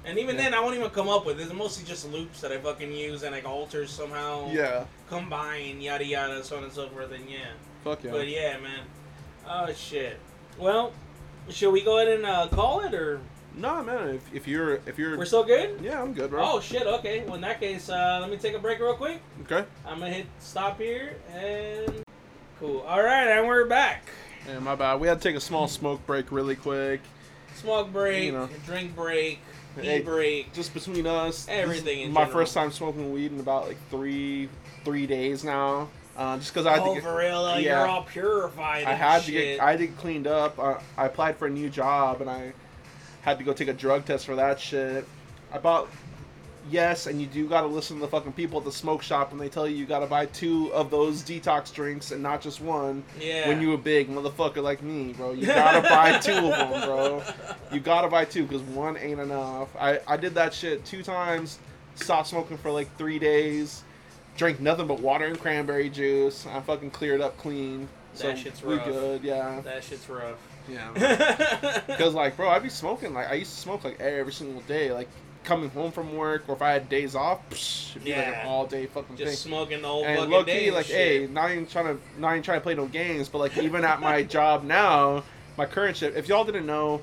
and 0.06 0.18
even 0.18 0.36
Yeah. 0.36 0.42
then 0.42 0.54
I 0.54 0.60
won't 0.60 0.76
even 0.76 0.88
come 0.90 1.08
up 1.08 1.26
with. 1.26 1.40
It's 1.40 1.52
mostly 1.52 1.84
just 1.84 2.10
loops 2.10 2.40
that 2.40 2.52
I 2.52 2.58
fucking 2.58 2.92
use 2.92 3.22
and 3.22 3.32
like 3.34 3.46
alters 3.46 3.90
somehow. 3.90 4.50
Yeah. 4.52 4.84
Combine 5.10 5.80
yada 5.80 6.04
yada, 6.04 6.42
so 6.44 6.56
on 6.56 6.64
and 6.64 6.72
so 6.72 6.88
forth, 6.88 7.12
and 7.12 7.28
yeah. 7.28 7.38
Fuck 7.84 8.04
yeah. 8.04 8.10
But 8.12 8.28
yeah, 8.28 8.56
man. 8.58 8.80
Oh 9.48 9.72
shit. 9.72 10.18
Well, 10.58 10.92
should 11.50 11.70
we 11.72 11.82
go 11.82 11.98
ahead 11.98 12.14
and 12.14 12.24
uh, 12.26 12.48
call 12.48 12.80
it 12.80 12.94
or 12.94 13.20
Nah, 13.58 13.82
man. 13.82 14.08
If, 14.10 14.34
if 14.34 14.48
you're 14.48 14.74
if 14.86 14.98
you're 14.98 15.16
we're 15.16 15.24
still 15.24 15.42
good? 15.44 15.80
yeah, 15.82 16.00
I'm 16.02 16.12
good, 16.12 16.30
bro. 16.30 16.42
Oh 16.44 16.60
shit. 16.60 16.86
Okay. 16.86 17.24
Well, 17.24 17.36
in 17.36 17.40
that 17.40 17.58
case, 17.58 17.88
uh, 17.88 18.18
let 18.20 18.30
me 18.30 18.36
take 18.36 18.54
a 18.54 18.58
break 18.58 18.80
real 18.80 18.94
quick. 18.94 19.20
Okay. 19.42 19.66
I'm 19.86 19.98
gonna 19.98 20.10
hit 20.12 20.26
stop 20.40 20.78
here 20.78 21.16
and 21.34 22.02
cool. 22.60 22.80
All 22.80 23.02
right, 23.02 23.28
and 23.28 23.46
we're 23.46 23.64
back. 23.64 24.08
Yeah, 24.46 24.58
my 24.58 24.74
bad. 24.74 25.00
We 25.00 25.08
had 25.08 25.20
to 25.22 25.28
take 25.28 25.36
a 25.36 25.40
small 25.40 25.68
smoke 25.68 26.04
break 26.06 26.30
really 26.30 26.54
quick. 26.56 27.00
Smoke 27.54 27.90
break, 27.92 28.24
You 28.24 28.32
know. 28.32 28.48
drink 28.66 28.94
break, 28.94 29.40
Hey, 29.84 30.00
break. 30.00 30.52
Just 30.52 30.74
between 30.74 31.06
us. 31.06 31.46
Everything 31.48 32.12
my 32.12 32.22
general. 32.22 32.40
first 32.40 32.54
time 32.54 32.70
smoking 32.70 33.12
weed 33.12 33.32
in 33.32 33.40
about 33.40 33.68
like 33.68 33.78
three 33.90 34.48
three 34.84 35.06
days 35.06 35.44
now. 35.44 35.88
Uh, 36.16 36.38
just 36.38 36.52
because 36.52 36.66
I 36.66 36.72
had 36.72 36.82
oh, 36.82 36.94
to 36.94 37.00
get, 37.00 37.02
Varela, 37.02 37.60
yeah. 37.60 37.80
you're 37.80 37.88
all 37.88 38.04
purified. 38.04 38.84
I 38.84 38.94
had 38.94 39.22
to 39.24 39.32
get 39.32 39.60
I 39.60 39.72
had 39.72 39.80
to 39.80 39.86
get 39.86 39.98
cleaned 39.98 40.26
up. 40.26 40.58
Uh, 40.58 40.78
I 40.96 41.06
applied 41.06 41.36
for 41.36 41.46
a 41.46 41.50
new 41.50 41.68
job 41.68 42.20
and 42.20 42.30
I 42.30 42.52
had 43.20 43.38
to 43.38 43.44
go 43.44 43.52
take 43.52 43.68
a 43.68 43.74
drug 43.74 44.06
test 44.06 44.24
for 44.24 44.36
that 44.36 44.58
shit. 44.58 45.06
I 45.52 45.58
bought 45.58 45.88
yes, 46.70 47.06
and 47.06 47.20
you 47.20 47.26
do 47.26 47.48
gotta 47.48 47.66
listen 47.66 47.96
to 47.96 48.00
the 48.02 48.08
fucking 48.08 48.32
people 48.32 48.58
at 48.58 48.64
the 48.64 48.72
smoke 48.72 49.02
shop 49.02 49.30
when 49.30 49.38
they 49.38 49.48
tell 49.48 49.66
you 49.68 49.76
you 49.76 49.86
gotta 49.86 50.06
buy 50.06 50.26
two 50.26 50.72
of 50.72 50.90
those 50.90 51.22
detox 51.22 51.72
drinks 51.72 52.12
and 52.12 52.22
not 52.22 52.40
just 52.40 52.60
one. 52.60 53.02
yeah. 53.20 53.48
When 53.48 53.60
you 53.60 53.72
a 53.74 53.78
big 53.78 54.08
motherfucker 54.08 54.62
like 54.62 54.82
me, 54.82 55.12
bro, 55.12 55.32
you 55.32 55.46
gotta 55.46 55.82
buy 55.88 56.18
two 56.18 56.32
of 56.32 56.42
them, 56.70 56.80
bro. 56.82 57.22
You 57.72 57.80
gotta 57.80 58.08
buy 58.08 58.24
two 58.24 58.44
because 58.44 58.62
one 58.62 58.96
ain't 58.96 59.20
enough. 59.20 59.68
I 59.78 60.00
I 60.06 60.16
did 60.16 60.34
that 60.34 60.52
shit 60.54 60.84
two 60.84 61.02
times. 61.02 61.58
Stopped 61.96 62.28
smoking 62.28 62.58
for 62.58 62.70
like 62.70 62.94
three 62.98 63.18
days. 63.18 63.82
Drank 64.36 64.60
nothing 64.60 64.86
but 64.86 65.00
water 65.00 65.24
and 65.24 65.38
cranberry 65.40 65.88
juice. 65.88 66.46
I 66.46 66.60
fucking 66.60 66.90
cleared 66.90 67.20
up 67.22 67.38
clean. 67.38 67.88
So 68.12 68.28
That 68.28 68.38
shit's 68.38 68.62
rough. 68.62 68.84
good, 68.84 69.22
yeah. 69.24 69.60
that 69.60 69.82
shit's 69.84 70.08
rough. 70.08 70.36
Yeah. 70.68 71.82
Because 71.86 72.12
like, 72.14 72.36
bro, 72.36 72.48
I'd 72.50 72.62
be 72.62 72.68
smoking 72.68 73.14
like 73.14 73.28
I 73.30 73.34
used 73.34 73.54
to 73.54 73.60
smoke 73.60 73.84
like 73.84 73.98
every 74.00 74.32
single 74.32 74.60
day, 74.62 74.92
like 74.92 75.08
coming 75.46 75.70
home 75.70 75.90
from 75.92 76.14
work 76.14 76.44
or 76.48 76.54
if 76.56 76.60
I 76.60 76.72
had 76.72 76.88
days 76.90 77.14
off, 77.14 77.48
psh, 77.48 77.92
it'd 77.92 78.04
be 78.04 78.14
like 78.14 78.26
an 78.26 78.46
all 78.46 78.66
day 78.66 78.84
fucking 78.86 79.16
Just 79.16 79.42
thing. 79.42 79.50
smoking 79.52 79.80
the 79.80 79.88
whole 79.88 80.04
And 80.04 80.30
fucking 80.30 80.44
day. 80.44 80.64
key, 80.66 80.70
like, 80.72 80.86
shit. 80.86 80.96
hey, 80.96 81.26
not 81.32 81.50
even 81.52 81.66
trying 81.66 81.86
to 81.96 82.20
not 82.20 82.32
even 82.32 82.42
trying 82.42 82.58
to 82.58 82.62
play 82.62 82.74
no 82.74 82.86
games, 82.86 83.28
but 83.30 83.38
like 83.38 83.56
even 83.56 83.84
at 83.84 84.00
my 84.00 84.22
job 84.36 84.64
now, 84.64 85.22
my 85.56 85.64
current 85.64 85.96
shift. 85.96 86.16
If 86.16 86.28
y'all 86.28 86.44
didn't 86.44 86.66
know, 86.66 87.00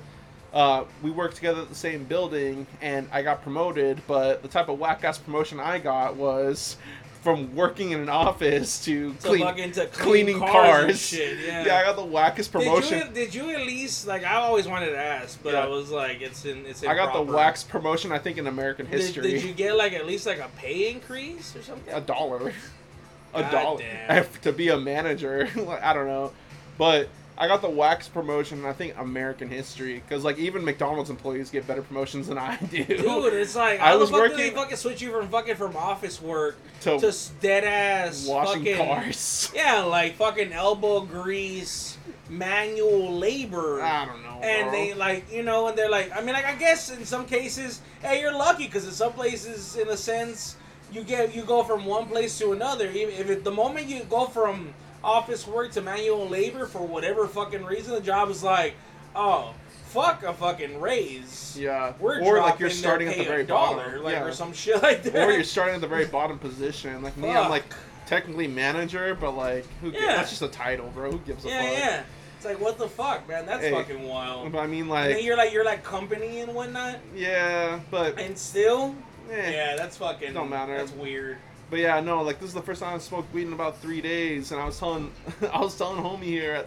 uh, 0.52 0.84
we 1.02 1.10
work 1.10 1.34
together 1.34 1.62
at 1.62 1.68
the 1.68 1.74
same 1.74 2.04
building, 2.04 2.66
and 2.80 3.08
I 3.10 3.22
got 3.22 3.42
promoted. 3.42 4.00
But 4.06 4.42
the 4.42 4.48
type 4.48 4.68
of 4.68 4.78
whack 4.78 5.02
ass 5.02 5.18
promotion 5.18 5.58
I 5.58 5.78
got 5.78 6.14
was 6.14 6.76
from 7.24 7.54
working 7.56 7.92
in 7.92 8.00
an 8.00 8.10
office 8.10 8.84
to, 8.84 9.14
clean, 9.22 9.72
to 9.72 9.86
cleaning 9.86 10.38
clean 10.38 10.52
cars. 10.52 11.00
shit. 11.00 11.38
Yeah. 11.44 11.64
Yeah, 11.64 11.78
I 11.78 11.82
got 11.84 11.96
the 11.96 12.02
wackest 12.02 12.52
promotion. 12.52 12.98
Did 12.98 13.08
you, 13.08 13.14
did 13.14 13.34
you 13.34 13.50
at 13.50 13.66
least 13.66 14.06
like? 14.06 14.22
I 14.24 14.34
always 14.36 14.68
wanted 14.68 14.90
to 14.90 14.98
ask, 14.98 15.42
but 15.42 15.54
Yeah. 15.54 15.64
I 15.64 15.66
was 15.66 15.90
like, 15.90 16.20
it's 16.20 16.44
in 16.44 16.64
it's. 16.66 16.84
I 16.84 16.94
got 16.94 17.12
the 17.14 17.22
wax 17.22 17.64
promotion. 17.64 18.12
I 18.12 18.18
think 18.18 18.36
in 18.38 18.46
American 18.46 18.86
history. 18.86 19.30
did 19.30 19.42
you 19.42 19.52
get 19.54 19.76
like 19.76 19.94
at 19.94 20.06
least 20.06 20.26
like 20.26 20.38
a 20.38 20.50
pay 20.56 20.90
increase 20.90 21.56
or 21.56 21.62
something? 21.62 21.92
a 21.92 22.00
dollar, 22.00 22.52
a 23.34 23.42
God 23.42 23.50
dollar 23.50 24.26
to 24.42 24.52
be 24.52 24.68
a 24.68 24.78
manager. 24.78 25.48
I 25.82 25.92
don't 25.92 26.06
know, 26.06 26.32
but 26.76 27.08
I 27.36 27.48
got 27.48 27.62
the 27.62 27.68
wax 27.70 28.06
promotion. 28.08 28.64
I 28.64 28.72
think 28.72 28.94
American 28.96 29.48
history 29.48 29.94
because 29.94 30.22
like 30.24 30.38
even 30.38 30.64
McDonald's 30.64 31.10
employees 31.10 31.50
get 31.50 31.66
better 31.66 31.82
promotions 31.82 32.28
than 32.28 32.38
I 32.38 32.56
do. 32.56 32.84
Dude, 32.84 33.34
it's 33.34 33.56
like 33.56 33.80
I 33.80 33.96
was 33.96 34.10
the 34.10 34.16
fuck 34.18 34.30
they 34.36 34.36
working- 34.50 34.54
fucking 34.54 34.76
switch 34.76 35.02
you 35.02 35.10
from 35.10 35.28
fucking 35.28 35.56
from 35.56 35.76
office 35.76 36.22
work 36.22 36.56
To 36.82 36.98
to 37.00 37.12
dead 37.40 37.64
ass 37.64 38.26
washing 38.26 38.60
fucking, 38.64 38.76
cars. 38.76 39.50
Yeah, 39.54 39.80
like 39.82 40.14
fucking 40.14 40.52
elbow 40.52 41.00
grease, 41.00 41.98
manual 42.30 43.18
labor. 43.18 43.80
I 43.82 44.04
don't 44.04 44.22
know. 44.22 44.40
and 44.42 44.64
bro. 44.68 44.72
they 44.72 44.94
like 44.94 45.32
you 45.32 45.42
know 45.42 45.68
and 45.68 45.76
they're 45.78 45.90
like 45.90 46.12
i 46.14 46.20
mean 46.20 46.34
like 46.34 46.44
i 46.44 46.54
guess 46.54 46.90
in 46.90 47.04
some 47.04 47.24
cases 47.26 47.80
hey 48.02 48.20
you're 48.20 48.36
lucky 48.36 48.66
because 48.66 48.84
in 48.84 48.92
some 48.92 49.12
places 49.12 49.76
in 49.76 49.88
a 49.88 49.96
sense 49.96 50.56
you 50.92 51.02
get 51.02 51.34
you 51.34 51.42
go 51.42 51.62
from 51.64 51.84
one 51.86 52.06
place 52.06 52.36
to 52.38 52.52
another 52.52 52.90
Even 52.90 53.14
if 53.14 53.30
it, 53.30 53.42
the 53.44 53.50
moment 53.50 53.86
you 53.88 54.04
go 54.04 54.26
from 54.26 54.74
office 55.04 55.46
work 55.46 55.70
to 55.72 55.82
manual 55.82 56.26
labor 56.28 56.66
for 56.66 56.86
whatever 56.86 57.26
fucking 57.26 57.64
reason 57.64 57.94
the 57.94 58.00
job 58.00 58.30
is 58.30 58.42
like 58.42 58.74
oh 59.14 59.54
fuck 59.86 60.24
a 60.24 60.34
fucking 60.34 60.80
raise 60.80 61.56
yeah, 61.58 61.92
we're 62.00 62.20
or 62.20 62.38
like 62.38 62.58
you're 62.58 62.68
starting 62.68 63.08
at 63.08 63.16
the 63.16 63.24
very 63.24 63.44
dollar, 63.44 63.84
bottom, 63.84 64.02
like 64.02 64.14
yeah. 64.14 64.24
or 64.24 64.32
some 64.32 64.52
shit 64.52 64.82
like 64.82 65.04
that 65.04 65.28
or 65.28 65.32
you're 65.32 65.44
starting 65.44 65.76
at 65.76 65.80
the 65.80 65.86
very 65.86 66.06
bottom 66.06 66.38
position. 66.38 67.00
Like 67.02 67.16
me, 67.16 67.30
I'm 67.30 67.48
like 67.48 67.64
technically 68.06 68.48
manager, 68.48 69.14
but 69.14 69.32
like 69.32 69.66
who? 69.80 69.90
Yeah. 69.90 70.16
That's 70.16 70.30
just 70.30 70.42
a 70.42 70.48
title, 70.48 70.90
bro. 70.94 71.12
Who 71.12 71.18
gives 71.18 71.44
a 71.44 71.48
yeah 71.48 71.62
fuck? 71.62 71.78
yeah 71.78 72.02
it's 72.36 72.44
like 72.44 72.60
what 72.60 72.76
the 72.76 72.88
fuck 72.88 73.26
man 73.28 73.46
that's 73.46 73.62
Hey, 73.62 73.70
fucking 73.70 74.02
wild 74.02 74.52
But 74.52 74.58
I 74.58 74.66
mean, 74.66 74.88
like, 74.88 75.22
you're 75.22 75.36
like 75.36 75.52
you're 75.52 75.64
like 75.64 75.84
company 75.84 76.40
and 76.40 76.54
whatnot 76.54 76.98
yeah, 77.14 77.80
but 77.90 78.18
and 78.18 78.36
still 78.36 78.94
eh. 79.30 79.52
Yeah, 79.52 79.76
that's 79.76 79.96
fucking. 79.96 80.34
Don't 80.34 80.50
matter. 80.50 80.76
That's 80.76 80.92
weird. 80.92 81.38
But 81.74 81.80
yeah, 81.80 81.98
no, 81.98 82.22
like 82.22 82.38
this 82.38 82.46
is 82.46 82.54
the 82.54 82.62
first 82.62 82.80
time 82.80 82.94
I 82.94 82.98
smoked 82.98 83.34
weed 83.34 83.48
in 83.48 83.52
about 83.52 83.78
three 83.78 84.00
days, 84.00 84.52
and 84.52 84.60
I 84.60 84.64
was 84.64 84.78
telling, 84.78 85.10
I 85.52 85.58
was 85.58 85.76
telling 85.76 86.00
homie 86.00 86.22
here. 86.22 86.64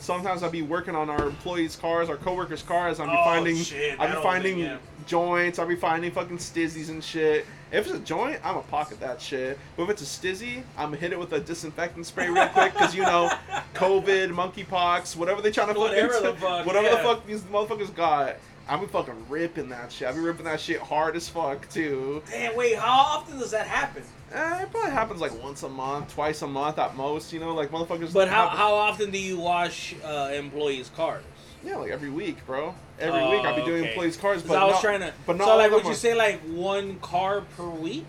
Sometimes 0.00 0.42
I'd 0.42 0.50
be 0.50 0.62
working 0.62 0.96
on 0.96 1.08
our 1.08 1.24
employees' 1.24 1.76
cars, 1.76 2.08
our 2.10 2.16
coworkers' 2.16 2.64
cars. 2.64 2.98
I'd 2.98 3.06
be 3.06 3.12
Oh, 3.16 3.22
finding, 3.22 3.56
shit, 3.58 4.00
I'd 4.00 4.12
be 4.16 4.20
finding 4.20 4.54
thing, 4.56 4.64
yeah. 4.64 4.78
joints. 5.06 5.60
I'd 5.60 5.68
be 5.68 5.76
finding 5.76 6.10
fucking 6.10 6.38
stizzies 6.38 6.88
and 6.88 7.04
shit. 7.04 7.46
If 7.70 7.86
it's 7.86 7.94
a 7.94 8.00
joint, 8.00 8.40
I'm 8.42 8.54
gonna 8.54 8.66
pocket 8.66 8.98
that 8.98 9.22
shit. 9.22 9.56
But 9.76 9.84
if 9.84 9.90
it's 9.90 10.02
a 10.02 10.04
stizzy, 10.04 10.64
I'm 10.76 10.86
gonna 10.86 10.96
hit 10.96 11.12
it 11.12 11.18
with 11.20 11.32
a 11.32 11.38
disinfectant 11.38 12.04
spray 12.04 12.28
real 12.28 12.48
quick, 12.48 12.74
cause 12.74 12.96
you 12.96 13.02
know, 13.02 13.30
COVID, 13.74 14.34
monkeypox, 14.34 15.14
whatever 15.14 15.40
they 15.42 15.52
trying 15.52 15.72
to 15.72 15.78
Whatever 15.78 16.12
fucking, 16.12 16.26
the 16.28 16.36
fuck, 16.40 16.66
whatever 16.66 16.88
yeah. 16.88 16.96
the 16.96 17.02
fuck 17.04 17.24
these 17.24 17.42
motherfuckers 17.42 17.94
got. 17.94 18.34
I'm 18.68 18.80
be 18.80 18.86
fucking 18.86 19.26
ripping 19.28 19.68
that 19.70 19.90
shit. 19.92 20.08
I 20.08 20.12
be 20.12 20.20
ripping 20.20 20.44
that 20.44 20.60
shit 20.60 20.80
hard 20.80 21.16
as 21.16 21.28
fuck 21.28 21.68
too. 21.68 22.22
Damn, 22.30 22.56
wait, 22.56 22.76
how 22.76 23.00
often 23.18 23.38
does 23.38 23.50
that 23.50 23.66
happen? 23.66 24.02
Eh, 24.32 24.62
it 24.62 24.70
probably 24.70 24.90
happens 24.92 25.20
like 25.20 25.42
once 25.42 25.62
a 25.62 25.68
month, 25.68 26.14
twice 26.14 26.42
a 26.42 26.46
month 26.46 26.78
at 26.78 26.96
most. 26.96 27.32
You 27.32 27.40
know, 27.40 27.54
like 27.54 27.70
motherfuckers. 27.70 28.12
But 28.12 28.28
how, 28.28 28.48
how 28.48 28.74
often 28.74 29.10
do 29.10 29.18
you 29.18 29.38
wash 29.38 29.94
uh, 30.04 30.30
employees' 30.34 30.90
cars? 30.96 31.24
Yeah, 31.64 31.76
like 31.76 31.90
every 31.90 32.10
week, 32.10 32.44
bro. 32.46 32.74
Every 32.98 33.20
Oh, 33.20 33.30
week 33.30 33.44
I'll 33.44 33.54
be 33.56 33.64
doing 33.64 33.82
okay. 33.82 33.90
employees' 33.90 34.16
cars, 34.16 34.42
but 34.42 34.56
I 34.56 34.64
was 34.64 34.74
not, 34.74 34.82
trying 34.82 35.00
to. 35.00 35.12
But 35.26 35.36
not 35.36 35.46
so 35.46 35.56
like, 35.56 35.70
would 35.70 35.84
you 35.84 35.90
are- 35.90 35.94
say 35.94 36.14
like 36.14 36.40
one 36.42 36.98
car 37.00 37.42
per 37.56 37.66
week, 37.68 38.06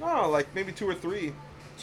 No, 0.00 0.28
like 0.30 0.54
maybe 0.54 0.72
two 0.72 0.88
or 0.88 0.94
three. 0.94 1.32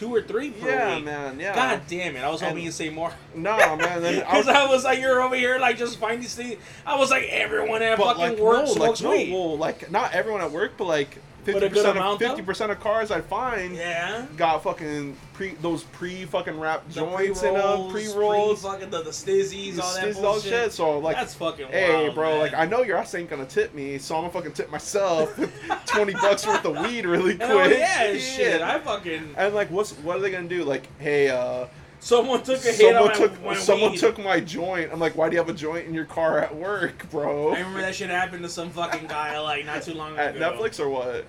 Two 0.01 0.13
or 0.13 0.21
three 0.23 0.49
per 0.49 0.67
yeah, 0.67 0.95
week? 0.95 1.05
man. 1.05 1.39
Yeah. 1.39 1.53
God 1.53 1.81
damn 1.87 2.15
it! 2.15 2.23
I 2.23 2.29
was 2.29 2.41
hoping 2.41 2.57
And- 2.57 2.65
you'd 2.65 2.73
say 2.73 2.89
more. 2.89 3.13
No, 3.35 3.55
man. 3.77 4.01
Then 4.01 4.23
I 4.27 4.31
Because 4.41 4.47
I 4.47 4.65
was 4.65 4.83
like, 4.83 4.99
you're 4.99 5.21
over 5.21 5.35
here 5.35 5.59
like 5.59 5.77
just 5.77 5.97
finding 5.99 6.21
these. 6.21 6.35
Things. 6.35 6.57
I 6.85 6.97
was 6.97 7.11
like, 7.11 7.25
everyone 7.29 7.81
at 7.83 7.97
fucking 7.97 8.17
like 8.19 8.39
work 8.39 8.65
no, 8.65 8.71
like 8.73 8.73
smokes 8.73 9.01
no, 9.01 9.11
weed. 9.11 9.31
well, 9.31 9.57
like 9.57 9.91
not 9.91 10.13
everyone 10.13 10.41
at 10.41 10.51
work, 10.51 10.73
but 10.77 10.85
like 10.85 11.17
fifty 11.43 11.69
percent 11.69 11.97
of 11.97 12.19
fifty 12.19 12.41
percent 12.41 12.71
of 12.71 12.79
cars 12.79 13.11
I 13.11 13.21
find 13.21 13.75
Yeah. 13.75 14.25
got 14.37 14.63
fucking 14.63 15.15
pre 15.33 15.55
those 15.61 15.83
pre 15.83 16.25
fucking 16.25 16.59
wrap 16.59 16.87
joints 16.89 17.43
in 17.43 17.53
them, 17.55 17.89
pre 17.89 18.11
rolls, 18.13 18.61
fucking 18.63 18.89
the, 18.89 19.01
the 19.01 19.09
stizzies, 19.11 19.79
all 19.79 19.93
that 19.95 20.15
all 20.17 20.21
bullshit. 20.33 20.49
shit. 20.51 20.73
So 20.73 20.99
like. 20.99 21.15
That's 21.15 21.33
fucking 21.35 21.67
Hey, 21.67 22.03
wild, 22.05 22.15
bro, 22.15 22.29
man. 22.31 22.39
like 22.39 22.53
I 22.53 22.65
know 22.65 22.83
your 22.83 22.97
ass 22.97 23.15
ain't 23.15 23.29
gonna 23.29 23.45
tip 23.45 23.73
me, 23.73 23.97
so 23.97 24.15
I'm 24.15 24.21
gonna 24.21 24.33
fucking 24.33 24.53
tip 24.53 24.69
myself 24.71 25.35
twenty 25.85 26.13
bucks 26.13 26.45
worth 26.45 26.65
of 26.65 26.77
weed 26.79 27.05
really 27.05 27.35
quick. 27.35 27.77
Yeah, 27.77 28.17
shit. 28.17 28.61
I 28.61 28.79
fucking. 28.79 29.33
And 29.37 29.53
like, 29.55 29.69
what's 29.71 29.91
what 29.99 30.17
are 30.17 30.19
they 30.19 30.31
gonna 30.31 30.47
do? 30.47 30.63
Like, 30.63 30.87
hey, 30.99 31.29
uh, 31.29 31.65
Someone 32.01 32.41
took 32.41 32.65
a 32.65 32.71
hit 32.71 32.95
on 32.95 33.03
someone 33.03 33.07
my, 33.07 33.13
took 33.13 33.43
my 33.45 33.55
someone 33.55 33.91
weed. 33.91 33.99
took 33.99 34.17
my 34.17 34.39
joint. 34.39 34.91
I'm 34.91 34.99
like, 34.99 35.15
why 35.15 35.29
do 35.29 35.35
you 35.35 35.39
have 35.39 35.49
a 35.49 35.53
joint 35.53 35.87
in 35.87 35.93
your 35.93 36.05
car 36.05 36.39
at 36.39 36.53
work, 36.55 37.09
bro? 37.11 37.49
I 37.53 37.59
remember 37.59 37.81
that 37.81 37.93
shit 37.93 38.09
happened 38.09 38.41
to 38.43 38.49
some 38.49 38.71
fucking 38.71 39.07
guy 39.07 39.39
like 39.39 39.65
not 39.67 39.83
too 39.83 39.93
long 39.93 40.13
ago. 40.13 40.21
At. 40.21 40.35
Netflix 40.35 40.79
or 40.79 40.89
what? 40.89 41.25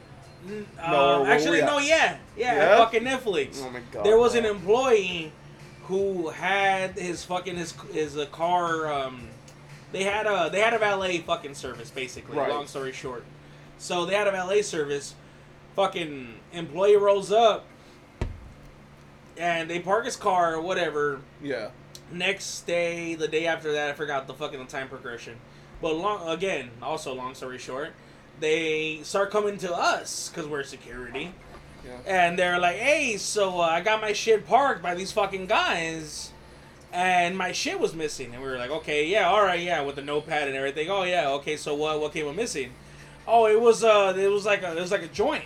No, 0.46 0.64
Uh, 0.82 1.20
where 1.22 1.30
actually, 1.32 1.60
no, 1.60 1.78
yeah, 1.78 2.16
yeah, 2.36 2.54
Yeah? 2.56 2.76
fucking 2.78 3.02
Netflix. 3.02 3.62
Oh 3.62 3.70
my 3.70 3.80
god. 3.92 4.04
there 4.04 4.16
was 4.18 4.34
an 4.34 4.44
employee 4.46 5.30
who 5.84 6.30
had 6.30 6.98
his 6.98 7.22
fucking 7.24 7.56
his 7.56 7.72
his 7.92 8.16
uh, 8.16 8.26
car. 8.32 8.90
Um, 8.90 9.28
they 9.92 10.04
had 10.04 10.26
a 10.26 10.48
they 10.50 10.60
had 10.60 10.72
a 10.74 10.78
valet 10.78 11.18
fucking 11.18 11.54
service 11.54 11.90
basically. 11.90 12.38
Right. 12.38 12.48
Long 12.48 12.66
story 12.66 12.92
short, 12.92 13.24
so 13.78 14.06
they 14.06 14.14
had 14.14 14.26
a 14.26 14.32
valet 14.32 14.62
service. 14.62 15.14
Fucking 15.76 16.34
employee 16.52 16.96
rolls 16.96 17.30
up, 17.30 17.66
and 19.36 19.68
they 19.70 19.80
park 19.80 20.04
his 20.04 20.16
car 20.16 20.54
or 20.54 20.60
whatever. 20.60 21.20
Yeah. 21.42 21.70
Next 22.10 22.66
day, 22.66 23.14
the 23.14 23.28
day 23.28 23.46
after 23.46 23.72
that, 23.72 23.90
I 23.90 23.92
forgot 23.94 24.26
the 24.26 24.34
fucking 24.34 24.66
time 24.66 24.88
progression. 24.88 25.36
But 25.80 25.94
long 25.96 26.28
again, 26.28 26.70
also 26.82 27.14
long 27.14 27.34
story 27.34 27.58
short, 27.58 27.92
they 28.40 29.00
start 29.02 29.30
coming 29.30 29.56
to 29.58 29.74
us 29.74 30.28
because 30.28 30.46
we're 30.48 30.62
security, 30.62 31.32
Yeah. 31.84 31.98
and 32.06 32.38
they're 32.38 32.58
like, 32.58 32.76
"Hey, 32.76 33.16
so 33.16 33.58
uh, 33.60 33.64
I 33.64 33.80
got 33.80 34.00
my 34.00 34.12
shit 34.12 34.46
parked 34.46 34.82
by 34.82 34.94
these 34.94 35.10
fucking 35.10 35.46
guys, 35.46 36.30
and 36.92 37.36
my 37.36 37.52
shit 37.52 37.80
was 37.80 37.94
missing." 37.94 38.32
And 38.34 38.42
we 38.42 38.48
were 38.48 38.58
like, 38.58 38.70
"Okay, 38.70 39.06
yeah, 39.06 39.28
all 39.28 39.42
right, 39.42 39.60
yeah," 39.60 39.80
with 39.82 39.96
the 39.96 40.02
notepad 40.02 40.46
and 40.48 40.56
everything. 40.56 40.88
Oh 40.90 41.02
yeah, 41.04 41.30
okay. 41.30 41.56
So 41.56 41.74
what? 41.74 42.00
What 42.00 42.12
came 42.12 42.28
up 42.28 42.36
missing? 42.36 42.72
Oh, 43.26 43.46
it 43.46 43.60
was 43.60 43.82
uh, 43.82 44.14
it 44.16 44.28
was 44.30 44.44
like 44.44 44.62
a, 44.62 44.76
it 44.76 44.80
was 44.80 44.90
like 44.92 45.02
a 45.02 45.08
joint. 45.08 45.44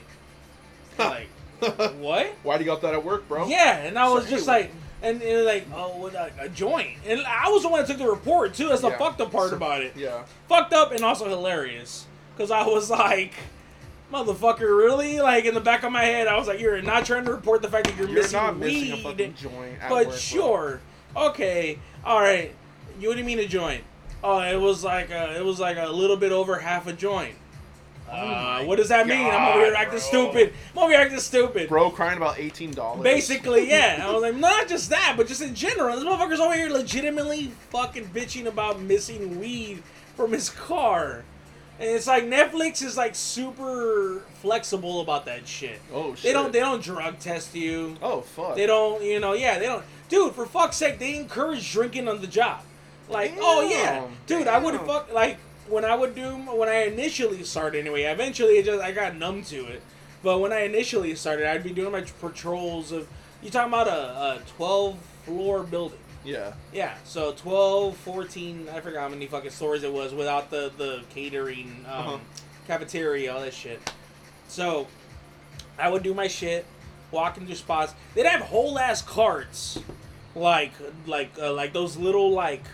like 0.98 1.28
what? 1.98 2.26
Why 2.42 2.58
do 2.58 2.64
you 2.64 2.70
got 2.70 2.82
that 2.82 2.94
at 2.94 3.04
work, 3.04 3.28
bro? 3.28 3.46
Yeah, 3.46 3.76
and 3.78 3.98
I 3.98 4.08
was 4.08 4.24
So, 4.24 4.30
just 4.30 4.46
hey, 4.46 4.52
like, 4.52 4.70
and 5.02 5.22
it 5.22 5.36
was 5.36 5.44
like, 5.46 5.66
oh, 5.74 5.96
what, 5.98 6.14
like 6.14 6.34
a 6.38 6.48
joint, 6.48 6.98
and 7.06 7.20
I 7.26 7.48
was 7.48 7.62
the 7.62 7.68
one 7.68 7.80
that 7.80 7.86
took 7.88 7.98
the 7.98 8.08
report 8.08 8.54
too. 8.54 8.68
That's 8.68 8.80
the 8.82 8.88
Yeah. 8.90 8.98
fucked 8.98 9.20
up 9.20 9.30
part 9.32 9.50
So- 9.50 9.56
about 9.56 9.82
it. 9.82 9.94
Yeah. 9.96 10.22
Fucked 10.48 10.72
up 10.72 10.92
and 10.92 11.02
also 11.04 11.28
hilarious, 11.28 12.06
because 12.36 12.50
I 12.50 12.66
was 12.66 12.90
like, 12.90 13.34
motherfucker, 14.12 14.60
really? 14.76 15.20
Like 15.20 15.44
in 15.44 15.54
the 15.54 15.60
back 15.60 15.82
of 15.82 15.92
my 15.92 16.04
head, 16.04 16.26
I 16.28 16.36
was 16.38 16.48
like, 16.48 16.60
you're 16.60 16.80
not 16.82 17.04
trying 17.06 17.24
to 17.24 17.32
report 17.32 17.62
the 17.62 17.68
fact 17.68 17.86
that 17.88 17.96
you're, 17.96 18.06
You're 18.08 18.22
missing 18.22 18.38
not 18.40 18.58
weed, 18.58 18.90
missing 18.90 18.92
a 18.92 19.02
fucking 19.10 19.34
joint 19.34 19.78
at 19.82 19.88
but 19.88 19.96
work, 19.98 20.06
bro. 20.08 20.16
sure, 20.16 20.80
okay, 21.16 21.78
all 22.04 22.20
right. 22.20 22.54
You 22.98 23.08
what 23.08 23.14
do 23.14 23.20
you 23.20 23.26
mean 23.26 23.38
a 23.40 23.46
joint? 23.46 23.84
Oh, 24.24 24.38
it 24.40 24.58
was 24.58 24.82
like 24.82 25.10
a, 25.10 25.36
it 25.36 25.44
was 25.44 25.60
like 25.60 25.76
a 25.76 25.86
little 25.88 26.16
bit 26.16 26.32
over 26.32 26.58
half 26.58 26.86
a 26.86 26.92
joint. 26.92 27.34
Uh, 28.10 28.58
Oh 28.58 28.66
what 28.66 28.76
does 28.76 28.88
that 28.88 29.06
mean? 29.06 29.26
I'm 29.26 29.54
over 29.56 29.64
here 29.64 29.74
acting 29.74 29.98
bro. 29.98 30.08
stupid. 30.08 30.52
I'm 30.72 30.78
over 30.82 30.92
here 30.92 31.00
acting 31.00 31.18
stupid. 31.18 31.68
Bro 31.68 31.90
crying 31.90 32.16
about 32.16 32.38
eighteen 32.38 32.70
dollars. 32.70 33.02
Basically, 33.02 33.68
yeah. 33.68 34.04
I 34.06 34.10
was 34.12 34.22
like, 34.22 34.36
not 34.36 34.68
just 34.68 34.90
that, 34.90 35.14
but 35.16 35.26
just 35.26 35.42
in 35.42 35.54
general. 35.54 35.96
This 35.96 36.04
motherfucker's 36.04 36.40
over 36.40 36.54
here 36.54 36.70
legitimately 36.70 37.52
fucking 37.70 38.06
bitching 38.06 38.46
about 38.46 38.80
missing 38.80 39.38
weed 39.40 39.82
from 40.16 40.32
his 40.32 40.50
car. 40.50 41.24
And 41.78 41.90
it's 41.90 42.06
like 42.06 42.24
Netflix 42.24 42.82
is 42.82 42.96
like 42.96 43.14
super 43.14 44.22
flexible 44.40 45.02
about 45.02 45.26
that 45.26 45.46
shit. 45.46 45.78
Oh 45.92 46.14
shit. 46.14 46.22
They 46.22 46.32
don't 46.32 46.52
they 46.52 46.60
don't 46.60 46.82
drug 46.82 47.18
test 47.18 47.54
you. 47.54 47.96
Oh 48.00 48.22
fuck. 48.22 48.56
They 48.56 48.66
don't, 48.66 49.02
you 49.02 49.20
know, 49.20 49.34
yeah, 49.34 49.58
they 49.58 49.66
don't. 49.66 49.84
Dude, 50.08 50.34
for 50.34 50.46
fuck's 50.46 50.76
sake, 50.76 50.98
they 50.98 51.16
encourage 51.16 51.70
drinking 51.70 52.08
on 52.08 52.20
the 52.20 52.26
job. 52.26 52.62
Like, 53.08 53.34
oh 53.38 53.68
yeah, 53.68 54.00
Damn, 54.00 54.16
dude, 54.26 54.48
I 54.48 54.58
would 54.58 54.74
have 54.74 54.86
fuck 54.86 55.12
like 55.12 55.38
when 55.68 55.84
I 55.84 55.94
would 55.94 56.14
do 56.14 56.30
when 56.36 56.68
I 56.68 56.84
initially 56.84 57.42
started 57.44 57.80
anyway. 57.80 58.02
Eventually, 58.04 58.58
it 58.58 58.64
just 58.64 58.82
I 58.82 58.92
got 58.92 59.16
numb 59.16 59.42
to 59.44 59.66
it. 59.66 59.82
But 60.22 60.38
when 60.40 60.52
I 60.52 60.60
initially 60.60 61.14
started, 61.14 61.46
I'd 61.46 61.62
be 61.64 61.72
doing 61.72 61.92
my 61.92 62.02
patrols 62.20 62.92
of. 62.92 63.06
You 63.42 63.50
talking 63.50 63.72
about 63.72 63.86
a, 63.88 63.92
a 63.92 64.40
twelve 64.56 64.98
floor 65.24 65.62
building? 65.62 65.98
Yeah. 66.24 66.54
Yeah, 66.72 66.94
so 67.04 67.30
12, 67.34 67.96
14, 67.98 68.68
I 68.74 68.80
forgot 68.80 69.02
how 69.02 69.08
many 69.10 69.26
fucking 69.28 69.50
stores 69.50 69.84
it 69.84 69.92
was 69.92 70.12
without 70.12 70.50
the 70.50 70.72
the 70.76 71.02
catering 71.10 71.84
um, 71.88 71.92
Uh-huh. 72.06 72.18
cafeteria, 72.66 73.32
all 73.32 73.40
that 73.42 73.54
shit. 73.54 73.80
So 74.48 74.88
I 75.78 75.88
would 75.88 76.02
do 76.02 76.14
my 76.14 76.26
shit, 76.26 76.66
walking 77.12 77.46
through 77.46 77.54
spots. 77.54 77.94
They'd 78.14 78.26
have 78.26 78.40
whole 78.40 78.76
ass 78.76 79.02
carts, 79.02 79.78
like 80.34 80.72
like 81.06 81.30
uh, 81.40 81.52
like 81.52 81.72
those 81.72 81.96
little 81.96 82.30
like 82.32 82.64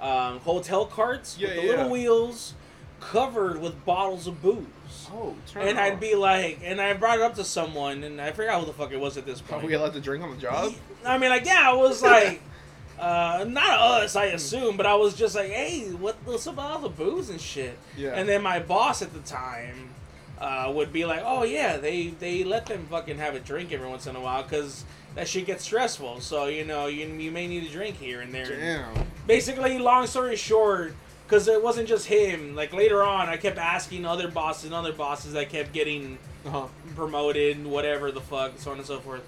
um, 0.00 0.40
hotel 0.40 0.86
carts 0.86 1.36
Yeah, 1.38 1.48
with 1.48 1.56
the 1.56 1.62
yeah, 1.62 1.70
little 1.70 1.90
wheels, 1.90 2.54
covered 3.00 3.60
with 3.60 3.84
bottles 3.84 4.26
of 4.26 4.40
booze. 4.42 4.66
Oh, 5.12 5.34
And 5.56 5.78
I'd 5.78 6.00
be 6.00 6.14
like, 6.14 6.60
and 6.62 6.80
I 6.80 6.94
brought 6.94 7.18
it 7.18 7.22
up 7.22 7.34
to 7.36 7.44
someone, 7.44 8.02
and 8.04 8.20
I 8.20 8.32
forgot 8.32 8.60
who 8.60 8.66
the 8.66 8.72
fuck 8.72 8.92
it 8.92 9.00
was 9.00 9.16
at 9.16 9.26
this 9.26 9.40
point. 9.40 9.62
Are 9.62 9.66
we 9.66 9.74
allowed 9.74 9.92
to 9.94 10.00
drink 10.00 10.24
on 10.24 10.30
the 10.30 10.36
job? 10.40 10.72
I 11.04 11.18
mean, 11.18 11.30
like, 11.30 11.44
yeah, 11.44 11.62
I 11.64 11.72
was 11.74 12.02
like, 12.02 12.40
uh, 12.98 13.44
not 13.46 13.80
us, 13.80 14.16
I 14.16 14.26
assume, 14.26 14.76
but 14.76 14.86
I 14.86 14.94
was 14.94 15.14
just 15.14 15.34
like, 15.34 15.50
hey, 15.50 15.90
what, 15.92 16.16
what's 16.24 16.46
about 16.46 16.72
all 16.72 16.78
the 16.80 16.88
booze 16.88 17.30
and 17.30 17.40
shit? 17.40 17.78
Yeah. 17.96 18.10
And 18.14 18.28
then 18.28 18.42
my 18.42 18.60
boss 18.60 19.02
at 19.02 19.12
the 19.12 19.20
time 19.20 19.90
uh, 20.38 20.72
would 20.74 20.92
be 20.92 21.04
like, 21.04 21.22
oh 21.24 21.44
yeah, 21.44 21.76
they 21.76 22.08
they 22.08 22.44
let 22.44 22.66
them 22.66 22.86
fucking 22.90 23.18
have 23.18 23.34
a 23.34 23.40
drink 23.40 23.72
every 23.72 23.88
once 23.88 24.06
in 24.06 24.16
a 24.16 24.20
while 24.20 24.42
because 24.42 24.84
that 25.14 25.28
shit 25.28 25.46
gets 25.46 25.64
stressful. 25.64 26.20
So 26.20 26.46
you 26.46 26.64
know, 26.64 26.86
you 26.86 27.06
you 27.06 27.30
may 27.30 27.46
need 27.46 27.64
a 27.64 27.68
drink 27.70 27.96
here 27.96 28.20
and 28.20 28.32
there. 28.32 28.46
Damn. 28.46 29.06
Basically, 29.26 29.78
long 29.78 30.06
story 30.06 30.36
short. 30.36 30.94
Because 31.26 31.48
it 31.48 31.62
wasn't 31.62 31.88
just 31.88 32.06
him. 32.06 32.54
Like 32.54 32.74
later 32.74 33.02
on, 33.02 33.28
I 33.30 33.38
kept 33.38 33.56
asking 33.56 34.04
other 34.04 34.28
bosses 34.28 34.66
and 34.66 34.74
other 34.74 34.92
bosses 34.92 35.32
that 35.32 35.48
kept 35.48 35.72
getting 35.72 36.18
Uh 36.44 36.50
huh. 36.50 36.66
promoted, 36.94 37.64
whatever 37.66 38.12
the 38.12 38.20
fuck, 38.20 38.52
so 38.58 38.72
on 38.72 38.76
and 38.76 38.86
so 38.86 39.00
forth. 39.00 39.22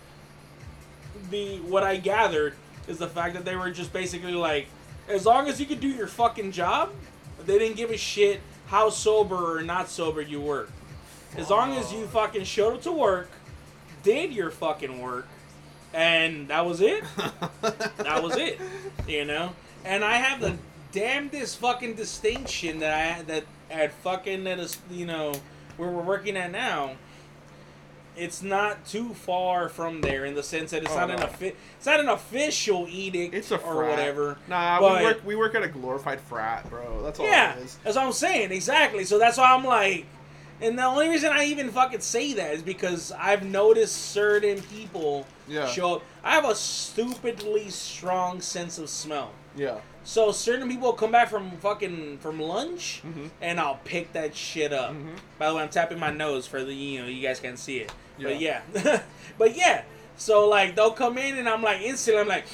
The 1.30 1.56
what 1.60 1.82
I 1.82 1.96
gathered 1.96 2.54
is 2.86 2.98
the 2.98 3.08
fact 3.08 3.34
that 3.34 3.44
they 3.46 3.56
were 3.56 3.70
just 3.70 3.92
basically 3.94 4.34
like, 4.34 4.66
as 5.08 5.24
long 5.24 5.48
as 5.48 5.58
you 5.58 5.64
could 5.66 5.80
do 5.80 5.88
your 5.88 6.06
fucking 6.06 6.52
job, 6.52 6.90
they 7.46 7.58
didn't 7.58 7.76
give 7.78 7.90
a 7.90 7.96
shit 7.96 8.40
how 8.66 8.90
sober 8.90 9.56
or 9.56 9.62
not 9.62 9.88
sober 9.88 10.20
you 10.20 10.40
were. 10.40 10.68
As 11.36 11.48
long 11.48 11.74
as 11.76 11.92
you 11.92 12.06
fucking 12.08 12.44
showed 12.44 12.74
up 12.74 12.82
to 12.82 12.92
work, 12.92 13.30
did 14.02 14.32
your 14.32 14.50
fucking 14.50 15.00
work, 15.00 15.26
and 15.94 16.48
that 16.48 16.66
was 16.66 16.80
it. 16.82 17.02
that 17.62 18.22
was 18.22 18.36
it. 18.36 18.60
You 19.08 19.24
know? 19.24 19.52
And 19.84 20.04
I 20.04 20.16
have 20.16 20.40
the 20.40 20.56
damnedest 20.92 21.58
fucking 21.58 21.94
distinction 21.94 22.80
that 22.80 22.92
I 23.18 23.22
that 23.22 23.44
at 23.70 23.92
fucking 23.92 24.46
at 24.46 24.78
you 24.90 25.06
know 25.06 25.32
where 25.76 25.90
we're 25.90 26.02
working 26.02 26.36
at 26.36 26.50
now. 26.50 26.92
It's 28.16 28.42
not 28.42 28.86
too 28.86 29.12
far 29.12 29.68
from 29.68 30.00
there 30.00 30.24
in 30.24 30.34
the 30.34 30.42
sense 30.42 30.70
that 30.70 30.82
it's 30.82 30.92
Oh, 30.92 30.96
not 31.00 31.10
an 31.10 31.20
no. 31.20 31.26
offi- 31.26 31.54
it's 31.76 31.84
not 31.84 32.00
an 32.00 32.08
official 32.08 32.86
edict 32.88 33.34
It's 33.34 33.50
a 33.50 33.58
or 33.58 33.84
whatever. 33.84 34.38
Nah, 34.48 34.80
but- 34.80 34.98
we 35.00 35.04
work 35.04 35.20
we 35.26 35.36
work 35.36 35.54
at 35.54 35.62
a 35.62 35.68
glorified 35.68 36.20
frat, 36.22 36.68
bro. 36.70 37.02
That's 37.02 37.20
all 37.20 37.26
yeah, 37.26 37.54
it 37.56 37.64
is. 37.64 37.76
that's 37.84 37.96
what 37.96 38.06
I'm 38.06 38.12
saying 38.12 38.52
exactly. 38.52 39.04
So 39.04 39.18
that's 39.18 39.36
why 39.36 39.52
I'm 39.52 39.64
like, 39.64 40.06
and 40.62 40.78
the 40.78 40.84
only 40.84 41.10
reason 41.10 41.30
I 41.30 41.44
even 41.44 41.70
fucking 41.70 42.00
say 42.00 42.32
that 42.32 42.54
is 42.54 42.62
because 42.62 43.12
I've 43.12 43.44
noticed 43.44 43.94
certain 44.12 44.62
people 44.62 45.26
Yeah. 45.46 45.68
show 45.68 45.96
up. 45.96 46.02
I 46.24 46.30
have 46.36 46.46
a 46.46 46.54
stupidly 46.54 47.68
strong 47.68 48.40
sense 48.40 48.78
of 48.78 48.88
smell. 48.88 49.32
Yeah. 49.56 49.78
So 50.04 50.30
certain 50.32 50.68
people 50.68 50.92
come 50.92 51.10
back 51.10 51.28
from 51.30 51.50
fucking 51.58 52.18
from 52.18 52.40
lunch, 52.40 53.02
Mhm. 53.04 53.30
and 53.40 53.58
I'll 53.58 53.80
pick 53.84 54.12
that 54.12 54.36
shit 54.36 54.72
up. 54.72 54.92
Mhm. 54.92 55.16
By 55.38 55.48
the 55.48 55.54
way, 55.56 55.62
I'm 55.62 55.68
tapping 55.68 55.98
my 55.98 56.10
nose 56.10 56.46
for 56.46 56.62
the 56.62 56.72
you 56.74 57.02
know 57.02 57.08
you 57.08 57.22
guys 57.26 57.40
can't 57.40 57.58
see 57.58 57.78
it, 57.78 57.92
but 58.20 58.38
yeah, 58.40 58.60
Yeah. 58.74 59.00
but 59.38 59.56
yeah. 59.56 59.82
So 60.16 60.48
like 60.48 60.76
they'll 60.76 60.92
come 60.92 61.18
in 61.18 61.36
and 61.38 61.48
I'm 61.48 61.62
like 61.62 61.80
instantly 61.82 62.20
I'm 62.22 62.28
like 62.28 62.44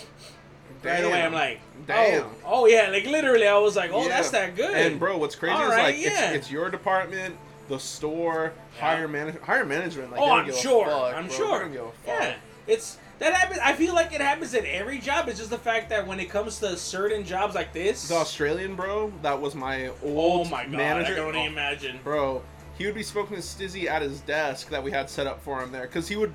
right 0.83 1.05
away 1.05 1.23
I'm 1.23 1.31
Damn. 1.31 1.33
like 1.33 1.61
Damn. 1.87 2.23
oh 2.23 2.63
oh 2.63 2.67
yeah 2.67 2.89
like 2.89 3.05
literally 3.07 3.47
I 3.47 3.57
was 3.59 3.77
like 3.77 3.91
oh 3.93 4.03
Yeah. 4.03 4.09
that's 4.09 4.31
that 4.31 4.57
good 4.57 4.75
And 4.75 4.99
bro, 4.99 5.17
what's 5.19 5.35
crazy 5.37 5.55
All 5.55 5.63
is 5.65 5.71
right, 5.71 5.95
like 5.95 5.99
yeah. 6.03 6.31
it's, 6.31 6.37
it's 6.47 6.51
your 6.51 6.71
department, 6.71 7.37
the 7.69 7.79
store, 7.79 8.53
Yeah. 8.77 8.81
higher 8.81 9.07
management, 9.09 9.45
higher 9.45 9.65
management. 9.65 10.11
Like, 10.11 10.21
oh 10.21 10.31
I'm 10.33 10.53
sure 10.53 10.87
fuck, 10.87 11.15
I'm 11.15 11.27
bro. 11.29 11.37
sure 11.37 11.59
They 11.59 11.65
don't 11.65 11.73
give 11.73 11.83
a 11.83 11.91
fuck. 11.91 11.95
yeah 12.07 12.35
it's 12.67 12.97
that 13.23 13.35
happens 13.35 13.59
I 13.63 13.73
feel 13.73 13.95
like 13.95 14.13
it 14.13 14.21
happens 14.21 14.55
at 14.55 14.65
every 14.65 14.99
job 14.99 15.29
it's 15.29 15.39
just 15.39 15.51
the 15.51 15.59
fact 15.59 15.89
that 15.91 16.07
when 16.07 16.21
it 16.21 16.29
comes 16.29 16.59
to 16.61 16.77
certain 16.77 17.25
jobs 17.25 17.55
like 17.55 17.73
this 17.73 18.09
The 18.09 18.17
Australian 18.17 18.77
bro, 18.77 19.13
that 19.23 19.41
was 19.41 19.55
my 19.55 19.87
old 19.89 19.97
oh 20.05 20.17
old 20.39 20.51
my 20.51 20.65
god 20.65 20.73
manager. 20.73 21.13
I 21.13 21.17
can 21.17 21.25
only 21.25 21.41
Oh, 21.41 21.47
imagine 21.47 21.99
Bro, 22.05 22.43
he 22.77 22.87
would 22.87 22.95
be 22.95 23.03
smoking 23.03 23.37
his 23.37 23.47
stizzy 23.47 23.87
at 23.87 24.03
his 24.03 24.21
desk 24.21 24.69
that 24.71 24.83
we 24.83 24.91
had 24.91 25.09
set 25.09 25.27
up 25.27 25.43
for 25.43 25.63
him 25.63 25.73
there, 25.73 25.83
because 25.83 26.09
he 26.09 26.17
would 26.17 26.35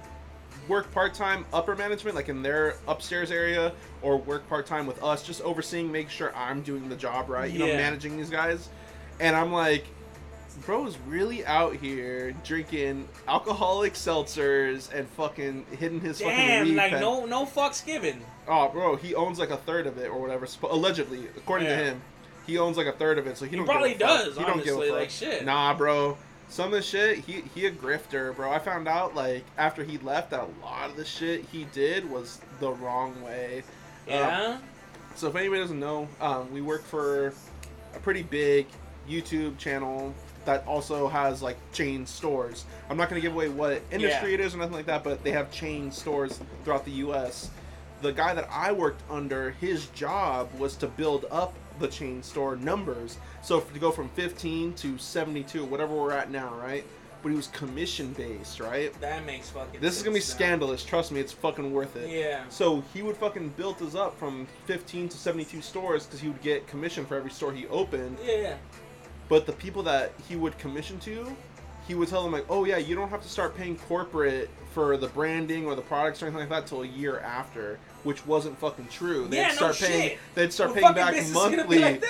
work 0.68 0.92
part 0.92 1.14
time 1.14 1.46
upper 1.54 1.76
management, 1.76 2.16
like 2.16 2.30
in 2.30 2.42
their 2.42 2.76
upstairs 2.88 3.32
area, 3.32 3.72
or 4.02 4.18
work 4.18 4.48
part 4.50 4.66
time 4.66 4.86
with 4.86 5.02
us, 5.04 5.24
just 5.24 5.42
overseeing, 5.42 5.90
make 5.92 6.10
sure 6.10 6.36
I'm 6.36 6.62
doing 6.62 6.90
the 6.90 6.96
job 6.96 7.30
right, 7.30 7.50
you 7.50 7.60
know, 7.60 7.68
managing 7.68 8.18
these 8.18 8.30
guys. 8.30 8.70
And 9.20 9.36
I'm 9.36 9.52
like, 9.54 9.86
bro's 10.66 10.98
really 11.08 11.46
out 11.46 11.76
here 11.76 12.32
drinking 12.44 13.08
alcoholic 13.28 13.94
seltzers 13.94 14.92
and 14.94 15.08
fucking 15.10 15.66
hitting 15.78 16.02
his 16.02 16.20
fucking 16.20 16.36
damn 16.36 16.66
weed 16.66 16.76
like 16.76 16.92
pen. 16.92 17.02
no 17.02 17.26
no 17.26 17.46
fucks 17.46 17.86
given 17.86 18.22
Oh, 18.50 18.70
bro, 18.70 18.96
he 18.96 19.14
owns 19.14 19.40
like 19.40 19.50
a 19.50 19.58
third 19.58 19.88
of 19.88 19.98
it 19.98 20.08
or 20.10 20.22
whatever. 20.22 20.48
Allegedly, 20.64 21.28
according 21.36 21.68
Yeah. 21.68 21.76
to 21.78 21.84
him, 21.84 22.02
he 22.46 22.58
owns 22.58 22.78
like 22.78 22.88
a 22.88 22.94
third 22.94 23.18
of 23.18 23.28
it. 23.28 23.38
So 23.38 23.44
he, 23.44 23.52
He 23.52 23.58
don't 23.58 23.66
probably 23.66 23.92
give 23.94 24.02
a 24.04 24.08
fuck. 24.08 24.26
does, 24.26 24.38
He 24.38 24.44
don't 24.46 24.64
give 24.64 24.78
a 24.78 24.82
fuck. 24.84 24.92
like, 24.92 25.10
shit. 25.10 25.44
Nah, 25.44 25.74
bro. 25.74 26.18
Some 26.48 26.68
of 26.68 26.72
the 26.72 26.82
shit, 26.82 27.20
he 27.20 27.44
he 27.54 27.66
a 27.66 27.72
grifter, 27.72 28.34
bro. 28.34 28.50
I 28.50 28.60
found 28.60 28.88
out 28.88 29.14
like 29.16 29.44
after 29.58 29.84
he 29.84 29.98
left 29.98 30.30
that 30.32 30.40
a 30.40 30.66
lot 30.66 30.90
of 30.90 30.96
the 30.96 31.04
shit 31.04 31.44
he 31.52 31.66
did 31.74 32.10
was 32.10 32.40
the 32.62 32.72
wrong 32.72 33.22
way. 33.22 33.64
Um, 34.08 34.14
yeah 34.14 34.58
so 35.16 35.28
if 35.28 35.36
anybody 35.36 35.60
doesn't 35.60 35.80
know, 35.80 36.08
um, 36.22 36.50
we 36.54 36.62
work 36.62 36.84
for 36.86 37.34
a 37.96 38.00
pretty 38.00 38.24
big 38.24 38.68
YouTube 39.10 39.58
channel 39.58 40.14
that 40.48 40.66
also 40.66 41.08
has 41.10 41.42
like 41.44 41.58
chain 41.74 42.06
stores. 42.08 42.66
I'm 42.90 42.98
not 42.98 43.10
gonna 43.10 43.22
give 43.22 43.34
away 43.34 43.50
what 43.50 43.82
industry 43.92 44.30
Yeah. 44.30 44.34
it 44.36 44.40
is 44.40 44.56
or 44.56 44.58
nothing 44.58 44.74
like 44.74 44.86
that, 44.88 45.04
but 45.04 45.24
they 45.24 45.32
have 45.32 45.52
chain 45.52 45.92
stores 45.92 46.40
throughout 46.64 46.86
the 46.86 46.92
U.S. 47.06 47.50
The 48.02 48.14
guy 48.14 48.34
that 48.34 48.48
I 48.52 48.72
worked 48.72 49.02
under, 49.10 49.52
his 49.52 49.88
job 49.88 50.50
was 50.58 50.76
to 50.78 50.88
build 50.88 51.26
up 51.32 51.54
the 51.80 51.88
chain 51.88 52.24
store 52.24 52.56
numbers. 52.56 53.18
So 53.42 53.60
to 53.60 53.80
go 53.80 53.92
from 53.92 54.10
15 54.10 54.74
to 54.76 54.98
72, 54.98 55.64
whatever 55.66 55.94
we're 55.94 56.12
at 56.14 56.32
now, 56.32 56.54
right? 56.62 56.86
But 57.24 57.30
he 57.30 57.36
was 57.36 57.48
commission 57.48 58.14
based, 58.14 58.60
right? 58.60 58.94
that 59.02 59.26
makes 59.26 59.50
fucking 59.50 59.82
This 59.82 59.98
is 59.98 60.04
gonna 60.04 60.14
be 60.14 60.22
sense 60.22 60.36
scandalous. 60.36 60.86
Trust 60.86 61.12
me, 61.12 61.20
it's 61.20 61.34
fucking 61.34 61.74
worth 61.74 61.96
it. 61.98 62.10
yeah 62.10 62.44
So 62.50 62.84
he 62.94 63.02
would 63.02 63.18
fucking 63.18 63.50
build 63.58 63.82
us 63.82 63.96
up 63.96 64.18
from 64.18 64.48
15 64.66 65.10
to 65.10 65.18
72 65.18 65.62
stores 65.62 66.06
because 66.06 66.22
he 66.22 66.30
would 66.30 66.42
get 66.42 66.68
commission 66.68 67.06
for 67.06 67.16
every 67.18 67.32
store 67.32 67.52
he 67.52 67.68
opened. 67.68 68.18
yeah 68.24 68.56
But 69.30 69.46
the 69.46 69.54
people 69.54 69.84
that 69.84 70.14
he 70.28 70.36
would 70.36 70.58
commission 70.58 71.00
to, 71.02 71.36
he 71.88 71.96
would 71.96 72.08
tell 72.10 72.24
them 72.24 72.32
like, 72.32 72.46
"Oh 72.50 72.66
yeah, 72.66 72.78
you 72.78 72.96
don't 72.96 73.10
have 73.10 73.22
to 73.24 73.30
start 73.30 73.56
paying 73.58 73.78
corporate 73.78 74.50
for 74.74 74.98
the 74.98 75.08
branding 75.08 75.66
or 75.66 75.76
the 75.76 75.82
products 75.82 76.22
or 76.22 76.26
anything 76.28 76.42
like 76.42 76.50
that 76.50 76.68
till 76.68 76.84
a 76.84 76.88
year 76.88 77.20
after," 77.20 77.80
which 78.04 78.26
wasn't 78.26 78.58
fucking 78.60 78.88
true. 78.90 79.28
They'd 79.28 79.38
yeah, 79.38 79.48
no 79.50 79.54
start 79.56 79.76
paying. 79.78 80.10
shit. 80.10 80.20
They'd 80.36 80.54
start 80.54 80.70
What 80.72 80.80
paying 80.82 80.94
back 80.94 81.14
business 81.14 81.30
is 81.30 81.34
gonna 81.36 81.68
be 81.68 81.80
monthly. 81.80 81.82
like? 81.82 82.04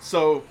So, 0.00 0.42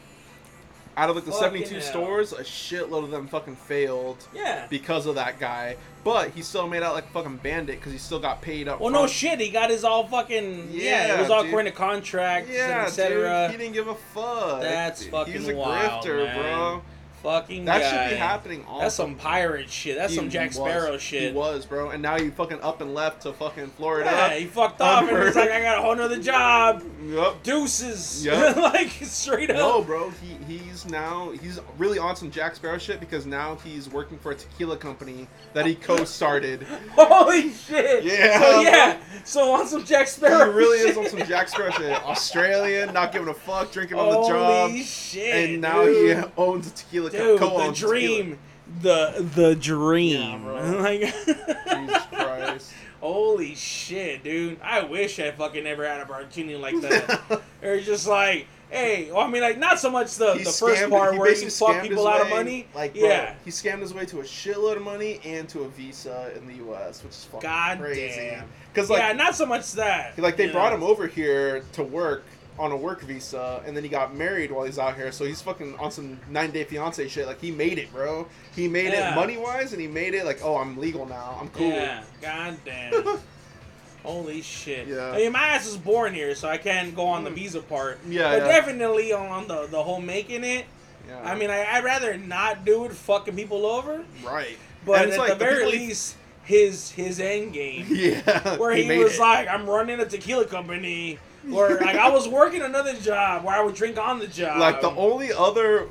out 0.95 1.09
of 1.09 1.15
like 1.15 1.25
the 1.25 1.31
Fucking 1.31 1.65
72 1.65 1.75
hell. 1.75 1.81
stores, 1.83 2.33
a 2.33 2.43
shitload 2.43 3.03
of 3.03 3.11
them 3.11 3.27
fucking 3.27 3.55
failed 3.55 4.17
Yeah. 4.33 4.67
because 4.69 5.05
of 5.05 5.15
that 5.15 5.39
guy. 5.39 5.77
But 6.03 6.31
he 6.31 6.41
still 6.41 6.67
made 6.67 6.83
out 6.83 6.93
like 6.95 7.05
a 7.05 7.09
fucking 7.13 7.37
bandit 7.37 7.79
because 7.79 7.91
he 7.93 7.97
still 7.97 8.19
got 8.19 8.41
paid 8.41 8.67
up. 8.67 8.79
Well, 8.81 8.89
no 8.91 8.99
front. 8.99 9.11
shit. 9.11 9.39
He 9.39 9.49
got 9.49 9.69
his 9.69 9.83
all 9.83 10.05
fucking 10.07 10.67
yeah. 10.71 11.15
It 11.15 11.19
was 11.21 11.29
all 11.29 11.41
dude. 11.41 11.49
according 11.49 11.71
to 11.71 11.77
contracts 11.77 12.49
and 12.49 12.57
Yeah, 12.57 12.83
etc. 12.85 13.47
dude, 13.47 13.51
he 13.59 13.63
didn't 13.63 13.73
give 13.73 13.87
a 13.87 13.95
fuck. 13.95 14.61
That's 14.61 15.05
fucking 15.05 15.33
He's 15.33 15.47
a 15.47 15.55
wild, 15.55 16.03
grifter, 16.05 16.25
man. 16.25 16.37
bro. 16.41 16.81
Fucking 17.23 17.63
That 17.65 17.79
guy. 17.81 17.89
should 18.07 18.13
be 18.15 18.19
happening. 18.19 18.65
All 18.67 18.81
That's 18.81 18.95
some 18.95 19.15
pirate 19.15 19.69
shit. 19.69 19.97
That's 19.97 20.11
He 20.11 20.17
some 20.17 20.29
Jack 20.29 20.49
was. 20.49 20.57
Sparrow 20.57 20.97
shit. 20.97 21.31
He 21.31 21.31
was, 21.31 21.65
bro. 21.65 21.89
And 21.91 22.01
now 22.03 22.17
you 22.17 22.31
fucking 22.31 22.59
up 22.61 22.81
and 22.81 22.93
left 22.93 23.21
to 23.21 23.31
fucking 23.31 23.67
Florida. 23.67 24.09
Yeah, 24.11 24.33
he 24.35 24.45
fucked 24.45 24.81
off 24.81 25.07
and 25.09 25.23
he's 25.23 25.35
like, 25.35 25.49
I 25.49 25.61
got 25.61 25.77
a 25.77 25.81
whole 25.81 25.95
nother 25.95 26.21
job. 26.21 26.83
Yup. 27.07 27.41
Deuces. 27.41 28.25
Yup. 28.25 28.57
like 28.73 28.89
straight 29.03 29.49
up. 29.49 29.55
No, 29.55 29.81
bro. 29.81 30.11
He 30.21 30.57
he's 30.57 30.85
now 30.85 31.31
he's 31.31 31.61
really 31.77 31.97
on 31.97 32.17
some 32.17 32.29
Jack 32.29 32.55
Sparrow 32.57 32.77
shit 32.77 32.99
because 32.99 33.25
now 33.25 33.55
he's 33.63 33.89
working 33.89 34.17
for 34.17 34.31
a 34.31 34.35
tequila 34.35 34.75
company 34.75 35.25
that 35.53 35.65
he 35.65 35.75
co-started. 35.75 36.63
Holy 36.91 37.51
shit. 37.53 38.03
Yeah. 38.03 38.41
So 38.41 38.61
yeah. 38.61 38.97
So 39.23 39.53
on 39.53 39.65
some 39.67 39.85
Jack 39.85 40.07
he 40.07 40.11
Sparrow. 40.11 40.51
really 40.51 40.79
is 40.79 40.95
shit. 40.95 40.97
on 40.97 41.09
some 41.19 41.25
Jack 41.27 41.47
Sparrow 41.47 41.71
shit. 41.71 41.93
Australian, 42.05 42.93
not 42.93 43.13
giving 43.13 43.29
a 43.29 43.33
fuck, 43.33 43.71
drinking 43.71 43.97
on 43.97 44.09
the 44.09 44.13
Holy 44.15 44.27
job, 44.29 44.71
shit. 44.85 45.51
and 45.51 45.61
now 45.61 45.85
dude. 45.85 46.17
he 46.17 46.23
owns 46.35 46.67
a 46.67 46.71
tequila. 46.71 47.12
Dude, 47.19 47.39
the 47.39 47.71
dream. 47.75 48.39
The 48.81 49.29
the 49.35 49.55
dream. 49.55 50.21
Yeah, 50.21 50.37
bro. 50.37 50.77
like 50.81 51.01
Jesus 51.01 52.05
Christ. 52.11 52.73
Holy 53.01 53.53
shit, 53.55 54.23
dude. 54.23 54.61
I 54.61 54.83
wish 54.83 55.19
I 55.19 55.31
fucking 55.31 55.65
never 55.65 55.85
had 55.85 55.99
a 55.99 56.03
opportunity 56.03 56.55
like 56.55 56.79
that. 56.79 57.41
or 57.61 57.81
just 57.81 58.07
like, 58.07 58.47
hey, 58.69 59.11
well, 59.11 59.19
I 59.19 59.29
mean, 59.29 59.41
like, 59.41 59.57
not 59.57 59.77
so 59.77 59.91
much 59.91 60.15
the, 60.15 60.35
He 60.35 60.45
the 60.45 60.51
first 60.51 60.81
scammed- 60.81 60.89
part 60.89 61.13
he 61.13 61.19
where 61.19 61.35
he 61.35 61.49
fucked 61.49 61.81
people 61.81 62.07
out 62.07 62.21
of 62.21 62.29
money. 62.29 62.65
Like, 62.73 62.93
bro, 62.93 63.03
yeah. 63.03 63.35
he 63.43 63.51
scammed 63.51 63.81
his 63.81 63.93
way 63.93 64.05
to 64.05 64.21
a 64.21 64.23
shitload 64.23 64.77
of 64.77 64.83
money 64.83 65.19
and 65.25 65.49
to 65.49 65.63
a 65.63 65.69
visa 65.69 66.31
in 66.37 66.47
the 66.47 66.53
U.S., 66.55 67.03
which 67.03 67.11
is 67.11 67.25
fucking 67.25 67.41
God 67.41 67.79
crazy. 67.79 68.07
damn. 68.15 68.47
Because 68.73 68.89
like, 68.89 68.99
yeah, 68.99 69.11
not 69.11 69.35
so 69.35 69.45
much 69.45 69.73
that. 69.73 70.17
like 70.17 70.37
they 70.37 70.49
brought 70.49 70.69
know. 70.69 70.77
him 70.77 70.83
over 70.83 71.05
here 71.05 71.63
to 71.73 71.83
work 71.83 72.23
on 72.59 72.71
a 72.71 72.77
work 72.77 73.01
visa, 73.01 73.63
and 73.65 73.75
then 73.75 73.83
he 73.83 73.89
got 73.89 74.15
married 74.15 74.51
while 74.51 74.63
he's 74.65 74.77
out 74.77 74.95
here. 74.95 75.11
So 75.11 75.25
he's 75.25 75.41
fucking 75.41 75.75
on 75.79 75.91
some 75.91 76.19
nine 76.29 76.51
day 76.51 76.63
fiance 76.63 77.07
shit. 77.07 77.25
Like 77.25 77.41
he 77.41 77.49
made 77.51 77.77
it, 77.79 77.91
bro. 77.91 78.27
He 78.55 78.67
made 78.67 78.93
Yeah. 78.93 79.11
it 79.13 79.15
money 79.15 79.37
wise, 79.37 79.71
and 79.73 79.81
he 79.81 79.87
made 79.87 80.13
it 80.13 80.23
like, 80.25 80.39
oh, 80.43 80.57
I'm 80.57 80.77
legal 80.77 81.05
now. 81.07 81.37
I'm 81.41 81.49
cool. 81.49 81.69
Yeah, 81.69 82.03
god 82.21 82.57
damn. 82.65 83.19
Holy 84.03 84.41
shit. 84.41 84.87
Yeah. 84.87 85.11
I 85.11 85.17
mean, 85.17 85.31
my 85.31 85.47
ass 85.49 85.65
is 85.65 85.77
born 85.77 86.13
here, 86.13 86.35
so 86.35 86.49
I 86.49 86.57
can't 86.57 86.93
go 86.93 87.05
on 87.07 87.23
the 87.23 87.29
Mm. 87.29 87.35
visa 87.35 87.61
part. 87.61 87.99
Yeah, 88.07 88.37
But 88.37 88.45
yeah. 88.45 88.59
definitely 88.59 89.13
on 89.13 89.47
the, 89.47 89.67
the 89.67 89.81
whole 89.81 90.01
making 90.01 90.43
it. 90.43 90.65
Yeah. 91.07 91.21
I 91.23 91.35
mean, 91.35 91.49
I, 91.49 91.63
I'd 91.65 91.83
rather 91.85 92.17
not 92.17 92.65
do 92.65 92.83
it 92.85 92.91
fucking 92.93 93.35
people 93.35 93.65
over. 93.65 94.03
right. 94.23 94.57
But 94.85 95.07
at 95.09 95.17
like 95.17 95.29
the 95.29 95.35
the 95.35 95.45
very 95.45 95.71
he- 95.71 95.87
least, 95.87 96.17
his 96.43 96.91
his 96.91 97.21
end 97.21 97.53
game. 97.53 97.85
Yeah. 97.89 98.57
where 98.57 98.75
he, 98.75 98.85
made 98.85 98.99
was 98.99 99.15
it. 99.15 99.21
like, 99.21 99.47
I'm 99.47 99.69
running 99.69 100.01
a 100.01 100.05
tequila 100.05 100.45
company. 100.45 101.17
Or 101.51 101.69
like 101.79 101.95
I 101.95 102.09
was 102.09 102.27
working 102.27 102.61
another 102.61 102.93
job 102.95 103.43
where 103.43 103.55
I 103.55 103.63
would 103.63 103.75
drink 103.75 103.97
on 103.97 104.19
the 104.19 104.27
job. 104.27 104.59
like 104.59 104.81
the 104.81 104.91
only 104.91 105.33
other 105.33 105.87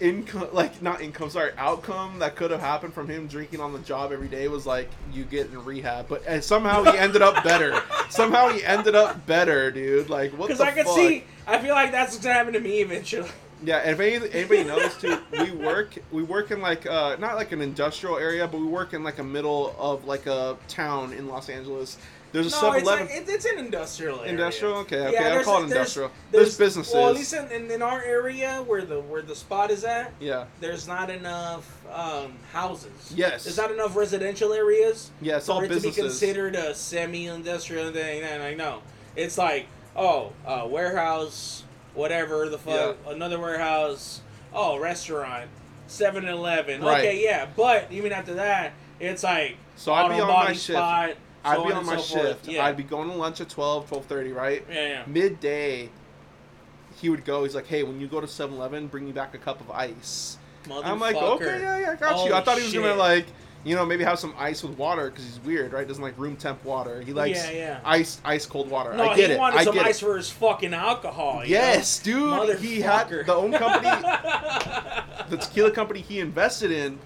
income 0.00 0.48
like 0.52 0.82
not 0.82 1.00
income 1.00 1.30
sorry 1.30 1.52
outcome 1.56 2.18
that 2.18 2.34
could 2.34 2.50
have 2.50 2.60
happened 2.60 2.92
from 2.92 3.08
him 3.08 3.28
drinking 3.28 3.60
on 3.60 3.72
the 3.72 3.78
job 3.80 4.10
every 4.10 4.26
day 4.26 4.48
was 4.48 4.66
like 4.66 4.90
you 5.12 5.22
get 5.24 5.46
in 5.50 5.64
rehab 5.64 6.08
but 6.08 6.20
and 6.26 6.42
somehow 6.42 6.82
he 6.82 6.98
ended 6.98 7.22
up 7.22 7.44
better 7.44 7.80
somehow 8.10 8.48
he 8.48 8.64
ended 8.64 8.96
up 8.96 9.24
better 9.24 9.70
dude 9.70 10.10
like 10.10 10.32
what 10.32 10.48
because 10.48 10.60
I 10.60 10.72
could 10.72 10.84
fuck? 10.86 10.96
see. 10.96 11.22
I 11.46 11.58
feel 11.60 11.74
like 11.76 11.92
that's 11.92 12.12
what's 12.12 12.24
gonna 12.24 12.34
happen 12.34 12.54
to 12.54 12.60
me 12.60 12.80
eventually. 12.80 13.28
yeah 13.62 13.78
and 13.78 13.90
if 13.92 14.00
any, 14.00 14.30
anybody 14.32 14.64
knows 14.64 14.96
too 14.98 15.16
we 15.30 15.52
work 15.52 15.94
we 16.10 16.24
work 16.24 16.50
in 16.50 16.60
like 16.60 16.86
uh 16.86 17.14
not 17.20 17.36
like 17.36 17.52
an 17.52 17.62
industrial 17.62 18.18
area 18.18 18.48
but 18.48 18.58
we 18.58 18.66
work 18.66 18.94
in 18.94 19.04
like 19.04 19.20
a 19.20 19.24
middle 19.24 19.76
of 19.78 20.04
like 20.06 20.26
a 20.26 20.56
town 20.66 21.12
in 21.12 21.28
los 21.28 21.48
angeles 21.48 21.98
there's 22.34 22.52
a 22.52 22.62
No, 22.62 22.72
it's, 22.72 22.82
7-eleven 22.88 23.06
like, 23.06 23.28
it's 23.28 23.44
an 23.44 23.58
industrial 23.60 24.18
area. 24.18 24.32
Industrial? 24.32 24.74
Okay, 24.78 24.98
okay, 25.06 25.12
Yeah, 25.12 25.36
I'll 25.36 25.44
call 25.44 25.58
it 25.62 25.68
there's- 25.68 25.70
industrial. 25.70 26.10
There's 26.32 26.58
businesses. 26.58 26.92
Well, 26.92 27.08
at 27.10 27.14
least 27.14 27.32
in, 27.32 27.46
in, 27.52 27.70
in 27.70 27.80
our 27.80 28.02
area 28.02 28.60
where 28.66 28.82
the 28.84 29.00
where 29.00 29.22
the 29.22 29.36
spot 29.36 29.70
is 29.70 29.84
at, 29.84 30.12
yeah 30.18 30.46
there's 30.60 30.88
not 30.88 31.10
enough 31.10 31.64
um, 31.92 32.32
houses. 32.52 33.12
Yes. 33.14 33.44
There's 33.44 33.56
not 33.56 33.70
enough 33.70 33.94
residential 33.94 34.52
areas 34.52 35.12
yeah 35.22 35.36
it's 35.36 35.46
for 35.46 35.52
all 35.52 35.62
it 35.62 35.68
to 35.68 35.80
be 35.80 35.92
considered 35.92 36.56
a 36.56 36.74
semi-industrial 36.74 37.92
thing. 37.92 38.24
And 38.24 38.42
I 38.42 38.54
know 38.54 38.82
it's 39.14 39.38
like, 39.38 39.68
oh, 39.94 40.32
uh, 40.44 40.66
warehouse, 40.68 41.62
whatever 41.94 42.48
the 42.48 42.58
fuck, 42.58 42.96
another 43.06 43.38
warehouse, 43.38 44.22
oh, 44.52 44.76
restaurant, 44.80 45.48
7-Eleven. 45.88 46.82
Right. 46.82 46.98
Okay, 46.98 47.22
yeah, 47.22 47.46
but 47.56 47.92
even 47.92 48.10
after 48.10 48.34
that, 48.34 48.72
it's 48.98 49.22
like 49.22 49.56
So 49.76 49.92
I'd 49.92 50.08
be 50.08 50.20
on 50.20 50.26
my 50.26 50.34
body 50.34 50.54
shift. 50.56 50.76
I'd 51.44 51.56
so 51.56 51.64
be 51.66 51.72
on 51.72 51.78
on 51.78 51.86
my 51.86 51.96
so 51.96 52.18
shift. 52.18 52.48
Yeah. 52.48 52.64
I'd 52.64 52.76
be 52.76 52.82
going 52.82 53.08
to 53.10 53.14
lunch 53.14 53.40
at 53.40 53.48
12, 53.48 53.90
12.30, 53.90 54.34
right? 54.34 54.64
yeah, 54.70 54.88
yeah. 54.88 55.02
Midday, 55.06 55.90
he 57.00 57.08
would 57.08 57.24
go, 57.24 57.44
he's 57.44 57.54
like, 57.54 57.66
hey, 57.66 57.82
when 57.82 58.00
you 58.00 58.06
go 58.06 58.20
to 58.20 58.26
7-Eleven, 58.26 58.86
bring 58.88 59.04
me 59.04 59.12
back 59.12 59.34
a 59.34 59.38
cup 59.38 59.60
of 59.60 59.70
ice. 59.70 60.38
Motherfucker. 60.64 60.84
I'm 60.84 61.00
like, 61.00 61.16
okay, 61.16 61.60
yeah, 61.60 61.78
yeah, 61.78 61.90
I 61.92 61.96
got 61.96 62.26
you. 62.26 62.32
I 62.34 62.40
thought 62.40 62.56
he 62.58 62.64
was 62.64 62.72
going 62.72 62.86
to, 62.86 62.94
like, 62.94 63.26
you 63.64 63.74
know, 63.74 63.84
maybe 63.84 64.04
have 64.04 64.18
some 64.18 64.34
ice 64.38 64.62
with 64.62 64.76
water 64.78 65.10
because 65.10 65.24
he's 65.24 65.40
weird, 65.40 65.72
right? 65.72 65.88
Doesn't 65.88 66.02
like 66.02 66.18
room 66.18 66.36
temp 66.36 66.62
water. 66.64 67.00
He 67.00 67.12
likes 67.14 67.44
Yeah, 67.46 67.50
yeah. 67.50 67.80
ice, 67.84 68.20
ice 68.24 68.44
cold 68.46 68.68
water. 68.70 68.94
No, 68.94 69.04
I 69.10 69.16
get 69.16 69.30
he 69.30 69.34
it. 69.36 69.38
wanted 69.38 69.58
I 69.60 69.64
some 69.64 69.78
ice 69.78 70.02
it. 70.02 70.04
for 70.04 70.16
his 70.18 70.28
fucking 70.30 70.74
alcohol. 70.74 71.42
Yes, 71.46 72.04
know? 72.06 72.46
dude. 72.46 72.58
He 72.60 72.80
had 72.82 73.08
Motherfucker. 73.08 73.26
the 73.26 73.34
own 73.34 73.52
company, 73.52 73.88
the 75.30 75.36
tequila 75.38 75.70
company 75.70 76.00
he 76.00 76.20
invested 76.20 76.70
in, 76.72 76.98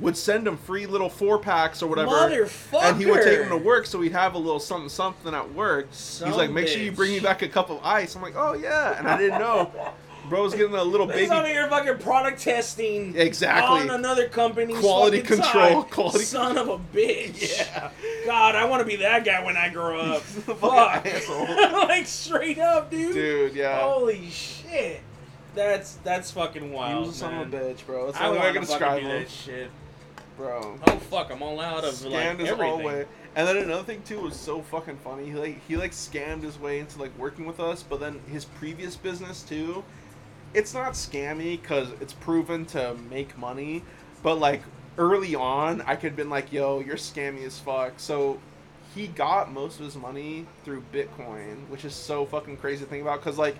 would 0.00 0.16
send 0.16 0.46
him 0.46 0.56
free 0.56 0.86
little 0.86 1.08
four 1.08 1.38
packs 1.38 1.82
or 1.82 1.86
whatever. 1.86 2.10
Motherfucker. 2.10 2.82
And 2.82 3.00
he 3.00 3.06
would 3.06 3.22
take 3.22 3.40
him 3.40 3.48
to 3.50 3.56
work, 3.56 3.86
so 3.86 4.00
he'd 4.00 4.12
have 4.12 4.34
a 4.34 4.38
little 4.38 4.58
something 4.60 4.88
something 4.88 5.34
at 5.34 5.54
work. 5.54 5.88
Some 5.92 6.28
He's 6.28 6.36
like, 6.36 6.50
make 6.50 6.66
sure 6.68 6.82
you 6.82 6.90
bring 6.92 7.12
me 7.12 7.20
back 7.20 7.42
a 7.42 7.48
cup 7.48 7.70
of 7.70 7.80
ice. 7.84 8.14
I'm 8.16 8.22
like, 8.22 8.34
oh 8.36 8.54
yeah, 8.54 8.98
and 8.98 9.06
I 9.06 9.16
didn't 9.16 9.38
know. 9.38 9.70
Bro 10.28 10.42
was 10.42 10.54
getting 10.54 10.74
a 10.74 10.82
little 10.82 11.06
He's 11.06 11.28
baby. 11.28 11.30
over 11.32 11.46
here 11.46 11.68
fucking 11.68 11.98
product 11.98 12.40
testing 12.40 13.14
Exactly. 13.14 13.80
on 13.82 13.90
another 13.90 14.26
company's 14.26 14.78
Quality 14.78 15.20
fucking 15.20 15.42
control, 15.42 15.82
side. 15.82 15.90
quality 15.90 16.24
Son 16.24 16.56
of 16.56 16.68
a 16.70 16.78
bitch. 16.78 17.58
Yeah. 17.58 17.90
God, 18.24 18.54
I 18.54 18.64
want 18.64 18.80
to 18.80 18.86
be 18.86 18.96
that 18.96 19.26
guy 19.26 19.44
when 19.44 19.58
I 19.58 19.68
grow 19.68 20.00
up. 20.00 20.22
Fuck. 20.22 21.04
like 21.88 22.06
straight 22.06 22.58
up, 22.58 22.90
dude. 22.90 23.12
Dude, 23.12 23.54
yeah. 23.54 23.80
Holy 23.82 24.30
shit. 24.30 25.02
That's 25.54 25.96
that's 25.96 26.30
fucking 26.30 26.64
he 26.64 26.70
wild. 26.70 27.06
was 27.06 27.16
a 27.16 27.18
son 27.18 27.34
of 27.34 27.52
a 27.52 27.56
bitch, 27.56 27.84
bro. 27.84 28.06
That's 28.06 28.16
the 28.16 28.24
I 28.24 28.28
only 28.28 28.40
way 28.40 28.44
I 28.44 28.46
want 28.46 28.54
can 28.56 28.62
to 28.64 28.68
describe 28.68 29.00
do 29.02 29.06
him, 29.08 29.20
that 29.20 29.30
shit. 29.30 29.70
Bro. 30.36 30.78
Oh 30.86 30.96
fuck, 30.96 31.30
I'm 31.30 31.42
all 31.42 31.60
out 31.60 31.84
of 31.84 32.02
like 32.04 32.12
scammed 32.12 32.38
his 32.40 32.48
everything. 32.50 32.82
way. 32.84 33.06
And 33.36 33.48
then 33.48 33.56
another 33.56 33.82
thing 33.82 34.02
too 34.02 34.20
was 34.20 34.36
so 34.36 34.62
fucking 34.62 34.98
funny. 34.98 35.26
He 35.26 35.34
like 35.34 35.60
he 35.66 35.76
like 35.76 35.92
scammed 35.92 36.42
his 36.42 36.58
way 36.58 36.78
into 36.78 37.00
like 37.00 37.16
working 37.18 37.46
with 37.46 37.60
us, 37.60 37.82
but 37.82 38.00
then 38.00 38.20
his 38.30 38.44
previous 38.44 38.96
business 38.96 39.42
too. 39.42 39.84
It's 40.52 40.72
not 40.72 40.92
scammy 40.92 41.60
because 41.60 41.88
it's 42.00 42.12
proven 42.12 42.64
to 42.66 42.94
make 43.10 43.36
money, 43.36 43.82
but 44.22 44.36
like 44.36 44.62
early 44.98 45.34
on, 45.34 45.80
I 45.82 45.96
could 45.96 46.10
have 46.10 46.16
been 46.16 46.30
like, 46.30 46.52
"Yo, 46.52 46.80
you're 46.80 46.96
scammy 46.96 47.44
as 47.44 47.58
fuck." 47.58 47.94
So 47.96 48.38
he 48.94 49.08
got 49.08 49.52
most 49.52 49.80
of 49.80 49.84
his 49.84 49.96
money 49.96 50.46
through 50.64 50.84
Bitcoin, 50.92 51.68
which 51.68 51.84
is 51.84 51.94
so 51.94 52.24
fucking 52.24 52.58
crazy 52.58 52.84
to 52.84 52.90
think 52.90 53.02
about. 53.02 53.20
Because 53.20 53.38
like 53.38 53.56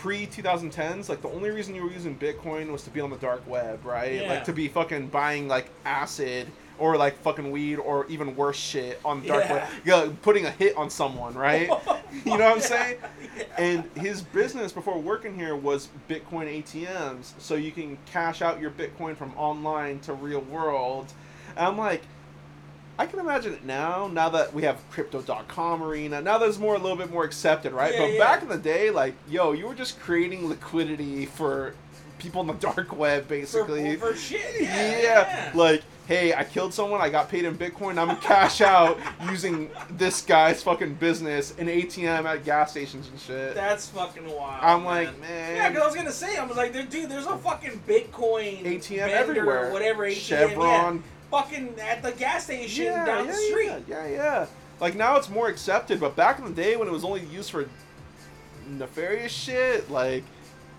pre 0.00 0.26
2010s, 0.26 1.10
like 1.10 1.20
the 1.20 1.28
only 1.28 1.50
reason 1.50 1.74
you 1.74 1.82
were 1.82 1.90
using 1.90 2.16
Bitcoin 2.16 2.72
was 2.72 2.82
to 2.84 2.90
be 2.90 3.00
on 3.02 3.10
the 3.10 3.16
dark 3.16 3.46
web, 3.46 3.84
right? 3.84 4.14
Yeah. 4.22 4.28
Like 4.30 4.44
to 4.44 4.52
be 4.52 4.66
fucking 4.66 5.08
buying 5.08 5.46
like 5.46 5.68
acid 5.84 6.46
or 6.78 6.96
like 6.96 7.18
fucking 7.18 7.50
weed 7.50 7.76
or 7.76 8.06
even 8.06 8.34
worse 8.34 8.56
shit 8.56 8.98
on 9.04 9.20
the 9.20 9.28
dark 9.28 9.44
Yeah. 9.44 9.52
web. 9.52 9.68
Yeah, 9.84 10.12
putting 10.22 10.46
a 10.46 10.50
hit 10.50 10.74
on 10.76 10.88
someone, 10.88 11.34
right? 11.34 11.68
Oh, 11.86 12.00
you 12.24 12.38
know 12.38 12.44
what 12.44 12.52
I'm 12.52 12.56
Yeah. 12.58 12.62
saying? 12.64 12.96
And 13.58 13.84
his 13.96 14.22
business 14.22 14.72
before 14.72 14.98
working 14.98 15.34
here 15.34 15.54
was 15.54 15.88
Bitcoin 16.08 16.62
ATMs, 16.62 17.34
so 17.38 17.54
you 17.54 17.70
can 17.70 17.98
cash 18.06 18.40
out 18.42 18.58
your 18.60 18.70
Bitcoin 18.70 19.16
from 19.16 19.32
online 19.36 20.00
to 20.00 20.14
real 20.14 20.40
world. 20.40 21.12
And 21.56 21.66
I'm 21.66 21.76
like, 21.78 22.02
I 22.98 23.06
can 23.06 23.18
imagine 23.18 23.54
it 23.54 23.64
now. 23.64 24.08
Now 24.08 24.28
that 24.30 24.52
we 24.52 24.62
have 24.64 24.78
Crypto.com 24.90 25.82
arena, 25.82 26.20
now 26.20 26.38
there's 26.38 26.58
more 26.58 26.74
a 26.74 26.78
little 26.78 26.98
bit 26.98 27.10
more 27.10 27.24
accepted, 27.24 27.72
right? 27.72 27.94
Yeah, 27.94 28.00
but 28.00 28.12
yeah. 28.12 28.18
back 28.18 28.42
in 28.42 28.48
the 28.48 28.58
day, 28.58 28.90
like, 28.90 29.14
yo, 29.28 29.52
you 29.52 29.66
were 29.66 29.74
just 29.74 29.98
creating 30.00 30.48
liquidity 30.48 31.24
for 31.26 31.74
people 32.18 32.42
in 32.42 32.46
the 32.46 32.52
dark 32.60 32.96
web, 32.96 33.26
basically. 33.26 33.96
for 33.96 34.14
shit, 34.14 34.60
yeah, 34.60 35.00
yeah, 35.00 35.50
like, 35.54 35.82
hey, 36.06 36.34
I 36.34 36.44
killed 36.44 36.74
someone, 36.74 37.00
I 37.00 37.08
got 37.08 37.30
paid 37.30 37.44
in 37.46 37.56
Bitcoin, 37.56 37.90
I'm 37.90 38.08
gonna 38.08 38.16
cash 38.16 38.60
out 38.60 38.98
using 39.30 39.70
this 39.92 40.20
guy's 40.20 40.62
fucking 40.62 40.94
business, 40.94 41.54
an 41.58 41.68
ATM 41.68 42.24
at 42.26 42.44
gas 42.44 42.72
stations 42.72 43.08
and 43.08 43.18
shit. 43.18 43.54
That's 43.54 43.88
fucking 43.88 44.26
wild. 44.26 44.62
I'm 44.62 44.84
like, 44.84 45.18
man. 45.20 45.56
Yeah, 45.56 45.68
because 45.68 45.82
I 45.82 45.86
was 45.86 45.94
gonna 45.96 46.12
say, 46.12 46.36
I 46.36 46.44
was 46.44 46.56
like, 46.56 46.72
dude, 46.72 47.08
there's 47.08 47.26
a 47.26 47.38
fucking 47.38 47.80
Bitcoin 47.88 48.62
ATM 48.64 49.08
everywhere. 49.08 49.70
whatever 49.72 50.04
ATM, 50.04 50.16
Chevron. 50.16 50.96
yeah, 50.96 51.02
fucking 51.30 51.78
at 51.80 52.02
the 52.02 52.12
gas 52.12 52.44
station 52.44 52.86
yeah, 52.86 53.04
down 53.04 53.26
yeah, 53.26 53.32
the 53.32 53.36
street. 53.38 53.66
Yeah, 53.88 54.06
yeah, 54.06 54.08
yeah. 54.08 54.46
Like 54.80 54.96
now 54.96 55.16
it's 55.16 55.28
more 55.28 55.48
accepted, 55.48 56.00
but 56.00 56.16
back 56.16 56.38
in 56.38 56.44
the 56.44 56.50
day 56.50 56.76
when 56.76 56.88
it 56.88 56.92
was 56.92 57.04
only 57.04 57.24
used 57.26 57.50
for 57.50 57.68
nefarious 58.68 59.32
shit, 59.32 59.90
like 59.90 60.24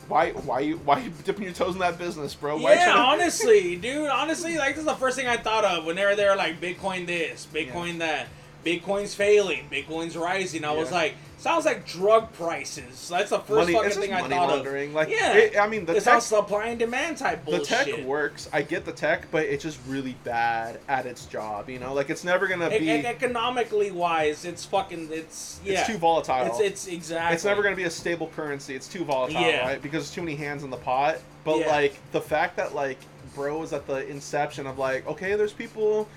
why 0.08 0.32
why 0.32 0.60
you 0.60 0.78
why 0.78 1.00
you 1.00 1.12
dipping 1.24 1.44
your 1.44 1.54
toes 1.54 1.74
in 1.74 1.80
that 1.80 1.98
business, 1.98 2.34
bro? 2.34 2.58
Why 2.58 2.74
Yeah, 2.74 2.94
to- 2.94 3.00
honestly, 3.00 3.76
dude, 3.82 4.10
honestly, 4.10 4.58
like 4.58 4.76
this 4.76 4.80
is 4.80 4.86
the 4.86 4.96
first 4.96 5.18
thing 5.18 5.28
I 5.28 5.38
thought 5.38 5.64
of 5.64 5.86
when 5.86 5.96
they 5.96 6.06
were 6.06 6.16
there, 6.16 6.36
like 6.36 6.60
Bitcoin 6.60 7.06
this, 7.06 7.48
Bitcoin 7.52 8.00
that, 8.00 8.28
Bitcoin's 8.66 9.14
failing, 9.14 9.68
Bitcoin's 9.72 10.18
rising. 10.18 10.66
I 10.66 10.72
was 10.72 10.92
like, 10.92 11.16
sounds 11.42 11.66
like 11.66 11.86
drug 11.88 12.32
prices. 12.34 13.10
That's 13.10 13.32
the 13.32 13.40
first 13.40 13.50
money, 13.50 13.74
fucking 13.74 13.88
it's 13.88 13.98
thing 13.98 14.14
I 14.14 14.22
money 14.22 14.36
thought 14.36 14.50
laundering. 14.50 14.94
Like, 14.94 15.10
Yeah. 15.10 15.34
it, 15.34 15.58
I 15.60 15.68
mean, 15.68 15.86
the 15.86 15.94
of. 15.94 15.98
It 15.98 16.04
tech, 16.04 16.22
supply 16.22 16.66
and 16.68 16.80
demand 16.80 17.18
type 17.18 17.44
bullshit. 17.46 17.68
the 17.86 17.92
tech 17.98 18.06
works. 18.06 18.48
I 18.54 18.62
get 18.62 18.86
the 18.86 18.92
tech, 18.92 19.30
but 19.32 19.46
it's 19.46 19.64
just 19.64 19.80
really 19.88 20.16
bad 20.24 20.80
at 20.88 21.06
its 21.06 21.26
job. 21.26 21.70
You 21.70 21.80
know, 21.80 21.94
like 21.94 22.10
it's 22.10 22.24
never 22.24 22.48
gonna 22.48 22.70
E- 22.70 22.80
be. 22.80 22.86
e- 22.86 23.06
economically 23.06 23.92
wise, 23.92 24.46
it's 24.46 24.64
fucking, 24.66 25.10
it's 25.12 25.60
yeah, 25.66 25.80
It's 25.80 25.88
too 25.88 25.98
volatile. 25.98 26.46
It's 26.46 26.60
it's 26.60 26.88
exactly. 26.88 27.36
It's 27.36 27.44
never 27.46 27.62
going 27.64 27.74
to 27.74 27.78
be 27.78 27.86
a 27.86 27.90
stable 27.90 28.28
currency. 28.36 28.76
It's 28.76 28.88
too 28.88 29.04
volatile, 29.04 29.42
Yeah. 29.42 29.66
right? 29.68 29.82
Because 29.82 30.04
there's 30.04 30.12
too 30.16 30.22
many 30.22 30.36
hands 30.36 30.64
in 30.64 30.70
the 30.70 30.78
pot. 30.78 31.18
But 31.44 31.60
Yeah. 31.60 31.70
like 31.70 31.96
the 32.12 32.22
fact 32.22 32.56
that 32.58 32.76
like 32.76 32.98
bro 33.34 33.58
was 33.60 33.74
at 33.74 33.88
the 33.88 34.06
inception 34.08 34.68
of 34.68 34.78
like, 34.78 35.08
okay, 35.08 35.36
there's 35.36 35.54
people 35.54 36.08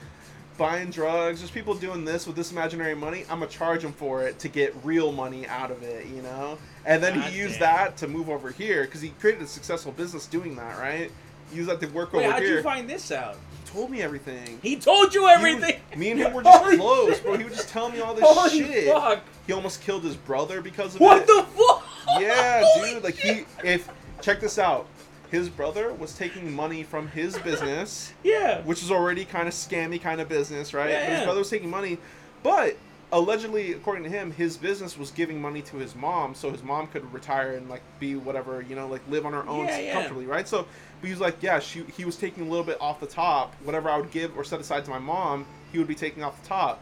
buying 0.57 0.91
drugs, 0.91 1.41
there's 1.41 1.51
people 1.51 1.75
doing 1.75 2.05
this 2.05 2.27
with 2.27 2.37
this 2.37 2.53
imaginary 2.53 2.95
money. 2.95 3.23
I'm 3.31 3.41
gonna 3.41 3.47
charge 3.51 3.83
them 3.83 3.93
for 3.93 4.23
it 4.27 4.39
to 4.41 4.49
get 4.49 4.75
real 4.85 5.13
money 5.13 5.47
out 5.49 5.71
of 5.71 5.83
it, 5.83 6.07
you 6.07 6.23
know. 6.23 6.59
And 6.85 7.03
then 7.03 7.15
God 7.15 7.31
he 7.33 7.39
used 7.39 7.59
damn. 7.59 7.77
that 7.77 7.97
to 7.99 8.09
move 8.09 8.29
over 8.29 8.51
here 8.51 8.85
because 8.85 9.01
he 9.01 9.11
created 9.21 9.43
a 9.43 9.47
successful 9.47 9.93
business 9.93 10.27
doing 10.27 10.57
that, 10.57 10.79
right? 10.79 11.11
He 11.51 11.57
used 11.57 11.69
that 11.69 11.81
to 11.81 11.87
work 11.89 12.13
Wait, 12.13 12.25
over 12.25 12.33
how'd 12.33 12.43
here. 12.43 12.57
you 12.57 12.63
find 12.63 12.89
this 12.89 13.11
out? 13.13 13.37
he 13.65 13.71
told 13.71 13.91
me 13.91 14.03
everything. 14.03 14.59
He 14.63 14.77
told 14.77 15.13
you 15.15 15.23
He 15.23 15.27
would- 15.27 15.55
everything. 15.55 15.81
me 15.97 16.11
and 16.13 16.21
him 16.21 16.33
were 16.33 16.43
just 16.45 16.63
Holy 16.63 16.77
close, 16.77 17.21
bro. 17.21 17.37
He 17.37 17.45
would 17.45 17.53
just 17.55 17.69
tell 17.69 17.89
me 17.91 18.01
all 18.01 18.15
this 18.15 18.25
Holy 18.27 18.51
shit. 18.51 18.93
fuck! 18.93 19.21
He 19.47 19.53
almost 19.53 19.83
killed 19.83 20.05
his 20.05 20.17
brother 20.17 20.61
because 20.63 20.95
of 20.95 21.01
What 21.01 21.23
it. 21.23 21.27
the 21.27 21.45
fuck? 21.57 21.85
Yeah, 22.21 22.65
dude. 22.77 23.03
Like 23.03 23.17
he, 23.17 23.45
if 23.65 23.89
check 24.21 24.41
this 24.41 24.59
out, 24.59 24.87
his 25.31 25.49
brother 25.49 25.93
was 25.93 26.15
taking 26.17 26.53
money 26.55 26.83
from 26.83 27.09
his 27.09 27.37
business, 27.45 28.13
Yeah. 28.23 28.63
which 28.63 28.83
is 28.83 28.91
already 28.91 29.25
kind 29.25 29.49
of 29.49 29.55
scammy 29.55 30.01
kind 30.01 30.21
of 30.21 30.29
business, 30.29 30.73
right? 30.75 30.91
Yeah, 30.91 31.07
But 31.09 31.17
his 31.17 31.25
brother 31.25 31.39
was 31.41 31.51
taking 31.51 31.71
money, 31.71 31.99
but 32.43 32.77
allegedly, 33.13 33.73
according 33.73 34.03
to 34.05 34.11
him, 34.11 34.33
his 34.33 34.57
business 34.57 34.99
was 34.99 35.11
giving 35.11 35.41
money 35.41 35.63
to 35.63 35.77
his 35.77 35.95
mom, 35.95 36.35
so 36.35 36.51
his 36.51 36.63
mom 36.63 36.87
could 36.89 37.11
retire 37.13 37.53
and 37.53 37.69
like 37.69 37.83
be 38.01 38.17
whatever, 38.17 38.61
you 38.63 38.75
know, 38.75 38.89
like 38.89 39.03
live 39.09 39.25
on 39.27 39.33
her 39.33 39.47
own 39.49 39.67
yeah. 39.67 39.93
comfortably, 39.93 40.27
right? 40.27 40.47
So, 40.49 40.67
but 41.01 41.07
he 41.07 41.13
was 41.13 41.21
like, 41.21 41.43
yeah, 41.43 41.59
she, 41.61 41.85
he 41.97 42.05
was 42.05 42.17
taking 42.17 42.47
a 42.47 42.51
little 42.51 42.65
bit 42.65 42.81
off 42.81 43.01
the 43.01 43.07
top. 43.07 43.55
Whatever 43.65 43.89
I 43.89 43.99
would 43.99 44.11
give 44.11 44.37
or 44.37 44.45
set 44.45 44.61
aside 44.61 44.85
to 44.87 44.91
my 44.91 44.99
mom, 44.99 45.47
he 45.73 45.79
would 45.79 45.89
be 45.89 45.95
taking 45.95 46.23
off 46.25 46.41
the 46.43 46.49
top. 46.49 46.81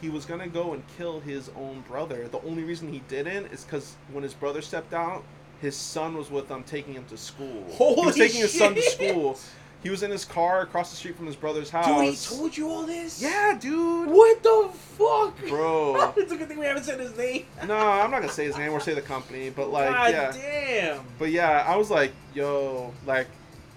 He 0.00 0.08
was 0.08 0.24
gonna 0.24 0.46
go 0.46 0.74
and 0.74 0.82
kill 0.96 1.18
his 1.20 1.50
own 1.56 1.82
brother. 1.88 2.28
The 2.28 2.40
only 2.42 2.62
reason 2.62 2.92
he 2.92 3.00
didn't 3.08 3.46
is 3.46 3.64
because 3.64 3.96
when 4.12 4.22
his 4.22 4.34
brother 4.34 4.62
stepped 4.62 4.94
out, 4.94 5.24
his 5.60 5.76
son 5.76 6.16
was 6.16 6.30
with 6.30 6.48
him, 6.48 6.62
taking 6.64 6.94
him 6.94 7.04
to 7.06 7.16
school. 7.16 7.64
Holy 7.72 7.94
he 7.94 8.06
was 8.06 8.16
taking 8.16 8.40
his 8.40 8.56
son 8.56 8.74
to 8.74 8.82
school. 8.82 9.38
He 9.82 9.90
was 9.90 10.02
in 10.02 10.10
his 10.10 10.24
car 10.24 10.62
across 10.62 10.90
the 10.90 10.96
street 10.96 11.16
from 11.16 11.26
his 11.26 11.36
brother's 11.36 11.70
house. 11.70 11.86
Dude, 11.86 12.14
he 12.14 12.36
told 12.36 12.56
you 12.56 12.68
all 12.68 12.82
this? 12.82 13.22
Yeah, 13.22 13.56
dude. 13.60 14.08
What 14.08 14.42
the 14.42 14.70
fuck? 14.72 15.48
Bro. 15.48 16.14
it's 16.16 16.32
a 16.32 16.36
good 16.36 16.48
thing 16.48 16.58
we 16.58 16.66
haven't 16.66 16.82
said 16.82 16.98
his 16.98 17.16
name. 17.16 17.46
No, 17.64 17.76
I'm 17.76 18.10
not 18.10 18.20
gonna 18.20 18.32
say 18.32 18.44
his 18.44 18.58
name 18.58 18.72
or 18.72 18.80
say 18.80 18.94
the 18.94 19.00
company, 19.00 19.50
but 19.50 19.70
like, 19.70 19.90
God 19.90 20.10
yeah. 20.10 20.32
damn. 20.32 21.04
But 21.18 21.30
yeah, 21.30 21.64
I 21.66 21.76
was 21.76 21.90
like, 21.90 22.12
yo, 22.34 22.92
like, 23.06 23.28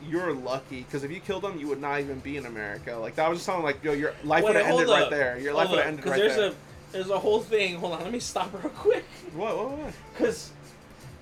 you're 0.07 0.33
lucky 0.33 0.81
because 0.81 1.03
if 1.03 1.11
you 1.11 1.19
killed 1.19 1.45
him, 1.45 1.59
you 1.59 1.67
would 1.67 1.81
not 1.81 1.99
even 1.99 2.19
be 2.19 2.37
in 2.37 2.47
America. 2.47 2.95
Like 2.95 3.15
that 3.15 3.29
was 3.29 3.37
just 3.37 3.45
something 3.45 3.63
like, 3.63 3.83
yo, 3.83 3.93
your 3.93 4.13
life 4.23 4.43
would 4.43 4.55
have 4.55 4.65
ended 4.65 4.87
right 4.87 5.09
there. 5.09 5.37
Your 5.37 5.53
life 5.53 5.69
would 5.69 5.79
up, 5.79 5.85
have 5.85 5.93
ended 5.93 6.05
right 6.07 6.17
there's 6.17 6.35
there. 6.35 6.49
a 6.49 6.53
there's 6.91 7.09
a 7.09 7.19
whole 7.19 7.41
thing. 7.41 7.75
Hold 7.75 7.93
on, 7.93 8.01
let 8.01 8.11
me 8.11 8.19
stop 8.19 8.51
real 8.53 8.71
quick. 8.71 9.05
What? 9.33 9.55
What? 9.55 9.93
What? 10.17 10.51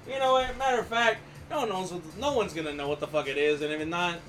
You 0.09 0.19
know 0.19 0.33
what? 0.33 0.57
Matter 0.57 0.79
of 0.79 0.87
fact, 0.87 1.19
no 1.49 1.59
one 1.59 1.69
knows. 1.69 1.91
What, 1.93 2.01
no 2.19 2.33
one's 2.33 2.53
gonna 2.53 2.73
know 2.73 2.87
what 2.87 2.99
the 2.99 3.07
fuck 3.07 3.27
it 3.27 3.37
is, 3.37 3.61
and 3.61 3.71
if 3.71 3.79
it's 3.79 3.89
not, 3.89 4.19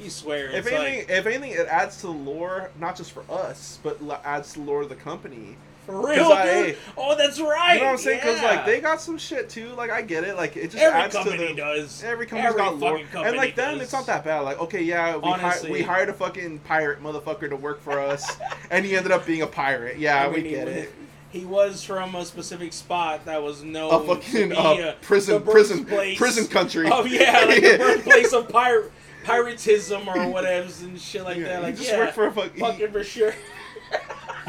you 0.00 0.10
swear. 0.10 0.50
If 0.50 0.66
It's 0.66 0.68
anything, 0.68 0.98
like, 1.00 1.10
if 1.10 1.26
anything, 1.26 1.50
it 1.52 1.66
adds 1.68 1.96
to 1.98 2.06
the 2.08 2.12
lore, 2.12 2.70
not 2.78 2.96
just 2.96 3.12
for 3.12 3.24
us, 3.30 3.78
but 3.82 3.98
l- 4.02 4.20
adds 4.24 4.52
to 4.54 4.60
the 4.60 4.64
lore 4.64 4.82
of 4.82 4.88
the 4.88 4.94
company. 4.96 5.56
for 5.86 6.04
real, 6.06 6.28
dude. 6.28 6.36
hey, 6.36 6.76
oh, 6.98 7.14
that's 7.16 7.38
right. 7.40 7.74
You 7.74 7.80
know 7.80 7.86
what 7.86 7.92
I'm 7.92 7.98
saying? 7.98 8.18
Because 8.20 8.42
yeah. 8.42 8.48
like 8.50 8.66
they 8.66 8.80
got 8.80 9.00
some 9.00 9.16
shit 9.18 9.48
too. 9.48 9.68
Like 9.74 9.90
I 9.90 10.02
get 10.02 10.24
it. 10.24 10.36
Like 10.36 10.56
it 10.56 10.70
just 10.70 10.82
every 10.82 11.00
adds 11.00 11.14
to 11.14 11.22
company 11.22 11.48
the. 11.48 11.54
does. 11.54 12.02
Every 12.02 12.26
company's 12.26 12.50
Every 12.50 12.60
got 12.60 12.78
lore, 12.78 12.98
company 12.98 13.24
and 13.24 13.36
like 13.36 13.56
does. 13.56 13.80
it's 13.80 13.92
not 13.92 14.06
that 14.06 14.24
bad. 14.24 14.40
Like, 14.40 14.60
okay, 14.60 14.82
yeah, 14.82 15.16
we, 15.16 15.30
hi- 15.30 15.70
we 15.70 15.82
hired 15.82 16.08
a 16.08 16.12
fucking 16.14 16.58
pirate 16.60 17.02
motherfucker 17.02 17.48
to 17.48 17.56
work 17.56 17.80
for 17.80 18.00
us, 18.00 18.36
and 18.70 18.84
he 18.84 18.96
ended 18.96 19.12
up 19.12 19.24
being 19.26 19.42
a 19.42 19.46
pirate. 19.46 19.98
Yeah, 19.98 20.24
I 20.24 20.28
we 20.28 20.42
get 20.42 20.66
was- 20.66 20.76
it. 20.76 20.92
He 21.30 21.44
was 21.44 21.82
from 21.82 22.14
a 22.14 22.24
specific 22.24 22.72
spot 22.72 23.24
that 23.26 23.42
was 23.42 23.62
known 23.62 23.92
A 23.92 24.06
fucking 24.06 24.50
to 24.50 24.58
uh, 24.58 24.74
uh, 24.74 24.94
prison, 25.02 25.42
prison, 25.42 25.84
prison 25.84 26.46
country. 26.46 26.88
Oh 26.90 27.04
yeah, 27.04 27.44
like 27.46 27.62
the 27.62 27.76
birthplace 27.78 28.32
of 28.32 28.48
pirate 28.48 28.90
piratism 29.24 30.06
or 30.06 30.30
whatever 30.30 30.68
and 30.84 31.00
shit 31.00 31.24
like 31.24 31.36
Yeah, 31.36 31.48
that. 31.48 31.62
Like 31.62 31.74
he 31.74 31.78
just 31.80 31.90
yeah, 31.92 31.98
worked 31.98 32.14
for 32.14 32.26
a 32.26 32.32
fuck- 32.32 32.54
he- 32.54 32.60
fucking 32.60 32.92
for 32.92 33.04
sure. 33.04 33.34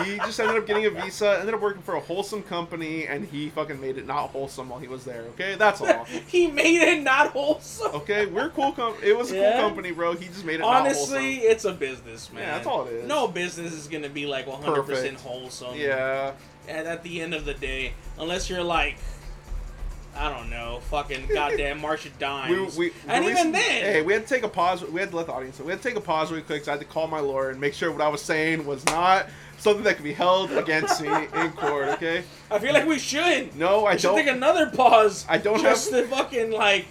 He 0.04 0.18
just 0.18 0.40
ended 0.40 0.58
up 0.58 0.68
getting 0.68 0.86
a 0.86 0.92
visa, 0.92 1.40
ended 1.40 1.56
up 1.56 1.60
working 1.62 1.82
for 1.82 1.96
a 1.96 2.00
wholesome 2.00 2.44
company, 2.44 3.08
and 3.08 3.26
he 3.26 3.50
fucking 3.50 3.82
made 3.82 3.98
it 3.98 4.06
not 4.06 4.30
wholesome 4.30 4.70
while 4.70 4.80
he 4.80 4.88
was 4.88 5.04
there. 5.04 5.24
Okay, 5.34 5.56
that's 5.56 5.82
all. 5.82 6.04
he 6.28 6.46
made 6.46 6.84
it 6.84 7.02
not 7.02 7.30
wholesome. 7.32 7.96
Okay, 7.96 8.28
we're 8.28 8.50
cool. 8.50 8.74
Com- 8.74 8.94
it 9.04 9.18
was 9.18 9.32
a 9.32 9.36
Yeah. 9.38 9.54
cool 9.54 9.62
company, 9.70 9.90
bro. 9.92 10.14
He 10.14 10.28
just 10.28 10.46
made 10.46 10.56
it 10.60 10.62
Honestly, 10.62 11.38
it's 11.38 11.66
a 11.66 11.74
business, 11.74 12.32
man. 12.32 12.44
Yeah, 12.44 12.52
that's 12.58 12.68
all 12.68 12.86
it 12.86 12.94
is. 12.94 13.08
No 13.08 13.28
business 13.28 13.74
is 13.74 13.88
gonna 13.88 14.08
be 14.08 14.28
like 14.28 14.46
100% 14.46 14.76
wholesome. 14.76 15.16
wholesome. 15.16 15.76
Yeah. 15.76 16.34
And 16.68 16.88
at 16.88 17.04
the 17.04 17.22
end 17.22 17.34
of 17.34 17.46
the 17.46 17.54
day, 17.54 17.94
unless 18.20 18.50
you're 18.50 18.64
like, 18.64 18.98
I 20.16 20.30
don't 20.36 20.50
know, 20.50 20.80
fucking 20.90 21.28
goddamn 21.34 21.80
Marsha 21.80 22.06
We, 22.06 22.12
Dimes. 22.20 22.78
we, 22.78 22.92
and 23.08 23.26
the 23.26 23.30
even 23.32 23.52
then, 23.52 23.62
hey, 23.62 24.02
we 24.02 24.14
had 24.14 24.24
to 24.28 24.34
take 24.34 24.44
a 24.44 24.50
pause. 24.50 24.84
We 24.84 25.00
had 25.00 25.12
to 25.12 25.16
let 25.16 25.28
the 25.28 25.34
audience. 25.34 25.60
We 25.60 25.72
had 25.72 25.82
to 25.82 25.88
take 25.88 25.98
a 25.98 26.02
pause 26.02 26.32
really 26.32 26.42
quick 26.44 26.58
because 26.62 26.68
I 26.68 26.72
had 26.72 26.80
to 26.82 26.86
call 26.88 27.08
my 27.08 27.20
lawyer 27.20 27.50
and 27.52 27.62
make 27.62 27.74
sure 27.74 27.92
what 27.92 28.02
I 28.02 28.08
was 28.10 28.22
saying 28.22 28.66
was 28.66 28.84
not 28.88 29.28
something 29.60 29.84
that 29.84 29.96
could 29.96 30.04
be 30.04 30.14
held 30.14 30.52
against 30.52 31.02
me 31.02 31.10
in 31.36 31.52
court. 31.52 31.88
Okay? 31.90 32.24
I 32.52 32.60
feel 32.60 32.74
like 32.74 32.88
we 32.88 33.00
should. 33.00 33.56
No, 33.56 33.86
I 33.86 33.96
should 33.96 34.08
don't. 34.10 34.18
take 34.18 34.28
another 34.28 34.68
pause. 34.72 35.26
I 35.30 35.38
don't 35.38 35.62
just 35.62 35.92
have- 35.92 36.10
to 36.10 36.16
fucking 36.16 36.52
like, 36.52 36.86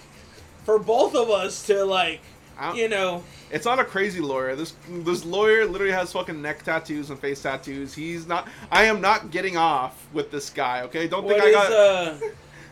for 0.64 0.78
both 0.78 1.14
of 1.14 1.28
us 1.30 1.66
to 1.66 1.84
like, 1.84 2.20
you 2.74 2.88
know, 2.88 3.22
It's 3.50 3.64
not 3.64 3.78
a 3.78 3.84
crazy 3.84 4.20
lawyer. 4.20 4.56
This 4.56 4.74
this 4.88 5.24
lawyer 5.24 5.66
literally 5.66 5.92
has 5.92 6.12
fucking 6.12 6.40
neck 6.42 6.62
tattoos 6.64 7.10
and 7.10 7.18
face 7.18 7.42
tattoos. 7.42 7.94
He's 7.94 8.26
not. 8.26 8.48
I 8.72 8.84
am 8.84 9.00
not 9.00 9.30
getting 9.30 9.56
off 9.56 10.06
with 10.12 10.30
this 10.30 10.50
guy. 10.50 10.82
Okay? 10.82 11.06
Don't 11.06 11.24
what 11.24 11.40
think 11.40 11.44
I 11.44 11.48
is 11.48 11.54
got. 11.54 11.72
uh, 11.72 12.14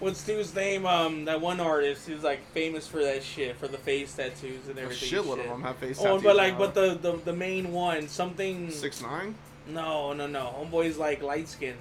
what's 0.01 0.25
dude's 0.25 0.53
name? 0.55 0.85
Um, 0.85 1.25
that 1.27 1.41
one 1.41 1.61
artist 1.61 2.09
who's 2.09 2.25
like 2.25 2.45
famous 2.53 2.89
for 2.89 3.03
that 3.05 3.23
shit, 3.23 3.57
for 3.57 3.69
the 3.69 3.79
face 3.79 4.15
tattoos 4.15 4.67
and 4.69 4.77
a 4.79 4.83
everything. 4.83 5.09
shitload 5.09 5.37
shit. 5.37 5.45
of 5.45 5.51
them 5.53 5.63
have 5.63 5.77
face 5.77 5.99
Oh, 6.01 6.05
tattoos. 6.05 6.23
but 6.25 6.37
like, 6.37 6.53
now. 6.55 6.59
but 6.59 6.75
the, 6.75 6.95
the 7.01 7.13
the 7.25 7.33
main 7.33 7.73
one, 7.73 8.09
something. 8.09 8.71
six 8.71 9.01
nine, 9.01 9.37
No, 9.69 10.13
no, 10.13 10.27
no. 10.27 10.55
Homeboy's 10.59 10.99
like 10.99 11.23
light 11.23 11.49
skin. 11.49 11.77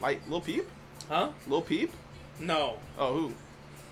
like 0.00 0.22
Lil 0.28 0.40
Peep, 0.40 0.66
Huh? 1.08 1.30
Lil 1.46 1.60
Peep. 1.62 1.92
No. 2.40 2.78
Oh, 2.98 3.12
who? 3.12 3.32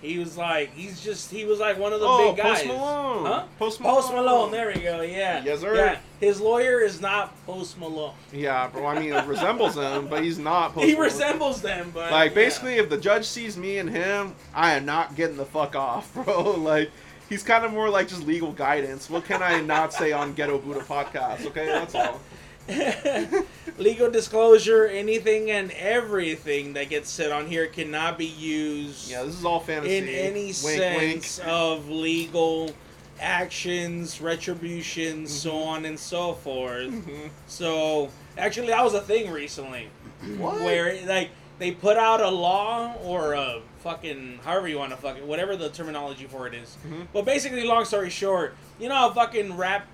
He 0.07 0.19
was 0.19 0.37
like, 0.37 0.73
he's 0.73 1.01
just, 1.01 1.29
he 1.29 1.45
was 1.45 1.59
like 1.59 1.77
one 1.77 1.93
of 1.93 1.99
the 1.99 2.07
oh, 2.07 2.33
big 2.33 2.43
guys. 2.43 2.57
Post 2.57 2.67
Malone. 2.67 3.25
Huh? 3.25 3.45
Post 3.59 3.81
Malone. 3.81 3.95
Post 3.95 4.13
Malone. 4.13 4.51
There 4.51 4.67
we 4.67 4.81
go. 4.81 5.01
Yeah. 5.01 5.43
Yes, 5.43 5.61
sir. 5.61 5.75
Yeah. 5.75 5.99
His 6.19 6.39
lawyer 6.39 6.79
is 6.79 7.01
not 7.01 7.33
Post 7.45 7.77
Malone. 7.77 8.13
Yeah, 8.31 8.67
bro. 8.67 8.85
I 8.87 8.99
mean, 8.99 9.13
it 9.13 9.25
resembles 9.25 9.75
him, 9.75 10.07
but 10.07 10.23
he's 10.23 10.39
not. 10.39 10.73
Post 10.73 10.85
he 10.85 10.93
Malone. 10.93 11.05
resembles 11.05 11.61
them, 11.61 11.91
but 11.93 12.11
Like 12.11 12.31
yeah. 12.31 12.35
basically, 12.35 12.75
if 12.75 12.89
the 12.89 12.97
judge 12.97 13.25
sees 13.25 13.57
me 13.57 13.77
and 13.77 13.89
him, 13.89 14.33
I 14.53 14.73
am 14.73 14.85
not 14.85 15.15
getting 15.15 15.37
the 15.37 15.45
fuck 15.45 15.75
off, 15.75 16.13
bro. 16.25 16.51
Like 16.51 16.89
he's 17.29 17.43
kind 17.43 17.65
of 17.65 17.73
more 17.73 17.89
like 17.89 18.07
just 18.07 18.25
legal 18.25 18.51
guidance. 18.51 19.09
What 19.09 19.25
can 19.25 19.43
I 19.43 19.61
not 19.61 19.93
say 19.93 20.11
on 20.11 20.33
Ghetto 20.33 20.57
Buddha 20.59 20.81
podcast? 20.81 21.45
Okay, 21.47 21.65
that's 21.67 21.95
all. 21.95 22.19
legal 23.77 24.09
disclosure, 24.11 24.87
anything 24.87 25.51
and 25.51 25.71
everything 25.71 26.73
that 26.73 26.89
gets 26.89 27.09
said 27.09 27.31
on 27.31 27.47
here 27.47 27.67
cannot 27.67 28.17
be 28.17 28.25
used 28.25 29.09
Yeah, 29.09 29.23
this 29.23 29.35
is 29.39 29.45
all 29.45 29.59
fantasy. 29.59 29.97
in 29.97 30.07
any 30.07 30.45
wink, 30.45 30.53
sense 30.55 31.37
wink. 31.39 31.47
of 31.47 31.89
legal 31.89 32.71
actions, 33.19 34.21
retribution, 34.21 35.27
so 35.27 35.51
Mm-hmm. 35.51 35.67
on 35.69 35.85
and 35.85 35.99
so 35.99 36.33
forth. 36.33 36.87
Mhm. 36.89 37.29
So 37.47 38.09
actually, 38.37 38.67
that 38.67 38.83
was 38.83 38.93
a 38.93 39.01
thing 39.01 39.31
recently. 39.31 39.89
What? 40.37 40.61
where 40.61 41.05
like 41.05 41.29
they 41.59 41.71
put 41.71 41.97
out 41.97 42.21
a 42.21 42.29
law 42.29 42.93
or 43.03 43.33
a 43.33 43.61
fucking 43.79 44.39
however 44.43 44.67
you 44.67 44.77
want 44.77 44.91
to 44.91 44.97
fuck 44.97 45.17
it, 45.17 45.23
whatever 45.25 45.55
the 45.55 45.69
terminology 45.69 46.25
for 46.25 46.47
it 46.47 46.53
is. 46.53 46.75
Mhm. 46.87 47.07
But 47.13 47.25
basically, 47.25 47.63
long 47.63 47.85
story 47.85 48.09
short, 48.09 48.55
you 48.79 48.89
know 48.89 48.95
how 48.95 49.11
fucking 49.11 49.55
rap 49.57 49.87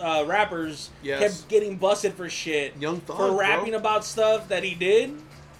uh, 0.00 0.24
rappers 0.26 0.90
Yes. 1.02 1.20
kept 1.20 1.48
getting 1.48 1.76
busted 1.76 2.14
for 2.14 2.28
shit 2.28 2.74
Young 2.78 3.00
Thug, 3.00 3.16
for 3.16 3.32
rapping 3.36 3.70
bro. 3.70 3.78
about 3.80 4.04
stuff 4.04 4.48
that 4.48 4.62
he 4.64 4.74
did. 4.74 5.14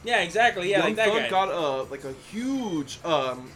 Yeah, 0.04 0.20
exactly. 0.20 0.70
Yeah, 0.70 0.78
Young 0.78 0.86
like 0.88 0.96
that 0.96 1.08
Thug 1.08 1.22
guy. 1.22 1.28
got 1.28 1.48
a 1.50 1.82
like 1.90 2.04
a 2.04 2.12
huge 2.30 2.98
um 3.04 3.50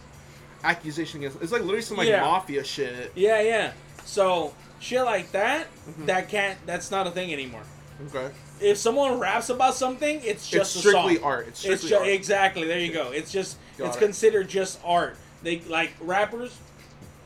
accusation 0.62 1.20
against. 1.20 1.40
It's 1.42 1.52
like 1.52 1.62
literally 1.62 1.82
some 1.82 1.96
like 1.96 2.08
Yeah. 2.08 2.20
mafia 2.22 2.64
shit. 2.64 3.12
yeah, 3.14 3.40
yeah. 3.40 3.72
So 4.04 4.54
shit 4.80 5.02
like 5.04 5.32
that, 5.32 5.66
Mhm. 5.88 6.06
that 6.06 6.28
can't. 6.28 6.58
That's 6.66 6.90
not 6.90 7.06
a 7.06 7.10
thing 7.10 7.32
anymore. 7.32 7.62
Okay. 8.14 8.32
If 8.60 8.76
someone 8.78 9.18
raps 9.18 9.48
about 9.50 9.74
something, 9.74 10.20
it's 10.24 10.48
just 10.48 10.76
it's 10.76 10.84
a 10.84 10.88
strictly 10.88 11.16
song. 11.16 11.24
art. 11.24 11.48
It's 11.48 11.64
It's 11.64 11.82
strictly 11.82 11.88
ju- 11.88 11.96
art. 11.96 12.08
exactly 12.08 12.66
there 12.66 12.78
you 12.80 12.92
go. 12.92 13.10
It's 13.12 13.32
just 13.32 13.56
Got 13.78 13.88
it's 13.88 13.96
it. 13.96 14.00
considered 14.00 14.48
just 14.48 14.78
art. 14.84 15.16
They 15.42 15.60
like 15.68 15.92
rappers. 16.00 16.56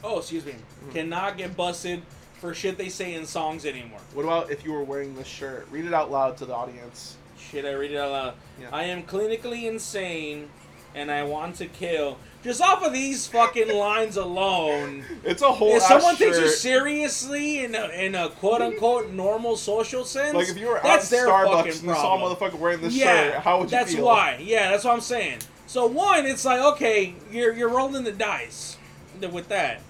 Oh, 0.04 0.18
excuse 0.18 0.44
me, 0.44 0.52
Mm-hmm. 0.52 0.92
cannot 0.92 1.36
get 1.36 1.56
busted 1.56 2.02
for 2.38 2.54
shit 2.54 2.78
they 2.78 2.88
say 2.88 3.14
in 3.14 3.26
songs 3.26 3.66
anymore. 3.66 4.00
What 4.14 4.24
about 4.24 4.50
if 4.50 4.64
you 4.64 4.72
were 4.72 4.82
wearing 4.84 5.14
this 5.14 5.26
shirt? 5.26 5.66
Read 5.70 5.84
it 5.84 5.94
out 5.94 6.10
loud 6.10 6.36
to 6.38 6.46
the 6.46 6.54
audience. 6.54 7.16
Shit, 7.38 7.64
I 7.64 7.72
read 7.72 7.92
it 7.92 7.96
out 7.96 8.10
loud. 8.10 8.34
Yeah. 8.60 8.68
I 8.72 8.84
am 8.84 9.02
clinically 9.02 9.64
insane, 9.68 10.48
and 10.94 11.10
I 11.10 11.22
want 11.24 11.56
to 11.56 11.66
kill. 11.66 12.18
Just 12.44 12.60
off 12.62 12.84
of 12.84 12.92
these 12.92 13.26
fucking 13.26 13.68
lines 13.76 14.16
alone, 14.16 15.04
It's 15.24 15.42
a 15.42 15.50
whole. 15.50 15.74
if 15.76 15.82
someone 15.82 16.16
takes 16.16 16.38
you 16.38 16.48
seriously 16.48 17.64
in 17.64 17.74
a, 17.74 17.88
in 17.88 18.14
a 18.14 18.28
quote 18.28 18.62
unquote 18.62 19.10
normal 19.10 19.56
social 19.56 20.04
sense, 20.04 20.34
Like 20.34 20.48
if 20.48 20.56
you 20.56 20.68
were 20.68 20.80
that's 20.82 21.12
at 21.12 21.26
Starbucks 21.26 21.80
and 21.82 21.90
saw 21.90 22.16
a 22.16 22.36
motherfucker 22.36 22.54
wearing 22.58 22.80
this 22.80 22.94
yeah, 22.94 23.32
shirt, 23.32 23.40
how 23.42 23.58
would 23.58 23.64
you 23.64 23.70
that's 23.70 23.94
feel? 23.94 24.04
why. 24.06 24.38
Yeah, 24.40 24.70
that's 24.70 24.84
what 24.84 24.94
I'm 24.94 25.00
saying. 25.00 25.38
So 25.66 25.86
one, 25.86 26.26
it's 26.26 26.44
like 26.44 26.60
okay, 26.74 27.14
you're 27.32 27.52
you're 27.54 27.68
rolling 27.68 28.04
the 28.04 28.12
dice 28.12 28.76
with 29.20 29.48
that. 29.48 29.80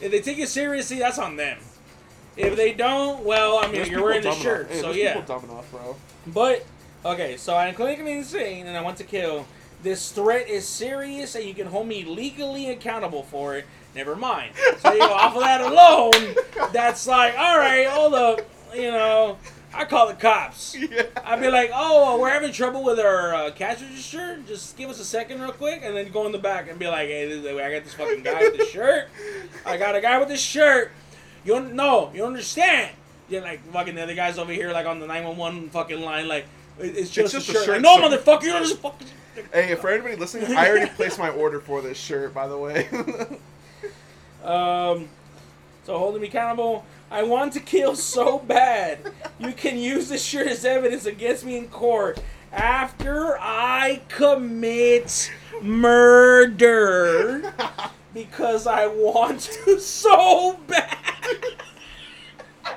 If 0.00 0.12
they 0.12 0.20
take 0.20 0.36
you 0.38 0.46
seriously, 0.46 0.98
that's 0.98 1.18
on 1.18 1.36
them. 1.36 1.58
If 2.38 2.56
they 2.56 2.72
don't, 2.72 3.24
well, 3.24 3.58
I 3.58 3.62
mean, 3.62 3.72
There's 3.72 3.88
you're 3.88 4.02
wearing 4.02 4.22
the 4.22 4.32
shirt. 4.32 4.68
Hey, 4.70 4.80
so 4.80 4.92
yeah. 4.92 5.14
people 5.14 5.40
dumb 5.40 5.50
enough, 5.50 5.70
bro. 5.72 5.96
But 6.28 6.64
okay, 7.04 7.36
so 7.36 7.56
I'm 7.56 7.74
clinically 7.74 8.16
insane, 8.16 8.66
and 8.66 8.76
I 8.76 8.80
want 8.80 8.96
to 8.98 9.04
kill. 9.04 9.46
This 9.82 10.12
threat 10.12 10.48
is 10.48 10.66
serious, 10.66 11.34
and 11.34 11.44
you 11.44 11.54
can 11.54 11.66
hold 11.66 11.88
me 11.88 12.04
legally 12.04 12.70
accountable 12.70 13.24
for 13.24 13.56
it. 13.56 13.66
Never 13.94 14.14
mind. 14.14 14.52
So 14.78 14.92
you 14.92 15.00
know, 15.00 15.12
off 15.12 15.34
of 15.34 15.42
that 15.42 15.60
alone, 15.60 16.36
that's 16.72 17.06
like, 17.06 17.36
all 17.36 17.58
right, 17.58 17.86
hold 17.88 18.14
up, 18.14 18.40
you 18.74 18.90
know, 18.90 19.38
I 19.74 19.84
call 19.84 20.06
the 20.06 20.14
cops. 20.14 20.76
Yeah. 20.76 21.02
I'd 21.24 21.40
be 21.40 21.50
like, 21.50 21.70
oh, 21.74 22.18
we're 22.20 22.30
having 22.30 22.52
trouble 22.52 22.84
with 22.84 22.98
our 22.98 23.34
uh, 23.34 23.50
cash 23.50 23.82
register. 23.82 24.40
Just 24.46 24.76
give 24.76 24.90
us 24.90 25.00
a 25.00 25.04
second, 25.04 25.40
real 25.40 25.52
quick, 25.52 25.80
and 25.82 25.96
then 25.96 26.10
go 26.12 26.26
in 26.26 26.32
the 26.32 26.38
back 26.38 26.68
and 26.68 26.78
be 26.78 26.86
like, 26.86 27.08
hey, 27.08 27.38
I 27.38 27.72
got 27.72 27.84
this 27.84 27.94
fucking 27.94 28.22
guy 28.22 28.42
with 28.42 28.56
this 28.56 28.70
shirt. 28.70 29.08
I 29.66 29.76
got 29.76 29.96
a 29.96 30.00
guy 30.00 30.18
with 30.18 30.28
this 30.28 30.40
shirt. 30.40 30.92
You 31.44 31.54
don't 31.54 31.74
know. 31.74 32.10
You 32.12 32.18
don't 32.18 32.28
understand? 32.28 32.90
You're 33.28 33.42
like 33.42 33.60
fucking 33.72 33.94
the 33.94 34.02
other 34.02 34.14
guys 34.14 34.38
over 34.38 34.52
here, 34.52 34.72
like 34.72 34.86
on 34.86 35.00
the 35.00 35.06
911 35.06 35.70
fucking 35.70 36.00
line, 36.00 36.28
like, 36.28 36.46
It's 36.78 37.10
just, 37.10 37.34
just 37.34 37.48
a 37.48 37.52
a 37.52 37.54
shirt. 37.54 37.64
shirt, 37.64 37.82
Like, 37.82 37.82
no, 37.82 37.96
so- 37.96 38.16
motherfucker, 38.16 38.42
you're 38.44 38.60
just 38.60 38.78
fucking. 38.80 39.06
Hey, 39.52 39.74
for 39.76 39.88
anybody 39.90 40.16
listening, 40.16 40.52
I 40.56 40.68
already 40.68 40.90
placed 40.96 41.18
my 41.18 41.28
order 41.30 41.60
for 41.60 41.80
this 41.82 41.96
shirt, 41.98 42.32
by 42.34 42.46
the 42.48 42.56
way. 42.56 42.88
Um, 44.44 45.08
so 45.84 45.98
holding 45.98 46.22
me 46.22 46.28
accountable. 46.28 46.84
I 47.10 47.24
want 47.24 47.52
to 47.54 47.60
kill 47.60 47.96
so 47.96 48.38
bad. 48.38 48.98
You 49.40 49.52
can 49.52 49.76
use 49.78 50.08
this 50.08 50.24
shirt 50.24 50.46
as 50.46 50.64
evidence 50.64 51.06
against 51.06 51.44
me 51.44 51.58
in 51.58 51.68
court 51.68 52.22
after 52.52 53.36
I 53.40 54.00
commit 54.08 55.30
murder 55.60 57.52
because 58.24 58.66
I 58.66 58.86
want 58.86 59.40
to 59.64 59.78
so 59.78 60.58
bad. 60.66 60.96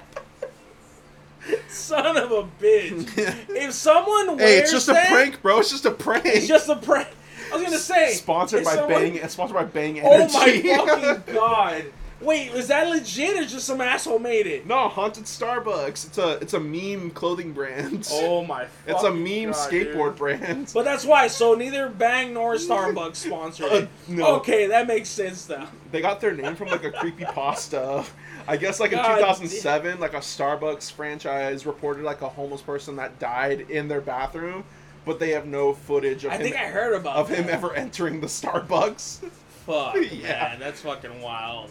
Son 1.67 2.17
of 2.17 2.31
a 2.31 2.43
bitch. 2.61 3.07
If 3.49 3.73
someone 3.73 4.37
wears 4.37 4.41
hey, 4.41 4.57
it's 4.59 4.71
just 4.71 4.87
a 4.89 4.93
prank, 4.93 5.41
bro. 5.41 5.59
It's 5.59 5.69
just 5.71 5.85
a 5.85 5.91
prank. 5.91 6.25
It's 6.25 6.47
just 6.47 6.69
a 6.69 6.75
prank. 6.75 7.07
I 7.51 7.55
was 7.55 7.63
gonna 7.63 7.77
say 7.77 8.13
sponsored 8.13 8.63
by 8.63 8.75
someone- 8.75 9.13
Bang. 9.13 9.27
Sponsored 9.29 9.55
by 9.55 9.63
Bang 9.65 9.99
Energy. 9.99 10.33
Oh 10.71 10.85
my 10.85 11.13
fucking 11.13 11.33
god! 11.33 11.85
Wait, 12.21 12.53
was 12.53 12.67
that 12.67 12.87
legit 12.87 13.35
or 13.37 13.45
just 13.45 13.65
some 13.65 13.81
asshole 13.81 14.19
made 14.19 14.45
it? 14.47 14.65
no, 14.67 14.87
haunted 14.87 15.23
Starbucks. 15.23 16.05
It's 16.07 16.17
a 16.17 16.29
it's 16.41 16.53
a 16.53 16.59
meme 16.59 17.11
clothing 17.11 17.51
brand. 17.53 18.07
Oh 18.11 18.43
my! 18.43 18.67
it's 18.87 19.03
a 19.03 19.11
meme 19.11 19.51
God, 19.51 19.69
skateboard 19.71 20.09
dude. 20.11 20.17
brand. 20.17 20.71
But 20.73 20.85
that's 20.85 21.05
why. 21.05 21.27
So 21.27 21.55
neither 21.55 21.89
Bang 21.89 22.33
nor 22.33 22.55
Starbucks 22.55 23.15
sponsored 23.15 23.65
it. 23.71 23.83
Uh, 23.83 23.87
no. 24.07 24.35
Okay, 24.37 24.67
that 24.67 24.87
makes 24.87 25.09
sense 25.09 25.49
now. 25.49 25.67
They 25.91 26.01
got 26.01 26.21
their 26.21 26.33
name 26.33 26.55
from 26.55 26.67
like 26.69 26.83
a 26.83 26.91
creepy 26.91 27.25
pasta. 27.25 28.05
I 28.47 28.57
guess 28.57 28.79
like 28.79 28.91
in 28.91 28.97
God 28.97 29.17
2007, 29.17 29.99
like 29.99 30.13
a 30.13 30.17
Starbucks 30.17 30.91
franchise 30.91 31.65
reported 31.65 32.03
like 32.03 32.21
a 32.21 32.29
homeless 32.29 32.61
person 32.61 32.95
that 32.97 33.19
died 33.19 33.61
in 33.69 33.87
their 33.87 34.01
bathroom, 34.01 34.63
but 35.05 35.19
they 35.19 35.29
have 35.31 35.45
no 35.45 35.73
footage 35.73 36.25
of 36.25 36.31
I 36.31 36.35
him 36.37 36.41
think 36.43 36.55
I 36.55 36.67
heard 36.67 36.93
about 36.95 37.17
of 37.17 37.29
him 37.29 37.47
ever 37.49 37.73
entering 37.73 38.19
the 38.21 38.27
Starbucks. 38.27 39.17
Fuck, 39.65 39.95
Yeah. 40.11 40.27
man, 40.49 40.59
that's 40.59 40.81
fucking 40.81 41.21
wild. 41.21 41.69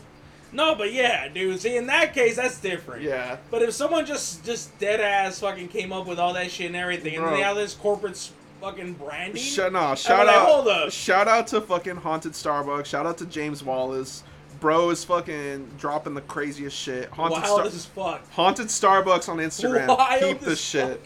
No, 0.53 0.75
but 0.75 0.93
yeah, 0.93 1.29
dude. 1.29 1.61
See, 1.61 1.77
in 1.77 1.87
that 1.87 2.13
case, 2.15 2.37
that's 2.37 2.59
different. 2.61 3.03
Yeah. 3.03 3.37
But 3.51 3.63
if 3.63 3.73
someone 3.73 4.05
just 4.07 4.45
just 4.45 4.77
dead 4.79 5.01
ass 5.01 5.39
fucking 5.41 5.69
came 5.69 5.93
up 5.93 6.07
with 6.07 6.19
all 6.19 6.33
that 6.35 6.51
shit 6.51 6.67
and 6.67 6.77
everything, 6.77 7.17
and 7.17 7.25
then 7.27 7.35
they 7.35 7.43
have 7.43 7.57
this 7.57 7.75
corporate 7.75 8.17
fucking 8.61 8.95
branding, 8.95 9.43
Shut 9.43 9.73
no, 9.73 9.95
shout 9.95 10.27
like, 10.27 10.37
out 10.37 10.49
hold 10.49 10.69
up. 10.69 10.91
shout 10.91 11.29
out 11.29 11.47
to 11.49 11.61
fucking 11.61 11.97
haunted 11.97 12.33
Starbucks. 12.33 12.87
Shout 12.87 13.07
out 13.07 13.19
to 13.19 13.27
James 13.27 13.63
Wallace. 13.63 14.23
Bro 14.59 14.91
is 14.91 15.05
fucking 15.05 15.71
dropping 15.79 16.13
the 16.15 16.21
craziest 16.23 16.77
shit. 16.77 17.09
Haunted, 17.11 17.43
wild 17.43 17.47
Star- 17.47 17.67
as 17.67 17.87
fuck. 17.87 18.31
haunted 18.33 18.67
Starbucks 18.67 19.29
on 19.29 19.39
Instagram. 19.39 19.97
Wild 19.97 20.21
Keep 20.21 20.41
this 20.41 20.61
shit. 20.61 21.03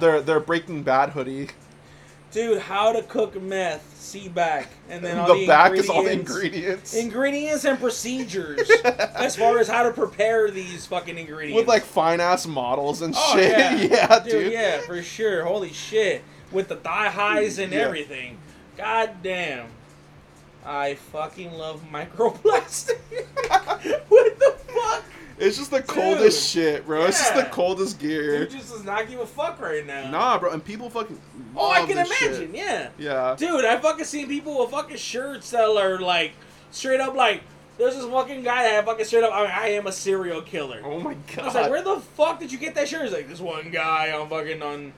They're 0.00 0.20
they're 0.20 0.40
Breaking 0.40 0.82
Bad 0.82 1.10
hoodie. 1.10 1.50
Dude, 2.34 2.58
how 2.58 2.92
to 2.92 3.00
cook 3.02 3.40
meth? 3.40 3.92
See 3.96 4.28
back, 4.28 4.68
and 4.90 5.04
then 5.04 5.18
all 5.18 5.28
the 5.28 5.34
the, 5.34 5.46
back 5.46 5.72
is 5.72 5.88
all 5.88 6.02
the 6.02 6.10
ingredients. 6.12 6.92
ingredients. 6.94 7.64
and 7.64 7.78
procedures 7.78 8.68
as 8.84 9.36
far 9.36 9.58
as 9.60 9.68
how 9.68 9.84
to 9.84 9.92
prepare 9.92 10.50
these 10.50 10.84
fucking 10.86 11.16
ingredients. 11.16 11.56
With 11.56 11.68
like 11.68 11.84
fine 11.84 12.20
ass 12.20 12.46
models 12.46 13.02
and 13.02 13.14
oh, 13.16 13.36
shit. 13.36 13.50
yeah, 13.50 13.74
Yeah, 13.80 14.18
dude, 14.18 14.30
dude. 14.32 14.52
yeah, 14.52 14.80
for 14.80 15.00
sure. 15.02 15.44
Holy 15.44 15.72
shit, 15.72 16.22
with 16.50 16.68
the 16.68 16.76
thigh 16.76 17.08
highs 17.08 17.58
and 17.58 17.72
Yeah. 17.72 17.78
everything. 17.80 18.38
God 18.76 19.22
damn, 19.22 19.68
I 20.66 20.94
fucking 20.96 21.52
love 21.52 21.82
microplastic. 21.92 22.98
what 24.08 24.38
the 24.40 24.54
fuck? 24.66 25.04
It's 25.38 25.56
just 25.58 25.70
the 25.72 25.82
coldest 25.82 26.48
shit, 26.50 26.86
bro. 26.86 27.06
It's 27.06 27.18
just 27.18 27.34
the 27.34 27.44
coldest 27.44 27.98
gear. 27.98 28.40
Dude 28.40 28.50
just 28.52 28.70
does 28.72 28.84
not 28.84 29.08
give 29.08 29.18
a 29.20 29.26
fuck 29.26 29.60
right 29.60 29.84
now. 29.84 30.10
Nah, 30.10 30.38
bro, 30.38 30.52
and 30.52 30.64
people 30.64 30.88
fucking. 30.90 31.20
Oh, 31.56 31.70
I 31.70 31.84
can 31.86 31.96
this 31.96 32.12
shit. 32.16 32.28
imagine. 32.30 32.54
Yeah. 32.54 32.88
Yeah. 32.98 33.34
Dude, 33.36 33.64
I 33.64 33.78
fucking 33.78 34.04
seen 34.04 34.28
people 34.28 34.60
with 34.60 34.70
fucking 34.70 34.96
shirts 34.96 35.50
that 35.50 35.64
are 35.64 35.98
like 35.98 36.32
straight 36.70 37.00
up 37.00 37.14
like 37.14 37.42
there's 37.78 37.96
this 37.96 38.04
fucking 38.04 38.42
guy 38.44 38.62
that 38.62 38.72
had 38.72 38.84
fucking 38.84 39.04
straight 39.04 39.24
up 39.24 39.32
I, 39.32 39.46
I 39.46 39.66
am 39.70 39.86
a 39.88 39.92
serial 39.92 40.40
killer. 40.42 40.80
Oh 40.84 41.00
my 41.00 41.10
I 41.10 41.16
god. 41.34 41.44
was 41.46 41.54
like, 41.54 41.70
where 41.70 41.82
the 41.82 42.00
fuck 42.00 42.38
did 42.38 42.52
you 42.52 42.58
get 42.58 42.74
that 42.76 42.86
shirt? 42.88 43.02
He's 43.02 43.12
like, 43.12 43.28
this 43.28 43.40
one 43.40 43.70
guy 43.70 44.12
on 44.12 44.28
fucking 44.28 44.62
on 44.62 44.92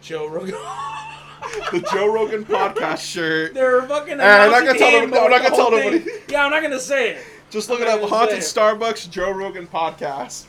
Joe 0.00 0.26
Rogan. 0.28 0.54
the 1.72 1.86
Joe 1.92 2.10
Rogan 2.12 2.44
podcast 2.46 3.00
shirt. 3.00 3.52
They're 3.52 3.82
fucking. 3.82 4.14
I'm 4.20 4.50
not 4.50 4.64
gonna 4.64 4.78
tell 4.78 4.90
them- 4.90 5.12
I'm 5.12 5.30
not 5.30 5.42
gonna 5.42 5.54
tell 5.56 5.70
nobody. 5.70 6.04
Yeah, 6.28 6.44
I'm 6.44 6.50
not 6.50 6.62
gonna 6.62 6.80
say 6.80 7.10
it. 7.16 7.24
Just 7.52 7.68
look 7.68 7.80
it 7.80 7.86
up. 7.86 8.00
Haunted 8.08 8.38
Starbucks 8.38 9.10
Joe 9.10 9.30
Rogan 9.30 9.66
podcast. 9.66 10.46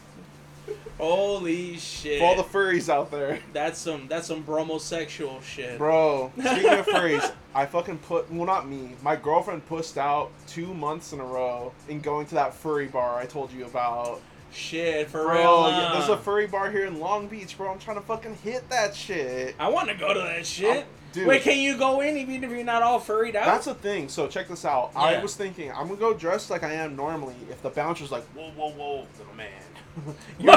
Holy 0.97 1.77
shit! 1.77 2.19
For 2.19 2.25
all 2.25 2.35
the 2.37 2.43
furries 2.43 2.87
out 2.87 3.11
there. 3.11 3.39
that's 3.51 3.77
some 3.79 4.07
that's 4.07 4.27
some 4.27 4.43
bromosexual 4.43 5.41
shit. 5.43 5.77
Bro, 5.77 6.31
speaking 6.39 6.69
of 6.69 6.85
furries, 6.85 7.29
I 7.55 7.65
fucking 7.65 7.97
put 7.99 8.31
well 8.31 8.45
not 8.45 8.69
me. 8.69 8.91
My 9.01 9.15
girlfriend 9.17 9.65
pushed 9.67 9.97
out 9.97 10.31
two 10.47 10.73
months 10.73 11.11
in 11.11 11.19
a 11.19 11.25
row 11.25 11.73
in 11.89 11.99
going 11.99 12.25
to 12.27 12.35
that 12.35 12.53
furry 12.53 12.87
bar 12.87 13.17
I 13.17 13.25
told 13.25 13.51
you 13.51 13.65
about. 13.65 14.21
Shit, 14.53 15.09
for 15.09 15.23
Bro, 15.23 15.33
real. 15.33 15.71
yeah, 15.71 15.89
there's 15.93 16.09
a 16.09 16.17
furry 16.17 16.45
bar 16.47 16.69
here 16.71 16.85
in 16.85 16.99
Long 16.99 17.27
Beach, 17.27 17.57
bro. 17.57 17.71
I'm 17.71 17.79
trying 17.79 17.97
to 17.97 18.03
fucking 18.03 18.35
hit 18.37 18.69
that 18.69 18.95
shit. 18.95 19.55
I 19.59 19.67
want 19.67 19.89
to 19.89 19.95
go 19.95 20.13
to 20.13 20.19
that 20.21 20.45
shit. 20.45 20.69
I'm- 20.77 20.85
dude. 21.13 21.27
Wait, 21.27 21.41
can 21.43 21.57
you 21.59 21.77
go 21.77 22.01
in 22.01 22.17
even 22.17 22.43
if 22.43 22.49
you're 22.51 22.63
not 22.63 22.83
all 22.83 22.99
furried 22.99 23.35
out? 23.37 23.45
That's 23.45 23.65
the 23.65 23.75
thing. 23.75 24.09
So 24.09 24.27
check 24.27 24.49
this 24.49 24.65
out. 24.65 24.91
I 24.95 25.21
was 25.21 25.35
thinking 25.35 25.71
I'm 25.71 25.87
gonna 25.87 25.95
go 25.99 26.13
dressed 26.13 26.49
like 26.49 26.63
I 26.63 26.73
am 26.73 26.95
normally. 26.97 27.35
If 27.49 27.61
the 27.61 27.69
bouncer's 27.69 28.11
like, 28.11 28.23
whoa, 28.35 28.49
whoa, 28.51 28.71
whoa, 28.71 29.07
little 29.17 29.33
man. 29.35 29.49
with 30.39 30.47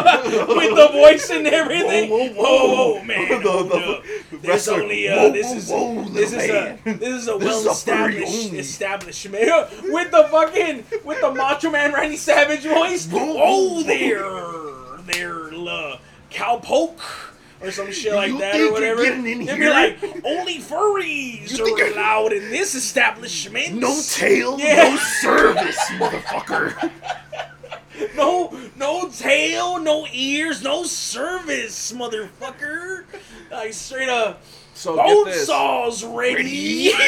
the 0.77 0.89
voice 0.93 1.29
and 1.31 1.47
everything. 1.47 2.09
Whoa, 2.11 2.29
whoa, 2.31 2.35
whoa. 2.35 2.95
Whoa, 2.95 3.05
man. 3.05 3.29
The- 3.43 4.03
the- 4.33 4.39
the 4.39 4.73
only 4.73 5.09
uh, 5.09 5.17
whoa, 5.25 5.33
this 5.33 5.53
is 5.53 5.69
whoa, 5.71 6.05
this 6.09 6.33
is 6.33 6.49
man. 6.49 6.79
a 6.87 6.95
this 6.95 7.09
is 7.23 7.29
a 7.29 7.37
well 7.39 7.71
established 7.71 8.53
establishment 8.55 9.45
with 9.85 10.11
the 10.11 10.27
fucking 10.31 10.85
with 11.05 11.21
the 11.21 11.33
Macho 11.33 11.71
Man 11.71 11.93
Randy 11.93 12.17
Savage 12.17 12.63
voice. 12.65 13.07
Whoa, 13.07 13.37
Oh, 13.39 13.83
there, 13.83 15.03
there, 15.13 15.49
uh, 15.69 15.99
cowpoke. 16.31 17.01
Or 17.61 17.71
some 17.71 17.91
shit 17.91 18.13
like 18.15 18.29
You 18.31 18.39
that, 18.39 18.53
think 18.53 18.63
or 18.77 18.81
you're 18.81 18.97
whatever. 18.97 19.03
getting 19.05 19.27
in 19.27 19.47
They'd 19.47 19.59
be 19.59 19.69
like, 19.69 19.99
"Only 20.25 20.59
furries 20.59 21.57
You 21.57 21.65
are 21.65 21.79
you're- 21.79 21.93
allowed 21.93 22.33
in 22.35 22.51
this 22.51 22.75
establishment." 22.75 23.75
No 23.75 23.99
tail, 24.09 24.59
Yeah. 24.61 24.91
no 24.91 24.97
service, 24.97 25.79
motherfucker. 25.99 26.91
No, 28.15 28.55
no 28.77 29.09
tail, 29.09 29.79
no 29.79 30.07
ears, 30.13 30.63
no 30.63 30.85
service, 30.85 31.93
motherfucker. 31.93 33.05
Like 33.51 33.73
straight 33.73 34.11
up, 34.11 34.43
So 34.75 34.97
bone 34.97 35.25
get 35.25 35.33
this. 35.33 35.47
saws 35.47 36.05
ready. 36.05 36.93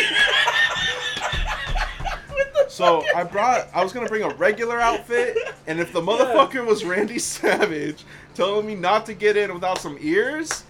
So 2.69 3.03
I 3.17 3.25
brought. 3.25 3.67
I 3.75 3.83
was 3.83 3.93
gonna 3.93 4.09
bring 4.09 4.23
a 4.23 4.29
regular 4.35 4.79
outfit, 4.79 5.37
and 5.67 5.81
if 5.81 5.93
the 5.93 6.01
motherfucker 6.01 6.65
was 6.65 6.85
Randy 6.85 7.19
Savage 7.19 8.05
telling 8.39 8.65
me 8.67 8.77
not 8.77 9.05
to 9.07 9.15
get 9.15 9.37
in 9.37 9.53
without 9.53 9.79
some 9.81 9.99
ears, 10.01 10.63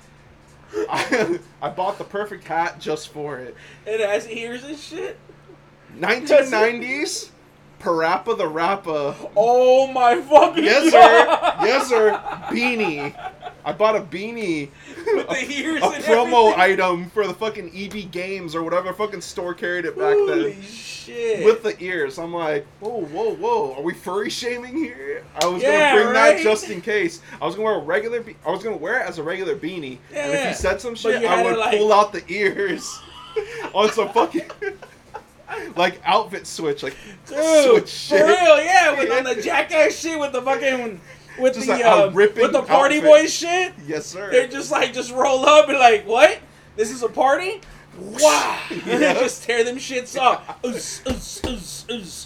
I, 0.89 1.39
I 1.63 1.69
bought 1.69 1.99
the 1.99 2.05
perfect 2.05 2.45
hat 2.45 2.81
just 2.81 3.11
for 3.11 3.39
it. 3.39 3.55
it 3.87 4.01
has 4.01 4.27
ears 4.29 4.65
and 4.65 4.79
shit. 4.79 5.19
1990s, 5.99 7.29
PaRappa 7.81 8.39
the 8.39 8.49
Rapper. 8.49 9.15
Oh 9.37 9.87
my 9.93 10.19
fucking 10.21 10.65
Yes, 10.65 10.91
god! 10.93 11.61
sir. 11.61 11.67
Yes, 11.67 11.89
sir. 11.89 12.23
Beanie. 12.49 13.15
I 13.65 13.73
bought 13.73 13.97
a 13.97 14.01
beanie. 14.01 14.71
With 15.15 15.29
the 15.29 15.51
ears 15.53 15.83
a 15.83 15.87
and 15.87 16.05
promo 16.05 16.53
everything. 16.53 16.61
item 16.61 17.11
for 17.11 17.27
the 17.27 17.35
fucking 17.35 17.71
EB 17.75 18.11
Games 18.11 18.55
or 18.55 18.63
whatever 18.63 18.93
fucking 18.93 19.21
store 19.21 19.53
carried 19.55 19.85
it 19.85 19.97
back 19.99 20.15
Holy 20.15 20.53
then. 20.53 20.63
shit! 20.63 21.45
With 21.45 21.63
the 21.63 21.79
ears, 21.83 22.19
I'm 22.19 22.33
like, 22.33 22.67
whoa, 22.81 23.01
whoa, 23.07 23.35
whoa! 23.35 23.75
Are 23.75 23.83
we 23.83 23.95
furry 23.95 24.31
shaming 24.31 24.77
here? 24.77 25.25
I 25.43 25.47
was 25.47 25.63
Yeah, 25.63 25.91
gonna 25.93 25.95
bring 26.05 26.15
right? 26.15 26.37
that 26.37 26.43
just 26.43 26.69
in 26.71 26.81
case. 26.81 27.21
I 27.41 27.47
was 27.47 27.55
gonna 27.57 27.65
wear 27.67 27.75
a 27.77 27.83
regular. 27.83 28.21
Be- 28.21 28.37
I 28.47 28.51
was 28.51 28.63
gonna 28.63 28.77
wear 28.77 29.01
it 29.01 29.09
as 29.09 29.19
a 29.19 29.23
regular 29.23 29.57
beanie, 29.57 29.99
and 30.15 30.33
if 30.33 30.41
Yeah, 30.41 30.49
he 30.49 30.55
said 30.55 30.81
some 30.81 30.95
shit, 30.95 31.21
you 31.23 31.29
I 31.29 31.37
had 31.37 31.47
would 31.47 31.57
like- 31.59 31.77
pull 31.79 31.93
out 31.93 32.13
the 32.13 32.23
ears 32.29 32.99
on 33.75 33.91
some 33.93 34.09
fucking 34.11 34.51
like 35.77 36.01
outfit 36.05 36.47
switch, 36.47 36.83
like 36.83 36.95
Dude, 37.27 37.39
switch 37.65 37.83
for 37.83 37.87
shit. 38.19 38.27
real, 38.27 38.63
yeah, 38.63 38.97
with 38.99 39.11
on 39.11 39.25
the 39.25 39.41
jackass 39.43 39.99
shit 39.99 40.19
with 40.19 40.33
the 40.33 40.43
fucking 40.43 41.01
with 41.41 41.55
Just 41.55 41.67
the 41.67 41.81
a 41.81 42.07
uh, 42.07 42.11
ripping 42.11 42.43
with 42.43 42.53
the 42.53 42.63
party 42.63 42.97
outfit. 42.97 43.11
boy 43.11 43.27
shit. 43.27 43.73
Yes, 43.87 44.07
sir. 44.07 44.31
They 44.31 44.49
just 44.49 44.71
like 44.71 44.93
just 44.93 45.13
roll 45.13 45.45
up 45.47 45.69
and 45.69 45.79
like, 45.79 46.07
what? 46.07 46.39
This 46.77 46.91
is 46.91 47.03
a 47.03 47.09
party? 47.09 47.61
Wow! 47.99 48.61
And 48.71 48.87
Yeah. 48.87 48.99
they 49.15 49.15
just 49.15 49.43
tear 49.43 49.65
them 49.65 49.75
shits 49.77 50.15
oos, 50.65 51.03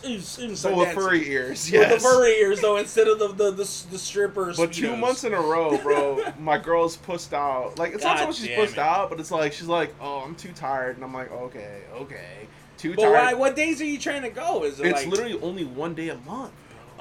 oos, 0.05 0.58
so 0.60 0.76
like 0.76 0.94
with 0.94 0.94
furry 1.05 1.26
ears, 1.31 1.65
With 1.65 1.81
yes. 1.81 1.94
the 2.02 2.08
furry 2.08 2.32
ears 2.32 2.60
though, 2.60 2.76
instead 2.76 3.08
of 3.08 3.18
the 3.18 3.28
the 3.28 3.50
the, 3.52 3.84
the 3.91 3.99
strippers. 3.99 4.58
But 4.58 4.74
two 4.74 4.94
months 4.97 5.24
in 5.24 5.32
a 5.32 5.41
row, 5.41 5.78
bro, 5.78 6.20
my 6.39 6.58
girl's 6.58 6.97
pushed 6.99 7.32
out. 7.32 7.78
Like 7.78 7.94
it's 7.94 8.05
not 8.05 8.18
so 8.18 8.26
much 8.26 8.36
she's 8.36 8.49
pushed 8.55 8.74
it. 8.74 8.78
out, 8.81 9.08
but 9.08 9.18
it's 9.18 9.31
like 9.31 9.55
she's 9.55 9.66
like, 9.66 9.94
"Oh, 9.99 10.18
I'm 10.18 10.34
too 10.34 10.52
tired," 10.52 10.97
and 10.97 11.05
I'm 11.07 11.15
like, 11.15 11.32
"Okay, 11.32 11.81
okay, 11.94 12.49
too 12.76 12.94
But 12.94 13.02
tired." 13.05 13.12
why? 13.15 13.32
What 13.34 13.57
days 13.57 13.81
are 13.81 13.86
you 13.86 13.99
trying 13.99 14.23
to 14.23 14.31
go? 14.31 14.65
Is 14.65 14.78
it 14.78 14.86
it's 14.86 15.00
like? 15.05 15.07
literally 15.08 15.41
only 15.41 15.65
one 15.65 15.94
day 15.94 16.10
a 16.10 16.16
month. 16.18 16.52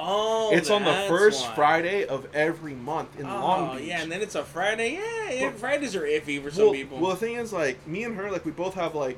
Oh, 0.04 0.50
it's 0.52 0.70
on 0.70 0.84
the 0.84 1.06
first 1.08 1.48
why. 1.50 1.56
Friday 1.56 2.06
of 2.06 2.28
every 2.34 2.74
month 2.74 3.20
in 3.20 3.26
oh, 3.26 3.30
Long 3.30 3.78
Beach. 3.78 3.88
yeah, 3.88 4.02
and 4.02 4.12
then 4.12 4.22
it's 4.22 4.36
a 4.36 4.44
Friday. 4.44 5.00
Yeah, 5.40 5.52
Fridays 5.52 5.96
are 5.96 6.02
iffy 6.02 6.42
for 6.42 6.50
some 6.52 6.66
well, 6.66 6.74
people. 6.74 7.00
well, 7.00 7.12
the 7.12 7.18
thing 7.18 7.36
is, 7.36 7.54
like 7.54 7.86
me 7.88 8.04
and 8.04 8.16
her, 8.16 8.32
like 8.32 8.44
we 8.46 8.52
both 8.52 8.74
have 8.74 8.96
like 8.96 9.18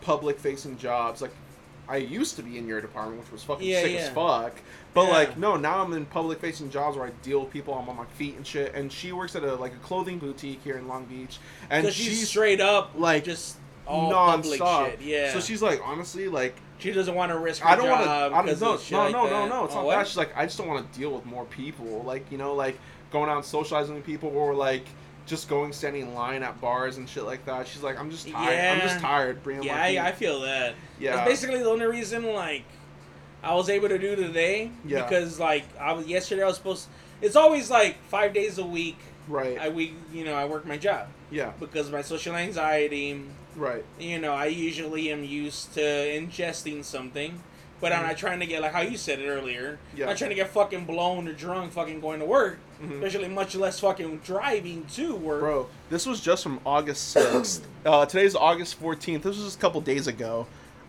public 0.00 0.38
facing 0.38 0.78
jobs. 0.78 1.20
Like 1.20 1.32
I 1.88 1.96
used 1.98 2.36
to 2.36 2.42
be 2.42 2.56
in 2.58 2.66
your 2.66 2.80
department, 2.80 3.20
which 3.22 3.32
was 3.32 3.44
fucking 3.44 3.66
Yeah, 3.68 3.82
sick 3.82 3.92
yeah. 3.92 3.98
as 3.98 4.08
fuck. 4.10 4.54
But 4.94 5.04
Yeah. 5.06 5.12
like 5.12 5.38
no, 5.38 5.56
now 5.56 5.82
I'm 5.84 5.92
in 5.92 6.06
public 6.06 6.40
facing 6.40 6.70
jobs 6.70 6.96
where 6.96 7.06
I 7.06 7.10
deal 7.22 7.40
with 7.40 7.50
people. 7.50 7.74
I'm 7.74 7.88
on 7.88 7.96
my 7.96 8.06
feet 8.06 8.36
and 8.36 8.46
shit. 8.46 8.74
And 8.74 8.90
she 8.90 9.12
works 9.12 9.36
at 9.36 9.44
a 9.44 9.54
like 9.56 9.72
a 9.74 9.78
clothing 9.78 10.18
boutique 10.18 10.62
here 10.64 10.78
in 10.78 10.88
Long 10.88 11.04
Beach, 11.04 11.38
and 11.70 11.86
she's, 11.86 11.94
she's 11.94 12.28
straight 12.28 12.60
up 12.60 12.92
like, 12.96 13.24
just 13.24 13.56
all 13.86 14.10
public 14.10 14.60
nonstop. 14.60 14.90
shit. 14.90 15.00
Yeah. 15.02 15.32
So 15.32 15.40
she's 15.40 15.62
like, 15.62 15.80
honestly, 15.84 16.28
like 16.28 16.56
she 16.78 16.92
doesn't 16.92 17.14
want 17.14 17.32
to 17.32 17.38
risk 17.38 17.62
her 17.62 17.68
I 17.68 17.76
don't 17.76 17.88
want 17.90 18.02
to. 18.02 18.06
job 18.06 18.32
I 18.32 18.36
don't 18.36 18.44
because 18.58 18.90
no, 18.90 19.08
no, 19.08 19.24
no, 19.24 19.28
no, 19.30 19.48
no. 19.48 19.64
It's 19.64 19.74
Oh, 19.74 19.78
not 19.78 19.84
what? 19.86 19.96
that. 19.96 20.06
She's 20.06 20.16
like, 20.16 20.36
I 20.36 20.44
just 20.46 20.58
don't 20.58 20.68
want 20.68 20.90
to 20.92 20.98
deal 20.98 21.10
with 21.12 21.26
more 21.26 21.44
people. 21.46 22.02
Like 22.04 22.30
you 22.30 22.38
know, 22.38 22.54
like 22.54 22.78
going 23.12 23.28
out 23.28 23.36
and 23.36 23.44
socializing 23.44 23.94
with 23.94 24.04
people, 24.06 24.30
or 24.30 24.54
like 24.54 24.84
just 25.26 25.48
going 25.48 25.72
standing 25.72 26.02
in 26.02 26.14
line 26.14 26.42
at 26.42 26.58
bars 26.60 26.96
and 26.96 27.08
shit 27.08 27.24
like 27.24 27.44
that. 27.46 27.66
She's 27.66 27.82
like, 27.82 27.98
I'm 27.98 28.10
just 28.10 28.28
tired. 28.28 28.76
I'm 28.76 28.80
just 28.88 29.00
tired. 29.00 29.42
Bringing 29.42 29.64
Yeah. 29.64 29.76
I, 29.82 30.08
I 30.08 30.12
feel 30.12 30.40
that. 30.40 30.74
yeah. 30.98 31.16
That's 31.16 31.28
basically 31.28 31.58
the 31.62 31.68
only 31.68 31.84
reason 31.86 32.32
like 32.32 32.64
I 33.42 33.54
was 33.54 33.68
able 33.68 33.88
to 33.88 33.98
do 33.98 34.16
today. 34.16 34.70
Yeah. 34.86 35.02
Because 35.02 35.38
like 35.38 35.64
I 35.78 35.92
was 35.92 36.06
yesterday 36.06 36.42
I 36.42 36.46
was 36.46 36.56
supposed. 36.56 36.88
It's 37.20 37.36
always 37.36 37.70
like 37.70 37.98
five 38.04 38.32
days 38.32 38.58
a 38.58 38.64
week. 38.64 38.98
right. 39.26 39.58
I 39.58 39.68
we 39.68 39.94
you 40.12 40.24
know 40.24 40.34
I 40.34 40.44
work 40.46 40.64
my 40.64 40.78
job 40.78 41.08
yeah. 41.30 41.52
because 41.60 41.88
of 41.88 41.92
my 41.92 42.02
social 42.02 42.34
anxiety. 42.34 43.20
Right. 43.58 43.84
You 43.98 44.18
know 44.18 44.32
I 44.32 44.46
usually 44.46 45.10
am 45.12 45.24
used 45.24 45.74
to 45.74 45.80
ingesting 45.80 46.84
something. 46.84 47.40
But 47.80 47.92
I'm 47.92 48.02
Mhm. 48.02 48.08
not 48.08 48.16
trying 48.16 48.40
to 48.40 48.46
get 48.46 48.60
like 48.60 48.72
how 48.72 48.80
you 48.80 48.96
said 48.96 49.20
it 49.20 49.28
earlier. 49.28 49.78
Yeah. 49.94 50.06
I'm 50.06 50.08
not 50.10 50.18
trying 50.18 50.30
to 50.30 50.34
get 50.36 50.50
fucking 50.50 50.84
blown 50.84 51.28
or 51.28 51.32
drunk, 51.32 51.72
fucking 51.72 52.00
going 52.00 52.18
to 52.18 52.24
work. 52.26 52.58
Mhm. 52.82 52.96
Especially 53.04 53.28
much 53.28 53.54
less 53.54 53.78
fucking 53.78 54.18
driving 54.24 54.84
to 54.94 55.14
work. 55.14 55.40
Bro, 55.40 55.68
this 55.88 56.04
was 56.04 56.20
just 56.20 56.42
from 56.42 56.58
August 56.66 57.08
6th. 57.16 57.60
uh, 57.86 58.04
today's 58.06 58.34
August 58.34 58.80
14th. 58.80 59.22
This 59.22 59.36
was 59.36 59.44
just 59.44 59.58
a 59.58 59.60
couple 59.60 59.80
days 59.80 60.08
ago. 60.08 60.46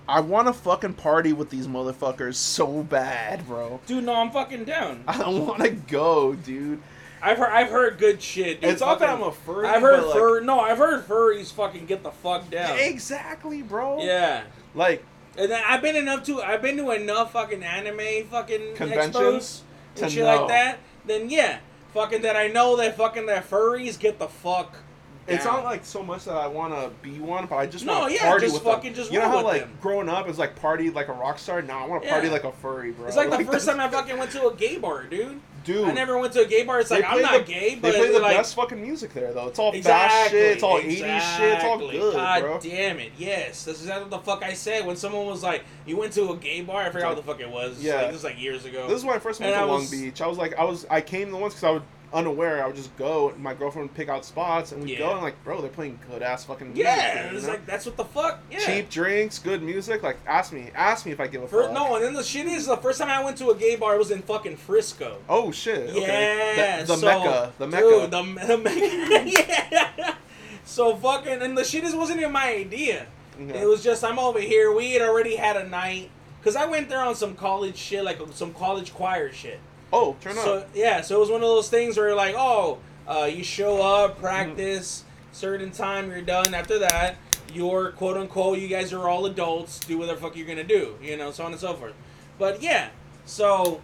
I 0.07 0.21
want 0.21 0.47
to 0.47 0.53
fucking 0.53 0.93
party 0.93 1.31
with 1.31 1.51
these 1.51 1.67
motherfuckers 1.67 2.33
so 2.35 2.81
bad, 2.81 3.45
bro. 3.45 3.79
Dude, 3.85 4.03
no, 4.05 4.15
I'm 4.15 4.31
fucking 4.31 4.65
down. 4.65 5.03
I 5.07 5.15
don't 5.19 5.45
want 5.45 5.61
to 5.61 5.69
go, 5.69 6.33
dude. 6.33 6.81
I've 7.21 7.37
heard 7.37 7.49
I've 7.51 7.69
heard 7.69 7.97
good 7.97 8.21
shit. 8.21 8.61
Dude. 8.61 8.69
It's 8.71 8.81
not 8.81 8.99
that 8.99 9.09
I'm 9.09 9.23
a 9.23 9.31
furry. 9.31 9.67
I've 9.67 9.81
heard 9.81 10.03
like- 10.03 10.13
fur. 10.13 10.39
No, 10.41 10.59
I've 10.59 10.77
heard 10.77 11.07
furries 11.07 11.51
fucking 11.51 11.85
get 11.85 12.03
the 12.03 12.11
fuck 12.11 12.49
down. 12.49 12.77
Exactly, 12.79 13.61
bro. 13.61 14.01
Yeah, 14.01 14.43
Like, 14.75 15.03
and 15.37 15.51
then 15.51 15.63
I've 15.65 15.81
been 15.81 15.95
enough 15.95 16.23
to 16.25 16.41
I've 16.41 16.61
been 16.61 16.77
to 16.77 16.91
enough 16.91 17.33
fucking 17.33 17.63
anime 17.63 18.27
fucking 18.29 18.75
Conventions 18.75 19.63
and 20.01 20.11
shit 20.11 20.23
know. 20.23 20.39
like 20.41 20.47
that. 20.49 20.77
Then 21.05 21.29
yeah, 21.29 21.59
fucking 21.93 22.21
that 22.23 22.35
I 22.35 22.47
know 22.47 22.75
that 22.77 22.97
fucking 22.97 23.25
that 23.27 23.49
furries 23.49 23.99
get 23.99 24.19
the 24.19 24.27
fuck. 24.27 24.77
It's 25.29 25.45
not 25.45 25.63
like 25.63 25.85
so 25.85 26.03
much 26.03 26.25
that 26.25 26.35
I 26.35 26.47
want 26.47 26.73
to 26.73 26.89
be 27.01 27.19
one, 27.19 27.45
but 27.45 27.55
I 27.57 27.65
just 27.65 27.85
No, 27.85 27.99
want 27.99 28.11
to 28.11 28.15
yeah, 28.15 28.27
party 28.29 28.45
just 28.47 28.55
with 28.55 28.63
fucking 28.63 28.91
them. 28.91 28.95
just 28.95 29.11
you 29.11 29.19
know 29.19 29.27
how 29.29 29.43
like 29.43 29.61
them. 29.61 29.77
growing 29.81 30.09
up 30.09 30.27
is 30.29 30.37
like 30.39 30.55
party 30.55 30.89
like 30.89 31.07
a 31.07 31.13
rock 31.13 31.39
star. 31.39 31.61
No, 31.61 31.73
I 31.77 31.85
want 31.85 32.03
to 32.03 32.09
party 32.09 32.27
Yeah. 32.27 32.33
like 32.33 32.43
a 32.43 32.51
furry, 32.51 32.91
bro. 32.91 33.07
It's 33.07 33.15
like 33.17 33.29
the 33.29 33.43
first 33.45 33.65
time 33.67 33.79
I 33.79 33.87
fucking 33.89 34.17
went 34.17 34.31
to 34.31 34.47
a 34.47 34.55
gay 34.55 34.77
bar, 34.77 35.03
dude. 35.05 35.39
dude. 35.65 35.85
I 35.87 35.91
never 35.91 36.17
went 36.17 36.33
to 36.33 36.41
a 36.41 36.45
gay 36.45 36.63
bar. 36.63 36.79
It's 36.79 36.89
like 36.89 37.03
I'm 37.05 37.21
not 37.21 37.45
the- 37.45 37.51
gay, 37.53 37.75
but 37.75 37.91
they 37.91 37.97
play 37.99 38.11
the 38.13 38.19
like 38.19 38.37
best 38.37 38.55
fucking 38.55 38.81
music 38.81 39.13
there, 39.13 39.33
though. 39.33 39.47
It's 39.47 39.59
all 39.59 39.71
fast 39.71 39.77
Exactly. 39.77 40.39
shit. 40.39 40.51
It's 40.53 40.63
all 40.63 40.79
80s 40.79 41.37
shit. 41.37 41.53
It's 41.53 41.63
all 41.65 41.77
good, 41.77 42.13
God 42.13 42.41
bro. 42.41 42.59
damn 42.61 42.99
it. 42.99 43.11
Yes. 43.17 43.65
That's 43.65 43.81
exactly 43.81 44.03
what 44.09 44.11
the 44.11 44.19
fuck 44.31 44.41
I 44.43 44.53
said. 44.53 44.85
When 44.85 44.95
someone 44.95 45.25
was 45.27 45.43
like, 45.43 45.63
you 45.85 45.97
went 45.97 46.13
to 46.13 46.31
a 46.31 46.35
gay 46.37 46.61
bar, 46.61 46.83
I 46.83 46.89
forgot 46.89 47.09
what 47.09 47.17
the 47.17 47.23
fuck 47.31 47.39
it 47.41 47.49
was. 47.49 47.79
Yeah. 47.83 47.95
Like, 47.95 48.05
this 48.07 48.13
was 48.15 48.23
like 48.23 48.41
years 48.41 48.65
ago. 48.65 48.87
This 48.87 48.97
is 48.99 49.05
when 49.05 49.15
I 49.15 49.19
first 49.19 49.39
went 49.41 49.51
And 49.53 49.59
to 49.59 49.63
I 49.63 49.65
Long 49.65 49.81
was- 49.81 49.91
Beach. 49.91 50.21
I 50.21 50.27
was 50.27 50.37
like, 50.37 50.55
I 50.57 50.63
was, 50.63 50.85
I 50.89 51.01
came 51.01 51.29
the 51.31 51.37
once 51.37 51.53
because 51.55 51.63
I 51.65 51.71
was 51.71 51.81
unaware. 52.13 52.63
I 52.63 52.67
would 52.67 52.75
just 52.75 52.95
go. 52.97 53.29
and 53.29 53.39
My 53.39 53.53
girlfriend 53.53 53.89
would 53.89 53.95
pick 53.97 54.09
out 54.09 54.25
spots, 54.25 54.71
and 54.71 54.83
we 54.83 54.93
Yeah. 54.93 54.99
go 54.99 55.11
and 55.13 55.21
like, 55.21 55.41
bro, 55.43 55.61
they're 55.61 55.69
playing 55.69 55.99
good 56.09 56.21
ass 56.21 56.45
fucking 56.45 56.67
music. 56.73 56.85
yeah. 56.85 57.13
there, 57.23 57.31
you 57.31 57.37
It's 57.37 57.45
know? 57.47 57.53
like, 57.53 57.65
that's 57.65 57.85
what 57.85 57.97
the 57.97 58.05
fuck? 58.05 58.39
Yeah. 58.51 58.59
cheap 58.59 58.89
drinks, 58.89 59.39
good 59.39 59.61
music. 59.63 60.01
Like, 60.03 60.17
ask 60.27 60.51
me, 60.53 60.69
ask 60.75 61.05
me 61.05 61.11
if 61.11 61.19
I 61.19 61.27
give 61.27 61.43
a 61.43 61.47
For, 61.47 61.63
fuck. 61.63 61.73
no, 61.73 61.95
and 61.95 62.03
then 62.03 62.13
the 62.13 62.23
shit 62.23 62.45
is, 62.47 62.65
the 62.67 62.77
first 62.77 62.99
time 62.99 63.09
I 63.09 63.23
went 63.23 63.37
to 63.37 63.49
a 63.49 63.55
gay 63.55 63.75
bar 63.75 63.95
it 63.95 63.99
was 63.99 64.11
in 64.11 64.21
fucking 64.21 64.57
Frisco. 64.57 65.17
Oh 65.29 65.51
shit. 65.51 65.89
Okay. 65.89 66.53
Yeah, 66.57 66.81
The, 66.81 66.87
the 66.87 66.97
so- 66.97 67.05
Mecca. 67.05 67.53
The 67.57 67.67
Mecca. 67.67 67.83
Dude, 67.83 68.11
the, 68.11 68.21
the 68.47 68.57
Mecca. 68.57 69.29
yeah. 69.29 70.15
So 70.65 70.95
fucking, 70.95 71.41
and 71.41 71.57
the 71.57 71.63
shit 71.63 71.83
is 71.83 71.95
wasn't 71.95 72.19
even 72.19 72.31
my 72.31 72.49
idea. 72.53 73.07
Okay. 73.41 73.61
It 73.61 73.65
was 73.65 73.83
just 73.83 74.03
I'm 74.03 74.19
over 74.19 74.39
here. 74.39 74.71
We 74.73 74.91
had 74.93 75.01
already 75.01 75.35
had 75.35 75.55
a 75.57 75.67
night 75.67 76.09
because 76.39 76.55
I 76.55 76.65
went 76.65 76.89
there 76.89 76.99
on 77.01 77.15
some 77.15 77.35
college 77.35 77.77
shit, 77.77 78.03
like 78.03 78.19
some 78.33 78.53
college 78.53 78.93
choir 78.93 79.31
shit. 79.31 79.59
Oh, 79.93 80.15
turn 80.21 80.37
up. 80.37 80.43
So 80.43 80.65
yeah, 80.73 81.01
so 81.01 81.17
it 81.17 81.19
was 81.19 81.29
one 81.29 81.41
of 81.41 81.47
those 81.47 81.69
things 81.69 81.97
where 81.97 82.07
you're 82.07 82.15
like, 82.15 82.35
oh, 82.37 82.79
uh, 83.07 83.25
you 83.31 83.43
show 83.43 83.81
up, 83.81 84.19
practice, 84.19 85.03
certain 85.31 85.71
time, 85.71 86.09
you're 86.11 86.21
done. 86.21 86.53
After 86.53 86.79
that, 86.79 87.15
you're 87.53 87.91
quote 87.91 88.17
unquote, 88.17 88.59
you 88.59 88.67
guys 88.67 88.93
are 88.93 89.07
all 89.07 89.25
adults, 89.25 89.79
do 89.79 89.97
whatever 89.97 90.19
the 90.19 90.21
fuck 90.27 90.35
you're 90.37 90.47
gonna 90.47 90.63
do, 90.63 90.95
you 91.01 91.17
know, 91.17 91.31
so 91.31 91.45
on 91.45 91.51
and 91.51 91.59
so 91.59 91.73
forth. 91.73 91.93
But 92.37 92.61
yeah, 92.61 92.89
so 93.25 93.81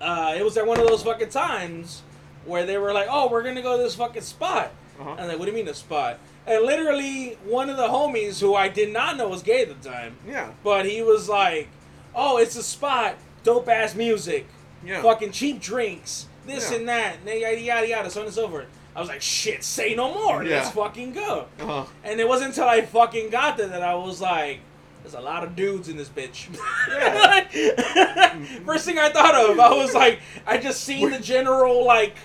uh, 0.00 0.34
it 0.36 0.44
was 0.44 0.56
at 0.56 0.66
one 0.66 0.80
of 0.80 0.86
those 0.88 1.02
fucking 1.02 1.28
times 1.28 2.02
where 2.44 2.66
they 2.66 2.78
were 2.78 2.92
like, 2.92 3.06
oh, 3.10 3.28
we're 3.30 3.42
gonna 3.42 3.62
go 3.62 3.76
to 3.76 3.82
this 3.82 3.94
fucking 3.94 4.22
spot. 4.22 4.72
Uh-huh. 5.00 5.16
And 5.18 5.28
like, 5.28 5.38
what 5.38 5.44
do 5.46 5.50
you 5.52 5.56
mean 5.56 5.68
a 5.68 5.74
spot? 5.74 6.18
And 6.46 6.64
literally, 6.64 7.38
one 7.44 7.70
of 7.70 7.76
the 7.76 7.86
homies 7.86 8.40
who 8.40 8.54
I 8.54 8.68
did 8.68 8.92
not 8.92 9.16
know 9.16 9.28
was 9.28 9.42
gay 9.42 9.62
at 9.62 9.82
the 9.82 9.88
time, 9.88 10.16
Yeah. 10.26 10.50
but 10.64 10.86
he 10.86 11.00
was 11.02 11.28
like, 11.28 11.68
"Oh, 12.16 12.36
it's 12.38 12.56
a 12.56 12.64
spot, 12.64 13.14
dope 13.44 13.68
ass 13.68 13.94
music, 13.94 14.48
Yeah. 14.84 15.02
fucking 15.02 15.32
cheap 15.32 15.60
drinks, 15.60 16.26
this 16.46 16.70
Yeah. 16.70 16.78
and 16.78 16.88
that, 16.88 17.16
and 17.26 17.40
yada 17.40 17.60
yada 17.60 17.88
yada, 17.88 18.10
so 18.10 18.20
on 18.20 18.26
and 18.26 18.34
so 18.34 18.48
forth." 18.48 18.66
I 18.94 19.00
was 19.00 19.08
like, 19.08 19.22
"Shit, 19.22 19.64
say 19.64 19.94
no 19.94 20.12
more. 20.12 20.44
Yeah. 20.44 20.56
Let's 20.56 20.70
fucking 20.70 21.12
go." 21.12 21.46
Uh-huh. 21.60 21.84
And 22.04 22.20
it 22.20 22.28
wasn't 22.28 22.50
until 22.50 22.68
I 22.68 22.82
fucking 22.82 23.30
got 23.30 23.56
there 23.56 23.68
that 23.68 23.82
I 23.82 23.94
was 23.94 24.20
like, 24.20 24.60
"There's 25.02 25.14
a 25.14 25.20
lot 25.20 25.44
of 25.44 25.56
dudes 25.56 25.88
in 25.88 25.96
this 25.96 26.08
bitch." 26.08 26.48
First 28.66 28.84
thing 28.84 28.98
I 28.98 29.08
thought 29.10 29.34
of, 29.34 29.58
I 29.58 29.72
was 29.74 29.94
like, 29.94 30.20
I 30.46 30.58
just 30.58 30.82
seen 30.84 31.10
the 31.10 31.18
general 31.18 31.84
like 31.84 32.16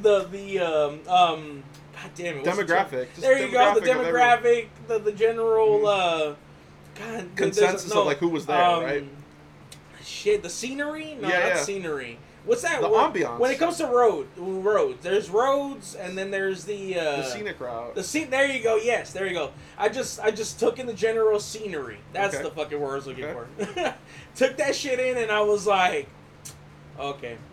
the 0.00 0.24
the 0.24 0.58
um 0.60 1.00
um. 1.08 1.62
God 2.02 2.10
damn 2.14 2.36
it! 2.38 2.44
the? 2.44 2.50
Demographic. 2.50 3.08
Just 3.10 3.20
There 3.22 3.38
you 3.38 3.50
go. 3.50 3.74
The 3.74 3.80
demographic 3.80 4.42
demographic, 4.42 4.66
the, 4.86 4.98
the 4.98 5.12
general, 5.12 5.86
uh, 5.86 6.34
God, 6.94 7.28
Consensus 7.36 7.92
no, 7.92 8.02
of 8.02 8.06
like 8.06 8.18
who 8.18 8.28
was 8.28 8.44
there, 8.44 8.62
um, 8.62 8.84
right? 8.84 9.04
Shit, 10.06 10.42
the 10.42 10.50
scenery? 10.50 11.16
No, 11.20 11.28
Yeah, 11.28 11.38
not 11.40 11.46
yeah. 11.48 11.56
scenery. 11.56 12.18
What's 12.44 12.62
that? 12.62 12.80
The 12.80 12.88
ambiance. 12.88 13.40
When 13.40 13.50
it 13.50 13.58
comes 13.58 13.78
to 13.78 13.86
road, 13.88 14.28
roads, 14.36 15.02
there's 15.02 15.28
roads, 15.28 15.96
and 15.96 16.16
then 16.16 16.30
there's 16.30 16.64
the 16.64 16.96
uh, 16.96 17.16
The 17.16 17.22
scenic 17.24 17.58
route. 17.58 17.96
The 17.96 18.04
scene. 18.04 18.30
There 18.30 18.46
you 18.46 18.62
go. 18.62 18.76
Yes, 18.76 19.12
there 19.12 19.26
you 19.26 19.32
go. 19.34 19.50
I 19.76 19.88
just 19.88 20.20
I 20.20 20.30
just 20.30 20.60
took 20.60 20.78
in 20.78 20.86
the 20.86 20.92
general 20.94 21.40
scenery. 21.40 21.98
That's 22.12 22.34
Okay. 22.36 22.44
the 22.44 22.50
fucking 22.52 22.80
word 22.80 22.92
I 22.92 22.94
was 22.94 23.06
looking 23.08 23.24
Okay. 23.24 23.74
for. 23.74 23.94
took 24.36 24.56
that 24.58 24.76
shit 24.76 25.00
in, 25.00 25.16
and 25.16 25.32
I 25.32 25.40
was 25.40 25.66
like, 25.66 26.08
okay. 27.00 27.36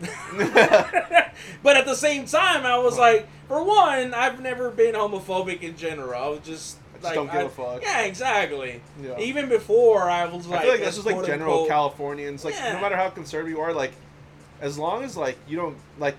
but 1.64 1.76
at 1.76 1.86
the 1.86 1.96
same 1.96 2.26
time, 2.26 2.64
I 2.64 2.78
was 2.78 2.96
like, 2.96 3.26
for 3.48 3.64
one, 3.64 4.14
I've 4.14 4.40
never 4.40 4.70
been 4.70 4.94
homophobic 4.94 5.62
in 5.62 5.76
general. 5.76 6.22
I 6.22 6.28
was 6.28 6.40
just 6.44 6.78
like, 7.04 7.14
don't 7.14 7.26
give 7.26 7.34
I- 7.36 7.42
a 7.42 7.48
fuck. 7.48 7.82
Yeah, 7.82 8.00
exactly. 8.02 8.80
Yeah. 9.02 9.18
Even 9.18 9.48
before, 9.48 10.02
I 10.10 10.24
was 10.26 10.46
like, 10.46 10.60
I 10.60 10.62
feel 10.62 10.72
like 10.72 10.80
that's 10.82 10.96
just 10.96 11.06
like 11.06 11.24
general 11.26 11.52
unquote- 11.52 11.68
Californians. 11.68 12.44
Like 12.44 12.54
Yeah. 12.54 12.72
no 12.74 12.80
matter 12.80 12.96
how 12.96 13.08
conservative 13.10 13.56
you 13.56 13.60
are, 13.62 13.72
like 13.72 13.92
as 14.60 14.78
long 14.78 15.02
as 15.04 15.16
like 15.16 15.36
you 15.48 15.56
don't 15.56 15.76
like, 15.98 16.16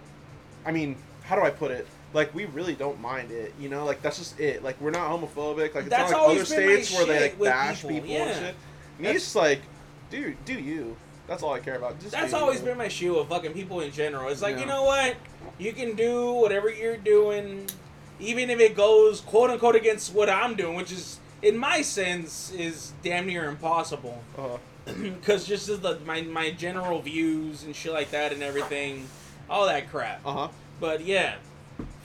I 0.66 0.72
mean, 0.72 0.96
how 1.24 1.36
do 1.36 1.42
I 1.42 1.50
put 1.50 1.72
it? 1.72 1.88
Like 2.14 2.34
we 2.34 2.46
really 2.46 2.76
don't 2.76 3.02
mind 3.02 3.32
it, 3.32 3.54
you 3.60 3.68
know. 3.70 3.84
Like 3.86 4.02
that's 4.02 4.18
just 4.18 4.40
it. 4.40 4.64
Like 4.64 4.80
we're 4.80 4.92
not 4.92 5.10
homophobic. 5.10 5.74
Like 5.76 5.86
it's 5.86 5.90
That's 5.90 6.12
not 6.12 6.28
like 6.28 6.36
other 6.38 6.46
states 6.46 6.94
where 6.94 7.06
they 7.06 7.22
like 7.24 7.40
bash 7.40 7.82
people, 7.82 7.96
people, 7.96 8.10
yeah. 8.10 8.24
and 8.28 8.46
shit. 8.46 8.56
Me, 9.00 9.08
it's 9.10 9.36
like, 9.36 9.62
dude, 10.10 10.38
do 10.46 10.54
you? 10.54 10.96
That's 11.28 11.42
all 11.44 11.54
I 11.54 11.60
care 11.60 11.76
about. 11.76 12.00
Just 12.00 12.12
That's 12.12 12.34
always 12.34 12.60
you. 12.60 12.66
been 12.68 12.78
my 12.78 12.88
shoe 12.88 13.18
of 13.18 13.28
fucking 13.30 13.52
people 13.54 13.82
in 13.82 13.92
general. 13.92 14.30
It's 14.30 14.42
like, 14.44 14.56
Yeah. 14.56 14.62
you 14.62 14.66
know 14.68 14.84
what? 14.84 15.16
You 15.58 15.74
can 15.74 15.96
do 15.96 16.32
whatever 16.34 16.70
you're 16.70 16.98
doing, 16.98 17.66
even 18.20 18.50
if 18.50 18.60
it 18.60 18.76
goes 18.76 19.22
quote 19.22 19.50
unquote 19.50 19.76
against 19.76 20.14
what 20.14 20.30
I'm 20.30 20.56
doing, 20.56 20.76
which 20.76 20.92
is, 20.92 21.20
in 21.42 21.58
my 21.58 21.82
sense, 21.82 22.52
is 22.54 22.94
damn 23.04 23.26
near 23.28 23.46
impossible. 23.50 24.24
Uh, 24.38 24.58
Because 24.86 25.48
just 25.48 25.68
as 25.68 25.80
the 25.80 26.00
my, 26.06 26.22
my 26.22 26.52
general 26.52 27.02
views 27.02 27.64
and 27.64 27.76
shit 27.76 27.92
like 27.92 28.12
that 28.12 28.32
and 28.32 28.44
everything, 28.44 29.08
all 29.50 29.66
that 29.66 29.90
crap. 29.90 30.22
uh 30.24 30.32
huh. 30.34 30.48
But 30.80 31.04
yeah, 31.04 31.36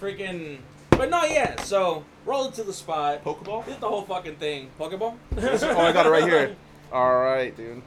freaking. 0.01 0.59
But 0.91 1.11
no, 1.11 1.25
yeah. 1.25 1.61
So 1.61 2.05
roll 2.25 2.47
it 2.49 2.55
to 2.55 2.63
the 2.63 2.73
spot. 2.73 3.23
Pokeball. 3.23 3.67
Did 3.67 3.81
the 3.81 3.89
whole 3.89 4.03
fucking 4.03 4.37
thing. 4.37 4.71
Pokeball. 4.79 5.15
oh, 5.37 5.79
I 5.79 5.93
got 5.93 6.07
it 6.07 6.09
right 6.09 6.25
here. 6.25 6.57
All 6.93 7.19
right, 7.19 7.55
dude. 7.57 7.83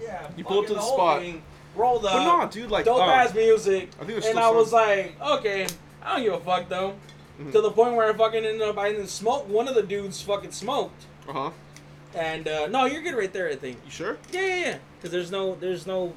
Yeah. 0.00 0.26
You 0.36 0.44
pull 0.44 0.60
up 0.60 0.66
to 0.68 0.74
the 0.74 0.80
whole 0.80 0.96
spot. 0.96 1.20
thing, 1.20 1.42
rolled 1.76 2.04
up. 2.06 2.12
But 2.12 2.24
no, 2.44 2.50
dude, 2.50 2.70
like 2.70 2.84
dope 2.86 3.00
uh, 3.00 3.10
ass 3.10 3.34
music. 3.34 3.90
I 4.00 4.04
and 4.10 4.38
I 4.38 4.50
was 4.50 4.72
like, 4.72 5.20
okay, 5.20 5.66
I 6.02 6.16
don't 6.16 6.24
give 6.24 6.32
a 6.34 6.40
fuck 6.40 6.68
though. 6.68 6.94
Mhm. 7.40 7.52
To 7.52 7.60
the 7.60 7.70
point 7.70 7.94
where 7.96 8.08
I 8.08 8.12
fucking 8.12 8.44
ended 8.44 8.62
up, 8.62 8.78
I 8.78 8.92
didn't 8.92 9.08
smoke. 9.08 9.48
One 9.48 9.66
of 9.68 9.74
the 9.74 9.82
dudes 9.82 10.22
fucking 10.22 10.52
smoked. 10.52 11.04
Uh 11.28 11.32
huh. 11.32 11.50
And 12.14 12.46
uh, 12.46 12.66
no, 12.68 12.84
you're 12.84 13.02
good 13.02 13.14
right 13.16 13.32
there. 13.32 13.48
I 13.48 13.56
think. 13.56 13.78
You 13.84 13.90
sure? 13.90 14.18
Yeah, 14.32 14.40
yeah, 14.40 14.56
yeah. 14.66 14.78
Because 14.96 15.10
there's 15.10 15.30
no, 15.32 15.56
there's 15.56 15.84
no 15.86 16.12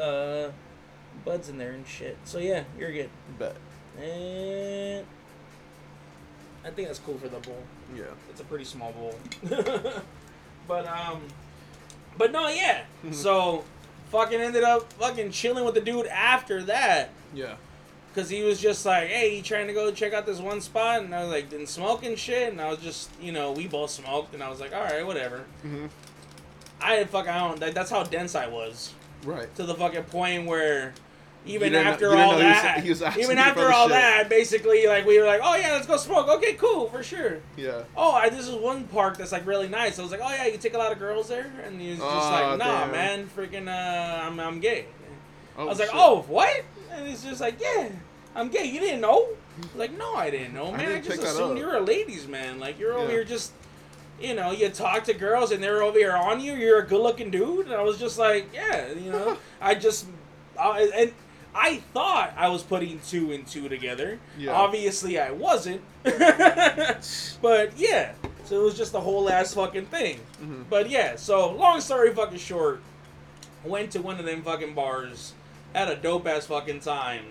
uh, 0.00 0.48
buds 1.24 1.48
in 1.50 1.58
there 1.58 1.72
and 1.72 1.86
shit. 1.86 2.16
So 2.24 2.38
yeah, 2.38 2.64
you're 2.78 2.92
good. 2.92 3.10
Bet. 3.38 3.56
And 4.02 5.04
I 6.64 6.70
think 6.70 6.88
that's 6.88 6.98
cool 7.00 7.18
for 7.18 7.28
the 7.28 7.38
bowl. 7.38 7.62
Yeah. 7.94 8.04
It's 8.30 8.40
a 8.40 8.44
pretty 8.44 8.64
small 8.64 8.92
bowl. 8.92 9.14
but 10.68 10.86
um, 10.86 11.20
but 12.16 12.32
no, 12.32 12.48
yeah. 12.48 12.84
Mhm. 13.04 13.14
so 13.14 13.64
fucking 14.10 14.40
ended 14.40 14.64
up 14.64 14.90
fucking 14.94 15.32
chilling 15.32 15.64
with 15.66 15.74
the 15.74 15.80
dude 15.82 16.06
after 16.06 16.62
that. 16.62 17.10
Yeah. 17.34 17.56
Cause 18.16 18.30
he 18.30 18.42
was 18.42 18.58
just 18.58 18.86
like, 18.86 19.08
"Hey, 19.08 19.36
you 19.36 19.42
trying 19.42 19.66
to 19.66 19.74
go 19.74 19.92
check 19.92 20.14
out 20.14 20.24
this 20.24 20.38
one 20.40 20.62
spot?" 20.62 21.02
And 21.02 21.14
I 21.14 21.20
was 21.22 21.30
like, 21.30 21.50
"Didn't 21.50 21.66
smoke 21.68 22.02
and 22.02 22.18
shit." 22.18 22.50
And 22.50 22.60
I 22.62 22.70
was 22.70 22.78
just, 22.78 23.10
you 23.20 23.30
know, 23.30 23.52
we 23.52 23.66
both 23.68 23.90
smoked, 23.90 24.32
and 24.32 24.42
I 24.42 24.48
was 24.48 24.58
like, 24.58 24.74
"All 24.74 24.82
right, 24.82 25.06
whatever." 25.06 25.44
Mm-hmm. 25.64 25.86
I 26.80 26.94
had 26.94 27.10
fuck, 27.10 27.28
I 27.28 27.38
don't. 27.38 27.60
That, 27.60 27.74
that's 27.74 27.90
how 27.90 28.02
dense 28.04 28.34
I 28.34 28.46
was 28.48 28.94
Right. 29.24 29.54
to 29.56 29.64
the 29.64 29.74
fucking 29.74 30.04
point 30.04 30.46
where, 30.46 30.94
even 31.44 31.72
didn't 31.72 31.84
know- 31.84 31.90
after 31.92 32.08
all 32.10 32.14
know 32.16 32.38
he 32.38 32.88
was- 32.88 33.00
that, 33.00 33.12
he 33.12 33.16
was 33.16 33.18
even 33.18 33.38
after 33.38 33.70
all 33.70 33.84
shit. 33.88 33.92
that, 33.98 34.28
basically, 34.30 34.86
like 34.86 35.04
we 35.04 35.18
were 35.20 35.26
like, 35.26 35.40
"Oh 35.44 35.54
yeah, 35.54 35.72
let's 35.72 35.86
go 35.86 35.98
smoke." 35.98 36.26
Okay, 36.28 36.54
cool, 36.54 36.88
for 36.88 37.02
sure. 37.02 37.40
Yeah. 37.58 37.82
Oh, 37.96 38.12
I, 38.12 38.30
this 38.30 38.48
is 38.48 38.54
one 38.54 38.84
park 38.84 39.18
that's 39.18 39.32
like 39.32 39.46
really 39.46 39.68
nice. 39.68 39.98
I 39.98 40.02
was 40.02 40.10
like, 40.10 40.20
"Oh 40.22 40.30
yeah, 40.30 40.46
you 40.46 40.56
take 40.56 40.72
a 40.74 40.78
lot 40.78 40.90
of 40.90 40.98
girls 40.98 41.28
there," 41.28 41.52
and 41.64 41.78
he 41.80 41.90
was 41.90 41.98
just 41.98 42.10
Oh, 42.10 42.30
like, 42.30 42.58
"Nah, 42.58 42.80
damn. 42.86 42.92
man, 42.92 43.28
freaking, 43.36 43.68
uh, 43.68 44.22
I'm 44.26 44.40
I'm 44.40 44.58
gay." 44.60 44.86
Oh, 45.58 45.62
I 45.62 45.64
was 45.66 45.78
like, 45.78 45.88
shit. 45.88 45.96
"Oh, 45.98 46.22
what?" 46.28 46.64
And 46.92 47.06
he's 47.06 47.22
just 47.22 47.40
like, 47.42 47.60
"Yeah, 47.60 47.88
I'm 48.36 48.48
gay. 48.50 48.64
You 48.66 48.78
didn't 48.80 49.00
know?" 49.00 49.26
Like, 49.74 49.96
"No, 49.96 50.14
I 50.14 50.30
didn't 50.30 50.54
know, 50.54 50.70
man. 50.70 50.80
I, 50.80 50.84
didn't 50.86 51.04
just 51.04 51.22
assumed 51.22 51.58
you're 51.58 51.76
a 51.76 51.80
ladies' 51.80 52.28
man. 52.28 52.60
Like 52.60 52.78
you're 52.78 52.92
over 52.92 53.06
Yeah. 53.06 53.10
here 53.12 53.24
just, 53.24 53.52
you 54.20 54.34
know, 54.34 54.50
you 54.52 54.68
talk 54.68 55.04
to 55.04 55.14
girls 55.14 55.50
and 55.50 55.62
they're 55.62 55.82
over 55.82 55.98
here 55.98 56.12
on 56.14 56.40
you. 56.40 56.52
You're 56.54 56.80
a 56.80 56.86
good-looking 56.86 57.30
dude." 57.30 57.66
And 57.66 57.74
I 57.74 57.82
was 57.82 57.98
just 57.98 58.18
like, 58.18 58.50
"Yeah, 58.54 58.92
you 58.92 59.10
know, 59.10 59.36
I 59.60 59.74
just, 59.74 60.06
I, 60.60 60.90
and." 60.94 61.12
I 61.58 61.76
thought 61.94 62.34
I 62.36 62.50
was 62.50 62.62
putting 62.62 63.00
two 63.00 63.32
and 63.32 63.46
two 63.46 63.66
together. 63.70 64.18
Yeah. 64.36 64.52
Obviously, 64.52 65.18
I 65.18 65.30
wasn't. 65.30 65.80
but 66.04 67.72
yeah, 67.78 68.12
so 68.44 68.60
it 68.60 68.62
was 68.62 68.76
just 68.76 68.92
a 68.94 69.00
whole 69.00 69.28
ass 69.30 69.54
fucking 69.54 69.86
thing. 69.86 70.20
Mhm. 70.42 70.64
But 70.68 70.90
yeah, 70.90 71.16
so 71.16 71.52
long 71.52 71.80
story 71.80 72.12
fucking 72.14 72.38
short, 72.38 72.82
went 73.64 73.90
to 73.92 74.02
one 74.02 74.18
of 74.18 74.26
them 74.26 74.42
fucking 74.42 74.74
bars, 74.74 75.32
had 75.74 75.88
a 75.88 75.96
dope 75.96 76.26
ass 76.26 76.46
fucking 76.46 76.80
time, 76.80 77.24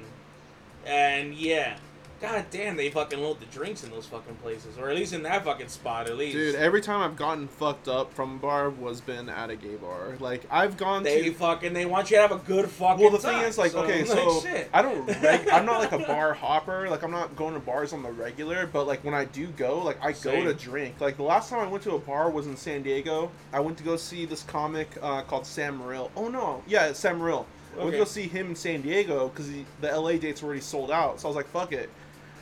and 0.86 1.34
yeah, 1.34 1.78
god 2.22 2.46
damn, 2.52 2.76
they 2.76 2.90
fucking 2.90 3.20
load 3.20 3.40
the 3.40 3.46
drinks 3.48 3.84
in 3.84 3.92
those 3.92 4.06
fucking 4.06 4.36
places, 4.36 4.78
or 4.78 4.90
at 4.90 4.96
least 4.96 5.14
in 5.14 5.24
that 5.24 5.44
fucking 5.44 5.68
spot, 5.68 6.08
at 6.08 6.18
least. 6.18 6.36
Dude, 6.36 6.56
every 6.56 6.82
time 6.82 7.02
I've 7.02 7.16
gotten 7.16 7.48
fucked 7.48 7.88
up 7.88 8.14
from 8.14 8.36
a 8.36 8.38
bar 8.38 8.70
was 8.70 9.02
been 9.02 9.30
at 9.30 9.50
a 9.50 9.56
gay 9.56 9.76
bar. 9.76 10.16
Like 10.20 10.44
I've 10.50 10.78
gone 10.78 11.04
to 11.04 11.10
they 11.10 11.24
to. 11.24 11.34
fucking 11.34 11.74
they 11.74 11.86
want 11.86 12.10
you 12.10 12.18
to 12.18 12.22
have 12.22 12.32
a 12.32 12.38
good 12.38 12.70
fucking. 12.70 13.04
Well, 13.04 13.12
the 13.12 13.20
time, 13.20 13.40
thing 13.40 13.50
is, 13.50 13.58
like, 13.58 13.76
okay, 13.76 14.00
like, 14.00 14.08
so 14.08 14.42
shit. 14.42 14.70
I 14.74 14.82
don't. 14.82 15.06
Reg- 15.22 15.50
I'm 15.50 15.66
not 15.66 15.80
like 15.80 15.92
a 15.92 16.00
bar 16.08 16.34
hopper. 16.34 16.90
Like, 16.90 17.04
I'm 17.04 17.12
not 17.12 17.36
going 17.36 17.54
to 17.54 17.60
bars 17.60 17.94
on 17.94 18.04
the 18.04 18.12
regular. 18.12 18.68
But 18.68 18.88
like, 18.88 19.04
when 19.04 19.14
I 19.14 19.26
do 19.26 19.48
go, 19.48 19.80
like, 19.84 20.04
I 20.04 20.14
go 20.14 20.44
to 20.44 20.54
drink. 20.54 21.02
Like, 21.02 21.18
the 21.18 21.24
last 21.24 21.50
time 21.50 21.60
I 21.60 21.68
went 21.68 21.84
to 21.84 21.96
a 21.96 22.00
bar 22.00 22.30
was 22.30 22.48
in 22.48 22.56
San 22.56 22.82
Diego. 22.84 23.32
I 23.54 23.60
went 23.60 23.78
to 23.78 23.84
go 23.84 23.98
see 23.98 24.26
this 24.26 24.44
comic 24.44 24.90
uh, 25.02 25.22
called 25.24 25.46
Sam 25.46 25.78
Morril. 25.80 26.12
Oh 26.16 26.28
no, 26.28 26.64
yeah, 26.68 26.94
Sam 26.94 27.20
Morril. 27.20 27.46
I 27.76 27.84
went 27.84 27.92
to 27.92 27.98
go 27.98 28.06
see 28.06 28.28
him 28.28 28.50
in 28.50 28.56
San 28.56 28.82
Diego 28.82 29.30
because 29.30 29.50
the 29.50 29.66
LA 30.00 30.14
dates 30.14 30.42
were 30.42 30.48
already 30.48 30.62
sold 30.62 30.92
out. 30.92 31.20
So 31.20 31.28
I 31.28 31.30
was 31.30 31.36
like, 31.36 31.48
fuck 31.48 31.72
it. 31.72 31.90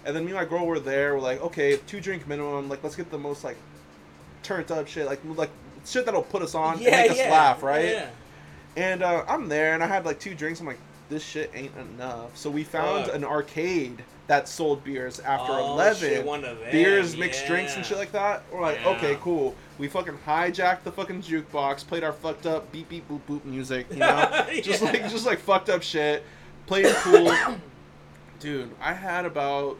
And 0.06 0.16
then 0.16 0.26
me 0.26 0.32
and 0.32 0.40
my 0.40 0.45
girl 0.45 0.66
were 0.66 0.80
there. 0.80 1.16
We're 1.16 1.22
like, 1.22 1.42
okay, 1.42 1.78
two 1.88 2.02
drink 2.02 2.28
minimum. 2.28 2.70
Like, 2.70 2.84
let's 2.84 2.95
get 2.95 3.10
the 3.10 3.18
most 3.18 3.44
like 3.44 3.58
turned 4.44 4.72
up 4.72 4.88
shit. 4.88 5.06
Like, 5.06 5.22
like 5.24 5.50
shit 5.86 6.06
that'll 6.06 6.24
put 6.24 6.42
us 6.42 6.56
on 6.56 6.76
and 6.76 6.84
make 6.84 7.12
us 7.12 7.18
laugh, 7.18 7.64
right? 7.64 7.90
Yeah. 7.90 8.10
And 8.76 9.03
uh, 9.03 9.24
I'm 9.28 9.50
there, 9.50 9.74
and 9.74 9.84
I 9.84 9.88
had 9.88 10.06
like 10.06 10.20
two 10.20 10.36
drinks. 10.36 10.60
I'm 10.60 10.66
like, 10.68 10.80
this 11.14 11.24
shit 11.24 11.51
ain't 11.53 11.75
enough. 11.77 12.35
So 12.35 12.50
we 12.50 12.64
found 12.64 13.06
Fuck. 13.06 13.16
an 13.16 13.24
arcade 13.24 14.03
that 14.25 14.48
sold 14.48 14.83
beers 14.83 15.19
after 15.19 15.51
Oh, 15.53 15.74
11. 15.74 16.00
shit, 16.09 16.25
one 16.25 16.43
of 16.43 16.58
them, 16.59 16.72
beers, 16.72 17.16
mixed 17.16 17.45
drinks, 17.45 17.75
and 17.75 17.85
shit 17.85 17.98
like 17.98 18.11
that. 18.14 18.42
We're 18.51 18.61
like, 18.61 18.80
Yeah. 18.82 18.90
okay, 18.90 19.17
cool. 19.22 19.53
We 19.77 19.88
fucking 19.88 20.17
hijacked 20.25 20.83
the 20.83 20.92
fucking 20.92 21.22
jukebox, 21.22 21.85
played 21.85 22.03
our 22.03 22.14
fucked 22.14 22.48
up 22.48 22.72
beep 22.72 22.90
beep 22.90 23.08
boop 23.08 23.22
boop 23.30 23.45
music, 23.45 23.85
you 23.92 23.98
know, 23.98 24.45
just 24.64 24.82
like 24.82 25.01
just 25.09 25.25
like 25.27 25.38
fucked 25.40 25.69
up 25.69 25.83
shit. 25.83 26.24
Played 26.66 26.85
it 26.88 26.95
cool, 26.98 27.32
dude. 28.40 28.72
I 28.82 28.93
had 28.93 29.25
about 29.25 29.77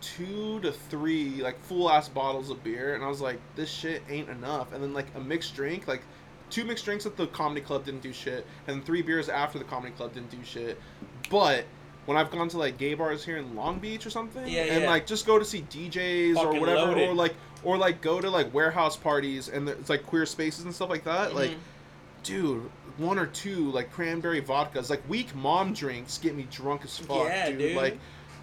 two 0.00 0.60
to 0.60 0.72
three 0.72 1.42
like 1.42 1.58
full 1.62 1.88
ass 1.90 2.08
bottles 2.08 2.50
of 2.50 2.62
beer, 2.64 2.94
and 2.96 3.04
I 3.04 3.08
was 3.08 3.20
like, 3.20 3.38
this 3.54 3.70
shit 3.70 4.02
ain't 4.10 4.28
enough. 4.30 4.72
And 4.72 4.82
then 4.82 4.92
like 4.94 5.06
a 5.14 5.20
mixed 5.20 5.54
drink, 5.54 5.86
like 5.86 6.02
two 6.54 6.64
mixed 6.64 6.84
drinks 6.84 7.04
at 7.06 7.16
the 7.16 7.26
comedy 7.28 7.60
club 7.60 7.84
didn't 7.84 8.02
do 8.02 8.12
shit, 8.12 8.46
and 8.68 8.84
three 8.84 9.02
beers 9.02 9.28
after 9.28 9.58
the 9.58 9.64
comedy 9.64 9.92
club 9.92 10.14
didn't 10.14 10.30
do 10.30 10.38
shit. 10.44 10.80
But 11.30 11.64
when 12.06 12.16
I've 12.16 12.30
gone 12.30 12.48
to 12.50 12.58
like 12.58 12.78
gay 12.78 12.94
bars 12.94 13.24
here 13.24 13.38
in 13.38 13.56
Long 13.56 13.78
Beach 13.78 14.06
or 14.06 14.10
something, 14.10 14.46
Yeah, 14.46 14.62
and 14.64 14.82
yeah. 14.82 14.90
like 14.90 15.06
just 15.06 15.26
go 15.26 15.38
to 15.38 15.44
see 15.44 15.62
DJs 15.62 16.36
or 16.36 16.58
whatever, 16.60 16.92
loaded. 16.92 17.08
or 17.08 17.14
like 17.14 17.34
or 17.64 17.76
like 17.78 18.00
go 18.00 18.20
to 18.20 18.30
like 18.30 18.52
warehouse 18.54 18.96
parties 18.96 19.48
and 19.48 19.68
it's 19.68 19.88
like 19.90 20.04
queer 20.04 20.26
spaces 20.26 20.64
and 20.64 20.74
stuff 20.74 20.90
like 20.90 21.04
that, 21.04 21.34
like 21.34 21.50
Mhm. 21.50 21.54
dude, 22.22 22.70
one 22.98 23.18
or 23.18 23.26
two 23.26 23.70
like 23.72 23.90
cranberry 23.90 24.40
vodkas, 24.42 24.90
like 24.90 25.02
weak 25.08 25.34
mom 25.34 25.72
drinks 25.72 26.18
get 26.18 26.34
me 26.36 26.46
drunk 26.50 26.82
as 26.84 26.98
fuck, 26.98 27.24
Yeah, 27.26 27.48
dude. 27.50 27.58
dude. 27.58 27.76
Like, 27.76 27.98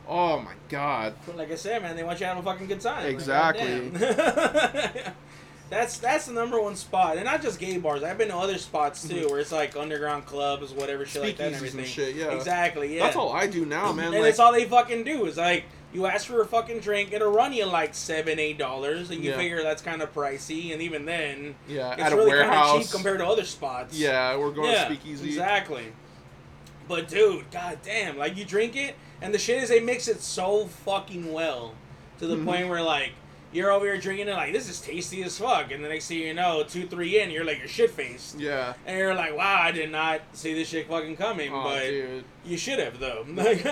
oh 0.07 0.39
my 0.39 0.53
god. 0.69 1.13
Like 1.35 1.51
I 1.51 1.55
said, 1.55 1.81
man, 1.83 1.95
they 1.95 2.03
want 2.03 2.19
you 2.19 2.25
to 2.25 2.33
have 2.33 2.37
a 2.39 2.43
fucking 2.43 2.65
good 2.67 2.81
time. 2.81 3.03
Like, 3.03 3.13
Exactly. 3.13 3.89
goddamn. 3.91 5.13
that's 5.71 5.97
that's 5.97 6.27
the 6.27 6.33
number 6.33 6.61
one 6.61 6.75
spot, 6.75 7.15
and 7.15 7.25
not 7.25 7.41
just 7.41 7.57
gay 7.59 7.77
bars. 7.79 8.03
I've 8.03 8.17
been 8.19 8.27
to 8.27 8.35
other 8.35 8.59
spots 8.59 9.07
too, 9.07 9.27
where 9.29 9.39
it's 9.39 9.51
like 9.51 9.75
underground 9.75 10.27
clubs, 10.27 10.71
whatever 10.73 11.05
shit 11.07 11.23
like 11.23 11.37
that, 11.37 11.53
and 11.53 11.55
Mm-hmm. 11.55 11.65
Speakeasies 11.65 11.77
and 11.79 11.87
shit, 11.87 12.15
yeah. 12.15 12.31
Exactly. 12.35 12.95
Yeah. 12.97 13.05
That's 13.05 13.15
all 13.15 13.31
I 13.31 13.47
do 13.47 13.65
now, 13.65 13.91
man. 13.93 14.07
and 14.13 14.21
like, 14.21 14.29
it's 14.29 14.39
all 14.39 14.51
they 14.51 14.65
fucking 14.65 15.03
do 15.05 15.25
is 15.25 15.37
like 15.37 15.63
you 15.93 16.05
ask 16.05 16.27
for 16.27 16.41
a 16.41 16.45
fucking 16.45 16.79
drink, 16.79 17.11
it'll 17.11 17.31
run 17.31 17.51
you 17.53 17.65
like 17.65 17.93
seven, 17.95 18.37
eight 18.39 18.57
dollars, 18.57 19.09
and 19.09 19.23
you 19.23 19.31
Yeah. 19.31 19.37
figure 19.37 19.63
that's 19.63 19.81
kind 19.81 20.01
of 20.01 20.13
pricey, 20.13 20.71
and 20.73 20.81
even 20.81 21.05
then, 21.05 21.55
yeah, 21.67 21.93
it's 21.93 22.01
at 22.03 22.13
really 22.13 22.31
kind 22.31 22.43
of 22.43 22.49
warehouse. 22.49 22.83
cheap 22.83 22.91
compared 22.91 23.19
to 23.19 23.25
other 23.25 23.43
spots. 23.45 23.97
yeah, 23.97 24.35
we're 24.37 24.51
going 24.51 24.71
yeah, 24.71 24.85
to 24.85 24.93
speakeasy. 24.93 25.27
Exactly. 25.29 25.85
But 26.87 27.07
dude, 27.07 27.49
goddamn, 27.51 28.17
like 28.17 28.35
you 28.35 28.43
drink 28.45 28.75
it, 28.75 28.95
and 29.21 29.33
the 29.33 29.39
shit 29.39 29.63
is 29.63 29.69
they 29.69 29.79
mix 29.79 30.07
it 30.09 30.21
so 30.21 30.65
fucking 30.65 31.31
well 31.31 31.75
to 32.19 32.27
the 32.27 32.35
Mhm. 32.35 32.45
point 32.45 32.67
where 32.69 32.81
like 32.81 33.11
you're 33.53 33.71
over 33.71 33.85
here 33.85 33.97
drinking 33.97 34.27
it 34.27 34.33
like 34.33 34.53
this 34.53 34.69
is 34.69 34.79
tasty 34.81 35.23
as 35.23 35.37
fuck, 35.37 35.71
and 35.71 35.83
the 35.83 35.89
next 35.89 36.07
thing 36.07 36.19
you 36.19 36.33
know, 36.33 36.63
two 36.67 36.87
three 36.87 37.19
in, 37.21 37.29
you're 37.31 37.43
like 37.45 37.59
you're 37.59 37.67
shit 37.67 37.91
faced, 37.91 38.39
Yeah. 38.39 38.73
and 38.85 38.97
you're 38.97 39.13
like, 39.15 39.35
wow, 39.35 39.59
I 39.61 39.71
did 39.71 39.91
not 39.91 40.21
see 40.33 40.53
this 40.53 40.69
shit 40.69 40.87
fucking 40.87 41.17
coming, 41.17 41.51
Oh, 41.53 41.63
but 41.63 41.81
dude. 41.85 42.23
you 42.45 42.57
should 42.57 42.79
have 42.79 42.99
though. 42.99 43.25
Like, 43.33 43.65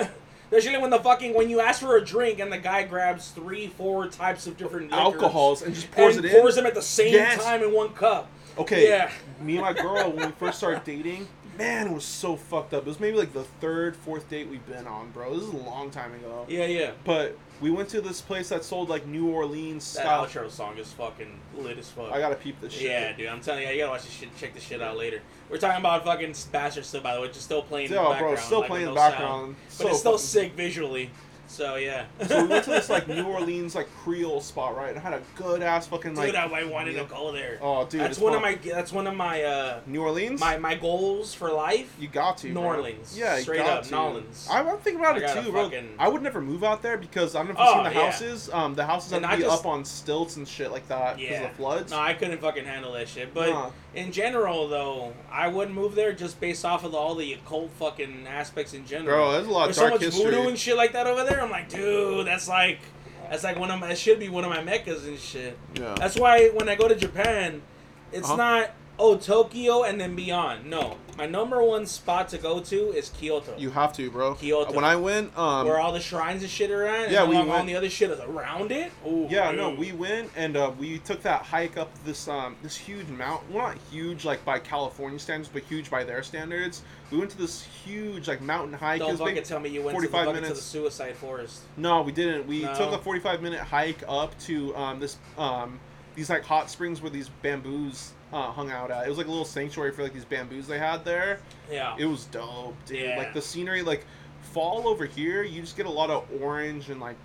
Especially 0.52 0.82
when 0.82 0.90
the 0.90 0.98
fucking 1.00 1.36
when 1.36 1.48
you 1.48 1.60
ask 1.60 1.80
for 1.80 1.98
a 1.98 2.04
drink 2.04 2.40
and 2.40 2.52
the 2.52 2.58
guy 2.58 2.82
grabs 2.82 3.30
three, 3.30 3.68
four 3.68 4.08
types 4.08 4.48
of 4.48 4.58
different 4.58 4.92
Alcohols 4.92 5.62
and 5.62 5.76
just 5.76 5.92
pours 5.92 6.18
and 6.18 6.26
it 6.26 6.34
in. 6.34 6.42
pours 6.42 6.56
them 6.56 6.66
at 6.66 6.74
the 6.74 6.82
same 6.82 7.14
Yes. 7.14 7.44
time 7.44 7.62
in 7.62 7.72
one 7.72 7.90
cup. 7.94 8.28
Okay. 8.58 8.88
Yeah. 8.90 9.12
Me 9.42 9.58
and 9.58 9.62
my 9.62 9.74
girl, 9.74 10.10
when 10.12 10.26
we 10.26 10.32
first 10.40 10.58
started 10.58 10.84
dating, 10.84 11.28
man, 11.56 11.88
it 11.90 11.94
was 11.94 12.04
so 12.04 12.36
fucked 12.36 12.74
up. 12.74 12.82
It 12.82 12.88
was 12.88 13.00
maybe 13.00 13.16
like 13.16 13.32
the 13.32 13.44
third, 13.62 13.96
fourth 13.96 14.28
date 14.28 14.50
we've 14.50 14.66
been 14.66 14.88
on, 14.88 15.12
bro. 15.12 15.36
This 15.36 15.44
is 15.48 15.54
a 15.54 15.58
long 15.58 15.92
time 15.92 16.16
ago. 16.16 16.48
Yeah, 16.50 16.66
yeah. 16.66 16.92
But 17.06 17.38
we 17.62 17.70
went 17.72 17.90
to 17.90 18.02
this 18.02 18.22
place 18.22 18.50
that 18.50 18.64
sold 18.64 18.90
like 18.90 19.06
New 19.06 19.30
Orleans 19.30 19.94
That 19.96 20.02
style. 20.04 20.26
outro 20.26 20.50
song 20.50 20.78
is 20.78 20.92
fucking 20.94 21.40
lit 21.58 21.78
as 21.78 21.90
fuck. 21.90 22.12
I 22.12 22.20
gotta 22.20 22.36
peep 22.36 22.60
this 22.62 22.74
shit. 22.74 22.84
Yeah, 22.84 23.12
dude, 23.14 23.28
I'm 23.28 23.42
telling 23.42 23.64
you, 23.64 23.70
you 23.70 23.80
gotta 23.80 23.92
watch 23.92 24.04
this 24.04 24.14
shit. 24.14 24.30
Check 24.38 24.54
this 24.54 24.64
shit 24.64 24.82
out 24.82 24.98
later. 24.98 25.22
We're 25.50 25.58
talking 25.58 25.80
about 25.80 26.06
fucking 26.06 26.36
Bastard 26.52 26.86
still, 26.86 27.02
by 27.02 27.16
the 27.16 27.22
way, 27.22 27.28
just 27.28 27.42
still 27.42 27.62
playing 27.64 27.88
in 27.88 27.94
the 27.94 27.98
background. 27.98 28.36
bro, 28.36 28.36
still 28.36 28.60
like, 28.60 28.70
playing 28.70 28.88
in 28.88 28.94
the 28.94 28.96
no 28.96 29.10
background. 29.10 29.30
sound. 29.30 29.56
So 29.70 29.84
but 29.84 29.90
it's 29.92 30.00
still 30.00 30.18
sick 30.18 30.54
visually. 30.54 31.10
So 31.50 31.76
yeah. 31.76 32.06
So 32.28 32.44
we 32.44 32.48
went 32.48 32.64
to 32.66 32.70
this 32.70 32.90
like 32.90 33.08
New 33.08 33.24
Orleans 33.26 33.74
like 33.76 33.88
Creole 34.04 34.40
spot, 34.40 34.78
right? 34.78 34.90
And 34.92 35.00
I 35.00 35.02
had 35.02 35.14
a 35.14 35.22
good 35.36 35.62
ass 35.64 35.88
fucking 35.88 36.16
like. 36.16 36.28
dude, 36.28 36.36
I, 36.36 36.46
I 36.48 36.64
wanted 36.64 36.94
meal. 36.96 37.06
to 37.06 37.10
go 37.10 37.32
there. 37.32 37.58
Oh, 37.62 37.86
dude, 37.86 38.02
that's 38.02 38.20
one 38.20 38.34
of 38.36 38.42
my. 38.42 38.56
That's 38.64 38.94
one 38.94 39.08
of 39.08 39.16
my. 39.16 39.44
uh 39.44 39.80
New 39.88 40.02
Orleans. 40.04 40.40
My 40.40 40.58
my 40.58 40.76
goals 40.76 41.34
for 41.34 41.52
life. 41.52 41.94
You 42.00 42.08
got 42.08 42.38
to. 42.40 42.48
New 42.48 42.54
bro. 42.54 42.64
Orleans. 42.64 43.18
Yeah, 43.18 43.36
you 43.38 43.42
Straight 43.44 43.58
got 43.60 43.70
up, 43.80 43.84
to. 43.86 43.92
New 43.92 43.98
Orleans. 43.98 44.48
I, 44.50 44.60
I'm 44.62 44.78
thinking 44.78 45.00
about 45.02 45.18
I 45.18 45.26
it 45.40 45.44
too, 45.44 45.52
bro. 45.52 45.64
fucking- 45.66 45.96
I 45.98 46.08
would 46.08 46.22
never 46.22 46.40
move 46.40 46.64
out 46.64 46.82
there 46.82 46.98
because 46.98 47.36
I 47.36 47.40
don't 47.44 47.48
know 47.48 47.54
if 47.54 47.58
you've 47.60 47.68
Oh, 47.68 47.74
seen 47.74 47.94
the 47.94 48.00
yeah. 48.00 48.06
houses. 48.12 48.50
Um, 48.54 48.76
the 48.76 48.86
houses 48.86 49.12
have 49.12 49.22
to 49.24 49.38
be 49.38 49.44
just- 49.44 49.60
up 49.60 49.66
on 49.66 49.84
stilts 49.86 50.36
and 50.38 50.48
shit 50.48 50.72
like 50.72 50.88
that 50.88 51.18
because 51.18 51.32
Yeah. 51.32 51.44
of 51.44 51.50
the 51.52 51.56
floods. 51.58 51.92
No, 51.92 52.00
I 52.00 52.14
couldn't 52.14 52.40
fucking 52.40 52.66
handle 52.66 52.94
that 52.94 53.10
shit. 53.10 53.34
But 53.34 53.50
Nah. 53.50 53.72
in 53.96 54.12
general, 54.12 54.68
though, 54.68 55.14
I 55.32 55.48
wouldn't 55.48 55.76
move 55.76 55.96
there 55.96 56.14
just 56.14 56.40
based 56.40 56.64
off 56.64 56.84
of 56.84 56.94
all 56.94 57.16
the 57.16 57.34
occult 57.34 57.72
fucking 57.80 58.28
aspects 58.28 58.74
in 58.74 58.86
general. 58.86 59.16
Bro, 59.18 59.32
there's 59.34 59.48
a 59.48 59.50
lot 59.52 59.70
of 59.70 59.76
There's 59.76 59.88
so 59.88 59.94
much 59.94 60.02
history. 60.02 60.26
voodoo 60.26 60.48
and 60.50 60.58
shit 60.60 60.78
like 60.78 60.94
that 60.94 61.08
over 61.08 61.24
there. 61.24 61.39
I'm 61.42 61.52
like, 61.52 61.70
dude, 61.70 62.28
that's 62.28 62.48
like, 62.48 62.80
that's 63.30 63.44
like 63.44 63.58
one 63.60 63.72
of 63.72 63.80
my. 63.80 63.92
It 63.92 63.98
should 63.98 64.20
be 64.20 64.30
one 64.30 64.44
of 64.44 64.50
my 64.50 64.62
meccas 64.64 65.06
and 65.08 65.18
shit. 65.20 65.58
yeah. 65.76 65.96
That's 65.98 66.18
why 66.18 66.50
when 66.50 66.68
I 66.70 66.76
go 66.76 66.88
to 66.88 66.96
Japan, 66.96 67.62
it's 68.12 68.28
Uh-huh. 68.28 68.36
not 68.36 68.72
oh 69.02 69.16
Tokyo 69.16 69.84
and 69.84 70.02
then 70.02 70.14
beyond. 70.14 70.66
No, 70.70 70.98
my 71.18 71.26
number 71.26 71.64
one 71.64 71.86
spot 71.86 72.28
to 72.30 72.38
go 72.38 72.60
to 72.60 72.92
is 72.92 73.08
Kyoto. 73.10 73.56
You 73.58 73.70
have 73.70 73.94
to, 73.94 74.12
bro. 74.12 74.34
Kyoto. 74.36 74.74
When 74.74 74.84
I 74.84 74.98
went, 74.98 75.38
um, 75.38 75.66
where 75.68 75.80
all 75.80 75.94
the 75.94 76.02
shrines 76.02 76.42
and 76.42 76.52
shit 76.52 76.70
are 76.70 76.86
at. 76.86 77.10
Yeah, 77.10 77.22
and 77.22 77.30
we 77.30 77.36
along 77.38 77.50
all 77.52 77.64
the 77.66 77.76
other 77.78 77.90
shit 77.90 78.10
is 78.10 78.20
around 78.20 78.74
it. 78.74 78.92
Ooh, 79.08 79.28
Yeah, 79.30 79.52
no, 79.52 79.70
we 79.70 79.94
went 79.94 80.32
and 80.36 80.58
uh, 80.58 80.72
we 80.78 80.98
took 81.00 81.22
that 81.24 81.44
hike 81.44 81.78
up 81.78 81.92
this 82.04 82.28
um 82.28 82.58
this 82.62 82.76
huge 82.76 83.08
mountain. 83.08 83.54
Well, 83.54 83.68
not 83.70 83.78
huge 83.90 84.26
like 84.26 84.44
by 84.44 84.60
California 84.60 85.20
standards, 85.20 85.50
but 85.54 85.64
huge 85.64 85.90
by 85.90 86.04
their 86.04 86.22
standards. 86.24 86.82
We 87.12 87.18
went 87.18 87.32
to 87.32 87.38
this 87.38 87.64
huge 87.64 88.28
like 88.28 88.42
mountain 88.42 88.74
hike. 88.74 89.00
Don't 89.00 89.18
fucking 89.18 89.44
tell 89.44 89.60
me 89.60 89.70
you 89.70 89.82
went 89.82 89.98
to 89.98 90.02
the, 90.04 90.08
45 90.10 90.26
fucking 90.36 90.50
to 90.50 90.56
the 90.56 90.62
suicide 90.62 91.16
forest. 91.16 91.62
No, 91.78 92.02
we 92.02 92.12
didn't. 92.12 92.48
We 92.48 92.64
No. 92.64 92.76
took 92.76 92.92
a 92.92 92.98
45 93.00 93.42
minute 93.42 93.60
hike 93.60 94.04
up 94.08 94.38
to 94.42 94.76
um 94.76 95.00
this 95.00 95.18
um 95.38 95.80
these 96.16 96.30
like 96.30 96.44
hot 96.44 96.70
springs 96.70 97.02
where 97.02 97.10
these 97.10 97.30
bamboos 97.42 98.12
uh, 98.34 98.52
hung 98.52 98.70
out 98.72 98.92
at. 98.92 99.06
It 99.06 99.10
was 99.10 99.18
like 99.18 99.28
a 99.28 99.32
little 99.32 99.46
sanctuary 99.46 99.92
for 99.92 100.04
like 100.04 100.14
these 100.14 100.26
bamboos 100.26 100.68
they 100.68 100.78
had 100.78 101.04
there. 101.06 101.40
Yeah. 101.72 101.96
It 101.98 102.06
was 102.06 102.26
dope, 102.26 102.76
dude. 102.86 103.00
Yeah. 103.00 103.18
Like 103.18 103.34
the 103.34 103.42
scenery, 103.42 103.82
like 103.82 104.06
fall 104.54 104.88
over 104.88 105.06
here, 105.06 105.44
you 105.44 105.62
just 105.62 105.78
get 105.78 105.86
a 105.86 105.90
lot 105.92 106.10
of 106.10 106.28
orange 106.42 106.90
and 106.90 107.00
like 107.00 107.16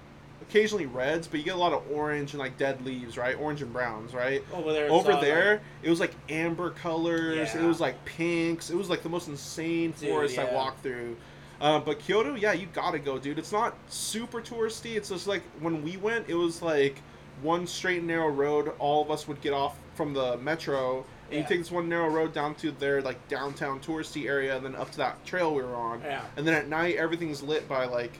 occasionally 0.48 0.86
reds, 0.86 1.26
but 1.26 1.38
you 1.38 1.44
get 1.44 1.54
a 1.54 1.58
lot 1.58 1.72
of 1.72 1.82
orange 1.90 2.32
and 2.32 2.38
like 2.40 2.56
dead 2.58 2.84
leaves, 2.84 3.16
right? 3.16 3.36
Orange 3.38 3.62
and 3.62 3.72
browns, 3.72 4.14
right? 4.14 4.42
over 4.52 4.72
there. 4.72 4.84
it's 4.84 4.92
Over 4.92 5.12
all, 5.12 5.20
there, 5.20 5.52
like- 5.52 5.60
it 5.82 5.90
was 5.90 6.00
like 6.00 6.12
amber 6.28 6.70
colors. 6.70 7.52
Yeah. 7.54 7.62
It 7.64 7.66
was 7.66 7.80
like 7.80 8.02
pinks. 8.04 8.70
It 8.70 8.76
was 8.76 8.88
like 8.90 9.02
the 9.02 9.08
most 9.08 9.28
insane 9.28 9.92
Dude, 9.98 10.10
forest 10.10 10.38
I 10.38 10.44
yeah. 10.44 10.54
walked 10.54 10.82
through. 10.82 11.16
Uh, 11.60 11.78
but 11.78 11.98
Kyoto, 12.00 12.34
yeah, 12.34 12.52
you 12.52 12.66
gotta 12.72 12.98
go, 12.98 13.18
dude. 13.18 13.38
It's 13.38 13.52
not 13.52 13.74
super 13.88 14.40
touristy. 14.40 14.96
It's 14.96 15.08
just 15.08 15.26
like 15.26 15.42
when 15.60 15.82
we 15.82 15.96
went, 15.96 16.28
it 16.28 16.34
was 16.34 16.60
like 16.62 17.00
one 17.42 17.66
straight 17.66 17.98
and 17.98 18.06
narrow 18.06 18.28
road. 18.28 18.72
All 18.78 19.02
of 19.02 19.10
us 19.10 19.26
would 19.28 19.40
get 19.40 19.52
off 19.52 19.76
from 19.94 20.12
the 20.12 20.36
metro, 20.38 20.98
and 20.98 21.04
Yeah. 21.32 21.38
you 21.38 21.44
take 21.46 21.58
this 21.60 21.70
one 21.70 21.88
narrow 21.88 22.08
road 22.08 22.34
down 22.34 22.54
to 22.56 22.70
their 22.72 23.00
like 23.02 23.28
downtown 23.28 23.80
touristy 23.80 24.26
area, 24.28 24.56
and 24.56 24.64
then 24.64 24.74
up 24.74 24.90
to 24.90 24.96
that 24.98 25.24
trail 25.24 25.54
we 25.54 25.62
were 25.62 25.74
on. 25.76 26.00
Yeah. 26.02 26.22
And 26.36 26.46
then 26.46 26.54
at 26.54 26.68
night, 26.68 26.96
everything's 26.96 27.42
lit 27.42 27.68
by 27.68 27.86
like 27.86 28.12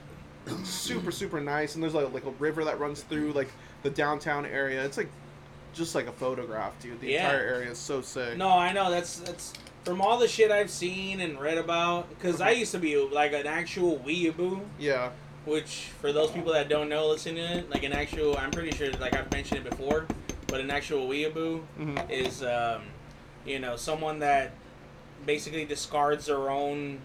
super 0.63 1.11
super 1.11 1.41
nice, 1.41 1.75
and 1.75 1.83
there's 1.83 1.93
like 1.93 2.11
like 2.13 2.25
a 2.25 2.31
river 2.31 2.63
that 2.65 2.79
runs 2.79 3.01
through 3.01 3.33
like 3.33 3.49
the 3.83 3.89
downtown 3.89 4.45
area. 4.45 4.83
It's 4.83 4.97
like 4.97 5.09
just 5.73 5.95
like 5.95 6.07
a 6.07 6.11
photograph, 6.11 6.79
dude. 6.81 6.99
The 7.01 7.07
Yeah. 7.11 7.25
entire 7.31 7.45
area 7.47 7.71
is 7.71 7.77
so 7.77 8.01
sick. 8.01 8.37
No, 8.37 8.49
I 8.49 8.71
know 8.71 8.89
that's 8.91 9.17
that's 9.17 9.53
from 9.83 10.01
all 10.01 10.17
the 10.17 10.27
shit 10.27 10.51
I've 10.51 10.69
seen 10.71 11.21
and 11.21 11.39
read 11.39 11.57
about. 11.57 12.09
Because 12.09 12.41
I 12.41 12.51
used 12.51 12.71
to 12.71 12.79
be 12.79 12.95
like 12.97 13.33
an 13.33 13.45
actual 13.45 13.99
weeaboo, 13.99 14.61
Yeah. 14.79 15.11
which 15.45 15.89
for 16.01 16.11
those 16.11 16.31
people 16.31 16.53
that 16.53 16.69
don't 16.69 16.89
know, 16.89 17.07
listening 17.07 17.35
to 17.35 17.57
it, 17.59 17.69
like 17.69 17.83
an 17.83 17.93
actual, 17.93 18.35
I'm 18.37 18.49
pretty 18.51 18.75
sure 18.75 18.91
like 18.93 19.15
I've 19.15 19.31
mentioned 19.31 19.65
it 19.65 19.69
before, 19.69 20.07
but 20.47 20.59
an 20.59 20.71
actual 20.71 21.07
weeaboo 21.07 21.59
hmm 21.77 21.97
is, 22.09 22.41
um, 22.41 22.83
you 23.45 23.59
know, 23.59 23.75
someone 23.75 24.19
that 24.19 24.53
basically 25.25 25.65
discards 25.65 26.25
their 26.27 26.49
own 26.49 26.99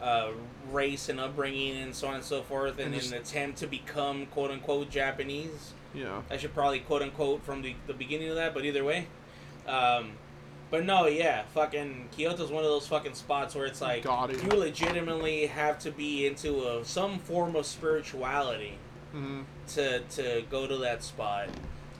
uh, 0.00 0.30
race 0.72 1.08
and 1.08 1.20
upbringing 1.20 1.76
and 1.76 1.94
so 1.94 2.08
on 2.08 2.14
and 2.14 2.24
so 2.24 2.42
forth, 2.42 2.78
And 2.78 2.94
in 2.94 3.00
just- 3.00 3.12
an 3.12 3.18
attempt 3.18 3.58
to 3.58 3.66
become 3.66 4.26
quote 4.26 4.50
unquote 4.50 4.90
Japanese. 4.90 5.72
Yeah. 5.94 6.22
I 6.30 6.36
should 6.36 6.54
probably 6.54 6.80
quote 6.80 7.02
unquote 7.02 7.42
from 7.44 7.62
the, 7.62 7.74
the 7.86 7.94
beginning 7.94 8.28
of 8.28 8.36
that, 8.36 8.54
but 8.54 8.64
either 8.64 8.84
way. 8.84 9.06
Um, 9.66 10.12
but 10.70 10.84
no, 10.84 11.06
yeah, 11.06 11.42
fucking 11.52 12.08
Kyoto's 12.16 12.50
one 12.50 12.62
of 12.62 12.70
those 12.70 12.86
fucking 12.86 13.14
spots 13.14 13.54
where 13.56 13.66
it's 13.66 13.80
like 13.80 14.04
it. 14.06 14.42
you 14.44 14.50
legitimately 14.58 15.46
have 15.46 15.80
to 15.80 15.90
be 15.90 16.26
into 16.26 16.64
a, 16.68 16.84
some 16.84 17.18
form 17.18 17.56
of 17.56 17.66
spirituality 17.66 18.78
hmm 19.12 19.40
to 19.66 19.98
to 20.10 20.44
go 20.50 20.68
to 20.68 20.76
that 20.76 21.02
spot 21.02 21.48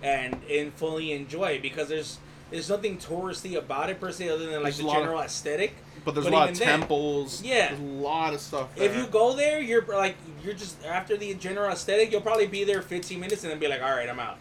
and 0.01 0.41
and 0.49 0.73
fully 0.75 1.11
enjoy 1.11 1.47
it 1.47 1.63
because 1.63 1.89
there's 1.89 2.19
there's 2.53 2.69
nothing 2.69 2.97
touristy 2.99 3.57
about 3.57 3.91
it 3.91 3.99
per 4.01 4.13
se 4.13 4.29
other 4.29 4.45
than 4.47 4.55
like 4.55 4.63
There's 4.63 4.79
the 4.79 4.85
lot 4.85 4.99
of- 4.99 5.03
general 5.03 5.21
aesthetic. 5.21 5.75
But 6.05 6.15
there's 6.15 6.27
But 6.27 6.33
a 6.33 6.37
lot 6.37 6.49
of 6.51 6.57
even 6.57 6.67
then- 6.69 6.79
temples. 6.81 7.43
Yeah. 7.43 7.69
There's 7.69 7.81
a 7.81 7.83
lot 7.83 8.33
of 8.35 8.41
stuff. 8.41 8.75
There. 8.75 8.89
If 8.89 8.97
you 8.97 9.07
go 9.07 9.35
there, 9.35 9.61
you're 9.61 9.83
like 9.83 10.17
you're 10.43 10.55
just 10.55 10.83
after 10.85 11.17
the 11.17 11.35
general 11.35 11.71
aesthetic, 11.71 12.11
you'll 12.11 12.21
probably 12.23 12.47
be 12.47 12.65
there 12.65 12.81
15 12.83 13.21
minutes 13.21 13.43
and 13.45 13.53
then 13.53 13.59
be 13.59 13.69
like, 13.69 13.83
all 13.83 13.91
right, 13.91 14.09
I'm 14.09 14.19
out. 14.21 14.39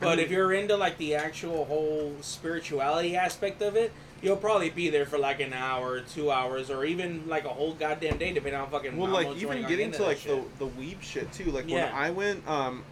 But 0.00 0.18
if 0.18 0.30
you're 0.30 0.52
into 0.52 0.76
like 0.76 0.98
the 0.98 1.14
actual 1.14 1.64
whole 1.66 2.14
spirituality 2.20 3.16
aspect 3.16 3.62
of 3.62 3.76
it, 3.76 3.92
you'll 4.22 4.36
probably 4.36 4.70
be 4.70 4.90
there 4.90 5.06
for 5.06 5.18
like 5.18 5.40
an 5.40 5.52
hour, 5.52 6.00
two 6.00 6.30
hours, 6.30 6.70
or 6.70 6.84
even 6.84 7.26
like 7.28 7.44
a 7.44 7.48
whole 7.50 7.74
goddamn 7.74 8.18
day, 8.18 8.32
depending 8.32 8.60
on 8.60 8.68
fucking. 8.70 8.96
well, 8.96 9.10
like 9.10 9.36
even 9.36 9.62
getting 9.62 9.86
into 9.86 9.98
to 9.98 10.04
like 10.04 10.18
shit. 10.18 10.58
the 10.58 10.64
the 10.66 10.70
weeb 10.72 11.00
shit 11.02 11.30
too. 11.32 11.50
Like 11.50 11.68
Yeah. 11.68 11.84
when 11.86 11.94
I 11.94 12.10
went, 12.10 12.48
um, 12.48 12.82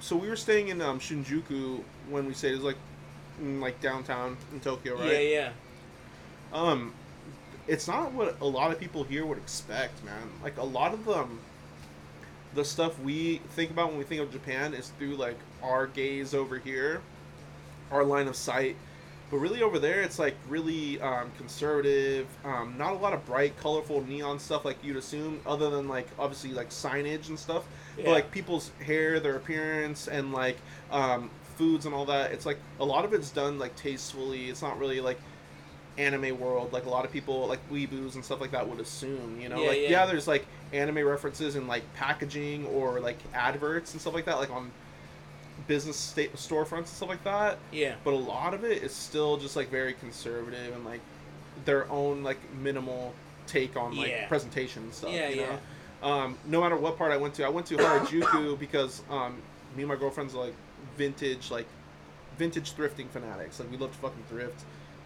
so 0.00 0.16
we 0.16 0.28
were 0.28 0.36
staying 0.36 0.68
in 0.68 0.80
um 0.80 1.00
Shinjuku 1.00 1.80
when 2.08 2.26
we 2.26 2.34
stayed. 2.34 2.52
It 2.52 2.56
was 2.56 2.64
like 2.64 2.76
in, 3.40 3.60
like 3.60 3.80
downtown 3.80 4.36
in 4.52 4.60
Tokyo, 4.60 4.98
right? 4.98 5.10
Yeah, 5.12 5.18
yeah. 5.18 5.50
Um, 6.52 6.92
it's 7.66 7.86
not 7.86 8.12
what 8.12 8.40
a 8.40 8.46
lot 8.46 8.70
of 8.70 8.80
people 8.80 9.04
here 9.04 9.24
would 9.24 9.38
expect, 9.38 10.04
man. 10.04 10.30
Like 10.42 10.58
a 10.58 10.64
lot 10.64 10.92
of 10.92 11.04
them, 11.04 11.40
the 12.54 12.64
stuff 12.64 12.98
we 13.00 13.38
think 13.50 13.70
about 13.70 13.88
when 13.90 13.98
we 13.98 14.04
think 14.04 14.20
of 14.20 14.32
Japan 14.32 14.74
is 14.74 14.88
through 14.98 15.16
like 15.16 15.36
our 15.62 15.86
gaze 15.86 16.34
over 16.34 16.58
here, 16.58 17.00
our 17.90 18.04
line 18.04 18.28
of 18.28 18.36
sight. 18.36 18.76
But 19.30 19.36
really 19.36 19.62
over 19.62 19.78
there, 19.78 20.02
it's 20.02 20.18
like 20.18 20.34
really 20.48 21.00
um, 21.00 21.30
conservative. 21.36 22.26
Um, 22.44 22.74
not 22.76 22.92
a 22.92 22.96
lot 22.96 23.12
of 23.12 23.24
bright, 23.24 23.56
colorful 23.58 24.04
neon 24.04 24.40
stuff 24.40 24.64
like 24.64 24.82
you'd 24.82 24.96
assume, 24.96 25.40
other 25.46 25.70
than 25.70 25.86
like 25.86 26.08
obviously 26.18 26.50
like 26.50 26.70
signage 26.70 27.28
and 27.28 27.38
stuff. 27.38 27.64
Yeah. 27.96 28.06
But 28.06 28.10
like 28.10 28.30
people's 28.32 28.72
hair, 28.84 29.20
their 29.20 29.36
appearance, 29.36 30.08
and 30.08 30.32
like 30.32 30.56
um, 30.90 31.30
foods 31.56 31.86
and 31.86 31.94
all 31.94 32.06
that. 32.06 32.32
It's 32.32 32.44
like 32.44 32.58
a 32.80 32.84
lot 32.84 33.04
of 33.04 33.14
it's 33.14 33.30
done 33.30 33.58
like 33.60 33.76
tastefully. 33.76 34.50
It's 34.50 34.62
not 34.62 34.80
really 34.80 35.00
like 35.00 35.20
anime 35.98 36.38
world 36.40 36.72
like 36.72 36.86
a 36.86 36.88
lot 36.88 37.04
of 37.04 37.12
people 37.12 37.46
like 37.46 37.58
weeboos 37.70 38.14
and 38.14 38.24
stuff 38.24 38.40
like 38.40 38.50
that 38.52 38.66
would 38.68 38.80
assume 38.80 39.38
you 39.40 39.48
know 39.48 39.60
Yeah, 39.62 39.68
like 39.68 39.80
yeah. 39.82 39.88
yeah. 39.90 40.06
there's 40.06 40.28
like 40.28 40.46
anime 40.72 41.04
references 41.06 41.56
in 41.56 41.66
like 41.66 41.82
packaging 41.94 42.64
or 42.66 43.00
like 43.00 43.18
adverts 43.34 43.92
and 43.92 44.00
stuff 44.00 44.14
like 44.14 44.24
that 44.26 44.36
like 44.38 44.50
on 44.50 44.70
business 45.66 45.96
state 45.96 46.34
storefronts 46.36 46.78
and 46.78 46.86
stuff 46.88 47.08
like 47.08 47.24
that 47.24 47.58
Yeah. 47.72 47.94
but 48.04 48.14
a 48.14 48.16
lot 48.16 48.54
of 48.54 48.64
it 48.64 48.82
is 48.82 48.92
still 48.94 49.36
just 49.36 49.56
like 49.56 49.70
very 49.70 49.92
conservative 49.94 50.74
and 50.74 50.84
like 50.84 51.00
their 51.64 51.90
own 51.90 52.22
like 52.22 52.38
minimal 52.54 53.12
take 53.46 53.76
on 53.76 53.96
like 53.96 54.08
Yeah. 54.08 54.26
presentation 54.28 54.84
and 54.84 54.94
stuff 54.94 55.12
Yeah, 55.12 55.28
you 55.28 55.40
yeah. 55.42 55.56
know? 56.02 56.08
um 56.08 56.38
no 56.46 56.60
matter 56.62 56.76
what 56.76 56.96
part 56.96 57.12
i 57.12 57.16
went 57.18 57.34
to 57.34 57.44
i 57.44 57.48
went 57.48 57.66
to 57.66 57.76
harajuku 57.76 58.58
because 58.58 59.02
um 59.10 59.36
me 59.76 59.82
and 59.82 59.88
my 59.88 59.96
girlfriend's 59.96 60.34
like 60.34 60.54
vintage 60.96 61.50
like 61.50 61.66
vintage 62.38 62.72
thrifting 62.74 63.08
fanatics 63.08 63.60
like 63.60 63.70
we 63.70 63.76
love 63.76 63.92
to 63.92 63.98
fucking 63.98 64.22
thrift 64.30 64.62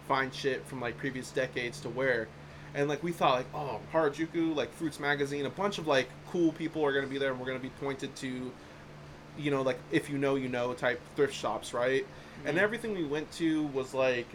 find 0.07 0.33
shit 0.33 0.65
from 0.65 0.81
like 0.81 0.97
previous 0.97 1.31
decades 1.31 1.79
to 1.81 1.89
wear. 1.89 2.27
And 2.73 2.89
like 2.89 3.01
we 3.03 3.11
thought 3.11 3.35
like 3.37 3.47
oh 3.55 3.79
harajuku 3.93 4.55
like 4.55 4.73
fruits 4.73 4.99
magazine 4.99 5.45
a 5.45 5.49
bunch 5.49 5.77
of 5.77 5.87
like 5.87 6.09
cool 6.29 6.51
people 6.53 6.83
are 6.85 6.91
to 7.01 7.07
be 7.07 7.17
there 7.17 7.31
and 7.31 7.39
we're 7.39 7.45
to 7.53 7.59
be 7.59 7.69
pointed 7.81 8.13
to 8.17 8.51
you 9.37 9.51
know 9.51 9.61
like 9.61 9.79
if 9.91 10.09
you 10.09 10.17
know 10.17 10.35
you 10.35 10.49
know 10.49 10.73
type 10.73 10.99
thrift 11.15 11.33
shops 11.33 11.73
right? 11.73 12.05
And 12.45 12.57
Mhm. 12.57 12.61
everything 12.61 12.93
we 12.93 13.03
went 13.05 13.31
to 13.33 13.63
was 13.67 13.93
like 13.93 14.27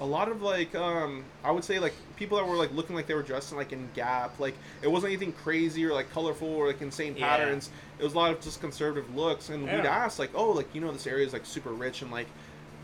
a 0.00 0.04
lot 0.06 0.28
of 0.28 0.42
like 0.42 0.74
um 0.76 1.24
i 1.42 1.50
would 1.50 1.64
say 1.64 1.80
like 1.80 1.92
people 2.14 2.38
that 2.38 2.46
were 2.46 2.54
like 2.54 2.72
looking 2.72 2.94
like 2.94 3.08
they 3.08 3.14
were 3.14 3.22
dressed 3.22 3.50
in 3.50 3.58
like 3.58 3.72
in 3.72 3.88
gap 3.96 4.38
like 4.38 4.54
it 4.80 4.88
wasn't 4.88 5.10
anything 5.10 5.32
crazy 5.32 5.84
or 5.84 5.92
like 5.92 6.12
colorful 6.12 6.48
or 6.48 6.68
like 6.68 6.80
insane 6.80 7.14
Yeah. 7.16 7.28
patterns. 7.28 7.70
It 7.98 8.04
was 8.04 8.14
a 8.14 8.16
lot 8.16 8.30
of 8.30 8.40
just 8.40 8.60
conservative 8.60 9.12
looks. 9.16 9.48
And 9.48 9.64
we'd 9.72 9.84
ask 9.84 10.18
like 10.20 10.30
oh 10.34 10.50
like 10.50 10.72
you 10.74 10.80
know 10.80 10.92
this 10.92 11.06
area 11.06 11.26
is 11.26 11.32
like 11.32 11.44
super 11.46 11.70
rich 11.70 12.02
and 12.02 12.10
like 12.12 12.28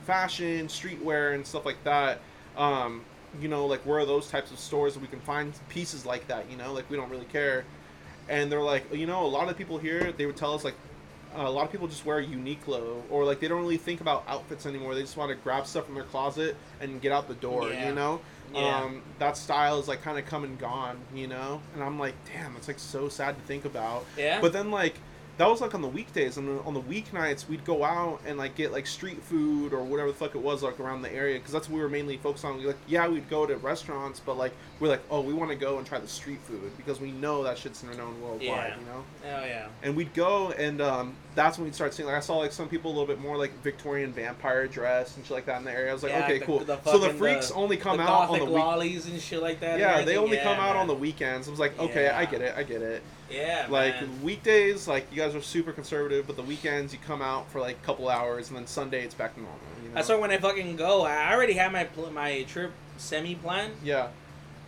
fashion 0.05 0.67
streetwear 0.69 1.35
and 1.35 1.47
stuff 1.47 1.65
like 1.67 1.83
that 1.85 2.21
um 2.57 3.03
you 3.41 3.49
know 3.49 3.67
like 3.67 3.81
where 3.81 3.99
are 3.99 4.07
those 4.07 4.29
types 4.29 4.51
of 4.53 4.59
stores 4.59 4.95
that 4.95 5.01
we 5.01 5.09
can 5.09 5.21
find 5.21 5.53
pieces 5.69 6.07
like 6.07 6.27
that 6.29 6.49
you 6.51 6.57
know 6.57 6.73
like 6.73 6.89
we 6.91 6.97
don't 6.97 7.11
really 7.11 7.25
care 7.27 7.65
and 8.29 8.51
they're 8.51 8.61
like 8.63 8.85
you 8.95 9.07
know 9.07 9.25
a 9.25 9.27
lot 9.27 9.49
of 9.49 9.57
people 9.57 9.77
here 9.79 10.13
they 10.13 10.27
would 10.27 10.37
tell 10.37 10.55
us 10.55 10.63
like 10.65 10.75
a 11.37 11.51
lot 11.51 11.65
of 11.65 11.73
people 11.73 11.89
just 11.89 12.07
wear 12.07 12.23
Uniqlo 12.23 13.03
or 13.11 13.25
like 13.25 13.41
they 13.41 13.49
don't 13.49 13.61
really 13.61 13.77
think 13.77 14.01
about 14.01 14.23
outfits 14.29 14.67
anymore. 14.67 14.95
They 14.95 15.01
just 15.01 15.17
want 15.17 15.31
to 15.31 15.35
grab 15.35 15.67
stuff 15.67 15.87
from 15.87 15.97
their 15.97 16.05
closet 16.05 16.55
and 16.81 17.03
get 17.03 17.11
out 17.11 17.27
the 17.27 17.35
door. 17.35 17.71
Yeah. 17.71 17.89
You 17.89 17.95
know, 17.97 18.21
Yeah. 18.55 18.83
um, 18.83 19.03
that 19.19 19.37
style 19.37 19.81
is 19.81 19.89
like 19.89 20.01
kind 20.01 20.17
of 20.17 20.27
come 20.27 20.45
and 20.45 20.57
gone. 20.61 20.97
You 21.13 21.27
know, 21.27 21.61
and 21.75 21.83
I'm 21.83 21.99
like, 21.99 22.15
damn, 22.33 22.55
it's 22.55 22.69
like 22.69 22.79
so 22.79 23.09
sad 23.09 23.35
to 23.37 23.43
think 23.47 23.65
about. 23.65 24.05
Yeah. 24.17 24.41
But 24.41 24.53
then 24.53 24.71
like 24.71 24.95
that 25.37 25.49
was 25.49 25.61
like 25.61 25.75
on 25.75 25.83
the 25.83 25.89
weekdays 25.89 26.37
and 26.37 26.61
on 26.61 26.75
the 26.75 26.81
weeknights 26.81 27.49
we'd 27.49 27.65
go 27.65 27.83
out 27.83 28.21
and 28.27 28.39
like 28.39 28.55
get 28.55 28.71
like 28.71 28.87
street 28.87 29.21
food 29.23 29.73
or 29.73 29.83
whatever 29.83 30.09
the 30.11 30.15
fuck 30.15 30.35
it 30.35 30.41
was 30.41 30.63
like 30.63 30.79
around 30.79 31.03
the 31.03 31.13
area 31.13 31.39
because 31.39 31.53
that's 31.53 31.69
what 31.69 31.77
we 31.77 31.83
were 31.83 31.89
mainly 31.89 32.17
focused 32.17 32.45
on. 32.45 32.59
We 32.59 32.67
like 32.67 32.77
yeah 32.87 33.09
we'd 33.09 33.29
go 33.29 33.45
to 33.47 33.57
restaurants 33.57 34.21
but 34.21 34.37
like 34.37 34.53
we're 34.81 34.89
like 34.89 35.03
oh 35.11 35.21
we 35.21 35.33
want 35.35 35.51
to 35.51 35.57
go 35.57 35.79
and 35.79 35.87
try 35.87 35.99
the 35.99 36.07
street 36.09 36.41
food 36.43 36.71
because 36.77 37.01
we 37.01 37.11
know 37.13 37.43
that 37.43 37.59
shit's 37.59 37.83
known 37.83 38.21
worldwide. 38.23 38.41
Yeah. 38.43 38.77
You 38.79 38.87
know 38.87 39.05
oh 39.25 39.45
yeah. 39.45 39.67
and 39.83 39.97
we'd 39.97 40.15
go 40.15 40.53
and 40.53 40.81
um, 40.81 41.15
that's 41.35 41.59
when 41.59 41.65
we'd 41.65 41.75
start 41.75 41.93
seeing 41.93 42.07
like 42.07 42.17
i 42.17 42.21
saw 42.21 42.37
like 42.37 42.53
some 42.53 42.69
people 42.69 42.91
a 42.91 42.95
little 42.95 43.07
bit 43.09 43.21
more 43.21 43.37
like 43.37 43.51
victorian 43.63 44.13
vampire 44.13 44.69
dress 44.69 45.17
and 45.17 45.25
shit 45.27 45.33
like 45.35 45.47
that 45.47 45.59
in 45.59 45.65
the 45.65 45.73
area 45.73 45.91
i 45.91 45.93
was 45.93 46.05
like 46.05 46.13
Yeah, 46.13 46.25
okay 46.25 46.39
the- 46.39 46.45
cool 46.45 46.59
the 46.61 46.81
so 46.85 46.99
the 46.99 47.11
freaks 47.11 47.49
the- 47.49 47.55
only 47.55 47.77
come 47.77 47.99
out 47.99 48.31
on 48.31 48.39
the 48.39 48.45
week 48.45 48.55
lollies 48.55 49.07
and 49.09 49.21
shit 49.21 49.43
like 49.43 49.59
that. 49.59 49.81
yeah 49.81 50.03
they 50.03 50.17
only 50.17 50.37
Yeah, 50.37 50.45
come 50.45 50.59
out 50.61 50.77
on 50.77 50.87
the 50.87 50.95
weekends 50.95 51.49
i 51.49 51.51
was 51.51 51.59
like 51.59 51.77
okay 51.81 52.09
i 52.09 52.25
get 52.25 52.41
it 52.41 52.55
i 52.57 52.63
get 52.63 52.83
it 52.83 53.03
Yeah. 53.31 53.67
like 53.69 53.95
man. 54.01 54.23
weekdays 54.23 54.87
like 54.87 55.07
you 55.13 55.23
guys 55.25 55.35
are 55.35 55.41
super 55.41 55.73
conservative 55.73 56.27
but 56.27 56.37
the 56.37 56.43
weekends 56.43 56.93
you 56.93 56.99
come 57.07 57.23
out 57.23 57.51
for 57.51 57.61
like 57.61 57.77
a 57.83 57.87
couple 57.87 58.09
hours 58.09 58.49
and 58.49 58.57
then 58.59 58.67
sunday 58.67 59.03
it's 59.03 59.15
back 59.15 59.35
to 59.35 59.41
normal 59.41 59.59
you 59.83 59.91
That's 59.95 60.09
why 60.09 60.17
when 60.17 60.31
I 60.31 60.39
fucking 60.39 60.77
go, 60.77 61.03
I 61.03 61.33
already 61.33 61.55
have 61.55 61.73
my 61.73 61.85
pl- 61.85 62.11
my 62.11 62.43
trip 62.45 62.73
semi 62.97 63.35
planned. 63.37 63.75
Yeah, 63.85 64.09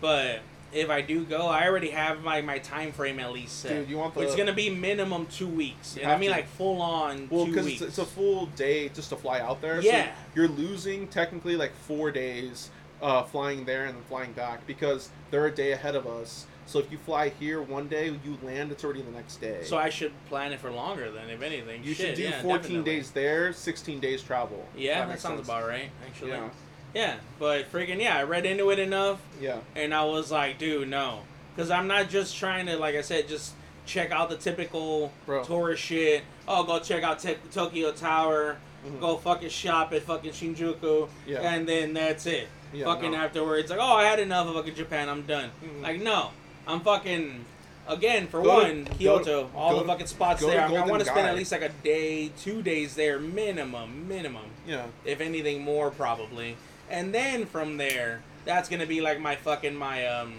But 0.00 0.40
if 0.72 0.88
I 0.88 1.00
do 1.00 1.24
go, 1.24 1.48
I 1.48 1.66
already 1.66 1.90
have 1.90 2.22
my, 2.22 2.40
my 2.42 2.58
time 2.58 2.92
frame 2.92 3.18
at 3.18 3.32
least 3.32 3.60
set. 3.60 3.70
dude, 3.70 3.88
you 3.88 3.98
want 3.98 4.14
the? 4.14 4.20
it's 4.20 4.36
gonna 4.36 4.52
be 4.52 4.70
minimum 4.70 5.26
two 5.26 5.48
weeks, 5.48 5.96
and 5.96 6.10
I 6.10 6.16
mean 6.16 6.30
to. 6.30 6.36
like 6.36 6.48
full 6.48 6.80
on 6.80 7.28
well, 7.28 7.44
two 7.44 7.50
because 7.50 7.66
weeks. 7.66 7.80
it's, 7.80 7.98
it's 7.98 7.98
a 7.98 8.04
full 8.06 8.46
day 8.46 8.88
just 8.90 9.08
to 9.10 9.16
fly 9.16 9.40
out 9.40 9.60
there. 9.60 9.80
Yeah. 9.80 10.06
So 10.06 10.12
you're 10.36 10.48
losing 10.48 11.08
technically 11.08 11.56
like 11.56 11.74
four 11.74 12.10
days 12.10 12.70
uh, 13.02 13.22
flying 13.24 13.64
there 13.64 13.86
and 13.86 13.96
then 13.96 14.04
flying 14.04 14.32
back 14.32 14.66
because 14.66 15.10
they're 15.30 15.46
a 15.46 15.54
day 15.54 15.72
ahead 15.72 15.96
of 15.96 16.06
us. 16.06 16.46
So 16.66 16.80
if 16.80 16.90
you 16.90 16.98
fly 16.98 17.28
here 17.28 17.62
one 17.62 17.86
day, 17.88 18.06
you 18.24 18.38
land, 18.42 18.72
it's 18.72 18.82
already 18.84 19.02
the 19.02 19.12
next 19.12 19.36
day. 19.36 19.60
so 19.64 19.76
I 19.78 19.88
should 19.88 20.12
plan 20.28 20.52
it 20.52 20.58
for 20.60 20.70
longer 20.70 21.10
then, 21.12 21.30
if 21.30 21.40
anything. 21.42 21.84
you 21.84 21.94
Shit, 21.94 22.06
should 22.08 22.14
do 22.16 22.22
yeah, 22.24 22.42
14 22.42 22.60
definitely. 22.62 22.82
days 22.92 23.10
there, 23.12 23.52
16 23.52 24.00
days 24.00 24.22
travel. 24.22 24.66
Yeah, 24.76 25.00
that, 25.00 25.08
makes 25.08 25.22
sounds 25.22 25.36
sense. 25.38 25.48
about 25.48 25.68
right, 25.68 25.90
actually. 26.06 26.30
Yeah, 26.32 26.48
Yeah, 26.94 27.14
but 27.38 27.70
freaking 27.70 28.00
yeah, 28.00 28.16
I 28.18 28.24
read 28.24 28.46
into 28.46 28.70
it 28.70 28.78
enough, 28.80 29.20
yeah, 29.40 29.58
and 29.76 29.94
I 29.94 30.04
was 30.04 30.30
like, 30.32 30.58
dude, 30.58 30.88
no, 30.88 31.20
because 31.54 31.70
I'm 31.70 31.86
not 31.86 32.08
just 32.08 32.36
trying 32.36 32.66
to, 32.66 32.76
like 32.78 32.96
I 32.96 33.00
said, 33.02 33.28
just 33.28 33.52
check 33.86 34.10
out 34.10 34.28
the 34.28 34.36
typical 34.36 35.12
Bro. 35.24 35.44
tourist 35.44 35.82
shit. 35.84 36.24
Oh, 36.48 36.64
go 36.64 36.80
check 36.80 37.04
out 37.04 37.20
Te- 37.20 37.36
Tokyo 37.52 37.92
Tower. 37.92 38.56
Mhm. 38.84 39.00
Go 39.00 39.16
fucking 39.16 39.48
shop 39.50 39.92
at 39.92 40.02
fucking 40.02 40.32
Shinjuku, 40.32 41.08
Yeah. 41.26 41.40
and 41.42 41.68
then 41.68 41.92
that's 41.92 42.26
it. 42.26 42.48
yeah. 42.72 42.84
fucking 42.86 43.12
no. 43.12 43.18
afterwards, 43.18 43.70
like, 43.70 43.78
oh, 43.80 43.94
I 43.94 44.04
had 44.04 44.18
enough 44.18 44.48
of 44.48 44.54
fucking 44.56 44.74
Japan. 44.74 45.08
I'm 45.08 45.22
done. 45.22 45.50
Mhm. 45.64 45.82
Like, 45.82 46.00
no, 46.02 46.30
I'm 46.66 46.80
fucking. 46.80 47.44
Again, 47.88 48.26
for 48.26 48.42
Go 48.42 48.54
one, 48.54 48.84
to- 48.86 48.92
Kyoto, 48.94 49.48
all 49.54 49.74
go 49.74 49.80
the 49.82 49.86
fucking 49.86 50.06
spots 50.08 50.40
there. 50.44 50.60
I, 50.60 50.68
Golden 50.68 50.88
want 50.88 51.04
to 51.04 51.08
spend 51.08 51.28
at 51.28 51.36
least 51.36 51.52
like 51.52 51.62
a 51.62 51.68
day, 51.68 52.32
two 52.40 52.60
days 52.60 52.96
there, 52.96 53.20
minimum, 53.20 54.08
minimum. 54.08 54.46
Yeah, 54.66 54.86
If 55.04 55.20
anything 55.20 55.62
more, 55.62 55.92
probably. 55.92 56.56
And 56.90 57.14
then 57.14 57.46
from 57.46 57.76
there, 57.76 58.22
that's 58.44 58.68
gonna 58.68 58.86
be 58.86 59.00
like 59.00 59.20
my 59.20 59.36
fucking 59.36 59.76
my 59.76 60.04
um, 60.06 60.34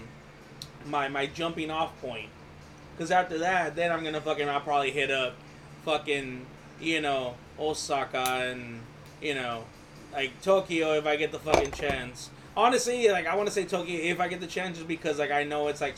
my 0.86 1.08
my 1.08 1.26
jumping 1.28 1.72
off 1.72 2.00
point. 2.02 2.30
Cause 2.98 3.12
after 3.12 3.38
that, 3.38 3.76
then 3.78 3.92
I'm 3.94 4.04
gonna 4.04 4.20
fucking 4.22 4.50
I'll 4.50 4.60
probably 4.60 4.92
hit 4.92 5.10
up, 5.12 5.36
fucking 5.86 6.46
you 6.82 7.00
know 7.00 7.36
Osaka 7.58 8.50
and 8.52 8.82
you 9.22 9.36
know 9.36 9.64
like 10.14 10.42
Tokyo 10.42 10.94
if 10.94 11.06
I 11.06 11.16
get 11.16 11.32
the 11.32 11.40
fucking 11.40 11.72
chance. 11.72 12.30
Honestly, 12.58 13.08
like 13.10 13.28
I 13.28 13.36
want 13.36 13.48
to 13.48 13.54
say 13.54 13.66
Tokyo 13.66 14.00
if 14.00 14.20
I 14.20 14.28
get 14.28 14.42
the 14.42 14.48
chance, 14.48 14.78
just 14.78 14.88
because 14.88 15.20
like 15.20 15.32
I 15.32 15.44
know 15.44 15.68
it's 15.68 15.80
like 15.80 15.96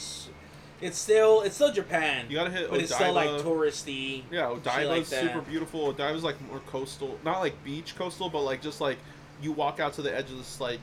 it's 0.81 0.97
still 0.97 1.41
it's 1.41 1.55
still 1.55 1.71
Japan, 1.71 2.25
you 2.29 2.35
gotta 2.35 2.51
hit 2.51 2.69
but 2.69 2.81
it's 2.81 2.93
still 2.93 3.13
like 3.13 3.29
touristy. 3.29 4.23
Yeah, 4.29 4.43
Odaiba's 4.43 4.87
like 4.87 5.05
super 5.05 5.41
beautiful. 5.41 5.93
Odaiba's 5.93 6.23
like 6.23 6.39
more 6.49 6.59
coastal, 6.67 7.17
not 7.23 7.39
like 7.39 7.63
beach 7.63 7.95
coastal, 7.95 8.29
but 8.29 8.41
like 8.41 8.61
just 8.61 8.81
like 8.81 8.97
you 9.41 9.53
walk 9.53 9.79
out 9.79 9.93
to 9.93 10.01
the 10.01 10.13
edge 10.15 10.29
of 10.29 10.37
this 10.37 10.59
like 10.59 10.81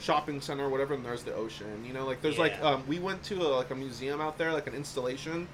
shopping 0.00 0.40
center 0.40 0.64
or 0.64 0.68
whatever, 0.70 0.94
and 0.94 1.04
there's 1.04 1.22
the 1.22 1.34
ocean. 1.34 1.84
You 1.86 1.92
know, 1.92 2.06
like 2.06 2.22
there's 2.22 2.38
like 2.38 2.60
um, 2.62 2.82
we 2.86 2.98
went 2.98 3.22
to 3.24 3.42
a, 3.42 3.48
like 3.56 3.70
a 3.70 3.74
museum 3.74 4.20
out 4.22 4.38
there, 4.38 4.52
like 4.52 4.66
an 4.66 4.74
installation, 4.74 5.46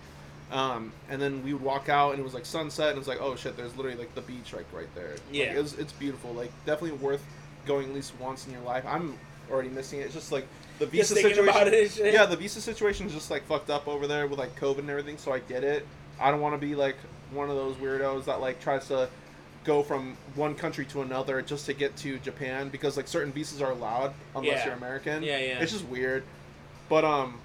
um, 0.53 0.93
and 1.09 1.21
then 1.21 1.43
we 1.45 1.53
would 1.53 1.63
walk 1.63 1.89
out 1.89 2.11
and 2.13 2.21
it 2.21 2.25
was 2.25 2.35
like 2.35 2.47
sunset, 2.47 2.91
and 2.91 2.97
it 2.97 3.01
was 3.01 3.09
like 3.09 3.21
oh 3.21 3.35
shit, 3.35 3.57
there's 3.57 3.77
literally 3.77 3.99
like 3.99 4.15
the 4.15 4.21
beach 4.23 4.53
like 4.53 4.67
right 4.73 4.93
there. 4.95 5.11
Like, 5.11 5.21
Yeah. 5.33 5.59
it's 5.59 5.75
it's 5.75 5.93
beautiful. 5.93 6.33
Like 6.33 6.53
definitely 6.67 6.99
worth 6.99 7.25
going 7.67 7.89
at 7.89 7.95
least 7.95 8.13
once 8.21 8.47
in 8.47 8.53
your 8.53 8.63
life. 8.63 8.85
I'm 8.87 9.19
already 9.51 9.69
missing 9.69 10.01
it. 10.01 10.05
It's 10.05 10.15
just 10.15 10.33
like 10.33 10.47
the 10.79 10.87
visa 10.87 11.15
situation. 11.15 11.49
about 11.49 11.69
it 11.69 11.75
and 11.75 11.91
shit. 11.91 12.13
Yeah, 12.15 12.27
the 12.27 12.37
visa 12.37 12.61
situation 12.61 13.07
is 13.07 13.13
just 13.13 13.31
like 13.31 13.45
fucked 13.47 13.71
up 13.71 13.87
over 13.89 14.07
there 14.07 14.27
with 14.27 14.39
like 14.39 14.59
COVID 14.59 14.79
and 14.81 14.91
everything. 14.91 15.19
So 15.19 15.33
I 15.33 15.41
get 15.41 15.65
it. 15.65 15.87
I 16.21 16.31
don't 16.31 16.41
want 16.41 16.55
to 16.55 16.59
be 16.67 16.75
like 16.75 16.97
one 17.33 17.51
of 17.51 17.57
those 17.57 17.77
weirdos 17.77 18.25
that 18.27 18.41
like 18.41 18.61
tries 18.61 18.89
to 18.89 19.09
go 19.65 19.83
from 19.83 20.17
one 20.35 20.55
country 20.55 20.87
to 20.87 21.03
another 21.03 21.43
just 21.43 21.67
to 21.67 21.75
get 21.75 21.95
to 21.99 22.19
Japan 22.21 22.71
because 22.71 22.97
like 22.97 23.07
certain 23.07 23.33
visas 23.33 23.61
are 23.61 23.71
allowed 23.73 24.15
unless 24.35 24.59
Yeah. 24.59 24.67
you're 24.67 24.75
American. 24.75 25.23
Yeah, 25.23 25.39
yeah. 25.39 25.59
It's 25.61 25.73
just 25.73 25.85
weird, 25.87 26.23
but 26.89 27.05
um, 27.05 27.39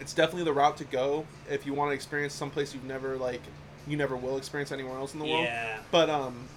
it's 0.00 0.12
definitely 0.12 0.44
the 0.44 0.52
route 0.52 0.76
to 0.78 0.84
go 0.84 1.24
if 1.50 1.64
you 1.66 1.72
want 1.74 1.90
to 1.90 1.94
experience 1.94 2.34
someplace 2.34 2.74
you've 2.74 2.84
never 2.84 3.16
like 3.16 3.40
you 3.86 3.96
never 3.96 4.14
will 4.16 4.36
experience 4.36 4.70
anywhere 4.72 4.96
else 4.98 5.14
in 5.14 5.20
the 5.20 5.26
world. 5.26 5.44
Yeah. 5.44 5.78
But 5.90 6.08
um, 6.10 6.48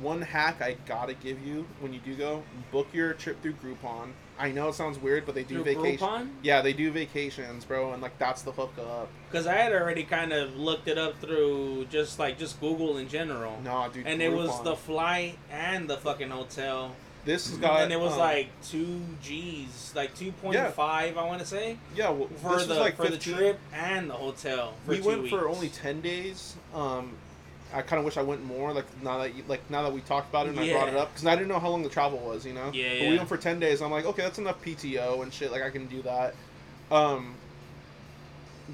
one 0.00 0.22
hack 0.22 0.60
I 0.60 0.76
gotta 0.86 1.14
give 1.14 1.44
you 1.44 1.66
when 1.80 1.92
you 1.92 2.00
do 2.00 2.14
go, 2.14 2.42
book 2.70 2.88
your 2.92 3.12
trip 3.14 3.40
through 3.42 3.54
Groupon. 3.54 4.10
I 4.38 4.52
know 4.52 4.68
it 4.68 4.74
sounds 4.74 4.98
weird, 4.98 5.26
but 5.26 5.34
they 5.34 5.42
do 5.42 5.56
Through 5.62 5.74
vacation. 5.74 6.06
Groupon? 6.06 6.28
Yeah, 6.42 6.62
they 6.62 6.72
do 6.72 6.90
vacations, 6.92 7.64
bro, 7.64 7.92
and 7.92 8.00
like 8.00 8.16
that's 8.18 8.42
the 8.42 8.52
hookup. 8.52 9.08
Because 9.30 9.46
I 9.46 9.54
had 9.54 9.72
already 9.72 10.04
kind 10.04 10.32
of 10.32 10.56
looked 10.56 10.86
it 10.88 10.96
up 10.96 11.20
through 11.20 11.86
just 11.90 12.18
like 12.18 12.38
just 12.38 12.60
Google 12.60 12.98
in 12.98 13.08
general. 13.08 13.60
Nah, 13.64 13.88
dude. 13.88 14.06
and 14.06 14.22
it 14.22 14.32
was 14.32 14.62
the 14.62 14.76
flight 14.76 15.38
and 15.50 15.88
the 15.88 15.96
fucking 15.96 16.30
hotel. 16.30 16.94
This 17.24 17.50
has 17.50 17.58
got 17.58 17.82
and 17.82 17.92
it 17.92 18.00
was 18.00 18.12
um, 18.12 18.20
like 18.20 18.48
two 18.62 19.02
G's, 19.20 19.92
like 19.94 20.14
two 20.14 20.32
point 20.32 20.56
five, 20.74 21.18
I 21.18 21.26
want 21.26 21.40
to 21.40 21.46
say, 21.46 21.76
yeah, 21.94 22.10
well, 22.10 22.28
for 22.40 22.64
the 22.64 22.74
like 22.74 22.96
for 22.96 23.06
15 23.06 23.10
the 23.34 23.38
trip 23.38 23.60
and 23.74 24.08
the 24.08 24.14
hotel. 24.14 24.74
For 24.86 24.92
we 24.92 25.00
went 25.00 25.28
for 25.28 25.48
only 25.48 25.68
ten 25.68 26.00
days. 26.00 26.56
Um, 26.72 27.12
I 27.74 27.82
kind 27.82 27.98
of 27.98 28.04
wish 28.04 28.16
I 28.16 28.22
went 28.22 28.44
more. 28.44 28.72
Like 28.72 28.86
now 29.02 29.18
that 29.18 29.34
you, 29.34 29.44
like 29.48 29.68
now 29.70 29.82
that 29.82 29.92
we 29.92 30.00
talked 30.00 30.28
about 30.30 30.46
it 30.46 30.50
and 30.50 30.60
I 30.60 30.72
brought 30.72 30.88
it 30.88 30.94
up 30.96 31.12
because 31.12 31.26
I 31.26 31.34
didn't 31.34 31.48
know 31.48 31.58
how 31.58 31.68
long 31.68 31.82
the 31.82 31.88
travel 31.88 32.18
was. 32.18 32.46
You 32.46 32.54
know. 32.54 32.70
Yeah, 32.72 32.88
But 32.90 33.00
yeah. 33.02 33.10
we 33.10 33.16
went 33.16 33.28
for 33.28 33.36
ten 33.36 33.60
days. 33.60 33.82
I'm 33.82 33.90
like, 33.90 34.04
okay, 34.06 34.22
that's 34.22 34.38
enough 34.38 34.62
PTO 34.64 35.22
and 35.22 35.32
shit. 35.32 35.52
Like 35.52 35.62
I 35.62 35.70
can 35.70 35.86
do 35.86 36.02
that. 36.02 36.34
Um, 36.90 37.34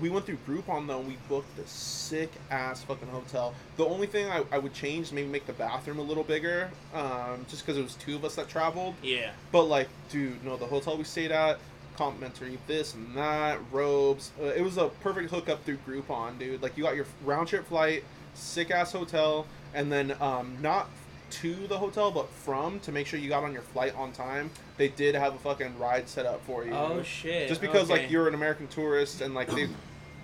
we 0.00 0.10
went 0.10 0.26
through 0.26 0.39
Groupon 0.47 0.86
though. 0.86 0.98
and 1.00 1.08
We 1.08 1.16
booked 1.28 1.56
a 1.58 1.66
sick 1.66 2.31
ass 2.50 2.82
fucking 2.82 3.08
hotel. 3.08 3.55
The 3.76 3.84
only 3.84 4.06
thing 4.06 4.26
I, 4.28 4.44
I 4.50 4.58
would 4.58 4.74
change 4.74 5.12
maybe 5.12 5.28
make 5.28 5.47
the 5.47 5.52
bathroom 5.52 5.98
a 5.98 6.02
little 6.02 6.24
bigger. 6.24 6.70
Um, 6.92 7.47
just 7.48 7.64
because 7.64 7.78
it 7.78 7.82
was 7.82 7.94
two 7.94 8.16
of 8.16 8.24
us 8.24 8.34
that 8.36 8.48
traveled. 8.48 8.94
Yeah, 9.02 9.31
But 9.52 9.64
like, 9.64 9.89
dude, 10.10 10.44
no, 10.44 10.56
the 10.56 10.66
hotel 10.66 10.97
we 10.97 11.05
stayed 11.05 11.31
at, 11.31 11.58
complimentary 11.97 12.58
this 12.66 12.94
and 12.94 13.14
that, 13.16 13.58
robes. 13.70 14.32
Uh, 14.40 14.47
it 14.47 14.62
was 14.62 14.78
a 14.78 14.89
perfect 14.89 15.31
hookup 15.31 15.64
through 15.64 15.78
Groupon, 15.86 16.39
dude. 16.40 16.60
Like, 16.60 16.76
you 16.76 16.82
got 16.82 16.97
your 16.97 17.06
round 17.24 17.47
trip 17.47 17.66
flight, 17.68 18.02
sick 18.34 18.70
ass 18.70 18.92
hotel, 18.92 19.46
and 19.72 19.90
then 19.90 20.14
um, 20.20 20.56
not 20.60 20.88
to 21.30 21.54
the 21.66 21.78
hotel, 21.78 22.10
but 22.10 22.28
from 22.30 22.78
to 22.80 22.92
make 22.92 23.06
sure 23.06 23.18
you 23.18 23.28
got 23.28 23.42
on 23.42 23.52
your 23.52 23.62
flight 23.62 23.94
on 23.96 24.12
time. 24.12 24.50
They 24.76 24.88
did 24.88 25.14
have 25.14 25.34
a 25.34 25.38
fucking 25.38 25.78
ride 25.78 26.08
set 26.08 26.26
up 26.26 26.44
for 26.46 26.64
you. 26.64 26.72
Oh 26.72 27.02
shit! 27.02 27.48
Just 27.48 27.60
because 27.60 27.90
okay. 27.90 28.02
like 28.02 28.10
you're 28.10 28.28
an 28.28 28.34
American 28.34 28.68
tourist 28.68 29.20
and 29.20 29.34
like 29.34 29.48
they 29.48 29.68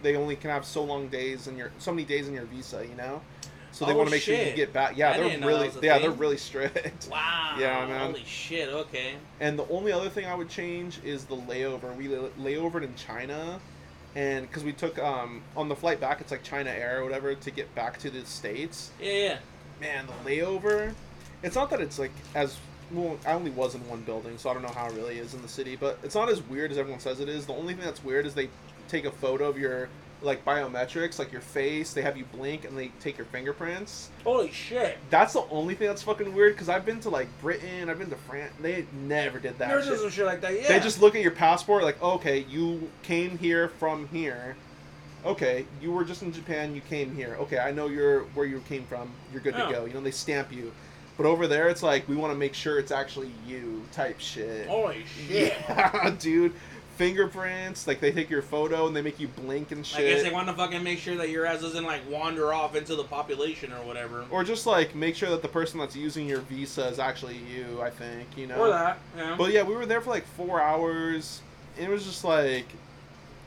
they 0.03 0.17
only 0.17 0.37
can 0.37 0.51
have 0.51 0.65
so 0.65 0.83
long 0.85 1.09
days 1.09 1.47
in 1.47 1.57
your 1.57 1.71
so 1.79 1.93
many 1.93 2.05
days 2.05 2.29
in 2.29 2.35
your 2.35 2.45
visa, 2.45 2.87
you 2.87 2.95
know. 2.95 3.21
So 3.73 3.85
they 3.85 3.93
Oh, 3.93 3.97
want 3.97 4.09
to 4.09 4.15
make 4.15 4.23
sure 4.23 4.35
you 4.37 4.53
get 4.53 4.73
back. 4.73 4.97
Yeah, 4.97 5.11
I 5.11 5.17
they're 5.17 5.29
didn't 5.29 5.41
know 5.43 5.47
that 5.47 5.53
really 5.53 5.87
yeah 5.87 5.93
thing. 5.95 6.03
they're 6.03 6.11
really 6.11 6.37
strict. 6.37 7.09
Wow. 7.11 7.57
Yeah, 7.59 7.87
man. 7.87 8.11
Holy 8.11 8.25
shit. 8.25 8.69
Okay. 8.69 9.15
And 9.39 9.59
the 9.59 9.69
only 9.69 9.93
other 9.93 10.09
thing 10.09 10.27
I 10.27 10.35
would 10.35 10.49
change 10.49 10.99
is 11.05 11.25
the 11.25 11.37
layover. 11.37 11.95
We 11.97 12.07
layovered 12.09 12.83
in 12.83 12.95
China, 12.97 13.61
and 14.15 14.47
because 14.47 14.65
we 14.65 14.73
took 14.73 14.99
um 14.99 15.43
on 15.57 15.69
the 15.69 15.77
flight 15.77 16.01
back, 16.01 16.21
it's 16.21 16.31
like 16.31 16.43
China 16.43 16.71
Air 16.71 17.01
or 17.01 17.05
whatever 17.05 17.35
to 17.35 17.51
get 17.51 17.75
back 17.75 17.99
to 17.99 18.11
the 18.11 18.25
states. 18.27 18.91
Yeah, 19.01 19.13
yeah. 19.13 19.39
Man, 19.81 20.07
the 20.07 20.31
layover. 20.31 20.95
It's 21.43 21.57
not 21.57 21.71
that 21.71 21.81
it's 21.81 21.99
like 21.99 22.13
as 22.35 22.59
well. 22.91 23.19
I 23.27 23.33
only 23.33 23.51
was 23.51 23.75
in 23.75 23.87
one 23.89 24.03
building, 24.03 24.37
so 24.39 24.51
I 24.51 24.53
don't 24.53 24.63
know 24.63 24.69
how 24.69 24.87
it 24.87 24.95
really 24.95 25.19
is 25.19 25.35
in 25.35 25.43
the 25.43 25.49
city. 25.49 25.77
But 25.77 25.99
it's 26.03 26.15
not 26.15 26.29
as 26.29 26.43
weird 26.43 26.71
as 26.71 26.79
everyone 26.79 27.01
says 27.01 27.21
it 27.21 27.29
is. 27.29 27.47
The 27.47 27.55
only 27.55 27.75
thing 27.75 27.85
that's 27.85 28.05
weird 28.05 28.27
is 28.27 28.35
they 28.35 28.51
take 28.89 29.05
a 29.05 29.11
photo 29.11 29.49
of 29.49 29.59
your 29.59 29.89
like 30.23 30.45
biometrics, 30.45 31.19
like 31.19 31.33
your 31.33 31.41
face. 31.41 31.93
They 31.93 32.03
have 32.03 32.17
you 32.17 32.25
blink 32.27 32.65
and 32.65 32.77
they 32.77 32.89
take 33.01 33.17
your 33.17 33.27
fingerprints. 33.27 34.11
Holy 34.25 34.51
shit. 34.53 34.99
That's 35.09 35.33
the 35.33 35.45
only 35.51 35.75
thing 35.75 35.89
that's 35.89 36.03
fucking 36.03 36.35
weird. 36.35 36.55
Because 36.55 36.69
I've 36.69 36.85
been 36.85 37.01
to 37.01 37.11
like 37.11 37.29
Britain, 37.41 37.89
I've 37.89 37.99
been 37.99 38.11
to 38.11 38.17
France. 38.17 38.53
They 38.61 38.85
never 38.93 39.39
did 39.39 39.59
that. 39.59 39.69
Never 39.69 39.83
shit. 39.83 39.99
some 39.99 40.11
shit 40.11 40.27
like 40.27 40.41
that. 40.43 40.55
Yeah. 40.61 40.69
They 40.69 40.81
just 40.81 41.01
look 41.01 41.15
at 41.15 41.23
your 41.23 41.31
passport 41.31 41.85
like, 41.85 42.01
okay, 42.03 42.41
you 42.49 42.91
came 43.03 43.39
here 43.39 43.69
from 43.69 44.09
here. 44.09 44.57
Okay, 45.25 45.67
you 45.83 45.93
were 45.93 46.05
just 46.05 46.23
in 46.23 46.33
Japan. 46.33 46.75
You 46.75 46.81
came 46.83 47.15
here. 47.15 47.37
Okay, 47.41 47.59
I 47.59 47.73
know 47.73 47.89
you're 47.89 48.21
where 48.35 48.47
you 48.47 48.61
came 48.69 48.85
from. 48.85 49.11
You're 49.33 49.43
good 49.43 49.55
Oh. 49.55 49.67
to 49.67 49.73
go. 49.73 49.85
You 49.85 49.93
know 49.95 50.01
they 50.01 50.11
stamp 50.11 50.51
you. 50.53 50.73
But 51.19 51.27
over 51.27 51.47
there, 51.47 51.69
it's 51.69 51.83
like 51.83 52.09
we 52.09 52.17
want 52.17 52.33
to 52.33 52.39
make 52.39 52.55
sure 52.55 52.79
it's 52.79 52.91
actually 52.91 53.31
you 53.47 53.83
type 53.93 54.19
shit. 54.21 54.67
Holy 54.67 55.05
shit. 55.29 55.55
Yeah, 55.69 56.15
dude. 56.19 56.55
Fingerprints, 57.01 57.87
like 57.87 57.99
they 57.99 58.13
take 58.13 58.29
your 58.29 58.43
photo 58.43 58.87
and 58.87 58.95
they 58.95 59.01
make 59.01 59.19
you 59.19 59.27
blink 59.27 59.73
and 59.73 59.87
shit. 59.87 60.01
I 60.01 60.03
guess 60.03 60.23
they 60.23 60.31
want 60.31 60.49
to 60.49 60.53
fucking 60.53 60.83
make 60.83 60.99
sure 60.99 61.17
that 61.17 61.31
your 61.31 61.47
ass 61.47 61.63
doesn't 61.63 61.85
like 61.85 62.03
wander 62.11 62.53
off 62.53 62.77
into 62.77 62.95
the 62.95 63.05
population 63.05 63.73
or 63.73 63.83
whatever. 63.87 64.27
or 64.31 64.45
just 64.45 64.67
like 64.67 64.95
make 64.95 65.17
sure 65.17 65.31
that 65.31 65.41
the 65.41 65.49
person 65.49 65.81
that's 65.81 65.97
using 65.97 66.29
your 66.29 66.41
visa 66.41 66.87
is 66.89 66.99
actually 66.99 67.39
you. 67.39 67.81
I 67.81 67.89
think 67.89 68.37
you 68.37 68.47
know. 68.47 68.57
Or 68.57 68.69
that. 68.69 68.99
Yeah. 69.17 69.35
But 69.39 69.51
yeah, 69.53 69.63
we 69.63 69.75
were 69.75 69.87
there 69.87 70.03
for 70.03 70.11
like 70.11 70.27
four 70.37 70.61
hours. 70.61 71.41
And 71.79 71.87
it 71.87 71.91
was 71.91 72.05
just 72.05 72.23
like, 72.23 72.67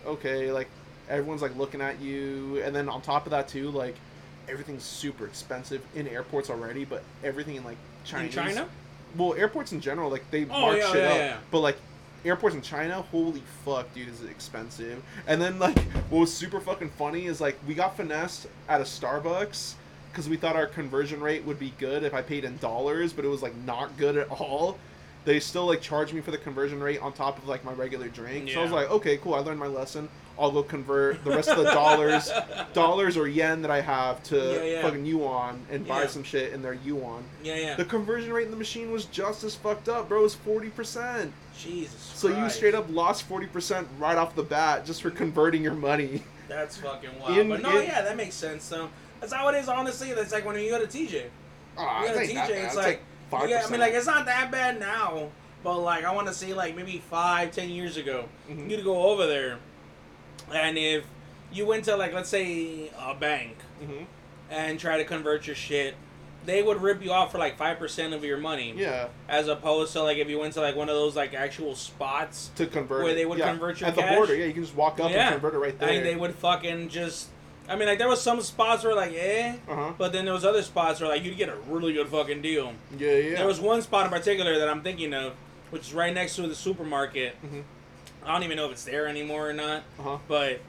okay, 0.03 0.51
like 0.51 0.67
everyone's 1.07 1.43
like 1.43 1.55
looking 1.55 1.79
at 1.81 2.01
you, 2.01 2.59
and 2.65 2.75
then 2.75 2.89
on 2.89 3.03
top 3.03 3.27
of 3.27 3.31
that 3.31 3.47
too, 3.47 3.69
like 3.69 3.95
everything's 4.49 4.83
super 4.83 5.27
expensive 5.27 5.83
in 5.93 6.07
airports 6.07 6.49
already, 6.49 6.85
but 6.85 7.03
everything 7.23 7.57
in 7.57 7.63
like 7.63 7.77
China. 8.03 8.23
in 8.25 8.31
China? 8.31 8.67
Well, 9.15 9.35
airports 9.35 9.73
in 9.73 9.79
general, 9.79 10.09
like 10.09 10.23
they 10.31 10.45
Oh, 10.45 10.59
mark 10.59 10.77
yeah, 10.79 10.91
shit 10.91 11.03
yeah, 11.03 11.09
up, 11.09 11.17
yeah. 11.17 11.37
but 11.51 11.59
like. 11.59 11.77
Airports 12.25 12.55
in 12.55 12.61
China, 12.61 13.01
holy 13.01 13.43
fuck, 13.65 13.93
dude, 13.93 14.07
is 14.07 14.21
it 14.21 14.29
expensive? 14.29 15.03
And 15.27 15.41
then 15.41 15.59
like, 15.59 15.77
what 16.09 16.19
was 16.19 16.33
super 16.33 16.61
fucking 16.61 16.91
funny 16.91 17.25
is 17.25 17.41
like 17.41 17.57
we 17.67 17.73
got 17.73 17.97
finessed 17.97 18.47
at 18.69 18.79
a 18.79 18.85
Starbucks, 18.85 19.73
because 20.11 20.29
we 20.29 20.37
thought 20.37 20.55
our 20.55 20.67
conversion 20.67 21.19
rate 21.19 21.43
would 21.43 21.59
be 21.59 21.73
good 21.79 22.03
if 22.03 22.13
I 22.13 22.21
paid 22.21 22.45
in 22.45 22.57
dollars, 22.57 23.11
but 23.11 23.25
it 23.25 23.27
was 23.27 23.41
like 23.41 23.55
not 23.65 23.97
good 23.97 24.15
at 24.15 24.29
all. 24.29 24.77
They 25.25 25.39
still 25.39 25.65
like 25.65 25.81
charge 25.81 26.11
me 26.11 26.19
for 26.21 26.31
the 26.31 26.37
conversion 26.37 26.81
rate 26.81 26.99
on 27.01 27.13
top 27.13 27.37
of 27.37 27.47
like 27.47 27.63
my 27.63 27.71
regular 27.73 28.09
drink. 28.09 28.49
So 28.49 28.59
I 28.59 28.63
was 28.63 28.71
like, 28.71 28.89
okay, 28.91 29.17
cool. 29.17 29.33
I 29.35 29.39
learned 29.39 29.59
my 29.59 29.67
lesson. 29.67 30.09
I'll 30.37 30.51
go 30.51 30.63
convert 30.63 31.23
the 31.23 31.29
rest 31.29 31.47
of 31.49 31.57
the 31.57 31.65
dollars, 31.65 32.31
dollars 32.73 33.17
or 33.17 33.27
yen 33.27 33.61
that 33.61 33.69
I 33.69 33.81
have 33.81 34.23
to 34.23 34.35
Yeah, 34.37 34.63
yeah. 34.63 34.81
fucking 34.81 35.05
yuan 35.05 35.63
and 35.69 35.87
buy 35.87 36.07
some 36.07 36.23
shit 36.23 36.53
in 36.53 36.61
their 36.63 36.73
yuan. 36.73 37.23
Yeah, 37.43 37.55
yeah. 37.55 37.75
The 37.75 37.85
conversion 37.85 38.33
rate 38.33 38.45
in 38.45 38.51
the 38.51 38.57
machine 38.57 38.91
was 38.91 39.05
just 39.05 39.43
as 39.43 39.53
fucked 39.55 39.87
up, 39.89 40.09
bro. 40.09 40.21
It 40.21 40.23
was 40.23 40.35
forty 40.35 40.69
percent. 40.69 41.31
Jesus. 41.57 41.93
So 42.15 42.29
you 42.29 42.49
straight 42.49 42.73
up 42.75 42.87
lost 42.89 43.23
forty 43.23 43.45
percent 43.45 43.87
right 43.99 44.17
off 44.17 44.35
the 44.35 44.41
bat 44.43 44.85
just 44.85 45.01
for 45.03 45.11
converting 45.11 45.61
your 45.63 45.75
money. 45.75 46.23
That's 46.49 46.77
fucking 46.77 47.11
wild. 47.21 47.37
In- 47.37 47.49
but 47.49 47.61
no, 47.61 47.77
in- 47.77 47.85
yeah, 47.85 48.01
that 48.01 48.17
makes 48.17 48.33
sense 48.35 48.67
though. 48.67 48.89
That's 49.21 49.31
how 49.31 49.47
it 49.49 49.55
is. 49.55 49.69
Honestly, 49.69 50.13
that's 50.13 50.33
like 50.33 50.45
when 50.45 50.59
you 50.59 50.71
go 50.71 50.83
to 50.83 50.87
TJ. 50.87 51.25
Ah, 51.77 52.01
You 52.01 52.07
go 52.09 52.13
to 52.19 52.25
TJ, 52.25 52.33
bad. 52.35 52.49
it's 52.49 52.75
like, 52.75 53.01
five 53.33 53.49
yeah, 53.49 53.63
I 53.65 53.69
mean, 53.69 53.79
like 53.79 53.93
it's 53.93 54.05
not 54.05 54.25
that 54.25 54.51
bad 54.51 54.79
now, 54.79 55.29
but 55.63 55.79
like 55.79 56.05
I 56.05 56.13
want 56.13 56.27
to 56.27 56.33
say 56.33 56.53
like 56.53 56.75
maybe 56.75 57.01
five, 57.09 57.51
ten 57.51 57.69
years 57.69 57.97
ago, 57.97 58.25
Mhm. 58.49 58.69
you'd 58.69 58.83
go 58.83 59.03
over 59.11 59.25
there, 59.27 59.57
and 60.53 60.77
if 60.77 61.03
you 61.51 61.65
went 61.65 61.85
to 61.85 61.95
like 61.95 62.13
let's 62.13 62.29
say 62.29 62.89
a 62.99 63.13
bank 63.13 63.57
Mhm. 63.83 64.05
and 64.49 64.79
try 64.79 64.97
to 64.97 65.03
convert 65.03 65.47
your 65.47 65.55
shit, 65.55 65.95
they 66.45 66.61
would 66.61 66.81
rip 66.81 67.01
you 67.03 67.11
off 67.11 67.31
for 67.31 67.37
like 67.37 67.57
five 67.57 67.79
percent 67.79 68.13
of 68.13 68.23
your 68.23 68.37
money. 68.37 68.73
Yeah, 68.75 69.07
As 69.29 69.47
opposed 69.47 69.93
to 69.93 70.03
like 70.03 70.17
if 70.17 70.29
you 70.29 70.39
went 70.39 70.53
to 70.55 70.61
like 70.61 70.75
one 70.75 70.89
of 70.89 70.95
those 70.95 71.15
like 71.15 71.33
actual 71.33 71.75
spots 71.75 72.51
to 72.55 72.65
convert 72.67 73.03
Where 73.03 73.13
they 73.15 73.25
would 73.25 73.39
convert 73.39 73.79
your 73.79 73.89
at 73.89 73.95
the 73.95 74.01
border. 74.03 74.35
Yeah, 74.35 74.45
you 74.45 74.53
can 74.53 74.63
just 74.63 74.75
walk 74.75 74.99
up 74.99 75.11
Yeah. 75.11 75.25
and 75.27 75.31
convert 75.33 75.53
it 75.55 75.57
right 75.59 75.79
there. 75.79 75.89
and 75.89 76.05
they 76.05 76.15
would 76.15 76.35
fucking 76.35 76.89
just. 76.89 77.29
I 77.69 77.75
mean, 77.77 77.87
like 77.87 77.97
there 77.97 78.09
was 78.09 78.21
some 78.21 78.41
spots 78.41 78.83
where 78.83 78.93
like 78.95 79.13
eh, 79.13 79.55
Uh 79.69 79.75
huh. 79.75 79.93
but 79.97 80.11
then 80.11 80.25
there 80.25 80.33
was 80.33 80.43
other 80.45 80.61
spots 80.61 80.99
where 80.99 81.09
like 81.09 81.23
you'd 81.23 81.37
get 81.37 81.49
a 81.49 81.55
really 81.69 81.93
good 81.93 82.07
fucking 82.07 82.41
deal. 82.41 82.73
Yeah, 82.97 83.15
yeah. 83.15 83.35
There 83.37 83.47
was 83.47 83.59
one 83.59 83.81
spot 83.81 84.05
in 84.05 84.11
particular 84.11 84.59
that 84.59 84.67
I'm 84.69 84.81
thinking 84.81 85.13
of, 85.13 85.33
which 85.69 85.83
is 85.83 85.93
right 85.93 86.13
next 86.13 86.35
to 86.35 86.43
the 86.47 86.55
supermarket. 86.55 87.35
Mhm. 87.45 87.63
I 88.25 88.33
don't 88.33 88.43
even 88.43 88.57
know 88.57 88.65
if 88.65 88.73
it's 88.73 88.83
there 88.85 89.07
anymore 89.07 89.49
or 89.49 89.53
not, 89.53 89.83
Uh 89.99 90.03
huh. 90.03 90.17
but 90.27 90.59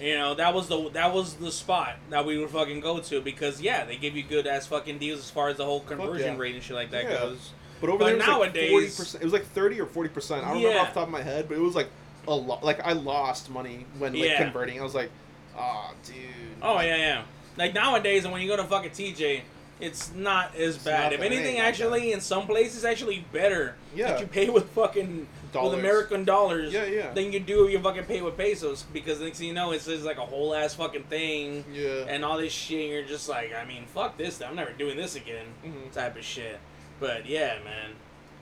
you 0.00 0.16
know 0.16 0.34
that 0.36 0.54
was 0.54 0.68
the 0.68 0.90
that 0.90 1.12
was 1.12 1.34
the 1.34 1.50
spot 1.50 1.96
that 2.10 2.24
we 2.24 2.38
would 2.38 2.50
fucking 2.50 2.80
go 2.80 3.00
to 3.00 3.20
because 3.20 3.60
yeah, 3.60 3.84
they 3.84 3.96
give 3.96 4.16
you 4.16 4.22
good 4.22 4.46
ass 4.46 4.66
fucking 4.68 4.98
deals 4.98 5.18
as 5.18 5.30
far 5.30 5.48
as 5.48 5.56
the 5.56 5.64
whole 5.64 5.80
conversion 5.80 6.34
yeah. 6.34 6.40
rate 6.40 6.54
and 6.54 6.62
shit 6.62 6.76
like 6.76 6.92
that 6.92 7.04
Yeah. 7.04 7.18
goes. 7.18 7.50
But 7.80 7.90
over 7.90 7.98
But 7.98 8.04
there, 8.06 8.14
it 8.14 8.18
was 8.18 8.26
nowadays- 8.26 8.62
like 8.62 8.70
forty 8.70 8.86
percent. 8.86 9.22
It 9.22 9.26
was 9.26 9.32
like 9.32 9.46
thirty 9.46 9.80
or 9.80 9.86
forty 9.86 10.08
percent. 10.08 10.44
I 10.44 10.48
don't 10.54 10.58
remember 10.62 10.80
off 10.80 10.88
the 10.94 11.00
top 11.00 11.08
of 11.08 11.12
my 11.12 11.22
head, 11.22 11.48
but 11.48 11.56
it 11.56 11.60
was 11.60 11.74
like 11.74 11.88
a 12.28 12.34
lot. 12.34 12.62
Like 12.64 12.80
I 12.86 12.92
lost 12.92 13.50
money 13.50 13.86
when 13.98 14.12
like 14.14 14.22
Yeah. 14.22 14.42
converting. 14.44 14.78
I 14.80 14.84
was 14.84 14.94
like, 14.94 15.10
ah, 15.58 15.92
dude. 16.06 16.14
Oh 16.62 16.80
yeah, 16.80 16.96
yeah. 16.96 17.22
Like 17.56 17.74
nowadays, 17.74 18.26
when 18.26 18.40
you 18.40 18.48
go 18.48 18.56
to 18.56 18.64
fucking 18.64 18.90
TJ, 18.92 19.40
it's 19.80 20.12
not 20.14 20.54
as 20.56 20.76
It's 20.76 20.84
bad. 20.84 21.12
if 21.12 21.20
anything, 21.20 21.58
actually, 21.58 22.12
in 22.12 22.20
some 22.20 22.46
places, 22.46 22.84
actually 22.84 23.24
better. 23.32 23.74
Yeah. 23.94 24.12
That 24.12 24.20
you 24.20 24.26
pay 24.26 24.48
with 24.48 24.68
fucking 24.70 25.26
Dollars. 25.52 25.70
with 25.70 25.80
American 25.80 26.24
dollars. 26.24 26.72
Yeah, 26.72 26.84
yeah. 26.86 27.12
Than 27.12 27.32
you 27.32 27.40
do 27.40 27.64
if 27.66 27.72
you 27.72 27.80
fucking 27.80 28.04
pay 28.04 28.20
with 28.20 28.36
pesos 28.36 28.82
because 28.92 29.20
next 29.20 29.38
thing 29.38 29.48
you 29.48 29.54
know, 29.54 29.70
it's 29.72 29.86
just 29.86 30.04
like 30.04 30.18
a 30.18 30.26
whole 30.26 30.54
ass 30.54 30.74
fucking 30.74 31.04
thing. 31.04 31.64
Yeah. 31.72 32.04
And 32.08 32.24
all 32.24 32.38
this 32.38 32.52
shit, 32.52 32.80
and 32.80 32.90
you're 32.90 33.04
just 33.04 33.28
like, 33.28 33.52
I 33.54 33.64
mean, 33.64 33.84
fuck 33.86 34.16
this. 34.18 34.40
I'm 34.42 34.56
never 34.56 34.72
doing 34.72 34.96
this 34.96 35.16
again. 35.16 35.46
Mhm. 35.64 35.92
Type 35.92 36.16
of 36.16 36.24
shit. 36.24 36.58
But 37.00 37.26
yeah, 37.26 37.58
man. 37.64 37.90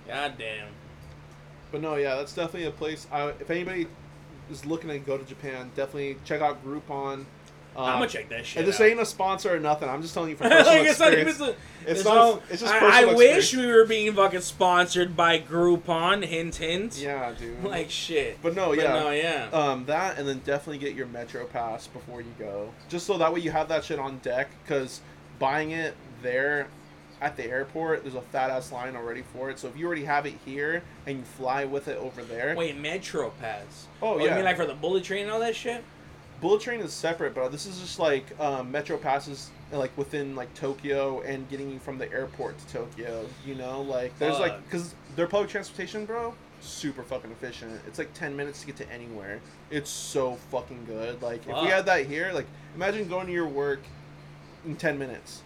God 0.09 0.35
damn. 0.39 0.69
But 1.73 1.81
no, 1.81 1.97
yeah, 1.97 2.15
that's 2.17 2.33
definitely 2.33 2.69
a 2.69 2.71
place. 2.71 3.07
I, 3.13 3.29
if 3.29 3.51
anybody 3.51 3.87
is 4.51 4.65
looking 4.67 4.89
to 4.91 4.99
go 4.99 5.17
to 5.19 5.25
Japan, 5.25 5.71
definitely 5.75 6.17
check 6.25 6.41
out 6.41 6.65
Groupon. 6.65 7.25
Um, 7.77 7.85
I'm 7.85 7.99
gonna 7.99 8.09
check 8.09 8.31
that 8.31 8.47
shit. 8.47 8.61
And 8.61 8.67
this 8.67 8.81
out. 8.81 8.87
ain't 8.87 9.01
a 9.01 9.05
sponsor 9.05 9.55
or 9.55 9.61
nothing. 9.61 9.87
I'm 9.91 10.01
just 10.01 10.15
telling 10.15 10.31
you 10.31 10.37
from 10.37 10.49
personal 10.51 10.79
like 10.79 10.89
it's 10.89 10.99
not 10.99 11.13
even. 11.13 11.29
experience. 11.29 11.59
It's, 11.83 11.91
It's 12.01 12.05
not. 12.05 12.43
it's 12.49 12.63
just 12.63 12.73
I, 12.73 12.79
personal 12.81 13.11
I 13.11 13.15
wish 13.15 13.37
experience. 13.37 13.55
we 13.75 13.81
were 13.81 13.85
being 13.87 14.15
fucking 14.15 14.41
sponsored 14.41 15.15
by 15.15 15.39
Groupon. 15.41 16.25
Hint, 16.25 16.57
hint. 16.57 16.97
Yeah, 16.99 17.35
dude. 17.39 17.63
Like 17.65 17.91
shit. 17.91 18.39
but 18.41 18.55
no, 18.57 18.69
But 18.71 18.79
yeah. 18.79 18.93
no, 18.95 19.11
yeah. 19.11 19.49
Um, 19.53 19.85
that 19.87 20.17
and 20.19 20.27
then 20.27 20.41
definitely 20.47 20.79
get 20.79 20.95
your 20.95 21.07
Metro 21.07 21.45
Pass 21.45 21.87
before 21.87 22.23
you 22.23 22.33
go, 22.39 22.73
just 22.89 23.07
so 23.07 23.19
that 23.19 23.31
way 23.35 23.41
you 23.41 23.51
have 23.51 23.69
that 23.69 23.85
shit 23.85 23.99
on 23.99 24.19
deck. 24.19 24.49
Because 24.65 25.03
buying 25.39 25.73
it 25.73 25.95
there 26.23 26.69
at 27.21 27.37
the 27.37 27.45
airport, 27.45 28.03
there's 28.03 28.15
a 28.15 28.21
fat 28.21 28.51
ass 28.51 28.73
line 28.73 28.95
already 28.97 29.23
for 29.33 29.51
it. 29.51 29.59
So 29.59 29.69
if 29.69 29.77
you 29.77 29.87
already 29.87 30.05
have 30.05 30.27
it 30.27 30.35
here 30.45 30.83
and 31.07 31.19
you 31.19 31.25
fly 31.25 31.65
with 31.65 31.89
it 31.89 31.97
over 31.99 32.23
there, 32.23 32.55
Wait, 32.57 32.77
Metro 32.77 33.31
Pass. 33.41 33.87
Oh, 34.03 34.19
You 34.19 34.27
yeah. 34.27 34.37
mean 34.37 34.45
like 34.45 34.57
for 34.57 34.67
the 34.67 34.75
bullet 34.75 35.05
train 35.05 35.23
and 35.23 35.31
all 35.31 35.41
that 35.41 35.57
shit? 35.57 35.83
Bullet 36.41 36.61
Train 36.61 36.81
is 36.81 36.93
separate, 36.93 37.35
but 37.35 37.51
this 37.51 37.65
is 37.65 37.81
just 37.81 37.99
like 37.99 38.39
um, 38.39 38.71
Metro 38.71 38.99
passes 38.99 39.51
like 39.73 39.97
within 39.97 40.37
like 40.37 40.53
Tokyo 40.53 41.23
and 41.23 41.49
getting 41.49 41.71
you 41.71 41.79
from 41.79 41.97
the 41.97 42.13
airport 42.13 42.59
to 42.59 42.67
Tokyo. 42.69 43.27
You 43.47 43.55
know, 43.55 43.81
like 43.81 44.17
there's 44.19 44.39
like 44.39 44.53
Fuck. 44.53 44.65
because 44.65 44.95
their 45.17 45.27
public 45.27 45.49
transportation, 45.49 46.05
bro, 46.05 46.35
super 46.61 47.03
fucking 47.03 47.31
efficient. 47.31 47.81
It's 47.87 47.99
like 47.99 48.13
ten 48.13 48.37
minutes 48.37 48.61
to 48.61 48.67
get 48.67 48.77
to 48.77 48.93
anywhere. 48.93 49.41
It's 49.71 49.89
so 49.89 50.35
fucking 50.51 50.85
good. 50.85 51.23
Like 51.23 51.41
if 51.49 51.63
we 51.63 51.69
had 51.69 51.87
that 51.87 52.05
here, 52.05 52.31
like 52.35 52.47
imagine 52.75 53.09
going 53.09 53.27
to 53.29 53.33
your 53.33 53.49
work 53.49 53.81
in 54.67 54.77
ten 54.77 54.99
minutes. 54.99 55.41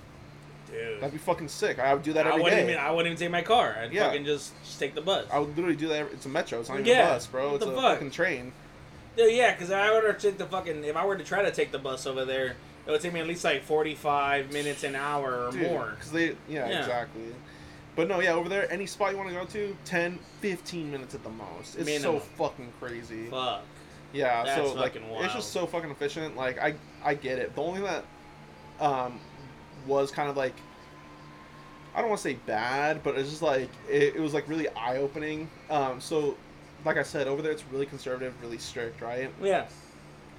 Dude. 0.70 1.00
That'd 1.00 1.12
be 1.12 1.18
fucking 1.18 1.48
sick. 1.48 1.78
I 1.78 1.92
would 1.94 2.02
do 2.02 2.12
that 2.14 2.26
I 2.26 2.30
every 2.30 2.42
wouldn't 2.42 2.66
day. 2.66 2.72
even. 2.72 2.82
I 2.84 2.90
wouldn't 2.90 3.06
even 3.12 3.18
take 3.18 3.30
my 3.30 3.42
car. 3.42 3.76
I'd 3.80 3.92
Yeah. 3.92 4.06
fucking 4.06 4.24
just, 4.24 4.52
just 4.64 4.78
take 4.78 4.94
the 4.94 5.00
bus. 5.00 5.26
I 5.32 5.38
would 5.38 5.50
literally 5.56 5.76
do 5.76 5.88
that. 5.88 5.96
Every, 5.98 6.12
it's 6.14 6.26
a 6.26 6.28
metro. 6.28 6.60
It's 6.60 6.68
not 6.68 6.76
even 6.80 6.86
Yeah, 6.86 7.08
a 7.08 7.12
bus, 7.14 7.26
bro. 7.26 7.46
what 7.48 7.54
It's 7.56 7.64
the 7.64 7.72
a 7.72 7.74
fuck? 7.74 7.92
fucking 7.94 8.10
train. 8.12 8.52
Dude, 9.16 9.32
yeah, 9.34 9.52
because 9.52 9.70
I 9.70 9.88
to 10.00 10.12
take 10.14 10.38
the 10.38 10.46
fucking. 10.46 10.84
If 10.84 10.96
I 10.96 11.04
were 11.04 11.16
to 11.16 11.24
try 11.24 11.42
to 11.42 11.50
take 11.50 11.72
the 11.72 11.78
bus 11.78 12.06
over 12.06 12.24
there, 12.24 12.54
it 12.86 12.90
would 12.90 13.00
take 13.00 13.12
me 13.12 13.20
at 13.20 13.26
least 13.26 13.42
like 13.44 13.62
forty-five 13.64 14.52
minutes 14.52 14.84
an 14.84 14.94
hour 14.96 15.46
or 15.48 15.52
more. 15.52 15.92
Because 15.96 16.12
they, 16.12 16.28
yeah, 16.48 16.68
Yeah. 16.68 16.78
exactly. 16.80 17.22
But 17.96 18.06
no, 18.08 18.20
yeah, 18.20 18.32
over 18.34 18.48
there, 18.48 18.70
any 18.72 18.86
spot 18.86 19.10
you 19.10 19.16
want 19.18 19.28
to 19.30 19.34
go 19.34 19.44
to, 19.44 19.76
10, 19.84 20.18
15 20.40 20.90
minutes 20.92 21.14
at 21.14 21.24
the 21.24 21.28
most. 21.28 21.74
It's 21.76 21.84
Minimum. 21.84 22.20
so 22.20 22.20
fucking 22.20 22.72
crazy. 22.80 23.26
Fuck. 23.28 23.62
Yeah, 24.12 24.44
That's 24.44 24.56
so 24.68 24.74
like, 24.74 24.92
fucking 24.94 25.02
it's 25.08 25.20
wild. 25.20 25.32
just 25.32 25.52
so 25.52 25.66
fucking 25.66 25.90
efficient. 25.90 26.36
Like, 26.36 26.58
I, 26.60 26.74
I 27.04 27.14
get 27.14 27.38
it. 27.40 27.54
The 27.54 27.60
only 27.62 27.80
thing 27.80 27.90
that, 27.90 28.04
um, 28.84 29.20
was 29.86 30.10
kind 30.10 30.28
of 30.30 30.36
like, 30.36 30.54
I 31.94 32.00
don't 32.00 32.08
want 32.10 32.20
to 32.20 32.28
say 32.28 32.34
bad, 32.46 33.02
but 33.02 33.16
it's 33.18 33.30
just 33.30 33.42
like 33.42 33.70
it, 33.88 34.16
it 34.16 34.20
was 34.20 34.32
like 34.34 34.48
really 34.48 34.68
eye 34.70 34.98
opening. 34.98 35.50
Um, 35.68 36.00
so, 36.00 36.38
like 36.84 36.96
I 36.96 37.02
said, 37.02 37.26
over 37.28 37.42
there 37.42 37.52
it's 37.52 37.64
really 37.66 37.86
conservative, 37.86 38.34
really 38.40 38.58
strict, 38.58 39.00
right? 39.00 39.34
Yeah. 39.42 39.66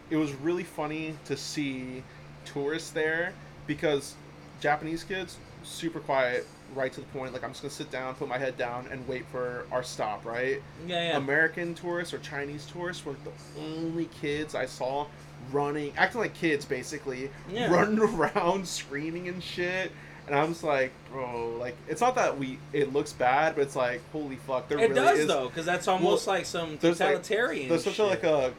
it 0.09 0.17
was 0.17 0.33
really 0.33 0.63
funny 0.63 1.19
to 1.25 1.37
see 1.37 2.03
tourists 2.45 2.91
there 2.91 3.35
because 3.67 4.15
Japanese 4.59 5.03
kids 5.03 5.39
super 5.63 5.99
quiet, 5.99 6.47
right 6.73 6.91
to 6.93 7.01
the 7.01 7.07
point. 7.07 7.33
Like 7.33 7.43
I'm 7.43 7.51
just 7.51 7.61
gonna 7.61 7.71
sit 7.71 7.91
down, 7.91 8.15
put 8.15 8.27
my 8.27 8.37
head 8.37 8.57
down, 8.57 8.87
and 8.91 9.07
wait 9.07 9.25
for 9.27 9.67
our 9.71 9.83
stop. 9.83 10.25
Right? 10.25 10.61
Yeah, 10.87 11.09
yeah. 11.11 11.17
American 11.17 11.75
tourists 11.75 12.13
or 12.13 12.19
Chinese 12.19 12.65
tourists 12.65 13.05
were 13.05 13.15
the 13.23 13.61
only 13.61 14.05
kids 14.07 14.55
I 14.55 14.65
saw 14.65 15.07
running, 15.51 15.93
acting 15.97 16.21
like 16.21 16.33
kids 16.33 16.65
basically, 16.65 17.29
Yeah. 17.51 17.71
running 17.73 17.99
around, 17.99 18.67
screaming 18.67 19.27
and 19.27 19.43
shit. 19.43 19.91
And 20.27 20.35
I'm 20.35 20.49
just 20.49 20.63
like, 20.63 20.91
bro, 21.11 21.55
like 21.59 21.75
it's 21.87 21.99
not 22.01 22.15
that 22.15 22.37
we 22.37 22.59
it 22.73 22.93
looks 22.93 23.11
bad, 23.11 23.55
but 23.55 23.61
it's 23.61 23.75
like, 23.75 24.01
holy 24.11 24.35
fuck, 24.37 24.67
there 24.69 24.77
it 24.79 24.89
really 24.89 24.95
does 24.95 25.19
is 25.19 25.27
though, 25.27 25.47
because 25.49 25.65
that's 25.65 25.87
almost 25.87 26.27
like 26.27 26.45
some 26.45 26.77
there's, 26.79 26.99
like- 26.99 27.09
totalitarian. 27.09 27.69
there's 27.69 27.83
such 27.83 27.99
a 27.99 28.03
like 28.05 28.23
a 28.23 28.53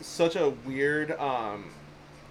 such 0.00 0.34
a 0.36 0.50
weird 0.66 1.12
um 1.12 1.64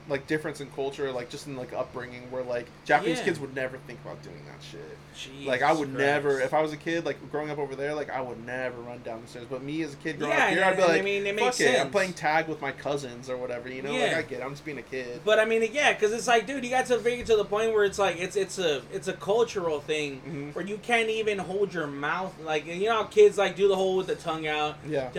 like 0.07 0.25
difference 0.25 0.59
in 0.59 0.67
culture 0.71 1.11
like 1.11 1.29
just 1.29 1.45
in 1.45 1.55
like 1.55 1.71
upbringing 1.71 2.23
where 2.31 2.41
like 2.41 2.65
japanese 2.83 3.19
Yeah. 3.19 3.25
kids 3.25 3.39
would 3.39 3.53
never 3.53 3.77
think 3.85 3.99
about 4.03 4.23
doing 4.23 4.41
that 4.47 4.63
shit 4.63 4.97
Jesus 5.23 5.45
like 5.47 5.61
i 5.61 5.71
would 5.71 5.89
Christ. 5.89 5.99
never 5.99 6.39
if 6.41 6.53
i 6.53 6.61
was 6.61 6.71
a 6.73 6.77
kid 6.77 7.05
like 7.05 7.17
growing 7.31 7.49
up 7.49 7.57
over 7.57 7.75
there 7.75 7.93
like 7.93 8.09
i 8.09 8.21
would 8.21 8.45
never 8.45 8.79
run 8.81 9.01
down 9.03 9.21
the 9.21 9.27
stairs 9.27 9.45
but 9.49 9.61
me 9.63 9.81
as 9.83 9.93
a 9.93 9.97
kid 9.97 10.19
growing 10.19 10.35
Yeah, 10.37 10.45
up 10.45 10.49
here 10.51 10.63
i'd 10.65 10.75
be 10.77 10.81
and 10.83 10.91
I 10.91 10.95
like 10.95 11.03
mean, 11.03 11.25
it 11.27 11.35
fuck 11.35 11.45
makes 11.45 11.59
it 11.61 11.79
i'm 11.79 11.91
playing 11.91 12.13
tag 12.13 12.47
with 12.47 12.61
my 12.61 12.71
cousins 12.71 13.29
or 13.29 13.37
whatever 13.37 13.69
you 13.69 13.81
know 13.81 13.91
like 13.91 13.99
Yeah. 14.11 14.17
i 14.17 14.21
get 14.21 14.39
it 14.39 14.43
i'm 14.43 14.51
just 14.51 14.65
being 14.65 14.77
a 14.77 14.81
kid 14.83 15.21
But 15.25 15.39
I 15.39 15.45
mean, 15.45 15.67
yeah, 15.73 15.93
because 15.93 16.11
it's 16.13 16.27
like, 16.27 16.47
dude, 16.47 16.63
you 16.63 16.69
got 16.69 16.85
to 16.87 16.97
figure 16.99 17.25
to 17.25 17.35
the 17.35 17.45
point 17.45 17.73
where 17.73 17.83
it's 17.83 17.99
like, 17.99 18.17
it's 18.19 18.35
it's 18.35 18.57
a 18.59 18.81
it's 18.93 19.07
a 19.07 19.13
cultural 19.13 19.79
thing 19.81 20.21
Mhm. 20.27 20.55
where 20.55 20.65
you 20.65 20.77
can't 20.77 21.09
even 21.09 21.37
hold 21.39 21.73
your 21.73 21.87
mouth, 21.87 22.33
like 22.43 22.65
you 22.65 22.85
know, 22.85 22.93
how 22.95 23.03
kids 23.03 23.37
like 23.37 23.55
do 23.55 23.67
the 23.67 23.75
whole 23.75 23.97
with 23.97 24.07
the 24.07 24.15
tongue 24.15 24.47
out. 24.47 24.77
yeah 24.87 25.09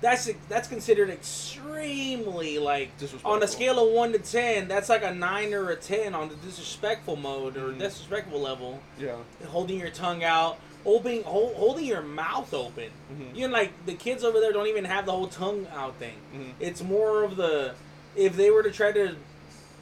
That's 0.00 0.30
that's 0.48 0.68
considered 0.68 1.10
extremely 1.10 2.58
like 2.58 2.90
on 3.24 3.42
a 3.42 3.46
scale 3.48 3.78
of 3.84 3.92
one 3.92 4.12
to 4.12 4.18
ten. 4.18 4.68
That's 4.68 4.88
like 4.88 5.02
a 5.04 5.14
nine 5.14 5.52
or 5.54 5.70
a 5.70 5.76
ten 5.76 6.14
on 6.14 6.28
the 6.28 6.34
disrespectful 6.36 7.16
mode 7.16 7.56
or 7.56 7.70
Mhm. 7.70 7.78
disrespectful 7.78 8.40
level. 8.40 8.80
yeah 8.98 9.16
Holding 9.46 9.78
your 9.80 9.90
tongue 9.90 10.22
out, 10.24 10.58
opening, 10.84 11.22
hold, 11.24 11.54
holding 11.54 11.84
your 11.84 12.02
mouth 12.02 12.52
open. 12.54 12.90
Mhm. 13.12 13.34
You 13.36 13.48
know, 13.48 13.52
like 13.54 13.72
the 13.86 13.94
kids 13.94 14.22
over 14.24 14.40
there 14.40 14.52
don't 14.52 14.66
even 14.68 14.84
have 14.84 15.06
the 15.06 15.12
whole 15.12 15.26
tongue 15.28 15.66
out 15.74 15.96
thing. 15.96 16.14
Mhm. 16.34 16.52
It's 16.60 16.82
more 16.82 17.22
of 17.24 17.36
the 17.36 17.72
if 18.14 18.36
they 18.36 18.50
were 18.50 18.62
to 18.62 18.70
try 18.70 18.92
to, 18.92 19.14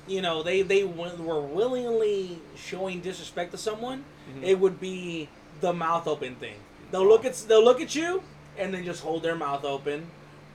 you 0.06 0.20
know, 0.22 0.42
they 0.42 0.62
they 0.62 0.84
were 0.84 1.40
willingly 1.40 2.38
showing 2.56 3.00
disrespect 3.00 3.52
to 3.52 3.58
someone, 3.58 4.04
Mhm. 4.36 4.44
it 4.44 4.58
would 4.60 4.80
be 4.80 5.28
the 5.60 5.72
mouth 5.72 6.06
open 6.06 6.34
thing. 6.36 6.56
They'll 6.90 7.06
look 7.06 7.24
at 7.24 7.34
they'll 7.48 7.64
look 7.64 7.80
at 7.80 7.94
you 7.94 8.22
and 8.58 8.72
then 8.74 8.84
just 8.84 9.02
hold 9.02 9.22
their 9.22 9.34
mouth 9.34 9.64
open, 9.64 10.06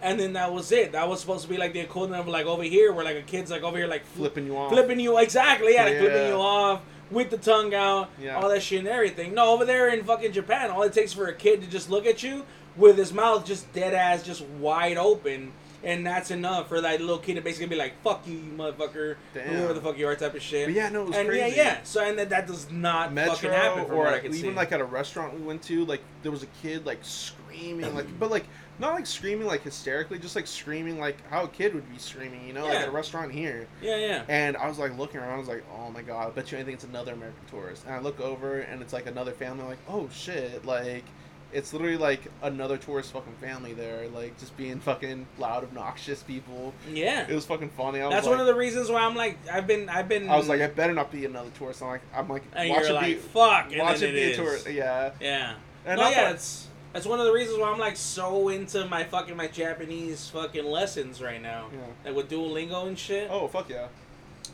and 0.01 0.19
then 0.19 0.33
that 0.33 0.53
was 0.53 0.71
it. 0.71 0.91
That 0.93 1.07
was 1.09 1.19
supposed 1.19 1.43
to 1.43 1.49
be 1.49 1.57
like 1.57 1.73
the 1.73 1.79
equivalent 1.79 2.21
of 2.21 2.27
like 2.27 2.45
over 2.45 2.63
here, 2.63 2.91
where 2.93 3.03
like 3.05 3.17
a 3.17 3.21
kid's 3.21 3.51
like 3.51 3.63
over 3.63 3.77
here 3.77 3.87
like 3.87 4.05
fl- 4.05 4.19
Flipping 4.21 4.45
you 4.45 4.57
off. 4.57 4.71
flipping 4.71 4.99
you 4.99 5.17
exactly, 5.17 5.73
yeah, 5.73 5.85
like 5.85 5.99
flipping 5.99 6.27
you 6.27 6.35
off 6.35 6.81
with 7.11 7.29
the 7.29 7.37
tongue 7.37 7.73
out, 7.73 8.09
Yeah. 8.19 8.35
all 8.37 8.49
that 8.49 8.61
shit 8.61 8.79
and 8.79 8.87
everything. 8.87 9.33
No, 9.33 9.53
over 9.53 9.65
there 9.65 9.89
in 9.89 10.03
fucking 10.03 10.31
Japan, 10.31 10.69
all 10.71 10.83
it 10.83 10.93
takes 10.93 11.13
for 11.13 11.27
a 11.27 11.33
kid 11.33 11.61
to 11.61 11.67
just 11.67 11.89
look 11.89 12.05
at 12.05 12.21
you 12.23 12.45
with 12.77 12.97
his 12.97 13.13
mouth 13.13 13.45
just 13.45 13.71
dead 13.73 13.93
ass, 13.93 14.23
just 14.23 14.41
wide 14.41 14.97
open. 14.97 15.51
And 15.81 16.05
that's 16.05 16.29
enough 16.29 16.67
for 16.67 16.81
that 16.81 16.99
little 16.99 17.19
kid 17.19 17.35
to 17.35 17.41
basically 17.41 17.67
be 17.67 17.77
like, 17.77 17.93
"Fuck 18.03 18.27
you, 18.27 18.33
you 18.37 18.51
motherfucker," 18.51 19.15
Damn. 19.33 19.47
whoever 19.47 19.71
the 19.73 19.79
fuck 19.79 19.97
you 19.97 20.09
are, 20.09 20.15
type 20.15 20.35
of 20.35 20.41
shit. 20.41 20.67
But 20.67 20.73
yeah, 20.75 20.89
no, 20.89 21.03
it 21.03 21.07
was 21.07 21.15
and 21.15 21.29
crazy. 21.29 21.55
yeah, 21.55 21.63
yeah. 21.63 21.77
So 21.83 22.03
and 22.03 22.19
that, 22.19 22.29
that 22.31 22.47
does 22.47 22.69
not 22.69 23.13
Metro 23.13 23.35
fucking 23.35 23.49
happen 23.51 23.85
from 23.85 23.95
or 23.95 24.03
what 24.03 24.13
I 24.13 24.19
can 24.19 24.35
even 24.35 24.41
see. 24.51 24.55
like 24.57 24.73
at 24.73 24.81
a 24.81 24.85
restaurant 24.85 25.35
we 25.39 25.41
went 25.41 25.61
to, 25.63 25.85
like 25.85 26.01
there 26.21 26.33
was 26.33 26.43
a 26.43 26.47
kid 26.61 26.85
like 26.85 26.99
screaming, 27.01 27.95
like 27.95 28.07
but 28.19 28.29
like 28.29 28.43
not 28.79 28.93
like 28.93 29.05
screaming 29.05 29.45
like 29.47 29.61
hysterically, 29.63 30.19
just 30.19 30.35
like 30.35 30.47
screaming 30.47 30.99
like 30.99 31.17
how 31.29 31.43
a 31.43 31.47
kid 31.47 31.73
would 31.73 31.89
be 31.91 31.97
screaming, 31.97 32.45
you 32.47 32.53
know, 32.53 32.65
like 32.65 32.79
at 32.79 32.87
a 32.87 32.91
restaurant 32.91 33.31
here. 33.31 33.67
yeah, 33.81 33.97
yeah. 33.97 34.23
And 34.29 34.55
I 34.57 34.67
was 34.67 34.79
like 34.79 34.97
looking 34.97 35.19
around, 35.19 35.33
I 35.33 35.37
was 35.37 35.47
like, 35.47 35.63
oh 35.77 35.89
my 35.91 36.01
god, 36.01 36.27
I 36.27 36.29
bet 36.31 36.51
you 36.51 36.57
anything 36.57 36.75
it's 36.75 36.83
another 36.85 37.13
American 37.13 37.41
tourist. 37.49 37.85
And 37.85 37.93
I 37.93 37.99
look 37.99 38.19
over 38.19 38.59
and 38.59 38.81
it's 38.81 38.93
like 38.93 39.05
another 39.05 39.31
family, 39.31 39.65
like, 39.65 39.79
oh 39.87 40.07
shit, 40.11 40.65
like 40.65 41.03
it's 41.51 41.73
literally 41.73 41.97
like 41.97 42.21
another 42.43 42.77
tourist 42.77 43.11
fucking 43.11 43.33
family 43.41 43.73
there, 43.73 44.07
like 44.09 44.37
just 44.39 44.55
being 44.55 44.79
fucking 44.79 45.25
loud, 45.39 45.63
obnoxious 45.63 46.21
people. 46.23 46.73
Yeah. 46.89 47.25
It 47.27 47.33
was 47.33 47.45
fucking 47.45 47.69
funny. 47.71 48.01
I 48.01 48.09
That's 48.09 48.27
like, 48.27 48.33
one 48.33 48.39
of 48.39 48.45
the 48.45 48.55
reasons 48.55 48.89
why 48.89 49.01
I'm 49.01 49.15
like 49.15 49.37
I've 49.51 49.65
been 49.67 49.89
I've 49.89 50.07
been 50.07 50.29
I 50.29 50.37
was 50.37 50.47
like, 50.47 50.61
I 50.61 50.67
better 50.67 50.93
not 50.93 51.11
be 51.11 51.25
another 51.25 51.49
tourist. 51.57 51.81
I'm 51.81 51.89
like, 51.89 52.01
I'm 52.15 52.29
like, 52.29 52.43
and 52.55 52.69
watch 52.69 52.81
you're 52.81 52.89
it 52.91 52.93
like 52.93 53.05
be, 53.07 53.13
fuck 53.15 53.71
and 53.71 53.81
watch 53.81 53.99
then 53.99 54.09
it 54.09 54.13
be 54.13 54.21
it 54.21 54.33
a 54.33 54.35
tourist. 54.41 54.69
Yeah. 54.69 55.11
Yeah. 55.19 55.55
And 55.85 55.99
no, 55.99 56.05
I 56.05 56.09
yeah, 56.11 56.15
thought- 56.15 56.29
that's 56.31 56.67
that's 56.93 57.05
one 57.05 57.19
of 57.19 57.25
the 57.25 57.31
reasons 57.33 57.59
why 57.59 57.69
I'm 57.71 57.79
like 57.79 57.97
so 57.97 58.49
into 58.49 58.85
my 58.85 59.03
fucking 59.03 59.35
my 59.37 59.47
Japanese 59.47 60.27
fucking 60.29 60.65
lessons 60.65 61.21
right 61.21 61.41
now. 61.41 61.67
Yeah. 61.71 61.79
Like 62.05 62.15
with 62.15 62.29
Duolingo 62.29 62.87
and 62.87 62.97
shit. 62.97 63.29
Oh 63.31 63.47
fuck 63.47 63.69
yeah. 63.69 63.87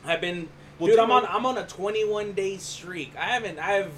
I've 0.04 0.20
been 0.20 0.48
Well, 0.78 0.88
dude, 0.90 0.98
I'm 0.98 1.10
on 1.10 1.24
I'm 1.26 1.46
on 1.46 1.58
a 1.58 1.66
21 1.66 2.32
day 2.32 2.56
streak. 2.58 3.12
I 3.16 3.24
haven't 3.26 3.58
I've 3.58 3.92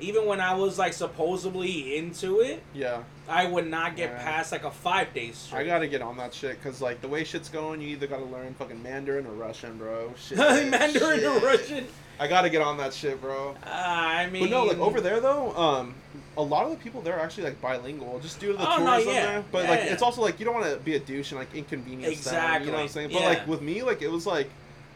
even 0.00 0.26
when 0.26 0.40
I 0.40 0.54
was 0.54 0.78
like 0.78 0.94
supposedly 0.94 1.96
into 1.96 2.40
it, 2.40 2.62
Yeah. 2.74 3.02
I 3.28 3.46
would 3.46 3.68
not 3.68 3.94
get 3.94 4.10
Yeah. 4.10 4.22
past 4.24 4.50
like 4.50 4.64
a 4.64 4.70
5 4.70 5.14
day 5.14 5.30
streak. 5.32 5.60
I 5.60 5.64
gotta 5.64 5.86
get 5.86 6.02
on 6.02 6.16
that 6.16 6.34
shit 6.34 6.60
because 6.60 6.80
like 6.80 7.00
the 7.02 7.08
way 7.08 7.22
shit's 7.24 7.48
going, 7.48 7.80
you 7.80 7.88
either 7.88 8.06
gotta 8.08 8.24
learn 8.24 8.54
fucking 8.54 8.82
Mandarin 8.82 9.26
or 9.26 9.32
Russian, 9.32 9.76
bro. 9.78 10.12
Shit. 10.18 10.38
Mandarin 10.38 11.24
or 11.24 11.38
Russian. 11.38 11.86
I 12.22 12.28
gotta 12.28 12.48
get 12.48 12.62
on 12.62 12.76
that 12.76 12.94
shit, 12.94 13.20
bro. 13.20 13.56
Uh, 13.66 13.68
I 13.68 14.30
mean 14.30 14.44
But 14.44 14.50
no, 14.50 14.64
like 14.64 14.78
over 14.78 15.00
there 15.00 15.18
though, 15.18 15.52
um, 15.56 15.94
a 16.36 16.42
lot 16.42 16.64
of 16.64 16.70
the 16.70 16.76
people 16.76 17.00
there 17.00 17.14
are 17.16 17.20
actually 17.20 17.44
like 17.44 17.60
bilingual, 17.60 18.20
just 18.20 18.38
due 18.38 18.52
to 18.52 18.58
the 18.58 18.72
Oh, 18.72 18.78
no, 18.78 18.84
tourism 18.86 19.12
yeah. 19.12 19.26
there. 19.26 19.44
But 19.50 19.64
Yeah, 19.64 19.70
like, 19.70 19.80
yeah. 19.80 19.92
it's 19.92 20.02
also 20.02 20.22
like 20.22 20.38
you 20.38 20.44
don't 20.44 20.54
want 20.54 20.66
to 20.72 20.76
be 20.76 20.94
a 20.94 21.00
douche 21.00 21.32
and 21.32 21.40
like 21.40 21.52
inconvenience 21.52 22.24
them. 22.24 22.62
You 22.62 22.68
know 22.68 22.74
what 22.74 22.82
I'm 22.82 22.88
saying? 22.88 23.10
But 23.12 23.22
like 23.22 23.46
with 23.48 23.60
me, 23.60 23.82
like 23.82 24.02
it 24.02 24.10
was 24.10 24.26
like. 24.26 24.48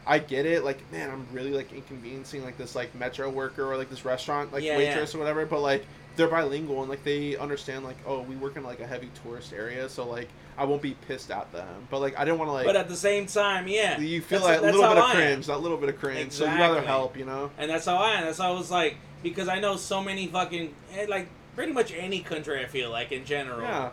I 0.09 0.19
get 0.19 0.45
it, 0.45 0.63
like 0.63 0.79
man, 0.89 1.09
I'm 1.09 1.27
really 1.33 1.51
like 1.51 1.73
inconveniencing 1.73 2.41
like 2.41 2.57
this 2.57 2.75
like 2.75 2.95
metro 2.95 3.29
worker 3.29 3.69
or 3.69 3.75
like 3.75 3.89
this 3.89 4.05
restaurant 4.05 4.53
like 4.53 4.63
waitress 4.63 5.13
or 5.13 5.17
whatever, 5.17 5.45
but 5.45 5.59
like 5.59 5.85
they're 6.17 6.27
bilingual 6.27 6.81
and 6.81 6.89
like 6.89 7.03
they 7.03 7.37
understand 7.37 7.85
like 7.85 7.97
oh 8.05 8.21
we 8.21 8.35
work 8.35 8.57
in 8.57 8.63
like 8.63 8.79
a 8.79 8.87
heavy 8.87 9.09
tourist 9.23 9.53
area, 9.53 9.87
so 9.87 10.05
like 10.07 10.27
I 10.57 10.65
won't 10.65 10.81
be 10.81 10.95
pissed 11.07 11.31
at 11.31 11.51
them. 11.53 11.87
But 11.89 11.99
like 12.01 12.17
I 12.17 12.25
didn't 12.25 12.39
want 12.39 12.49
to 12.49 12.53
like 12.53 12.65
but 12.65 12.75
at 12.75 12.89
the 12.89 12.95
same 12.95 13.27
time, 13.27 13.67
yeah. 13.67 13.99
you 13.99 14.21
feel 14.21 14.39
That's- 14.39 14.57
that 14.59 14.65
that's 14.65 14.75
little 14.77 14.93
bit 14.93 15.03
of 15.03 15.11
cringe, 15.11 15.45
that 15.47 15.61
little 15.61 15.77
bit 15.77 15.89
of 15.89 15.99
cringe. 15.99 16.31
So 16.33 16.45
you 16.45 16.51
rather 16.57 16.81
help, 16.81 17.15
you 17.17 17.25
know? 17.25 17.51
And 17.57 17.69
that's 17.69 17.85
how 17.85 17.95
I 17.97 18.13
am. 18.15 18.25
That's 18.25 18.39
how 18.39 18.51
I 18.51 18.57
was 18.57 18.71
like, 18.71 18.97
because 19.23 19.47
I 19.47 19.59
know 19.59 19.75
so 19.77 20.01
many 20.03 20.27
fucking, 20.27 20.73
eh, 20.95 21.05
like, 21.07 21.27
pretty 21.55 21.71
much 21.73 21.93
any 21.93 22.21
country, 22.21 22.59
I 22.63 22.65
feel 22.65 22.89
like, 22.89 23.11
in 23.11 23.25
general. 23.25 23.61
Yeah, 23.61 23.89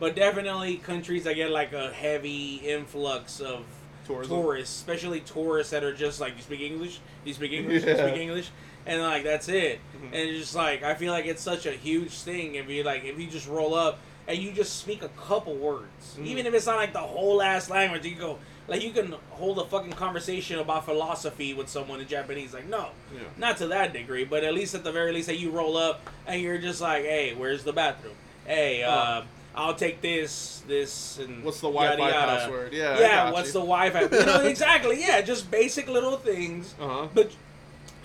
But 0.00 0.14
definitely 0.16 0.76
countries 0.76 1.24
that 1.24 1.34
get, 1.34 1.50
like, 1.50 1.72
a 1.72 1.90
heavy 1.92 2.56
influx 2.56 3.40
of 3.40 3.64
tourism. 4.06 4.36
tourists, 4.42 4.76
especially 4.76 5.20
tourists 5.20 5.70
that 5.72 5.84
are 5.84 5.94
just 5.94 6.20
like, 6.20 6.36
you 6.36 6.42
speak 6.42 6.60
English? 6.60 7.00
You 7.24 7.34
speak 7.34 7.52
English? 7.52 7.84
You 7.84 7.96
speak 7.96 8.16
English? 8.16 8.50
And, 8.88 9.02
like, 9.02 9.22
that's 9.22 9.48
it. 9.48 9.80
Mhm. 9.96 10.04
And 10.06 10.14
it's 10.14 10.38
just 10.40 10.54
like, 10.56 10.82
I 10.82 10.94
feel 10.94 11.12
like 11.12 11.26
it's 11.26 11.42
such 11.42 11.66
a 11.66 11.72
huge 11.72 12.10
thing 12.12 12.54
if 12.56 12.68
you, 12.68 12.82
like, 12.82 13.04
if 13.04 13.18
you 13.20 13.26
just 13.28 13.46
roll 13.46 13.74
up 13.74 13.98
and 14.26 14.36
you 14.38 14.50
just 14.50 14.78
speak 14.80 15.02
a 15.02 15.08
couple 15.10 15.54
words. 15.54 16.16
Mhm. 16.18 16.26
Even 16.26 16.46
if 16.46 16.54
it's 16.54 16.66
not, 16.66 16.76
like, 16.76 16.92
the 16.92 16.98
whole 17.00 17.40
ass 17.42 17.68
language, 17.70 18.04
you 18.06 18.14
go, 18.14 18.38
like, 18.66 18.82
you 18.82 18.90
can 18.92 19.14
hold 19.30 19.58
a 19.58 19.64
fucking 19.66 19.92
conversation 19.92 20.58
about 20.58 20.84
philosophy 20.86 21.52
with 21.54 21.68
someone 21.68 22.00
in 22.00 22.08
Japanese. 22.08 22.52
Like, 22.54 22.66
no 22.66 22.88
Yeah. 23.14 23.20
not 23.36 23.58
to 23.58 23.66
that 23.68 23.92
degree, 23.92 24.24
but 24.24 24.42
at 24.42 24.54
least 24.54 24.74
at 24.74 24.84
the 24.84 24.92
very 24.92 25.12
least 25.12 25.26
that 25.28 25.38
you 25.38 25.50
roll 25.50 25.76
up 25.76 26.00
and 26.26 26.40
you're 26.42 26.58
just 26.58 26.80
like, 26.80 27.04
hey, 27.04 27.34
where's 27.34 27.64
the 27.64 27.72
bathroom? 27.72 28.14
Hey, 28.46 28.82
uh, 28.82 29.22
I'll 29.54 29.74
take 29.74 30.00
this, 30.00 30.62
this, 30.68 31.18
and 31.18 31.42
What's 31.44 31.60
the 31.60 31.68
yada, 31.70 31.96
Wi-Fi 31.96 32.14
yada. 32.18 32.32
password? 32.40 32.72
Yeah. 32.72 32.90
I 32.96 33.00
Yeah, 33.00 33.30
what's 33.32 33.48
you. 33.48 33.52
the 33.54 33.60
Wi-Fi? 33.60 34.00
You 34.02 34.08
know, 34.26 34.40
exactly. 34.46 35.00
Yeah, 35.00 35.20
just 35.20 35.50
basic 35.50 35.88
little 35.88 36.16
things. 36.16 36.74
Uh 36.80 36.86
huh. 36.88 37.08
But 37.12 37.32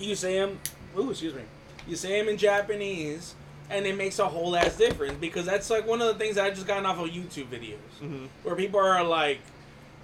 you 0.04 0.16
say 0.16 0.40
them, 0.40 0.60
ooh, 0.98 1.10
excuse 1.12 1.34
me, 1.34 1.42
you 1.88 1.96
say 1.96 2.20
them 2.20 2.30
in 2.30 2.38
Japanese, 2.38 3.36
and 3.70 3.86
it 3.86 3.98
makes 3.98 4.20
a 4.20 4.28
whole 4.28 4.56
ass 4.56 4.78
difference 4.78 5.18
because 5.20 5.46
that's 5.46 5.70
like 5.70 5.88
one 5.88 6.02
of 6.02 6.08
the 6.08 6.16
things 6.16 6.36
that 6.36 6.46
I 6.46 6.50
just 6.50 6.68
gotten 6.68 6.86
off 6.86 7.00
of 7.00 7.10
YouTube 7.10 7.48
videos 7.48 7.78
hmm 8.00 8.26
where 8.44 8.56
people 8.56 8.80
are 8.80 9.04
like, 9.04 9.40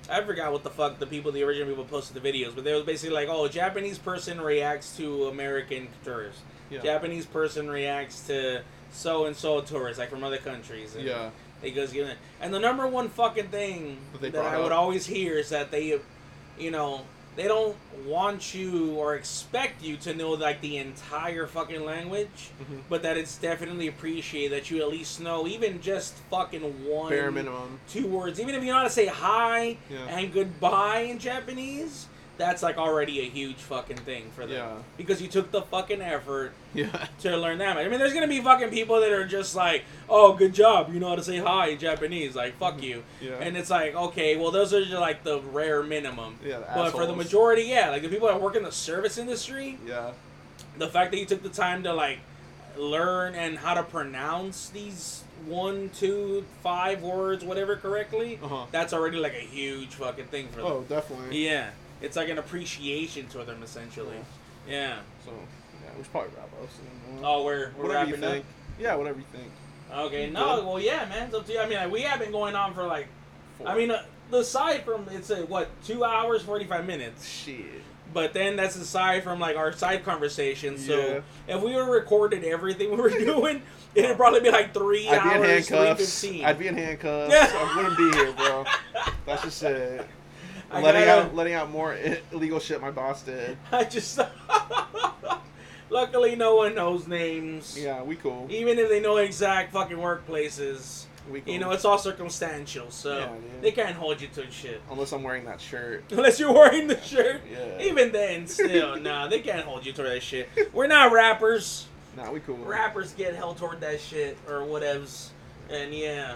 I 0.09 0.21
forgot 0.21 0.51
what 0.51 0.63
the 0.63 0.69
fuck 0.69 0.99
the 0.99 1.05
people, 1.07 1.31
the 1.31 1.43
original 1.43 1.67
people 1.67 1.85
posted 1.85 2.21
the 2.21 2.27
videos, 2.27 2.55
but 2.55 2.63
they 2.63 2.73
was 2.73 2.83
basically 2.83 3.13
like, 3.15 3.27
oh, 3.29 3.47
Japanese 3.47 3.97
person 3.97 4.41
reacts 4.41 4.95
to 4.97 5.27
American 5.27 5.87
tourists. 6.03 6.41
Yeah. 6.69 6.81
Japanese 6.81 7.25
person 7.25 7.69
reacts 7.69 8.25
to 8.27 8.61
so 8.91 9.25
and 9.25 9.35
so 9.35 9.61
tourists, 9.61 9.99
like 9.99 10.09
from 10.09 10.23
other 10.23 10.37
countries. 10.37 10.95
And 10.95 11.05
Yeah. 11.05 11.29
It 11.61 11.71
goes, 11.71 11.93
you 11.93 12.05
know, 12.05 12.13
and 12.39 12.53
the 12.53 12.59
number 12.59 12.87
one 12.87 13.09
fucking 13.09 13.49
thing 13.49 13.97
That 14.13 14.31
that 14.31 14.45
I 14.45 14.51
brought 14.51 14.63
would 14.63 14.71
always 14.71 15.05
hear 15.05 15.37
is 15.37 15.49
that 15.49 15.71
they, 15.71 15.99
you 16.57 16.71
know, 16.71 17.01
they 17.35 17.47
don't 17.47 17.75
want 18.05 18.53
you 18.53 18.93
or 18.95 19.15
expect 19.15 19.81
you 19.83 19.95
to 19.97 20.13
know 20.13 20.31
like 20.31 20.61
the 20.61 20.77
entire 20.77 21.47
fucking 21.47 21.85
language, 21.85 22.49
Mhm. 22.61 22.81
but 22.89 23.01
that 23.03 23.17
it's 23.17 23.37
definitely 23.37 23.87
appreciated 23.87 24.51
that 24.51 24.69
you 24.71 24.81
at 24.81 24.89
least 24.89 25.19
know 25.19 25.47
even 25.47 25.81
just 25.81 26.15
fucking 26.29 26.85
one 26.85 27.09
Bare 27.09 27.31
minimum. 27.31 27.79
two 27.89 28.07
words. 28.07 28.39
Even 28.39 28.55
if 28.55 28.63
you 28.63 28.71
know 28.71 28.77
how 28.79 28.83
to 28.83 28.89
say 28.89 29.05
hi 29.05 29.77
Yeah. 29.89 30.05
and 30.07 30.33
goodbye 30.33 31.01
in 31.01 31.19
Japanese, 31.19 32.07
that's 32.39 32.63
like 32.63 32.77
already 32.77 33.19
a 33.19 33.25
huge 33.29 33.57
fucking 33.57 33.97
thing 33.97 34.31
for 34.35 34.47
them. 34.47 34.55
Yeah. 34.55 34.71
Because 34.97 35.21
you 35.21 35.27
took 35.27 35.51
the 35.51 35.61
fucking 35.61 36.01
effort 36.01 36.53
Yeah. 36.73 36.87
to 37.21 37.35
learn 37.37 37.57
that. 37.59 37.77
I 37.77 37.87
mean, 37.89 37.99
there's 37.99 38.13
gonna 38.13 38.27
be 38.29 38.39
fucking 38.41 38.69
people 38.71 38.99
that 39.01 39.11
are 39.11 39.25
just 39.27 39.55
like, 39.55 39.83
"Oh, 40.09 40.33
good 40.33 40.53
job, 40.53 40.91
you 40.93 40.99
know 41.01 41.09
how 41.09 41.15
to 41.15 41.23
say 41.23 41.37
hi 41.37 41.67
in 41.67 41.77
Japanese." 41.79 42.35
Like, 42.35 42.57
fuck 42.57 42.81
you. 42.81 43.03
Yeah. 43.21 43.33
And 43.41 43.55
it's 43.57 43.69
like, 43.69 43.93
okay, 43.93 44.37
well, 44.37 44.51
those 44.51 44.73
are 44.73 44.79
just 44.79 44.93
like 44.93 45.23
the 45.23 45.41
rare 45.41 45.83
minimum. 45.83 46.39
Yeah, 46.43 46.59
But 46.73 46.91
for 46.91 47.05
the 47.05 47.13
majority, 47.15 47.63
yeah, 47.63 47.89
like 47.89 48.01
the 48.03 48.09
people 48.09 48.27
that 48.29 48.41
work 48.41 48.55
in 48.55 48.63
the 48.63 48.71
service 48.71 49.17
industry, 49.17 49.77
Yeah. 49.85 50.11
the 50.77 50.87
fact 50.87 51.11
that 51.11 51.17
you 51.19 51.25
took 51.25 51.43
the 51.43 51.49
time 51.49 51.83
to 51.83 51.93
like 51.93 52.19
learn 52.77 53.35
and 53.35 53.57
how 53.59 53.73
to 53.73 53.83
pronounce 53.83 54.69
these 54.69 55.23
one, 55.45 55.89
two, 55.97 56.45
five 56.63 57.01
words, 57.01 57.43
whatever 57.43 57.75
correctly, 57.75 58.39
Uh 58.43 58.47
huh. 58.47 58.65
that's 58.71 58.93
already 58.93 59.17
like 59.17 59.33
a 59.33 59.39
huge 59.57 59.89
fucking 59.95 60.25
thing 60.27 60.47
for 60.49 60.57
them. 60.61 60.65
Oh, 60.67 60.85
definitely. 60.87 61.45
Yeah, 61.45 61.69
it's 62.01 62.15
like 62.15 62.29
an 62.29 62.37
appreciation 62.37 63.27
to 63.29 63.43
them 63.43 63.61
essentially. 63.63 64.17
Yeah. 64.67 64.97
So, 65.25 65.31
yeah, 65.83 65.91
we 65.97 66.03
should 66.03 66.11
probably 66.11 66.31
wrap 66.37 66.45
up 66.61 66.69
soon. 66.71 67.23
Oh, 67.23 67.43
we're 67.43 67.71
we're 67.77 67.87
whatever 67.87 68.05
you 68.09 68.13
wrapping 68.15 68.23
up. 68.25 68.31
think. 68.33 68.45
Yeah, 68.79 68.95
whatever 68.95 69.19
you 69.19 69.25
think. 69.31 69.51
Okay. 69.91 70.27
You 70.27 70.31
No. 70.33 70.57
good? 70.57 70.65
Well, 70.65 70.79
yeah, 70.79 71.05
man. 71.09 71.27
It's 71.27 71.35
up 71.35 71.45
to 71.47 71.53
you. 71.53 71.59
I 71.59 71.67
mean, 71.67 71.77
like, 71.79 71.91
we 71.91 72.01
have 72.01 72.19
been 72.19 72.31
going 72.31 72.55
on 72.55 72.73
for 72.73 72.85
like, 72.85 73.07
Four. 73.57 73.67
I 73.67 73.75
mean, 73.77 73.91
uh, 73.91 74.03
aside 74.31 74.83
from 74.85 75.07
it's 75.11 75.29
a 75.31 75.37
what 75.45 75.69
two 75.83 76.03
hours 76.03 76.43
forty 76.43 76.65
five 76.65 76.85
minutes, 76.85 77.27
shit. 77.27 77.65
but 78.13 78.31
then 78.33 78.55
that's 78.55 78.75
aside 78.75 79.23
from 79.23 79.39
like 79.39 79.57
our 79.57 79.71
side 79.73 80.05
conversations. 80.05 80.85
So 80.85 81.21
Yeah. 81.47 81.55
if 81.57 81.61
we 81.63 81.75
were 81.75 81.89
recorded 81.89 82.43
everything 82.43 82.91
we 82.95 82.97
were 82.97 83.09
doing, 83.09 83.61
it'd 83.95 84.15
probably 84.17 84.39
be 84.41 84.51
like 84.51 84.73
three 84.73 85.09
I'd 85.09 85.23
be 85.23 85.29
in 85.29 85.35
hours, 85.43 85.67
handcuffs. 85.69 86.23
I'd 86.25 86.59
be 86.59 86.67
in 86.67 86.75
handcuffs. 86.77 87.33
I 87.35 87.73
wouldn't 87.75 87.97
be 87.97 88.11
here, 88.17 88.31
bro. 88.33 88.65
That's 89.25 89.41
just 89.43 89.63
it. 89.63 90.07
I 90.71 90.81
letting 90.81 91.05
gotta- 91.05 91.23
out, 91.27 91.35
letting 91.35 91.53
out 91.53 91.69
more 91.71 91.97
illegal 92.31 92.59
shit 92.59 92.79
my 92.81 92.91
boss 92.91 93.23
did. 93.23 93.57
I 93.71 93.83
just. 93.85 94.19
Luckily, 95.91 96.35
no 96.35 96.55
one 96.55 96.75
knows 96.75 97.07
names. 97.07 97.77
Yeah, 97.79 98.03
we 98.03 98.15
cool. 98.15 98.45
Even 98.51 98.77
if 98.77 98.89
they 98.89 98.99
know 98.99 99.17
exact 99.17 99.73
fucking 99.73 99.97
workplaces, 99.97 101.05
We 101.31 101.41
cool. 101.41 101.51
you 101.51 101.59
know, 101.59 101.71
it's 101.71 101.83
all 101.83 101.97
circumstantial, 101.97 102.91
so 102.91 103.17
Yeah, 103.17 103.29
they 103.61 103.71
can't 103.71 103.95
hold 103.95 104.21
you 104.21 104.27
to 104.35 104.51
shit. 104.51 104.83
Unless 104.91 105.13
I'm 105.13 105.23
wearing 105.23 105.45
that 105.45 105.59
shirt. 105.59 106.03
Unless 106.11 106.39
you're 106.39 106.53
wearing 106.53 106.87
the 106.87 107.01
shirt. 107.01 107.41
Yeah. 107.51 107.81
Even 107.81 108.11
then, 108.11 108.45
still, 108.45 108.97
nah, 108.99 109.25
they 109.27 109.39
can't 109.39 109.65
hold 109.65 109.83
you 109.83 109.91
to 109.93 110.03
that 110.03 110.21
shit. 110.21 110.49
We're 110.73 110.85
not 110.85 111.11
rappers. 111.11 111.87
Nah, 112.15 112.31
we 112.31 112.39
cool. 112.41 112.57
Rappers 112.57 113.13
get 113.13 113.35
held 113.35 113.57
toward 113.57 113.81
that 113.81 113.99
shit 113.99 114.37
or 114.47 114.59
whatevs. 114.61 115.29
And 115.71 115.91
yeah. 115.91 116.35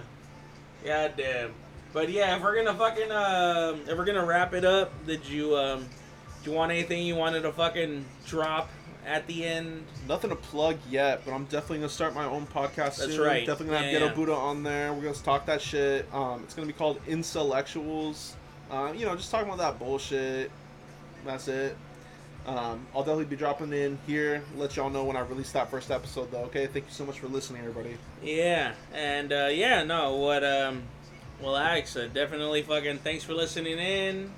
God 0.83 1.13
damn. 1.15 1.53
But 1.93 2.09
yeah, 2.09 2.35
if 2.35 2.41
we're 2.41 2.55
gonna 2.55 2.77
fucking 2.77 3.11
um 3.11 3.81
if 3.87 3.97
we're 3.97 4.05
gonna 4.05 4.25
wrap 4.25 4.53
it 4.53 4.65
up, 4.65 4.91
did 5.05 5.25
you 5.27 5.55
um 5.55 5.85
do 6.43 6.51
you 6.51 6.57
want 6.57 6.71
anything 6.71 7.05
you 7.05 7.15
wanted 7.15 7.41
to 7.43 7.51
fucking 7.51 8.03
drop 8.25 8.69
at 9.05 9.27
the 9.27 9.45
end? 9.45 9.85
Nothing 10.07 10.31
to 10.31 10.35
plug 10.35 10.77
yet, 10.89 11.21
but 11.23 11.33
I'm 11.33 11.45
definitely 11.45 11.77
gonna 11.77 11.89
start 11.89 12.15
my 12.15 12.25
own 12.25 12.47
podcast 12.47 12.97
That's 12.97 13.15
soon. 13.15 13.21
right. 13.21 13.45
Definitely 13.45 13.67
gonna 13.67 13.77
have 13.77 13.85
Yeah, 13.85 13.91
Ghetto 13.99 14.05
yeah. 14.07 14.13
Buddha 14.13 14.33
on 14.33 14.63
there. 14.63 14.91
We're 14.93 15.03
gonna 15.03 15.13
talk 15.15 15.45
that 15.45 15.61
shit. 15.61 16.11
Um, 16.13 16.41
it's 16.43 16.53
gonna 16.53 16.67
be 16.67 16.73
called 16.73 16.99
Intellectuals. 17.07 18.35
Uh, 18.71 18.91
you 18.95 19.05
know, 19.05 19.15
just 19.15 19.29
talking 19.29 19.47
about 19.47 19.59
that 19.59 19.77
bullshit. 19.77 20.49
That's 21.25 21.47
it. 21.47 21.77
Um, 22.45 22.85
I'll 22.93 23.01
definitely 23.03 23.25
be 23.25 23.35
dropping 23.37 23.71
in 23.71 23.97
here. 24.05 24.43
Let 24.57 24.75
y'all 24.75 24.89
know 24.89 25.05
when 25.05 25.15
I 25.15 25.21
release 25.21 25.51
that 25.51 25.69
first 25.71 25.91
episode, 25.91 26.29
though. 26.31 26.43
Okay. 26.45 26.67
Thank 26.67 26.85
you 26.87 26.91
so 26.91 27.05
much 27.05 27.19
for 27.19 27.27
listening, 27.27 27.61
everybody. 27.61 27.95
Yeah, 28.21 28.73
and 28.93 29.31
uh, 29.31 29.49
yeah, 29.51 29.83
no, 29.83 30.15
what 30.17 30.43
um, 30.43 30.83
well, 31.41 31.55
Alex, 31.57 31.95
uh, 31.95 32.07
definitely 32.13 32.61
fucking 32.61 32.99
thanks 32.99 33.23
for 33.23 33.33
listening 33.33 33.77
in, 33.79 34.31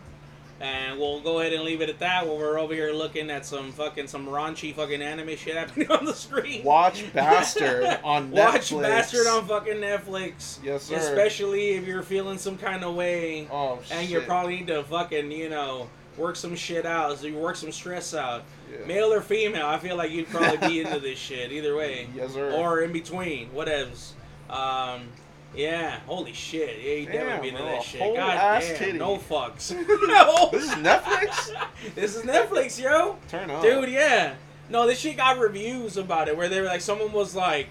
and 0.60 0.98
we'll 1.00 1.20
go 1.22 1.40
ahead 1.40 1.54
and 1.54 1.64
leave 1.64 1.82
it 1.82 1.90
at 1.90 2.00
that. 2.00 2.26
While 2.28 2.38
we're 2.38 2.58
over 2.60 2.74
here 2.74 2.92
looking 2.94 3.30
at 3.30 3.46
some 3.46 3.72
fucking 3.72 4.08
some 4.08 4.26
raunchy 4.28 4.74
fucking 4.74 5.02
anime 5.02 5.36
shit 5.36 5.56
happening 5.56 5.90
on 5.92 6.06
the 6.06 6.14
screen. 6.14 6.64
Watch 6.64 7.06
Bastard 7.14 8.00
on 8.04 8.32
Watch 8.32 8.72
Netflix. 8.72 8.74
Watch 8.74 8.82
Bastard 8.84 9.28
on 9.28 9.48
fucking 9.48 9.76
Netflix. 9.76 10.64
Yes, 10.64 10.84
sir. 10.84 10.96
Especially 10.96 11.72
if 11.72 11.86
you're 11.86 12.02
feeling 12.04 12.38
some 12.38 12.58
kind 12.58 12.84
of 12.84 12.96
way, 12.96 13.48
Oh 13.52 13.80
and 13.92 14.10
you 14.10 14.22
probably 14.22 14.58
need 14.58 14.68
to 14.68 14.84
fucking 14.84 15.32
you 15.32 15.50
know 15.50 15.90
work 16.18 16.38
some 16.38 16.56
shit 16.56 16.86
out, 16.86 17.18
so 17.20 17.28
you 17.28 17.36
work 17.38 17.58
some 17.58 17.72
stress 17.74 18.14
out. 18.14 18.44
Yeah. 18.72 18.86
Male 18.88 19.14
or 19.14 19.22
female, 19.22 19.68
I 19.68 19.78
feel 19.78 19.98
like 19.98 20.12
you'd 20.12 20.28
probably 20.30 20.66
be 20.68 20.80
into 20.80 21.00
this 21.00 21.20
shit 21.20 21.52
either 21.52 21.76
way 21.76 22.08
Yes, 22.16 22.32
sir. 22.34 22.52
or 22.54 22.82
in 22.82 22.94
between, 22.94 23.50
whatevs. 23.50 24.12
Um, 24.50 25.10
yeah, 25.56 26.00
holy 26.08 26.34
shit, 26.34 26.78
yeah, 26.84 26.94
you 26.94 27.06
Damn, 27.06 27.14
definitely 27.14 27.50
be 27.52 27.56
into 27.56 27.64
that 27.64 27.84
shit. 27.84 28.02
whole 28.02 28.16
God 28.16 28.38
ass 28.38 28.68
damn, 28.68 28.78
titty. 28.78 28.98
no 28.98 29.18
fucks. 29.18 29.72
no. 30.08 30.50
This 30.52 30.64
is 30.66 30.76
Netflix. 30.76 31.56
this 31.96 32.16
is 32.16 32.24
Netflix, 32.24 32.82
yo. 32.82 33.18
Turn 33.28 33.50
on, 33.50 33.62
Dude, 33.64 33.90
yeah. 33.90 34.36
No, 34.70 34.88
this 34.88 35.00
shit 35.00 35.18
got 35.18 35.38
reviews 35.38 35.98
about 35.98 36.28
it 36.28 36.36
where 36.36 36.50
they 36.50 36.60
were 36.62 36.68
like, 36.68 36.82
someone 36.82 37.12
was 37.12 37.36
like, 37.36 37.68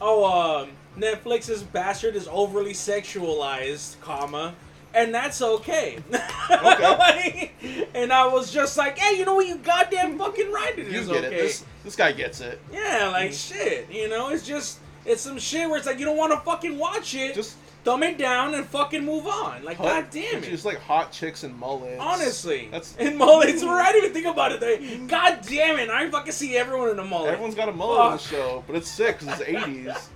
"Oh, 0.00 0.24
um, 0.62 0.70
Netflix's 0.98 1.62
bastard 1.62 2.16
is 2.16 2.26
overly 2.28 2.72
sexualized, 2.72 4.00
comma." 4.00 4.54
And 4.94 5.14
that's 5.14 5.40
okay. 5.40 5.98
Like, 6.50 7.54
and 7.94 8.12
I 8.12 8.26
was 8.26 8.52
just 8.52 8.76
like, 8.76 8.98
hey, 8.98 9.18
you 9.18 9.24
know 9.24 9.34
what? 9.36 9.46
You 9.46 9.56
goddamn 9.56 10.18
fucking 10.18 10.52
right. 10.52 10.78
It 10.78 10.88
You 10.88 11.00
is 11.00 11.08
get 11.08 11.24
okay. 11.24 11.34
it. 11.34 11.42
This 11.42 11.64
this 11.84 11.96
guy 11.96 12.12
gets 12.12 12.40
it. 12.40 12.60
Yeah, 12.72 13.08
like 13.12 13.32
shit. 13.32 13.90
You 13.90 14.08
know, 14.08 14.28
it's 14.28 14.46
just 14.46 14.78
it's 15.04 15.20
some 15.22 15.38
shit 15.38 15.68
where 15.68 15.78
it's 15.78 15.86
like 15.86 15.98
you 15.98 16.04
don't 16.04 16.16
want 16.16 16.32
to 16.32 16.38
fucking 16.40 16.78
watch 16.78 17.14
it. 17.14 17.34
Just 17.34 17.56
thumb 17.84 18.02
it 18.04 18.16
down 18.16 18.54
and 18.54 18.64
fucking 18.66 19.04
move 19.04 19.26
on. 19.26 19.64
Like, 19.64 19.78
god 19.78 20.06
damn 20.12 20.36
It's 20.38 20.46
it. 20.46 20.50
just 20.50 20.64
like 20.64 20.78
hot 20.78 21.10
chicks 21.10 21.42
and 21.42 21.58
mullets. 21.58 22.00
Honestly, 22.00 22.68
That's- 22.70 22.94
and 22.98 23.18
mullets. 23.18 23.62
Where 23.64 23.72
I 23.80 23.90
didn't 23.92 24.10
even 24.10 24.22
think 24.22 24.26
about 24.32 24.52
it. 24.52 24.60
They, 24.60 24.98
god 25.08 25.40
damn 25.48 25.78
it! 25.80 25.90
I 25.90 26.08
fucking 26.10 26.32
see 26.32 26.56
everyone 26.56 26.90
in 26.90 26.98
a 27.00 27.04
mullet. 27.04 27.30
Everyone's 27.32 27.54
got 27.56 27.68
a 27.68 27.72
mullet 27.72 28.00
on 28.00 28.12
the 28.12 28.18
show, 28.18 28.62
but 28.66 28.76
it's 28.76 28.88
sick 28.88 29.18
'cause 29.18 29.40
it's 29.40 29.50
80s. 29.50 30.08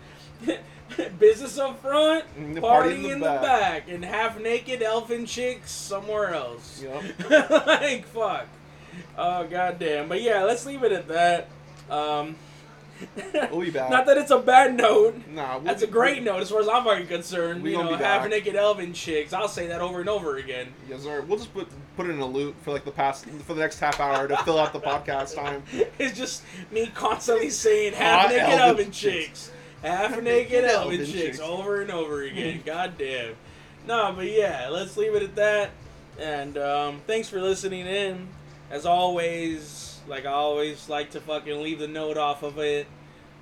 Business 1.19 1.59
up 1.59 1.81
front, 1.83 2.25
And 2.37 2.61
party, 2.61 2.91
party 2.95 3.11
in, 3.11 3.19
the, 3.19 3.25
back. 3.27 3.89
and 3.89 4.05
half 4.05 4.39
naked 4.41 4.83
elfin 4.83 5.27
chicks 5.27 5.71
somewhere 5.73 6.33
else. 6.33 6.81
Yup. 6.83 7.03
like 7.67 8.07
fuck. 8.07 8.47
Oh 9.19 9.45
goddamn. 9.49 10.09
But 10.09 10.23
yeah, 10.23 10.45
let's 10.45 10.65
leave 10.65 10.85
it 10.85 10.93
at 10.93 11.09
that. 11.09 11.49
Um, 11.91 12.37
We'll 13.51 13.61
be 13.61 13.71
back. 13.71 13.91
Not 13.91 14.07
that 14.07 14.17
it's 14.19 14.31
a 14.31 14.39
bad 14.39 14.77
note. 14.77 15.17
Nah, 15.29 15.57
we'll 15.57 15.65
That's 15.65 15.83
be- 15.83 15.89
a 15.89 15.91
great 15.91 16.23
note 16.23 16.41
as 16.41 16.51
far 16.51 16.61
as 16.61 16.69
I'm 16.69 16.85
fucking 16.85 17.07
concerned. 17.07 17.63
We 17.63 17.73
you 17.73 17.79
know, 17.83 17.97
be 17.97 18.03
half 18.03 18.29
naked 18.29 18.57
elven 18.57 18.93
chicks. 18.93 19.33
I'll 19.33 19.49
say 19.49 19.67
that 19.69 19.81
over 19.81 20.01
and 20.01 20.09
over 20.09 20.37
again. 20.37 20.69
Yes, 20.89 21.03
sir. 21.03 21.21
We'll 21.23 21.39
just 21.39 21.53
put 21.53 21.69
put 21.97 22.07
it 22.07 22.11
in 22.11 22.21
a 22.21 22.27
loop 22.27 22.61
for 22.63 22.73
like 22.73 22.85
the 22.85 22.91
past 22.91 23.27
for 23.27 23.55
the 23.55 23.61
next 23.61 23.79
half 23.81 24.01
hour 24.01 24.27
to 24.29 24.37
fill 24.39 24.59
out 24.59 24.73
the 24.73 24.81
podcast 24.81 25.35
time. 25.35 25.63
It's 25.99 26.17
just 26.17 26.43
me 26.71 26.91
constantly 26.95 27.51
saying 27.51 27.93
half 27.95 28.31
naked 28.31 28.43
elven 28.45 28.61
elven 28.61 28.91
chicks. 28.93 28.93
chicks. 29.27 29.51
Half 29.83 30.21
naked 30.23 30.65
elven 30.65 30.93
elven 30.95 30.99
chicks 31.07 31.13
chicks. 31.13 31.41
over 31.41 31.81
and 31.83 31.91
over 31.91 32.23
again. 32.23 32.63
God 32.67 32.97
damn. 32.99 33.35
No, 33.87 34.13
but 34.17 34.27
yeah, 34.27 34.69
let's 34.71 34.97
leave 34.97 35.15
it 35.15 35.23
at 35.23 35.37
that. 35.37 35.71
And 36.19 36.57
um, 36.59 37.01
thanks 37.07 37.29
for 37.29 37.41
listening 37.41 37.87
in. 37.87 38.29
As 38.71 38.85
always, 38.85 39.86
like 40.09 40.27
I 40.27 40.33
always 40.33 40.89
like 40.89 41.11
to 41.13 41.21
fucking 41.21 41.63
leave 41.63 41.79
the 41.79 41.89
note 41.89 42.17
off 42.17 42.43
of 42.43 42.59
it. 42.59 42.87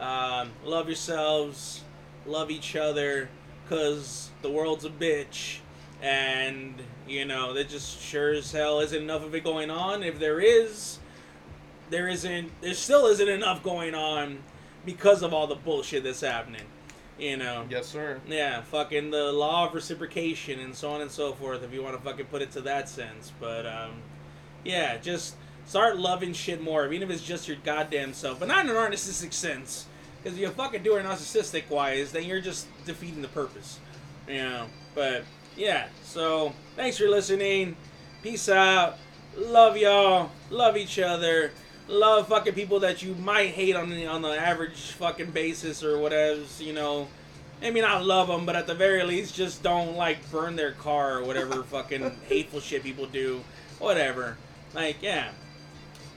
Um, 0.00 0.52
love 0.64 0.86
yourselves, 0.86 1.82
love 2.26 2.50
each 2.50 2.76
other, 2.76 3.28
cause 3.68 4.30
the 4.42 4.50
world's 4.50 4.84
a 4.84 4.90
bitch, 4.90 5.58
and 6.02 6.74
you 7.06 7.24
know 7.24 7.52
there 7.52 7.64
just 7.64 8.00
sure 8.00 8.32
as 8.32 8.50
hell 8.50 8.80
isn't 8.80 9.02
enough 9.02 9.24
of 9.24 9.34
it 9.34 9.44
going 9.44 9.70
on. 9.70 10.02
If 10.02 10.18
there 10.18 10.40
is, 10.40 10.98
there 11.90 12.08
isn't. 12.08 12.50
There 12.60 12.74
still 12.74 13.06
isn't 13.06 13.28
enough 13.28 13.62
going 13.62 13.94
on 13.94 14.38
because 14.84 15.22
of 15.22 15.32
all 15.32 15.46
the 15.46 15.54
bullshit 15.54 16.04
that's 16.04 16.20
happening. 16.20 16.66
You 17.18 17.36
know. 17.36 17.66
Yes, 17.70 17.86
sir. 17.86 18.20
Yeah, 18.26 18.62
fucking 18.62 19.10
the 19.10 19.32
law 19.32 19.68
of 19.68 19.74
reciprocation 19.74 20.58
and 20.58 20.74
so 20.74 20.90
on 20.90 21.00
and 21.00 21.10
so 21.10 21.32
forth, 21.32 21.62
if 21.62 21.72
you 21.72 21.82
want 21.82 21.96
to 21.96 22.02
fucking 22.02 22.26
put 22.26 22.42
it 22.42 22.50
to 22.52 22.60
that 22.62 22.88
sense. 22.88 23.32
But, 23.38 23.66
um, 23.66 24.02
yeah, 24.64 24.96
just 24.96 25.36
start 25.66 25.98
loving 25.98 26.32
shit 26.32 26.62
more, 26.62 26.92
even 26.92 27.08
if 27.08 27.14
it's 27.14 27.24
just 27.24 27.48
your 27.48 27.56
goddamn 27.64 28.12
self. 28.12 28.38
But 28.38 28.48
not 28.48 28.64
in 28.64 28.70
a 28.70 28.74
narcissistic 28.74 29.32
sense. 29.32 29.86
Because 30.22 30.38
if 30.38 30.42
you 30.42 30.48
fucking 30.50 30.82
do 30.82 30.96
it 30.96 31.04
narcissistic 31.04 31.68
wise, 31.68 32.12
then 32.12 32.24
you're 32.24 32.40
just 32.40 32.66
defeating 32.86 33.22
the 33.22 33.28
purpose. 33.28 33.78
You 34.26 34.38
know? 34.38 34.66
But, 34.94 35.24
yeah, 35.56 35.88
so 36.02 36.52
thanks 36.76 36.96
for 36.96 37.08
listening. 37.08 37.76
Peace 38.22 38.48
out. 38.48 38.96
Love 39.36 39.76
y'all. 39.76 40.30
Love 40.50 40.76
each 40.76 40.98
other. 40.98 41.50
Love 41.88 42.28
fucking 42.28 42.54
people 42.54 42.80
that 42.80 43.02
you 43.02 43.14
might 43.16 43.50
hate 43.50 43.76
on 43.76 43.90
the 43.90 44.06
on 44.06 44.22
the 44.22 44.30
average 44.30 44.92
fucking 44.92 45.32
basis 45.32 45.82
or 45.84 45.98
whatever. 45.98 46.40
You 46.58 46.72
know, 46.72 47.08
maybe 47.60 47.82
not 47.82 48.04
love 48.04 48.28
them, 48.28 48.46
but 48.46 48.56
at 48.56 48.66
the 48.66 48.74
very 48.74 49.02
least, 49.02 49.34
just 49.34 49.62
don't 49.62 49.94
like 49.94 50.30
burn 50.30 50.56
their 50.56 50.72
car 50.72 51.18
or 51.18 51.24
whatever 51.24 51.62
fucking 51.64 52.10
hateful 52.28 52.60
shit 52.60 52.82
people 52.82 53.04
do. 53.04 53.42
Whatever. 53.78 54.38
Like, 54.72 55.02
yeah. 55.02 55.30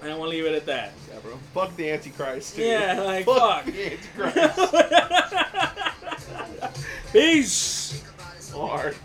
I 0.02 0.08
don't 0.08 0.20
want 0.20 0.32
to 0.32 0.38
leave 0.38 0.46
it 0.46 0.54
at 0.56 0.66
that. 0.68 0.94
Yeah, 1.12 1.20
bro. 1.20 1.38
Fuck 1.54 1.76
the 1.76 1.90
Antichrist. 1.92 2.56
Dude. 2.56 2.68
Yeah, 2.68 3.02
like, 3.02 3.26
fuck. 3.26 3.66
fuck. 3.66 3.74
the 3.74 3.92
Antichrist. 3.94 4.34
Peace. 7.14 8.04
Hard. 8.54 8.96